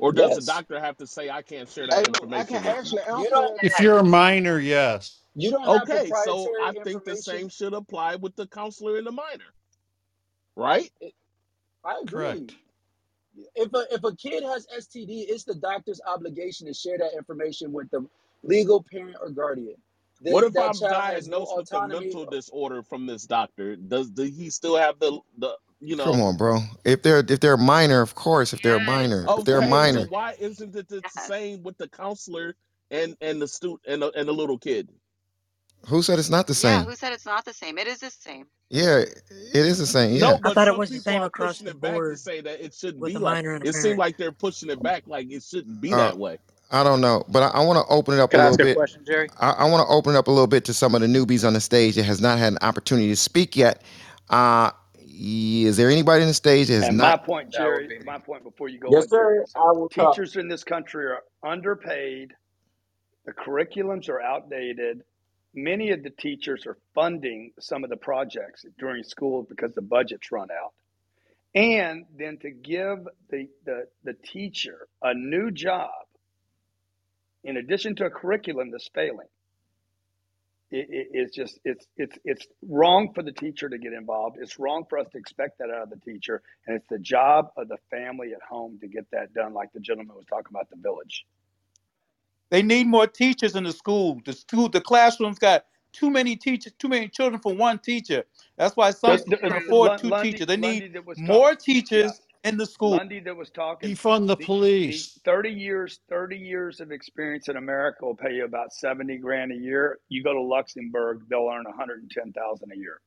Or 0.00 0.12
does 0.12 0.34
the 0.34 0.42
yes 0.42 0.42
doctor 0.42 0.80
have 0.80 0.98
to 0.98 1.08
say 1.08 1.30
I 1.30 1.42
can't 1.42 1.70
share 1.70 1.88
Hey, 1.92 2.02
that 2.02 2.06
look, 2.06 2.28
I 2.32 2.44
can 2.44 2.56
information 2.56 2.64
with 2.64 2.80
you? 2.80 2.80
actually 2.80 3.02
you 3.14 3.28
answer 3.28 3.30
don't 3.30 3.54
that. 3.56 3.60
If 3.62 3.80
you're 3.80 3.98
a 3.98 4.04
minor, 4.04 4.58
yes. 4.60 5.22
you 5.34 5.50
don't 5.52 5.70
have 5.70 5.88
Okay, 5.88 6.12
so 6.14 6.52
I 6.60 6.72
think 6.84 7.04
the 7.04 7.16
information 7.16 7.16
same 7.16 7.48
should 7.48 7.74
apply 7.74 8.16
with 8.16 8.36
the 8.36 8.46
counselor 8.46 8.98
and 8.98 9.06
the 9.06 9.12
minor, 9.12 9.54
right? 10.56 10.90
i 11.84 12.00
agree 12.02 12.46
Correct. 12.46 12.56
if 13.56 13.74
a 13.74 13.84
if 13.94 14.04
a 14.04 14.16
kid 14.16 14.44
has 14.44 14.66
STD, 14.68 15.26
it's 15.28 15.44
the 15.44 15.54
doctor's 15.56 16.00
obligation 16.06 16.66
to 16.68 16.74
share 16.74 16.98
that 16.98 17.14
information 17.16 17.72
with 17.72 17.90
the 17.90 18.06
legal 18.44 18.84
parent 18.90 19.16
or 19.20 19.30
guardian. 19.30 19.76
What 20.26 20.44
if 20.44 20.54
that 20.54 20.72
I'm 20.72 20.74
child 20.74 21.10
has 21.10 21.28
no 21.28 21.38
diagnosed 21.38 21.56
with 21.56 21.66
a 21.72 21.80
autonomy. 21.80 21.82
mental 21.82 22.26
disorder 22.26 22.82
from 22.84 23.06
this 23.06 23.24
doctor? 23.26 23.76
Does 23.76 24.10
does 24.10 24.36
he 24.36 24.50
still 24.50 24.76
have 24.76 24.98
the 25.00 25.20
the 25.38 25.56
you 25.80 25.96
know 25.96 26.12
Come 26.12 26.20
know? 26.20 26.22
on, 26.22 26.36
bro. 26.36 26.60
If 26.84 27.02
they're 27.02 27.20
if 27.28 27.40
they're 27.40 27.54
a 27.54 27.58
minor, 27.58 28.02
of 28.02 28.14
course. 28.14 28.52
If 28.54 28.62
they're 28.62 28.76
a 28.76 28.80
Yes. 28.88 28.96
minor, 28.96 29.32
if 29.36 29.44
they're 29.44 29.58
a 29.58 29.62
Okay, 29.62 29.84
so 29.84 30.02
minor, 30.02 30.08
why 30.08 30.34
isn't 30.40 30.76
it 30.76 30.88
the 30.88 31.04
Yes. 31.04 31.32
same 31.32 31.62
with 31.62 31.78
the 31.78 31.88
counselor 31.88 32.56
and 32.90 33.16
and 33.20 33.42
the 33.42 33.48
student 33.48 33.82
and 33.88 34.02
the, 34.02 34.12
and 34.18 34.28
the 34.28 34.32
little 34.34 34.58
kid? 34.58 34.90
who 35.88 36.02
said 36.02 36.18
it's 36.18 36.30
not 36.30 36.46
the 36.48 36.54
Yeah, 36.58 36.84
same? 36.84 36.86
who 36.86 36.96
said 36.96 37.12
it's 37.14 37.26
not 37.26 37.44
the 37.44 37.54
same? 37.54 37.78
It 37.78 37.88
is 37.88 38.00
the 38.00 38.10
same. 38.10 38.46
Yeah, 38.70 38.98
it 39.00 39.54
is 39.54 39.78
the 39.78 39.86
same. 39.86 40.14
Yeah. 40.16 40.36
No, 40.36 40.38
I 40.44 40.50
but 40.50 40.52
thought 40.52 40.68
it 40.68 40.76
some 40.76 40.78
was 40.78 40.92
the 40.92 40.98
people 40.98 41.14
same 41.14 41.22
are 41.22 41.24
across 41.24 41.60
pushing 41.60 41.66
the 41.66 41.70
it 41.70 41.80
back 41.80 42.06
to 42.08 42.16
board 42.16 42.18
say 42.18 42.40
that 42.42 42.64
it 42.64 42.74
shouldn't 42.74 43.04
with 43.04 43.06
be 43.06 43.16
a 43.16 43.20
like. 43.20 43.20
minor 43.20 43.54
and 43.54 43.64
a 43.64 43.66
It 43.66 43.74
seems 43.74 43.98
parent. 43.98 43.98
like 43.98 44.16
they're 44.16 44.32
pushing 44.32 44.70
it 44.70 44.82
back 44.82 45.04
like 45.06 45.30
it 45.32 45.42
shouldn't 45.44 45.80
be 45.80 45.94
Uh, 45.94 45.96
that 45.96 46.18
way. 46.18 46.38
I 46.70 46.84
don't 46.84 47.00
know, 47.00 47.24
but 47.28 47.42
I, 47.44 47.60
I 47.60 47.64
want 47.66 47.78
to 47.86 47.92
open 47.94 48.14
it 48.14 48.20
up 48.20 48.34
a 48.34 48.36
Can 48.36 48.40
I 48.40 48.44
little 48.44 48.58
ask 48.58 48.62
a 48.62 48.66
bit. 48.66 48.68
question, 48.68 49.04
Jerry? 49.06 49.30
I, 49.40 49.50
I 49.52 49.70
want 49.70 49.86
to 49.88 49.92
open 49.94 50.14
it 50.14 50.18
up 50.18 50.28
a 50.28 50.32
little 50.32 50.48
bit 50.48 50.64
to 50.66 50.74
some 50.74 50.94
of 50.94 51.02
the 51.02 51.08
newbies 51.08 51.46
on 51.46 51.54
the 51.54 51.60
stage 51.60 51.96
that 51.96 52.04
has 52.04 52.20
not 52.20 52.38
had 52.38 52.52
an 52.54 52.58
opportunity 52.62 53.08
to 53.08 53.16
speak 53.16 53.56
yet. 53.56 53.82
Uh, 54.30 54.72
is 54.98 55.76
there 55.78 55.90
anybody 55.90 56.22
on 56.22 56.28
the 56.28 56.34
stage 56.34 56.68
that 56.68 56.74
has 56.74 56.88
And 56.88 57.00
my 57.00 57.16
not? 57.16 57.18
point, 57.18 57.50
That 57.52 57.72
would 57.72 57.86
Jerry, 57.86 57.88
be 57.88 58.00
my 58.00 58.18
point 58.18 58.44
before 58.44 58.68
you 58.68 58.78
go 58.80 58.96
Yes, 58.96 58.96
on, 58.96 59.08
Jerry, 59.08 59.38
sir. 59.38 59.44
is 59.44 59.56
I 59.56 59.72
will 59.72 59.90
talk. 59.90 60.18
teachers 60.18 60.36
in 60.36 60.48
this 60.48 60.64
country 60.64 61.06
are 61.06 61.22
underpaid. 61.44 62.32
The 63.26 63.32
curriculums 63.32 64.08
are 64.10 64.20
outdated. 64.22 65.02
Many 65.54 65.92
of 65.92 66.02
the 66.04 66.10
teachers 66.10 66.66
are 66.66 66.78
funding 66.94 67.52
some 67.60 67.84
of 67.84 67.90
the 67.90 67.96
projects 67.98 68.64
during 68.78 69.04
school 69.04 69.46
because 69.48 69.72
the 69.74 69.82
budgets 69.82 70.32
run 70.32 70.48
out. 70.50 70.74
And 71.54 72.06
then 72.18 72.38
to 72.42 72.50
give 72.50 73.00
the, 73.30 73.48
the, 73.66 73.86
the 74.04 74.14
teacher 74.14 74.88
a 75.02 75.14
new 75.14 75.50
job 75.52 75.90
in 77.44 77.56
addition 77.56 77.96
to 77.96 78.06
a 78.06 78.10
curriculum 78.10 78.70
that's 78.70 78.88
failing, 78.94 79.28
it, 80.70 80.86
it, 80.88 81.08
it's 81.12 81.34
just 81.34 81.58
it's 81.64 81.86
it's 81.96 82.16
it's 82.24 82.46
wrong 82.62 83.12
for 83.12 83.22
the 83.22 83.32
teacher 83.32 83.68
to 83.68 83.78
get 83.78 83.92
involved. 83.92 84.36
It's 84.40 84.58
wrong 84.58 84.84
for 84.88 84.98
us 84.98 85.08
to 85.12 85.18
expect 85.18 85.58
that 85.58 85.70
out 85.70 85.82
of 85.82 85.90
the 85.90 85.96
teacher, 85.96 86.42
and 86.66 86.76
it's 86.76 86.86
the 86.88 86.98
job 86.98 87.50
of 87.56 87.68
the 87.68 87.78
family 87.90 88.32
at 88.32 88.42
home 88.48 88.78
to 88.80 88.86
get 88.86 89.10
that 89.10 89.34
done. 89.34 89.52
Like 89.52 89.72
the 89.72 89.80
gentleman 89.80 90.16
was 90.16 90.26
talking 90.26 90.50
about 90.50 90.70
the 90.70 90.76
village. 90.76 91.26
They 92.50 92.62
need 92.62 92.86
more 92.86 93.06
teachers 93.06 93.54
in 93.56 93.64
the 93.64 93.72
school. 93.72 94.20
The 94.24 94.32
school, 94.32 94.68
the 94.68 94.80
classrooms 94.80 95.38
got 95.38 95.64
too 95.92 96.10
many 96.10 96.36
teachers, 96.36 96.72
too 96.78 96.88
many 96.88 97.08
children 97.08 97.40
for 97.40 97.54
one 97.54 97.78
teacher. 97.78 98.24
That's 98.56 98.76
why 98.76 98.90
some 98.90 99.12
The, 99.12 99.18
schools 99.18 99.40
the, 99.40 99.48
can 99.48 99.56
afford 99.56 99.98
two 99.98 100.08
Lundy, 100.08 100.32
teachers. 100.32 100.46
They 100.46 100.56
need 100.56 100.96
more 101.16 101.54
teachers 101.54 102.20
in 102.44 102.56
the 102.56 102.66
school. 102.66 102.90
Lundy 102.90 103.20
that 103.20 103.36
was 103.36 103.50
talking. 103.50 103.90
Defund 103.90 104.26
the 104.26 104.34
The, 104.34 104.36
the 104.36 104.44
police. 104.44 105.18
thirty 105.24 105.50
years, 105.50 106.00
thirty 106.08 106.36
years 106.36 106.80
of 106.80 106.90
experience 106.92 107.48
in 107.48 107.56
America 107.56 108.04
will 108.04 108.14
pay 108.14 108.34
you 108.34 108.44
about 108.44 108.72
seventy 108.72 109.18
grand 109.18 109.52
a 109.52 109.56
year. 109.56 109.98
You 110.08 110.22
go 110.22 110.32
to 110.32 110.40
Luxembourg, 110.40 111.22
they'll 111.28 111.48
earn 111.52 111.64
one 111.64 111.74
hundred 111.76 112.02
and 112.02 112.10
ten 112.10 112.32
thousand 112.32 112.72
a 112.72 112.76
year. 112.76 113.00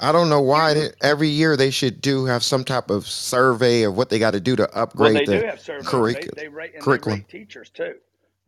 I 0.00 0.10
don't 0.10 0.28
know 0.28 0.40
why 0.40 0.74
they, 0.74 0.90
every 1.00 1.28
year 1.28 1.56
they 1.56 1.70
should 1.70 2.00
do 2.00 2.24
have 2.24 2.42
some 2.42 2.64
type 2.64 2.90
of 2.90 3.06
survey 3.06 3.82
of 3.82 3.96
what 3.96 4.08
they 4.08 4.18
got 4.18 4.32
to 4.32 4.40
do 4.40 4.56
to 4.56 4.68
Well, 4.74 4.82
upgrade 4.82 5.16
they 5.16 5.24
do 5.24 5.38
the 5.40 5.46
have 5.46 5.60
surveys. 5.60 5.84
They 5.84 5.90
curriculum. 5.90 6.34
they 6.36 6.48
rate 6.48 6.72
and 6.74 6.82
they 6.82 7.10
rate 7.12 7.28
teachers 7.28 7.70
too. 7.70 7.94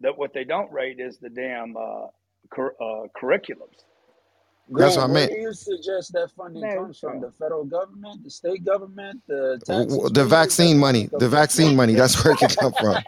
That 0.00 0.18
what 0.18 0.34
they 0.34 0.42
don't 0.44 0.72
rate 0.72 0.98
is 0.98 1.18
the 1.18 1.30
damn 1.30 1.76
uh, 1.76 2.06
cur, 2.50 2.74
uh, 2.80 3.06
curriculums. 3.16 3.84
That's 4.70 4.96
what 4.96 5.04
I 5.04 5.08
where 5.08 5.14
meant. 5.14 5.32
do 5.32 5.36
you 5.36 5.52
suggest 5.54 6.12
that 6.14 6.30
funding 6.36 6.68
Very 6.68 6.70
comes 6.70 6.98
from? 6.98 7.20
The 7.20 7.32
federal 7.32 7.64
government, 7.64 8.24
the 8.24 8.30
state 8.30 8.64
government, 8.64 9.22
the 9.28 9.60
W- 9.66 9.86
w- 9.88 10.08
taxes 10.08 10.10
The 10.10 10.24
vaccine 10.26 10.78
money, 10.78 11.10
that 11.12 11.18
the 11.18 11.28
vaccine 11.28 11.76
money. 11.76 11.94
That's 11.94 12.22
where 12.24 12.34
it 12.34 12.38
can 12.38 12.50
come 12.50 12.74
from. 12.74 13.04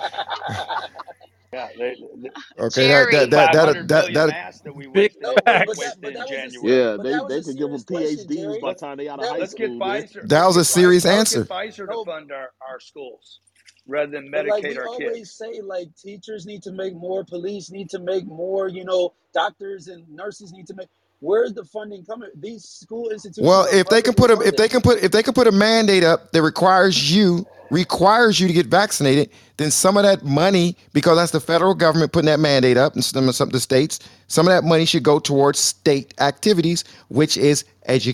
Yeah, 1.52 1.68
they, 1.78 1.97
they, 2.17 2.31
Okay, 2.59 2.89
that 2.89 3.10
Jerry. 3.10 3.12
that 3.12 3.31
that 3.31 3.52
that 3.52 3.76
hundred 3.76 3.89
that 3.89 4.12
million 4.12 4.15
that. 4.15 4.28
masks 4.28 4.62
that 4.62 4.75
we 4.75 4.86
Big 4.93 5.12
wasted 5.12 5.23
no, 5.23 5.41
but 5.44 5.62
but 5.65 5.76
facts. 5.76 5.78
that 5.81 5.99
but 6.02 6.15
wasted 6.15 6.15
in 6.15 6.25
that 6.25 6.31
was 6.31 6.44
a 6.44 6.49
January. 6.49 6.62
Yeah, 6.62 6.97
but 6.97 7.09
they 7.09 7.10
that 7.10 7.25
was 7.25 7.36
they 7.36 7.41
a 7.41 7.43
could 7.43 7.59
give 7.59 7.70
them 7.70 7.83
serious 7.83 7.85
question, 7.85 8.31
PhDs 8.31 8.35
Jerry. 8.35 8.60
by 8.60 8.70
the 8.73 8.75
Let's 8.75 8.81
time 8.81 8.99
they 8.99 9.09
out 9.09 9.20
of 9.20 9.26
That 9.26 9.28
high 9.28 9.41
let's 9.41 9.55
get 9.55 9.76
school, 9.76 9.81
man. 9.83 10.09
Pfizer. 10.09 10.23
That 10.23 10.44
Let's 10.44 10.47
was 10.47 10.57
a 10.59 10.65
get 10.65 10.67
serious 10.67 11.05
Let's 11.05 11.26
answer. 11.31 11.41
get 11.41 11.49
Pfizer 11.49 11.89
to 11.89 11.97
no, 11.97 12.05
fund 12.05 12.33
our, 12.33 12.51
our 12.68 12.81
schools 12.81 13.41
rather 13.86 14.12
than 14.12 14.31
but 14.35 14.47
like 14.47 14.65
medicate 14.65 14.68
we 14.68 14.78
our 14.78 14.89
always 14.89 15.31
kids. 15.31 15.33
say, 15.33 15.60
like 15.62 15.89
teachers 15.97 16.47
need 16.47 16.62
to 16.65 16.73
make 16.73 16.94
more, 16.94 17.25
police 17.25 17.70
need 17.70 17.91
to 17.91 18.01
make 18.01 18.26
more, 18.26 18.68
you 18.68 18.85
know, 18.85 19.15
doctors 19.35 19.89
and 19.89 20.09
nurses 20.09 20.52
need 20.52 20.67
to 20.68 20.75
make. 20.75 20.89
Where's 21.20 21.55
the 21.55 21.65
funding 21.65 22.05
coming? 22.05 22.31
These 22.36 22.65
school 22.65 23.11
institutions 23.11 23.49
Well, 23.49 23.67
are 23.67 23.73
if 23.73 23.89
they 23.89 24.03
can 24.03 24.15
publicly 24.15 24.15
put 24.15 24.31
a 24.31 24.41
if 24.41 24.57
they 24.57 24.69
can 24.69 24.81
put 24.83 25.03
if 25.05 25.12
they 25.12 25.23
can 25.23 25.35
put 25.35 25.47
a 25.47 25.53
mandate 25.53 26.05
up 26.05 26.33
that 26.33 26.43
requires 26.43 27.15
you 27.15 27.47
requires 27.70 28.41
you 28.41 28.49
to 28.49 28.55
get 28.55 28.67
vaccinated, 28.67 29.31
then 29.59 29.70
some 29.70 29.97
of 29.99 30.05
that 30.05 30.25
money, 30.25 30.77
because 30.95 31.17
that's 31.19 31.33
the 31.33 31.41
federal 31.41 31.75
government 31.75 32.12
putting 32.12 32.27
that 32.27 32.41
mandate 32.41 32.78
up, 32.78 32.95
and 32.95 33.05
some 33.05 33.28
of 33.28 33.35
some 33.36 33.49
of 33.49 33.53
the 33.53 33.61
states, 33.61 34.01
some 34.28 34.47
of 34.49 34.53
that 34.53 34.65
money 34.65 34.86
should 34.86 35.03
go 35.03 35.19
towards 35.19 35.59
state 35.59 36.15
activities, 36.20 36.85
which 37.09 37.36
is 37.36 37.65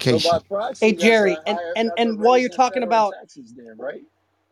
So 0.02 0.20
by 0.20 0.38
education. 0.38 0.40
proxy, 0.48 0.86
Hey 0.88 0.92
that's 0.94 1.20
a 1.20 1.26
Jerry, 1.26 1.36
and 1.46 1.58
higher. 1.58 1.74
and 1.76 1.90
That's 1.90 2.06
a 2.06 2.12
and 2.12 2.20
while 2.20 2.38
you're 2.38 2.48
raise 2.48 2.52
in 2.52 2.58
talking 2.58 2.82
federal 2.82 2.84
about 2.84 3.14
taxes, 3.20 3.54
then, 3.56 3.76
right? 3.78 4.02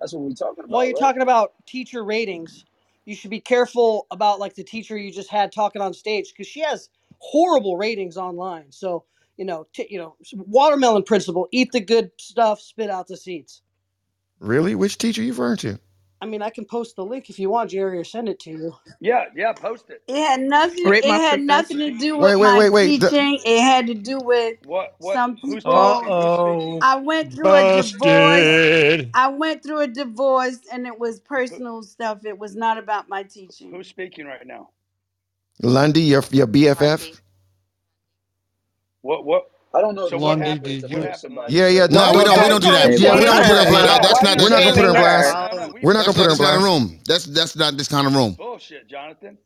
That's 0.01 0.12
what 0.15 0.23
we're 0.23 0.33
talking 0.35 0.65
about. 0.65 0.70
while 0.70 0.85
about, 0.85 0.87
you're 0.87 0.95
right? 0.95 1.09
talking 1.09 1.23
about 1.23 1.55
teacher 1.67 2.05
ratings, 2.05 2.65
you 3.07 3.15
should 3.17 3.31
be 3.31 3.41
careful 3.41 4.07
about 4.11 4.41
like 4.41 4.55
the 4.55 4.65
teacher 4.65 4.97
you 4.99 5.12
just 5.12 5.31
had 5.31 5.53
talking 5.53 5.83
on 5.83 5.95
stage 5.95 6.33
because 6.33 6.47
she 6.49 6.61
has 6.61 6.91
horrible 7.21 7.77
ratings 7.77 8.17
online. 8.17 8.73
So 8.73 9.05
you 9.37 9.47
know, 9.47 9.67
t- 9.73 9.87
you 9.89 9.99
know, 9.99 10.17
watermelon 10.35 11.05
principle: 11.05 11.49
eat 11.53 11.73
the 11.73 11.81
good 11.81 12.11
stuff, 12.19 12.61
spit 12.61 12.91
out 12.91 13.07
the 13.09 13.17
seeds. 13.17 13.63
Really? 14.39 14.75
Which 14.75 14.99
teacher 14.99 15.23
you 15.23 15.33
referring 15.33 15.59
to? 15.59 15.79
I 16.23 16.27
mean, 16.27 16.43
I 16.43 16.51
can 16.51 16.67
post 16.67 16.97
the 16.97 17.05
link 17.05 17.31
if 17.31 17.39
you 17.39 17.49
want, 17.49 17.71
Jerry, 17.71 17.99
or 17.99 18.05
send 18.05 18.29
it 18.29 18.39
to 18.41 18.51
you. 18.51 18.77
Yeah, 19.01 19.25
yeah, 19.35 19.55
post 19.55 19.89
it. 19.89 20.03
It 20.07 20.17
had 20.17 20.41
nothing. 20.41 20.85
Rate 20.85 21.05
it 21.05 21.09
had 21.09 21.41
nothing 21.41 21.79
to 21.79 21.93
do 21.93 22.19
with 22.19 22.25
Wait, 22.27 22.37
wait, 22.37 22.59
my 22.59 22.69
wait. 22.69 23.01
The- 23.01 23.09
teaching. 23.09 23.39
It 23.47 23.63
had 23.63 23.87
to 23.87 23.95
do 23.95 24.19
with 24.19 24.59
What? 24.67 24.97
What? 24.99 25.15
some 25.15 25.37
people. 25.37 25.73
Oh, 25.73 26.79
I 26.83 26.97
went 26.97 27.33
through 27.33 27.55
a 27.55 27.83
divorce. 27.83 29.09
I 29.15 29.35
went 29.35 29.63
through 29.63 29.81
a 29.81 29.87
divorce, 29.87 30.59
and 30.71 30.87
it 30.87 30.99
was 30.99 31.21
personal 31.21 31.83
stuff. 31.83 32.27
It 32.27 32.39
was 32.39 32.55
not 32.55 32.77
about 32.77 33.09
my 33.09 33.23
teaching. 33.23 33.71
Who's 33.71 33.89
speaking 33.89 34.27
right 34.27 34.47
now? 34.47 34.69
Lundy, 35.63 36.03
your 36.03 36.25
your 36.31 36.47
BFF. 36.47 37.21
What 39.03 39.25
what? 39.25 39.45
I 39.75 39.81
don't 39.81 39.95
know. 39.95 40.09
So 40.09 40.19
what 40.19 40.39
happened? 40.39 40.83
What 40.91 41.05
happened, 41.05 41.39
Yeah, 41.49 41.69
yeah. 41.69 41.87
No, 41.91 42.13
we 42.15 42.25
don't. 42.25 42.43
We 42.43 42.49
don't 42.49 42.63
do 42.63 42.73
that. 42.73 42.99
Yeah, 42.99 43.15
we 43.17 43.25
don't 43.25 43.45
put 43.45 43.57
her 43.57 43.71
blast. 43.71 44.03
That's 44.03 44.23
not. 44.23 44.41
We're 44.41 44.51
not 44.51 44.63
gonna 44.63 44.75
put 44.75 44.85
her 44.85 44.91
in. 44.91 44.97
blast. 44.97 45.75
We're 45.83 45.93
not 45.93 46.07
gonna 46.07 46.17
put 46.17 46.27
her 46.27 46.33
in 46.33 46.37
blast. 46.39 46.63
Room. 46.63 47.01
That's 47.07 47.25
that's 47.27 47.57
not 47.57 47.77
this 47.77 47.89
kind 47.89 48.07
of 48.07 48.15
room. 48.15 48.35
Bullshit, 48.35 48.89
Jonathan. 48.89 49.39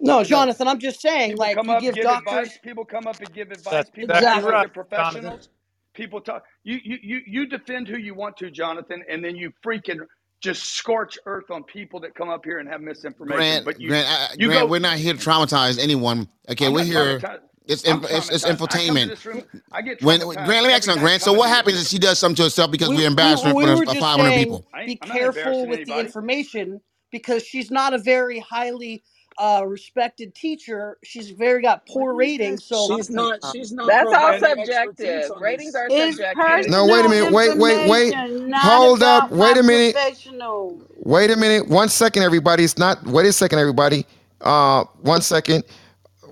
No, 0.00 0.22
Jonathan, 0.24 0.68
I'm 0.68 0.78
just 0.78 1.00
saying, 1.00 1.30
people 1.30 1.44
like, 1.46 1.56
come 1.56 1.68
you 1.68 1.72
up, 1.74 1.80
give, 1.82 1.94
give 1.94 2.04
doctors... 2.04 2.32
advice. 2.32 2.58
People 2.62 2.84
come 2.84 3.06
up 3.06 3.18
and 3.20 3.32
give 3.32 3.50
advice. 3.50 3.72
That's 3.72 3.90
people 3.90 4.14
exactly 4.16 4.50
right. 4.50 4.72
professionals. 4.72 5.24
Jonathan. 5.24 5.50
People 5.94 6.20
talk. 6.20 6.44
You, 6.64 6.78
you, 6.84 6.98
you, 7.02 7.20
you 7.26 7.46
defend 7.46 7.88
who 7.88 7.96
you 7.96 8.14
want 8.14 8.36
to, 8.38 8.50
Jonathan, 8.50 9.02
and 9.08 9.24
then 9.24 9.36
you 9.36 9.52
freaking 9.64 10.00
just 10.40 10.74
scorch 10.74 11.18
earth 11.26 11.50
on 11.50 11.64
people 11.64 12.00
that 12.00 12.14
come 12.14 12.28
up 12.28 12.44
here 12.44 12.58
and 12.58 12.68
have 12.68 12.80
misinformation. 12.80 13.38
Grant, 13.38 13.64
but 13.64 13.80
you, 13.80 13.88
Grant, 13.88 14.06
I, 14.06 14.36
Grant 14.36 14.52
go, 14.52 14.66
we're 14.66 14.80
not 14.80 14.98
here 14.98 15.14
to 15.14 15.18
traumatize 15.18 15.78
anyone. 15.78 16.28
Okay, 16.48 16.66
I'm 16.66 16.72
we're 16.72 16.84
here. 16.84 17.20
It's, 17.66 17.82
it's, 17.84 18.30
it's 18.30 18.44
infotainment. 18.44 19.24
Room, 19.24 19.42
I 19.72 19.82
get 19.82 20.00
when, 20.00 20.20
Grant, 20.20 20.36
let 20.36 20.64
me 20.64 20.72
ask 20.72 20.86
you, 20.86 20.94
Grant. 20.96 21.22
So 21.22 21.32
what 21.32 21.48
happens 21.48 21.80
if 21.80 21.88
she 21.88 21.98
does 21.98 22.18
something 22.18 22.36
to 22.36 22.42
herself 22.44 22.70
because 22.70 22.90
we, 22.90 23.04
are 23.04 23.08
embarrassed 23.08 23.44
we, 23.44 23.52
we 23.52 23.64
in 23.64 23.76
front 23.76 23.88
of 23.88 23.96
500 23.96 24.28
saying, 24.28 24.44
people? 24.44 24.66
Be 24.86 24.96
careful 24.96 25.66
with 25.66 25.80
anybody. 25.80 25.84
the 25.84 25.98
information 26.06 26.80
because 27.10 27.44
she's 27.44 27.70
not 27.70 27.92
a 27.92 27.98
very 27.98 28.38
highly 28.38 29.02
uh, 29.38 29.62
respected 29.66 30.34
teacher. 30.34 30.98
She's 31.04 31.30
very 31.30 31.62
got 31.62 31.86
poor 31.86 32.14
ratings, 32.14 32.64
so 32.64 32.96
She's 32.96 33.10
not. 33.10 33.40
She's 33.52 33.72
not. 33.72 33.86
That's 33.88 34.12
all 34.12 34.38
subjective. 34.38 35.30
Ratings 35.40 35.74
are 35.74 35.88
It's 35.90 36.16
subjective. 36.16 36.70
No, 36.70 36.86
wait 36.86 37.04
a 37.04 37.08
minute. 37.08 37.32
Wait, 37.32 37.56
wait, 37.58 37.88
wait. 37.88 38.14
Hold 38.54 39.02
up. 39.02 39.30
Wait 39.30 39.56
a 39.56 39.62
minute. 39.62 39.96
Wait 40.98 41.30
a 41.30 41.36
minute. 41.36 41.68
One 41.68 41.88
second, 41.88 42.22
everybody. 42.22 42.64
It's 42.64 42.78
not. 42.78 43.04
Wait 43.04 43.26
a 43.26 43.32
second, 43.32 43.58
everybody. 43.58 44.06
Uh, 44.40 44.84
one 45.02 45.22
second 45.22 45.64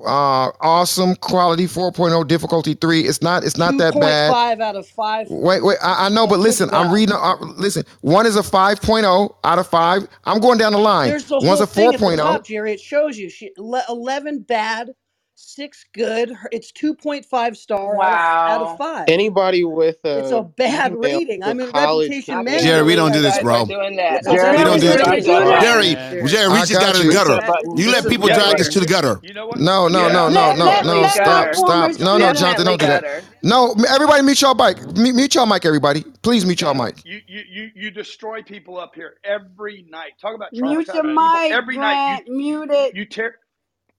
uh, 0.05 0.51
awesome. 0.61 1.17
Quality 1.17 1.67
4.0 1.67 2.27
difficulty 2.27 2.75
3 2.75 3.01
it's 3.01 3.23
not 3.23 3.45
it's 3.45 3.57
not 3.57 3.73
2. 3.73 3.79
that 3.79 4.01
bad. 4.01 4.31
5 4.33 4.61
out 4.61 4.77
of 4.77 4.87
5 4.87 5.29
wait 5.31 5.65
wait 5.65 5.79
i, 5.83 6.07
I 6.07 6.09
know 6.09 6.27
but 6.27 6.39
listen 6.39 6.69
i'm 6.73 6.93
reading 6.93 7.15
uh, 7.15 7.37
listen 7.41 7.85
one 8.01 8.27
is 8.27 8.37
a 8.37 8.43
5.0 8.43 9.35
out 9.45 9.59
of 9.59 9.67
5 9.67 10.09
i'm 10.25 10.41
going 10.41 10.59
down 10.59 10.73
the 10.73 10.79
line. 10.79 11.09
There's 11.09 11.25
the 11.25 11.39
one's 11.39 11.61
a 11.61 11.67
4.0 11.67 12.45
jerry. 12.45 12.73
It 12.73 12.81
shows 12.81 13.19
you. 13.19 13.29
She, 13.31 13.51
11 13.57 14.41
bad 14.41 14.91
six 15.35 15.85
good. 15.93 16.33
It's 16.53 16.73
two 16.73 16.95
point 16.95 17.25
five 17.25 17.57
star 17.57 18.01
out 18.03 18.61
of, 18.61 18.67
out 18.67 18.73
of 18.73 18.79
five. 18.79 19.05
Anybody 19.09 19.65
with 19.65 19.99
It's 20.05 20.31
a 20.31 20.43
bad 20.43 20.97
rating. 20.97 21.43
I'm 21.43 21.59
mean, 21.59 21.71
Reputation 21.73 22.45
man. 22.45 22.63
Jerry, 22.63 22.83
we 22.83 22.95
don't 22.95 23.13
do 23.13 23.21
this, 23.23 23.39
bro. 23.41 23.65
We 23.65 23.75
don't 23.75 24.81
do 24.81 24.89
this. 24.89 25.25
Jerry. 25.27 25.95
Jerry, 26.29 26.49
we 26.53 26.59
just 26.61 26.73
got 26.73 26.95
in 26.97 27.03
to 27.03 27.09
the 27.09 27.13
gutter. 27.13 27.81
You 27.81 27.91
let 27.91 28.09
people 28.09 28.29
drag 28.29 28.61
us 28.61 28.69
to 28.69 28.81
the 28.81 28.87
gutter. 28.87 29.21
No, 29.57 29.89
no, 29.89 30.09
no, 30.09 30.29
no, 30.29 30.55
no, 30.55 30.83
no. 30.83 31.09
Stop, 31.09 31.55
stop. 31.55 31.99
No, 32.01 32.19
no, 32.19 32.33
Jonathan, 32.33 32.67
don't 32.67 32.81
do 32.81 32.87
that. 32.87 33.25
No, 33.43 33.75
everybody, 33.89 34.23
mute 34.23 34.41
y'all 34.41 34.55
mic. 34.55 34.79
Meet 34.97 35.35
y'all 35.35 35.47
mic, 35.47 35.65
everybody. 35.67 36.03
Please 36.23 36.47
mute 36.47 36.63
y'all 36.63 36.75
mic. 36.75 37.05
you, 37.05 37.21
you 37.27 37.43
you 37.51 37.71
you 37.75 37.91
destroy 37.91 38.43
people 38.43 38.79
up 38.79 38.95
here 38.95 39.17
every 39.25 39.87
night. 39.91 40.13
Talk 40.21 40.35
about 40.35 40.53
Mute 40.53 40.71
your 40.71 40.83
traumatizing 40.83 40.93
people 40.93 41.15
mic, 41.15 41.53
every 41.53 41.77
night. 41.77 42.23
You 42.27 42.37
Mute 42.37 42.71
it. 42.71 42.97
you 42.97 43.05
tear 43.05 43.37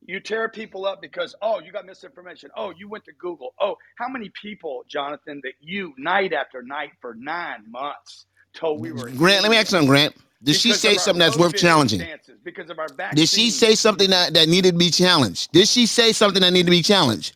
you 0.07 0.19
tear 0.19 0.49
people 0.49 0.85
up 0.85 1.01
because, 1.01 1.35
oh, 1.41 1.59
you 1.59 1.71
got 1.71 1.85
misinformation. 1.85 2.51
Oh, 2.55 2.71
you 2.77 2.87
went 2.87 3.05
to 3.05 3.11
Google. 3.13 3.55
Oh, 3.59 3.75
how 3.97 4.07
many 4.07 4.31
people, 4.39 4.83
Jonathan, 4.87 5.41
that 5.43 5.53
you 5.59 5.93
night 5.97 6.31
after 6.31 6.61
night 6.61 6.91
for 7.01 7.15
nine 7.15 7.63
months 7.69 8.27
told 8.53 8.81
we 8.81 8.91
were. 8.91 9.09
Grant, 9.09 9.41
let 9.41 9.49
me 9.49 9.57
ask 9.57 9.67
you 9.67 9.71
something, 9.71 9.89
Grant. 9.89 10.15
Did 10.43 10.55
she 10.55 10.73
say 10.73 10.95
something 10.97 11.19
that's 11.19 11.37
worth 11.37 11.55
challenging? 11.55 12.03
Because 12.43 12.69
of 12.69 12.77
our 12.77 12.87
vaccine. 12.89 13.15
Did 13.15 13.29
she 13.29 13.49
say 13.49 13.73
something 13.73 14.11
that, 14.11 14.35
that 14.35 14.47
needed 14.47 14.73
to 14.73 14.77
be 14.77 14.91
challenged? 14.91 15.51
Did 15.51 15.67
she 15.67 15.87
say 15.87 16.11
something 16.11 16.41
that 16.41 16.51
needed 16.51 16.65
to 16.65 16.71
be 16.71 16.83
challenged? 16.83 17.35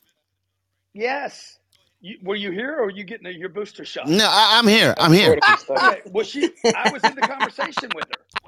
Yes. 0.94 1.58
You, 2.02 2.18
were 2.22 2.36
you 2.36 2.52
here 2.52 2.78
or 2.78 2.84
were 2.84 2.92
you 2.92 3.04
getting 3.04 3.26
a, 3.26 3.32
your 3.32 3.50
booster 3.50 3.84
shot? 3.84 4.08
No, 4.08 4.28
I, 4.30 4.60
am 4.60 4.68
here. 4.68 4.94
I'm 4.98 5.12
here. 5.12 5.40
okay, 5.70 6.02
well, 6.12 6.24
she, 6.24 6.52
I 6.76 6.92
was 6.92 7.04
in 7.04 7.16
the 7.16 7.22
conversation 7.22 7.90
with 7.96 8.06
her. 8.06 8.42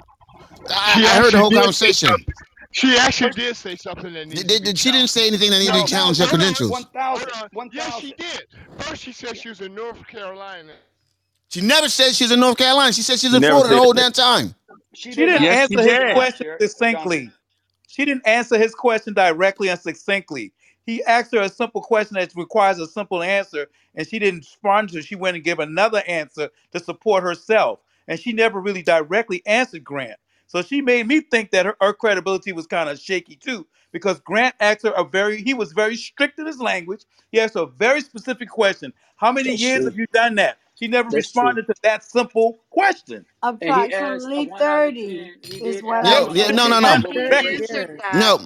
I, 0.70 1.04
I 1.06 1.22
heard 1.22 1.34
the 1.34 1.40
whole 1.40 1.52
conversation. 1.52 2.12
She 2.72 2.96
actually 2.98 3.32
did 3.32 3.56
say 3.56 3.76
something 3.76 4.14
that 4.14 4.28
needed. 4.28 4.64
Did, 4.64 4.78
she 4.78 4.92
didn't 4.92 5.10
say 5.10 5.28
anything 5.28 5.52
that 5.52 5.60
needed 5.60 5.74
no, 5.74 5.86
to 5.86 5.92
challenge 5.92 6.20
her 6.20 6.26
credentials. 6.26 6.72
One 6.72 6.86
thousand. 6.86 7.30
Yes, 7.74 8.00
she 8.00 8.14
did. 8.14 8.48
First, 8.78 9.04
she 9.04 9.12
said 9.12 9.38
she 9.38 9.50
was 9.50 9.62
in 9.62 9.76
North 9.76 10.08
Carolina. 10.08 10.74
She 11.50 11.60
never 11.60 11.90
said 11.90 12.16
she's 12.16 12.32
in 12.32 12.40
North 12.40 12.58
Carolina. 12.58 12.94
She 12.94 13.02
said 13.02 13.20
she's 13.20 13.34
in 13.34 13.42
Florida 13.42 13.70
the 13.70 13.78
whole 13.78 13.92
damn 13.92 14.14
time. 14.14 14.56
She, 14.94 15.12
she 15.12 15.26
didn't 15.26 15.42
yes, 15.42 15.70
answer 15.70 15.84
she 15.84 15.90
did. 15.90 16.08
his 16.08 16.14
question 16.14 16.58
succinctly. 16.60 17.32
She 17.88 18.06
didn't 18.06 18.26
answer 18.26 18.58
his 18.58 18.74
question 18.74 19.14
directly 19.14 19.68
and 19.68 19.78
succinctly. 19.80 20.54
He 20.86 21.04
asked 21.04 21.34
her 21.34 21.42
a 21.42 21.50
simple 21.50 21.82
question 21.82 22.16
that 22.16 22.34
requires 22.36 22.80
a 22.80 22.88
simple 22.88 23.22
answer, 23.22 23.68
and 23.96 24.08
she 24.08 24.18
didn't 24.18 24.40
respond 24.40 24.90
to. 24.90 25.02
She 25.02 25.16
went 25.16 25.36
and 25.36 25.44
gave 25.44 25.60
another 25.60 26.02
answer 26.08 26.50
to 26.72 26.80
support 26.80 27.22
herself, 27.22 27.80
and 28.08 28.18
she 28.18 28.32
never 28.32 28.62
really 28.62 28.82
directly 28.82 29.44
answered 29.46 29.84
Grant. 29.84 30.18
So 30.52 30.62
she 30.62 30.82
made 30.82 31.08
me 31.08 31.22
think 31.22 31.52
that 31.52 31.66
her, 31.66 31.78
her 31.80 31.94
credibility 31.94 32.52
was 32.52 32.68
kind 32.68 32.90
of 32.90 33.00
shaky 33.00 33.38
too, 33.38 33.66
because 33.94 34.20
Grant 34.20 34.54
asked 34.60 34.84
her 34.84 34.92
a 34.98 35.06
very, 35.06 35.42
he 35.42 35.54
was 35.54 35.72
very 35.72 35.96
strict 35.96 36.38
in 36.40 36.46
his 36.46 36.60
language. 36.60 37.06
He 37.32 37.40
asked 37.40 37.54
her 37.54 37.62
a 37.62 37.68
very 37.68 38.02
specific 38.02 38.50
question 38.50 38.92
How 39.16 39.32
many 39.32 39.52
That's 39.52 39.62
years 39.62 39.78
true. 39.78 39.86
have 39.86 39.96
you 39.98 40.08
done 40.12 40.36
that? 40.36 40.58
She 40.76 40.90
never 40.90 41.10
That's 41.10 41.32
true. 41.32 41.44
responded 41.44 41.68
to 41.68 41.74
that 41.84 42.04
simple 42.04 42.60
question. 42.70 43.26
Approximately 43.44 44.52
30 44.60 45.32
is 45.64 45.82
what 45.84 46.06
I 46.06 46.20
Yo, 46.20 46.34
yeah, 46.34 46.52
no, 46.52 46.68
no, 46.68 46.82
no, 46.82 46.98
No, 48.16 48.40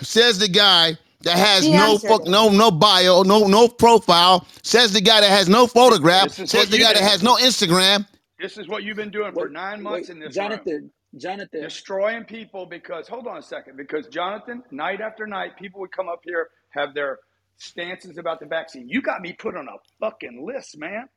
says 0.00 0.38
the 0.38 0.48
guy 0.48 0.96
that 1.24 1.36
has 1.36 1.68
no 1.68 1.98
fuck, 1.98 2.24
no, 2.26 2.48
no 2.48 2.70
bio, 2.70 3.22
no, 3.22 3.46
no 3.46 3.68
profile. 3.68 4.46
Says 4.62 4.94
the 4.94 5.02
guy 5.02 5.20
that 5.20 5.30
has 5.30 5.46
no 5.46 5.66
photographs. 5.66 6.36
photograph. 6.36 6.48
Says 6.48 6.70
the 6.70 6.78
guy 6.78 6.94
that 6.94 7.02
has 7.02 7.22
no 7.22 7.36
Instagram. 7.36 8.06
this 8.38 8.56
is 8.56 8.66
what 8.66 8.82
you've 8.82 8.96
been 8.96 9.10
doing 9.10 9.34
for 9.34 9.50
nine 9.50 9.82
months 9.82 10.08
wait, 10.08 10.14
in 10.14 10.20
this 10.20 10.34
room. 10.38 10.48
Jonathan. 10.48 10.90
Jonathan. 11.16 11.62
Destroying 11.62 12.24
people 12.24 12.66
because, 12.66 13.08
hold 13.08 13.26
on 13.26 13.38
a 13.38 13.42
second, 13.42 13.76
because 13.76 14.06
Jonathan, 14.08 14.62
night 14.70 15.00
after 15.00 15.26
night, 15.26 15.56
people 15.56 15.80
would 15.80 15.92
come 15.92 16.08
up 16.08 16.20
here, 16.24 16.50
have 16.70 16.94
their 16.94 17.18
stances 17.56 18.18
about 18.18 18.40
the 18.40 18.46
vaccine. 18.46 18.88
You 18.88 19.02
got 19.02 19.20
me 19.20 19.32
put 19.32 19.56
on 19.56 19.68
a 19.68 19.76
fucking 19.98 20.44
list, 20.46 20.78
man. 20.78 21.08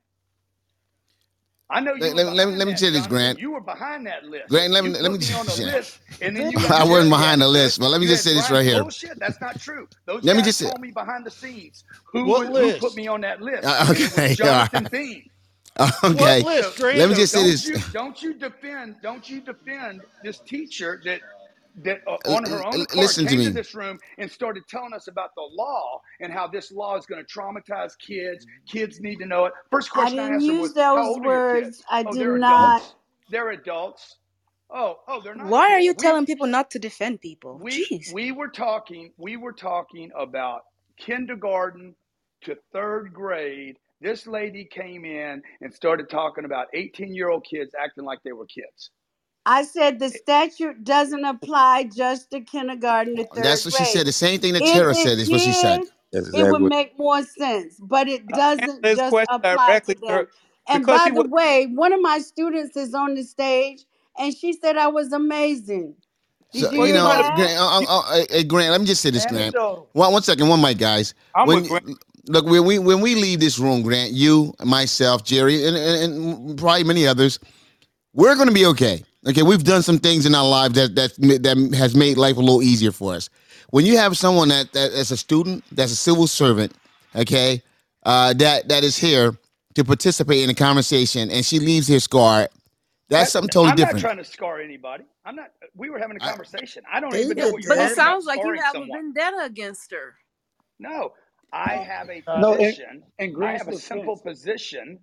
I 1.69 1.79
know 1.79 1.93
you. 1.95 2.01
Let, 2.01 2.15
let, 2.15 2.33
let, 2.33 2.47
let 2.49 2.67
me 2.67 2.73
tell 2.75 2.89
you 2.89 2.93
this, 2.93 3.07
Grant. 3.07 3.39
You 3.39 3.51
were 3.51 3.61
behind 3.61 4.05
that 4.05 4.25
list. 4.25 4.49
Grant, 4.49 4.73
let 4.73 4.83
me 4.83 4.91
you 4.91 4.97
let 4.97 5.11
me 5.11 5.17
just. 5.17 5.59
On 5.59 5.67
yeah. 5.67 6.27
and 6.27 6.37
then 6.37 6.51
you 6.51 6.57
I 6.69 6.83
wasn't 6.83 7.09
behind 7.09 7.41
the 7.41 7.47
list, 7.47 7.79
but 7.79 7.89
let 7.89 8.01
me 8.01 8.05
just 8.05 8.23
say 8.23 8.33
this 8.33 8.51
right 8.51 8.65
here. 8.65 8.81
bullshit 8.81 9.17
that's 9.17 9.39
not 9.39 9.59
true. 9.59 9.87
Those 10.05 10.23
let 10.23 10.35
me 10.35 10.43
just 10.43 10.59
told 10.59 10.75
say. 10.75 10.81
me 10.81 10.91
behind 10.91 11.25
the 11.25 11.31
scenes 11.31 11.85
who, 12.11 12.25
who, 12.25 12.45
who 12.45 12.77
put 12.79 12.95
me 12.95 13.07
on 13.07 13.21
that 13.21 13.41
list. 13.41 13.63
Uh, 13.65 13.87
okay, 13.89 14.35
Jonathan. 14.35 14.87
Bing. 14.91 15.29
Okay. 16.03 16.43
Well, 16.43 16.71
Let 16.79 17.09
me 17.09 17.15
just 17.15 17.33
say 17.33 17.43
this. 17.43 17.67
You, 17.67 17.77
don't 17.91 18.21
you 18.21 18.33
defend? 18.33 18.97
Don't 19.01 19.27
you 19.27 19.41
defend 19.41 20.01
this 20.23 20.39
teacher 20.39 21.01
that 21.05 21.21
that 21.83 22.01
uh, 22.07 22.17
on 22.27 22.45
her 22.45 22.63
own 22.63 22.85
Listen 22.93 23.25
came 23.25 23.37
to, 23.39 23.43
me. 23.45 23.45
to 23.45 23.53
this 23.53 23.73
room 23.73 23.97
and 24.19 24.29
started 24.29 24.63
telling 24.69 24.93
us 24.93 25.07
about 25.07 25.31
the 25.35 25.41
law 25.41 25.99
and 26.19 26.31
how 26.31 26.47
this 26.47 26.71
law 26.71 26.95
is 26.95 27.05
going 27.07 27.23
to 27.25 27.27
traumatize 27.27 27.97
kids. 27.97 28.45
Kids 28.67 28.99
need 29.01 29.17
to 29.17 29.25
know 29.25 29.45
it. 29.45 29.53
First 29.71 29.89
question 29.89 30.19
I, 30.19 30.29
didn't 30.29 30.43
I 30.43 30.45
use 30.45 30.61
was, 30.61 30.73
those 30.75 31.17
words. 31.19 31.83
I 31.89 32.03
oh, 32.05 32.11
did 32.11 32.21
they're 32.21 32.37
not. 32.37 32.81
Adults. 32.81 32.95
They're 33.31 33.51
adults. 33.51 34.17
Oh, 34.69 34.99
oh, 35.07 35.21
they're 35.21 35.35
not. 35.35 35.47
Why 35.47 35.67
kids. 35.67 35.73
are 35.73 35.79
you 35.79 35.91
we, 35.91 35.95
telling 35.95 36.25
people 36.27 36.47
not 36.47 36.69
to 36.71 36.79
defend 36.79 37.21
people? 37.21 37.57
We 37.59 37.87
Jeez. 37.87 38.13
we 38.13 38.31
were 38.31 38.49
talking. 38.49 39.11
We 39.17 39.37
were 39.37 39.53
talking 39.53 40.11
about 40.15 40.61
kindergarten 40.97 41.95
to 42.41 42.55
third 42.71 43.13
grade 43.13 43.77
this 44.03 44.27
lady 44.27 44.65
came 44.65 45.05
in 45.05 45.41
and 45.61 45.73
started 45.73 46.09
talking 46.09 46.43
about 46.43 46.67
18 46.73 47.15
year 47.15 47.29
old 47.29 47.45
kids 47.49 47.73
acting 47.81 48.03
like 48.03 48.19
they 48.23 48.33
were 48.33 48.45
kids. 48.45 48.91
I 49.45 49.63
said 49.63 49.99
the 49.99 50.09
statute 50.09 50.83
doesn't 50.83 51.23
apply 51.23 51.89
just 51.95 52.29
to 52.31 52.41
kindergarten 52.41 53.15
to 53.15 53.23
third 53.23 53.43
That's 53.45 53.63
what 53.63 53.73
she 53.73 53.85
said. 53.85 54.05
The 54.05 54.11
same 54.11 54.41
thing 54.41 54.53
that 54.53 54.59
Tara 54.65 54.93
said 54.93 55.19
is 55.19 55.29
what 55.29 55.39
she 55.39 55.53
said. 55.53 55.83
it 56.11 56.51
would 56.51 56.63
make 56.63 56.99
more 56.99 57.23
sense, 57.23 57.79
but 57.79 58.09
it 58.09 58.27
doesn't 58.27 58.83
just 58.83 59.15
apply 59.29 59.79
to 59.79 59.95
them. 59.95 60.27
And 60.67 60.85
by 60.85 61.09
the 61.09 61.23
was. 61.23 61.29
way, 61.29 61.67
one 61.67 61.93
of 61.93 62.01
my 62.01 62.19
students 62.19 62.75
is 62.75 62.93
on 62.93 63.15
the 63.15 63.23
stage 63.23 63.85
and 64.17 64.35
she 64.35 64.51
said 64.51 64.75
I 64.77 64.87
was 64.87 65.13
amazing. 65.13 65.95
So 66.51 66.71
you 66.71 66.85
you 66.85 66.93
know, 66.93 67.05
that? 67.05 67.35
Grant, 67.35 67.57
I, 67.57 67.79
I, 67.79 68.19
I, 68.19 68.25
hey, 68.29 68.43
Grant, 68.43 68.69
let 68.69 68.79
me 68.81 68.85
just 68.85 69.01
say 69.01 69.09
this, 69.09 69.25
Grant. 69.25 69.55
One, 69.93 70.11
one 70.13 70.21
second, 70.21 70.49
one 70.49 70.61
mic, 70.61 70.77
guys. 70.77 71.15
I'm 71.35 71.47
When 71.47 71.63
Grant 71.63 71.97
look 72.27 72.45
when 72.45 72.65
we 72.65 72.79
when 72.79 73.01
we 73.01 73.15
leave 73.15 73.39
this 73.41 73.59
room, 73.59 73.83
Grant, 73.83 74.11
you, 74.13 74.53
myself, 74.63 75.23
Jerry, 75.25 75.65
and, 75.65 75.77
and, 75.77 76.13
and 76.13 76.59
probably 76.59 76.83
many 76.85 77.07
others, 77.07 77.39
we're 78.13 78.35
going 78.35 78.49
to 78.49 78.53
be 78.53 78.65
okay. 78.67 79.03
Okay, 79.27 79.43
we've 79.43 79.63
done 79.63 79.83
some 79.83 79.99
things 79.99 80.25
in 80.25 80.35
our 80.35 80.47
lives 80.47 80.75
that 80.75 80.95
that 80.95 81.15
that 81.43 81.75
has 81.77 81.95
made 81.95 82.17
life 82.17 82.37
a 82.37 82.41
little 82.41 82.63
easier 82.63 82.91
for 82.91 83.15
us. 83.15 83.29
When 83.71 83.85
you 83.85 83.97
have 83.97 84.17
someone 84.17 84.49
that 84.49 84.73
that 84.73 84.93
is 84.93 85.11
a 85.11 85.17
student, 85.17 85.63
that's 85.71 85.91
a 85.93 85.97
civil 85.97 86.27
servant, 86.27 86.73
okay, 87.15 87.61
uh, 88.03 88.33
that 88.35 88.69
that 88.69 88.83
is 88.83 88.97
here 88.97 89.37
to 89.75 89.83
participate 89.85 90.43
in 90.43 90.49
a 90.51 90.55
conversation, 90.55 91.31
and 91.31 91.45
she 91.45 91.59
leaves 91.59 91.87
here 91.87 91.99
scarred. 92.01 92.49
That's 93.09 93.29
That, 93.29 93.31
something 93.31 93.49
totally 93.49 93.73
different. 93.73 93.97
I'm 93.97 94.01
not 94.03 94.15
trying 94.15 94.17
to 94.17 94.25
scar 94.25 94.61
anybody. 94.61 95.05
I'm 95.25 95.35
not. 95.35 95.49
We 95.75 95.89
were 95.89 95.99
having 95.99 96.17
a 96.17 96.21
conversation. 96.21 96.83
I 96.91 96.99
don't 97.01 97.17
even 97.17 97.37
know 97.37 97.49
what 97.49 97.63
you're 97.63 97.69
But 97.69 97.79
it 97.79 97.91
talking 97.91 97.99
about. 97.99 98.21
sounds 98.21 98.25
like 98.25 98.45
you 98.45 98.45
Scarring 98.45 98.61
have 98.61 98.77
a 98.77 98.85
vendetta 98.87 99.43
against 99.45 99.91
her. 99.91 100.15
No, 100.79 101.13
I 101.53 101.77
have 101.77 102.09
a 102.09 102.21
No, 102.35 102.55
position. 102.55 103.03
in 103.19 103.35
I 103.41 103.53
have 103.53 103.69
a 103.69 103.73
simple 103.73 104.17
defense, 104.17 104.25
position 104.25 104.99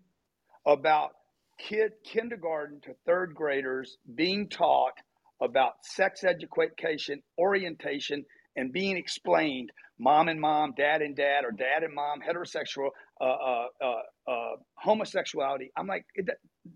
about 0.67 1.13
kid 1.59 1.93
kindergarten 2.05 2.81
to 2.83 2.95
third 3.07 3.35
graders 3.35 3.99
being 4.15 4.49
taught 4.49 4.95
about 5.41 5.75
sex 5.85 6.25
education, 6.25 7.23
orientation, 7.39 8.25
and 8.57 8.73
being 8.73 8.97
explained 8.97 9.71
mom 9.99 10.29
and 10.29 10.41
mom, 10.41 10.75
dad 10.77 11.03
and 11.03 11.17
dad, 11.17 11.45
or 11.45 11.53
dad 11.53 11.83
and 11.85 11.95
mom, 11.95 12.21
heterosexual, 12.21 12.91
uh, 13.21 13.25
uh, 13.25 13.67
uh, 13.83 14.31
uh, 14.31 14.57
homosexuality. 14.77 15.71
I'm 15.77 15.87
like, 15.87 16.05
it, 16.15 16.29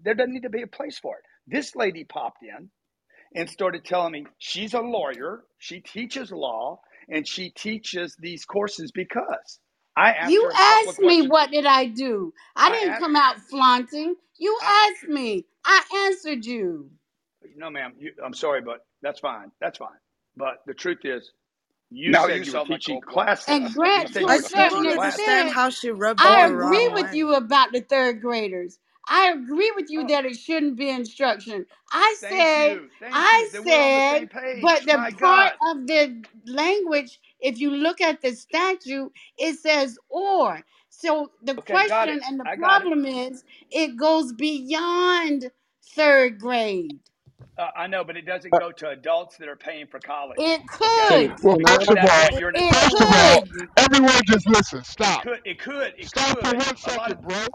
there 0.03 0.15
doesn't 0.15 0.33
need 0.33 0.45
to 0.45 0.51
be 0.51 0.63
a 0.63 0.67
place 0.69 0.99
for 0.99 1.17
it. 1.17 1.25
This 1.47 1.77
lady 1.77 2.05
popped 2.05 2.43
in 2.43 2.71
and 3.35 3.49
started 3.51 3.85
telling 3.85 4.13
me 4.13 4.27
she's 4.39 4.75
a 4.75 4.81
lawyer, 4.81 5.45
she 5.59 5.81
teaches 5.81 6.33
law, 6.33 6.81
and 7.09 7.27
she 7.29 7.51
teaches 7.51 8.17
these 8.21 8.45
courses 8.45 8.93
because 8.93 9.61
I 9.97 10.13
asked 10.13 10.41
You 10.41 10.43
her 10.43 10.53
a 10.55 10.59
couple 10.59 10.91
of 10.91 10.97
asked 10.97 11.01
me 11.01 11.23
questions. 11.23 11.29
what 11.29 11.51
did 11.53 11.67
I 11.67 11.87
do. 11.87 12.35
I 12.57 12.71
I 12.71 12.71
didn't 12.71 12.97
asked, 12.97 12.97
come 12.97 13.17
out 13.17 13.39
flaunting. 13.41 14.17
You 14.39 14.59
I, 14.61 14.75
asked 14.91 15.09
me. 15.09 15.47
I 15.65 15.83
answered 16.09 16.47
you. 16.47 16.91
no, 17.57 17.71
ma'am, 17.71 17.95
you, 17.99 18.13
I'm 18.25 18.35
sorry, 18.35 18.63
but 18.63 18.87
that's 19.03 19.21
fine. 19.21 19.51
That's 19.61 19.79
fine. 19.79 19.99
But 20.37 20.63
the 20.67 20.75
truth 20.75 21.01
is, 21.05 21.33
you 21.91 22.17
Now 22.17 22.29
you 22.29 22.45
said 22.45 22.47
you 22.47 22.53
were 22.55 22.61
sound 22.61 22.71
like 22.71 22.85
teaching 22.85 22.85
Cold 22.85 23.07
Blooded. 23.07 23.35
classes. 23.41 23.49
And 23.49 23.75
You 23.83 23.91
Grant, 23.93 24.09
said 24.09 24.29
to 24.29 24.29
you 24.29 24.29
I 24.29 24.37
a 24.37 24.39
were 24.39 24.43
still 24.43 24.67
certain 24.67 24.69
teaching 24.69 24.87
don't 24.87 24.89
understand 24.89 25.49
classes 25.49 25.49
extent, 25.49 25.51
how 25.51 25.71
she 25.71 25.91
rubbed 25.91 26.23
I 26.23 26.41
the 26.41 26.43
on 26.43 26.59
agree 26.59 26.89
with 26.89 27.13
way. 27.13 27.15
you 27.15 27.35
about 27.35 27.73
the 27.73 27.81
third 27.83 28.21
graders. 28.23 28.79
I 29.09 29.33
agree 29.33 29.73
with 29.77 29.91
you 29.91 30.05
Oh, 30.05 30.09
that 30.09 30.27
it 30.27 30.37
shouldn't 30.37 30.77
be 30.77 30.91
instruction. 30.91 31.67
I 31.93 32.17
thank 32.21 32.57
said, 32.57 32.57
you. 32.57 32.91
Thank 33.01 33.17
I 33.17 33.33
you. 33.33 33.51
Then 33.53 33.65
the 33.67 33.73
said, 33.73 34.31
but 34.55 34.87
the 34.87 34.99
My 34.99 35.11
part 35.19 35.51
God. 35.51 35.55
of 35.71 35.87
the 35.87 36.25
language, 36.47 37.21
if 37.41 37.59
you 37.59 37.71
look 37.71 38.01
at 38.01 38.23
the 38.23 38.35
statute, 38.35 39.13
it 39.39 39.59
says 39.59 39.99
or. 40.11 40.63
So 40.91 41.33
the 41.43 41.57
Okay, 41.59 41.73
question 41.73 42.21
and 42.27 42.41
the 42.41 42.47
I 42.47 42.57
problem 42.57 43.07
is 43.07 43.45
it 43.71 43.97
goes 43.99 44.33
beyond 44.33 45.51
third 45.97 46.39
grade. 46.41 47.01
Uh, 47.59 47.69
I 47.77 47.87
know, 47.87 48.05
but 48.05 48.17
it 48.17 48.27
doesn't 48.27 48.55
uh, 48.55 48.59
go 48.59 48.73
to 48.73 48.89
adults 48.91 49.37
that 49.39 49.49
are 49.49 49.57
paying 49.57 49.87
for 49.87 50.01
college. 50.01 50.39
It 50.39 50.63
Okay. 50.99 51.31
could. 51.31 51.39
Well, 51.43 51.57
first 51.67 51.91
of 51.91 51.99
all, 52.05 52.39
you're 52.39 52.53
It 52.55 52.75
first 52.75 53.01
of 53.01 53.09
all, 53.13 53.45
everyone 53.79 54.21
just 54.27 54.49
listen. 54.49 54.85
It 55.07 55.19
Stop. 55.19 55.23
could. 55.23 55.41
It 55.45 55.59
could. 55.61 55.95
It 55.99 56.13
Stop 56.13 56.41
for 56.41 56.53
could. 56.53 56.55
one 56.55 56.75
A 56.85 56.93
lot 56.93 57.13
bro. 57.23 57.47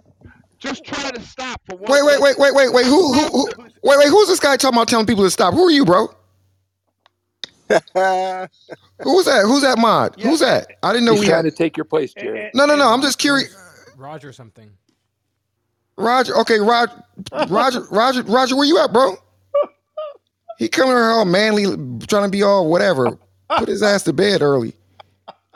Just 0.60 0.86
hold 0.86 1.02
try 1.02 1.12
to 1.12 1.22
stop 1.22 1.62
for 1.70 1.78
one 1.78 1.92
Wait, 1.92 2.04
wait, 2.06 2.22
wait, 2.22 2.38
wait, 2.40 2.54
wait, 2.56 2.74
wait. 2.74 2.86
Who, 2.86 3.14
who, 3.14 3.30
Who's 3.32 3.32
who? 3.32 3.50
Wait, 3.84 4.00
wait. 4.00 4.10
Who's 4.10 4.28
this 4.28 4.40
guy 4.40 4.58
talking 4.58 4.78
about 4.78 4.88
telling 4.90 5.06
people 5.08 5.24
to 5.26 5.32
stop? 5.32 5.54
Who 5.54 5.68
are 5.68 5.72
you, 5.72 5.86
bro? 5.86 6.08
Who's 9.04 9.26
that? 9.26 9.44
Who's 9.46 9.62
that 9.64 9.78
mod? 9.80 10.16
yeah? 10.16 10.30
Who's 10.30 10.40
that? 10.42 10.68
I 10.84 10.94
didn't 10.94 11.06
know 11.06 11.14
He's 11.14 11.22
we 11.22 11.28
trying 11.28 11.44
had. 11.46 11.46
to 11.46 11.52
take 11.52 11.78
your 11.78 11.86
place, 11.86 12.14
Jerry. 12.14 12.50
No, 12.54 12.66
no, 12.66 12.76
no. 12.76 12.90
I'm 12.90 13.02
just 13.02 13.20
curious. 13.20 13.56
Roger 13.96 14.34
something. 14.34 14.72
Roger. 15.98 16.36
Okay, 16.40 16.60
Roger. 16.60 16.94
Roger. 17.50 17.82
Roger. 17.92 18.24
Roger. 18.24 18.56
Where 18.56 18.66
you 18.68 18.80
at, 18.80 18.94
bro? 18.94 19.16
He 20.58 20.70
coming 20.70 20.94
here 20.94 21.06
all 21.06 21.26
manly, 21.26 21.66
trying 22.08 22.24
to 22.26 22.30
be 22.30 22.44
all 22.44 22.70
whatever. 22.70 23.18
Put 23.58 23.70
his 23.70 23.84
ass 23.84 24.04
to 24.04 24.14
bed 24.14 24.42
early. 24.42 24.74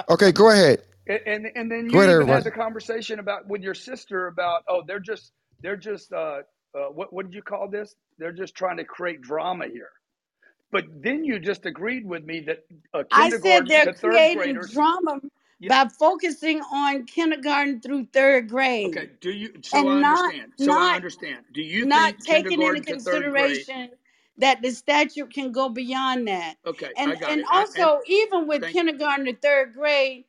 Okay, 0.10 0.32
go 0.32 0.50
ahead. 0.52 0.84
And 1.08 1.20
and 1.28 1.48
and 1.56 1.72
then 1.72 1.90
you 1.90 2.02
ahead, 2.02 2.10
even 2.10 2.28
had 2.28 2.44
everybody. 2.44 2.46
the 2.46 2.52
conversation 2.52 3.20
about 3.20 3.48
with 3.48 3.62
your 3.62 3.76
sister 3.76 4.28
about 4.28 4.64
oh 4.70 4.84
they're 4.88 5.00
just 5.00 5.34
they're 5.62 5.78
just 5.78 6.14
uh, 6.14 6.40
uh 6.78 6.86
what 6.94 7.14
what 7.14 7.26
did 7.28 7.36
you 7.36 7.42
call 7.44 7.70
this? 7.70 7.96
They're 8.20 8.34
just 8.34 8.56
trying 8.56 8.78
to 8.78 8.86
create 8.86 9.22
drama 9.22 9.68
here. 9.68 9.92
But 10.72 10.86
then 11.04 11.26
you 11.26 11.40
just 11.40 11.66
agreed 11.66 12.06
with 12.06 12.26
me 12.26 12.42
that 12.42 12.60
uh, 12.94 13.04
I 13.12 13.30
said 13.30 13.68
they're 13.68 13.86
to 13.86 13.94
third 13.94 14.02
creating 14.10 14.32
graders. 14.32 14.72
drama 14.74 15.22
Yeah. 15.60 15.70
by 15.70 15.88
focusing 16.00 16.62
on 16.62 17.06
kindergarten 17.06 17.82
through 17.82 18.08
third 18.14 18.50
grade 18.50 18.88
Okay. 18.88 19.10
Do 19.22 19.32
you? 19.32 19.54
So 19.64 19.90
I 19.90 20.00
not 20.02 20.02
understand. 20.02 20.54
So 20.58 20.74
I 20.78 20.96
not 20.96 20.96
understand. 20.96 21.46
Do 21.54 21.62
you 21.62 21.86
not 21.86 22.16
think 22.16 22.24
taking 22.26 22.62
into 22.64 22.82
kindergarten 22.82 23.32
grade? 23.32 23.68
consideration 23.68 23.92
that 24.38 24.62
the 24.62 24.72
statute 24.72 25.34
can 25.34 25.52
go 25.52 25.70
beyond 25.70 26.28
that. 26.28 26.56
Okay, 26.68 26.92
And 26.98 27.12
I 27.12 27.16
got 27.16 27.32
and 27.32 27.42
it. 27.42 27.48
I 27.52 27.66
and 27.78 27.90
also 27.90 28.00
even 28.08 28.48
with 28.48 28.62
thank 28.62 28.74
kindergarten 28.74 29.26
to 29.26 29.36
third 29.36 29.74
grade, 29.74 30.26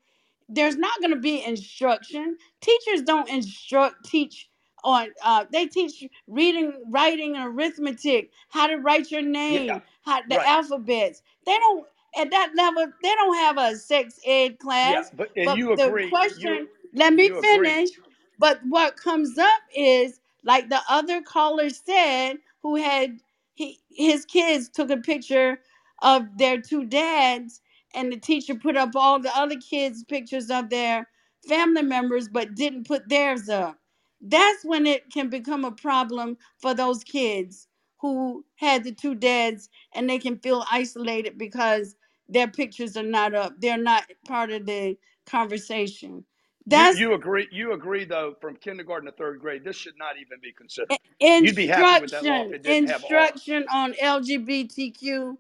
there's 0.49 0.77
not 0.77 0.99
going 1.01 1.13
to 1.13 1.21
be 1.21 1.45
instruction. 1.45 2.37
Teachers 2.61 3.03
don't 3.03 3.29
instruct 3.29 4.05
teach 4.05 4.49
on 4.85 5.09
uh, 5.25 5.47
they 5.51 5.67
teach 5.67 6.05
reading, 6.27 6.73
writing, 6.91 7.37
and 7.37 7.57
arithmetic, 7.57 8.31
how 8.51 8.67
to 8.67 8.77
write 8.77 9.11
your 9.11 9.23
yeah 9.49 9.77
name, 9.77 9.83
how 10.03 10.21
the 10.29 10.37
right 10.37 10.47
alphabets. 10.47 11.23
They 11.47 11.57
don't 11.59 11.87
at 12.17 12.31
that 12.31 12.53
level. 12.57 12.87
They 13.03 13.15
don't 13.15 13.37
have 13.37 13.59
a 13.59 13.77
sex 13.77 14.21
ed 14.27 14.57
yeah. 14.83 15.03
class. 15.03 15.11
But 15.15 15.31
and 15.37 15.47
But 15.47 15.59
you 15.59 15.77
the 15.77 15.89
agree. 15.89 16.05
You 16.05 16.11
question, 16.11 16.69
let 16.93 17.15
me 17.15 17.25
you 17.27 17.39
agree. 17.39 17.75
finish. 17.75 17.91
But 18.39 18.61
what 18.69 18.97
comes 18.97 19.39
up 19.39 19.63
is 19.75 20.21
like 20.45 20.69
the 20.69 20.81
other 20.89 21.23
caller 21.23 21.71
said, 21.71 22.37
who 22.63 22.77
had 22.77 23.19
he 23.55 23.81
his 23.91 24.25
kids 24.27 24.69
took 24.69 24.91
a 24.91 24.97
picture 24.99 25.61
of 26.03 26.27
their 26.37 26.61
two 26.61 26.85
dads 26.85 27.61
and 27.95 28.13
the 28.13 28.17
teacher 28.17 28.55
put 28.55 28.77
up 28.77 28.91
all 28.97 29.21
the 29.21 29.37
other 29.37 29.57
kids' 29.57 30.05
pictures 30.05 30.51
of 30.51 30.71
their 30.71 31.09
family 31.49 31.83
members, 31.83 32.29
but 32.29 32.55
didn't 32.55 32.87
put 32.87 33.09
theirs 33.09 33.49
up. 33.49 33.79
That's 34.21 34.65
when 34.65 34.87
it 34.87 35.11
can 35.13 35.29
become 35.29 35.65
a 35.65 35.71
problem 35.73 36.37
for 36.59 36.75
those 36.75 37.05
kids 37.05 37.69
who 38.01 38.45
had 38.57 38.85
the 38.85 38.93
two 38.93 39.15
dads 39.15 39.69
and 39.95 40.09
they 40.09 40.19
can 40.19 40.39
feel 40.39 40.65
isolated 40.71 41.39
because 41.39 41.97
their 42.29 42.49
pictures 42.49 42.97
are 42.97 43.03
not 43.03 43.35
up. 43.35 43.55
They're 43.59 43.77
not 43.79 44.05
part 44.27 44.51
of 44.51 44.67
the 44.67 44.97
conversation. 45.27 46.25
You 46.67 46.71
That's 46.71 46.99
you 46.99 47.13
agree 47.15 47.49
you 47.53 47.73
agree 47.73 48.05
though 48.05 48.35
from 48.41 48.57
kindergarten 48.57 49.07
to 49.07 49.13
third 49.13 49.39
grade 49.41 49.65
this 49.65 49.77
should 49.77 49.99
not 49.99 50.17
even 50.17 50.39
be 50.43 50.53
considered. 50.53 50.97
You'd 51.21 51.55
be 51.55 51.67
happy 51.67 52.01
with 52.01 52.11
that 52.13 52.25
law 52.25 52.45
if 52.47 52.53
it 52.53 52.63
didn't 52.63 52.89
have. 52.89 53.01
Instruction 53.03 53.67
on 53.71 53.93
LGBTQ. 53.95 55.37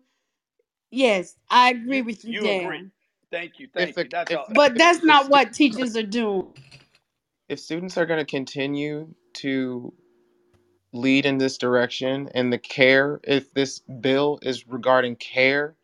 Yes, 0.95 1.37
I 1.51 1.71
agree 1.71 2.03
You 2.03 2.03
with 2.03 2.25
you 2.25 2.35
you 2.35 2.49
agree. 2.49 2.83
there. 2.83 2.91
Thank 3.33 3.59
you. 3.61 3.69
if 3.77 3.95
Thank 3.95 3.95
the 3.95 4.05
you. 4.05 4.11
That's 4.11 4.33
if 4.33 4.35
all. 4.35 4.49
But 4.49 4.79
that's 4.79 5.05
the 5.07 5.15
not 5.15 5.17
stu- 5.17 5.31
what 5.31 5.53
teachers 5.55 5.97
are 5.97 6.03
doing. 6.05 6.55
if 7.49 7.61
students 7.61 7.99
are 7.99 8.07
going 8.07 8.21
to 8.21 8.31
continue 8.31 9.15
to 9.35 9.95
lead 10.95 11.27
in 11.27 11.39
this 11.39 11.59
direction 11.59 12.31
and 12.35 12.53
the 12.53 12.59
care 12.59 13.21
if 13.25 13.55
this 13.55 13.81
bill 13.81 14.41
is 14.43 14.69
regarding 14.69 15.17
care 15.17 15.77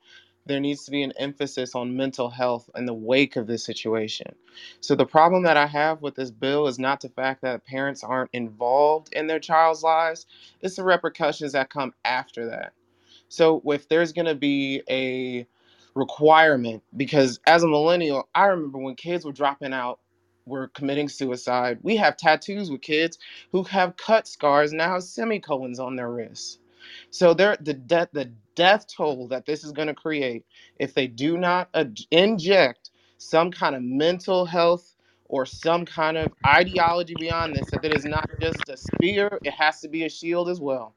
there 0.46 0.60
needs 0.60 0.84
to 0.84 0.92
be 0.92 1.02
an 1.04 1.12
emphasis 1.18 1.74
on 1.76 1.96
mental 1.96 2.30
health 2.30 2.70
in 2.76 2.86
the 2.86 2.94
wake 2.94 3.36
of 3.36 3.46
this 3.46 3.64
situation 3.64 4.26
so 4.80 4.96
the 4.96 5.06
problem 5.06 5.44
that 5.44 5.56
i 5.58 5.66
have 5.66 6.02
with 6.02 6.16
this 6.16 6.32
bill 6.32 6.66
is 6.68 6.78
not 6.80 7.00
the 7.02 7.10
fact 7.10 7.42
that 7.42 7.66
parents 7.66 8.04
aren't 8.04 8.30
involved 8.34 9.10
in 9.14 9.28
their 9.28 9.40
child's 9.40 9.84
lives 9.84 10.26
it's 10.62 10.76
the 10.76 10.84
repercussions 10.84 11.52
that 11.52 11.70
come 11.70 11.94
after 12.04 12.48
that 12.50 12.72
so 13.30 13.62
if 13.66 13.88
there's 13.88 14.12
going 14.12 14.26
to 14.26 14.36
be 14.36 14.82
a 14.90 15.46
requirement 15.96 16.84
because 16.98 17.40
as 17.48 17.64
a 17.64 17.68
millennial 17.68 18.28
i 18.36 18.46
remember 18.46 18.78
when 18.78 18.96
kids 18.96 19.26
were 19.26 19.32
dropping 19.32 19.74
out 19.74 20.00
were 20.46 20.68
committing 20.70 21.08
suicide 21.10 21.78
we 21.82 21.96
have 21.96 22.16
tattoos 22.18 22.70
with 22.70 22.82
kids 22.82 23.10
who 23.52 23.64
have 23.64 23.96
cut 23.98 24.28
scars 24.28 24.74
now 24.74 25.00
semicolons 25.00 25.80
on 25.80 25.96
their 25.96 26.10
wrists. 26.10 26.60
So 27.10 27.34
there 27.34 27.58
the 27.60 27.74
death 27.74 28.10
the 28.14 28.32
death 28.56 28.86
toll 28.94 29.28
that 29.28 29.46
this 29.46 29.64
is 29.64 29.72
going 29.72 29.88
to 29.88 29.94
create 29.94 30.46
if 30.80 30.94
they 30.94 31.08
do 31.08 31.38
not 31.38 31.70
ad- 31.74 32.00
inject 32.12 32.90
some 33.18 33.52
kind 33.52 33.76
of 33.76 33.82
mental 33.82 34.46
health 34.46 34.96
or 35.26 35.46
some 35.46 35.86
kind 35.86 36.18
of 36.18 36.32
ideology 36.46 37.16
beyond 37.16 37.56
this 37.56 37.70
that 37.72 37.84
it 37.84 37.92
is 37.92 38.06
not 38.06 38.30
just 38.40 38.68
a 38.70 38.76
spear 38.78 39.40
it 39.44 39.52
has 39.54 39.80
to 39.82 39.88
be 39.88 40.04
a 40.04 40.10
shield 40.10 40.48
as 40.50 40.60
well. 40.60 40.94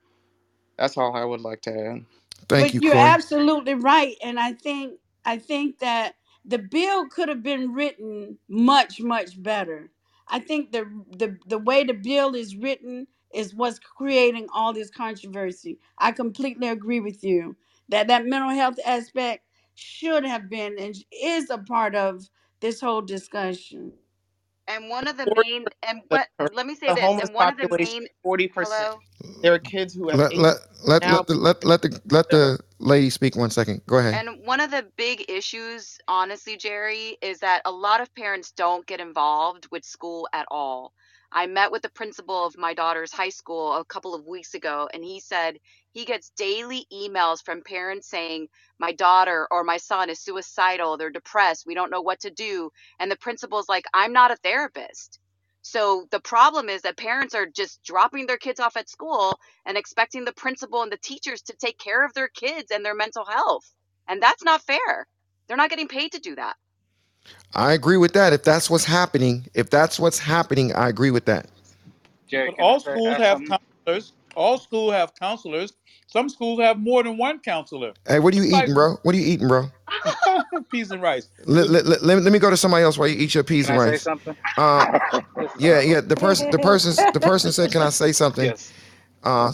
That's 0.78 0.98
all 0.98 1.16
i 1.16 1.26
would 1.26 1.42
like 1.42 1.62
to 1.64 1.72
add 1.72 2.06
Thank 2.50 2.74
But 2.74 2.76
you, 2.76 2.82
you're 2.82 2.96
Corey. 2.96 3.16
absolutely 3.16 3.76
right, 3.76 4.18
and 4.24 4.40
I 4.40 4.54
think 4.54 5.00
I 5.26 5.40
think 5.40 5.80
that 5.80 6.16
the 6.46 6.60
bill 6.60 7.08
could 7.10 7.30
have 7.30 7.44
been 7.44 7.74
written 7.74 8.40
much 8.50 9.02
much 9.02 9.42
better. 9.42 9.92
I 10.30 10.40
think 10.40 10.72
the 10.72 10.86
the 11.18 11.38
the 11.48 11.60
way 11.60 11.84
the 11.86 11.94
bill 11.96 12.36
is 12.36 12.56
written 12.58 13.08
is 13.34 13.56
what's 13.56 13.80
creating 13.80 14.48
all 14.54 14.74
this 14.74 14.92
controversy. 14.92 15.80
I 16.00 16.12
completely 16.14 16.70
agree 16.70 17.02
with 17.02 17.24
you 17.24 17.56
that 17.90 18.08
that 18.08 18.26
mental 18.28 18.52
health 18.52 18.78
aspect 18.86 19.46
should 19.76 20.26
have 20.26 20.50
been 20.50 20.78
and 20.80 20.96
is 21.12 21.50
a 21.50 21.60
part 21.60 21.96
of 21.96 22.30
this 22.62 22.82
whole 22.82 23.02
discussion. 23.02 23.94
And 24.68 24.90
one 24.90 25.08
of 25.08 25.18
the 25.18 25.28
main 25.28 25.66
and 25.84 26.02
percent, 26.10 26.28
what 26.40 26.54
let 26.54 26.66
me 26.66 26.76
say 26.76 26.88
the 26.88 26.96
this, 26.96 27.04
homeless 27.04 27.30
and 27.30 27.36
one 27.36 27.50
of 27.50 27.58
the 27.58 27.64
population, 27.64 28.00
main 28.02 28.08
forty 28.24 28.48
percent. 28.48 28.90
hello? 28.90 29.00
There 29.42 29.54
are 29.54 29.60
kids 29.60 29.94
who 29.94 30.10
have 30.10 30.20
Let 30.20 30.34
let 30.36 30.58
let 30.86 31.02
now. 31.02 31.18
let 31.18 31.28
the 31.28 31.36
let 31.36 31.64
let 31.66 31.82
the 31.82 32.02
let 32.12 32.30
the 32.30 32.60
lady 32.80 33.10
speak 33.10 33.36
one 33.36 33.50
second. 33.50 33.82
Go 33.88 33.98
ahead. 33.98 34.14
And 34.14 34.46
one 34.46 34.60
of 34.62 34.72
the 34.72 34.86
big 34.98 35.26
issues, 35.30 35.98
honestly, 36.08 36.58
Jerry, 36.58 37.18
is 37.22 37.40
that 37.40 37.62
a 37.66 37.72
lot 37.72 38.02
of 38.02 38.14
parents 38.16 38.52
don't 38.52 38.86
get 38.88 39.00
involved 39.00 39.68
with 39.72 39.84
school 39.86 40.28
at 40.34 40.46
all. 40.50 40.94
I 41.36 41.48
met 41.48 41.72
with 41.72 41.82
the 41.82 41.90
principal 41.90 42.46
of 42.46 42.58
my 42.58 42.76
daughter's 42.76 43.12
high 43.12 43.30
school 43.30 43.74
a 43.74 43.86
couple 43.86 44.14
of 44.14 44.28
weeks 44.28 44.54
ago, 44.54 44.88
and 44.94 45.04
he 45.04 45.20
said 45.20 45.58
he 45.92 46.06
gets 46.06 46.30
daily 46.38 46.86
emails 46.94 47.44
from 47.44 47.64
parents 47.64 48.08
saying, 48.08 48.50
My 48.80 48.94
daughter 48.94 49.48
or 49.50 49.64
my 49.64 49.78
son 49.78 50.12
is 50.12 50.20
suicidal, 50.20 50.98
they're 50.98 51.10
depressed, 51.10 51.66
we 51.66 51.74
don't 51.74 51.90
know 51.90 52.02
what 52.02 52.20
to 52.22 52.30
do. 52.30 52.72
And 53.00 53.10
the 53.10 53.18
principal's 53.18 53.68
like, 53.68 53.86
I'm 53.96 54.14
not 54.14 54.32
a 54.32 54.36
therapist. 54.38 55.20
So 55.64 56.08
the 56.12 56.20
problem 56.20 56.70
is 56.70 56.84
that 56.84 56.98
parents 56.98 57.34
are 57.34 57.48
just 57.48 57.84
dropping 57.84 58.28
their 58.28 58.38
kids 58.38 58.60
off 58.60 58.78
at 58.78 58.90
school 58.90 59.40
and 59.66 59.78
expecting 59.78 60.26
the 60.26 60.34
principal 60.34 60.84
and 60.84 60.92
the 60.92 60.98
teachers 60.98 61.42
to 61.44 61.56
take 61.56 61.80
care 61.80 62.06
of 62.06 62.14
their 62.14 62.28
kids 62.28 62.70
and 62.72 62.86
their 62.86 62.96
mental 62.96 63.26
health. 63.26 63.74
And 64.08 64.22
that's 64.22 64.44
not 64.44 64.62
fair. 64.62 65.08
They're 65.48 65.58
not 65.58 65.72
getting 65.72 65.88
paid 65.88 66.12
to 66.12 66.20
do 66.20 66.36
that. 66.36 66.58
I 67.56 67.74
agree 67.74 67.98
with 67.98 68.14
that. 68.14 68.34
If 68.34 68.44
that's 68.44 68.70
what's 68.70 68.86
happening, 68.86 69.46
if 69.54 69.70
that's 69.70 70.00
what's 70.00 70.20
happening, 70.20 70.74
I 70.74 70.90
agree 70.90 71.12
with 71.12 71.26
that. 71.26 71.48
Jerry, 72.28 72.50
but 72.50 72.64
all 72.64 72.80
schools 72.80 73.18
have 73.18 73.42
counselors. 73.46 74.14
All 74.36 74.58
schools 74.58 74.94
have 74.94 75.14
counselors. 75.16 75.74
Some 76.08 76.30
schools 76.30 76.60
have 76.62 76.80
more 76.80 77.04
than 77.04 77.18
one 77.18 77.40
counselor. 77.40 77.94
Hey, 78.08 78.20
what 78.20 78.34
are 78.34 78.38
you 78.38 78.44
eating, 78.44 78.74
bro? 78.74 78.98
What 79.04 79.14
are 79.14 79.18
you 79.18 79.26
eating, 79.26 79.48
bro? 79.48 79.70
peas 80.72 80.92
and 80.92 81.02
rice. 81.02 81.30
Let, 81.46 81.70
let, 81.70 81.86
let, 81.86 82.02
let, 82.02 82.34
me 82.34 82.40
go 82.40 82.50
to 82.50 82.58
somebody 82.58 82.84
else 82.84 82.98
while 82.98 83.08
you 83.08 83.18
eat 83.18 83.36
your 83.36 83.44
peas 83.44 83.68
Can 83.68 83.76
and 83.76 83.82
I 83.82 83.86
rice. 83.86 84.02
say 84.02 84.04
something? 84.04 84.36
Uh, 84.58 85.00
yeah, 85.58 85.80
yeah. 85.82 86.02
The 86.02 86.16
person, 86.16 86.50
the 86.52 86.60
person, 86.60 87.12
the 87.14 87.20
person 87.20 87.52
said, 87.52 87.72
"Can 87.72 87.82
I 87.82 87.90
say 87.90 88.12
something?" 88.12 88.46
Yes. 88.46 88.74
Uh, 89.24 89.54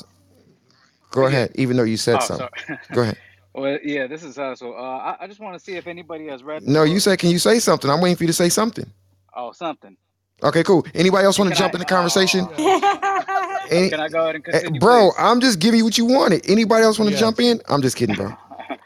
go 1.11 1.25
ahead. 1.25 1.51
Even 1.55 1.77
though 1.77 1.83
you 1.83 1.97
said 1.97 2.17
Oh, 2.21 2.25
something, 2.25 2.49
sorry. 2.67 2.79
go 2.91 3.01
ahead. 3.01 3.17
Well, 3.53 3.77
yeah, 3.83 4.07
this 4.07 4.23
is 4.23 4.37
uh, 4.37 4.55
so. 4.55 4.73
Uh, 4.73 5.15
I, 5.19 5.23
I 5.23 5.27
just 5.27 5.39
want 5.39 5.55
to 5.57 5.59
see 5.59 5.75
if 5.75 5.87
anybody 5.87 6.27
has 6.27 6.43
read. 6.43 6.63
No, 6.63 6.83
you 6.83 6.95
book. 6.95 7.01
said, 7.01 7.19
"Can 7.19 7.29
you 7.29 7.39
say 7.39 7.59
something?" 7.59 7.89
I'm 7.89 8.01
waiting 8.01 8.15
for 8.17 8.23
you 8.23 8.27
to 8.27 8.33
say 8.33 8.49
something. 8.49 8.89
Oh, 9.35 9.51
something. 9.51 9.95
Okay, 10.43 10.63
cool. 10.63 10.85
Anybody 10.93 11.25
else 11.25 11.37
want 11.39 11.51
to 11.51 11.57
jump 11.57 11.73
I? 11.73 11.77
in 11.77 11.79
the 11.79 11.85
conversation? 11.85 12.47
Oh, 12.57 13.67
Any, 13.71 13.89
can 13.89 13.99
I 13.99 14.09
go 14.09 14.21
ahead 14.23 14.35
and 14.35 14.45
eh, 14.47 14.51
continue, 14.51 14.79
bro, 14.79 15.11
please? 15.11 15.15
I'm 15.19 15.39
just 15.41 15.59
giving 15.59 15.79
you 15.79 15.83
what 15.85 15.97
you 15.97 16.05
wanted. 16.05 16.49
Anybody 16.49 16.83
else 16.83 16.97
want 16.99 17.11
to 17.11 17.17
jump 17.17 17.39
in? 17.39 17.61
I'm 17.69 17.81
just 17.81 17.95
kidding, 17.97 18.15
bro. 18.15 18.33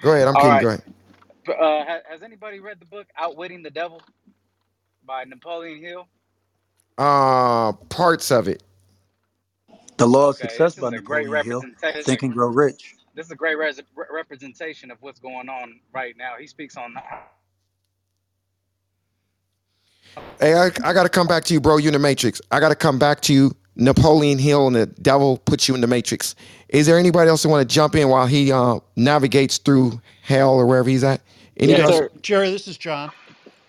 Go 0.01 0.13
ahead. 0.13 0.27
I'm 0.27 0.35
All 0.35 0.41
kidding. 0.41 0.51
right. 0.51 0.61
Go 0.61 0.67
ahead. 0.69 0.83
Uh, 1.47 1.85
ha- 1.85 1.99
has 2.09 2.23
anybody 2.23 2.59
read 2.59 2.79
the 2.79 2.85
book 2.85 3.07
Outwitting 3.17 3.63
the 3.63 3.69
Devil 3.69 4.01
by 5.05 5.23
Napoleon 5.25 5.79
Hill? 5.81 6.07
Uh, 6.97 7.73
parts 7.89 8.31
of 8.31 8.47
it. 8.47 8.63
The 9.97 10.07
Law 10.07 10.29
of 10.29 10.35
Okay, 10.35 10.47
Success 10.47 10.75
by 10.75 10.89
is 10.89 11.01
great 11.01 11.27
Napoleon 11.27 11.45
Hill. 11.45 11.61
Think 12.03 12.23
and 12.23 12.33
Grow 12.33 12.47
Rich. 12.49 12.95
This 13.15 13.27
is 13.27 13.31
a 13.31 13.35
great 13.35 13.57
res- 13.57 13.81
representation 14.11 14.89
of 14.89 14.97
what's 15.01 15.19
going 15.19 15.49
on 15.49 15.79
right 15.93 16.15
now. 16.17 16.33
He 16.39 16.47
speaks 16.47 16.77
on 16.77 16.95
Hey, 20.39 20.53
I, 20.55 20.65
I 20.83 20.93
got 20.93 21.03
to 21.03 21.09
come 21.09 21.27
back 21.27 21.43
to 21.45 21.53
you, 21.53 21.61
bro. 21.61 21.77
You 21.77 21.89
in 21.89 21.93
the 21.93 21.99
Matrix. 21.99 22.41
I 22.51 22.59
got 22.59 22.69
to 22.69 22.75
come 22.75 22.99
back 22.99 23.21
to 23.21 23.33
you. 23.33 23.55
Napoleon 23.75 24.37
Hill 24.37 24.67
and 24.67 24.75
the 24.75 24.85
devil 24.85 25.37
puts 25.37 25.67
you 25.67 25.73
in 25.73 25.81
the 25.81 25.87
Matrix. 25.87 26.35
Is 26.69 26.85
there 26.85 26.99
anybody 26.99 27.29
else 27.29 27.41
that 27.41 27.49
want 27.49 27.67
to 27.67 27.73
jump 27.73 27.95
in 27.95 28.07
while 28.09 28.27
he 28.27 28.51
uh, 28.51 28.79
navigates 28.95 29.57
through 29.57 29.99
hell 30.21 30.51
or 30.53 30.67
wherever 30.67 30.87
he's 30.89 31.03
at? 31.03 31.21
Anybody 31.57 31.83
Yes, 31.83 31.97
sir. 31.97 32.09
Jerry, 32.21 32.51
this 32.51 32.67
is 32.67 32.77
John. 32.77 33.11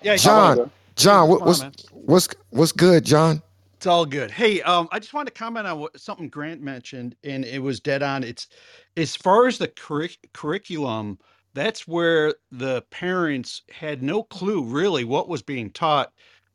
Yeah, 0.02 0.16
John, 0.16 0.70
John, 0.96 1.30
what, 1.30 1.40
what's 1.40 1.64
what's 1.92 2.28
what's 2.50 2.72
good, 2.72 3.04
John? 3.04 3.42
It's 3.84 3.88
all 3.90 4.06
good. 4.06 4.30
Hey, 4.30 4.62
um, 4.62 4.88
I 4.92 4.98
just 4.98 5.12
wanted 5.12 5.34
to 5.34 5.38
comment 5.38 5.66
on 5.66 5.78
what 5.78 6.00
something 6.00 6.30
Grant 6.30 6.62
mentioned, 6.62 7.16
and 7.22 7.44
it 7.44 7.58
was 7.62 7.80
dead 7.80 8.02
on. 8.02 8.24
It's 8.24 8.48
as 8.96 9.14
far 9.14 9.46
as 9.46 9.58
the 9.58 9.68
curric- 9.68 10.32
curriculum, 10.32 11.18
that's 11.52 11.86
where 11.86 12.34
the 12.50 12.80
parents 12.90 13.60
had 13.70 14.02
no 14.02 14.22
clue 14.22 14.64
really 14.64 15.04
what 15.04 15.28
was 15.28 15.42
being 15.42 15.68
taught 15.68 16.14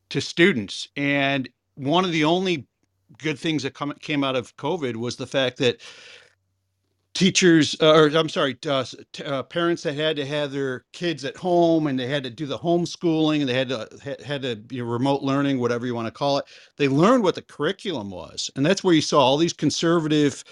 to 0.09 0.21
students. 0.21 0.87
And 0.97 1.47
one 1.75 2.03
of 2.03 2.11
the 2.11 2.23
only 2.23 2.65
good 3.19 3.37
things 3.37 3.61
that 3.61 3.75
come, 3.75 3.93
came 4.01 4.23
out 4.23 4.35
of 4.35 4.57
COVID 4.57 4.95
was 4.95 5.17
the 5.17 5.27
fact 5.27 5.57
that 5.59 5.81
teachers 7.19 7.77
uh, 7.81 7.93
or 7.93 8.07
i'm 8.17 8.29
sorry 8.29 8.57
uh, 8.67 8.85
uh, 9.25 9.43
parents 9.43 9.83
that 9.83 9.95
had 9.95 10.17
to 10.17 10.25
have 10.25 10.51
their 10.51 10.85
kids 10.93 11.25
at 11.25 11.37
home 11.37 11.87
and 11.87 11.99
they 11.99 12.07
had 12.07 12.23
to 12.23 12.31
do 12.31 12.47
the 12.47 12.57
homeschooling 12.59 13.41
and 13.41 13.49
they 13.49 13.53
had 13.55 13.69
to 13.69 13.87
had, 14.03 14.21
had 14.21 14.43
to 14.43 14.55
be 14.57 14.81
remote 14.81 15.23
learning 15.23 15.59
whatever 15.59 15.85
you 15.87 15.95
want 15.95 16.07
to 16.07 16.11
call 16.13 16.37
it 16.39 16.45
they 16.77 16.87
learned 16.87 17.23
what 17.23 17.35
the 17.35 17.41
curriculum 17.41 18.09
was. 18.09 18.49
And 18.55 18.65
that's 18.65 18.83
where 18.83 18.93
you 18.95 19.01
saw 19.01 19.19
all 19.21 19.37
these 19.37 19.53
conservative 19.53 20.43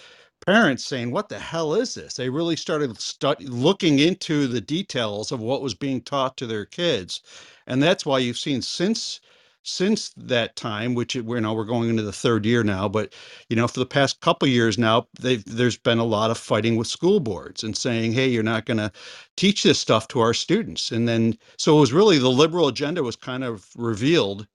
parents 0.45 0.85
saying 0.85 1.11
what 1.11 1.29
the 1.29 1.39
hell 1.39 1.73
is 1.75 1.93
this? 1.95 2.15
They 2.15 2.29
really 2.29 2.55
started 2.55 2.99
stu- 2.99 3.35
looking 3.41 3.99
into 3.99 4.47
the 4.47 4.61
details 4.61 5.31
of 5.31 5.39
what 5.39 5.61
was 5.61 5.73
being 5.73 6.01
taught 6.01 6.37
to 6.37 6.47
their 6.47 6.65
kids. 6.65 7.21
And 7.67 7.81
that's 7.81 8.05
why 8.05 8.19
you've 8.19 8.37
seen 8.37 8.61
since 8.61 9.19
since 9.67 10.11
that 10.17 10.55
time 10.55 10.95
which 10.95 11.15
we're 11.15 11.39
now 11.39 11.53
we're 11.53 11.65
going 11.65 11.89
into 11.89 12.03
the 12.03 12.11
third 12.13 12.45
year 12.45 12.63
now 12.63 12.87
but 12.87 13.13
you 13.49 13.55
know 13.55 13.67
for 13.67 13.79
the 13.79 13.85
past 13.85 14.21
couple 14.21 14.47
years 14.47 14.77
now 14.77 15.05
they've 15.19 15.43
there's 15.45 15.77
been 15.77 15.99
a 15.99 16.05
lot 16.05 16.31
of 16.31 16.37
fighting 16.37 16.75
with 16.75 16.87
school 16.87 17.19
boards 17.19 17.63
and 17.63 17.75
saying 17.77 18.13
hey 18.13 18.27
you're 18.27 18.43
not 18.43 18.65
going 18.65 18.77
to 18.77 18.91
teach 19.37 19.63
this 19.63 19.79
stuff 19.79 20.07
to 20.09 20.19
our 20.19 20.33
students. 20.33 20.91
And 20.91 21.07
then 21.07 21.37
so 21.57 21.77
it 21.77 21.79
was 21.79 21.93
really 21.93 22.17
the 22.17 22.29
liberal 22.29 22.67
agenda 22.67 23.03
was 23.03 23.15
kind 23.15 23.43
of 23.43 23.69
revealed 23.77 24.47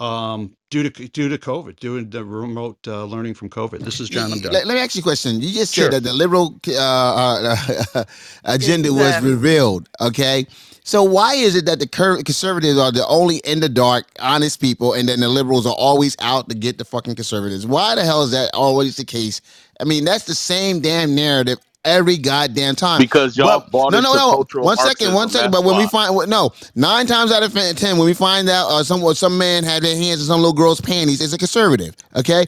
um 0.00 0.56
due 0.70 0.88
to 0.88 1.08
due 1.08 1.28
to 1.28 1.38
covid 1.38 1.76
due 1.78 2.00
to 2.00 2.06
the 2.06 2.24
remote 2.24 2.78
uh, 2.88 3.04
learning 3.04 3.34
from 3.34 3.50
covid 3.50 3.84
this 3.84 4.00
is 4.00 4.10
john 4.10 4.32
i'm 4.32 4.40
done 4.40 4.52
Let, 4.52 4.66
let 4.66 4.74
me 4.76 4.80
ask 4.80 4.94
you 4.96 5.00
a 5.00 5.02
question. 5.02 5.40
You 5.40 5.52
just 5.52 5.74
Sure. 5.74 5.84
said 5.84 5.92
that 5.92 6.02
the 6.04 6.12
liberal 6.14 6.60
uh, 6.68 7.56
uh, 7.94 8.04
agenda 8.44 8.92
was 8.92 9.20
revealed. 9.20 9.88
Okay, 10.00 10.46
so 10.84 11.02
why 11.04 11.34
is 11.34 11.56
it 11.56 11.66
that 11.66 11.80
the 11.80 11.88
cur- 11.88 12.22
conservatives 12.22 12.78
are 12.78 12.92
the 12.92 13.06
only 13.08 13.38
in 13.38 13.60
the 13.60 13.68
dark, 13.70 14.06
honest 14.20 14.60
people, 14.60 14.94
and 14.94 15.08
then 15.08 15.20
the 15.20 15.28
liberals 15.28 15.66
are 15.66 15.74
always 15.76 16.16
out 16.20 16.48
to 16.50 16.56
get 16.56 16.78
the 16.78 16.84
fucking 16.86 17.16
conservatives? 17.16 17.66
Why 17.66 17.94
the 17.96 18.04
hell 18.04 18.22
is 18.22 18.32
that 18.32 18.50
always 18.54 18.96
the 18.96 19.04
case? 19.06 19.40
I 19.80 19.84
mean, 19.84 20.04
that's 20.04 20.24
the 20.26 20.34
same 20.36 20.80
damn 20.80 21.14
narrative 21.14 21.58
every 21.88 22.18
goddamn 22.18 22.76
time. 22.76 22.98
Because 22.98 23.36
y'all 23.36 23.60
But 23.60 23.70
bought 23.70 23.94
no, 23.94 24.00
into 24.00 24.10
no, 24.12 24.16
no. 24.16 24.36
cultural 24.36 24.70
One 24.70 24.78
second, 24.78 25.14
one 25.14 25.28
Marxism, 25.28 25.30
second. 25.30 25.52
that's 25.52 25.60
But 25.60 25.64
when 25.64 25.76
we 25.76 25.86
why. 25.86 25.88
find 25.88 26.14
no, 26.30 26.52
nine 26.76 27.06
times 27.06 27.32
out 27.32 27.42
of 27.44 27.52
ten, 27.76 27.98
when 27.98 28.06
we 28.06 28.14
find 28.14 28.48
out 28.50 28.68
uh, 28.70 28.84
some 28.84 29.02
some 29.14 29.38
man 29.38 29.64
had 29.64 29.82
their 29.84 29.96
hands 29.96 30.20
in 30.20 30.26
some 30.26 30.40
little 30.40 30.54
girl's 30.54 30.80
panties, 30.80 31.20
it's 31.22 31.34
a 31.34 31.38
conservative. 31.38 31.96
Okay, 32.16 32.46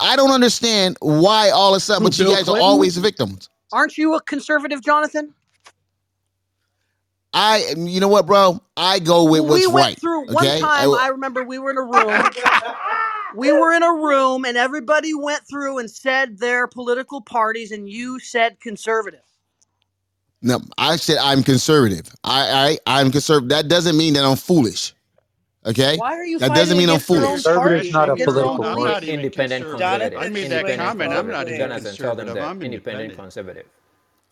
I 0.00 0.16
don't 0.16 0.32
understand 0.32 0.98
why 1.00 1.50
all 1.50 1.74
of 1.74 1.78
a 1.78 1.80
sudden, 1.80 2.02
Who, 2.02 2.04
but 2.04 2.18
you 2.18 2.26
Bill 2.26 2.36
guys 2.36 2.48
are 2.48 2.58
always 2.58 2.96
victims. 2.98 3.50
Aren't 3.72 3.98
you 3.98 4.14
a 4.14 4.22
conservative, 4.22 4.82
Jonathan? 4.82 5.34
I, 7.34 7.74
you 7.76 8.00
know 8.00 8.08
what, 8.08 8.26
bro? 8.26 8.60
I 8.76 8.98
go 9.00 9.24
with 9.30 9.42
what's 9.42 9.66
right. 9.66 9.66
we 9.66 9.66
went 9.66 9.88
right. 9.88 10.00
through 10.00 10.28
one 10.28 10.44
Okay, 10.46 10.58
time. 10.58 10.94
I- 10.94 11.06
I 11.06 11.08
remember 11.08 11.44
we 11.44 11.58
were 11.58 11.70
in 11.70 11.78
a 11.78 11.82
room. 11.82 12.30
we 13.34 13.52
were 13.52 13.72
in 13.72 13.82
a 13.84 13.92
room, 13.92 14.44
and 14.46 14.56
everybody 14.56 15.14
went 15.14 15.42
through 15.48 15.78
and 15.78 15.90
said 15.90 16.38
their 16.38 16.68
political 16.68 17.22
parties, 17.22 17.72
and 17.72 17.88
you 17.90 18.20
said 18.20 18.60
conservative. 18.60 19.20
no, 20.42 20.60
I 20.78 20.96
said 20.96 21.18
I'm 21.18 21.42
conservative. 21.42 22.08
I, 22.24 22.78
I, 22.86 23.00
I'm 23.00 23.12
conservative. 23.12 23.50
That 23.50 23.68
doesn't 23.68 23.96
mean 23.96 24.14
that 24.14 24.24
I'm 24.24 24.36
foolish. 24.36 24.94
Okay, 25.66 26.00
Why 26.00 26.14
are 26.14 26.24
you 26.26 26.40
that 26.40 26.54
doesn't 26.54 26.78
mean 26.78 26.90
I'm 26.90 26.98
against 26.98 27.12
your 27.12 27.26
own 27.26 27.42
foolish. 27.42 27.44
Conservative 27.44 27.80
is 27.80 27.90
not 27.90 28.10
a 28.10 28.16
against 28.16 28.36
your 28.36 28.46
own 28.46 28.60
political 28.60 28.64
I'm 28.64 28.82
beliefs? 28.82 28.84
not 28.84 29.04
even 29.04 29.20
Independent 29.20 29.66
conservative 29.66 30.14
conservative. 30.14 30.14
i 30.16 30.28
made 30.28 30.50
that 30.50 30.66
Independent 30.66 30.76
comment 30.76 31.12
i'm 31.12 31.28
not 31.30 31.48
conservative. 31.48 31.48
even 31.48 31.96
tell 31.96 32.16
them 32.16 32.32
conservative 32.32 32.34
that. 32.34 32.50
i'm 32.50 32.62
Independent 32.62 32.64
independent 32.64 33.14
conservative. 33.14 33.66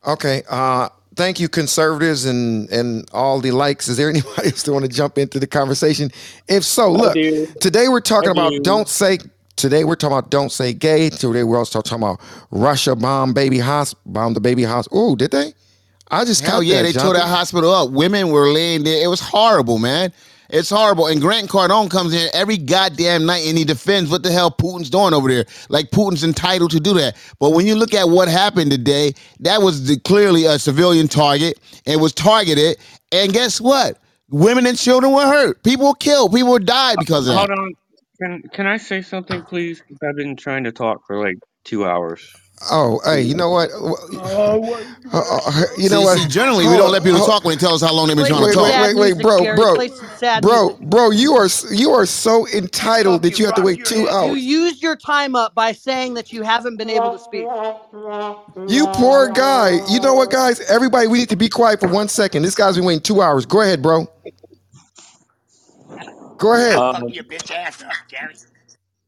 Okay. 0.06 0.42
Uh, 0.48 0.88
thank 1.14 1.40
you, 1.40 1.48
conservatives 1.48 2.24
and 2.24 2.68
and 2.70 3.08
all 3.12 3.40
the 3.40 3.50
likes. 3.50 3.88
Is 3.88 3.96
there 3.96 4.10
anybody 4.10 4.48
else 4.48 4.62
that 4.62 4.72
want 4.72 4.84
to 4.84 4.90
jump 4.90 5.18
into 5.18 5.38
the 5.38 5.46
conversation? 5.46 6.10
If 6.48 6.64
so, 6.64 6.90
look. 6.90 7.14
Today 7.14 7.88
we're 7.88 8.00
talking 8.00 8.30
I 8.30 8.32
about 8.32 8.50
do. 8.50 8.60
don't 8.60 8.88
say. 8.88 9.18
Today 9.56 9.84
we're 9.84 9.96
talking 9.96 10.16
about 10.16 10.30
don't 10.30 10.50
say 10.50 10.72
gay. 10.72 11.10
Today 11.10 11.44
we're 11.44 11.58
also 11.58 11.82
talking 11.82 12.02
about 12.02 12.20
Russia 12.50 12.96
bomb 12.96 13.32
baby 13.32 13.58
hospital, 13.58 14.00
bomb 14.06 14.34
the 14.34 14.40
baby 14.40 14.64
hospital. 14.64 15.10
Oh, 15.10 15.16
did 15.16 15.30
they? 15.30 15.54
I 16.10 16.24
just 16.24 16.44
Hell 16.44 16.62
yeah, 16.62 16.82
that, 16.82 16.92
they 16.92 16.98
tore 16.98 17.14
that 17.14 17.28
hospital 17.28 17.70
up. 17.72 17.90
Women 17.90 18.28
were 18.28 18.48
laying 18.48 18.82
there. 18.84 19.02
It 19.02 19.08
was 19.08 19.20
horrible, 19.20 19.78
man. 19.78 20.12
It's 20.52 20.70
horrible. 20.70 21.06
And 21.08 21.20
Grant 21.20 21.48
Cardone 21.48 21.90
comes 21.90 22.14
in 22.14 22.28
every 22.34 22.58
goddamn 22.58 23.26
night 23.26 23.46
and 23.48 23.58
he 23.58 23.64
defends 23.64 24.10
what 24.10 24.22
the 24.22 24.30
hell 24.30 24.50
Putin's 24.50 24.90
doing 24.90 25.14
over 25.14 25.28
there. 25.28 25.46
Like 25.70 25.90
Putin's 25.90 26.24
entitled 26.24 26.72
to 26.72 26.80
do 26.80 26.94
that. 26.94 27.16
But 27.40 27.50
when 27.52 27.66
you 27.66 27.74
look 27.74 27.94
at 27.94 28.08
what 28.10 28.28
happened 28.28 28.70
today, 28.70 29.14
that 29.40 29.62
was 29.62 29.86
the, 29.88 29.98
clearly 29.98 30.44
a 30.44 30.58
civilian 30.58 31.08
target. 31.08 31.58
It 31.86 31.98
was 31.98 32.12
targeted. 32.12 32.76
And 33.12 33.32
guess 33.32 33.60
what? 33.60 33.98
Women 34.30 34.66
and 34.66 34.78
children 34.78 35.12
were 35.12 35.26
hurt. 35.26 35.62
People 35.64 35.88
were 35.88 35.94
killed. 35.94 36.34
People 36.34 36.58
died 36.58 36.98
because 36.98 37.28
of 37.28 37.36
Hold 37.36 37.50
that. 37.50 37.56
Hold 37.56 37.68
on. 37.68 37.74
Can 38.22 38.42
can 38.52 38.66
I 38.66 38.76
say 38.76 39.02
something, 39.02 39.42
please? 39.42 39.82
I've 40.02 40.16
been 40.16 40.36
trying 40.36 40.64
to 40.64 40.72
talk 40.72 41.06
for 41.06 41.18
like 41.18 41.36
two 41.64 41.84
hours. 41.86 42.22
Oh, 42.70 43.00
hey, 43.04 43.22
you 43.22 43.34
know 43.34 43.50
what? 43.50 43.70
Oh, 43.72 44.58
what? 44.58 44.86
Uh, 45.12 45.18
uh, 45.18 45.62
you 45.76 45.88
know 45.88 45.98
See- 46.00 46.04
what? 46.04 46.18
see, 46.18 46.28
generally, 46.28 46.66
we 46.66 46.76
don't 46.76 46.92
let 46.92 47.02
people 47.02 47.24
talk 47.26 47.44
when 47.44 47.56
they 47.56 47.60
tell 47.60 47.74
us 47.74 47.82
how 47.82 47.92
long 47.92 48.06
they've 48.08 48.16
been 48.16 48.26
trying 48.26 48.46
to 48.46 48.52
talk. 48.52 48.64
wait, 48.64 48.94
wait, 48.96 49.14
wait, 49.14 49.22
bro, 49.22 49.54
bro, 49.56 49.74
Play 49.74 49.88
some 49.88 50.08
sad 50.16 50.42
bro, 50.42 50.70
bro. 50.82 51.10
You 51.10 51.34
are 51.34 51.48
you 51.70 51.90
are 51.90 52.06
so 52.06 52.46
entitled 52.48 53.22
that 53.22 53.38
you 53.38 53.46
have 53.46 53.54
to 53.56 53.62
wait 53.62 53.84
two 53.84 54.08
hours. 54.08 54.26
You 54.26 54.30
hours. 54.30 54.42
used 54.42 54.82
your 54.82 54.96
time 54.96 55.34
up 55.34 55.54
by 55.54 55.72
saying 55.72 56.14
that 56.14 56.32
you 56.32 56.42
haven't 56.42 56.76
been 56.76 56.88
able 56.88 57.12
to 57.12 57.18
speak. 57.18 57.46
You 58.68 58.86
poor 58.88 59.28
guy. 59.28 59.80
You 59.90 60.00
know 60.00 60.14
what, 60.14 60.30
guys? 60.30 60.60
Everybody, 60.60 61.08
we 61.08 61.18
need 61.18 61.30
to 61.30 61.36
be 61.36 61.48
quiet 61.48 61.80
for 61.80 61.88
one 61.88 62.08
second. 62.08 62.42
This 62.42 62.54
guy's 62.54 62.76
been 62.76 62.84
waiting 62.84 63.02
two 63.02 63.22
hours. 63.22 63.44
Go 63.44 63.60
ahead, 63.60 63.82
bro. 63.82 64.06
Go 66.38 66.54
ahead. 66.54 66.76
Um, 66.76 67.08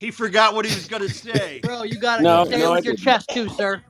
He 0.00 0.10
forgot 0.12 0.54
what 0.54 0.64
he 0.66 0.72
was 0.72 0.86
gonna 0.86 1.08
say. 1.10 1.60
Bro, 1.62 1.84
you 1.84 1.98
gotta 1.98 2.24
No, 2.24 2.44
say 2.44 2.62
no, 2.62 2.66
it 2.66 2.72
I 2.72 2.74
with 2.74 2.84
your 2.84 2.94
didn't. 2.94 2.94
chest 2.94 3.30
too, 3.32 3.48
sir. 3.48 3.82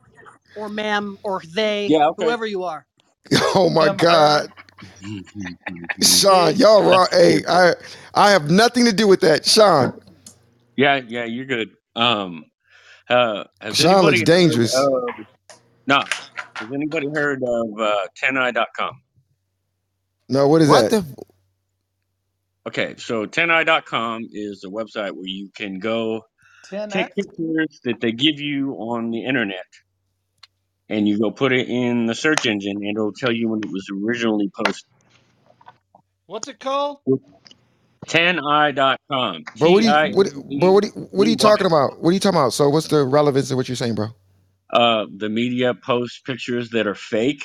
Or 0.55 0.69
ma'am, 0.69 1.19
or 1.25 1.43
they, 1.55 1.97
Yeah, 1.97 2.09
okay. 2.09 2.17
whoever 2.17 2.47
you 2.47 2.65
are. 2.65 2.87
Oh 3.57 3.71
my 3.71 3.89
God, 3.91 4.53
Sean, 6.03 6.57
y'all 6.57 6.85
wrong. 6.85 7.09
Hey, 7.13 7.43
I 7.49 7.75
I 8.15 8.31
have 8.33 8.51
nothing 8.51 8.87
to 8.87 8.93
do 8.93 9.09
with 9.09 9.21
that, 9.23 9.47
Sean. 9.47 9.95
Yeah, 10.77 11.01
yeah, 11.07 11.25
you're 11.25 11.47
good. 11.47 11.71
Um, 11.97 12.47
uh, 13.11 13.45
Sean 13.73 14.07
anybody 14.07 14.21
looks 14.21 14.23
dangerous. 14.23 14.73
Heard 14.73 15.05
of, 15.09 15.15
no, 15.87 16.07
has 16.61 16.71
anybody 16.75 17.09
heard 17.15 17.43
of 17.43 17.81
uh, 17.81 18.07
teneye.com? 18.23 18.93
No, 20.29 20.49
what 20.49 20.63
is 20.63 20.71
What 20.71 20.91
that? 20.91 20.91
the? 20.91 21.05
Okay, 22.67 22.95
so 22.97 23.27
10i.com 23.27 24.29
is 24.33 24.65
a 24.65 24.69
website 24.69 25.13
where 25.13 25.27
you 25.27 25.51
can 25.55 25.79
go 25.79 26.23
Ten 26.65 26.89
take 26.89 27.15
pictures 27.15 27.81
that 27.85 28.01
they 28.01 28.13
give 28.13 28.41
you 28.41 28.73
on 28.73 29.11
the 29.11 29.25
internet, 29.25 29.67
and 30.89 31.07
you 31.07 31.19
go 31.19 31.31
put 31.31 31.53
it 31.53 31.69
in 31.69 32.07
the 32.07 32.15
search 32.15 32.47
engine, 32.47 32.77
and 32.77 32.97
it'll 32.97 33.13
tell 33.13 33.33
you 33.33 33.51
when 33.51 33.61
it 33.63 33.71
was 33.71 33.87
originally 34.05 34.51
posted. 34.55 34.89
What's 36.27 36.49
it 36.49 36.59
called? 36.59 36.99
Teneye.com. 38.07 39.45
Bro, 39.59 39.71
what 39.71 39.83
are 39.83 39.87
you 39.87 39.93
T 39.93 39.93
I 39.93 40.11
what, 40.13 40.27
N 40.29 40.59
bro, 40.61 40.73
what, 40.73 40.85
are 40.85 40.87
you, 40.87 40.93
what 41.11 41.27
are 41.27 41.31
you 41.31 41.37
talking 41.37 41.67
about? 41.67 42.01
What 42.01 42.11
are 42.11 42.13
you 42.13 42.21
talking 42.21 42.39
about? 42.39 42.55
So, 42.55 42.71
what's 42.71 42.89
the 42.89 43.05
relevance 43.05 43.51
of 43.51 43.59
what 43.59 43.69
you're 43.69 43.77
saying, 43.77 43.95
bro? 43.95 44.09
Uh, 44.73 45.05
the 45.15 45.29
media 45.29 45.75
posts 45.75 46.21
pictures 46.21 46.71
that 46.71 46.87
are 46.87 46.95
fake 46.95 47.45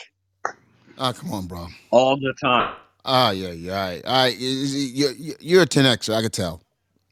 Oh, 0.98 1.14
come 1.14 1.31
on, 1.33 1.48
bro. 1.48 1.67
all 1.91 2.17
the 2.17 2.33
time. 2.41 2.75
Ah, 3.06 3.32
yeah, 3.32 3.52
yeah. 3.52 3.74
All 3.74 3.88
right, 3.90 4.06
all 4.06 4.24
right. 4.24 4.36
You're, 4.38 5.11
you're, 5.14 5.36
you're 5.40 5.61
a 5.64 5.68
10Xer, 5.68 6.16
I 6.16 6.22
can 6.22 6.32
tell. 6.32 6.61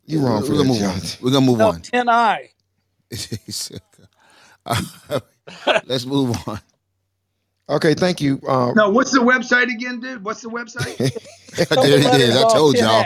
You're 0.06 0.22
wrong 0.22 0.42
We're 0.42 0.48
for 0.48 0.52
gonna 0.54 0.64
that, 0.64 0.70
move 0.70 0.84
on. 0.84 1.00
John. 1.00 1.10
We're 1.22 1.32
gonna 1.32 1.46
move 1.46 1.58
No, 1.58 1.68
on. 1.70 1.82
ten 1.82 2.10
I. 2.10 2.50
Let's 5.86 6.06
move 6.06 6.38
on. 6.48 6.60
Okay, 7.70 7.94
thank 7.94 8.22
you. 8.22 8.40
Um, 8.48 8.74
No, 8.76 8.90
what's 8.90 9.12
the 9.12 9.20
website 9.20 9.70
again, 9.74 10.00
dude? 10.00 10.24
What's 10.24 10.42
the 10.42 10.50
website? 10.50 10.96
there 10.98 12.16
it 12.16 12.22
is. 12.22 12.38
I 12.38 12.42
told 12.54 12.78
y'all. 12.78 13.06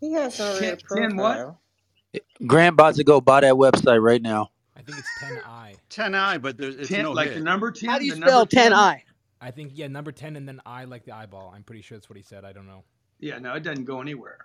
He 0.00 0.12
has 0.12 0.38
no 0.38 0.52
real 0.52 0.60
Ten, 0.60 0.78
ten 0.96 1.16
what? 1.16 1.34
profile. 1.36 1.60
Grant 2.46 2.72
about 2.74 2.94
to 2.96 3.04
go 3.04 3.20
buy 3.20 3.40
that 3.40 3.54
website 3.54 4.02
right 4.02 4.20
now. 4.20 4.50
I 4.76 4.82
think 4.82 4.98
it's 4.98 5.08
10i. 5.22 5.76
10i, 5.90 6.42
but 6.42 6.56
there's, 6.58 6.76
it's 6.76 6.88
Ten, 6.88 7.04
no 7.04 7.12
like 7.12 7.28
hit. 7.28 7.34
the 7.36 7.40
number 7.40 7.70
ten. 7.70 7.88
How 7.90 7.98
do 7.98 8.04
you 8.04 8.12
the 8.12 8.16
spell 8.16 8.38
number 8.40 8.50
10? 8.50 8.72
10I? 8.72 9.00
I 9.40 9.50
think 9.50 9.72
yeah, 9.74 9.86
number 9.88 10.12
10 10.12 10.36
and 10.36 10.46
then 10.46 10.60
I 10.66 10.84
like 10.84 11.04
the 11.04 11.12
eyeball. 11.14 11.52
I'm 11.54 11.62
pretty 11.62 11.82
sure 11.82 11.96
that's 11.96 12.08
what 12.10 12.16
he 12.16 12.22
said. 12.22 12.44
I 12.44 12.52
don't 12.52 12.66
know. 12.66 12.84
Yeah, 13.20 13.38
no, 13.38 13.54
it 13.54 13.62
doesn't 13.62 13.84
go 13.84 14.00
anywhere. 14.00 14.38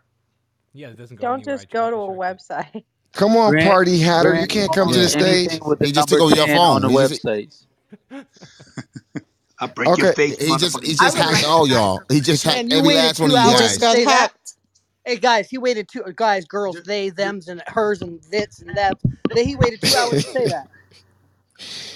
Yeah, 0.73 0.87
it 0.89 0.97
doesn't 0.97 1.17
go 1.17 1.27
anywhere. 1.27 1.37
Don't 1.37 1.41
anywhere. 1.47 1.57
just 1.57 1.69
go 1.69 1.89
to 1.91 1.95
a 1.97 2.15
website. 2.15 2.83
come 3.13 3.35
on, 3.37 3.51
Grant- 3.51 3.69
party 3.69 3.99
hatter. 3.99 4.35
You 4.35 4.47
can't 4.47 4.73
come 4.73 4.91
to 4.91 4.99
the 4.99 5.07
stage. 5.09 5.49
Anything 5.51 5.77
He 5.81 5.91
just 5.91 6.07
took 6.09 6.21
over 6.21 6.35
your 6.35 6.45
10 6.45 6.57
on 6.57 6.81
phone. 6.81 6.91
the 6.93 7.01
He 7.01 7.07
just- 7.07 7.23
websites. 7.23 7.65
I'll 9.59 9.69
break 9.69 9.87
Okay. 9.89 10.01
your 10.03 10.13
face, 10.13 10.37
He 10.37 10.57
just 10.57 10.83
he 10.83 10.95
just 10.95 11.15
hacked 11.17 11.45
all 11.45 11.65
y'all. 11.67 12.01
He 12.09 12.19
just 12.19 12.43
hacked 12.43 12.57
Man, 12.57 12.69
you 12.69 12.77
every 12.79 12.87
waited 12.89 12.99
last 13.03 13.19
one 13.21 13.29
two 13.29 13.35
of 13.37 13.43
you 13.43 13.49
hours 13.51 13.61
guys. 13.61 13.73
to 13.75 13.79
got 13.79 13.95
say 13.95 14.05
that. 14.05 14.19
hacked. 14.19 14.53
Hey 15.05 15.15
guys, 15.17 15.49
he 15.49 15.57
waited 15.57 15.87
two 15.87 16.03
guys, 16.15 16.45
girls, 16.45 16.81
they, 16.85 17.09
them's, 17.09 17.47
and 17.47 17.61
hers, 17.67 18.01
and 18.01 18.21
thits, 18.21 18.61
and 18.61 18.75
that. 18.75 18.97
Then 19.33 19.45
he 19.47 19.55
waited 19.55 19.81
two 19.81 19.95
hours 19.97 20.25
to 20.25 20.31
say 20.31 20.45
that. 20.47 20.67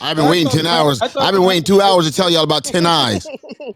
I've 0.02 0.16
been 0.16 0.26
I 0.26 0.30
waiting 0.30 0.48
thought 0.48 0.56
ten 0.58 0.68
hours. 0.68 1.02
I 1.02 1.08
thought 1.08 1.24
I've 1.24 1.32
been 1.32 1.42
Grant- 1.42 1.48
waiting 1.48 1.64
two 1.64 1.82
hours 1.82 2.08
to 2.10 2.14
tell 2.16 2.30
y'all 2.30 2.44
about 2.44 2.64
ten 2.64 2.86
eyes. 2.86 3.26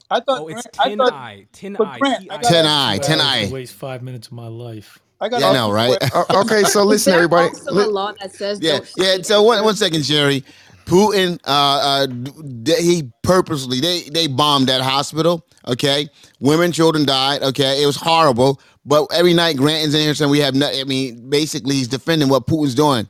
I 0.10 0.20
thought. 0.22 0.42
Oh, 0.42 0.48
it's 0.48 0.66
Grant- 0.68 0.80
I 0.80 0.90
10 0.90 0.98
thought. 0.98 1.14
I. 1.14 1.46
10 1.54 1.74
but 1.74 1.88
I. 1.88 2.00
Grant, 2.00 2.24
I 2.32 2.36
got 2.38 2.44
Ten 2.44 2.66
a- 2.66 2.70
eye, 2.70 3.00
ten 3.02 3.20
eye. 3.22 3.50
Waste 3.52 3.74
five 3.74 4.02
minutes 4.02 4.28
of 4.28 4.34
my 4.34 4.48
life. 4.48 5.00
I 5.22 5.30
got 5.30 5.42
Yeah, 5.42 5.48
I 5.48 5.52
a- 5.52 5.54
know, 5.54 5.72
right? 5.72 5.98
Uh, 6.14 6.26
okay, 6.44 6.64
so 6.64 6.82
Is 6.82 6.86
listen, 6.88 7.12
there 7.12 7.20
everybody. 7.20 7.50
also 7.50 7.72
Li- 7.74 7.84
a 7.84 7.88
law 7.88 8.12
that 8.22 8.34
says 8.34 8.60
Yeah, 8.62 8.78
don't 8.80 8.92
yeah. 8.98 9.16
say 9.18 9.22
So 9.24 9.42
one 9.44 9.56
pictures? 9.58 9.66
one 9.66 9.76
second, 9.76 10.04
Jerry. 10.04 10.44
Putin, 10.86 11.40
uh, 11.46 11.50
uh, 11.50 12.06
d- 12.08 12.82
he 12.82 13.10
purposely 13.22 13.80
they 13.80 14.02
they 14.12 14.28
bombed 14.28 14.68
that 14.68 14.82
hospital. 14.82 15.46
Okay, 15.66 16.08
women, 16.42 16.74
children 16.74 17.06
died. 17.06 17.42
Okay, 17.42 17.82
it 17.82 17.86
was 17.86 17.96
horrible. 17.96 18.60
But 18.86 19.08
every 19.14 19.34
night, 19.34 19.56
Grant 19.56 19.88
is 19.88 19.94
in 19.96 20.02
here 20.02 20.14
saying 20.14 20.30
we 20.30 20.40
have. 20.40 20.56
No, 20.56 20.68
I 20.70 20.84
mean, 20.84 21.30
basically, 21.30 21.76
he's 21.76 21.88
defending 21.88 22.28
what 22.28 22.48
Putin's 22.48 22.76
doing, 22.76 23.08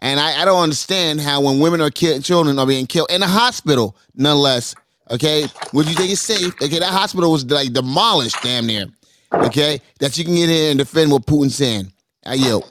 and 0.00 0.20
I, 0.20 0.42
I 0.42 0.44
don't 0.44 0.62
understand 0.62 1.20
how 1.20 1.40
when 1.40 1.58
women 1.60 1.80
are 1.80 1.90
killed, 1.90 2.24
children 2.24 2.58
are 2.58 2.66
being 2.66 2.86
killed 2.86 3.10
in 3.10 3.22
a 3.22 3.26
hospital, 3.26 3.96
nonetheless. 4.14 4.74
Okay, 5.10 5.46
would 5.72 5.88
you 5.88 5.94
think 5.94 6.10
it's 6.10 6.20
safe? 6.20 6.54
Okay, 6.60 6.78
that 6.78 6.92
hospital 6.92 7.30
was 7.32 7.44
like 7.46 7.72
demolished, 7.72 8.36
damn 8.42 8.66
near. 8.66 8.86
Okay, 9.32 9.80
that 10.00 10.18
you 10.18 10.24
can 10.24 10.34
get 10.34 10.50
in 10.50 10.70
and 10.70 10.78
defend 10.78 11.10
what 11.10 11.26
Putin's 11.26 11.54
saying. 11.56 11.92
I 12.24 12.34
yield. 12.34 12.70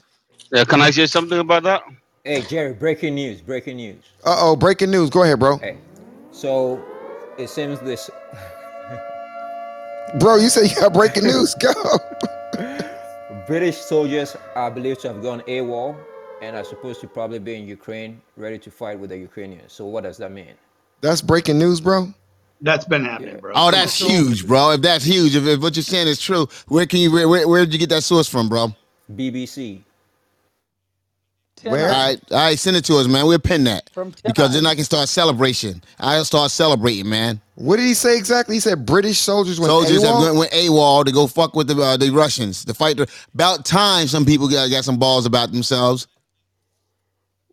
Yeah, 0.52 0.64
can 0.64 0.80
I 0.80 0.90
say 0.90 1.06
something 1.06 1.38
about 1.38 1.62
that? 1.64 1.82
Hey 2.24 2.42
Jerry, 2.42 2.74
breaking 2.74 3.14
news! 3.14 3.40
Breaking 3.40 3.76
news. 3.78 4.02
Uh 4.24 4.36
oh, 4.38 4.56
breaking 4.56 4.90
news. 4.90 5.10
Go 5.10 5.22
ahead, 5.22 5.38
bro. 5.38 5.58
Hey, 5.58 5.78
so 6.30 6.84
it 7.38 7.48
seems 7.48 7.80
this 7.80 8.10
Bro, 10.18 10.36
you 10.36 10.48
said 10.48 10.70
you 10.70 10.76
got 10.76 10.92
breaking 10.92 11.24
news. 11.24 11.54
Go. 11.54 11.72
British 13.46 13.76
soldiers 13.76 14.36
are 14.54 14.70
believed 14.70 15.00
to 15.00 15.08
have 15.08 15.22
gone 15.22 15.40
AWOL 15.42 15.96
and 16.42 16.56
are 16.56 16.64
supposed 16.64 17.00
to 17.00 17.08
probably 17.08 17.38
be 17.38 17.54
in 17.56 17.66
Ukraine, 17.66 18.20
ready 18.36 18.58
to 18.58 18.70
fight 18.70 18.98
with 18.98 19.10
the 19.10 19.18
Ukrainians. 19.18 19.72
So 19.72 19.86
what 19.86 20.04
does 20.04 20.18
that 20.18 20.32
mean? 20.32 20.54
That's 21.00 21.20
breaking 21.20 21.58
news, 21.58 21.80
bro. 21.80 22.12
That's 22.60 22.84
been 22.86 23.04
happening, 23.04 23.38
bro. 23.38 23.52
Oh, 23.54 23.70
that's 23.70 23.98
huge, 23.98 24.46
bro. 24.46 24.70
If 24.72 24.82
that's 24.82 25.04
huge, 25.04 25.36
if, 25.36 25.44
if 25.46 25.60
what 25.60 25.76
you're 25.76 25.82
saying 25.82 26.08
is 26.08 26.20
true, 26.20 26.48
where 26.68 26.86
can 26.86 27.00
you 27.00 27.12
where, 27.12 27.28
where 27.28 27.46
where 27.46 27.64
did 27.64 27.74
you 27.74 27.78
get 27.78 27.90
that 27.90 28.02
source 28.02 28.28
from, 28.28 28.48
bro? 28.48 28.74
BBC. 29.14 29.82
Where? 31.62 31.88
All 31.88 31.92
right, 31.92 32.20
all 32.30 32.38
right, 32.38 32.58
send 32.58 32.76
it 32.76 32.84
to 32.86 32.96
us, 32.96 33.06
man. 33.06 33.26
We'll 33.26 33.38
pin 33.38 33.64
that 33.64 33.88
From 33.90 34.12
because 34.24 34.52
then 34.52 34.66
I 34.66 34.74
can 34.74 34.84
start 34.84 35.08
celebration. 35.08 35.82
I'll 35.98 36.24
start 36.24 36.50
celebrating, 36.50 37.08
man. 37.08 37.40
What 37.54 37.76
did 37.76 37.86
he 37.86 37.94
say 37.94 38.16
exactly? 38.16 38.56
He 38.56 38.60
said 38.60 38.84
British 38.84 39.18
soldiers 39.18 39.58
went 39.58 39.70
Soldiers 39.70 40.02
have 40.02 40.16
AWOL? 40.16 40.22
went, 40.22 40.36
went 40.36 40.52
AWOL 40.52 41.04
to 41.06 41.12
go 41.12 41.26
fuck 41.26 41.56
with 41.56 41.68
the 41.68 41.80
uh, 41.80 41.96
the 41.96 42.10
Russians 42.10 42.64
to 42.66 42.74
fight. 42.74 42.98
The, 42.98 43.10
about 43.34 43.64
time 43.64 44.06
some 44.06 44.24
people 44.24 44.48
got, 44.48 44.70
got 44.70 44.84
some 44.84 44.98
balls 44.98 45.26
about 45.26 45.52
themselves. 45.52 46.06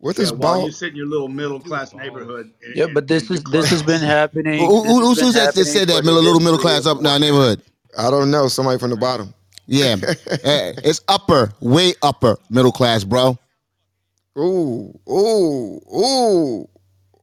What 0.04 0.18
Yeah, 0.18 0.30
while 0.32 0.66
you 0.66 0.70
sit 0.70 0.90
in 0.90 0.96
your 0.96 1.06
little 1.06 1.28
middle 1.28 1.58
class 1.58 1.94
neighborhood. 1.94 2.52
and- 2.62 2.76
Yeah, 2.76 2.88
but 2.92 3.08
this 3.08 3.30
is 3.30 3.42
this 3.44 3.70
has 3.70 3.82
been 3.82 4.02
happening. 4.02 4.58
Who, 4.58 4.82
who, 4.82 5.00
who, 5.00 5.08
has 5.08 5.18
who's 5.20 5.32
been 5.32 5.44
that 5.46 5.54
that 5.54 5.64
said 5.64 5.88
happening 5.88 5.96
that 5.96 6.04
middle, 6.04 6.14
the 6.16 6.20
little 6.20 6.40
middle 6.40 6.58
history 6.58 6.70
class 6.70 6.80
of 6.84 6.98
up 6.98 7.00
in 7.00 7.06
our 7.06 7.18
neighborhood? 7.18 7.62
I 7.96 8.10
don't 8.10 8.30
know. 8.30 8.48
Somebody 8.48 8.78
from 8.78 8.90
the 8.90 8.96
bottom. 8.98 9.32
Yeah, 9.66 9.96
Eh, 10.44 10.74
it's 10.84 11.00
upper, 11.08 11.54
way 11.60 11.94
upper 12.02 12.36
middle 12.50 12.70
class, 12.70 13.02
bro. 13.02 13.38
Ooh, 14.38 14.92
ooh, 15.08 15.80
ooh, 15.96 16.68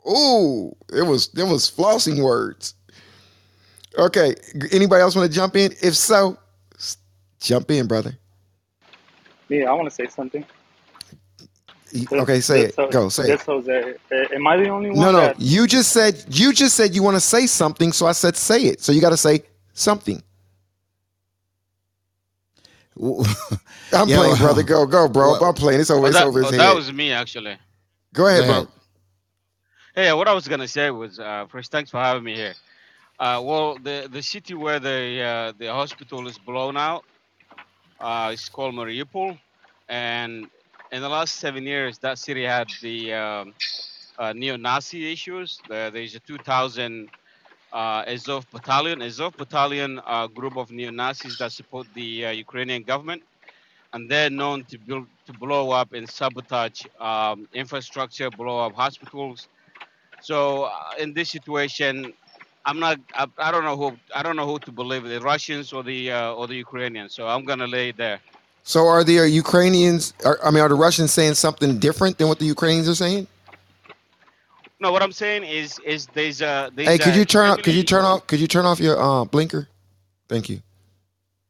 ooh. 0.09 0.75
It 0.91 1.03
was 1.05 1.29
it 1.37 1.43
was 1.43 1.69
flossing 1.69 2.23
words. 2.23 2.73
Okay. 3.95 4.33
Anybody 4.71 5.01
else 5.03 5.15
want 5.15 5.29
to 5.29 5.35
jump 5.35 5.55
in? 5.55 5.71
If 5.83 5.95
so, 5.95 6.35
s- 6.79 6.97
jump 7.39 7.69
in, 7.69 7.85
brother. 7.85 8.17
Yeah, 9.49 9.69
I 9.69 9.73
want 9.73 9.87
to 9.87 9.93
say 9.93 10.07
something. 10.07 10.43
Y- 11.93 12.05
Okay, 12.19 12.39
say 12.41 12.61
it. 12.61 12.75
This- 12.75 12.91
Go, 12.93 13.09
say 13.09 13.23
this 13.23 13.41
it. 13.41 13.45
Jose. 13.45 13.93
Uh, 14.11 14.35
Am 14.35 14.47
I 14.47 14.57
the 14.57 14.69
only 14.69 14.89
one? 14.91 14.99
No, 14.99 15.11
no. 15.11 15.19
that- 15.21 15.39
You 15.39 15.67
just 15.67 15.91
said 15.91 16.23
you 16.29 16.53
just 16.53 16.75
said 16.75 16.95
you 16.95 17.03
want 17.03 17.15
to 17.15 17.21
say 17.21 17.47
something, 17.47 17.91
so 17.91 18.05
I 18.07 18.13
said 18.13 18.35
say 18.37 18.63
it. 18.63 18.81
So 18.81 18.91
you 18.91 19.01
got 19.01 19.09
to 19.11 19.17
say 19.17 19.43
something. 19.73 20.21
I'm 23.01 24.07
Yeah, 24.07 24.17
playing, 24.17 24.35
brother. 24.37 24.63
Go, 24.63 24.85
go, 24.85 25.07
bro. 25.07 25.31
well- 25.33 25.43
I'm 25.45 25.53
playing. 25.53 25.79
It's 25.81 25.89
over. 25.89 26.05
Oh, 26.05 26.09
It's 26.09 26.17
that, 26.17 26.27
over 26.27 26.39
his 26.39 26.47
oh, 26.49 26.51
head. 26.51 26.59
that 26.59 26.75
was 26.75 26.91
me 26.93 27.11
actually. 27.11 27.57
Go 28.13 28.27
ahead, 28.27 28.45
Go 28.45 28.63
bro. 28.63 28.71
Hey, 29.95 30.13
what 30.13 30.27
I 30.27 30.33
was 30.33 30.47
gonna 30.47 30.67
say 30.67 30.89
was 30.91 31.19
uh, 31.19 31.45
first, 31.49 31.71
thanks 31.71 31.89
for 31.91 31.97
having 31.97 32.23
me 32.23 32.35
here. 32.35 32.53
Uh, 33.19 33.41
well, 33.43 33.77
the 33.77 34.07
the 34.11 34.21
city 34.21 34.53
where 34.53 34.79
the 34.79 35.21
uh, 35.21 35.53
the 35.57 35.67
hospital 35.67 36.27
is 36.27 36.37
blown 36.37 36.77
out, 36.77 37.03
uh, 37.99 38.31
is 38.33 38.47
called 38.49 38.73
Mariupol, 38.73 39.37
and 39.89 40.47
in 40.91 41.01
the 41.01 41.09
last 41.09 41.35
seven 41.37 41.65
years, 41.65 41.99
that 41.99 42.17
city 42.19 42.43
had 42.43 42.67
the 42.81 43.13
um, 43.13 43.53
uh, 44.17 44.33
neo-Nazi 44.33 45.11
issues. 45.11 45.61
The, 45.67 45.89
there's 45.93 46.15
a 46.15 46.19
2,000 46.19 47.09
uh, 47.71 48.03
Azov 48.07 48.49
battalion. 48.51 49.01
Azov 49.01 49.35
battalion, 49.37 49.99
a 50.05 50.27
group 50.33 50.57
of 50.57 50.71
neo-Nazis 50.71 51.37
that 51.37 51.51
support 51.51 51.87
the 51.93 52.25
uh, 52.25 52.31
Ukrainian 52.31 52.83
government. 52.83 53.23
and 53.93 54.09
they're 54.11 54.29
known 54.41 54.59
to 54.71 54.77
build 54.87 55.07
to 55.27 55.33
blow 55.45 55.71
up 55.81 55.89
and 55.97 56.07
sabotage 56.09 56.79
um, 57.09 57.37
infrastructure, 57.63 58.29
blow 58.41 58.57
up 58.65 58.73
hospitals. 58.85 59.39
So 60.21 60.37
uh, 60.65 60.71
in 60.99 61.13
this 61.13 61.29
situation, 61.37 62.13
I'm 62.65 62.79
not. 62.79 62.97
I, 63.13 63.25
I 63.47 63.51
don't 63.51 63.65
know 63.69 63.77
who. 63.81 63.87
I 64.15 64.21
don't 64.23 64.37
know 64.39 64.47
who 64.51 64.59
to 64.67 64.71
believe, 64.71 65.03
the 65.03 65.21
Russians 65.21 65.73
or 65.73 65.83
the 65.83 65.99
uh, 66.11 66.33
or 66.39 66.47
the 66.47 66.55
Ukrainians. 66.67 67.11
So 67.15 67.27
I'm 67.27 67.45
gonna 67.45 67.67
lay 67.67 67.91
there. 67.91 68.19
So 68.63 68.87
are 68.87 69.03
the 69.03 69.27
Ukrainians? 69.27 70.13
Are, 70.25 70.39
I 70.43 70.51
mean, 70.51 70.61
are 70.61 70.69
the 70.69 70.75
Russians 70.75 71.11
saying 71.11 71.33
something 71.33 71.79
different 71.79 72.17
than 72.17 72.27
what 72.27 72.39
the 72.39 72.45
Ukrainians 72.45 72.87
are 72.87 72.95
saying? 72.95 73.27
No, 74.79 74.91
what 74.91 75.03
I'm 75.03 75.11
saying 75.11 75.43
is 75.43 75.79
is 75.85 76.07
there's 76.07 76.41
a 76.41 76.71
there's 76.75 76.87
Hey, 76.87 76.97
could 76.97 77.15
you 77.15 77.25
turn 77.25 77.45
off? 77.45 77.61
Could 77.61 77.75
you 77.75 77.83
turn 77.83 78.03
off? 78.03 78.27
Could 78.27 78.39
you 78.39 78.47
turn 78.47 78.65
off 78.65 78.79
your 78.79 78.99
uh, 78.99 79.25
blinker? 79.25 79.67
Thank 80.27 80.49
you. 80.49 80.61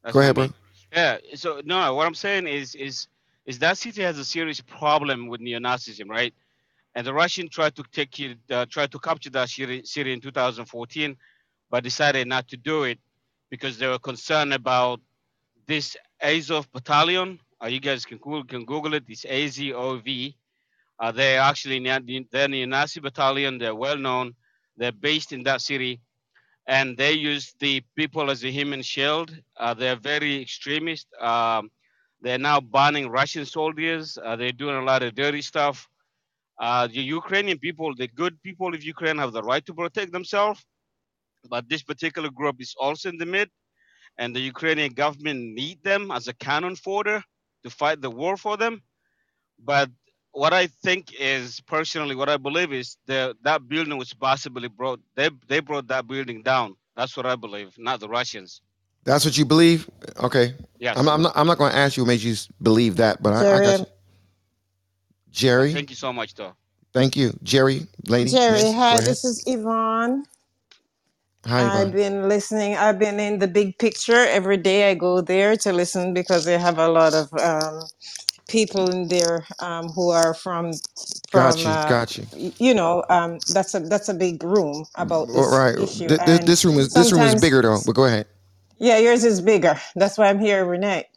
That's 0.03 0.13
Go 0.13 0.19
ahead, 0.19 0.35
bro. 0.35 0.49
Yeah. 0.91 1.17
So 1.35 1.61
no, 1.63 1.95
what 1.95 2.07
I'm 2.07 2.15
saying 2.15 2.47
is 2.47 2.75
is 2.75 3.07
is 3.45 3.59
that 3.59 3.77
city 3.77 4.01
has 4.01 4.17
a 4.17 4.25
serious 4.25 4.61
problem 4.61 5.27
with 5.27 5.41
neo-Nazism, 5.41 6.09
right? 6.09 6.33
And 6.93 7.07
the 7.07 7.13
Russian 7.13 7.47
tried 7.47 7.75
to 7.75 7.83
take 7.91 8.19
it, 8.19 8.37
uh, 8.49 8.65
tried 8.65 8.91
to 8.91 8.99
capture 8.99 9.29
that 9.29 9.49
city 9.49 10.13
in 10.13 10.19
2014, 10.19 11.15
but 11.69 11.83
decided 11.83 12.27
not 12.27 12.47
to 12.49 12.57
do 12.57 12.83
it 12.83 12.99
because 13.49 13.77
they 13.77 13.87
were 13.87 13.99
concerned 13.99 14.53
about 14.53 14.99
this 15.67 15.95
Azov 16.21 16.71
battalion. 16.71 17.39
Uh, 17.63 17.67
you 17.67 17.79
guys 17.79 18.05
can 18.05 18.17
Google, 18.17 18.43
can 18.43 18.65
Google 18.65 18.93
it. 18.93 19.03
It's 19.07 19.25
AZOV. 19.25 20.35
Uh, 20.99 21.11
they're 21.11 21.41
actually 21.41 21.79
they're 22.31 22.47
neo-Nazi 22.47 22.99
battalion. 22.99 23.57
They're 23.57 23.75
well 23.75 23.97
known. 23.97 24.33
They're 24.77 24.91
based 24.91 25.31
in 25.33 25.43
that 25.43 25.61
city 25.61 26.01
and 26.67 26.97
they 26.97 27.13
use 27.13 27.53
the 27.59 27.83
people 27.95 28.29
as 28.29 28.43
a 28.43 28.51
human 28.51 28.81
shield. 28.81 29.35
Uh, 29.57 29.73
they're 29.73 29.95
very 29.95 30.41
extremist. 30.41 31.07
Um, 31.19 31.71
they're 32.21 32.37
now 32.37 32.61
banning 32.61 33.09
Russian 33.09 33.45
soldiers. 33.45 34.17
Uh, 34.23 34.35
they're 34.35 34.51
doing 34.51 34.75
a 34.75 34.83
lot 34.83 35.03
of 35.03 35.15
dirty 35.15 35.41
stuff. 35.41 35.87
Uh, 36.59 36.87
the 36.87 37.01
Ukrainian 37.01 37.57
people, 37.57 37.93
the 37.95 38.07
good 38.07 38.41
people 38.43 38.73
of 38.75 38.83
Ukraine, 38.83 39.17
have 39.17 39.33
the 39.33 39.41
right 39.41 39.65
to 39.65 39.73
protect 39.73 40.11
themselves, 40.11 40.63
but 41.49 41.67
this 41.67 41.81
particular 41.81 42.29
group 42.29 42.57
is 42.59 42.75
also 42.79 43.09
in 43.09 43.17
the 43.17 43.25
mid, 43.25 43.49
and 44.21 44.35
the 44.35 44.39
Ukrainian 44.53 44.93
government 44.93 45.39
need 45.61 45.77
them 45.83 46.11
as 46.11 46.27
a 46.27 46.33
cannon 46.45 46.75
fodder 46.75 47.23
to 47.63 47.69
fight 47.71 47.99
the 48.01 48.11
war 48.11 48.37
for 48.37 48.55
them. 48.55 48.83
But 49.71 49.89
what 50.31 50.53
I 50.53 50.67
think 50.67 51.03
is 51.19 51.59
personally, 51.61 52.15
what 52.15 52.29
I 52.29 52.37
believe 52.37 52.71
is 52.71 52.97
the 53.07 53.35
that 53.41 53.67
building 53.67 53.97
was 53.97 54.13
possibly 54.13 54.67
brought. 54.67 54.99
They 55.17 55.29
they 55.47 55.59
brought 55.59 55.87
that 55.87 56.07
building 56.07 56.43
down. 56.43 56.75
That's 56.95 57.17
what 57.17 57.25
I 57.25 57.35
believe, 57.35 57.69
not 57.79 57.99
the 57.99 58.09
Russians. 58.19 58.61
That's 59.05 59.25
what 59.25 59.35
you 59.39 59.45
believe? 59.45 59.89
Okay. 60.27 60.53
Yes. 60.77 60.95
I'm 60.97 61.05
not. 61.05 61.15
I'm 61.15 61.23
not, 61.23 61.33
I'm 61.35 61.47
not 61.47 61.57
going 61.57 61.71
to 61.71 61.77
ask 61.83 61.97
you 61.97 62.03
what 62.03 62.09
made 62.13 62.21
you 62.21 62.35
believe 62.61 62.97
that, 62.97 63.23
but 63.23 63.33
I, 63.33 63.39
I 63.39 63.43
got 63.43 63.61
Jerry, 63.63 63.79
you. 63.79 63.85
Jerry, 65.31 65.73
Thank 65.73 65.89
you 65.89 65.95
so 65.95 66.13
much, 66.13 66.35
though. 66.35 66.53
thank 66.93 67.17
you. 67.17 67.27
Jerry, 67.41 67.87
lady, 68.05 68.29
Jerry, 68.29 68.71
hi, 68.71 68.99
this 69.01 69.25
is 69.25 69.43
Yvonne. 69.47 70.25
Hi, 71.45 71.63
I've 71.63 71.65
Yvonne. 71.65 71.93
been 71.93 72.29
listening. 72.29 72.75
I've 72.75 72.99
been 72.99 73.19
in 73.19 73.39
the 73.39 73.47
big 73.47 73.77
picture 73.79 74.27
every 74.27 74.57
day. 74.57 74.91
I 74.91 74.95
go 74.95 75.21
there 75.21 75.57
to 75.57 75.73
listen 75.73 76.13
because 76.13 76.45
they 76.45 76.57
have 76.59 76.79
a 76.79 76.89
lot 76.89 77.13
of 77.15 77.33
um, 77.35 77.87
people 78.49 78.89
in 78.89 79.07
there 79.09 79.47
um, 79.59 79.89
who 79.89 80.11
are 80.11 80.33
from 80.35 80.81
Got 81.33 81.65
from 81.65 81.65
you. 81.65 81.77
uh, 81.77 81.85
Got 81.85 82.17
you. 82.17 82.27
y- 82.33 82.53
you 82.59 82.73
know 82.75 83.03
um, 83.09 83.41
that's 83.49 83.75
a 83.75 83.81
that's 83.81 84.09
a 84.09 84.15
big 84.15 84.43
room 84.43 84.85
about 84.95 85.33
All 85.35 85.47
this 85.47 85.59
right. 85.59 85.77
issue 85.77 86.09
Th- 86.09 86.23
th- 86.23 86.41
and 86.41 86.45
this 86.45 86.65
room 86.65 86.79
is 86.79 86.91
this 86.93 87.11
room 87.11 87.23
is 87.23 87.35
sometimes 87.35 87.35
bigger 87.35 87.61
though. 87.61 87.81
But 87.85 87.95
go 87.95 88.05
ahead. 88.05 88.27
yeah 88.79 88.97
yours 88.99 89.23
is 89.25 89.41
bigger 89.41 89.79
that's 89.95 90.17
why 90.17 90.29
i'm 90.29 90.39
here 90.39 90.59
every 90.59 90.79
night 90.79 91.07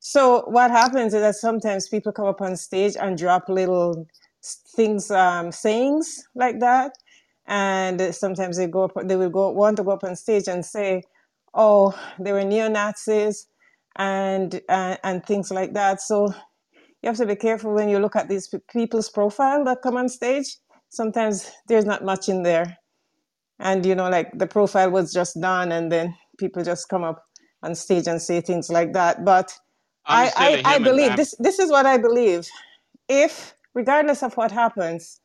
so 0.00 0.44
what 0.48 0.70
happens 0.70 1.14
is 1.14 1.22
that 1.22 1.36
sometimes 1.36 1.88
people 1.88 2.12
come 2.12 2.26
up 2.26 2.42
on 2.42 2.56
stage 2.56 2.96
and 3.00 3.18
drop 3.18 3.48
little 3.48 4.08
s- 4.44 4.62
things 4.76 5.10
um, 5.10 5.52
sayings 5.52 6.24
like 6.36 6.60
that 6.60 6.92
and 7.46 8.14
sometimes 8.14 8.56
they 8.58 8.66
go 8.68 8.84
up 8.84 8.92
they 9.04 9.16
will 9.16 9.30
go 9.30 9.50
want 9.50 9.76
to 9.76 9.84
go 9.84 9.92
up 9.92 10.04
on 10.04 10.16
stage 10.16 10.48
and 10.48 10.64
say 10.64 11.02
oh 11.54 11.98
they 12.20 12.32
were 12.32 12.44
neo-nazis 12.44 13.48
and 13.96 14.60
and, 14.68 14.98
and 15.04 15.26
things 15.26 15.50
like 15.50 15.74
that 15.74 16.00
so 16.00 16.32
you 17.02 17.08
have 17.08 17.18
to 17.18 17.26
be 17.26 17.36
careful 17.36 17.74
when 17.74 17.88
you 17.88 17.98
look 18.00 18.16
at 18.16 18.28
these 18.28 18.54
people's 18.72 19.10
profile 19.10 19.64
that 19.64 19.82
come 19.82 19.96
on 19.96 20.08
stage. 20.10 20.58
Sometimes 20.90 21.50
there's 21.68 21.86
not 21.86 22.04
much 22.04 22.28
in 22.28 22.44
there, 22.44 22.78
and 23.60 23.86
you 23.86 23.94
know, 23.94 24.10
like 24.10 24.38
the 24.38 24.46
profile 24.48 24.90
was 24.90 25.12
just 25.12 25.40
done, 25.40 25.72
and 25.72 25.92
then 25.92 26.16
people 26.38 26.64
just 26.64 26.88
come 26.90 27.04
up 27.04 27.24
on 27.62 27.74
stage 27.76 28.08
and 28.08 28.22
say 28.22 28.42
things 28.42 28.70
like 28.70 28.94
that. 28.94 29.24
But 29.24 29.52
I'm 30.06 30.30
I, 30.36 30.60
I, 30.66 30.76
I 30.76 30.78
believe 30.80 31.16
this. 31.16 31.34
This 31.40 31.60
is 31.60 31.70
what 31.70 31.86
I 31.86 31.98
believe. 31.98 32.48
If, 33.08 33.54
regardless 33.74 34.22
of 34.24 34.36
what 34.36 34.52
happens, 34.52 35.21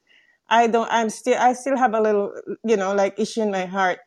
I 0.49 0.67
don't. 0.67 0.89
I'm 0.91 1.09
still. 1.09 1.37
I 1.39 1.53
still 1.53 1.77
have 1.77 1.93
a 1.93 2.01
little, 2.01 2.33
you 2.63 2.77
know, 2.77 2.93
like 2.95 3.19
issue 3.19 3.41
in 3.41 3.51
my 3.51 3.65
heart 3.65 3.99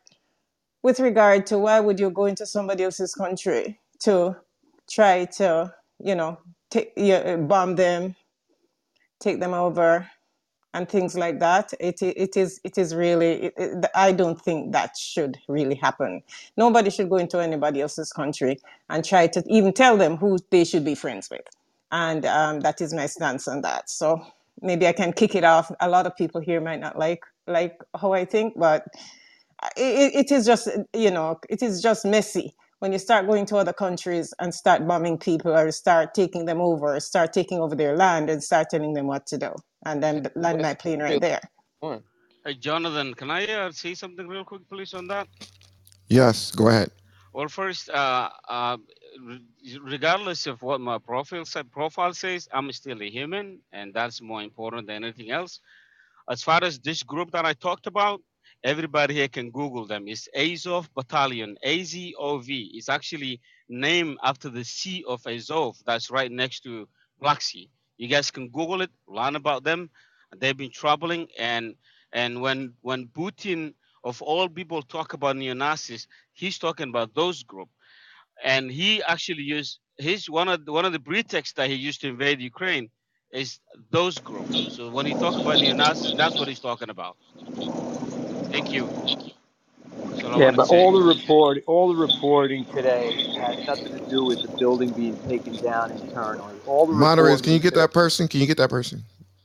with 0.83 0.99
regard 0.99 1.45
to 1.47 1.59
why 1.59 1.79
would 1.79 1.99
you 1.99 2.09
go 2.11 2.25
into 2.25 2.45
somebody 2.45 2.83
else's 2.83 3.15
country 3.15 3.79
to 4.01 4.37
try 4.89 5.25
to, 5.25 5.73
you 5.99 6.15
know, 6.15 6.39
take, 6.71 6.93
yeah, 6.97 7.37
bomb 7.37 7.75
them 7.75 8.15
take 9.19 9.39
them 9.39 9.53
over 9.53 10.07
and 10.73 10.89
things 10.89 11.17
like 11.17 11.39
that 11.39 11.73
it 11.79 12.01
it 12.01 12.37
is 12.37 12.61
it 12.63 12.77
is 12.77 12.95
really 12.95 13.43
it, 13.45 13.53
it, 13.57 13.85
i 13.95 14.11
don't 14.11 14.41
think 14.41 14.73
that 14.73 14.97
should 14.97 15.37
really 15.47 15.75
happen 15.75 16.21
nobody 16.57 16.89
should 16.91 17.09
go 17.09 17.17
into 17.17 17.39
anybody 17.39 17.81
else's 17.81 18.13
country 18.13 18.59
and 18.89 19.05
try 19.05 19.27
to 19.27 19.43
even 19.47 19.73
tell 19.73 19.97
them 19.97 20.17
who 20.17 20.37
they 20.51 20.63
should 20.65 20.85
be 20.85 20.95
friends 20.95 21.29
with 21.31 21.41
and 21.91 22.25
um, 22.25 22.59
that 22.61 22.81
is 22.81 22.93
my 22.93 23.07
stance 23.07 23.47
on 23.47 23.61
that 23.61 23.89
so 23.89 24.21
maybe 24.61 24.87
i 24.87 24.93
can 24.93 25.13
kick 25.13 25.35
it 25.35 25.43
off 25.43 25.71
a 25.81 25.89
lot 25.89 26.07
of 26.07 26.15
people 26.17 26.41
here 26.41 26.61
might 26.61 26.79
not 26.79 26.97
like 26.99 27.21
like 27.47 27.75
how 28.01 28.13
i 28.13 28.25
think 28.25 28.53
but 28.57 28.83
it, 29.77 30.13
it 30.15 30.31
is 30.31 30.45
just 30.45 30.69
you 30.95 31.11
know 31.11 31.37
it 31.49 31.63
is 31.63 31.81
just 31.81 32.05
messy 32.05 32.55
when 32.79 32.93
you 32.93 32.99
start 32.99 33.27
going 33.27 33.45
to 33.45 33.57
other 33.57 33.73
countries 33.73 34.33
and 34.39 34.53
start 34.53 34.87
bombing 34.87 35.17
people 35.17 35.51
or 35.53 35.71
start 35.71 36.13
taking 36.13 36.45
them 36.45 36.61
over 36.61 36.95
or 36.95 36.99
start 37.01 37.33
taking 37.33 37.59
over 37.59 37.75
their 37.75 37.95
land 37.97 38.29
and 38.29 38.43
start 38.43 38.69
telling 38.71 38.93
them 38.93 39.07
what 39.07 39.27
to 39.27 39.37
do 39.37 39.51
and 39.85 40.03
then 40.03 40.27
land 40.35 40.61
my 40.61 40.73
plane 40.75 41.01
right 41.01 41.21
there 41.21 41.41
Hey, 42.45 42.55
Jonathan, 42.55 43.13
can 43.13 43.29
I 43.31 43.45
uh, 43.45 43.71
say 43.71 43.93
something 43.93 44.27
real 44.27 44.43
quick, 44.43 44.67
please, 44.67 44.95
on 44.95 45.07
that? 45.09 45.27
Yes. 46.09 46.51
Go 46.51 46.69
ahead. 46.69 46.91
Well, 47.33 47.47
first, 47.47 47.89
uh, 47.89 48.29
uh, 48.49 48.77
re- 49.21 49.79
regardless 49.81 50.47
of 50.47 50.61
what 50.61 50.81
my 50.81 50.97
profile 50.97 51.45
profile 51.71 52.13
says, 52.13 52.49
I'm 52.51 52.71
still 52.73 53.01
a 53.01 53.09
human, 53.09 53.59
and 53.71 53.93
that's 53.93 54.21
more 54.21 54.41
important 54.41 54.87
than 54.87 55.03
anything 55.03 55.31
else. 55.31 55.59
As 56.29 56.43
far 56.43 56.63
as 56.63 56.79
this 56.79 57.03
group 57.03 57.31
that 57.31 57.45
I 57.45 57.53
talked 57.53 57.87
about, 57.87 58.21
everybody 58.63 59.15
here 59.15 59.27
can 59.29 59.51
Google 59.51 59.87
them. 59.87 60.07
It's 60.07 60.27
Azov 60.35 60.89
Battalion, 60.95 61.57
A 61.63 61.83
Z 61.83 62.15
O 62.17 62.39
V. 62.39 62.71
It's 62.75 62.89
actually 62.89 63.41
named 63.69 64.17
after 64.23 64.49
the 64.49 64.63
Sea 64.65 65.03
of 65.07 65.25
Azov 65.27 65.77
that's 65.85 66.11
right 66.11 66.31
next 66.31 66.61
to 66.61 66.87
Black 67.19 67.41
Sea. 67.41 67.69
You 67.97 68.07
guys 68.09 68.31
can 68.31 68.49
Google 68.49 68.81
it, 68.81 68.91
learn 69.07 69.35
about 69.35 69.63
them. 69.63 69.89
They've 70.37 70.57
been 70.57 70.71
troubling, 70.71 71.27
and 71.39 71.75
and 72.13 72.41
when 72.41 72.73
when 72.81 73.07
Putin 73.07 73.73
of 74.03 74.21
all 74.21 74.49
people 74.49 74.81
talk 74.81 75.13
about 75.13 75.35
neo 75.37 75.53
Nazis, 75.53 76.07
he's 76.33 76.57
talking 76.57 76.89
about 76.89 77.13
those 77.15 77.43
group, 77.43 77.69
and 78.43 78.71
he 78.71 79.03
actually 79.03 79.43
used 79.43 79.79
his 79.97 80.29
one 80.29 80.47
of 80.47 80.65
the, 80.65 80.71
one 80.71 80.85
of 80.85 80.93
the 80.93 80.99
pretexts 80.99 81.53
that 81.55 81.69
he 81.69 81.75
used 81.75 82.01
to 82.01 82.09
invade 82.09 82.41
Ukraine 82.41 82.89
is 83.31 83.59
those 83.91 84.19
group. 84.19 84.47
So 84.67 84.89
when 84.89 85.05
he 85.05 85.15
talks 85.15 85.39
about 85.39 85.59
neo 85.59 85.73
Nazis, 85.73 86.15
that's 86.15 86.39
what 86.39 86.47
he's 86.47 86.59
talking 86.59 86.89
about. 86.89 87.17
Thank 88.51 88.71
you. 88.73 88.89
That's 90.09 90.23
all 90.23 90.33
I 90.33 90.37
Yeah, 90.39 90.51
but 90.51 90.69
all 90.69 90.91
the 90.93 91.03
report, 91.03 91.59
all 91.67 91.89
the 91.89 91.95
reporting 91.95 92.65
today 92.73 93.11
had 93.39 93.59
nothing 93.65 93.93
to 93.93 94.01
do 94.01 94.25
with 94.25 94.41
the 94.41 94.49
building 94.59 94.93
being 94.93 95.19
taken 95.27 95.59
down 95.59 95.91
internally. 95.91 96.59
All 96.65 96.87
the 96.87 96.93
Moderators, 96.93 97.41
can 97.41 97.53
you 97.53 97.59
get 97.59 97.75
that 97.75 97.93
person? 97.93 98.27
Can 98.27 98.41
you 98.41 98.47
get 98.47 98.57
that 98.57 98.69
person? 98.69 99.03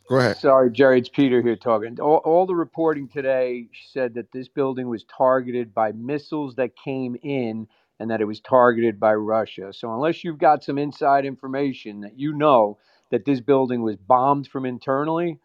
Go 0.09 0.19
ahead. 0.19 0.39
Sorry, 0.41 0.71
Jerry, 0.73 1.01
it's 1.01 1.09
Peter 1.11 1.43
here 1.43 1.57
talking. 1.57 2.01
All, 2.01 2.19
all 2.19 2.47
the 2.47 2.55
reporting 2.57 3.09
today 3.09 3.69
said 3.93 4.15
that 4.15 4.33
this 4.33 4.49
building 4.49 4.89
was 4.89 5.05
targeted 5.05 5.75
by 5.75 5.93
missiles 5.93 6.57
that 6.57 6.77
came 6.77 7.17
in 7.23 7.69
and 8.01 8.11
that 8.11 8.21
it 8.21 8.27
was 8.27 8.41
targeted 8.41 9.01
by 9.01 9.15
Russia. 9.15 9.73
So 9.73 9.93
unless 9.95 10.25
you've 10.25 10.39
got 10.39 10.65
some 10.65 10.79
inside 10.79 11.27
information 11.27 12.01
that 12.03 12.19
you 12.19 12.35
know 12.35 12.79
that 13.11 13.25
this 13.27 13.41
building 13.41 13.83
was 13.83 13.97
bombed 13.97 14.49
from 14.49 14.67
internally, 14.67 15.39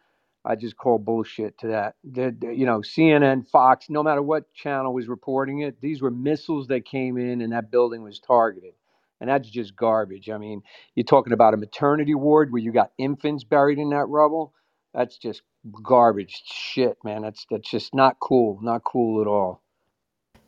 I 0.45 0.55
just 0.55 0.77
call 0.77 0.99
bullshit 0.99 1.57
to 1.59 1.67
that. 1.69 1.95
The, 2.03 2.35
the- 2.39 2.53
you 2.55 2.65
know, 2.65 2.79
CNN, 2.79 3.47
Fox, 3.47 3.89
no 3.89 4.03
matter 4.03 4.21
what 4.23 4.53
channel 4.53 4.93
was 4.93 5.07
reporting 5.07 5.61
it, 5.61 5.81
these 5.81 6.01
were 6.01 6.11
missiles 6.11 6.67
that 6.67 6.85
came 6.85 7.17
in 7.17 7.41
and 7.41 7.53
that 7.53 7.71
building 7.71 8.03
was 8.03 8.19
targeted. 8.19 8.73
And 9.21 9.29
that's 9.29 9.49
just 9.49 9.75
garbage. 9.75 10.29
I 10.29 10.37
mean, 10.37 10.63
you're 10.95 11.05
talking 11.05 11.31
about 11.31 11.53
a 11.53 11.57
maternity 11.57 12.15
ward 12.15 12.51
where 12.51 12.61
you 12.61 12.73
got 12.73 12.91
infants 12.97 13.45
buried 13.45 13.79
in 13.79 13.91
that 13.91 14.07
rubble. 14.07 14.53
That's 14.93 15.17
just 15.17 15.43
garbage 15.83 16.41
shit, 16.45 16.97
man. 17.05 17.21
That's 17.21 17.45
that's 17.49 17.69
just 17.69 17.95
not 17.95 18.19
cool. 18.19 18.59
Not 18.61 18.83
cool 18.83 19.21
at 19.21 19.27
all. 19.27 19.61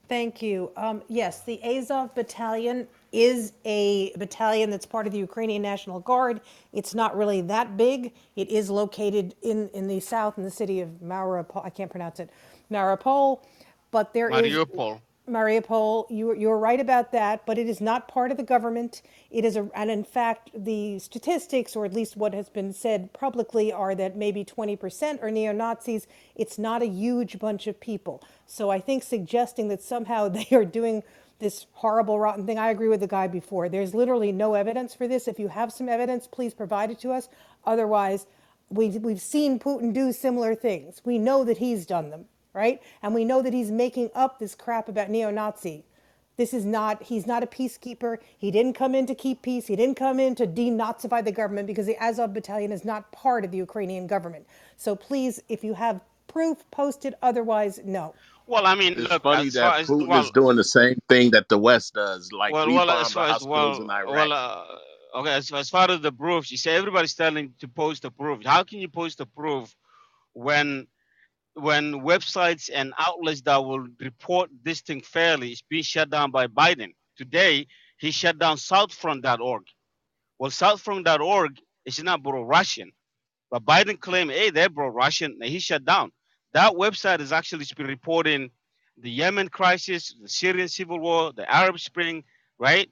Thank 0.09 0.41
you. 0.41 0.71
Um, 0.75 1.01
yes, 1.07 1.41
the 1.41 1.63
Azov 1.63 2.13
Battalion 2.13 2.87
is 3.13 3.53
a 3.63 4.11
battalion 4.17 4.69
that's 4.69 4.85
part 4.85 5.07
of 5.07 5.13
the 5.13 5.19
Ukrainian 5.19 5.61
National 5.61 6.01
Guard. 6.01 6.41
It's 6.73 6.93
not 6.93 7.15
really 7.15 7.41
that 7.41 7.77
big. 7.77 8.13
It 8.35 8.49
is 8.49 8.69
located 8.69 9.33
in, 9.43 9.69
in 9.69 9.87
the 9.87 9.99
south 10.01 10.37
in 10.37 10.43
the 10.43 10.51
city 10.51 10.81
of 10.81 10.89
Mariupol. 11.03 11.65
I 11.65 11.69
can't 11.69 11.89
pronounce 11.89 12.19
it. 12.19 12.29
Mariupol. 12.69 13.39
But 13.91 14.13
there 14.13 14.29
is 14.29 14.57
Mariupol. 15.29 16.09
You, 16.09 16.35
you're 16.35 16.57
right 16.57 16.79
about 16.79 17.11
that, 17.13 17.45
but 17.45 17.57
it 17.57 17.69
is 17.69 17.79
not 17.79 18.07
part 18.07 18.31
of 18.31 18.37
the 18.37 18.43
government. 18.43 19.01
It 19.31 19.45
is 19.45 19.55
a, 19.55 19.69
and 19.73 19.89
in 19.89 20.03
fact, 20.03 20.49
the 20.53 20.99
statistics, 20.99 21.75
or 21.75 21.85
at 21.85 21.93
least 21.93 22.17
what 22.17 22.33
has 22.33 22.49
been 22.49 22.73
said 22.73 23.13
publicly, 23.13 23.71
are 23.71 23.95
that 23.95 24.17
maybe 24.17 24.43
20% 24.43 25.23
are 25.23 25.31
neo 25.31 25.53
Nazis. 25.53 26.07
It's 26.35 26.57
not 26.57 26.81
a 26.81 26.87
huge 26.87 27.39
bunch 27.39 27.67
of 27.67 27.79
people. 27.79 28.21
So 28.45 28.69
I 28.69 28.79
think 28.79 29.03
suggesting 29.03 29.69
that 29.69 29.81
somehow 29.81 30.27
they 30.29 30.47
are 30.51 30.65
doing 30.65 31.03
this 31.39 31.65
horrible, 31.73 32.19
rotten 32.19 32.45
thing, 32.45 32.57
I 32.57 32.69
agree 32.69 32.87
with 32.87 32.99
the 32.99 33.07
guy 33.07 33.27
before. 33.27 33.67
There's 33.67 33.93
literally 33.93 34.31
no 34.31 34.53
evidence 34.53 34.93
for 34.93 35.07
this. 35.07 35.27
If 35.27 35.39
you 35.39 35.47
have 35.49 35.73
some 35.73 35.89
evidence, 35.89 36.27
please 36.27 36.53
provide 36.53 36.91
it 36.91 36.99
to 36.99 37.11
us. 37.11 37.27
Otherwise, 37.65 38.27
we've, 38.69 38.95
we've 38.95 39.21
seen 39.21 39.59
Putin 39.59 39.93
do 39.93 40.11
similar 40.13 40.55
things. 40.55 41.01
We 41.03 41.17
know 41.17 41.43
that 41.43 41.57
he's 41.57 41.85
done 41.85 42.11
them 42.11 42.25
right? 42.53 42.81
And 43.01 43.13
we 43.13 43.25
know 43.25 43.41
that 43.41 43.53
he's 43.53 43.71
making 43.71 44.09
up 44.15 44.39
this 44.39 44.55
crap 44.55 44.87
about 44.89 45.09
neo 45.09 45.31
Nazi. 45.31 45.85
This 46.35 46.53
is 46.53 46.65
not, 46.65 47.03
he's 47.03 47.27
not 47.27 47.43
a 47.43 47.47
peacekeeper. 47.47 48.17
He 48.37 48.49
didn't 48.49 48.73
come 48.73 48.95
in 48.95 49.05
to 49.05 49.13
keep 49.13 49.43
peace. 49.43 49.67
He 49.67 49.75
didn't 49.75 49.97
come 49.97 50.19
in 50.19 50.33
to 50.35 50.47
denazify 50.47 51.23
the 51.23 51.31
government 51.31 51.67
because 51.67 51.85
the 51.85 51.97
Azov 52.03 52.33
battalion 52.33 52.71
is 52.71 52.83
not 52.83 53.11
part 53.11 53.45
of 53.45 53.51
the 53.51 53.57
Ukrainian 53.57 54.07
government. 54.07 54.47
So 54.77 54.95
please, 54.95 55.41
if 55.47 55.63
you 55.63 55.75
have 55.75 56.01
proof, 56.27 56.63
post 56.71 57.05
it. 57.05 57.13
Otherwise, 57.21 57.79
no. 57.85 58.15
Well, 58.47 58.65
I 58.65 58.75
mean, 58.75 58.93
It's 58.93 59.09
look, 59.09 59.23
funny 59.23 59.47
as 59.47 59.55
far 59.55 59.71
that 59.71 59.81
as 59.81 59.87
Putin 59.87 60.07
well, 60.07 60.23
is 60.23 60.31
doing 60.31 60.57
the 60.57 60.63
same 60.63 60.97
thing 61.07 61.31
that 61.31 61.47
the 61.49 61.57
West 61.57 61.93
does. 61.93 62.31
Like 62.31 62.51
well, 62.53 62.67
we 62.67 62.73
well, 62.73 62.87
bomb 62.87 63.01
as 63.01 63.07
the 63.09 63.13
far 63.13 63.25
as 63.25 63.31
hospitals 63.33 63.79
well, 63.79 63.81
in 63.83 63.89
Iraq. 63.91 64.07
well, 64.07 64.33
uh, 64.33 65.19
okay, 65.19 65.33
as, 65.33 65.51
as 65.51 65.69
far 65.69 65.89
as 65.91 66.01
the 66.01 66.11
proof, 66.11 66.51
you 66.51 66.57
say 66.57 66.75
everybody's 66.75 67.13
telling 67.13 67.53
to 67.59 67.67
post 67.67 68.01
the 68.01 68.11
proof. 68.11 68.43
How 68.43 68.63
can 68.63 68.79
you 68.79 68.89
post 68.89 69.19
the 69.19 69.25
proof 69.27 69.73
when 70.33 70.87
when 71.55 72.01
websites 72.01 72.69
and 72.73 72.93
outlets 72.97 73.41
that 73.41 73.63
will 73.63 73.87
report 73.99 74.49
this 74.63 74.81
thing 74.81 75.01
fairly 75.01 75.51
is 75.51 75.61
being 75.61 75.83
shut 75.83 76.09
down 76.09 76.31
by 76.31 76.47
Biden? 76.47 76.93
Today, 77.17 77.67
he 77.97 78.11
shut 78.11 78.39
down 78.39 78.57
Southfront.org. 78.57 79.63
Well, 80.39 80.51
Southfront.org 80.51 81.59
is 81.85 82.01
not 82.03 82.23
pro-Russian, 82.23 82.91
but 83.51 83.65
Biden 83.65 83.99
claimed, 83.99 84.31
hey, 84.31 84.49
they're 84.49 84.69
pro-Russian, 84.69 85.37
and 85.39 85.49
he 85.49 85.59
shut 85.59 85.85
down. 85.85 86.11
That 86.53 86.73
website 86.73 87.19
is 87.19 87.31
actually 87.31 87.65
been 87.75 87.87
reporting 87.87 88.49
the 88.97 89.09
Yemen 89.09 89.49
crisis, 89.49 90.15
the 90.21 90.27
Syrian 90.29 90.67
civil 90.67 90.99
war, 90.99 91.33
the 91.33 91.49
Arab 91.51 91.79
Spring, 91.79 92.23
right? 92.59 92.89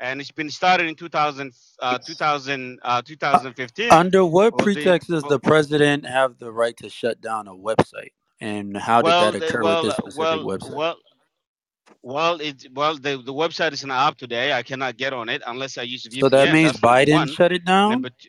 And 0.00 0.20
it's 0.20 0.30
been 0.30 0.50
started 0.50 0.88
in 0.88 0.96
2000, 0.96 1.52
uh, 1.78 1.98
2000, 1.98 2.78
uh, 2.82 3.02
2015. 3.02 3.90
Under 3.92 4.24
what 4.24 4.58
pretext 4.58 5.08
does 5.08 5.22
the 5.24 5.38
president 5.38 6.04
have 6.04 6.38
the 6.38 6.50
right 6.50 6.76
to 6.78 6.88
shut 6.88 7.20
down 7.20 7.46
a 7.46 7.54
website? 7.54 8.10
And 8.40 8.76
how 8.76 9.02
did 9.02 9.08
well, 9.08 9.32
that 9.32 9.42
occur 9.42 9.58
with 9.58 9.64
well, 9.64 9.82
this 9.84 9.92
uh, 9.92 9.96
specific 9.96 10.18
well, 10.18 10.44
website? 10.44 10.74
well, 10.74 10.96
well, 12.02 12.40
it 12.40 12.66
well 12.74 12.96
the, 12.96 13.22
the 13.24 13.32
website 13.32 13.72
is 13.72 13.84
not 13.84 14.08
up 14.08 14.18
today. 14.18 14.52
I 14.52 14.62
cannot 14.62 14.96
get 14.96 15.12
on 15.12 15.28
it 15.28 15.42
unless 15.46 15.78
I 15.78 15.82
use 15.82 16.06
VPN. 16.06 16.20
So 16.20 16.28
that 16.28 16.52
means 16.52 16.72
That's 16.72 16.80
Biden 16.80 17.34
shut 17.34 17.52
it 17.52 17.64
down? 17.64 17.92
Number 17.92 18.10
two, 18.10 18.28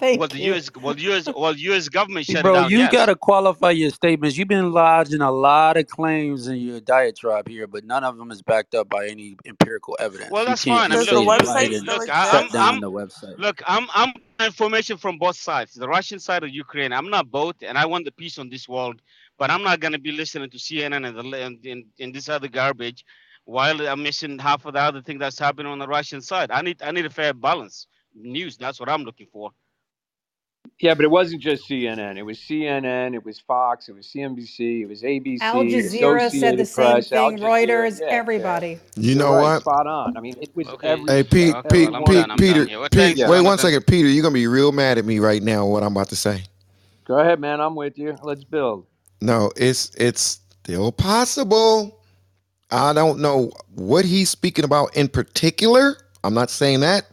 Thank 0.00 0.20
well, 0.20 0.28
the 0.28 0.40
you. 0.40 0.54
U.S. 0.54 0.70
well, 0.76 0.98
U.S. 0.98 1.30
well, 1.36 1.56
U.S. 1.56 1.90
government 1.90 2.26
Hey, 2.26 2.36
shut 2.36 2.46
it 2.46 2.52
Bro, 2.52 2.54
down. 2.54 2.72
you 2.72 2.78
Yes. 2.78 2.92
gotta 2.92 3.16
qualify 3.16 3.72
your 3.72 3.90
statements. 3.90 4.36
You've 4.38 4.48
been 4.48 4.72
lodging 4.72 5.22
a 5.22 5.32
lot 5.32 5.76
of 5.78 5.88
claims 5.88 6.48
in 6.48 6.56
your 6.58 6.80
diatribe 6.80 7.48
here, 7.48 7.66
but 7.68 7.84
none 7.84 8.04
of 8.04 8.18
them 8.18 8.30
is 8.32 8.42
backed 8.42 8.74
up 8.74 8.88
by 8.90 9.08
any 9.08 9.36
empirical 9.46 9.96
evidence. 10.00 10.30
Well, 10.30 10.46
You 10.46 10.56
that's 10.56 10.64
can't 10.64 10.80
fine. 10.80 10.92
I 10.92 10.96
mean, 10.96 11.06
just 11.06 11.10
look, 11.10 11.18
say 11.18 11.26
you, 11.26 11.32
you, 11.70 11.82
Biden 11.82 11.86
look, 11.86 12.08
I, 12.10 12.30
shut 12.30 12.46
I'm, 12.46 12.50
down 12.50 12.76
I'm, 12.76 12.80
the 12.80 12.90
website. 12.90 13.38
look, 13.38 13.62
I'm, 13.66 13.88
I'm 13.94 14.14
information 14.40 14.98
from 14.98 15.18
both 15.18 15.36
sides, 15.36 15.74
the 15.74 15.88
Russian 15.88 16.18
side 16.20 16.44
of 16.44 16.50
Ukraine. 16.50 16.92
I'm 16.92 17.10
not 17.10 17.30
both, 17.30 17.56
and 17.62 17.78
I 17.78 17.86
want 17.86 18.06
the 18.06 18.12
peace 18.12 18.38
on 18.38 18.50
this 18.50 18.68
world. 18.68 19.02
But 19.38 19.50
I'm 19.50 19.62
not 19.62 19.80
gonna 19.80 19.98
be 19.98 20.12
listening 20.12 20.50
to 20.50 20.58
CNN 20.58 21.06
and, 21.08 21.16
the, 21.18 21.44
and, 21.46 21.64
and, 21.66 21.84
and 22.00 22.14
this 22.14 22.28
other 22.28 22.48
garbage, 22.48 23.04
while 23.44 23.86
I'm 23.88 24.02
missing 24.02 24.38
half 24.38 24.66
of 24.66 24.74
the 24.74 24.80
other 24.80 25.02
thing 25.02 25.18
that's 25.18 25.38
happening 25.38 25.72
on 25.72 25.78
the 25.78 25.88
Russian 25.88 26.20
side. 26.22 26.50
I 26.52 26.62
need, 26.62 26.82
I 26.82 26.92
need 26.92 27.06
a 27.06 27.10
fair 27.10 27.34
balance. 27.34 27.86
News. 28.14 28.56
That's 28.56 28.80
what 28.80 28.88
I'm 28.88 29.04
looking 29.04 29.28
for. 29.32 29.52
Yeah, 30.78 30.94
but 30.94 31.04
it 31.04 31.10
wasn't 31.10 31.42
just 31.42 31.68
CNN. 31.68 32.16
It 32.16 32.22
was 32.22 32.38
CNN, 32.38 33.14
it 33.14 33.24
was 33.24 33.38
Fox, 33.38 33.88
it 33.88 33.94
was 33.94 34.06
CNBC, 34.06 34.82
it 34.82 34.86
was 34.86 35.02
ABC, 35.02 35.40
Al 35.42 35.62
Jazeera 35.64 36.30
said 36.30 36.56
the 36.56 36.62
Associated 36.62 36.66
same 36.66 37.02
Press, 37.02 37.08
thing, 37.08 37.38
Reuters, 37.38 38.00
Yeah, 38.00 38.06
everybody. 38.08 38.78
You 38.96 39.14
know 39.14 39.34
right, 39.34 39.42
what? 39.54 39.60
spot 39.62 39.86
on. 39.86 40.16
I 40.16 40.20
mean, 40.20 40.36
it 40.40 40.50
was 40.54 40.68
Okay. 40.68 40.88
every 40.88 41.04
Hey, 41.06 41.22
Pete, 41.22 41.54
Okay. 41.54 41.68
Pete, 41.68 41.90
Well, 41.92 42.04
Pete, 42.04 42.26
done. 42.26 42.36
Peter, 42.38 42.64
done 42.66 42.88
Pete. 42.90 42.92
thanks, 42.92 43.20
Wait 43.20 43.42
one 43.42 43.58
Jonathan. 43.58 43.58
second, 43.58 43.86
Peter. 43.86 44.08
You're 44.08 44.22
gonna 44.22 44.32
be 44.34 44.46
real 44.46 44.72
mad 44.72 44.98
at 44.98 45.04
me 45.04 45.18
right 45.18 45.42
now. 45.42 45.66
What 45.66 45.82
I'm 45.82 45.92
about 45.92 46.08
to 46.10 46.16
say. 46.16 46.44
Go 47.06 47.18
ahead, 47.18 47.40
man. 47.40 47.60
I'm 47.60 47.74
with 47.74 47.98
you. 47.98 48.16
Let's 48.22 48.44
build. 48.44 48.86
No, 49.20 49.50
it's 49.56 49.94
it's 49.96 50.40
still 50.62 50.92
possible. 50.92 51.98
I 52.70 52.92
don't 52.92 53.20
know 53.20 53.50
what 53.74 54.04
he's 54.04 54.30
speaking 54.30 54.64
about 54.64 54.96
in 54.96 55.08
particular. 55.08 55.96
I'm 56.24 56.34
not 56.34 56.50
saying 56.50 56.80
that. 56.80 57.06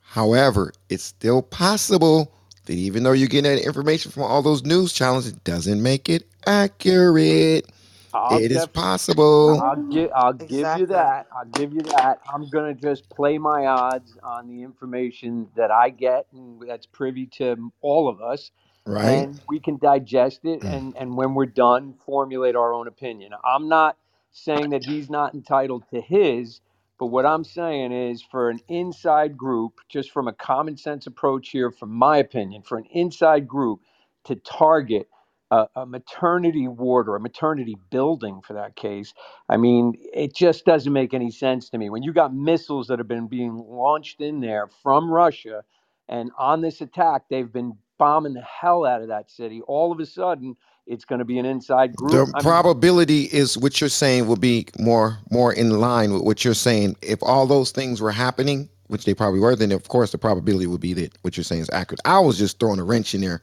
However, 0.00 0.72
it's 0.88 1.04
still 1.04 1.42
possible 1.42 2.32
that 2.68 2.74
even 2.74 3.02
though 3.02 3.12
you're 3.12 3.28
getting 3.28 3.50
that 3.50 3.62
information 3.62 4.12
from 4.12 4.22
all 4.22 4.40
those 4.40 4.64
news 4.64 4.92
channels, 4.92 5.26
it 5.26 5.42
doesn't 5.44 5.82
make 5.82 6.08
it 6.08 6.22
accurate. 6.46 7.66
I'll 8.14 8.38
It 8.38 8.52
is 8.52 8.66
possible. 8.66 9.60
I'll 9.60 9.76
give 9.76 10.10
I'll 10.14 10.32
give 10.32 10.78
you 10.78 10.86
that. 10.86 11.26
I'll 11.36 11.44
give 11.46 11.72
you 11.74 11.80
that. 11.80 12.20
I'm 12.32 12.48
gonna 12.48 12.74
just 12.74 13.08
play 13.10 13.38
my 13.38 13.66
odds 13.66 14.16
on 14.22 14.48
the 14.48 14.62
information 14.62 15.48
that 15.56 15.70
I 15.70 15.90
get 15.90 16.26
and 16.32 16.62
that's 16.66 16.86
privy 16.86 17.26
to 17.38 17.70
all 17.80 18.08
of 18.08 18.22
us. 18.22 18.50
Right? 18.86 19.24
And 19.24 19.40
we 19.48 19.60
can 19.60 19.76
digest 19.76 20.44
it 20.44 20.60
mm. 20.60 20.72
and, 20.72 20.96
and 20.96 21.16
when 21.16 21.34
we're 21.34 21.44
done, 21.46 21.94
formulate 22.06 22.56
our 22.56 22.72
own 22.72 22.88
opinion. 22.88 23.32
I'm 23.44 23.68
not 23.68 23.98
saying 24.32 24.70
that 24.70 24.84
he's 24.84 25.10
not 25.10 25.34
entitled 25.34 25.84
to 25.92 26.00
his, 26.00 26.60
but 26.98 27.08
what 27.08 27.26
I'm 27.26 27.44
saying 27.44 27.92
is 27.92 28.22
for 28.22 28.50
an 28.50 28.60
inside 28.68 29.36
group, 29.36 29.80
just 29.88 30.12
from 30.12 30.28
a 30.28 30.34
common 30.34 30.76
sense 30.78 31.06
approach 31.06 31.50
here, 31.50 31.70
from 31.72 31.92
my 31.92 32.18
opinion, 32.18 32.62
for 32.62 32.78
an 32.78 32.86
inside 32.92 33.48
group 33.48 33.82
to 34.26 34.36
target 34.36 35.08
a, 35.52 35.68
a 35.76 35.86
maternity 35.86 36.68
ward 36.68 37.08
or 37.08 37.16
a 37.16 37.20
maternity 37.20 37.76
building 37.90 38.42
for 38.42 38.54
that 38.54 38.76
case, 38.76 39.14
I 39.48 39.58
mean, 39.58 39.94
it 40.14 40.34
just 40.34 40.64
doesn't 40.66 40.92
make 40.92 41.14
any 41.14 41.30
sense 41.32 41.70
to 41.70 41.78
me. 41.78 41.90
When 41.90 42.04
you 42.04 42.12
got 42.14 42.34
missiles 42.34 42.88
that 42.88 42.98
have 43.00 43.08
been 43.08 43.28
being 43.28 43.56
launched 43.56 44.20
in 44.22 44.40
there 44.40 44.68
from 44.82 45.10
Russia, 45.10 45.64
and 46.08 46.32
on 46.38 46.62
this 46.62 46.80
attack, 46.82 47.24
they've 47.30 47.52
been 47.52 47.74
bombing 47.98 48.34
the 48.34 48.42
hell 48.42 48.86
out 48.86 49.02
of 49.02 49.08
that 49.08 49.30
city. 49.30 49.62
All 49.68 49.92
of 49.92 50.00
a 50.00 50.06
sudden, 50.06 50.56
it's 50.88 51.04
going 51.04 51.18
to 51.18 51.24
be 51.24 51.38
an 51.38 51.44
inside 51.44 51.94
group. 51.94 52.12
The 52.12 52.22
I 52.22 52.24
mean, 52.24 52.42
probability 52.42 53.24
is 53.24 53.58
what 53.58 53.80
you're 53.80 53.90
saying 53.90 54.26
will 54.26 54.36
be 54.36 54.66
more 54.78 55.18
more 55.30 55.52
in 55.52 55.78
line 55.78 56.12
with 56.12 56.22
what 56.22 56.44
you're 56.44 56.54
saying. 56.54 56.96
If 57.02 57.22
all 57.22 57.46
those 57.46 57.70
things 57.70 58.00
were 58.00 58.10
happening, 58.10 58.68
which 58.86 59.04
they 59.04 59.14
probably 59.14 59.40
were, 59.40 59.54
then 59.54 59.70
of 59.70 59.88
course 59.88 60.12
the 60.12 60.18
probability 60.18 60.66
would 60.66 60.80
be 60.80 60.94
that 60.94 61.12
what 61.22 61.36
you're 61.36 61.44
saying 61.44 61.60
is 61.62 61.70
accurate. 61.72 62.00
I 62.04 62.18
was 62.18 62.38
just 62.38 62.58
throwing 62.58 62.80
a 62.80 62.84
wrench 62.84 63.14
in 63.14 63.20
there, 63.20 63.42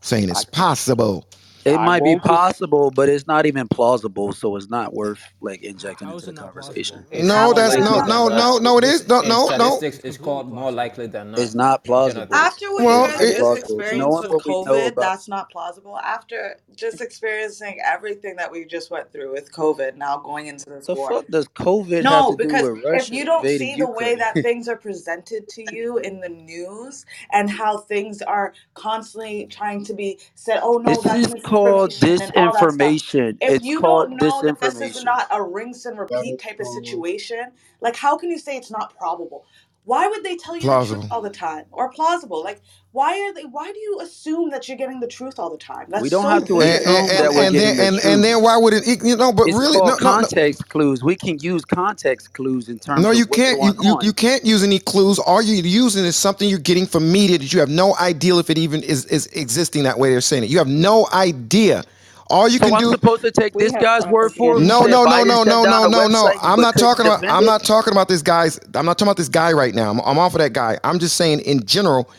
saying 0.00 0.28
it's 0.28 0.44
possible. 0.44 1.26
It 1.66 1.78
I 1.78 1.82
might 1.82 2.04
be 2.04 2.16
won't 2.16 2.24
dis- 2.24 2.38
possible, 2.38 2.92
but 2.92 3.10
it's 3.10 3.28
not 3.28 3.46
even 3.46 3.68
plausible, 3.68 4.34
so 4.34 4.56
it's 4.56 4.70
not 4.70 4.94
worth 4.94 5.20
like 5.42 5.62
injecting 5.64 6.08
How 6.08 6.12
into 6.12 6.26
is 6.26 6.28
the 6.28 6.32
not 6.32 6.34
conversation. 6.34 6.54
plausible? 6.56 7.06
It's 7.12 7.34
No, 7.34 7.36
more 7.36 7.54
that's 7.54 7.76
likely 7.76 8.00
no, 8.00 8.00
than 8.00 8.06
no, 8.06 8.28
not. 8.28 8.30
no, 8.30 8.58
no. 8.58 8.78
It 8.78 8.84
It's, 8.84 9.02
is 9.02 9.08
no, 9.08 9.22
in 9.22 9.36
no, 9.36 9.52
no. 9.56 9.78
statistics, 9.78 10.00
it's 10.04 10.18
called 10.18 10.52
more 10.52 10.72
likely 10.72 11.08
than 11.08 11.32
not. 11.32 11.40
It's 11.40 11.54
not. 11.54 11.56
not 11.56 11.84
plausible. 11.84 12.28
Jonathan. 12.28 12.32
After 12.32 12.72
what 12.72 12.86
Well, 12.86 12.94
you 12.94 13.06
It's 13.06 13.18
guys 13.18 13.20
not 13.20 13.36
it, 13.36 13.36
just 13.36 13.56
plausible. 13.62 13.86
Knowing 13.92 14.12
experienced 14.12 14.22
with 14.22 14.30
what 14.30 14.46
we 14.46 14.56
know 14.66 14.86
COVID, 14.86 14.88
about 14.88 15.16
that's 15.16 15.28
not 15.28 15.50
plausible. 15.50 15.98
After 15.98 16.58
just 16.76 17.00
experiencing 17.00 17.80
everything 17.84 18.36
that 18.36 18.52
we 18.52 18.64
just 18.66 18.90
went 18.90 19.12
through 19.12 19.32
with 19.32 19.52
COVID, 19.52 19.96
now 19.96 20.18
going 20.18 20.48
into 20.48 20.70
this 20.70 20.88
the 20.88 20.96
war. 20.96 21.08
fuck 21.08 21.26
does 21.28 21.48
COVID 21.48 22.08
have 22.08 22.26
No, 22.26 22.28
to 22.28 22.36
do 22.36 22.56
because 22.56 22.60
with 22.60 22.84
if 22.92 23.10
Russia 23.10 23.12
you 23.12 23.24
don't 23.24 23.48
invading 23.48 23.50
see 23.50 23.76
the 23.76 23.90
way 23.90 24.14
Ukraine? 24.14 24.16
that 24.16 24.40
things 24.42 24.68
are 24.68 24.76
presented 24.76 25.48
to 25.50 25.64
you 25.64 25.98
in 25.98 26.20
the 26.20 26.28
news 26.30 27.06
and 27.32 27.50
how 27.50 27.78
things 27.78 28.22
are 28.22 28.54
constantly 28.74 29.46
trying 29.46 29.84
to 29.86 29.94
be 29.94 30.20
said, 30.34 30.60
oh 30.62 30.78
no, 30.78 31.02
This 31.02 31.04
that's 31.04 31.26
is 31.26 31.34
called 31.62 32.00
misinformation 32.00 32.30
and 32.36 32.46
all 32.46 32.54
that 32.54 32.72
stuff. 32.72 32.96
disinformation. 32.96 33.38
If 33.40 33.60
It's 33.60 33.62
you 33.62 33.82
called 33.82 34.10
don't 34.10 34.16
know 34.16 34.44
that 34.44 34.60
this 34.60 34.80
is 34.80 34.96
disinformation. 34.96 35.04
not 35.04 35.28
a 35.30 35.42
rinse 35.42 35.86
and 35.86 35.98
repeat 35.98 36.38
type 36.38 36.60
of 36.60 36.66
situation, 36.68 37.52
like 37.82 37.96
how 37.96 38.16
can 38.18 38.30
you 38.30 38.38
say 38.38 38.56
it's 38.56 38.70
not 38.70 38.96
probable? 38.96 39.46
Why 39.86 40.08
would 40.08 40.24
they 40.24 40.36
tell 40.36 40.56
you 40.58 40.70
the 40.70 40.78
truth 40.78 41.06
all 41.10 41.22
the 41.22 41.30
time 41.30 41.66
or 41.72 41.90
plausible? 41.90 42.44
Like 42.44 42.62
why 42.92 43.20
are 43.20 43.34
they 43.34 43.44
why 43.44 43.72
do 43.72 43.80
you 43.80 44.00
assume 44.02 44.50
that 44.50 44.68
you're 44.68 44.78
getting 44.78 45.00
the 45.00 45.08
truth 45.08 45.38
all 45.40 45.50
the 45.50 45.58
time? 45.58 45.86
That's 45.90 46.08
We 46.08 46.10
don't 46.10 46.28
so 46.28 46.30
have 46.30 46.44
to 46.46 46.60
And 46.60 46.62
weird. 46.62 46.86
and 46.86 46.88
assume 46.88 47.16
that 47.18 47.34
and, 47.34 47.34
we're 47.34 47.46
and 47.48 47.58
getting 47.58 47.76
then 47.76 47.76
the 47.78 47.88
and, 47.88 48.00
and 48.00 48.24
truth. 48.24 48.24
then 48.24 48.42
why 48.42 48.56
would 48.58 48.74
it? 48.74 49.04
You 49.04 49.16
know, 49.16 49.32
but 49.32 49.46
It's 49.46 49.60
really, 49.60 49.80
no, 49.82 49.94
called 49.94 49.98
no, 50.00 50.14
no. 50.20 50.28
context 50.28 50.68
clues. 50.68 51.02
We 51.04 51.16
can 51.16 51.38
use 51.40 51.64
context 51.64 52.34
clues 52.34 52.68
in 52.68 52.78
terms 52.78 53.08
No, 53.08 53.10
of 53.10 53.20
you 53.20 53.26
what's 53.26 53.26
can't. 53.26 53.62
You, 53.62 53.74
going 53.74 53.78
you 53.80 53.98
on. 53.98 54.02
you 54.02 54.14
can't 54.14 54.44
use 54.46 54.62
any 54.64 54.78
clues. 54.78 55.18
All 55.18 55.42
you're 55.42 55.66
using 55.66 56.04
is 56.06 56.16
something 56.16 56.48
you're 56.48 56.60
getting 56.60 56.86
from 56.86 57.12
media 57.12 57.38
that 57.38 57.52
you 57.52 57.60
have 57.60 57.70
no 57.70 57.96
idea 57.96 58.36
if 58.36 58.50
it 58.50 58.58
even 58.58 58.84
is 58.84 59.06
is 59.06 59.26
existing 59.28 59.84
that 59.84 59.98
way 59.98 60.10
they're 60.10 60.22
saying 60.22 60.44
it. 60.44 60.50
You 60.50 60.58
have 60.58 60.68
no 60.68 61.08
idea. 61.12 61.84
All 62.30 62.48
you 62.48 62.60
So 62.62 62.66
can 62.66 62.74
I'm 62.74 62.84
do. 62.84 62.86
supposed 62.86 63.22
to 63.22 63.32
take 63.32 63.56
this 63.56 63.74
have 63.74 63.76
guy's 63.76 64.06
word 64.06 64.34
for 64.34 64.58
it 64.58 64.62
who 64.62 64.66
No, 64.66 64.86
no, 64.86 65.04
no, 65.06 65.24
no, 65.24 65.44
no, 65.44 65.64
no, 65.66 65.86
no, 65.86 66.08
no. 66.08 66.32
I'm 66.42 66.60
not 66.60 66.78
talking 66.78 67.06
about. 67.06 67.24
I'm 67.28 67.44
it? 67.44 67.46
not 67.46 67.64
talking 67.64 67.92
about 67.92 68.08
this 68.08 68.22
guy's. 68.22 68.60
I'm 68.74 68.86
not 68.86 68.98
talking 68.98 69.08
about 69.08 69.18
this 69.18 69.28
guy 69.30 69.52
right 69.52 69.74
now. 69.74 69.90
I'm, 69.90 70.00
I'm 70.02 70.18
off 70.18 70.34
of 70.34 70.40
that 70.40 70.52
guy. 70.54 70.78
I'm 70.84 70.98
just 71.00 71.16
saying 71.16 71.40
in 71.40 71.66
general, 71.66 72.10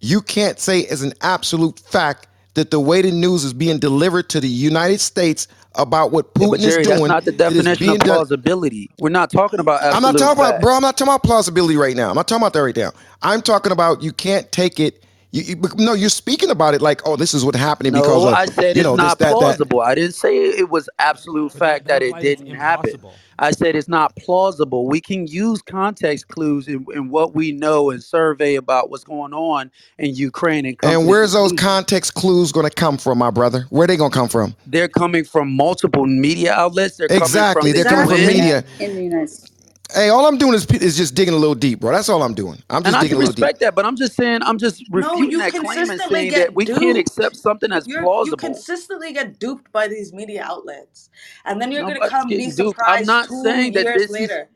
you 0.00 0.22
can't 0.22 0.60
say 0.60 0.86
as 0.86 1.02
an 1.02 1.14
absolute 1.22 1.80
fact 1.80 2.28
that 2.54 2.70
the 2.70 2.80
way 2.80 3.02
the 3.02 3.12
news 3.12 3.44
is 3.44 3.54
being 3.54 3.78
delivered 3.80 4.30
to 4.30 4.40
the 4.40 4.48
United 4.48 5.00
States 5.00 5.48
about 5.76 6.12
what 6.12 6.34
Yeah, 6.36 6.48
Putin 6.48 6.50
but 6.50 6.62
is 6.64 6.78
doing. 6.78 6.88
that's 6.88 7.06
doing, 7.06 7.08
not 7.08 7.24
the 7.24 7.32
definition 7.32 7.88
being 7.88 8.00
of 8.00 8.02
done. 8.02 8.22
plausibility. 8.22 8.90
We're 8.98 9.10
not 9.10 9.30
talking 9.30 9.60
about 9.60 9.82
I'm 9.90 10.02
not 10.02 10.18
absolute 10.18 10.18
talking 10.18 10.40
about, 10.44 10.60
bro. 10.60 10.74
I'm 10.76 10.82
not 10.82 10.98
talking 10.98 11.12
about 11.12 11.24
plausibility 11.24 11.76
right 11.76 11.96
now. 11.96 12.10
I'm 12.10 12.16
not 12.16 12.28
talking 12.28 12.42
about 12.42 12.54
that 12.54 12.62
right 12.62 12.76
now. 12.76 12.92
I'm 13.22 13.42
talking 13.42 13.72
about 13.72 14.02
you 14.02 14.12
can't 14.12 14.50
take 14.52 14.80
it. 14.80 14.99
You, 15.32 15.42
you, 15.42 15.56
no, 15.78 15.92
you're 15.92 16.08
speaking 16.10 16.50
about 16.50 16.74
it 16.74 16.82
like, 16.82 17.02
oh, 17.06 17.16
this 17.16 17.34
is 17.34 17.44
what 17.44 17.54
happening 17.54 17.92
because 17.92 18.24
No, 18.24 18.28
of 18.28 18.34
I 18.34 18.46
said 18.46 18.76
you 18.76 18.82
it's 18.82 18.84
know 18.84 18.96
this, 18.96 19.02
not 19.04 19.18
that, 19.18 19.38
that. 19.38 19.38
plausible. 19.38 19.80
I 19.80 19.94
didn't 19.94 20.14
say 20.14 20.36
it 20.36 20.70
was 20.70 20.88
absolute 20.98 21.52
fact 21.52 21.86
that 21.86 22.00
that 22.00 22.02
it 22.02 22.20
didn't 22.20 22.54
happen. 22.56 23.00
I 23.38 23.52
said 23.52 23.76
it's 23.76 23.88
not 23.88 24.16
plausible. 24.16 24.86
We 24.88 25.00
can 25.00 25.26
use 25.26 25.62
context 25.62 26.28
clues 26.28 26.68
in, 26.68 26.84
in 26.94 27.10
what 27.10 27.34
we 27.34 27.52
know 27.52 27.90
and 27.90 28.02
survey 28.02 28.56
about 28.56 28.90
what's 28.90 29.04
going 29.04 29.32
on 29.32 29.70
in 29.98 30.14
Ukraine 30.14 30.66
and 30.66 30.76
And 30.82 31.06
where's 31.08 31.32
those 31.32 31.52
context 31.52 32.14
clues 32.14 32.52
going 32.52 32.68
to 32.68 32.74
come 32.74 32.98
from, 32.98 33.18
my 33.18 33.30
brother? 33.30 33.66
Where 33.70 33.86
they 33.86 33.96
going 33.96 34.10
to 34.10 34.16
come 34.18 34.28
from? 34.28 34.56
They're 34.66 34.88
coming 34.88 35.24
from 35.24 35.52
multiple 35.54 36.06
media 36.06 36.54
outlets. 36.54 36.96
They're 36.96 37.08
coming 37.08 37.22
Exactly, 37.22 37.72
from 37.72 37.76
they're 37.76 37.84
the 37.84 37.90
coming 37.90 38.06
from 38.08 38.26
media. 38.26 38.64
in 38.80 38.94
the 38.96 39.02
United 39.04 39.30
States. 39.30 39.49
Hey, 39.94 40.10
all 40.10 40.26
I'm 40.26 40.38
doing 40.38 40.54
is 40.54 40.66
is 40.66 40.96
just 40.96 41.14
digging 41.14 41.34
a 41.34 41.38
little 41.38 41.54
deep, 41.56 41.80
bro. 41.80 41.92
That's 41.92 42.08
all 42.10 42.22
I'm 42.22 42.34
doing. 42.34 42.62
I'm 42.70 42.84
just 42.84 42.98
I 42.98 43.00
digging 43.00 43.16
a 43.16 43.20
little 43.20 43.34
deep. 43.34 43.46
I 43.46 43.50
respect 43.50 43.60
that, 43.60 43.74
but 43.76 43.86
I'm 43.86 43.96
just 43.96 44.14
saying, 44.14 44.40
I'm 44.42 44.58
just 44.58 44.84
No, 44.92 45.22
refuting 45.22 45.22
you 45.22 45.40
that 45.40 45.56
claim 45.56 45.90
and 45.90 46.00
consistently 46.00 46.02
saying 46.02 46.34
that 46.34 46.54
get 46.54 46.54
we 46.54 46.66
can't 46.66 46.98
accept 46.98 47.36
something 47.36 47.72
as 47.72 47.86
You're 47.86 48.02
you 48.22 48.36
consistently 48.36 49.12
get 49.12 49.40
duped 49.40 49.72
by 49.72 49.88
these 49.88 50.12
media 50.12 50.44
outlets, 50.44 51.10
and 51.44 51.60
then 51.62 51.72
you're 51.72 51.84
gonna 51.84 52.00
Nobody's 52.00 52.02
come 52.02 52.34
be 52.34 52.36
getting 52.36 52.50
duped. 52.50 52.82
I'm 52.86 53.04
surprised 53.04 53.06
not 53.06 53.30
two 53.30 53.32
saying 53.32 53.74
that 53.74 53.92
years 53.92 53.94
this 53.94 54.18
is 54.18 54.20
later. 54.20 54.50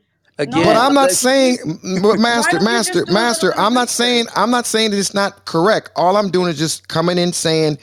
But 0.63 0.77
again. 0.77 0.77
I'm 0.77 0.93
No, 0.93 0.95
not 0.95 1.11
the- 1.11 1.13
saying, 1.13 1.59
you, 1.63 1.77
m- 1.83 2.01
but 2.01 2.19
master, 2.19 2.59
don't 2.59 2.71
you 2.71 2.81
master, 2.81 3.05
just 3.05 3.05
do 3.05 3.33
a 3.33 3.39
master. 3.39 3.53
I'm 3.57 3.73
not 3.73 3.89
saying, 3.89 4.27
research? 4.27 4.35
I'm 4.35 4.51
not 4.51 4.67
saying 4.67 4.91
that 4.91 4.99
it's 4.99 5.13
not 5.15 5.45
correct. 5.45 5.91
All 5.95 6.17
I'm 6.17 6.29
doing 6.31 6.49
is 6.49 6.59
just 6.59 6.87
coming 6.89 7.17
in 7.17 7.33
saying, 7.33 7.79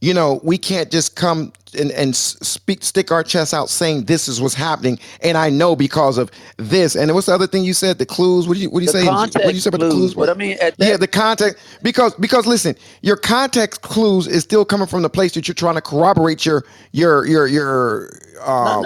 you 0.00 0.14
know, 0.14 0.40
we 0.42 0.58
can't 0.58 0.90
just 0.90 1.16
come 1.16 1.52
and, 1.78 1.90
and 1.92 2.14
speak, 2.16 2.82
stick 2.82 3.10
our 3.10 3.22
chest 3.22 3.52
out 3.52 3.68
saying 3.68 4.04
this 4.04 4.28
is 4.28 4.40
what's 4.40 4.54
happening, 4.54 4.98
and 5.22 5.36
I 5.36 5.50
know 5.50 5.76
because 5.76 6.18
of 6.18 6.30
this. 6.56 6.94
And 6.96 7.12
what's 7.14 7.26
the 7.26 7.34
other 7.34 7.46
thing 7.46 7.64
you 7.64 7.74
said? 7.74 7.98
The 7.98 8.06
clues. 8.06 8.46
What 8.48 8.54
do 8.54 8.60
you, 8.60 8.70
what 8.70 8.80
do 8.80 8.86
you 8.86 8.92
the 8.92 8.98
say? 9.00 9.06
What 9.06 9.32
do 9.42 9.52
you 9.52 9.60
say 9.60 9.68
about 9.68 9.80
the 9.80 9.90
clues. 9.90 10.14
clues? 10.14 10.14
But 10.14 10.30
I 10.30 10.34
mean, 10.34 10.56
at 10.60 10.74
Yeah, 10.78 10.96
the 10.96 11.08
context 11.08 11.62
because 11.82 12.14
because 12.14 12.46
listen, 12.46 12.76
your 13.02 13.16
context 13.16 13.82
clues 13.82 14.26
is 14.26 14.42
still 14.44 14.64
coming 14.64 14.86
from 14.86 15.02
the 15.02 15.10
place 15.10 15.32
that 15.34 15.48
you're 15.48 15.54
trying 15.54 15.74
to 15.74 15.82
corroborate 15.82 16.46
your 16.46 16.64
your 16.92 17.26
your 17.26 17.46
your 17.46 18.10
um 18.44 18.84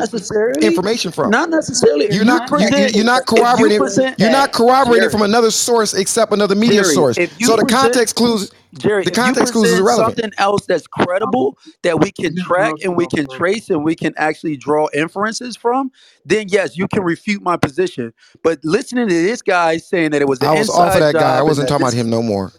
information 0.62 1.12
from. 1.12 1.30
not 1.30 1.50
necessarily. 1.50 2.12
You're 2.12 2.24
not 2.24 2.50
you, 2.50 2.58
you're 2.94 3.04
not 3.04 3.22
if 3.22 3.30
you 3.30 3.36
corroborating. 3.36 4.14
You're 4.18 4.30
not 4.30 4.52
corroborating 4.52 5.10
from 5.10 5.22
another 5.22 5.50
source 5.50 5.94
except 5.94 6.32
another 6.32 6.54
media 6.54 6.82
Jerry, 6.82 6.94
source. 6.94 7.16
So 7.40 7.56
the 7.56 7.66
context 7.66 8.16
clues, 8.16 8.50
Jerry, 8.78 9.04
the 9.04 9.10
context 9.10 9.52
clues 9.52 9.66
is 9.66 9.80
present 9.80 9.84
irrelevant. 9.84 10.18
something 10.18 10.32
else 10.38 10.66
that's 10.66 10.86
credible 10.86 11.58
that 11.82 12.00
we 12.00 12.10
can 12.10 12.34
track 12.36 12.74
and 12.82 12.96
we 12.96 13.06
can 13.06 13.26
trace 13.26 13.68
and 13.68 13.84
we 13.84 13.94
can 13.94 14.14
actually 14.16 14.56
draw 14.56 14.88
inferences 14.94 15.56
from, 15.56 15.90
then 16.24 16.46
yes, 16.48 16.76
you 16.76 16.88
can 16.88 17.02
refute 17.02 17.42
my 17.42 17.56
position. 17.56 18.14
But 18.42 18.60
listening 18.64 19.08
to 19.08 19.14
this 19.14 19.42
guy 19.42 19.76
saying 19.76 20.12
that 20.12 20.22
it 20.22 20.28
was 20.28 20.40
an 20.40 20.48
I 20.48 20.54
was 20.54 20.70
off 20.70 20.94
of 20.94 21.00
that 21.00 21.14
guy. 21.14 21.38
I 21.38 21.42
wasn't 21.42 21.68
talking 21.68 21.84
about 21.84 21.94
him 21.94 22.08
no 22.08 22.22
more. 22.22 22.52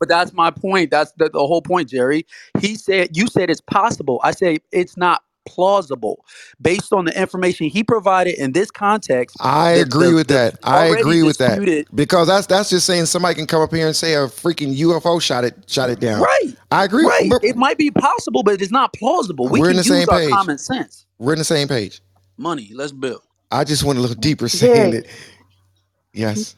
But 0.00 0.08
that's 0.08 0.32
my 0.32 0.50
point. 0.50 0.90
That's 0.90 1.12
the, 1.12 1.28
the 1.28 1.38
whole 1.38 1.62
point, 1.62 1.88
Jerry. 1.88 2.26
He 2.58 2.74
said, 2.74 3.16
you 3.16 3.28
said 3.28 3.48
it's 3.50 3.60
possible. 3.60 4.20
I 4.24 4.32
say 4.32 4.58
it's 4.72 4.96
not 4.96 5.22
plausible 5.46 6.24
based 6.60 6.92
on 6.92 7.06
the 7.06 7.20
information 7.20 7.68
he 7.68 7.84
provided 7.84 8.36
in 8.38 8.52
this 8.52 8.70
context. 8.70 9.38
I 9.40 9.72
The, 9.72 9.82
agree 9.82 10.08
the, 10.10 10.14
with 10.14 10.28
the 10.28 10.34
that. 10.34 10.58
I 10.64 10.86
already 10.86 11.02
agree 11.02 11.22
with 11.22 11.38
that 11.38 11.64
disputed, 11.64 11.88
because 11.94 12.28
that's 12.28 12.46
that's 12.46 12.70
just 12.70 12.86
saying 12.86 13.06
somebody 13.06 13.34
can 13.36 13.46
come 13.46 13.62
up 13.62 13.72
here 13.74 13.86
and 13.86 13.96
say 13.96 14.14
a 14.14 14.26
freaking 14.28 14.76
UFO 14.78 15.20
shot 15.22 15.44
it 15.44 15.56
shot 15.68 15.90
it 15.90 16.00
down. 16.00 16.22
right, 16.22 16.54
I 16.70 16.84
agree. 16.84 17.04
right. 17.06 17.30
But 17.30 17.44
It 17.44 17.56
might 17.56 17.78
be 17.78 17.90
possible, 17.90 18.42
but 18.42 18.62
it's 18.62 18.72
not 18.72 18.92
plausible. 18.94 19.48
We 19.48 19.60
we're 19.60 19.70
in 19.70 19.76
can 19.76 19.76
the 19.76 19.84
same 19.84 20.00
use 20.00 20.08
our 20.08 20.20
page. 20.20 20.30
common 20.30 20.58
sense. 20.58 21.06
We're 21.18 21.34
in 21.34 21.40
the 21.40 21.44
same 21.44 21.68
page. 21.68 22.00
Money, 22.38 22.70
let's 22.74 22.92
build. 22.92 23.22
I 23.50 23.64
just 23.64 23.84
went 23.84 23.98
a 23.98 24.02
little 24.02 24.16
deeper 24.16 24.48
saying 24.48 24.90
Jerry, 24.90 24.92
that. 24.92 25.06
Yes. 26.14 26.56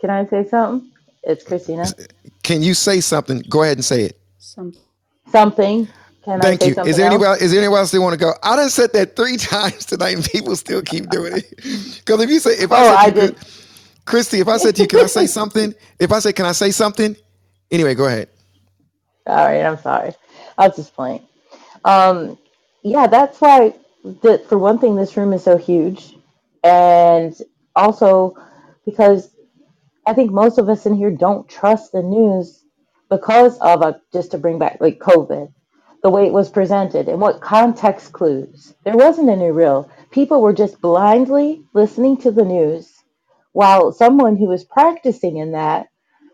can 0.00 0.10
I 0.10 0.26
say 0.26 0.46
something? 0.48 0.90
It's 1.24 1.44
Christina. 1.44 1.96
Can 2.42 2.62
you 2.62 2.74
say 2.74 3.00
something? 3.00 3.42
Go 3.48 3.62
ahead 3.64 3.78
and 3.78 3.84
say 3.84 4.02
it. 4.04 4.20
Some, 4.38 4.74
something. 5.30 5.88
Can 6.26 6.42
I 6.42 6.52
Thank 6.52 6.64
you. 6.66 6.76
Is 6.84 6.98
there 6.98 7.06
anybody? 7.06 7.44
Is 7.44 7.52
there 7.52 7.60
anyone 7.60 7.80
else 7.80 7.92
that 7.92 8.00
want 8.02 8.14
to 8.14 8.18
go? 8.20 8.34
I 8.44 8.56
done 8.56 8.70
said 8.70 8.92
that 8.94 9.16
three 9.16 9.36
times 9.38 9.86
tonight, 9.86 10.16
and 10.16 10.24
people 10.24 10.56
still 10.56 10.82
keep 10.82 11.10
doing 11.10 11.38
it. 11.38 11.54
Because 12.06 12.22
if 12.22 12.30
you 12.30 12.40
say, 12.40 12.52
if 12.52 12.72
I 12.72 12.82
Oh, 12.82 12.84
said 12.84 13.00
I 13.00 13.10
to 13.10 13.12
you, 13.12 13.30
did. 13.30 13.36
Christy, 14.06 14.40
if 14.40 14.48
I 14.48 14.58
said 14.58 14.76
to 14.76 14.82
you, 14.82 14.88
can 14.88 15.00
I 15.00 15.06
say 15.06 15.26
something? 15.26 15.74
If 16.00 16.12
I 16.12 16.20
say, 16.20 16.32
can 16.32 16.46
I 16.46 16.52
say 16.52 16.70
something? 16.72 17.16
Anyway, 17.70 17.94
go 17.94 18.06
ahead. 18.06 18.28
All 19.26 19.46
right, 19.46 19.62
I'm 19.64 19.78
sorry. 19.78 20.14
I 20.58 20.68
was 20.68 20.76
just 20.76 20.94
playing. 20.94 21.26
Um, 21.84 22.38
yeah, 22.82 23.06
that's 23.08 23.40
why. 23.40 23.74
The, 24.04 24.44
for 24.48 24.58
one 24.58 24.78
thing, 24.80 24.96
this 24.96 25.16
room 25.16 25.32
is 25.32 25.44
so 25.44 25.56
huge, 25.58 26.16
and 26.64 27.36
also 27.76 28.36
because 28.86 29.30
I 30.06 30.14
think 30.14 30.32
most 30.32 30.58
of 30.58 30.68
us 30.68 30.86
in 30.86 30.94
here 30.94 31.10
don't 31.10 31.48
trust 31.48 31.92
the 31.92 32.02
news 32.02 32.64
because 33.10 33.58
of 33.60 33.82
a 33.82 34.00
just 34.12 34.32
to 34.32 34.38
bring 34.38 34.58
back 34.58 34.78
like 34.80 34.98
COVID, 35.00 35.52
the 36.06 36.10
way 36.10 36.24
it 36.24 36.32
was 36.32 36.48
presented 36.48 37.08
and 37.08 37.20
what 37.20 37.40
context 37.40 38.12
clues. 38.12 38.72
There 38.84 38.96
wasn't 38.96 39.28
any 39.28 39.50
real. 39.50 39.90
People 40.12 40.40
were 40.40 40.52
just 40.52 40.80
blindly 40.80 41.64
listening 41.74 42.18
to 42.18 42.30
the 42.30 42.44
news 42.44 42.92
while 43.50 43.90
someone 43.90 44.36
who 44.36 44.46
was 44.46 44.62
practicing 44.62 45.38
in 45.38 45.50
that 45.50 45.88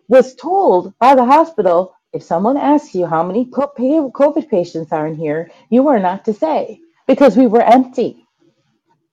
was 0.08 0.34
told 0.34 0.92
by 0.98 1.14
the 1.14 1.24
hospital 1.24 1.94
if 2.12 2.22
someone 2.22 2.58
asks 2.58 2.94
you 2.94 3.06
how 3.06 3.22
many 3.22 3.46
COVID 3.46 4.50
patients 4.50 4.92
are 4.92 5.06
in 5.06 5.14
here, 5.14 5.50
you 5.70 5.88
are 5.88 5.98
not 5.98 6.26
to 6.26 6.34
say 6.34 6.78
because 7.06 7.34
we 7.34 7.46
were 7.46 7.62
empty. 7.62 8.26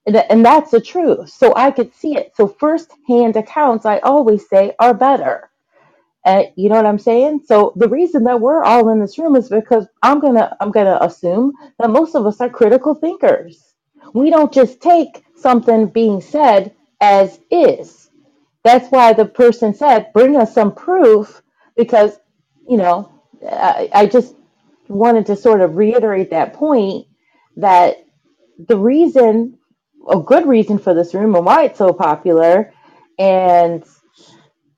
And, 0.06 0.44
that's 0.46 0.72
the 0.72 0.82
truth. 0.82 1.30
So 1.30 1.54
I 1.56 1.72
could 1.72 1.96
see 1.96 2.18
it. 2.18 2.34
So 2.36 2.50
first 2.50 2.92
hand 3.08 3.38
accounts, 3.38 3.86
I 3.86 4.00
always 4.00 4.50
say, 4.50 4.74
are 4.78 4.94
better. 4.94 5.50
And 6.26 6.48
you 6.56 6.70
know 6.70 6.76
what 6.76 6.86
I'm 6.86 7.00
saying? 7.00 7.42
So 7.46 7.74
the 7.76 7.90
reason 7.90 8.24
that 8.26 8.42
we're 8.42 8.64
all 8.64 8.90
in 8.90 9.00
this 9.00 9.18
room 9.18 9.36
is 9.36 9.50
because 9.50 9.88
I'm 10.04 10.20
gonna 10.20 10.56
I'm 10.60 10.72
gonna 10.72 11.00
assume 11.02 11.54
that 11.80 11.90
most 11.90 12.16
of 12.16 12.26
us 12.28 12.42
are 12.42 12.50
critical 12.50 12.96
thinkers. 12.96 13.74
We 14.14 14.30
don't 14.30 14.54
just 14.54 14.82
take 14.82 15.24
something 15.36 15.88
being 15.88 16.22
said 16.22 16.74
as 17.02 17.40
is. 17.52 18.10
That's 18.64 18.90
why 18.92 19.14
the 19.14 19.26
person 19.26 19.74
said, 19.74 20.14
"Bring 20.14 20.38
us 20.38 20.54
some 20.54 20.74
proof," 20.76 21.42
because 21.78 22.20
you 22.70 22.78
know 22.78 23.12
I, 23.50 23.90
I 23.94 24.06
just 24.08 24.36
wanted 24.90 25.28
to 25.28 25.36
sort 25.38 25.62
of 25.62 25.78
reiterate 25.78 26.32
that 26.32 26.54
point 26.54 27.08
that 27.58 27.98
the 28.68 28.78
reason, 28.78 29.58
a 30.10 30.20
good 30.20 30.48
reason 30.48 30.80
for 30.80 30.94
this 30.94 31.14
room 31.14 31.36
and 31.36 31.46
why 31.46 31.66
it's 31.66 31.80
so 31.80 31.94
popular, 31.94 32.74
and 33.20 33.84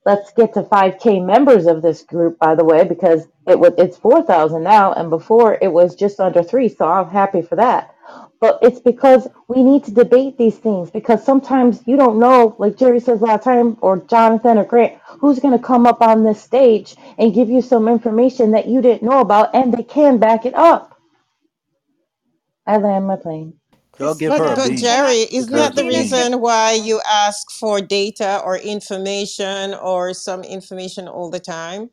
let's 0.06 0.32
get 0.34 0.54
to 0.54 0.62
5k 0.64 1.24
members 1.24 1.66
of 1.66 1.82
this 1.82 2.02
group 2.02 2.38
by 2.38 2.54
the 2.56 2.64
way 2.64 2.84
because 2.84 3.28
it 3.48 3.58
was 3.58 3.72
it's 3.78 3.98
4000 3.98 4.62
now 4.62 4.92
and 4.94 5.10
before 5.10 5.58
it 5.62 5.72
was 5.72 5.96
just 5.96 6.20
under 6.20 6.42
3 6.42 6.68
so 6.70 6.88
i'm 6.88 7.10
happy 7.10 7.42
for 7.42 7.56
that. 7.56 7.94
But 8.40 8.58
it's 8.62 8.80
because 8.80 9.28
we 9.48 9.62
need 9.62 9.84
to 9.84 9.92
debate 9.92 10.38
these 10.38 10.58
things 10.58 10.90
because 10.90 11.24
sometimes 11.24 11.82
you 11.86 11.96
don't 11.96 12.18
know 12.20 12.56
like 12.58 12.76
jerry 12.78 13.00
says 13.00 13.22
last 13.22 13.44
time 13.44 13.78
or 13.82 13.98
jonathan 13.98 14.58
or 14.58 14.64
grant 14.64 14.98
who's 15.20 15.40
going 15.40 15.58
to 15.58 15.64
come 15.64 15.86
up 15.86 16.02
on 16.02 16.24
this 16.24 16.42
stage 16.42 16.96
and 17.18 17.34
give 17.34 17.50
you 17.50 17.62
some 17.62 17.88
information 17.88 18.52
that 18.52 18.68
you 18.68 18.82
didn't 18.82 19.02
know 19.08 19.20
about 19.20 19.54
and 19.54 19.72
they 19.74 19.84
can 19.84 20.18
back 20.18 20.46
it 20.46 20.54
up. 20.54 20.98
I 22.66 22.78
land 22.78 23.06
my 23.06 23.16
plane 23.16 23.54
Y'all 23.98 24.14
give 24.14 24.34
But 24.34 24.38
her 24.38 24.54
a 24.54 24.56
but 24.56 24.68
bean. 24.68 24.76
Jerry, 24.76 25.26
isn't 25.32 25.48
Give 25.50 25.60
her 25.60 25.70
that 25.70 25.76
the 25.76 25.82
the 25.82 25.84
bean. 25.84 26.12
reason 26.12 26.40
why 26.40 26.72
you 26.74 27.00
ask 27.08 27.50
for 27.52 27.80
data 27.80 28.40
or 28.44 28.56
information 28.58 29.74
or 29.74 30.14
some 30.14 30.44
information 30.44 31.08
all 31.08 31.30
the 31.30 31.40
time? 31.40 31.90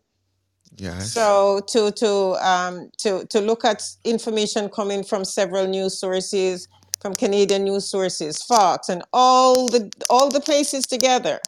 Yes. 0.77 1.15
So 1.15 1.61
to 1.69 1.91
to 1.93 2.09
um 2.47 2.91
to 2.99 3.25
to 3.27 3.41
look 3.41 3.65
at 3.65 3.83
information 4.05 4.69
coming 4.69 5.03
from 5.03 5.25
several 5.25 5.67
news 5.67 5.99
sources, 5.99 6.67
from 7.01 7.15
Canadian 7.15 7.65
news 7.65 7.89
sources, 7.89 8.43
Fox, 8.43 8.89
and 8.89 9.03
all 9.13 9.69
the 9.69 9.91
all 10.09 10.29
the 10.29 10.41
places 10.41 10.85
together. 10.87 11.39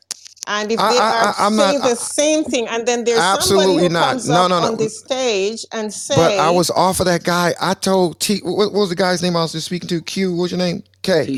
And 0.47 0.71
if 0.71 0.79
I, 0.79 0.93
they 0.93 0.99
I, 0.99 1.11
are 1.25 1.35
I 1.37 1.47
I'm 1.47 1.55
not. 1.55 1.69
saying 1.71 1.81
the 1.81 1.95
same 1.95 2.43
thing, 2.45 2.67
and 2.67 2.87
then 2.87 3.03
there's 3.05 3.29
somebody 3.31 3.37
Absolutely 3.37 3.83
who 3.83 3.89
not. 3.89 4.09
comes 4.11 4.29
No, 4.29 4.45
up 4.45 4.49
no, 4.49 4.55
on 4.57 4.63
no. 4.63 4.75
this 4.75 4.99
stage 4.99 5.65
and 5.71 5.91
But 6.09 6.37
I 6.39 6.49
was 6.51 6.69
off 6.71 6.99
of 6.99 7.07
that 7.07 7.23
guy. 7.23 7.53
I 7.61 7.73
told 7.75 8.19
T. 8.19 8.39
What, 8.43 8.73
what 8.73 8.79
was 8.81 8.89
the 8.89 8.95
guy's 8.95 9.21
name 9.21 9.35
I 9.37 9.43
was 9.43 9.53
just 9.53 9.67
speaking 9.67 9.89
to? 9.89 10.01
Q. 10.01 10.33
What's 10.35 10.51
your 10.51 10.59
name? 10.59 10.83
K. 11.03 11.31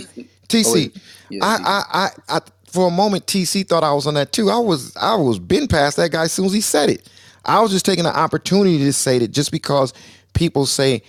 TC. 0.50 0.92
Oh, 0.96 1.02
Yeah, 1.30 1.42
I, 1.42 1.58
TC. 1.58 1.66
I, 1.66 2.10
I, 2.30 2.38
I, 2.38 2.42
for 2.68 2.88
a 2.88 2.92
moment, 2.92 3.26
TC 3.28 3.68
thought 3.68 3.84
I 3.84 3.94
was 3.94 4.08
on 4.08 4.16
that 4.16 4.32
too. 4.34 4.50
I 4.50 4.58
was, 4.60 4.96
I 4.98 5.16
was 5.16 5.40
been 5.40 5.68
past 5.68 5.98
that 5.98 6.12
guy 6.12 6.24
as 6.24 6.34
soon 6.34 6.46
as 6.46 6.54
he 6.54 6.62
said 6.62 6.90
it. 6.90 7.10
I 7.46 7.62
was 7.62 7.72
just 7.72 7.86
taking 7.86 8.06
the 8.06 8.18
opportunity 8.18 8.80
to 8.80 8.94
say 8.94 9.20
that 9.20 9.30
just 9.32 9.52
because 9.52 9.94
people 10.34 10.66
say 10.66 11.04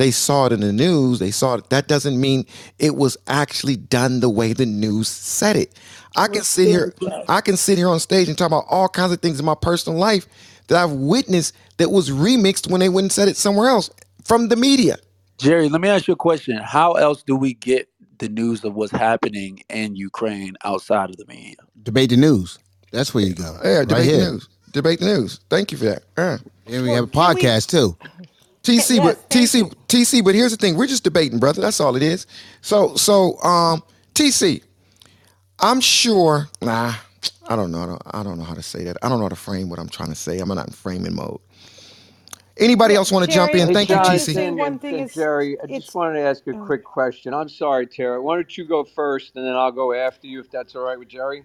they 0.00 0.10
saw 0.10 0.46
it 0.46 0.52
in 0.52 0.60
the 0.60 0.72
news, 0.72 1.18
they 1.18 1.30
saw 1.30 1.56
it. 1.56 1.68
That 1.68 1.86
doesn't 1.86 2.18
mean 2.18 2.46
it 2.78 2.96
was 2.96 3.18
actually 3.26 3.76
done 3.76 4.20
the 4.20 4.30
way 4.30 4.54
the 4.54 4.64
news 4.64 5.08
said 5.08 5.56
it. 5.56 5.78
I 6.16 6.26
can 6.26 6.40
sit 6.40 6.68
here, 6.68 6.94
I 7.28 7.42
can 7.42 7.58
sit 7.58 7.76
here 7.76 7.90
on 7.90 8.00
stage 8.00 8.26
and 8.26 8.38
talk 8.38 8.46
about 8.46 8.64
all 8.70 8.88
kinds 8.88 9.12
of 9.12 9.20
things 9.20 9.38
in 9.38 9.44
my 9.44 9.54
personal 9.54 9.98
life 9.98 10.26
that 10.68 10.82
I've 10.82 10.92
witnessed 10.92 11.54
that 11.76 11.90
was 11.90 12.08
remixed 12.08 12.70
when 12.70 12.80
they 12.80 12.88
went 12.88 13.04
and 13.04 13.12
said 13.12 13.28
it 13.28 13.36
somewhere 13.36 13.68
else 13.68 13.90
from 14.24 14.48
the 14.48 14.56
media. 14.56 14.96
Jerry, 15.36 15.68
let 15.68 15.82
me 15.82 15.90
ask 15.90 16.08
you 16.08 16.14
a 16.14 16.16
question. 16.16 16.56
How 16.56 16.94
else 16.94 17.22
do 17.22 17.36
we 17.36 17.52
get 17.52 17.86
the 18.20 18.30
news 18.30 18.64
of 18.64 18.74
what's 18.74 18.92
happening 18.92 19.62
in 19.68 19.96
Ukraine 19.96 20.56
outside 20.64 21.10
of 21.10 21.18
the 21.18 21.26
media? 21.26 21.56
Debate 21.82 22.08
the 22.08 22.16
news. 22.16 22.58
That's 22.90 23.12
where 23.12 23.24
you 23.24 23.34
go. 23.34 23.58
Yeah, 23.62 23.84
debate 23.84 24.06
here. 24.06 24.24
the 24.24 24.32
news. 24.32 24.48
Debate 24.72 25.00
the 25.00 25.06
news. 25.06 25.40
Thank 25.50 25.72
you 25.72 25.76
for 25.76 25.84
that. 25.84 26.02
Uh, 26.16 26.38
yeah. 26.66 26.76
And 26.76 26.84
we 26.86 26.90
have 26.92 27.04
a 27.04 27.06
podcast 27.06 27.68
too. 27.68 27.98
TC, 28.62 28.96
Yes, 28.96 28.98
but 28.98 29.30
TC, 29.30 29.74
TC, 29.88 30.24
but 30.24 30.34
here's 30.34 30.50
the 30.50 30.56
thing: 30.56 30.76
we're 30.76 30.86
just 30.86 31.04
debating, 31.04 31.38
brother. 31.38 31.62
That's 31.62 31.80
all 31.80 31.96
it 31.96 32.02
is. 32.02 32.26
So, 32.60 32.94
so, 32.94 33.40
um, 33.42 33.82
TC, 34.14 34.62
I'm 35.60 35.80
sure. 35.80 36.48
Nah, 36.60 36.94
I 37.48 37.56
don't 37.56 37.72
know. 37.72 37.82
I 37.82 37.86
don't, 37.86 38.02
I 38.06 38.22
don't 38.22 38.38
know 38.38 38.44
how 38.44 38.54
to 38.54 38.62
say 38.62 38.84
that. 38.84 38.98
I 39.02 39.08
don't 39.08 39.18
know 39.18 39.24
how 39.24 39.30
to 39.30 39.36
frame 39.36 39.70
what 39.70 39.78
I'm 39.78 39.88
trying 39.88 40.10
to 40.10 40.14
say. 40.14 40.38
I'm 40.38 40.48
not 40.48 40.66
in 40.66 40.72
framing 40.72 41.14
mode. 41.14 41.40
Anybody 42.58 42.94
else 42.94 43.10
want 43.10 43.24
to 43.24 43.34
jump 43.34 43.54
in? 43.54 43.68
Hey, 43.68 43.74
Thank 43.74 43.88
you, 43.88 43.96
uh, 43.96 44.04
TC. 44.04 44.54
one 44.58 44.78
thing 44.78 45.00
uh, 45.00 45.04
is 45.04 45.14
Jerry, 45.14 45.56
I 45.62 45.66
just 45.66 45.94
wanted 45.94 46.14
to 46.14 46.20
ask 46.20 46.46
a 46.46 46.54
oh. 46.54 46.66
quick 46.66 46.84
question. 46.84 47.32
I'm 47.32 47.48
sorry, 47.48 47.86
Tara. 47.86 48.22
Why 48.22 48.34
don't 48.34 48.58
you 48.58 48.66
go 48.66 48.84
first, 48.84 49.36
and 49.36 49.46
then 49.46 49.56
I'll 49.56 49.72
go 49.72 49.94
after 49.94 50.26
you, 50.26 50.40
if 50.40 50.50
that's 50.50 50.76
all 50.76 50.82
right 50.82 50.98
with 50.98 51.08
Jerry? 51.08 51.44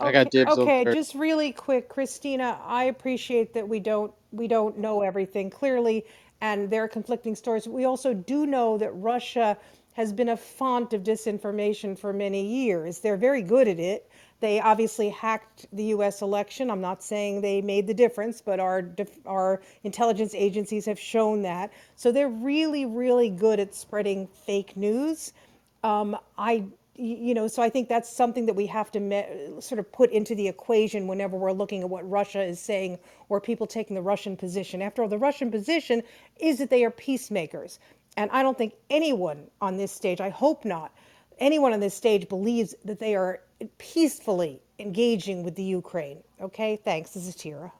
I 0.00 0.12
got 0.12 0.26
Okay, 0.26 0.44
dibs 0.44 0.58
okay, 0.58 0.84
third. 0.84 0.94
just 0.94 1.14
really 1.14 1.52
quick, 1.52 1.88
Christina, 1.88 2.58
I 2.64 2.84
appreciate 2.84 3.54
that 3.54 3.68
we 3.68 3.80
don't 3.80 4.12
we 4.32 4.48
don't 4.48 4.78
know 4.78 5.02
everything 5.02 5.48
clearly 5.48 6.04
and 6.40 6.70
there 6.70 6.84
are 6.84 6.88
conflicting 6.88 7.34
stories. 7.34 7.66
We 7.66 7.84
also 7.84 8.14
do 8.14 8.46
know 8.46 8.78
that 8.78 8.90
Russia 8.92 9.56
has 9.94 10.12
been 10.12 10.28
a 10.28 10.36
font 10.36 10.92
of 10.92 11.02
disinformation 11.02 11.98
for 11.98 12.12
many 12.12 12.46
years. 12.46 12.98
They're 12.98 13.16
very 13.16 13.40
good 13.40 13.66
at 13.66 13.80
it. 13.80 14.10
They 14.40 14.60
obviously 14.60 15.08
hacked 15.08 15.64
the 15.72 15.84
US 15.84 16.20
election. 16.20 16.70
I'm 16.70 16.82
not 16.82 17.02
saying 17.02 17.40
they 17.40 17.62
made 17.62 17.86
the 17.86 17.94
difference, 17.94 18.42
but 18.42 18.60
our 18.60 18.90
our 19.24 19.62
intelligence 19.84 20.34
agencies 20.34 20.84
have 20.84 21.00
shown 21.00 21.42
that. 21.42 21.72
So 21.94 22.12
they're 22.12 22.28
really 22.28 22.84
really 22.84 23.30
good 23.30 23.58
at 23.58 23.74
spreading 23.74 24.26
fake 24.26 24.76
news. 24.76 25.32
Um, 25.82 26.18
I, 26.36 26.64
you 26.98 27.34
know, 27.34 27.48
so 27.48 27.62
I 27.62 27.70
think 27.70 27.88
that's 27.88 28.10
something 28.10 28.46
that 28.46 28.54
we 28.54 28.66
have 28.66 28.90
to 28.92 29.00
me- 29.00 29.26
sort 29.60 29.78
of 29.80 29.90
put 29.92 30.10
into 30.12 30.34
the 30.34 30.48
equation 30.48 31.06
whenever 31.08 31.36
we're 31.36 31.52
looking 31.52 31.82
at 31.82 31.90
what 31.90 32.08
Russia 32.10 32.42
is 32.42 32.60
saying 32.60 32.98
or 33.30 33.40
people 33.40 33.66
taking 33.66 33.96
the 33.96 34.02
Russian 34.02 34.36
position. 34.36 34.82
After 34.82 35.02
all, 35.02 35.08
the 35.08 35.18
Russian 35.18 35.50
position 35.50 36.02
is 36.40 36.58
that 36.58 36.70
they 36.70 36.84
are 36.84 36.90
peacemakers. 36.92 37.80
And 38.16 38.30
I 38.32 38.42
don't 38.42 38.58
think 38.58 38.74
anyone 38.90 39.48
on 39.60 39.76
this 39.78 39.92
stage, 39.92 40.20
I 40.20 40.30
hope 40.30 40.64
not, 40.64 40.92
anyone 41.38 41.72
on 41.74 41.80
this 41.80 41.94
stage 41.94 42.28
believes 42.28 42.74
that 42.84 43.00
they 43.00 43.16
are 43.16 43.40
peacefully 43.78 44.62
engaging 44.78 45.44
with 45.44 45.56
the 45.56 45.64
Ukraine. 45.64 46.22
Okay, 46.40 46.76
thanks. 46.76 47.12
This 47.12 47.26
is 47.28 47.36
Tira. 47.36 47.72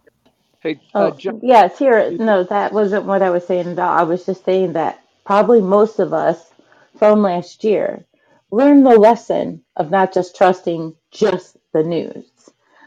Hey, 0.60 0.80
uh, 0.94 1.10
Oh, 1.10 1.12
John, 1.12 1.42
yeah, 1.42 1.68
Tara, 1.68 2.10
no, 2.12 2.44
that 2.44 2.72
wasn't 2.72 3.06
what 3.06 3.22
I 3.22 3.30
was 3.30 3.46
saying 3.46 3.68
at 3.68 3.78
all. 3.78 3.98
I 3.98 4.02
was 4.04 4.26
just 4.26 4.44
saying 4.44 4.74
that 4.74 5.00
probably 5.24 5.62
most 5.62 6.00
of 6.00 6.12
us 6.12 6.52
from 6.98 7.22
last 7.22 7.64
year 7.64 8.04
learned 8.50 8.86
the 8.86 8.98
lesson 8.98 9.62
of 9.76 9.90
not 9.90 10.14
just 10.14 10.36
trusting 10.36 10.96
just 11.12 11.56
the 11.74 11.82
news. 11.84 12.26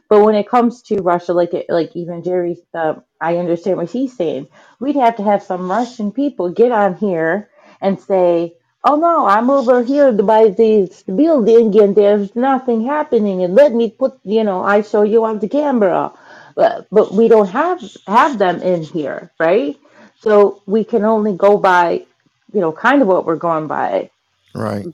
But 0.10 0.24
when 0.26 0.36
it 0.36 0.50
comes 0.50 0.84
to 0.84 0.98
Russia, 1.04 1.34
like 1.34 1.54
like 1.70 1.96
even 1.96 2.24
Jerry, 2.24 2.58
uh, 2.74 2.96
I 3.22 3.38
understand 3.38 3.78
what 3.78 3.92
he's 3.92 4.16
saying. 4.18 4.48
We'd 4.80 4.98
have 4.98 5.18
to 5.18 5.24
have 5.24 5.44
some 5.44 5.72
Russian 5.72 6.12
people 6.14 6.52
get 6.52 6.72
on 6.72 6.96
here 6.96 7.50
and 7.82 8.00
say, 8.00 8.56
"Oh 8.84 8.98
no, 8.98 9.26
I'm 9.28 9.50
over 9.50 9.84
here 9.84 10.12
by 10.14 10.50
this 10.50 11.04
building 11.04 11.80
and 11.82 11.96
there's 11.96 12.36
nothing 12.36 12.86
happening," 12.86 13.44
and 13.44 13.56
let 13.56 13.74
me 13.74 13.92
put, 13.92 14.20
you 14.24 14.44
know, 14.46 14.64
I 14.64 14.82
show 14.84 15.04
you 15.04 15.26
on 15.26 15.40
the 15.40 15.50
camera 15.50 16.12
but 16.56 16.88
but 16.92 17.14
we 17.14 17.30
don't 17.30 17.50
have 17.50 17.82
have 18.08 18.40
them 18.40 18.62
in 18.64 18.84
here, 18.84 19.32
right? 19.40 19.78
So 20.22 20.64
we 20.68 20.86
can 20.86 21.06
only 21.06 21.34
go 21.36 21.58
by, 21.58 22.06
you 22.54 22.62
know, 22.62 22.72
kind 22.74 23.02
of 23.04 23.10
what 23.10 23.26
we're 23.26 23.38
going 23.38 23.68
by. 23.68 24.12
Right, 24.56 24.90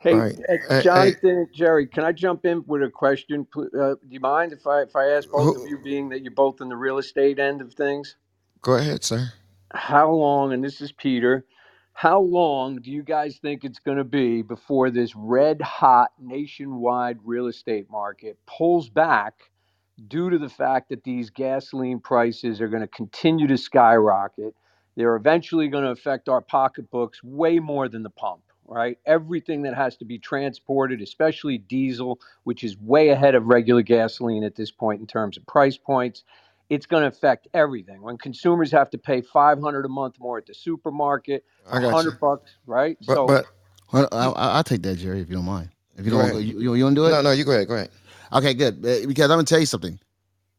hey, 0.00 0.26
right. 0.26 0.38
uh, 0.50 0.58
Hey, 0.68 0.82
hey, 0.94 1.16
Jonathan 1.16 1.30
and 1.30 1.48
Jerry, 1.54 1.88
can 1.88 2.04
I 2.04 2.12
jump 2.12 2.46
in 2.46 2.64
with 2.66 2.82
a 2.84 2.90
question? 2.90 3.46
pl- 3.52 3.70
Uh, 3.78 3.96
do 3.96 4.08
you 4.10 4.20
mind 4.20 4.54
if 4.54 4.66
I 4.66 4.82
if 4.82 4.96
I 4.96 5.10
ask 5.12 5.30
both 5.30 5.56
of 5.56 5.62
who, 5.62 5.66
you, 5.66 5.78
being 5.78 6.10
that 6.10 6.22
you're 6.22 6.32
both 6.34 6.62
in 6.62 6.70
the 6.70 6.76
real 6.76 6.98
estate 6.98 7.40
end 7.40 7.62
of 7.62 7.74
things? 7.74 8.16
go 8.62 8.74
ahead, 8.74 9.04
sir. 9.04 9.32
How 9.72 10.10
long? 10.12 10.52
And 10.52 10.64
this 10.64 10.80
is 10.82 10.92
Peter. 10.92 11.46
How 11.94 12.20
long 12.20 12.80
do 12.80 12.90
you 12.90 13.02
guys 13.04 13.38
think 13.42 13.64
it's 13.64 13.80
going 13.80 13.98
to 13.98 14.04
be 14.04 14.42
before 14.42 14.90
this 14.90 15.14
red 15.16 15.62
hot 15.62 16.10
nationwide 16.20 17.18
real 17.24 17.48
estate 17.48 17.90
market 17.90 18.38
pulls 18.46 18.88
back 18.90 19.34
due 20.08 20.30
to 20.30 20.38
the 20.38 20.48
fact 20.48 20.90
that 20.90 21.04
these 21.04 21.30
gasoline 21.30 22.00
prices 22.00 22.60
are 22.60 22.68
going 22.68 22.82
to 22.82 22.88
continue 22.88 23.46
to 23.48 23.58
skyrocket. 23.58 24.54
They're 24.96 25.16
eventually 25.16 25.68
going 25.68 25.84
to 25.84 25.90
affect 25.90 26.28
our 26.28 26.40
pocketbooks 26.42 27.22
way 27.24 27.58
more 27.60 27.88
than 27.88 28.02
the 28.02 28.10
pump, 28.10 28.42
right? 28.70 28.98
Everything 29.06 29.62
that 29.64 29.74
has 29.74 29.98
to 29.98 30.06
be 30.06 30.18
transported, 30.18 31.02
especially 31.02 31.58
diesel, 31.58 32.20
which 32.44 32.64
is 32.64 32.78
way 32.78 33.10
ahead 33.10 33.36
of 33.36 33.46
regular 33.46 33.82
gasoline 33.82 34.44
at 34.44 34.56
this 34.56 34.72
point 34.72 35.02
in 35.02 35.08
terms 35.08 35.38
of 35.38 35.46
price 35.46 35.78
points, 35.78 36.24
it's 36.70 36.86
going 36.86 37.02
to 37.02 37.08
affect 37.08 37.48
everything. 37.54 38.02
When 38.02 38.18
consumers 38.18 38.72
have 38.72 38.90
to 38.92 38.98
pay 38.98 39.22
500 39.22 39.86
a 39.86 39.90
month 39.90 40.16
more 40.20 40.38
at 40.38 40.46
the 40.46 40.54
supermarket, 40.54 41.44
I 41.70 41.80
got 41.80 41.82
you. 41.82 41.86
100 41.92 42.20
bucks, 42.20 42.52
right? 42.66 42.98
But 43.06 43.14
So 43.16 43.26
but 43.28 43.46
Well, 43.92 44.08
I, 44.12 44.26
I- 44.28 44.50
I'll 44.58 44.64
take 44.64 44.82
that, 44.84 44.96
Jerry, 44.96 45.20
if 45.22 45.30
you 45.30 45.36
don't 45.36 45.46
mind. 45.46 45.70
If 45.98 46.06
you 46.06 46.12
don't, 46.12 46.34
you, 46.42 46.60
you, 46.60 46.74
you 46.76 46.84
want 46.84 46.96
to 46.96 47.02
do 47.02 47.06
it? 47.06 47.10
No, 47.10 47.22
no, 47.22 47.32
you 47.32 47.44
go 47.44 47.52
ahead. 47.52 47.68
Go 47.68 47.74
ahead. 47.74 47.90
Okay, 48.32 48.54
good. 48.54 48.76
Uh, 48.86 49.06
Because 49.08 49.24
I'm 49.30 49.36
gonna 49.38 49.44
tell 49.44 49.60
you 49.60 49.66
something. 49.66 50.00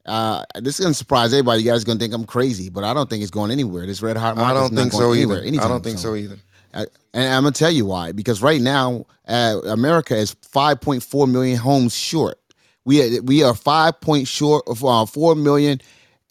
Uh, 0.06 0.44
this 0.56 0.80
is 0.80 0.86
gonna 0.86 0.94
surprise 0.96 1.34
everybody. 1.34 1.64
You 1.64 1.72
guys 1.72 1.84
are 1.84 1.86
gonna 1.86 2.00
think 2.00 2.14
I'm 2.14 2.26
crazy, 2.26 2.70
but 2.70 2.84
I 2.84 2.94
don't 2.94 3.10
think 3.10 3.24
it's 3.24 3.32
going 3.32 3.52
anywhere. 3.52 3.86
This 3.88 4.02
red 4.02 4.18
hot 4.18 4.38
I 4.38 4.42
market 4.42 4.56
is 4.56 4.60
don't 4.62 4.72
not 4.72 4.82
think 4.82 4.92
going 4.94 5.04
so 5.04 5.14
anywhere 5.14 5.44
either. 5.46 5.62
I 5.62 5.68
don't 5.70 5.84
think 5.84 6.00
so 6.00 6.16
either. 6.16 6.38
And 6.74 6.90
I'm 7.14 7.44
gonna 7.44 7.52
tell 7.52 7.72
you 7.72 7.86
why. 7.86 8.12
Because 8.12 8.42
right 8.42 8.62
now, 8.62 9.06
uh, 9.28 9.60
America 9.66 10.16
is 10.16 10.36
5.4 10.36 11.30
million 11.30 11.58
homes 11.58 11.96
short. 11.96 12.40
We 12.86 13.18
are, 13.18 13.22
we 13.22 13.44
are 13.44 13.54
five 13.54 14.00
point 14.02 14.28
short 14.28 14.64
of 14.68 14.84
uh, 14.84 15.06
four 15.06 15.36
million 15.36 15.82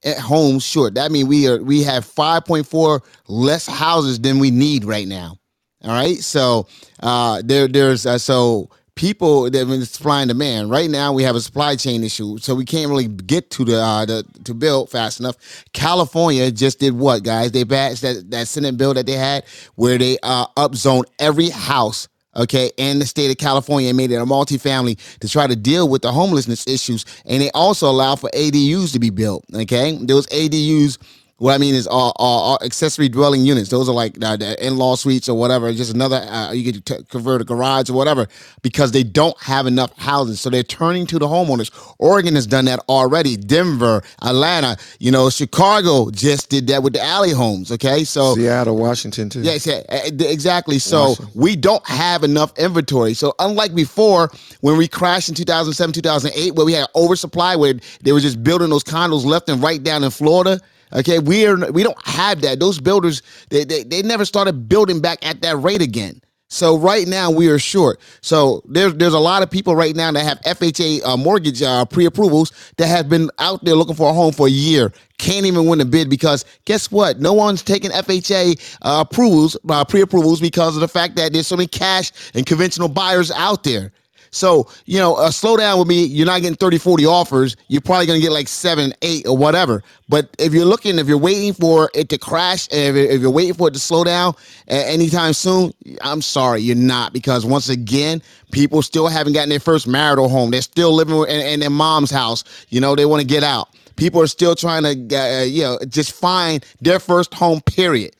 eh, 0.02 0.18
homes 0.18 0.64
short. 0.64 0.94
That 0.94 1.12
means 1.12 1.28
we 1.28 1.48
are 1.48 1.62
we 1.62 1.82
have 1.84 2.04
5.4 2.04 3.00
less 3.28 3.66
houses 3.66 4.18
than 4.20 4.38
we 4.38 4.50
need 4.50 4.84
right 4.84 5.06
now. 5.06 5.38
All 5.82 5.90
right. 5.90 6.18
So 6.18 6.66
uh, 7.00 7.42
there 7.44 7.68
there's 7.68 8.04
uh, 8.06 8.18
so 8.18 8.70
people 8.94 9.50
that 9.50 9.66
when 9.66 9.80
it's 9.80 10.00
and 10.04 10.28
demand. 10.28 10.70
Right 10.70 10.90
now 10.90 11.12
we 11.12 11.22
have 11.22 11.36
a 11.36 11.40
supply 11.40 11.76
chain 11.76 12.04
issue, 12.04 12.38
so 12.38 12.54
we 12.54 12.64
can't 12.64 12.88
really 12.88 13.08
get 13.08 13.50
to 13.52 13.64
the 13.64 13.80
uh, 13.80 14.04
the 14.04 14.24
to 14.44 14.54
build 14.54 14.90
fast 14.90 15.20
enough. 15.20 15.36
California 15.72 16.50
just 16.50 16.80
did 16.80 16.94
what, 16.94 17.22
guys? 17.22 17.52
They 17.52 17.64
passed 17.64 18.02
that 18.02 18.30
that 18.30 18.48
Senate 18.48 18.76
bill 18.76 18.94
that 18.94 19.06
they 19.06 19.12
had 19.12 19.44
where 19.74 19.98
they 19.98 20.18
uh, 20.22 20.46
upzoned 20.56 21.04
every 21.18 21.50
house. 21.50 22.08
Okay, 22.36 22.70
in 22.76 23.00
the 23.00 23.06
state 23.06 23.28
of 23.32 23.38
California, 23.38 23.88
and 23.88 23.96
made 23.96 24.12
it 24.12 24.14
a 24.14 24.24
multifamily 24.24 24.96
to 25.18 25.28
try 25.28 25.48
to 25.48 25.56
deal 25.56 25.88
with 25.88 26.02
the 26.02 26.12
homelessness 26.12 26.64
issues, 26.68 27.04
and 27.26 27.42
they 27.42 27.50
also 27.50 27.90
allow 27.90 28.14
for 28.14 28.30
ADUs 28.30 28.92
to 28.92 29.00
be 29.00 29.10
built. 29.10 29.44
Okay, 29.52 29.98
those 30.00 30.28
ADUs 30.28 30.96
what 31.40 31.54
I 31.54 31.58
mean 31.58 31.74
is 31.74 31.86
all, 31.86 32.12
all, 32.16 32.40
all 32.40 32.58
accessory 32.62 33.08
dwelling 33.08 33.46
units. 33.46 33.70
Those 33.70 33.88
are 33.88 33.94
like 33.94 34.22
uh, 34.22 34.36
the 34.36 34.62
in-law 34.62 34.96
suites 34.96 35.26
or 35.26 35.38
whatever. 35.38 35.72
Just 35.72 35.94
another 35.94 36.16
uh, 36.16 36.52
you 36.52 36.70
could 36.70 36.84
t- 36.84 37.02
convert 37.08 37.40
a 37.40 37.44
garage 37.44 37.88
or 37.88 37.94
whatever 37.94 38.28
because 38.60 38.92
they 38.92 39.02
don't 39.02 39.40
have 39.40 39.66
enough 39.66 39.96
houses, 39.98 40.38
So 40.38 40.50
they're 40.50 40.62
turning 40.62 41.06
to 41.06 41.18
the 41.18 41.26
homeowners. 41.26 41.70
Oregon 41.98 42.34
has 42.34 42.46
done 42.46 42.66
that 42.66 42.80
already. 42.90 43.38
Denver, 43.38 44.02
Atlanta, 44.20 44.76
you 44.98 45.10
know, 45.10 45.30
Chicago 45.30 46.10
just 46.10 46.50
did 46.50 46.66
that 46.66 46.82
with 46.82 46.92
the 46.92 47.02
alley 47.02 47.30
homes. 47.30 47.72
Okay, 47.72 48.04
so 48.04 48.34
Seattle, 48.34 48.76
Washington 48.76 49.30
too. 49.30 49.40
Yes, 49.40 49.66
yeah, 49.66 49.80
eh, 49.88 50.10
eh, 50.20 50.24
exactly. 50.24 50.78
So 50.78 51.08
Washington. 51.08 51.40
we 51.40 51.56
don't 51.56 51.86
have 51.88 52.22
enough 52.22 52.52
inventory. 52.58 53.14
So 53.14 53.34
unlike 53.38 53.74
before, 53.74 54.30
when 54.60 54.76
we 54.76 54.86
crashed 54.88 55.30
in 55.30 55.34
2007, 55.34 55.94
2008, 55.94 56.54
where 56.54 56.66
we 56.66 56.74
had 56.74 56.86
oversupply, 56.94 57.56
where 57.56 57.72
they 58.02 58.12
were 58.12 58.20
just 58.20 58.44
building 58.44 58.68
those 58.68 58.84
condos 58.84 59.24
left 59.24 59.48
and 59.48 59.62
right 59.62 59.82
down 59.82 60.04
in 60.04 60.10
Florida. 60.10 60.60
Okay, 60.92 61.18
we 61.18 61.46
are 61.46 61.70
we 61.72 61.82
don't 61.82 62.06
have 62.06 62.40
that. 62.42 62.60
Those 62.60 62.80
builders 62.80 63.22
they, 63.50 63.64
they 63.64 63.84
they 63.84 64.02
never 64.02 64.24
started 64.24 64.68
building 64.68 65.00
back 65.00 65.24
at 65.24 65.42
that 65.42 65.56
rate 65.56 65.82
again. 65.82 66.20
So 66.52 66.76
right 66.76 67.06
now 67.06 67.30
we 67.30 67.48
are 67.48 67.60
short. 67.60 68.00
So 68.22 68.62
there's 68.66 68.94
there's 68.94 69.14
a 69.14 69.20
lot 69.20 69.44
of 69.44 69.50
people 69.50 69.76
right 69.76 69.94
now 69.94 70.10
that 70.10 70.24
have 70.24 70.40
FHA 70.40 71.04
uh, 71.04 71.16
mortgage 71.16 71.62
uh, 71.62 71.84
pre-approvals 71.84 72.52
that 72.76 72.88
have 72.88 73.08
been 73.08 73.30
out 73.38 73.64
there 73.64 73.76
looking 73.76 73.94
for 73.94 74.10
a 74.10 74.12
home 74.12 74.32
for 74.32 74.48
a 74.48 74.50
year, 74.50 74.92
can't 75.18 75.46
even 75.46 75.66
win 75.66 75.80
a 75.80 75.84
bid 75.84 76.10
because 76.10 76.44
guess 76.64 76.90
what? 76.90 77.20
No 77.20 77.32
one's 77.32 77.62
taking 77.62 77.92
FHA 77.92 78.76
uh, 78.82 79.04
approvals, 79.08 79.56
uh, 79.68 79.84
pre-approvals 79.84 80.40
because 80.40 80.74
of 80.74 80.80
the 80.80 80.88
fact 80.88 81.14
that 81.16 81.32
there's 81.32 81.46
so 81.46 81.56
many 81.56 81.68
cash 81.68 82.10
and 82.34 82.44
conventional 82.44 82.88
buyers 82.88 83.30
out 83.30 83.62
there. 83.62 83.92
So, 84.30 84.68
you 84.86 84.98
know, 84.98 85.16
a 85.16 85.28
slowdown 85.28 85.78
would 85.78 85.88
be 85.88 86.04
you're 86.06 86.26
not 86.26 86.40
getting 86.40 86.56
30, 86.56 86.78
40 86.78 87.06
offers. 87.06 87.56
You're 87.68 87.80
probably 87.80 88.06
going 88.06 88.20
to 88.20 88.22
get 88.24 88.32
like 88.32 88.48
seven, 88.48 88.92
eight, 89.02 89.26
or 89.26 89.36
whatever. 89.36 89.82
But 90.08 90.34
if 90.38 90.54
you're 90.54 90.64
looking, 90.64 90.98
if 90.98 91.08
you're 91.08 91.18
waiting 91.18 91.52
for 91.52 91.90
it 91.94 92.08
to 92.10 92.18
crash, 92.18 92.68
if, 92.70 92.94
if 92.94 93.20
you're 93.20 93.30
waiting 93.30 93.54
for 93.54 93.68
it 93.68 93.74
to 93.74 93.80
slow 93.80 94.04
down 94.04 94.34
anytime 94.68 95.32
soon, 95.32 95.72
I'm 96.02 96.22
sorry, 96.22 96.60
you're 96.62 96.76
not. 96.76 97.12
Because 97.12 97.44
once 97.44 97.68
again, 97.68 98.22
people 98.52 98.82
still 98.82 99.08
haven't 99.08 99.32
gotten 99.32 99.48
their 99.48 99.60
first 99.60 99.86
marital 99.88 100.28
home. 100.28 100.50
They're 100.50 100.62
still 100.62 100.92
living 100.92 101.16
in, 101.28 101.46
in 101.46 101.60
their 101.60 101.70
mom's 101.70 102.10
house. 102.10 102.44
You 102.68 102.80
know, 102.80 102.94
they 102.94 103.06
want 103.06 103.20
to 103.20 103.26
get 103.26 103.42
out. 103.42 103.68
People 103.96 104.22
are 104.22 104.28
still 104.28 104.54
trying 104.54 104.84
to, 104.84 105.16
uh, 105.16 105.42
you 105.42 105.62
know, 105.62 105.78
just 105.88 106.12
find 106.12 106.64
their 106.80 106.98
first 106.98 107.34
home, 107.34 107.60
period. 107.62 108.14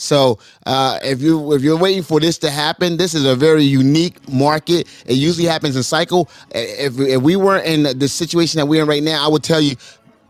So 0.00 0.38
uh, 0.66 0.98
if 1.02 1.20
you 1.20 1.52
if 1.52 1.62
you're 1.62 1.76
waiting 1.76 2.02
for 2.02 2.20
this 2.20 2.38
to 2.38 2.50
happen, 2.50 2.96
this 2.96 3.14
is 3.14 3.26
a 3.26 3.36
very 3.36 3.64
unique 3.64 4.26
market. 4.28 4.88
It 5.06 5.14
usually 5.14 5.46
happens 5.46 5.76
in 5.76 5.82
cycle. 5.82 6.30
If, 6.52 6.98
if 6.98 7.20
we 7.20 7.36
weren't 7.36 7.66
in 7.66 7.98
the 7.98 8.08
situation 8.08 8.58
that 8.58 8.66
we're 8.66 8.82
in 8.82 8.88
right 8.88 9.02
now, 9.02 9.24
I 9.24 9.28
would 9.28 9.42
tell 9.42 9.60
you, 9.60 9.76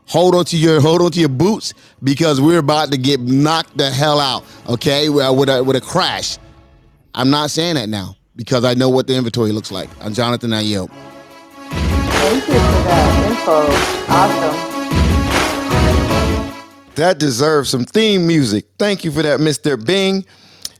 hold 0.06 0.34
on 0.34 0.44
to 0.46 0.56
your 0.56 0.80
hold 0.80 1.02
on 1.02 1.12
to 1.12 1.20
your 1.20 1.28
boots 1.28 1.72
because 2.02 2.40
we're 2.40 2.58
about 2.58 2.90
to 2.90 2.98
get 2.98 3.20
knocked 3.20 3.76
the 3.76 3.90
hell 3.90 4.18
out. 4.18 4.44
Okay, 4.68 5.08
with 5.08 5.48
a, 5.48 5.62
with 5.62 5.76
a 5.76 5.80
crash. 5.80 6.36
I'm 7.14 7.30
not 7.30 7.50
saying 7.50 7.76
that 7.76 7.88
now 7.88 8.16
because 8.34 8.64
I 8.64 8.74
know 8.74 8.88
what 8.88 9.06
the 9.06 9.14
inventory 9.14 9.52
looks 9.52 9.70
like. 9.70 9.88
I'm 10.00 10.14
Jonathan 10.14 10.52
I. 10.52 10.62
Thank 10.62 10.88
you 12.48 12.54
for 12.54 12.58
that 12.58 13.30
info. 13.30 13.66
Awesome. 14.12 14.69
That 16.96 17.18
deserves 17.18 17.70
some 17.70 17.84
theme 17.84 18.26
music. 18.26 18.66
Thank 18.78 19.04
you 19.04 19.12
for 19.12 19.22
that, 19.22 19.40
Mr. 19.40 19.82
Bing. 19.82 20.24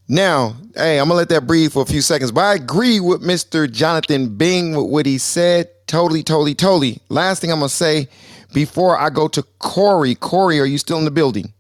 Now, 0.09 0.57
hey, 0.75 0.99
I'm 0.99 1.07
gonna 1.07 1.19
let 1.19 1.29
that 1.29 1.47
breathe 1.47 1.73
for 1.73 1.83
a 1.83 1.87
few 1.87 2.01
seconds, 2.01 2.33
but 2.33 2.41
I 2.45 2.55
agree 2.55 2.99
with 2.99 3.23
Mr. 3.23 3.71
Jonathan 3.71 4.37
Bing 4.37 4.75
with 4.75 4.91
what 4.91 5.07
he 5.07 5.19
said. 5.19 5.69
Totally, 5.87 6.23
totally, 6.23 6.55
totally. 6.55 6.99
Last 7.09 7.41
thing 7.41 7.53
I'm 7.53 7.61
gonna 7.61 7.69
say 7.69 8.09
before 8.53 8.99
I 8.99 9.09
go 9.11 9.29
to 9.29 9.43
Corey. 9.61 10.17
Corey, 10.17 10.59
are 10.59 10.65
you 10.67 10.79
still 10.79 10.99
in 10.99 11.05
the 11.05 11.11
building? 11.13 11.53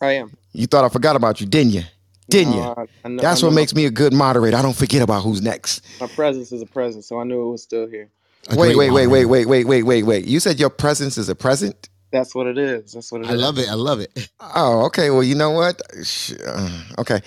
I 0.00 0.12
am. 0.12 0.32
You 0.52 0.66
thought 0.66 0.84
I 0.84 0.88
forgot 0.88 1.14
about 1.14 1.40
you, 1.40 1.46
didn't 1.46 1.72
you? 1.72 1.82
Didn't 2.28 2.54
you? 2.54 2.60
No, 2.60 2.74
I- 2.76 2.86
I 3.04 3.08
know- 3.08 3.22
That's 3.22 3.42
I 3.42 3.46
what 3.46 3.54
makes 3.54 3.74
me 3.74 3.86
a 3.86 3.90
good 3.90 4.12
moderator. 4.12 4.56
I 4.56 4.62
don't 4.62 4.76
forget 4.76 5.02
about 5.02 5.22
who's 5.22 5.40
next. 5.40 5.82
My 6.00 6.06
presence 6.08 6.50
is 6.50 6.62
a 6.62 6.66
presence, 6.66 7.06
so 7.06 7.20
I 7.20 7.24
knew 7.24 7.46
it 7.48 7.50
was 7.52 7.62
still 7.62 7.86
here. 7.86 8.08
Wait, 8.56 8.74
wait, 8.76 8.90
wait, 8.90 9.06
wait, 9.06 9.26
wait, 9.26 9.44
wait, 9.46 9.64
wait, 9.66 9.82
wait, 9.84 10.02
wait. 10.02 10.24
You 10.24 10.40
said 10.40 10.58
your 10.58 10.70
presence 10.70 11.16
is 11.18 11.28
a 11.28 11.34
present? 11.36 11.88
That's 12.12 12.34
what 12.34 12.46
it 12.46 12.58
is. 12.58 12.92
That's 12.92 13.12
what 13.12 13.22
it 13.22 13.30
is. 13.30 13.30
I 13.30 13.34
love 13.34 13.58
it. 13.58 13.68
I 13.68 13.74
love 13.74 14.00
it. 14.00 14.30
Oh, 14.40 14.86
okay. 14.86 15.10
Well, 15.10 15.22
you 15.24 15.34
know 15.34 15.50
what? 15.50 15.80
Sh- 16.04 16.34
uh, 16.46 16.82
Okay. 16.98 17.20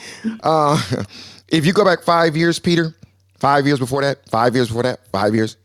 Uh, 0.44 0.82
if 1.50 1.66
you 1.66 1.74
go 1.74 1.86
back 1.86 2.04
five 2.04 2.38
years, 2.38 2.60
Peter, 2.60 2.96
five 3.40 3.68
years 3.68 3.80
before 3.80 4.02
that, 4.02 4.28
five 4.30 4.56
years 4.56 4.70
before 4.70 4.84
that, 4.84 5.08
five 5.12 5.36
years 5.36 5.58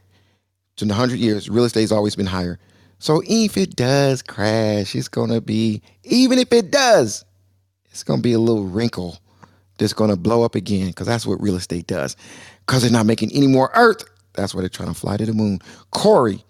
to 0.76 0.84
the 0.86 0.94
hundred 0.94 1.18
years, 1.20 1.50
real 1.50 1.64
estate's 1.64 1.92
always 1.92 2.16
been 2.16 2.26
higher. 2.26 2.58
So 3.00 3.22
if 3.26 3.56
it 3.56 3.76
does 3.76 4.22
crash, 4.22 4.94
it's 4.96 5.08
gonna 5.08 5.40
be 5.40 5.82
even 6.04 6.38
if 6.38 6.52
it 6.52 6.70
does, 6.70 7.24
it's 7.90 8.04
gonna 8.04 8.22
be 8.22 8.34
a 8.34 8.38
little 8.40 8.64
wrinkle 8.64 9.18
that's 9.78 9.92
gonna 9.94 10.16
blow 10.16 10.44
up 10.44 10.54
again 10.54 10.88
because 10.88 11.06
that's 11.06 11.26
what 11.26 11.40
real 11.42 11.56
estate 11.56 11.86
does. 11.86 12.16
Because 12.66 12.82
they're 12.82 12.92
not 12.92 13.06
making 13.06 13.32
any 13.34 13.48
more 13.48 13.70
earth. 13.74 14.04
That's 14.34 14.54
why 14.54 14.62
they're 14.62 14.68
trying 14.70 14.90
to 14.92 14.94
fly 14.98 15.16
to 15.16 15.26
the 15.26 15.34
moon. 15.34 15.60
Corey, 15.92 16.44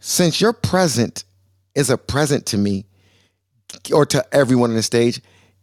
since 0.00 0.40
your 0.40 0.52
present 0.52 1.24
is 1.74 1.90
a 1.90 1.98
present 1.98 2.46
to 2.46 2.58
me, 2.58 2.86
or 3.92 4.06
to 4.06 4.24
everyone 4.34 4.70
on 4.70 4.76
the 4.76 4.82
stage, 4.82 5.20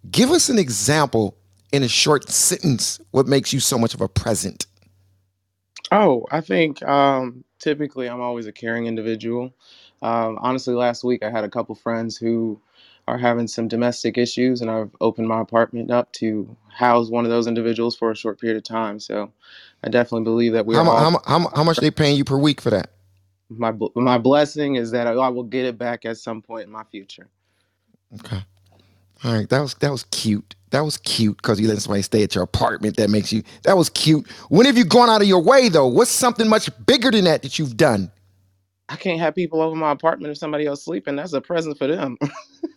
give 0.10 0.32
us 0.32 0.50
an 0.50 0.60
example 0.60 1.38
in 1.72 1.84
a 1.84 1.88
short 1.88 2.30
sentence 2.30 3.00
what 3.12 3.28
makes 3.28 3.54
you 3.54 3.60
so 3.60 3.78
much 3.78 3.94
of 3.94 4.02
a 4.02 4.08
present. 4.10 4.66
Oh, 5.92 6.26
I 6.32 6.42
think 6.42 6.82
um, 6.84 7.44
typically 7.60 8.08
I'm 8.10 8.22
always 8.22 8.48
a 8.48 8.52
caring 8.52 8.88
individual. 8.88 9.54
Um, 10.02 10.38
honestly, 10.42 10.74
last 10.74 11.04
week 11.04 11.24
I 11.24 11.30
had 11.30 11.44
a 11.44 11.50
couple 11.50 11.76
friends 11.76 12.18
who 12.18 12.60
are 13.08 13.18
having 13.18 13.48
some 13.48 13.68
domestic 13.68 14.18
issues, 14.18 14.62
and 14.62 14.72
I've 14.72 14.92
opened 15.02 15.28
my 15.28 15.42
apartment 15.42 15.92
up 15.92 16.12
to 16.14 16.56
house 16.70 17.10
one 17.10 17.26
of 17.26 17.32
those 17.32 17.48
individuals 17.48 17.96
for 17.96 18.12
a 18.12 18.16
short 18.16 18.40
period 18.40 18.58
of 18.58 18.64
time. 18.64 19.00
So 19.00 19.32
I 19.84 19.90
definitely 19.90 20.24
believe 20.24 20.54
that 20.54 20.66
we 20.66 20.76
How, 20.76 20.84
are 20.84 20.90
all. 20.90 20.98
how, 21.12 21.22
how, 21.26 21.52
how 21.56 21.64
much 21.64 21.78
they 21.78 21.92
paying 21.92 22.16
you 22.16 22.24
per 22.24 22.38
week 22.38 22.62
for 22.62 22.70
that? 22.70 22.92
My 23.60 23.72
bl- 23.72 23.88
my 23.96 24.18
blessing 24.18 24.76
is 24.76 24.92
that 24.92 25.08
I, 25.08 25.12
I 25.14 25.30
will 25.30 25.44
get 25.44 25.66
it 25.66 25.78
back 25.78 26.06
at 26.06 26.18
some 26.18 26.42
point 26.42 26.66
in 26.66 26.72
my 26.72 26.84
future. 26.86 27.30
Okay. 28.20 28.44
All 29.24 29.34
right. 29.34 29.50
That 29.50 29.62
was 29.62 29.76
that 29.76 29.92
was 29.92 30.06
cute. 30.06 30.56
That 30.72 30.82
was 30.86 30.98
cute 30.98 31.38
because 31.38 31.60
you 31.60 31.68
let 31.68 31.80
somebody 31.82 32.02
stay 32.04 32.24
at 32.24 32.36
your 32.36 32.44
apartment. 32.44 32.98
That 32.98 33.10
makes 33.10 33.34
you. 33.34 33.44
That 33.64 33.78
was 33.78 33.90
cute. 33.90 34.30
When 34.50 34.66
have 34.66 34.78
you 34.78 34.86
gone 34.86 35.10
out 35.10 35.22
of 35.22 35.28
your 35.28 35.44
way 35.44 35.70
though? 35.70 35.88
What's 35.88 36.12
something 36.12 36.50
much 36.50 36.70
bigger 36.86 37.12
than 37.12 37.26
that 37.26 37.44
that 37.44 37.60
you've 37.60 37.78
done? 37.78 38.12
I 38.90 38.98
can't 38.98 39.20
have 39.20 39.36
people 39.36 39.62
over 39.62 39.76
my 39.76 39.92
apartment 39.92 40.32
if 40.32 40.38
somebody 40.38 40.66
else 40.66 40.84
sleeping. 40.86 41.16
That's 41.16 41.34
a 41.34 41.42
present 41.42 41.78
for 41.78 41.88
them. 41.88 42.18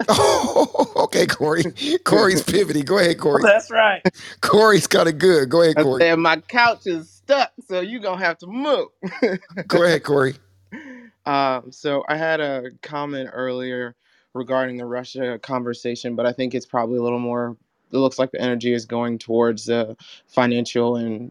okay, 0.97 1.27
Corey. 1.27 1.65
Corey's 2.05 2.43
pivoting. 2.43 2.85
Go 2.85 2.99
ahead, 2.99 3.19
Corey. 3.19 3.43
That's 3.43 3.71
right. 3.71 4.03
Corey's 4.43 4.87
kind 4.87 5.09
of 5.09 5.19
good. 5.19 5.51
Go 5.51 5.63
ahead, 5.63 5.77
I 5.77 5.83
Corey. 5.83 6.01
said 6.01 6.19
my 6.19 6.39
couch 6.39 6.87
is 6.87 7.11
stuck, 7.11 7.53
so 7.69 7.81
you 7.81 8.01
gonna 8.01 8.25
have 8.25 8.39
to 8.39 8.47
move. 8.49 8.89
Go 9.69 9.85
ahead, 9.85 10.05
Corey. 10.05 10.35
Um, 11.27 11.73
so 11.73 12.05
I 12.09 12.17
had 12.17 12.41
a 12.41 12.71
comment 12.83 13.31
earlier 13.33 13.95
regarding 14.35 14.77
the 14.77 14.87
Russia 14.87 15.39
conversation, 15.39 16.17
but 16.17 16.27
I 16.27 16.33
think 16.33 16.55
it's 16.55 16.67
probably 16.67 16.99
a 16.99 17.03
little 17.03 17.19
more. 17.19 17.57
It 17.93 17.99
looks 17.99 18.19
like 18.19 18.33
the 18.33 18.41
energy 18.41 18.73
is 18.73 18.87
going 18.87 19.19
towards 19.19 19.67
the 19.67 19.97
financial 20.27 20.97
and 20.97 21.31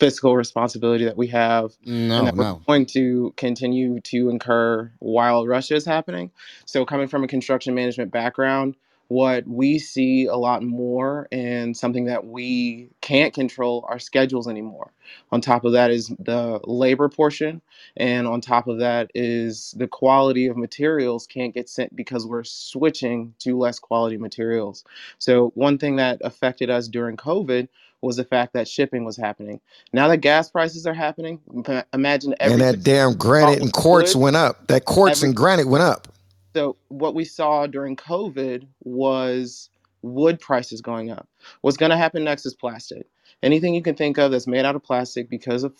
fiscal 0.00 0.34
responsibility 0.34 1.04
that 1.04 1.16
we 1.16 1.28
have, 1.28 1.72
No, 1.84 2.18
and 2.18 2.26
that 2.26 2.34
we're 2.34 2.54
going 2.66 2.86
to 2.86 3.32
continue 3.36 4.00
to 4.00 4.28
incur 4.28 4.90
while 4.98 5.46
Russia 5.46 5.76
is 5.76 5.84
happening. 5.84 6.32
So, 6.64 6.84
coming 6.84 7.06
from 7.06 7.22
a 7.22 7.28
construction 7.28 7.74
management 7.76 8.10
background, 8.10 8.74
what 9.10 9.44
we 9.48 9.76
see 9.76 10.26
a 10.26 10.36
lot 10.36 10.62
more 10.62 11.26
and 11.32 11.76
something 11.76 12.04
that 12.04 12.24
we 12.24 12.88
can't 13.00 13.34
control 13.34 13.84
our 13.88 13.98
schedules 13.98 14.46
anymore. 14.46 14.92
On 15.32 15.40
top 15.40 15.64
of 15.64 15.72
that 15.72 15.90
is 15.90 16.12
the 16.20 16.60
labor 16.64 17.08
portion, 17.08 17.60
and 17.96 18.28
on 18.28 18.40
top 18.40 18.68
of 18.68 18.78
that 18.78 19.10
is 19.12 19.74
the 19.76 19.88
quality 19.88 20.46
of 20.46 20.56
materials 20.56 21.26
can't 21.26 21.52
get 21.52 21.68
sent 21.68 21.96
because 21.96 22.24
we're 22.24 22.44
switching 22.44 23.34
to 23.40 23.58
less 23.58 23.80
quality 23.80 24.16
materials. 24.16 24.84
So, 25.18 25.50
one 25.56 25.76
thing 25.76 25.96
that 25.96 26.20
affected 26.22 26.70
us 26.70 26.86
during 26.86 27.16
COVID 27.16 27.68
was 28.02 28.16
the 28.16 28.24
fact 28.24 28.52
that 28.54 28.68
shipping 28.68 29.04
was 29.04 29.16
happening. 29.16 29.60
Now 29.92 30.06
that 30.08 30.18
gas 30.18 30.50
prices 30.50 30.86
are 30.86 30.94
happening, 30.94 31.40
ima- 31.52 31.84
imagine 31.92 32.34
And 32.40 32.60
that 32.60 32.84
damn 32.84 33.16
granite 33.16 33.60
and 33.60 33.72
quartz 33.72 34.14
went 34.14 34.36
up. 34.36 34.68
That 34.68 34.84
quartz 34.84 35.24
and 35.24 35.34
granite 35.36 35.66
went 35.66 35.82
up. 35.82 36.06
So 36.54 36.76
what 36.88 37.14
we 37.14 37.24
saw 37.24 37.66
during 37.66 37.96
COVID 37.96 38.66
was 38.82 39.70
wood 40.02 40.40
prices 40.40 40.80
going 40.80 41.10
up. 41.10 41.28
What's 41.60 41.76
going 41.76 41.90
to 41.90 41.96
happen 41.96 42.24
next 42.24 42.46
is 42.46 42.54
plastic. 42.54 43.06
Anything 43.42 43.74
you 43.74 43.82
can 43.82 43.94
think 43.94 44.18
of 44.18 44.32
that's 44.32 44.46
made 44.48 44.64
out 44.64 44.76
of 44.76 44.82
plastic 44.82 45.28
because 45.30 45.62
of 45.62 45.74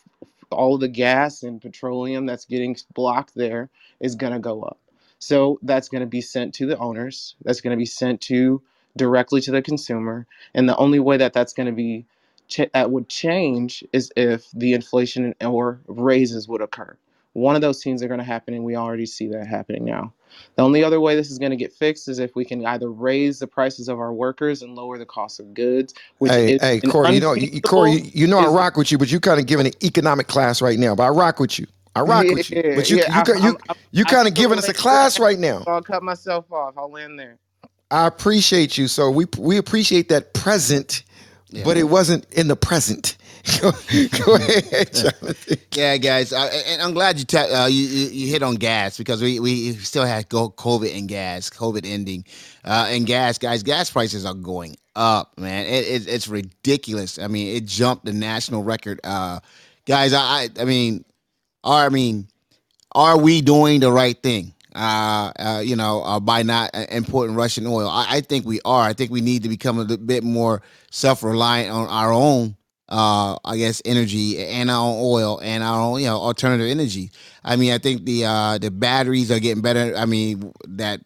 all 0.51 0.79
the 0.79 0.89
gas 0.89 1.43
and 1.43 1.61
petroleum 1.61 2.27
that's 2.27 2.45
getting 2.45 2.77
blocked 2.95 3.35
there 3.35 3.69
is 4.01 4.15
going 4.15 4.33
to 4.33 4.39
go 4.39 4.63
up. 4.63 4.79
So 5.19 5.59
that's 5.63 5.89
going 5.89 6.01
to 6.03 6.07
be 6.07 6.21
sent 6.21 6.55
to 6.55 6.67
the 6.67 6.79
owners. 6.79 7.35
That's 7.45 7.61
going 7.61 7.77
to 7.77 7.81
be 7.81 7.87
sent 7.87 8.21
to 8.23 8.63
directly 8.97 9.41
to 9.43 9.51
the 9.51 9.63
consumer. 9.63 10.27
And 10.55 10.69
the 10.69 10.77
only 10.77 11.01
way 11.01 11.17
that 11.19 11.33
that's 11.33 11.53
going 11.53 11.67
to 11.67 11.73
be 11.73 12.07
ch- 12.49 12.71
that 12.73 12.91
would 12.91 13.09
change 13.09 13.85
is 13.93 14.13
if 14.17 14.51
the 14.53 14.73
inflation 14.73 15.35
or 15.41 15.81
raises 15.87 16.49
would 16.49 16.63
occur. 16.63 16.97
One 17.33 17.55
of 17.55 17.63
those 17.63 17.83
things 17.83 18.03
are 18.03 18.09
going 18.09 18.19
to 18.19 18.25
happen, 18.25 18.55
and 18.55 18.65
we 18.65 18.77
already 18.77 19.07
see 19.07 19.29
that 19.29 19.47
happening 19.47 19.85
now. 19.85 20.13
The 20.57 20.63
only 20.63 20.83
other 20.85 21.01
way 21.01 21.17
this 21.17 21.31
is 21.31 21.39
going 21.39 21.51
to 21.51 21.57
get 21.57 21.73
fixed 21.73 22.09
is 22.09 22.19
if 22.19 22.35
we 22.37 22.45
can 22.45 22.65
either 22.67 22.91
raise 22.91 23.39
the 23.39 23.47
prices 23.47 23.89
of 23.89 23.99
our 24.01 24.13
workers 24.13 24.63
and 24.63 24.75
lower 24.75 24.99
the 24.99 25.07
cost 25.07 25.41
of 25.41 25.55
goods, 25.55 25.95
which 26.19 26.33
Hey, 26.33 26.55
is 26.55 26.61
hey, 26.63 26.81
Corey, 26.81 27.15
you 27.15 27.21
know, 27.21 27.33
you, 27.35 27.49
you- 27.53 27.61
Corey, 27.61 27.93
you, 27.93 28.11
you 28.15 28.27
know, 28.27 28.39
I 28.39 28.47
rock 28.49 28.77
with 28.77 28.91
you, 28.93 28.99
but 28.99 29.11
you 29.13 29.21
kind 29.21 29.41
of 29.41 29.47
giving 29.47 29.67
an 29.67 29.73
economic 29.83 30.27
class 30.29 30.61
right 30.63 30.79
now. 30.79 30.95
But 30.95 31.05
I 31.05 31.09
rock 31.09 31.41
with 31.41 31.59
you. 31.59 31.67
I 31.97 32.01
rock 32.03 32.25
with 32.27 32.51
you. 32.51 32.63
But 32.77 32.91
you, 32.91 32.99
Yeah, 32.99 33.07
you, 33.09 33.13
I'm- 33.33 33.43
you, 33.43 33.49
I'm- 33.51 33.59
I'm- 33.69 33.79
you 33.93 34.05
kind 34.05 34.29
of 34.29 34.35
giving 34.35 34.59
us 34.59 34.69
a 34.69 34.75
class 34.75 35.19
right 35.19 35.39
now. 35.39 35.65
I'll 35.67 35.83
cut 35.83 36.03
myself 36.03 36.51
off. 36.53 36.75
I'll 36.77 36.91
land 36.91 37.19
there. 37.19 37.39
I 37.91 38.07
appreciate 38.07 38.79
you. 38.79 38.87
So 38.87 39.11
we 39.11 39.27
we 39.37 39.57
appreciate 39.57 40.09
that 40.11 40.33
present, 40.33 41.03
but 41.65 41.77
it 41.77 41.85
wasn't 41.85 42.25
in 42.33 42.47
the 42.49 42.57
present. 42.57 43.17
go, 43.61 43.71
go 44.25 44.35
ahead, 44.35 44.93
Jonathan. 44.95 45.59
Yeah, 45.73 45.97
guys, 45.97 46.33
uh, 46.33 46.51
and 46.67 46.83
I'm 46.83 46.93
glad 46.93 47.19
you, 47.19 47.25
ta- 47.25 47.65
uh, 47.65 47.67
you 47.67 47.87
you 47.87 48.29
hit 48.29 48.43
on 48.43 48.57
gas 48.57 48.99
because 48.99 49.23
we 49.23 49.41
we 49.41 49.73
still 49.75 50.05
had 50.05 50.29
COVID 50.29 50.97
and 50.97 51.09
gas, 51.09 51.49
COVID 51.49 51.87
ending, 51.87 52.25
uh, 52.65 52.89
and 52.91 53.07
gas, 53.07 53.39
guys. 53.39 53.63
Gas 53.63 53.91
prices 53.91 54.27
are 54.27 54.35
going 54.35 54.77
up, 54.95 55.39
man. 55.39 55.67
It, 55.67 55.87
it, 55.87 56.09
it's 56.09 56.29
ridiculous. 56.29 57.19
I 57.19 57.29
mean, 57.29 57.57
it 57.57 57.67
jumped 57.67 58.05
the 58.05 58.13
national 58.13 58.63
record, 58.63 59.01
uh, 59.05 59.41
guys. 59.87 60.13
I 60.13 60.21
I, 60.21 60.49
I 60.61 60.65
mean, 60.65 61.05
are 61.65 61.87
I 61.87 61.89
mean, 61.89 62.29
are 62.93 63.19
we 63.19 63.41
doing 63.41 63.81
the 63.81 63.93
right 63.93 64.21
thing? 64.23 64.55
Uh, 64.75 65.33
uh, 65.39 65.63
you 65.65 65.77
know, 65.77 66.03
uh, 66.03 66.21
by 66.21 66.43
not 66.43 66.71
uh, 66.75 66.85
importing 66.91 67.35
Russian 67.35 67.67
oil, 67.67 67.89
I, 67.89 68.07
I 68.09 68.21
think 68.21 68.47
we 68.47 68.61
are. 68.65 68.83
I 68.83 68.93
think 68.93 69.11
we 69.11 69.21
need 69.21 69.43
to 69.43 69.49
become 69.49 69.79
a 69.79 69.97
bit 69.97 70.23
more 70.23 70.63
self 70.91 71.23
reliant 71.23 71.73
on 71.73 71.89
our 71.89 72.13
own 72.13 72.57
uh, 72.91 73.37
I 73.45 73.57
guess 73.57 73.81
energy 73.85 74.45
and 74.45 74.71
our 74.71 74.95
oil 74.99 75.41
and 75.43 75.63
our 75.63 75.99
you 75.99 76.07
know 76.07 76.17
alternative 76.17 76.67
energy. 76.67 77.11
I 77.45 77.57
mean, 77.57 77.73
I 77.73 77.79
think 77.79 78.05
the 78.05 78.25
uh, 78.25 78.59
the 78.59 78.71
batteries 78.71 79.31
are 79.31 79.41
getting 79.41 79.63
better. 79.63 79.95
I 79.97 80.07
mean, 80.07 80.53
that 80.69 81.01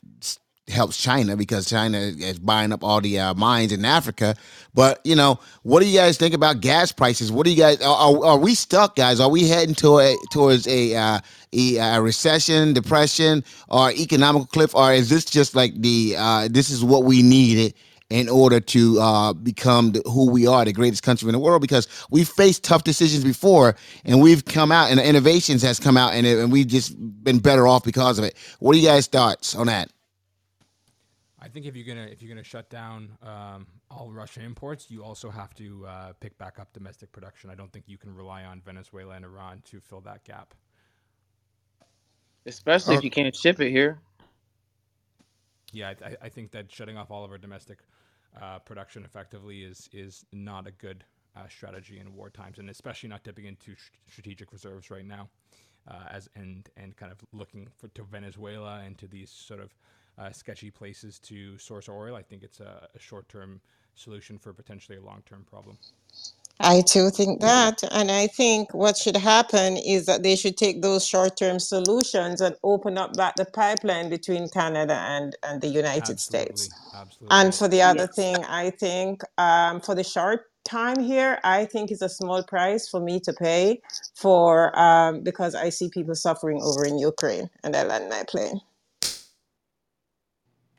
helps 0.69 0.97
China 0.97 1.37
because 1.37 1.69
China 1.69 1.99
is 1.99 2.39
buying 2.39 2.73
up 2.73 2.83
all 2.83 3.01
the 3.01 3.19
uh, 3.19 3.35
mines 3.35 3.73
in 3.73 3.85
Africa. 3.85 4.35
But 4.73 5.01
you 5.05 5.15
know, 5.15 5.39
what 5.63 5.81
do 5.81 5.87
you 5.87 5.99
guys 5.99 6.17
think 6.17 6.35
about 6.35 6.61
gas 6.61 6.91
prices? 6.91 7.31
What 7.31 7.45
do 7.45 7.51
you 7.51 7.57
guys 7.57 7.81
are, 7.83 8.25
are, 8.25 8.39
we 8.39 8.55
stuck, 8.55 8.97
guys? 8.97 9.21
Are 9.21 9.29
we 9.29 9.49
heading 9.49 9.75
to 9.77 9.99
a, 9.99 10.17
towards 10.33 10.67
a, 10.67 10.95
uh, 10.95 11.21
a, 11.53 11.77
a 11.77 12.01
recession, 12.01 12.73
depression, 12.73 13.45
or 13.69 13.91
economical 13.93 14.47
cliff, 14.47 14.75
or 14.75 14.93
is 14.93 15.09
this 15.11 15.25
just 15.25 15.55
like 15.55 15.75
the 15.81 16.15
uh, 16.19 16.49
this 16.51 16.71
is 16.71 16.83
what 16.83 17.05
we 17.05 17.23
needed? 17.23 17.75
In 18.15 18.29
order 18.29 18.61
to 18.61 19.01
uh, 19.01 19.33
become 19.33 19.93
the, 19.93 20.03
who 20.07 20.31
we 20.31 20.47
are, 20.47 20.65
the 20.65 20.73
greatest 20.73 21.03
country 21.03 21.29
in 21.29 21.33
the 21.33 21.39
world, 21.41 21.61
because 21.61 21.89
we've 22.11 22.29
faced 22.29 22.63
tough 22.65 22.85
decisions 22.85 23.25
before, 23.25 23.75
and 24.05 24.23
we've 24.23 24.45
come 24.45 24.71
out, 24.71 24.91
and 24.91 25.01
the 25.01 25.09
innovations 25.09 25.63
has 25.63 25.81
come 25.81 25.97
out, 25.97 26.15
and, 26.15 26.27
it, 26.27 26.39
and 26.39 26.53
we've 26.53 26.69
just 26.69 26.95
been 27.25 27.41
better 27.41 27.67
off 27.67 27.85
because 27.85 28.19
of 28.21 28.25
it. 28.25 28.37
What 28.61 28.77
are 28.77 28.79
you 28.79 28.87
guys' 28.87 29.09
thoughts 29.09 29.57
on 29.57 29.67
that? 29.67 29.91
I 31.41 31.49
think 31.49 31.67
if 31.67 31.77
you're 31.77 31.87
gonna 31.87 32.09
if 32.09 32.23
you're 32.23 32.31
gonna 32.35 32.45
shut 32.45 32.71
down 32.71 33.11
um, 33.23 33.67
all 33.91 34.11
Russian 34.13 34.45
imports, 34.45 34.91
you 34.91 35.05
also 35.05 35.31
have 35.31 35.55
to 35.57 35.87
uh, 35.87 36.13
pick 36.21 36.39
back 36.39 36.59
up 36.61 36.73
domestic 36.73 37.13
production. 37.13 37.51
I 37.51 37.57
don't 37.57 37.73
think 37.73 37.87
you 37.89 37.99
can 37.99 38.15
rely 38.15 38.45
on 38.45 38.63
Venezuela 38.63 39.15
and 39.15 39.25
Iran 39.25 39.63
to 39.67 39.81
fill 39.81 40.01
that 40.03 40.25
gap. 40.25 40.55
Especially 42.47 42.95
if 42.97 43.05
you 43.05 43.11
can't 43.11 43.35
ship 43.37 43.61
it 43.61 43.71
here. 43.71 44.01
Yeah, 45.73 45.95
I, 46.03 46.07
I- 46.07 46.17
I 46.23 46.29
think 46.31 46.53
that 46.53 46.73
shutting 46.73 46.97
off 46.97 47.11
all 47.11 47.25
of 47.25 47.31
our 47.31 47.39
domestic 47.39 47.81
uh, 48.41 48.59
production 48.61 49.05
effectively 49.05 49.63
is 49.63 49.89
is 49.93 50.25
not 50.33 50.67
a 50.67 50.71
good 50.71 51.05
uh, 51.37 51.49
strategy 51.49 51.99
in 51.99 52.15
war 52.15 52.31
times, 52.31 52.59
and 52.59 52.71
especially 52.71 53.09
not 53.09 53.25
dipping 53.25 53.47
into 53.47 53.75
sh- 53.75 53.91
strategic 54.09 54.53
reserves 54.53 54.91
right 54.91 55.07
now, 55.07 55.29
uh, 55.89 56.05
as 56.11 56.29
and 56.35 56.69
and 56.77 56.97
kind 56.97 57.13
of 57.13 57.19
looking 57.33 57.69
for 57.77 57.89
to 57.89 58.03
Venezuela 58.05 58.83
and 58.85 58.99
to 58.99 59.07
these 59.07 59.31
sort 59.31 59.61
of 59.61 59.75
uh, 60.19 60.31
sketchy 60.31 60.71
places 60.71 61.19
to 61.19 61.59
source 61.59 61.89
oil. 61.89 62.15
I 62.15 62.23
think 62.23 62.43
it's 62.43 62.61
a, 62.61 62.89
a 62.95 62.99
short 62.99 63.29
term 63.29 63.61
solution 63.95 64.39
for 64.39 64.53
potentially 64.53 64.99
a 64.99 65.03
long 65.03 65.23
term 65.27 65.45
problem. 65.45 65.79
I 66.61 66.83
too 66.83 67.11
think 67.11 67.41
that. 67.43 67.83
And 67.93 68.11
I 68.11 68.29
think 68.29 68.75
what 68.75 68.97
should 68.99 69.17
happen 69.17 69.77
is 69.79 70.07
that 70.07 70.23
they 70.25 70.37
should 70.37 70.57
take 70.57 70.83
those 70.83 71.07
short 71.07 71.37
term 71.39 71.61
solutions 71.61 72.41
and 72.41 72.57
open 72.65 72.99
up 72.99 73.17
back 73.17 73.37
the 73.37 73.47
pipeline 73.47 74.11
between 74.11 74.49
Canada 74.51 74.95
and, 74.95 75.37
and 75.45 75.63
the 75.63 75.69
United 75.69 76.21
States. 76.21 76.63
Absolutely, 76.63 76.71
absolutely. 76.95 77.31
And 77.31 77.55
for 77.55 77.69
the 77.69 77.83
other 77.83 78.07
Yes. 78.07 78.17
thing, 78.17 78.45
I 78.45 78.71
think 78.71 79.23
um, 79.39 79.81
for 79.81 79.95
the 79.95 80.05
short 80.05 80.43
time 80.65 81.01
here, 81.01 81.41
I 81.45 81.67
think 81.67 81.91
it's 81.91 82.03
a 82.03 82.09
small 82.09 82.43
price 82.45 82.89
for 82.89 83.01
me 83.01 83.21
to 83.21 83.33
pay 83.35 83.83
for 84.15 84.79
um, 84.79 85.23
because 85.23 85.55
I 85.55 85.71
see 85.71 85.91
people 85.91 86.15
suffering 86.17 86.61
over 86.63 86.85
in 86.87 86.99
Ukraine 86.99 87.51
and 87.65 87.77
I 87.77 87.85
land 87.85 88.09
my 88.11 88.25
plane. 88.29 88.61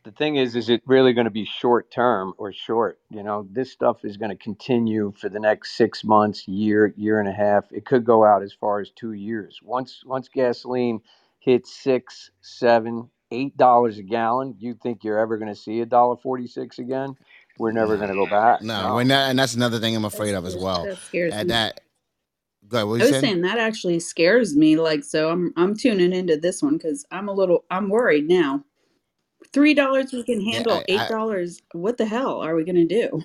The 0.06 0.11
thing 0.11 0.38
is, 0.38 0.56
is 0.56 0.69
it 0.69 0.82
really 0.85 1.14
going 1.14 1.25
to 1.25 1.32
be 1.32 1.45
short 1.45 1.92
term 1.92 2.34
or 2.38 2.53
short? 2.53 3.00
You 3.09 3.24
know, 3.24 3.48
this 3.51 3.72
stuff 3.72 4.06
is 4.06 4.17
going 4.17 4.30
to 4.30 4.38
continue 4.38 5.14
for 5.19 5.30
the 5.30 5.40
next 5.40 5.75
six 5.75 6.03
months, 6.03 6.48
year, 6.48 6.93
year 6.95 7.19
and 7.19 7.27
a 7.27 7.34
half. 7.34 7.66
It 7.72 7.85
could 7.85 8.06
go 8.06 8.24
out 8.24 8.43
as 8.43 8.53
far 8.53 8.80
as 8.80 8.92
two 8.92 9.14
years. 9.14 9.59
Once 9.64 10.03
once 10.06 10.30
gasoline 10.30 11.01
hits 11.40 11.74
six, 11.75 12.32
seven, 12.42 13.09
eight 13.32 13.58
dollars 13.58 13.98
a 13.98 14.03
gallon, 14.03 14.56
you 14.59 14.75
think 14.75 15.03
you're 15.03 15.19
ever 15.19 15.38
going 15.38 15.53
to 15.53 15.59
see 15.59 15.82
a 15.82 15.85
dollar 15.88 16.17
forty 16.17 16.48
six 16.48 16.80
again? 16.80 17.16
We're 17.58 17.72
never 17.72 17.98
going 17.98 18.09
to 18.09 18.16
go 18.16 18.27
back. 18.27 18.61
No, 18.61 18.90
No. 18.90 18.95
when 18.95 19.08
that, 19.09 19.30
and 19.32 19.40
that's 19.40 19.56
another 19.56 19.80
thing 19.80 19.95
I'm 19.95 20.06
afraid 20.06 20.35
of 20.35 20.45
as 20.45 20.56
well. 20.56 20.84
that 20.85 20.98
scares 21.00 21.34
At 21.34 21.48
me. 21.48 21.53
that, 21.53 21.82
go 22.67 22.77
ahead. 22.77 22.88
What 22.88 22.95
I 22.95 22.98
was 22.98 23.09
saying? 23.09 23.22
saying 23.22 23.42
that 23.42 23.58
actually 23.58 24.00
scares 24.01 24.56
me. 24.56 24.75
Like, 24.77 25.03
so 25.03 25.30
I'm 25.32 25.53
I'm 25.58 25.75
tuning 25.75 26.14
into 26.14 26.38
this 26.38 26.61
one 26.61 26.77
because 26.77 27.06
I'm 27.11 27.27
a 27.30 27.34
little 27.34 27.66
I'm 27.72 27.90
worried 27.90 28.27
now. 28.27 28.64
Three 29.56 29.75
dollars 29.75 30.14
we 30.14 30.24
can 30.24 30.42
Yeah, 30.51 30.64
handle. 30.66 30.67
I, 30.69 30.85
Eight 30.90 31.08
I, 31.08 31.09
dollars. 31.09 31.64
What 31.74 31.98
the 31.98 32.08
hell 32.08 32.42
are 32.42 32.56
we 32.56 32.66
gonna 32.66 32.85
do? 32.85 33.24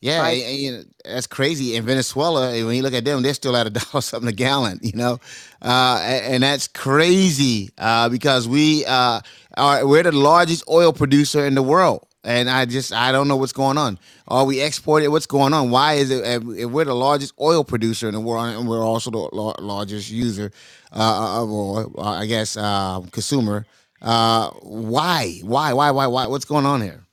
Yeah, 0.00 0.22
I 0.22 0.30
and, 0.30 0.58
you 0.58 0.72
know, 0.72 0.84
that's 1.04 1.26
crazy. 1.26 1.74
In 1.74 1.84
Venezuela, 1.84 2.52
and 2.54 2.68
when 2.68 2.76
you 2.76 2.82
look 2.84 2.94
at 2.94 3.04
them, 3.04 3.22
they're 3.22 3.34
still 3.34 3.56
at 3.56 3.66
a 3.66 3.70
dollar 3.72 4.00
something 4.02 4.28
a 4.28 4.32
gallon. 4.32 4.78
You 4.84 4.92
know, 4.94 5.14
uh, 5.62 5.98
a- 6.00 6.30
and 6.30 6.44
that's 6.44 6.68
crazy 6.68 7.70
uh, 7.78 8.08
because 8.08 8.48
we 8.48 8.86
uh, 8.86 9.20
are 9.56 9.86
we're 9.88 10.04
the 10.04 10.12
largest 10.12 10.64
oil 10.70 10.92
producer 10.94 11.44
in 11.46 11.56
the 11.56 11.64
world. 11.64 12.06
And 12.24 12.50
I 12.50 12.66
just 12.66 12.92
I 12.92 13.12
don't 13.12 13.28
know 13.28 13.36
what's 13.38 13.52
going 13.54 13.78
on. 13.78 13.98
Are 14.28 14.44
we 14.44 14.60
exporting? 14.60 15.10
What's 15.10 15.26
going 15.26 15.54
on? 15.54 15.70
Why 15.70 15.94
is 15.94 16.10
it 16.12 16.24
if 16.24 16.44
if 16.58 16.70
we're 16.70 16.84
the 16.84 16.94
largest 16.94 17.34
oil 17.40 17.64
producer 17.64 18.06
in 18.08 18.14
the 18.14 18.20
world 18.20 18.46
and 18.56 18.68
we're 18.68 18.84
also 18.84 19.10
the 19.10 19.18
lar- 19.32 19.56
largest 19.60 20.12
user 20.12 20.52
uh, 20.92 21.42
of 21.42 21.50
oil? 21.50 21.92
Uh, 21.98 22.02
I 22.02 22.26
guess 22.26 22.56
uh, 22.56 23.00
consumer. 23.12 23.66
Uh, 24.02 24.50
why? 24.62 25.40
Why? 25.42 25.72
Why? 25.72 25.90
Why? 25.90 26.06
Why? 26.06 26.26
What's 26.26 26.44
going 26.44 26.66
on 26.66 26.82
here? 26.82 27.04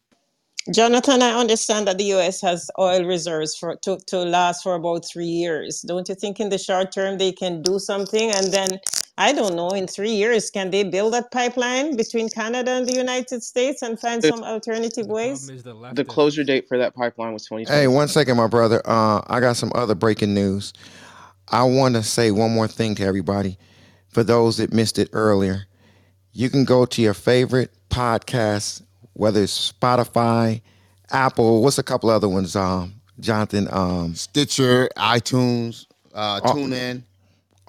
Jonathan, 0.73 1.21
I 1.21 1.39
understand 1.39 1.87
that 1.87 1.99
the 1.99 2.05
US 2.15 2.41
has 2.41 2.71
oil 2.79 3.03
reserves 3.05 3.55
for 3.55 3.75
to, 3.83 3.97
to 4.07 4.17
last 4.19 4.63
for 4.63 4.73
about 4.75 5.05
three 5.05 5.27
years. 5.27 5.81
Don't 5.81 6.09
you 6.09 6.15
think 6.15 6.39
in 6.39 6.49
the 6.49 6.57
short 6.57 6.91
term 6.91 7.19
they 7.19 7.31
can 7.31 7.61
do 7.61 7.77
something? 7.77 8.31
And 8.31 8.51
then 8.51 8.79
I 9.17 9.31
don't 9.31 9.55
know, 9.55 9.69
in 9.69 9.87
three 9.87 10.11
years, 10.11 10.49
can 10.49 10.71
they 10.71 10.83
build 10.83 11.13
that 11.13 11.31
pipeline 11.31 11.95
between 11.95 12.29
Canada 12.29 12.71
and 12.71 12.87
the 12.87 12.95
United 12.95 13.43
States 13.43 13.81
and 13.83 13.99
find 13.99 14.21
the, 14.21 14.29
some 14.29 14.43
alternative 14.43 15.07
The 15.07 15.13
ways? 15.13 15.47
the 15.47 15.91
the 15.93 16.03
closure 16.03 16.43
date 16.43 16.67
for 16.67 16.77
that 16.79 16.95
pipeline 16.95 17.31
was 17.31 17.47
Hey, 17.47 17.87
one 17.87 18.07
second, 18.07 18.35
my 18.35 18.47
brother. 18.47 18.81
Uh, 18.85 19.21
I 19.27 19.39
got 19.39 19.55
some 19.57 19.71
other 19.75 19.95
breaking 19.95 20.33
news. 20.33 20.73
I 21.47 21.63
want 21.63 21.95
to 21.95 22.03
say 22.03 22.31
one 22.31 22.51
more 22.51 22.67
thing 22.67 22.95
to 22.95 23.03
everybody. 23.03 23.57
For 24.09 24.23
those 24.23 24.57
that 24.57 24.73
missed 24.73 24.97
it 24.97 25.09
earlier, 25.13 25.67
you 26.35 26.49
can 26.49 26.65
go 26.65 26.85
to 26.85 27.01
your 27.01 27.13
favorite 27.13 27.71
podcast, 27.89 28.83
whether 29.13 29.41
it's 29.41 29.71
Spotify, 29.71 30.61
Apple. 31.09 31.63
What's 31.63 31.77
a 31.77 31.83
couple 31.83 32.09
other 32.09 32.27
ones? 32.27 32.55
Um, 32.55 32.95
Jonathan. 33.21 33.69
Um, 33.71 34.13
Stitcher, 34.15 34.89
iTunes, 34.97 35.85
uh, 36.13 36.41
all, 36.43 36.55
TuneIn. 36.55 37.03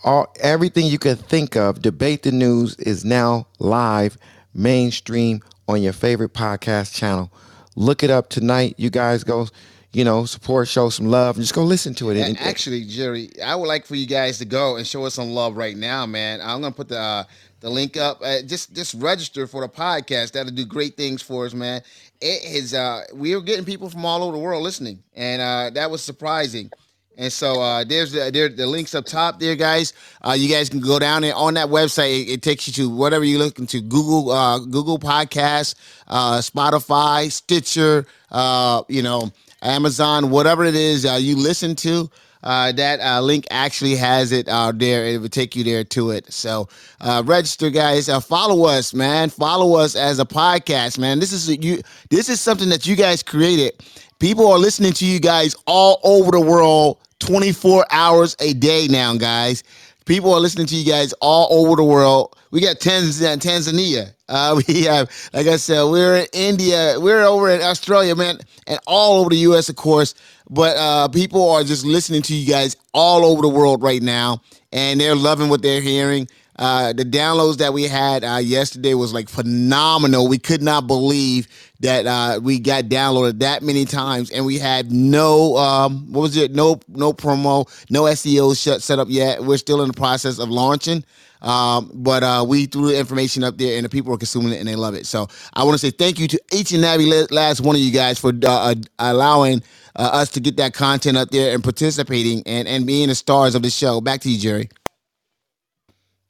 all 0.02 0.34
everything 0.40 0.86
you 0.86 0.98
can 0.98 1.16
think 1.16 1.56
of. 1.56 1.80
Debate 1.80 2.24
the 2.24 2.32
news 2.32 2.74
is 2.76 3.04
now 3.04 3.46
live, 3.60 4.18
mainstream 4.52 5.42
on 5.68 5.80
your 5.80 5.92
favorite 5.92 6.34
podcast 6.34 6.92
channel. 6.92 7.30
Look 7.76 8.02
it 8.02 8.10
up 8.10 8.30
tonight. 8.30 8.74
You 8.78 8.90
guys 8.90 9.22
go, 9.22 9.46
you 9.92 10.02
know, 10.02 10.24
support, 10.24 10.66
show 10.66 10.88
some 10.88 11.06
love, 11.06 11.36
and 11.36 11.44
just 11.44 11.54
go 11.54 11.62
listen 11.62 11.94
to 11.96 12.10
it. 12.10 12.16
And- 12.16 12.40
Actually, 12.40 12.84
Jerry, 12.84 13.30
I 13.40 13.54
would 13.54 13.68
like 13.68 13.86
for 13.86 13.94
you 13.94 14.06
guys 14.06 14.38
to 14.38 14.44
go 14.44 14.74
and 14.76 14.84
show 14.84 15.04
us 15.04 15.14
some 15.14 15.30
love 15.30 15.56
right 15.56 15.76
now, 15.76 16.04
man. 16.04 16.40
I'm 16.40 16.62
gonna 16.62 16.72
put 16.72 16.88
the 16.88 16.98
uh, 16.98 17.24
the 17.66 17.72
link 17.72 17.96
up. 17.96 18.20
Uh, 18.22 18.42
just 18.42 18.72
just 18.74 18.94
register 18.94 19.48
for 19.48 19.60
the 19.60 19.68
podcast. 19.68 20.32
That'll 20.32 20.52
do 20.52 20.64
great 20.64 20.96
things 20.96 21.20
for 21.20 21.46
us, 21.46 21.52
man. 21.52 21.82
It 22.20 22.44
is. 22.44 22.72
Uh, 22.74 23.02
we 23.12 23.34
are 23.34 23.40
getting 23.40 23.64
people 23.64 23.90
from 23.90 24.04
all 24.06 24.22
over 24.22 24.36
the 24.36 24.42
world 24.42 24.62
listening, 24.62 25.02
and 25.14 25.42
uh, 25.42 25.70
that 25.70 25.90
was 25.90 26.00
surprising. 26.00 26.70
And 27.18 27.32
so 27.32 27.60
uh, 27.60 27.82
there's 27.82 28.12
the, 28.12 28.30
there 28.30 28.48
the 28.48 28.66
links 28.68 28.94
up 28.94 29.04
top 29.04 29.40
there, 29.40 29.56
guys. 29.56 29.94
Uh, 30.22 30.36
you 30.38 30.48
guys 30.48 30.68
can 30.68 30.78
go 30.78 31.00
down 31.00 31.22
there 31.22 31.34
on 31.34 31.54
that 31.54 31.66
website. 31.66 32.22
It, 32.26 32.30
it 32.34 32.42
takes 32.42 32.68
you 32.68 32.72
to 32.74 32.88
whatever 32.88 33.24
you're 33.24 33.40
looking 33.40 33.66
to 33.66 33.80
Google 33.80 34.30
uh, 34.30 34.60
Google 34.60 35.00
Podcasts, 35.00 35.74
uh, 36.06 36.38
Spotify, 36.38 37.32
Stitcher, 37.32 38.06
uh, 38.30 38.84
you 38.88 39.02
know, 39.02 39.32
Amazon, 39.60 40.30
whatever 40.30 40.64
it 40.64 40.76
is 40.76 41.04
uh, 41.04 41.18
you 41.20 41.36
listen 41.36 41.74
to. 41.76 42.08
Uh, 42.46 42.70
that 42.70 43.00
uh, 43.00 43.20
link 43.20 43.44
actually 43.50 43.96
has 43.96 44.30
it 44.30 44.48
uh, 44.48 44.70
there. 44.72 45.04
It 45.04 45.20
will 45.20 45.28
take 45.28 45.56
you 45.56 45.64
there 45.64 45.82
to 45.82 46.10
it. 46.12 46.32
So 46.32 46.68
uh, 47.00 47.24
register, 47.26 47.70
guys. 47.70 48.08
Uh, 48.08 48.20
follow 48.20 48.66
us, 48.66 48.94
man. 48.94 49.30
Follow 49.30 49.74
us 49.74 49.96
as 49.96 50.20
a 50.20 50.24
podcast, 50.24 50.96
man. 50.96 51.18
This 51.18 51.32
is 51.32 51.48
you. 51.48 51.82
This 52.08 52.28
is 52.28 52.40
something 52.40 52.68
that 52.68 52.86
you 52.86 52.94
guys 52.94 53.20
created. 53.20 53.72
People 54.20 54.46
are 54.46 54.58
listening 54.58 54.92
to 54.92 55.04
you 55.04 55.18
guys 55.18 55.56
all 55.66 55.98
over 56.04 56.30
the 56.30 56.40
world, 56.40 56.98
24 57.18 57.84
hours 57.90 58.36
a 58.38 58.54
day 58.54 58.86
now, 58.88 59.16
guys. 59.16 59.64
People 60.04 60.32
are 60.32 60.38
listening 60.38 60.68
to 60.68 60.76
you 60.76 60.88
guys 60.88 61.12
all 61.14 61.48
over 61.50 61.74
the 61.74 61.82
world. 61.82 62.36
We 62.52 62.60
got 62.60 62.76
Tanzania. 62.76 64.12
Uh, 64.28 64.60
we 64.68 64.84
have, 64.84 65.10
like 65.32 65.46
I 65.46 65.56
said, 65.56 65.84
we're 65.84 66.16
in 66.16 66.26
India. 66.32 66.96
We're 66.98 67.24
over 67.24 67.50
in 67.50 67.62
Australia, 67.62 68.14
man, 68.14 68.38
and 68.66 68.78
all 68.86 69.20
over 69.20 69.30
the 69.30 69.38
U.S., 69.38 69.68
of 69.68 69.76
course. 69.76 70.14
But 70.48 70.76
uh, 70.76 71.08
people 71.08 71.50
are 71.50 71.64
just 71.64 71.84
listening 71.84 72.22
to 72.22 72.34
you 72.34 72.50
guys 72.50 72.76
all 72.94 73.24
over 73.24 73.42
the 73.42 73.48
world 73.48 73.82
right 73.82 74.02
now, 74.02 74.42
and 74.72 75.00
they're 75.00 75.16
loving 75.16 75.48
what 75.48 75.62
they're 75.62 75.80
hearing. 75.80 76.28
Uh, 76.58 76.92
the 76.92 77.04
downloads 77.04 77.58
that 77.58 77.72
we 77.74 77.84
had 77.84 78.24
uh, 78.24 78.38
yesterday 78.38 78.94
was 78.94 79.12
like 79.14 79.28
phenomenal. 79.28 80.28
We 80.28 80.38
could 80.38 80.62
not 80.62 80.86
believe 80.86 81.48
that 81.80 82.06
uh, 82.06 82.40
we 82.42 82.60
got 82.60 82.84
downloaded 82.84 83.40
that 83.40 83.62
many 83.62 83.84
times, 83.84 84.30
and 84.30 84.46
we 84.46 84.58
had 84.58 84.92
no 84.92 85.56
um, 85.56 86.12
what 86.12 86.22
was 86.22 86.36
it? 86.36 86.52
No 86.54 86.80
no 86.88 87.12
promo, 87.12 87.68
no 87.90 88.04
SEO 88.04 88.60
shut 88.60 88.82
set 88.82 88.98
up 88.98 89.08
yet. 89.10 89.44
We're 89.44 89.58
still 89.58 89.82
in 89.82 89.88
the 89.88 89.94
process 89.94 90.38
of 90.38 90.50
launching. 90.50 91.04
Um, 91.42 91.90
but 91.94 92.22
uh, 92.24 92.44
we 92.48 92.66
threw 92.66 92.88
the 92.88 92.98
information 92.98 93.44
up 93.44 93.58
there, 93.58 93.76
and 93.76 93.84
the 93.84 93.90
people 93.90 94.12
are 94.14 94.18
consuming 94.18 94.52
it, 94.52 94.58
and 94.58 94.68
they 94.68 94.76
love 94.76 94.94
it. 94.94 95.06
So 95.06 95.28
I 95.54 95.64
want 95.64 95.74
to 95.74 95.78
say 95.78 95.90
thank 95.90 96.18
you 96.18 96.28
to 96.28 96.40
each 96.52 96.72
and 96.72 96.84
every 96.84 97.06
last 97.30 97.60
one 97.60 97.76
of 97.76 97.82
you 97.82 97.92
guys 97.92 98.18
for 98.18 98.30
uh, 98.44 98.72
uh, 98.72 98.74
allowing 98.98 99.62
uh, 99.96 100.10
us 100.12 100.30
to 100.32 100.40
get 100.40 100.56
that 100.58 100.74
content 100.74 101.16
up 101.18 101.30
there 101.30 101.54
and 101.54 101.62
participating 101.62 102.42
and 102.46 102.66
and 102.68 102.86
being 102.86 103.08
the 103.08 103.14
stars 103.14 103.54
of 103.54 103.62
the 103.62 103.70
show. 103.70 104.00
Back 104.00 104.22
to 104.22 104.30
you, 104.30 104.38
Jerry. 104.40 104.70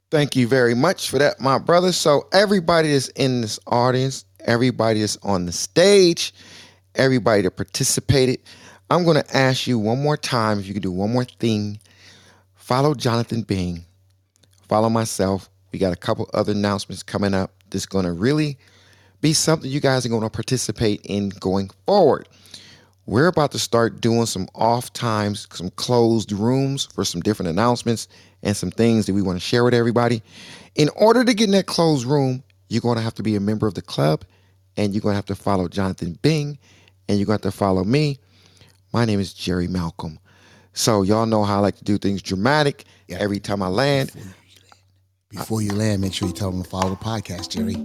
Thank 0.09 0.37
you 0.37 0.47
very 0.47 0.73
much 0.73 1.09
for 1.09 1.19
that, 1.19 1.41
my 1.41 1.57
brother. 1.57 1.91
So, 1.91 2.29
everybody 2.31 2.93
that's 2.93 3.09
in 3.09 3.41
this 3.41 3.59
audience, 3.67 4.23
everybody 4.45 5.01
that's 5.01 5.17
on 5.17 5.45
the 5.45 5.51
stage, 5.51 6.33
everybody 6.95 7.41
that 7.41 7.51
participated, 7.51 8.39
I'm 8.89 9.03
going 9.03 9.21
to 9.21 9.35
ask 9.37 9.67
you 9.67 9.77
one 9.77 10.01
more 10.01 10.15
time 10.15 10.59
if 10.59 10.65
you 10.65 10.73
could 10.73 10.83
do 10.83 10.93
one 10.93 11.11
more 11.11 11.25
thing. 11.25 11.81
Follow 12.55 12.93
Jonathan 12.93 13.41
Bing, 13.41 13.83
follow 14.69 14.89
myself. 14.89 15.49
We 15.73 15.79
got 15.79 15.91
a 15.91 15.97
couple 15.97 16.29
other 16.33 16.53
announcements 16.53 17.03
coming 17.03 17.33
up 17.33 17.51
that's 17.69 17.85
going 17.85 18.05
to 18.05 18.13
really 18.13 18.57
be 19.19 19.33
something 19.33 19.69
you 19.69 19.81
guys 19.81 20.05
are 20.05 20.09
going 20.09 20.21
to 20.21 20.29
participate 20.29 21.01
in 21.03 21.29
going 21.29 21.69
forward. 21.85 22.29
We're 23.07 23.27
about 23.27 23.53
to 23.53 23.59
start 23.59 24.01
doing 24.01 24.25
some 24.25 24.49
off 24.53 24.91
times, 24.91 25.47
some 25.53 25.69
closed 25.71 26.33
rooms 26.33 26.89
for 26.93 27.05
some 27.05 27.21
different 27.21 27.49
announcements 27.49 28.09
and 28.43 28.55
some 28.55 28.69
things 28.69 29.05
that 29.05 29.13
we 29.13 29.21
want 29.21 29.37
to 29.37 29.45
share 29.45 29.63
with 29.63 29.73
everybody. 29.73 30.21
In 30.75 30.89
order 30.89 31.23
to 31.23 31.33
get 31.33 31.45
in 31.45 31.51
that 31.51 31.67
closed 31.67 32.05
room, 32.05 32.43
you're 32.67 32.81
going 32.81 32.97
to 32.97 33.01
have 33.01 33.15
to 33.15 33.23
be 33.23 33.37
a 33.37 33.39
member 33.39 33.65
of 33.65 33.75
the 33.75 33.81
club 33.81 34.25
and 34.75 34.93
you're 34.93 35.01
going 35.01 35.13
to 35.13 35.17
have 35.17 35.25
to 35.27 35.35
follow 35.35 35.69
Jonathan 35.69 36.19
Bing 36.21 36.59
and 37.07 37.17
you're 37.17 37.25
going 37.25 37.39
to 37.39 37.47
have 37.47 37.53
to 37.53 37.57
follow 37.57 37.85
me. 37.85 38.19
My 38.91 39.05
name 39.05 39.21
is 39.21 39.33
Jerry 39.33 39.69
Malcolm. 39.69 40.19
So, 40.73 41.01
y'all 41.01 41.25
know 41.25 41.45
how 41.45 41.57
I 41.57 41.59
like 41.59 41.77
to 41.77 41.85
do 41.85 41.97
things 41.97 42.21
dramatic 42.21 42.83
yeah. 43.07 43.17
every 43.19 43.39
time 43.39 43.63
I 43.63 43.67
land. 43.67 44.11
Before 45.29 45.61
you 45.61 45.71
land, 45.71 46.01
make 46.01 46.13
sure 46.13 46.27
you 46.27 46.33
tell 46.33 46.51
them 46.51 46.61
to 46.61 46.69
follow 46.69 46.89
the 46.89 46.97
podcast, 46.97 47.49
Jerry. 47.49 47.77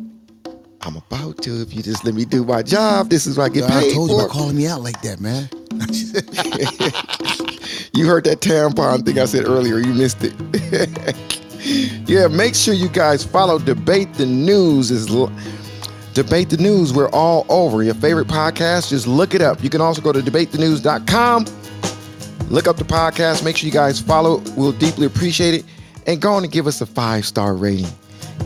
I'm 0.85 0.97
about 0.97 1.43
to. 1.43 1.63
If 1.63 1.75
you 1.75 1.83
just 1.83 2.05
let 2.05 2.15
me 2.15 2.25
do 2.25 2.45
my 2.45 2.63
job, 2.63 3.09
this 3.09 3.27
is 3.27 3.39
what 3.39 3.51
I 3.51 3.55
get 3.55 3.71
I 3.71 3.81
paid 3.81 3.95
told 3.95 4.11
you 4.11 4.19
about 4.19 4.31
calling 4.31 4.57
me 4.57 4.67
out 4.67 4.81
like 4.81 5.01
that, 5.03 5.21
man. 5.21 5.49
you 7.95 8.07
heard 8.07 8.25
that 8.25 8.41
tampon 8.41 9.05
thing 9.05 9.19
I 9.19 9.27
said 9.27 9.47
earlier. 9.47 9.79
You 9.79 9.95
missed 9.95 10.19
it. 10.23 10.35
yeah, 12.09 12.27
make 12.27 12.55
sure 12.57 12.75
you 12.75 12.89
guys 12.89 13.25
follow 13.25 13.59
Debate 13.59 14.13
the 14.15 14.27
News. 14.27 14.91
Is 14.91 15.09
l- 15.09 15.33
Debate 16.15 16.51
the 16.51 16.57
News. 16.57 16.93
We're 16.93 17.11
all 17.11 17.47
over. 17.49 17.83
Your 17.85 17.95
favorite 17.95 18.27
podcast, 18.27 18.91
just 18.91 19.07
look 19.07 19.35
it 19.35 19.41
up. 19.41 19.63
You 19.63 19.71
can 19.71 19.81
also 19.81 20.03
go 20.03 20.13
to 20.13 20.21
debatethenews.com. 20.21 21.47
Look 22.51 22.67
up 22.67 22.77
the 22.77 22.85
podcast. 22.85 23.45
Make 23.45 23.57
sure 23.57 23.67
you 23.67 23.73
guys 23.73 24.01
follow. 24.01 24.43
We'll 24.57 24.73
deeply 24.73 25.07
appreciate 25.07 25.55
it. 25.55 25.65
And 26.07 26.21
go 26.21 26.33
on 26.33 26.43
and 26.43 26.53
give 26.53 26.67
us 26.67 26.81
a 26.81 26.87
five 26.87 27.25
star 27.25 27.55
rating. 27.55 27.87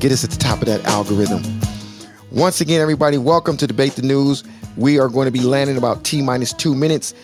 Get 0.01 0.13
us 0.13 0.23
at 0.23 0.31
the 0.31 0.37
top 0.37 0.61
of 0.61 0.67
that 0.67 0.85
algorithm. 0.85 1.43
Once 2.37 2.61
again, 2.61 2.83
everybody, 2.83 3.17
welcome 3.17 3.57
to 3.57 3.67
Debate 3.67 3.95
the 3.95 4.03
News. 4.03 4.45
We 4.77 4.99
are 4.99 5.09
going 5.09 5.25
to 5.25 5.31
be 5.31 5.41
landing 5.41 5.79
about 5.79 6.05
T 6.05 6.21
minus 6.21 6.53
two 6.53 6.75
minutes. 6.75 7.15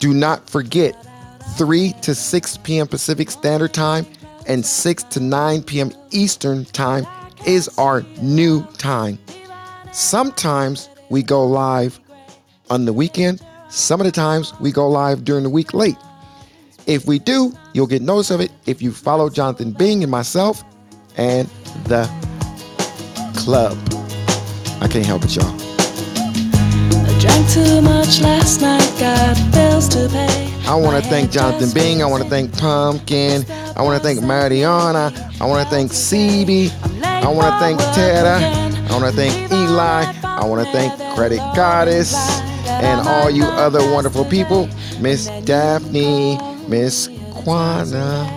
Do 0.00 0.12
not 0.12 0.50
forget 0.50 0.96
3 1.56 1.92
to 2.02 2.12
6 2.12 2.56
p.m. 2.64 2.88
Pacific 2.88 3.30
Standard 3.30 3.72
Time 3.72 4.04
and 4.48 4.66
6 4.66 5.02
to 5.04 5.20
9 5.20 5.62
p.m. 5.62 5.92
Eastern 6.10 6.64
Time 6.64 7.06
is 7.46 7.68
our 7.78 8.02
new 8.20 8.66
time. 8.78 9.16
Sometimes 9.92 10.88
we 11.08 11.22
go 11.22 11.46
live 11.46 12.00
on 12.68 12.84
the 12.84 12.92
weekend, 12.92 13.40
some 13.68 14.00
of 14.00 14.06
the 14.06 14.12
times 14.12 14.52
we 14.58 14.72
go 14.72 14.88
live 14.88 15.24
during 15.24 15.44
the 15.44 15.50
week 15.50 15.72
late. 15.72 15.98
If 16.88 17.06
we 17.06 17.20
do, 17.20 17.52
you'll 17.74 17.86
get 17.86 18.02
notice 18.02 18.32
of 18.32 18.40
it 18.40 18.50
if 18.66 18.82
you 18.82 18.90
follow 18.90 19.30
Jonathan 19.30 19.70
Bing 19.70 20.02
and 20.02 20.10
myself 20.10 20.64
and 21.16 21.46
the 21.84 22.10
club. 23.36 23.95
I 24.80 24.88
can't 24.88 25.06
help 25.06 25.24
it, 25.24 25.36
y'all. 25.36 25.54
I 27.06 27.18
drank 27.18 27.48
too 27.50 27.80
much 27.80 28.20
last 28.20 28.60
night, 28.60 28.92
got 28.98 29.36
bills 29.52 29.88
to 29.90 30.08
pay. 30.08 30.52
I 30.66 30.74
want 30.74 31.02
to 31.02 31.08
thank 31.08 31.30
Jonathan 31.30 31.70
Bing. 31.72 32.02
I 32.02 32.06
want 32.06 32.24
to 32.24 32.28
thank 32.28 32.52
Pumpkin. 32.58 33.44
I 33.76 33.82
want 33.82 33.96
to 33.96 34.02
thank 34.02 34.20
Mariana. 34.20 35.12
I 35.40 35.46
want 35.46 35.64
to 35.64 35.70
thank 35.72 35.92
CB. 35.92 36.72
I 37.04 37.28
want 37.28 37.46
to 37.46 37.58
thank 37.60 37.78
Tara. 37.94 38.38
I 38.40 38.92
want 38.92 39.04
to 39.04 39.12
thank 39.12 39.52
Eli. 39.52 40.12
I 40.24 40.44
want 40.44 40.66
to 40.66 40.72
thank 40.72 40.92
Credit 41.14 41.38
Goddess 41.54 42.14
and 42.66 43.06
all 43.08 43.30
you 43.30 43.44
other 43.44 43.80
wonderful 43.92 44.24
people. 44.24 44.68
Miss 45.00 45.26
Daphne, 45.44 46.36
Miss 46.68 47.08
Quana, 47.32 48.28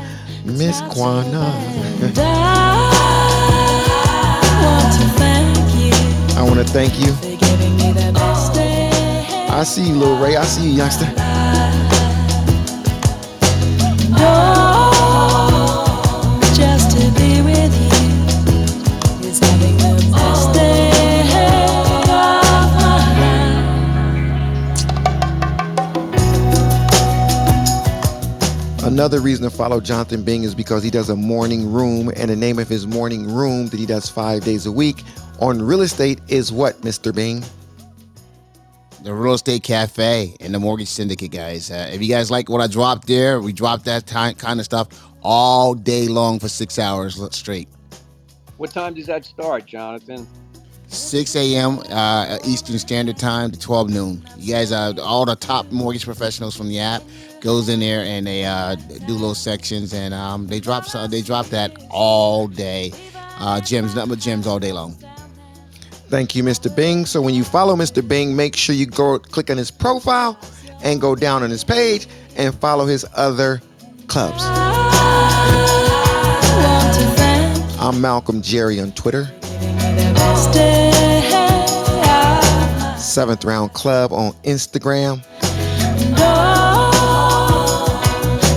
Miss 0.46 0.82
Quana. 0.82 2.86
to 6.66 6.72
thank 6.72 7.00
you. 7.00 7.14
I 9.52 9.64
see 9.64 9.90
you, 9.90 9.96
Lil 9.96 10.18
Ray. 10.20 10.36
I 10.36 10.44
see 10.44 10.70
you, 10.70 10.78
youngster. 10.78 11.06
Another 29.00 29.22
reason 29.22 29.50
to 29.50 29.50
follow 29.50 29.80
Jonathan 29.80 30.24
Bing 30.24 30.44
is 30.44 30.54
because 30.54 30.84
he 30.84 30.90
does 30.90 31.10
a 31.10 31.16
morning 31.16 31.72
room, 31.72 32.12
and 32.18 32.30
the 32.30 32.36
name 32.36 32.60
of 32.60 32.68
his 32.68 32.86
morning 32.86 33.34
room 33.34 33.68
that 33.68 33.80
he 33.80 33.86
does 33.86 34.10
five 34.10 34.44
days 34.44 34.66
a 34.66 34.72
week 34.74 35.04
on 35.40 35.62
real 35.62 35.80
estate 35.80 36.20
is 36.28 36.52
what, 36.52 36.82
Mr. 36.82 37.16
Bing? 37.16 37.42
the 39.04 39.14
real 39.14 39.36
estate 39.36 39.64
cafe 39.64 40.36
and 40.42 40.54
the 40.54 40.60
mortgage 40.60 40.90
syndicate 40.90 41.32
guys 41.32 41.72
uh, 41.72 41.90
if 41.94 42.02
you 42.02 42.10
guys 42.10 42.30
like 42.30 42.50
what 42.50 42.60
i 42.60 42.68
dropped 42.68 43.08
there 43.08 43.40
we 43.40 43.54
dropped 43.54 43.86
that 43.86 44.06
time, 44.06 44.36
kind 44.36 44.60
of 44.60 44.66
stuff 44.66 44.90
all 45.22 45.74
day 45.74 46.10
long 46.10 46.38
for 46.38 46.50
six 46.50 46.78
hours 46.78 47.18
straight 47.34 47.70
What 48.58 48.72
time 48.72 48.96
does 48.96 49.06
that 49.06 49.24
start, 49.24 49.66
Jonathan? 49.66 50.28
6 50.90 51.36
a.m 51.36 51.80
uh, 51.90 52.38
eastern 52.44 52.78
standard 52.80 53.18
time 53.18 53.52
to 53.52 53.60
12 53.60 53.90
noon 53.90 54.26
you 54.38 54.54
guys 54.54 54.72
uh, 54.72 54.94
all 55.02 55.26
the 55.26 55.36
top 55.36 55.72
mortgage 55.72 56.04
professionals 56.04 56.56
from 56.56 56.68
the 56.68 56.80
app 56.80 57.04
goes 57.42 57.70
in 57.70 57.80
there 57.80 58.02
and 58.02 58.28
they 58.28 58.44
uh, 58.44 58.76
do 58.76 59.14
little 59.14 59.36
sections 59.36 59.94
and 59.94 60.14
um, 60.14 60.48
they 60.48 60.60
drop 60.60 60.86
some, 60.86 61.10
they 61.10 61.22
drop 61.22 61.46
that 61.48 61.72
all 61.90 62.48
day 62.48 62.92
uh, 63.40 63.62
gems 63.62 63.96
nothing 63.96 64.10
but 64.10 64.20
gems 64.20 64.48
all 64.48 64.60
day 64.60 64.72
long 64.72 64.98
Thank 66.10 66.36
you, 66.36 66.44
Mr. 66.44 66.76
Bing. 66.76 67.06
So 67.06 67.22
when 67.22 67.36
you 67.36 67.44
follow 67.44 67.76
Mr. 67.76 68.06
Bing, 68.06 68.36
make 68.36 68.56
sure 68.56 68.74
you 68.74 68.88
go 68.88 69.20
click 69.20 69.52
on 69.52 69.58
his 69.58 69.70
profile 69.70 70.40
and 70.82 71.00
go 71.00 71.14
down 71.14 71.44
on 71.44 71.52
his 71.52 71.64
page 71.64 72.08
and 72.36 72.56
follow 72.56 72.88
his 72.88 73.06
other 73.14 73.62
clubs. 74.08 74.42
I'm 77.80 78.02
Malcolm 78.02 78.42
Jerry 78.42 78.80
on 78.80 78.92
Twitter. 78.94 79.30
Seventh 83.10 83.44
Round 83.44 83.74
Club 83.74 84.14
on 84.14 84.34
Instagram. 84.44 85.26
Oh, 86.22 87.82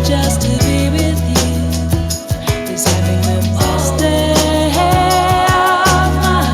just 0.07 0.43
to 0.43 0.49
be 0.65 0.91
with 0.91 1.19
you 1.31 1.47
is 2.71 2.85
having 2.85 3.23
the 3.23 3.41
best 3.59 3.99
day 3.99 4.33
of 5.49 6.13
my 6.23 6.45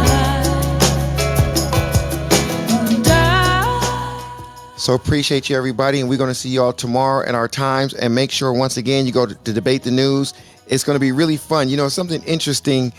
So 4.77 4.95
appreciate 4.95 5.51
you, 5.51 5.57
everybody, 5.57 5.99
and 6.01 6.09
we're 6.09 6.19
going 6.19 6.31
to 6.31 6.35
see 6.35 6.51
you 6.51 6.63
all 6.63 6.73
tomorrow 6.73 7.27
at 7.27 7.35
our 7.35 7.49
times. 7.49 7.95
And 7.95 8.15
make 8.15 8.31
sure, 8.31 8.53
once 8.53 8.77
again, 8.77 9.07
you 9.07 9.13
go 9.13 9.27
to, 9.27 9.35
to 9.35 9.53
debate 9.53 9.83
the 9.83 9.91
news. 9.91 10.35
It's 10.69 10.85
going 10.85 10.95
to 10.95 11.01
be 11.01 11.11
really 11.11 11.37
fun. 11.37 11.69
You 11.69 11.77
know, 11.77 11.89
something 11.89 12.23
interesting 12.23 12.93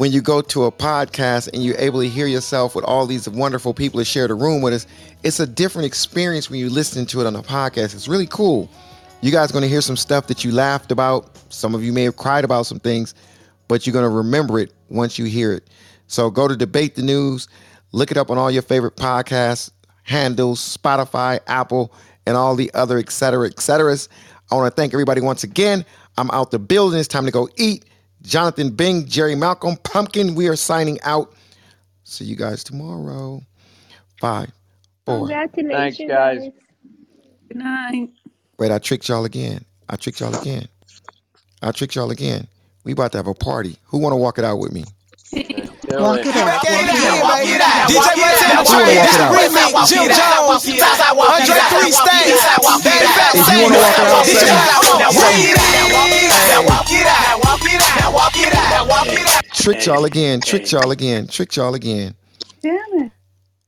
when 0.00 0.12
you 0.12 0.22
go 0.22 0.40
to 0.40 0.64
a 0.64 0.72
podcast 0.72 1.52
and 1.52 1.62
you're 1.62 1.76
able 1.76 2.00
to 2.00 2.08
hear 2.08 2.26
yourself 2.26 2.74
with 2.74 2.86
all 2.86 3.04
these 3.04 3.28
wonderful 3.28 3.74
people 3.74 3.98
that 3.98 4.06
share 4.06 4.26
the 4.26 4.34
room 4.34 4.62
with 4.62 4.72
us. 4.72 4.86
It's 5.24 5.40
a 5.40 5.46
different 5.46 5.84
experience 5.84 6.48
when 6.48 6.58
you 6.58 6.70
listen 6.70 7.04
to 7.04 7.20
it 7.20 7.26
on 7.26 7.36
a 7.36 7.42
podcast. 7.42 7.92
It's 7.92 8.08
really 8.08 8.26
cool. 8.26 8.70
You 9.20 9.30
guys 9.30 9.52
going 9.52 9.60
to 9.60 9.68
hear 9.68 9.82
some 9.82 9.98
stuff 9.98 10.26
that 10.28 10.42
you 10.42 10.52
laughed 10.52 10.90
about. 10.90 11.36
Some 11.52 11.74
of 11.74 11.84
you 11.84 11.92
may 11.92 12.04
have 12.04 12.16
cried 12.16 12.44
about 12.44 12.64
some 12.64 12.80
things, 12.80 13.12
but 13.68 13.86
you're 13.86 13.92
going 13.92 14.06
to 14.06 14.08
remember 14.08 14.58
it 14.58 14.72
once 14.88 15.18
you 15.18 15.26
hear 15.26 15.52
it. 15.52 15.68
So 16.06 16.30
go 16.30 16.48
to 16.48 16.56
Debate 16.56 16.94
the 16.94 17.02
News, 17.02 17.46
look 17.92 18.10
it 18.10 18.16
up 18.16 18.30
on 18.30 18.38
all 18.38 18.50
your 18.50 18.62
favorite 18.62 18.96
podcast 18.96 19.70
handles, 20.04 20.78
Spotify, 20.78 21.40
Apple, 21.46 21.92
and 22.24 22.38
all 22.38 22.56
the 22.56 22.72
other 22.72 22.96
et 22.96 23.10
cetera, 23.10 23.48
et 23.48 23.60
ceteras. 23.60 24.08
I 24.50 24.54
want 24.54 24.74
to 24.74 24.80
thank 24.80 24.94
everybody 24.94 25.20
once 25.20 25.44
again. 25.44 25.84
I'm 26.16 26.30
out 26.30 26.52
the 26.52 26.58
building. 26.58 26.98
It's 26.98 27.06
time 27.06 27.26
to 27.26 27.30
go 27.30 27.50
eat, 27.58 27.84
Jonathan 28.22 28.70
Bing, 28.70 29.06
Jerry 29.06 29.34
Malcolm, 29.34 29.76
Pumpkin. 29.82 30.34
We 30.34 30.48
are 30.48 30.56
signing 30.56 30.98
out. 31.02 31.34
See 32.04 32.24
you 32.24 32.36
guys 32.36 32.64
tomorrow. 32.64 33.42
Five, 34.20 34.50
four. 35.06 35.28
Thanks, 35.28 35.98
guys. 36.06 36.50
Good 37.48 37.56
night. 37.56 38.10
Wait, 38.58 38.70
I 38.70 38.78
tricked 38.78 39.08
y'all 39.08 39.24
again. 39.24 39.64
I 39.88 39.96
tricked 39.96 40.20
y'all 40.20 40.38
again. 40.38 40.68
I 41.62 41.72
tricked 41.72 41.94
y'all 41.94 42.10
again. 42.10 42.46
We 42.84 42.92
about 42.92 43.12
to 43.12 43.18
have 43.18 43.26
a 43.26 43.34
party. 43.34 43.76
Who 43.84 43.98
want 43.98 44.12
to 44.12 44.16
walk 44.16 44.38
it 44.38 44.44
out 44.44 44.58
with 44.58 44.72
me? 44.72 44.84
Walk 45.98 46.20
it 46.24 46.36
out. 46.36 46.62
DJ 46.62 46.70
Montana 46.70 46.92
Who 46.92 47.02
wanna 47.02 47.22
walk 47.22 47.40
it 47.42 47.60
out? 47.60 47.88
remix, 49.34 49.88
Jim 49.88 50.06
Jones, 50.06 50.68
Andre 50.70 51.58
Three 51.70 51.90
Stacks, 51.92 52.42
Dave 52.84 53.10
If 53.34 53.48
you 53.50 53.58
want 53.62 53.74
to 53.74 53.80
walk 54.14 54.28
it 54.28 54.48
out, 54.48 54.60
say 59.52 59.62
tricked 59.62 59.86
y'all 59.86 60.04
again. 60.04 60.40
Tricked 60.40 60.72
y'all 60.72 60.90
again. 60.90 61.26
Tricked 61.26 61.56
y'all 61.56 61.74
again. 61.74 62.14
Damn 62.62 62.78
it. 62.94 63.12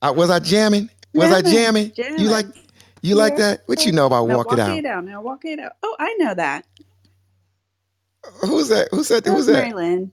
I, 0.00 0.10
was 0.10 0.30
I 0.30 0.38
jamming? 0.38 0.88
Was 1.14 1.30
I 1.32 1.42
jamming? 1.42 1.92
Jamming, 1.92 2.20
You 2.20 2.28
like 2.28 2.46
you 3.02 3.14
like 3.16 3.36
that? 3.36 3.62
What 3.66 3.84
you 3.84 3.92
know 3.92 4.06
about 4.06 4.26
Now 4.26 4.36
walk, 4.36 4.46
walk 4.50 4.58
it 4.58 4.60
out? 4.60 4.78
it 4.78 4.86
out. 4.86 5.04
Now 5.04 5.20
walk 5.22 5.44
it 5.44 5.58
out. 5.58 5.72
Oh, 5.82 5.96
I 5.98 6.14
know 6.18 6.34
that. 6.34 6.64
Who's 8.40 8.68
that? 8.68 8.88
Who 8.92 9.02
said 9.02 9.16
that? 9.16 9.24
That 9.24 9.30
Who's 9.30 9.38
was 9.38 9.46
that? 9.46 9.52
Mary 9.52 9.72
Lynn. 9.72 10.12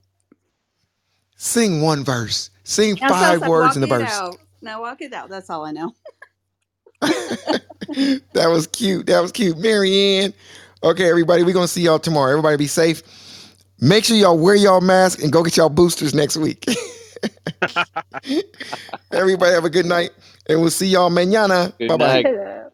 Sing 1.41 1.81
one 1.81 2.03
verse. 2.03 2.49
Sing 2.65 2.97
Now, 2.99 3.07
so 3.07 3.13
I 3.13 3.17
was 3.17 3.21
five 3.21 3.41
like, 3.41 3.49
words 3.49 3.67
walk 3.67 3.75
in 3.77 3.81
the 3.81 3.87
it 3.87 3.89
verse. 3.89 4.11
Out. 4.11 4.37
Now 4.61 4.81
walk 4.81 5.01
it 5.01 5.13
out. 5.13 5.29
That's 5.29 5.49
all 5.49 5.65
I 5.65 5.71
know. 5.71 5.95
that 7.01 8.49
was 8.49 8.67
cute. 8.67 9.05
That 9.05 9.21
was 9.21 9.31
cute. 9.31 9.57
Marianne. 9.57 10.33
Okay, 10.83 11.09
everybody, 11.09 11.43
we're 11.43 11.53
gonna 11.53 11.69
see 11.69 11.81
y'all 11.81 11.97
tomorrow. 11.97 12.31
Everybody 12.31 12.57
be 12.57 12.67
safe. 12.67 13.01
Make 13.79 14.03
sure 14.03 14.17
y'all 14.17 14.37
wear 14.37 14.55
y'all 14.55 14.81
mask 14.81 15.23
and 15.23 15.31
go 15.31 15.41
get 15.41 15.55
y'all 15.55 15.69
boosters 15.69 16.13
next 16.13 16.35
week. 16.35 16.65
everybody 19.13 19.53
have 19.53 19.63
a 19.63 19.69
good 19.69 19.85
night, 19.85 20.11
and 20.49 20.59
we'll 20.59 20.69
see 20.69 20.87
y'all 20.87 21.09
mañana. 21.09 21.71
Bye 21.87 21.95
bye. 21.95 22.21
night. 22.21 22.65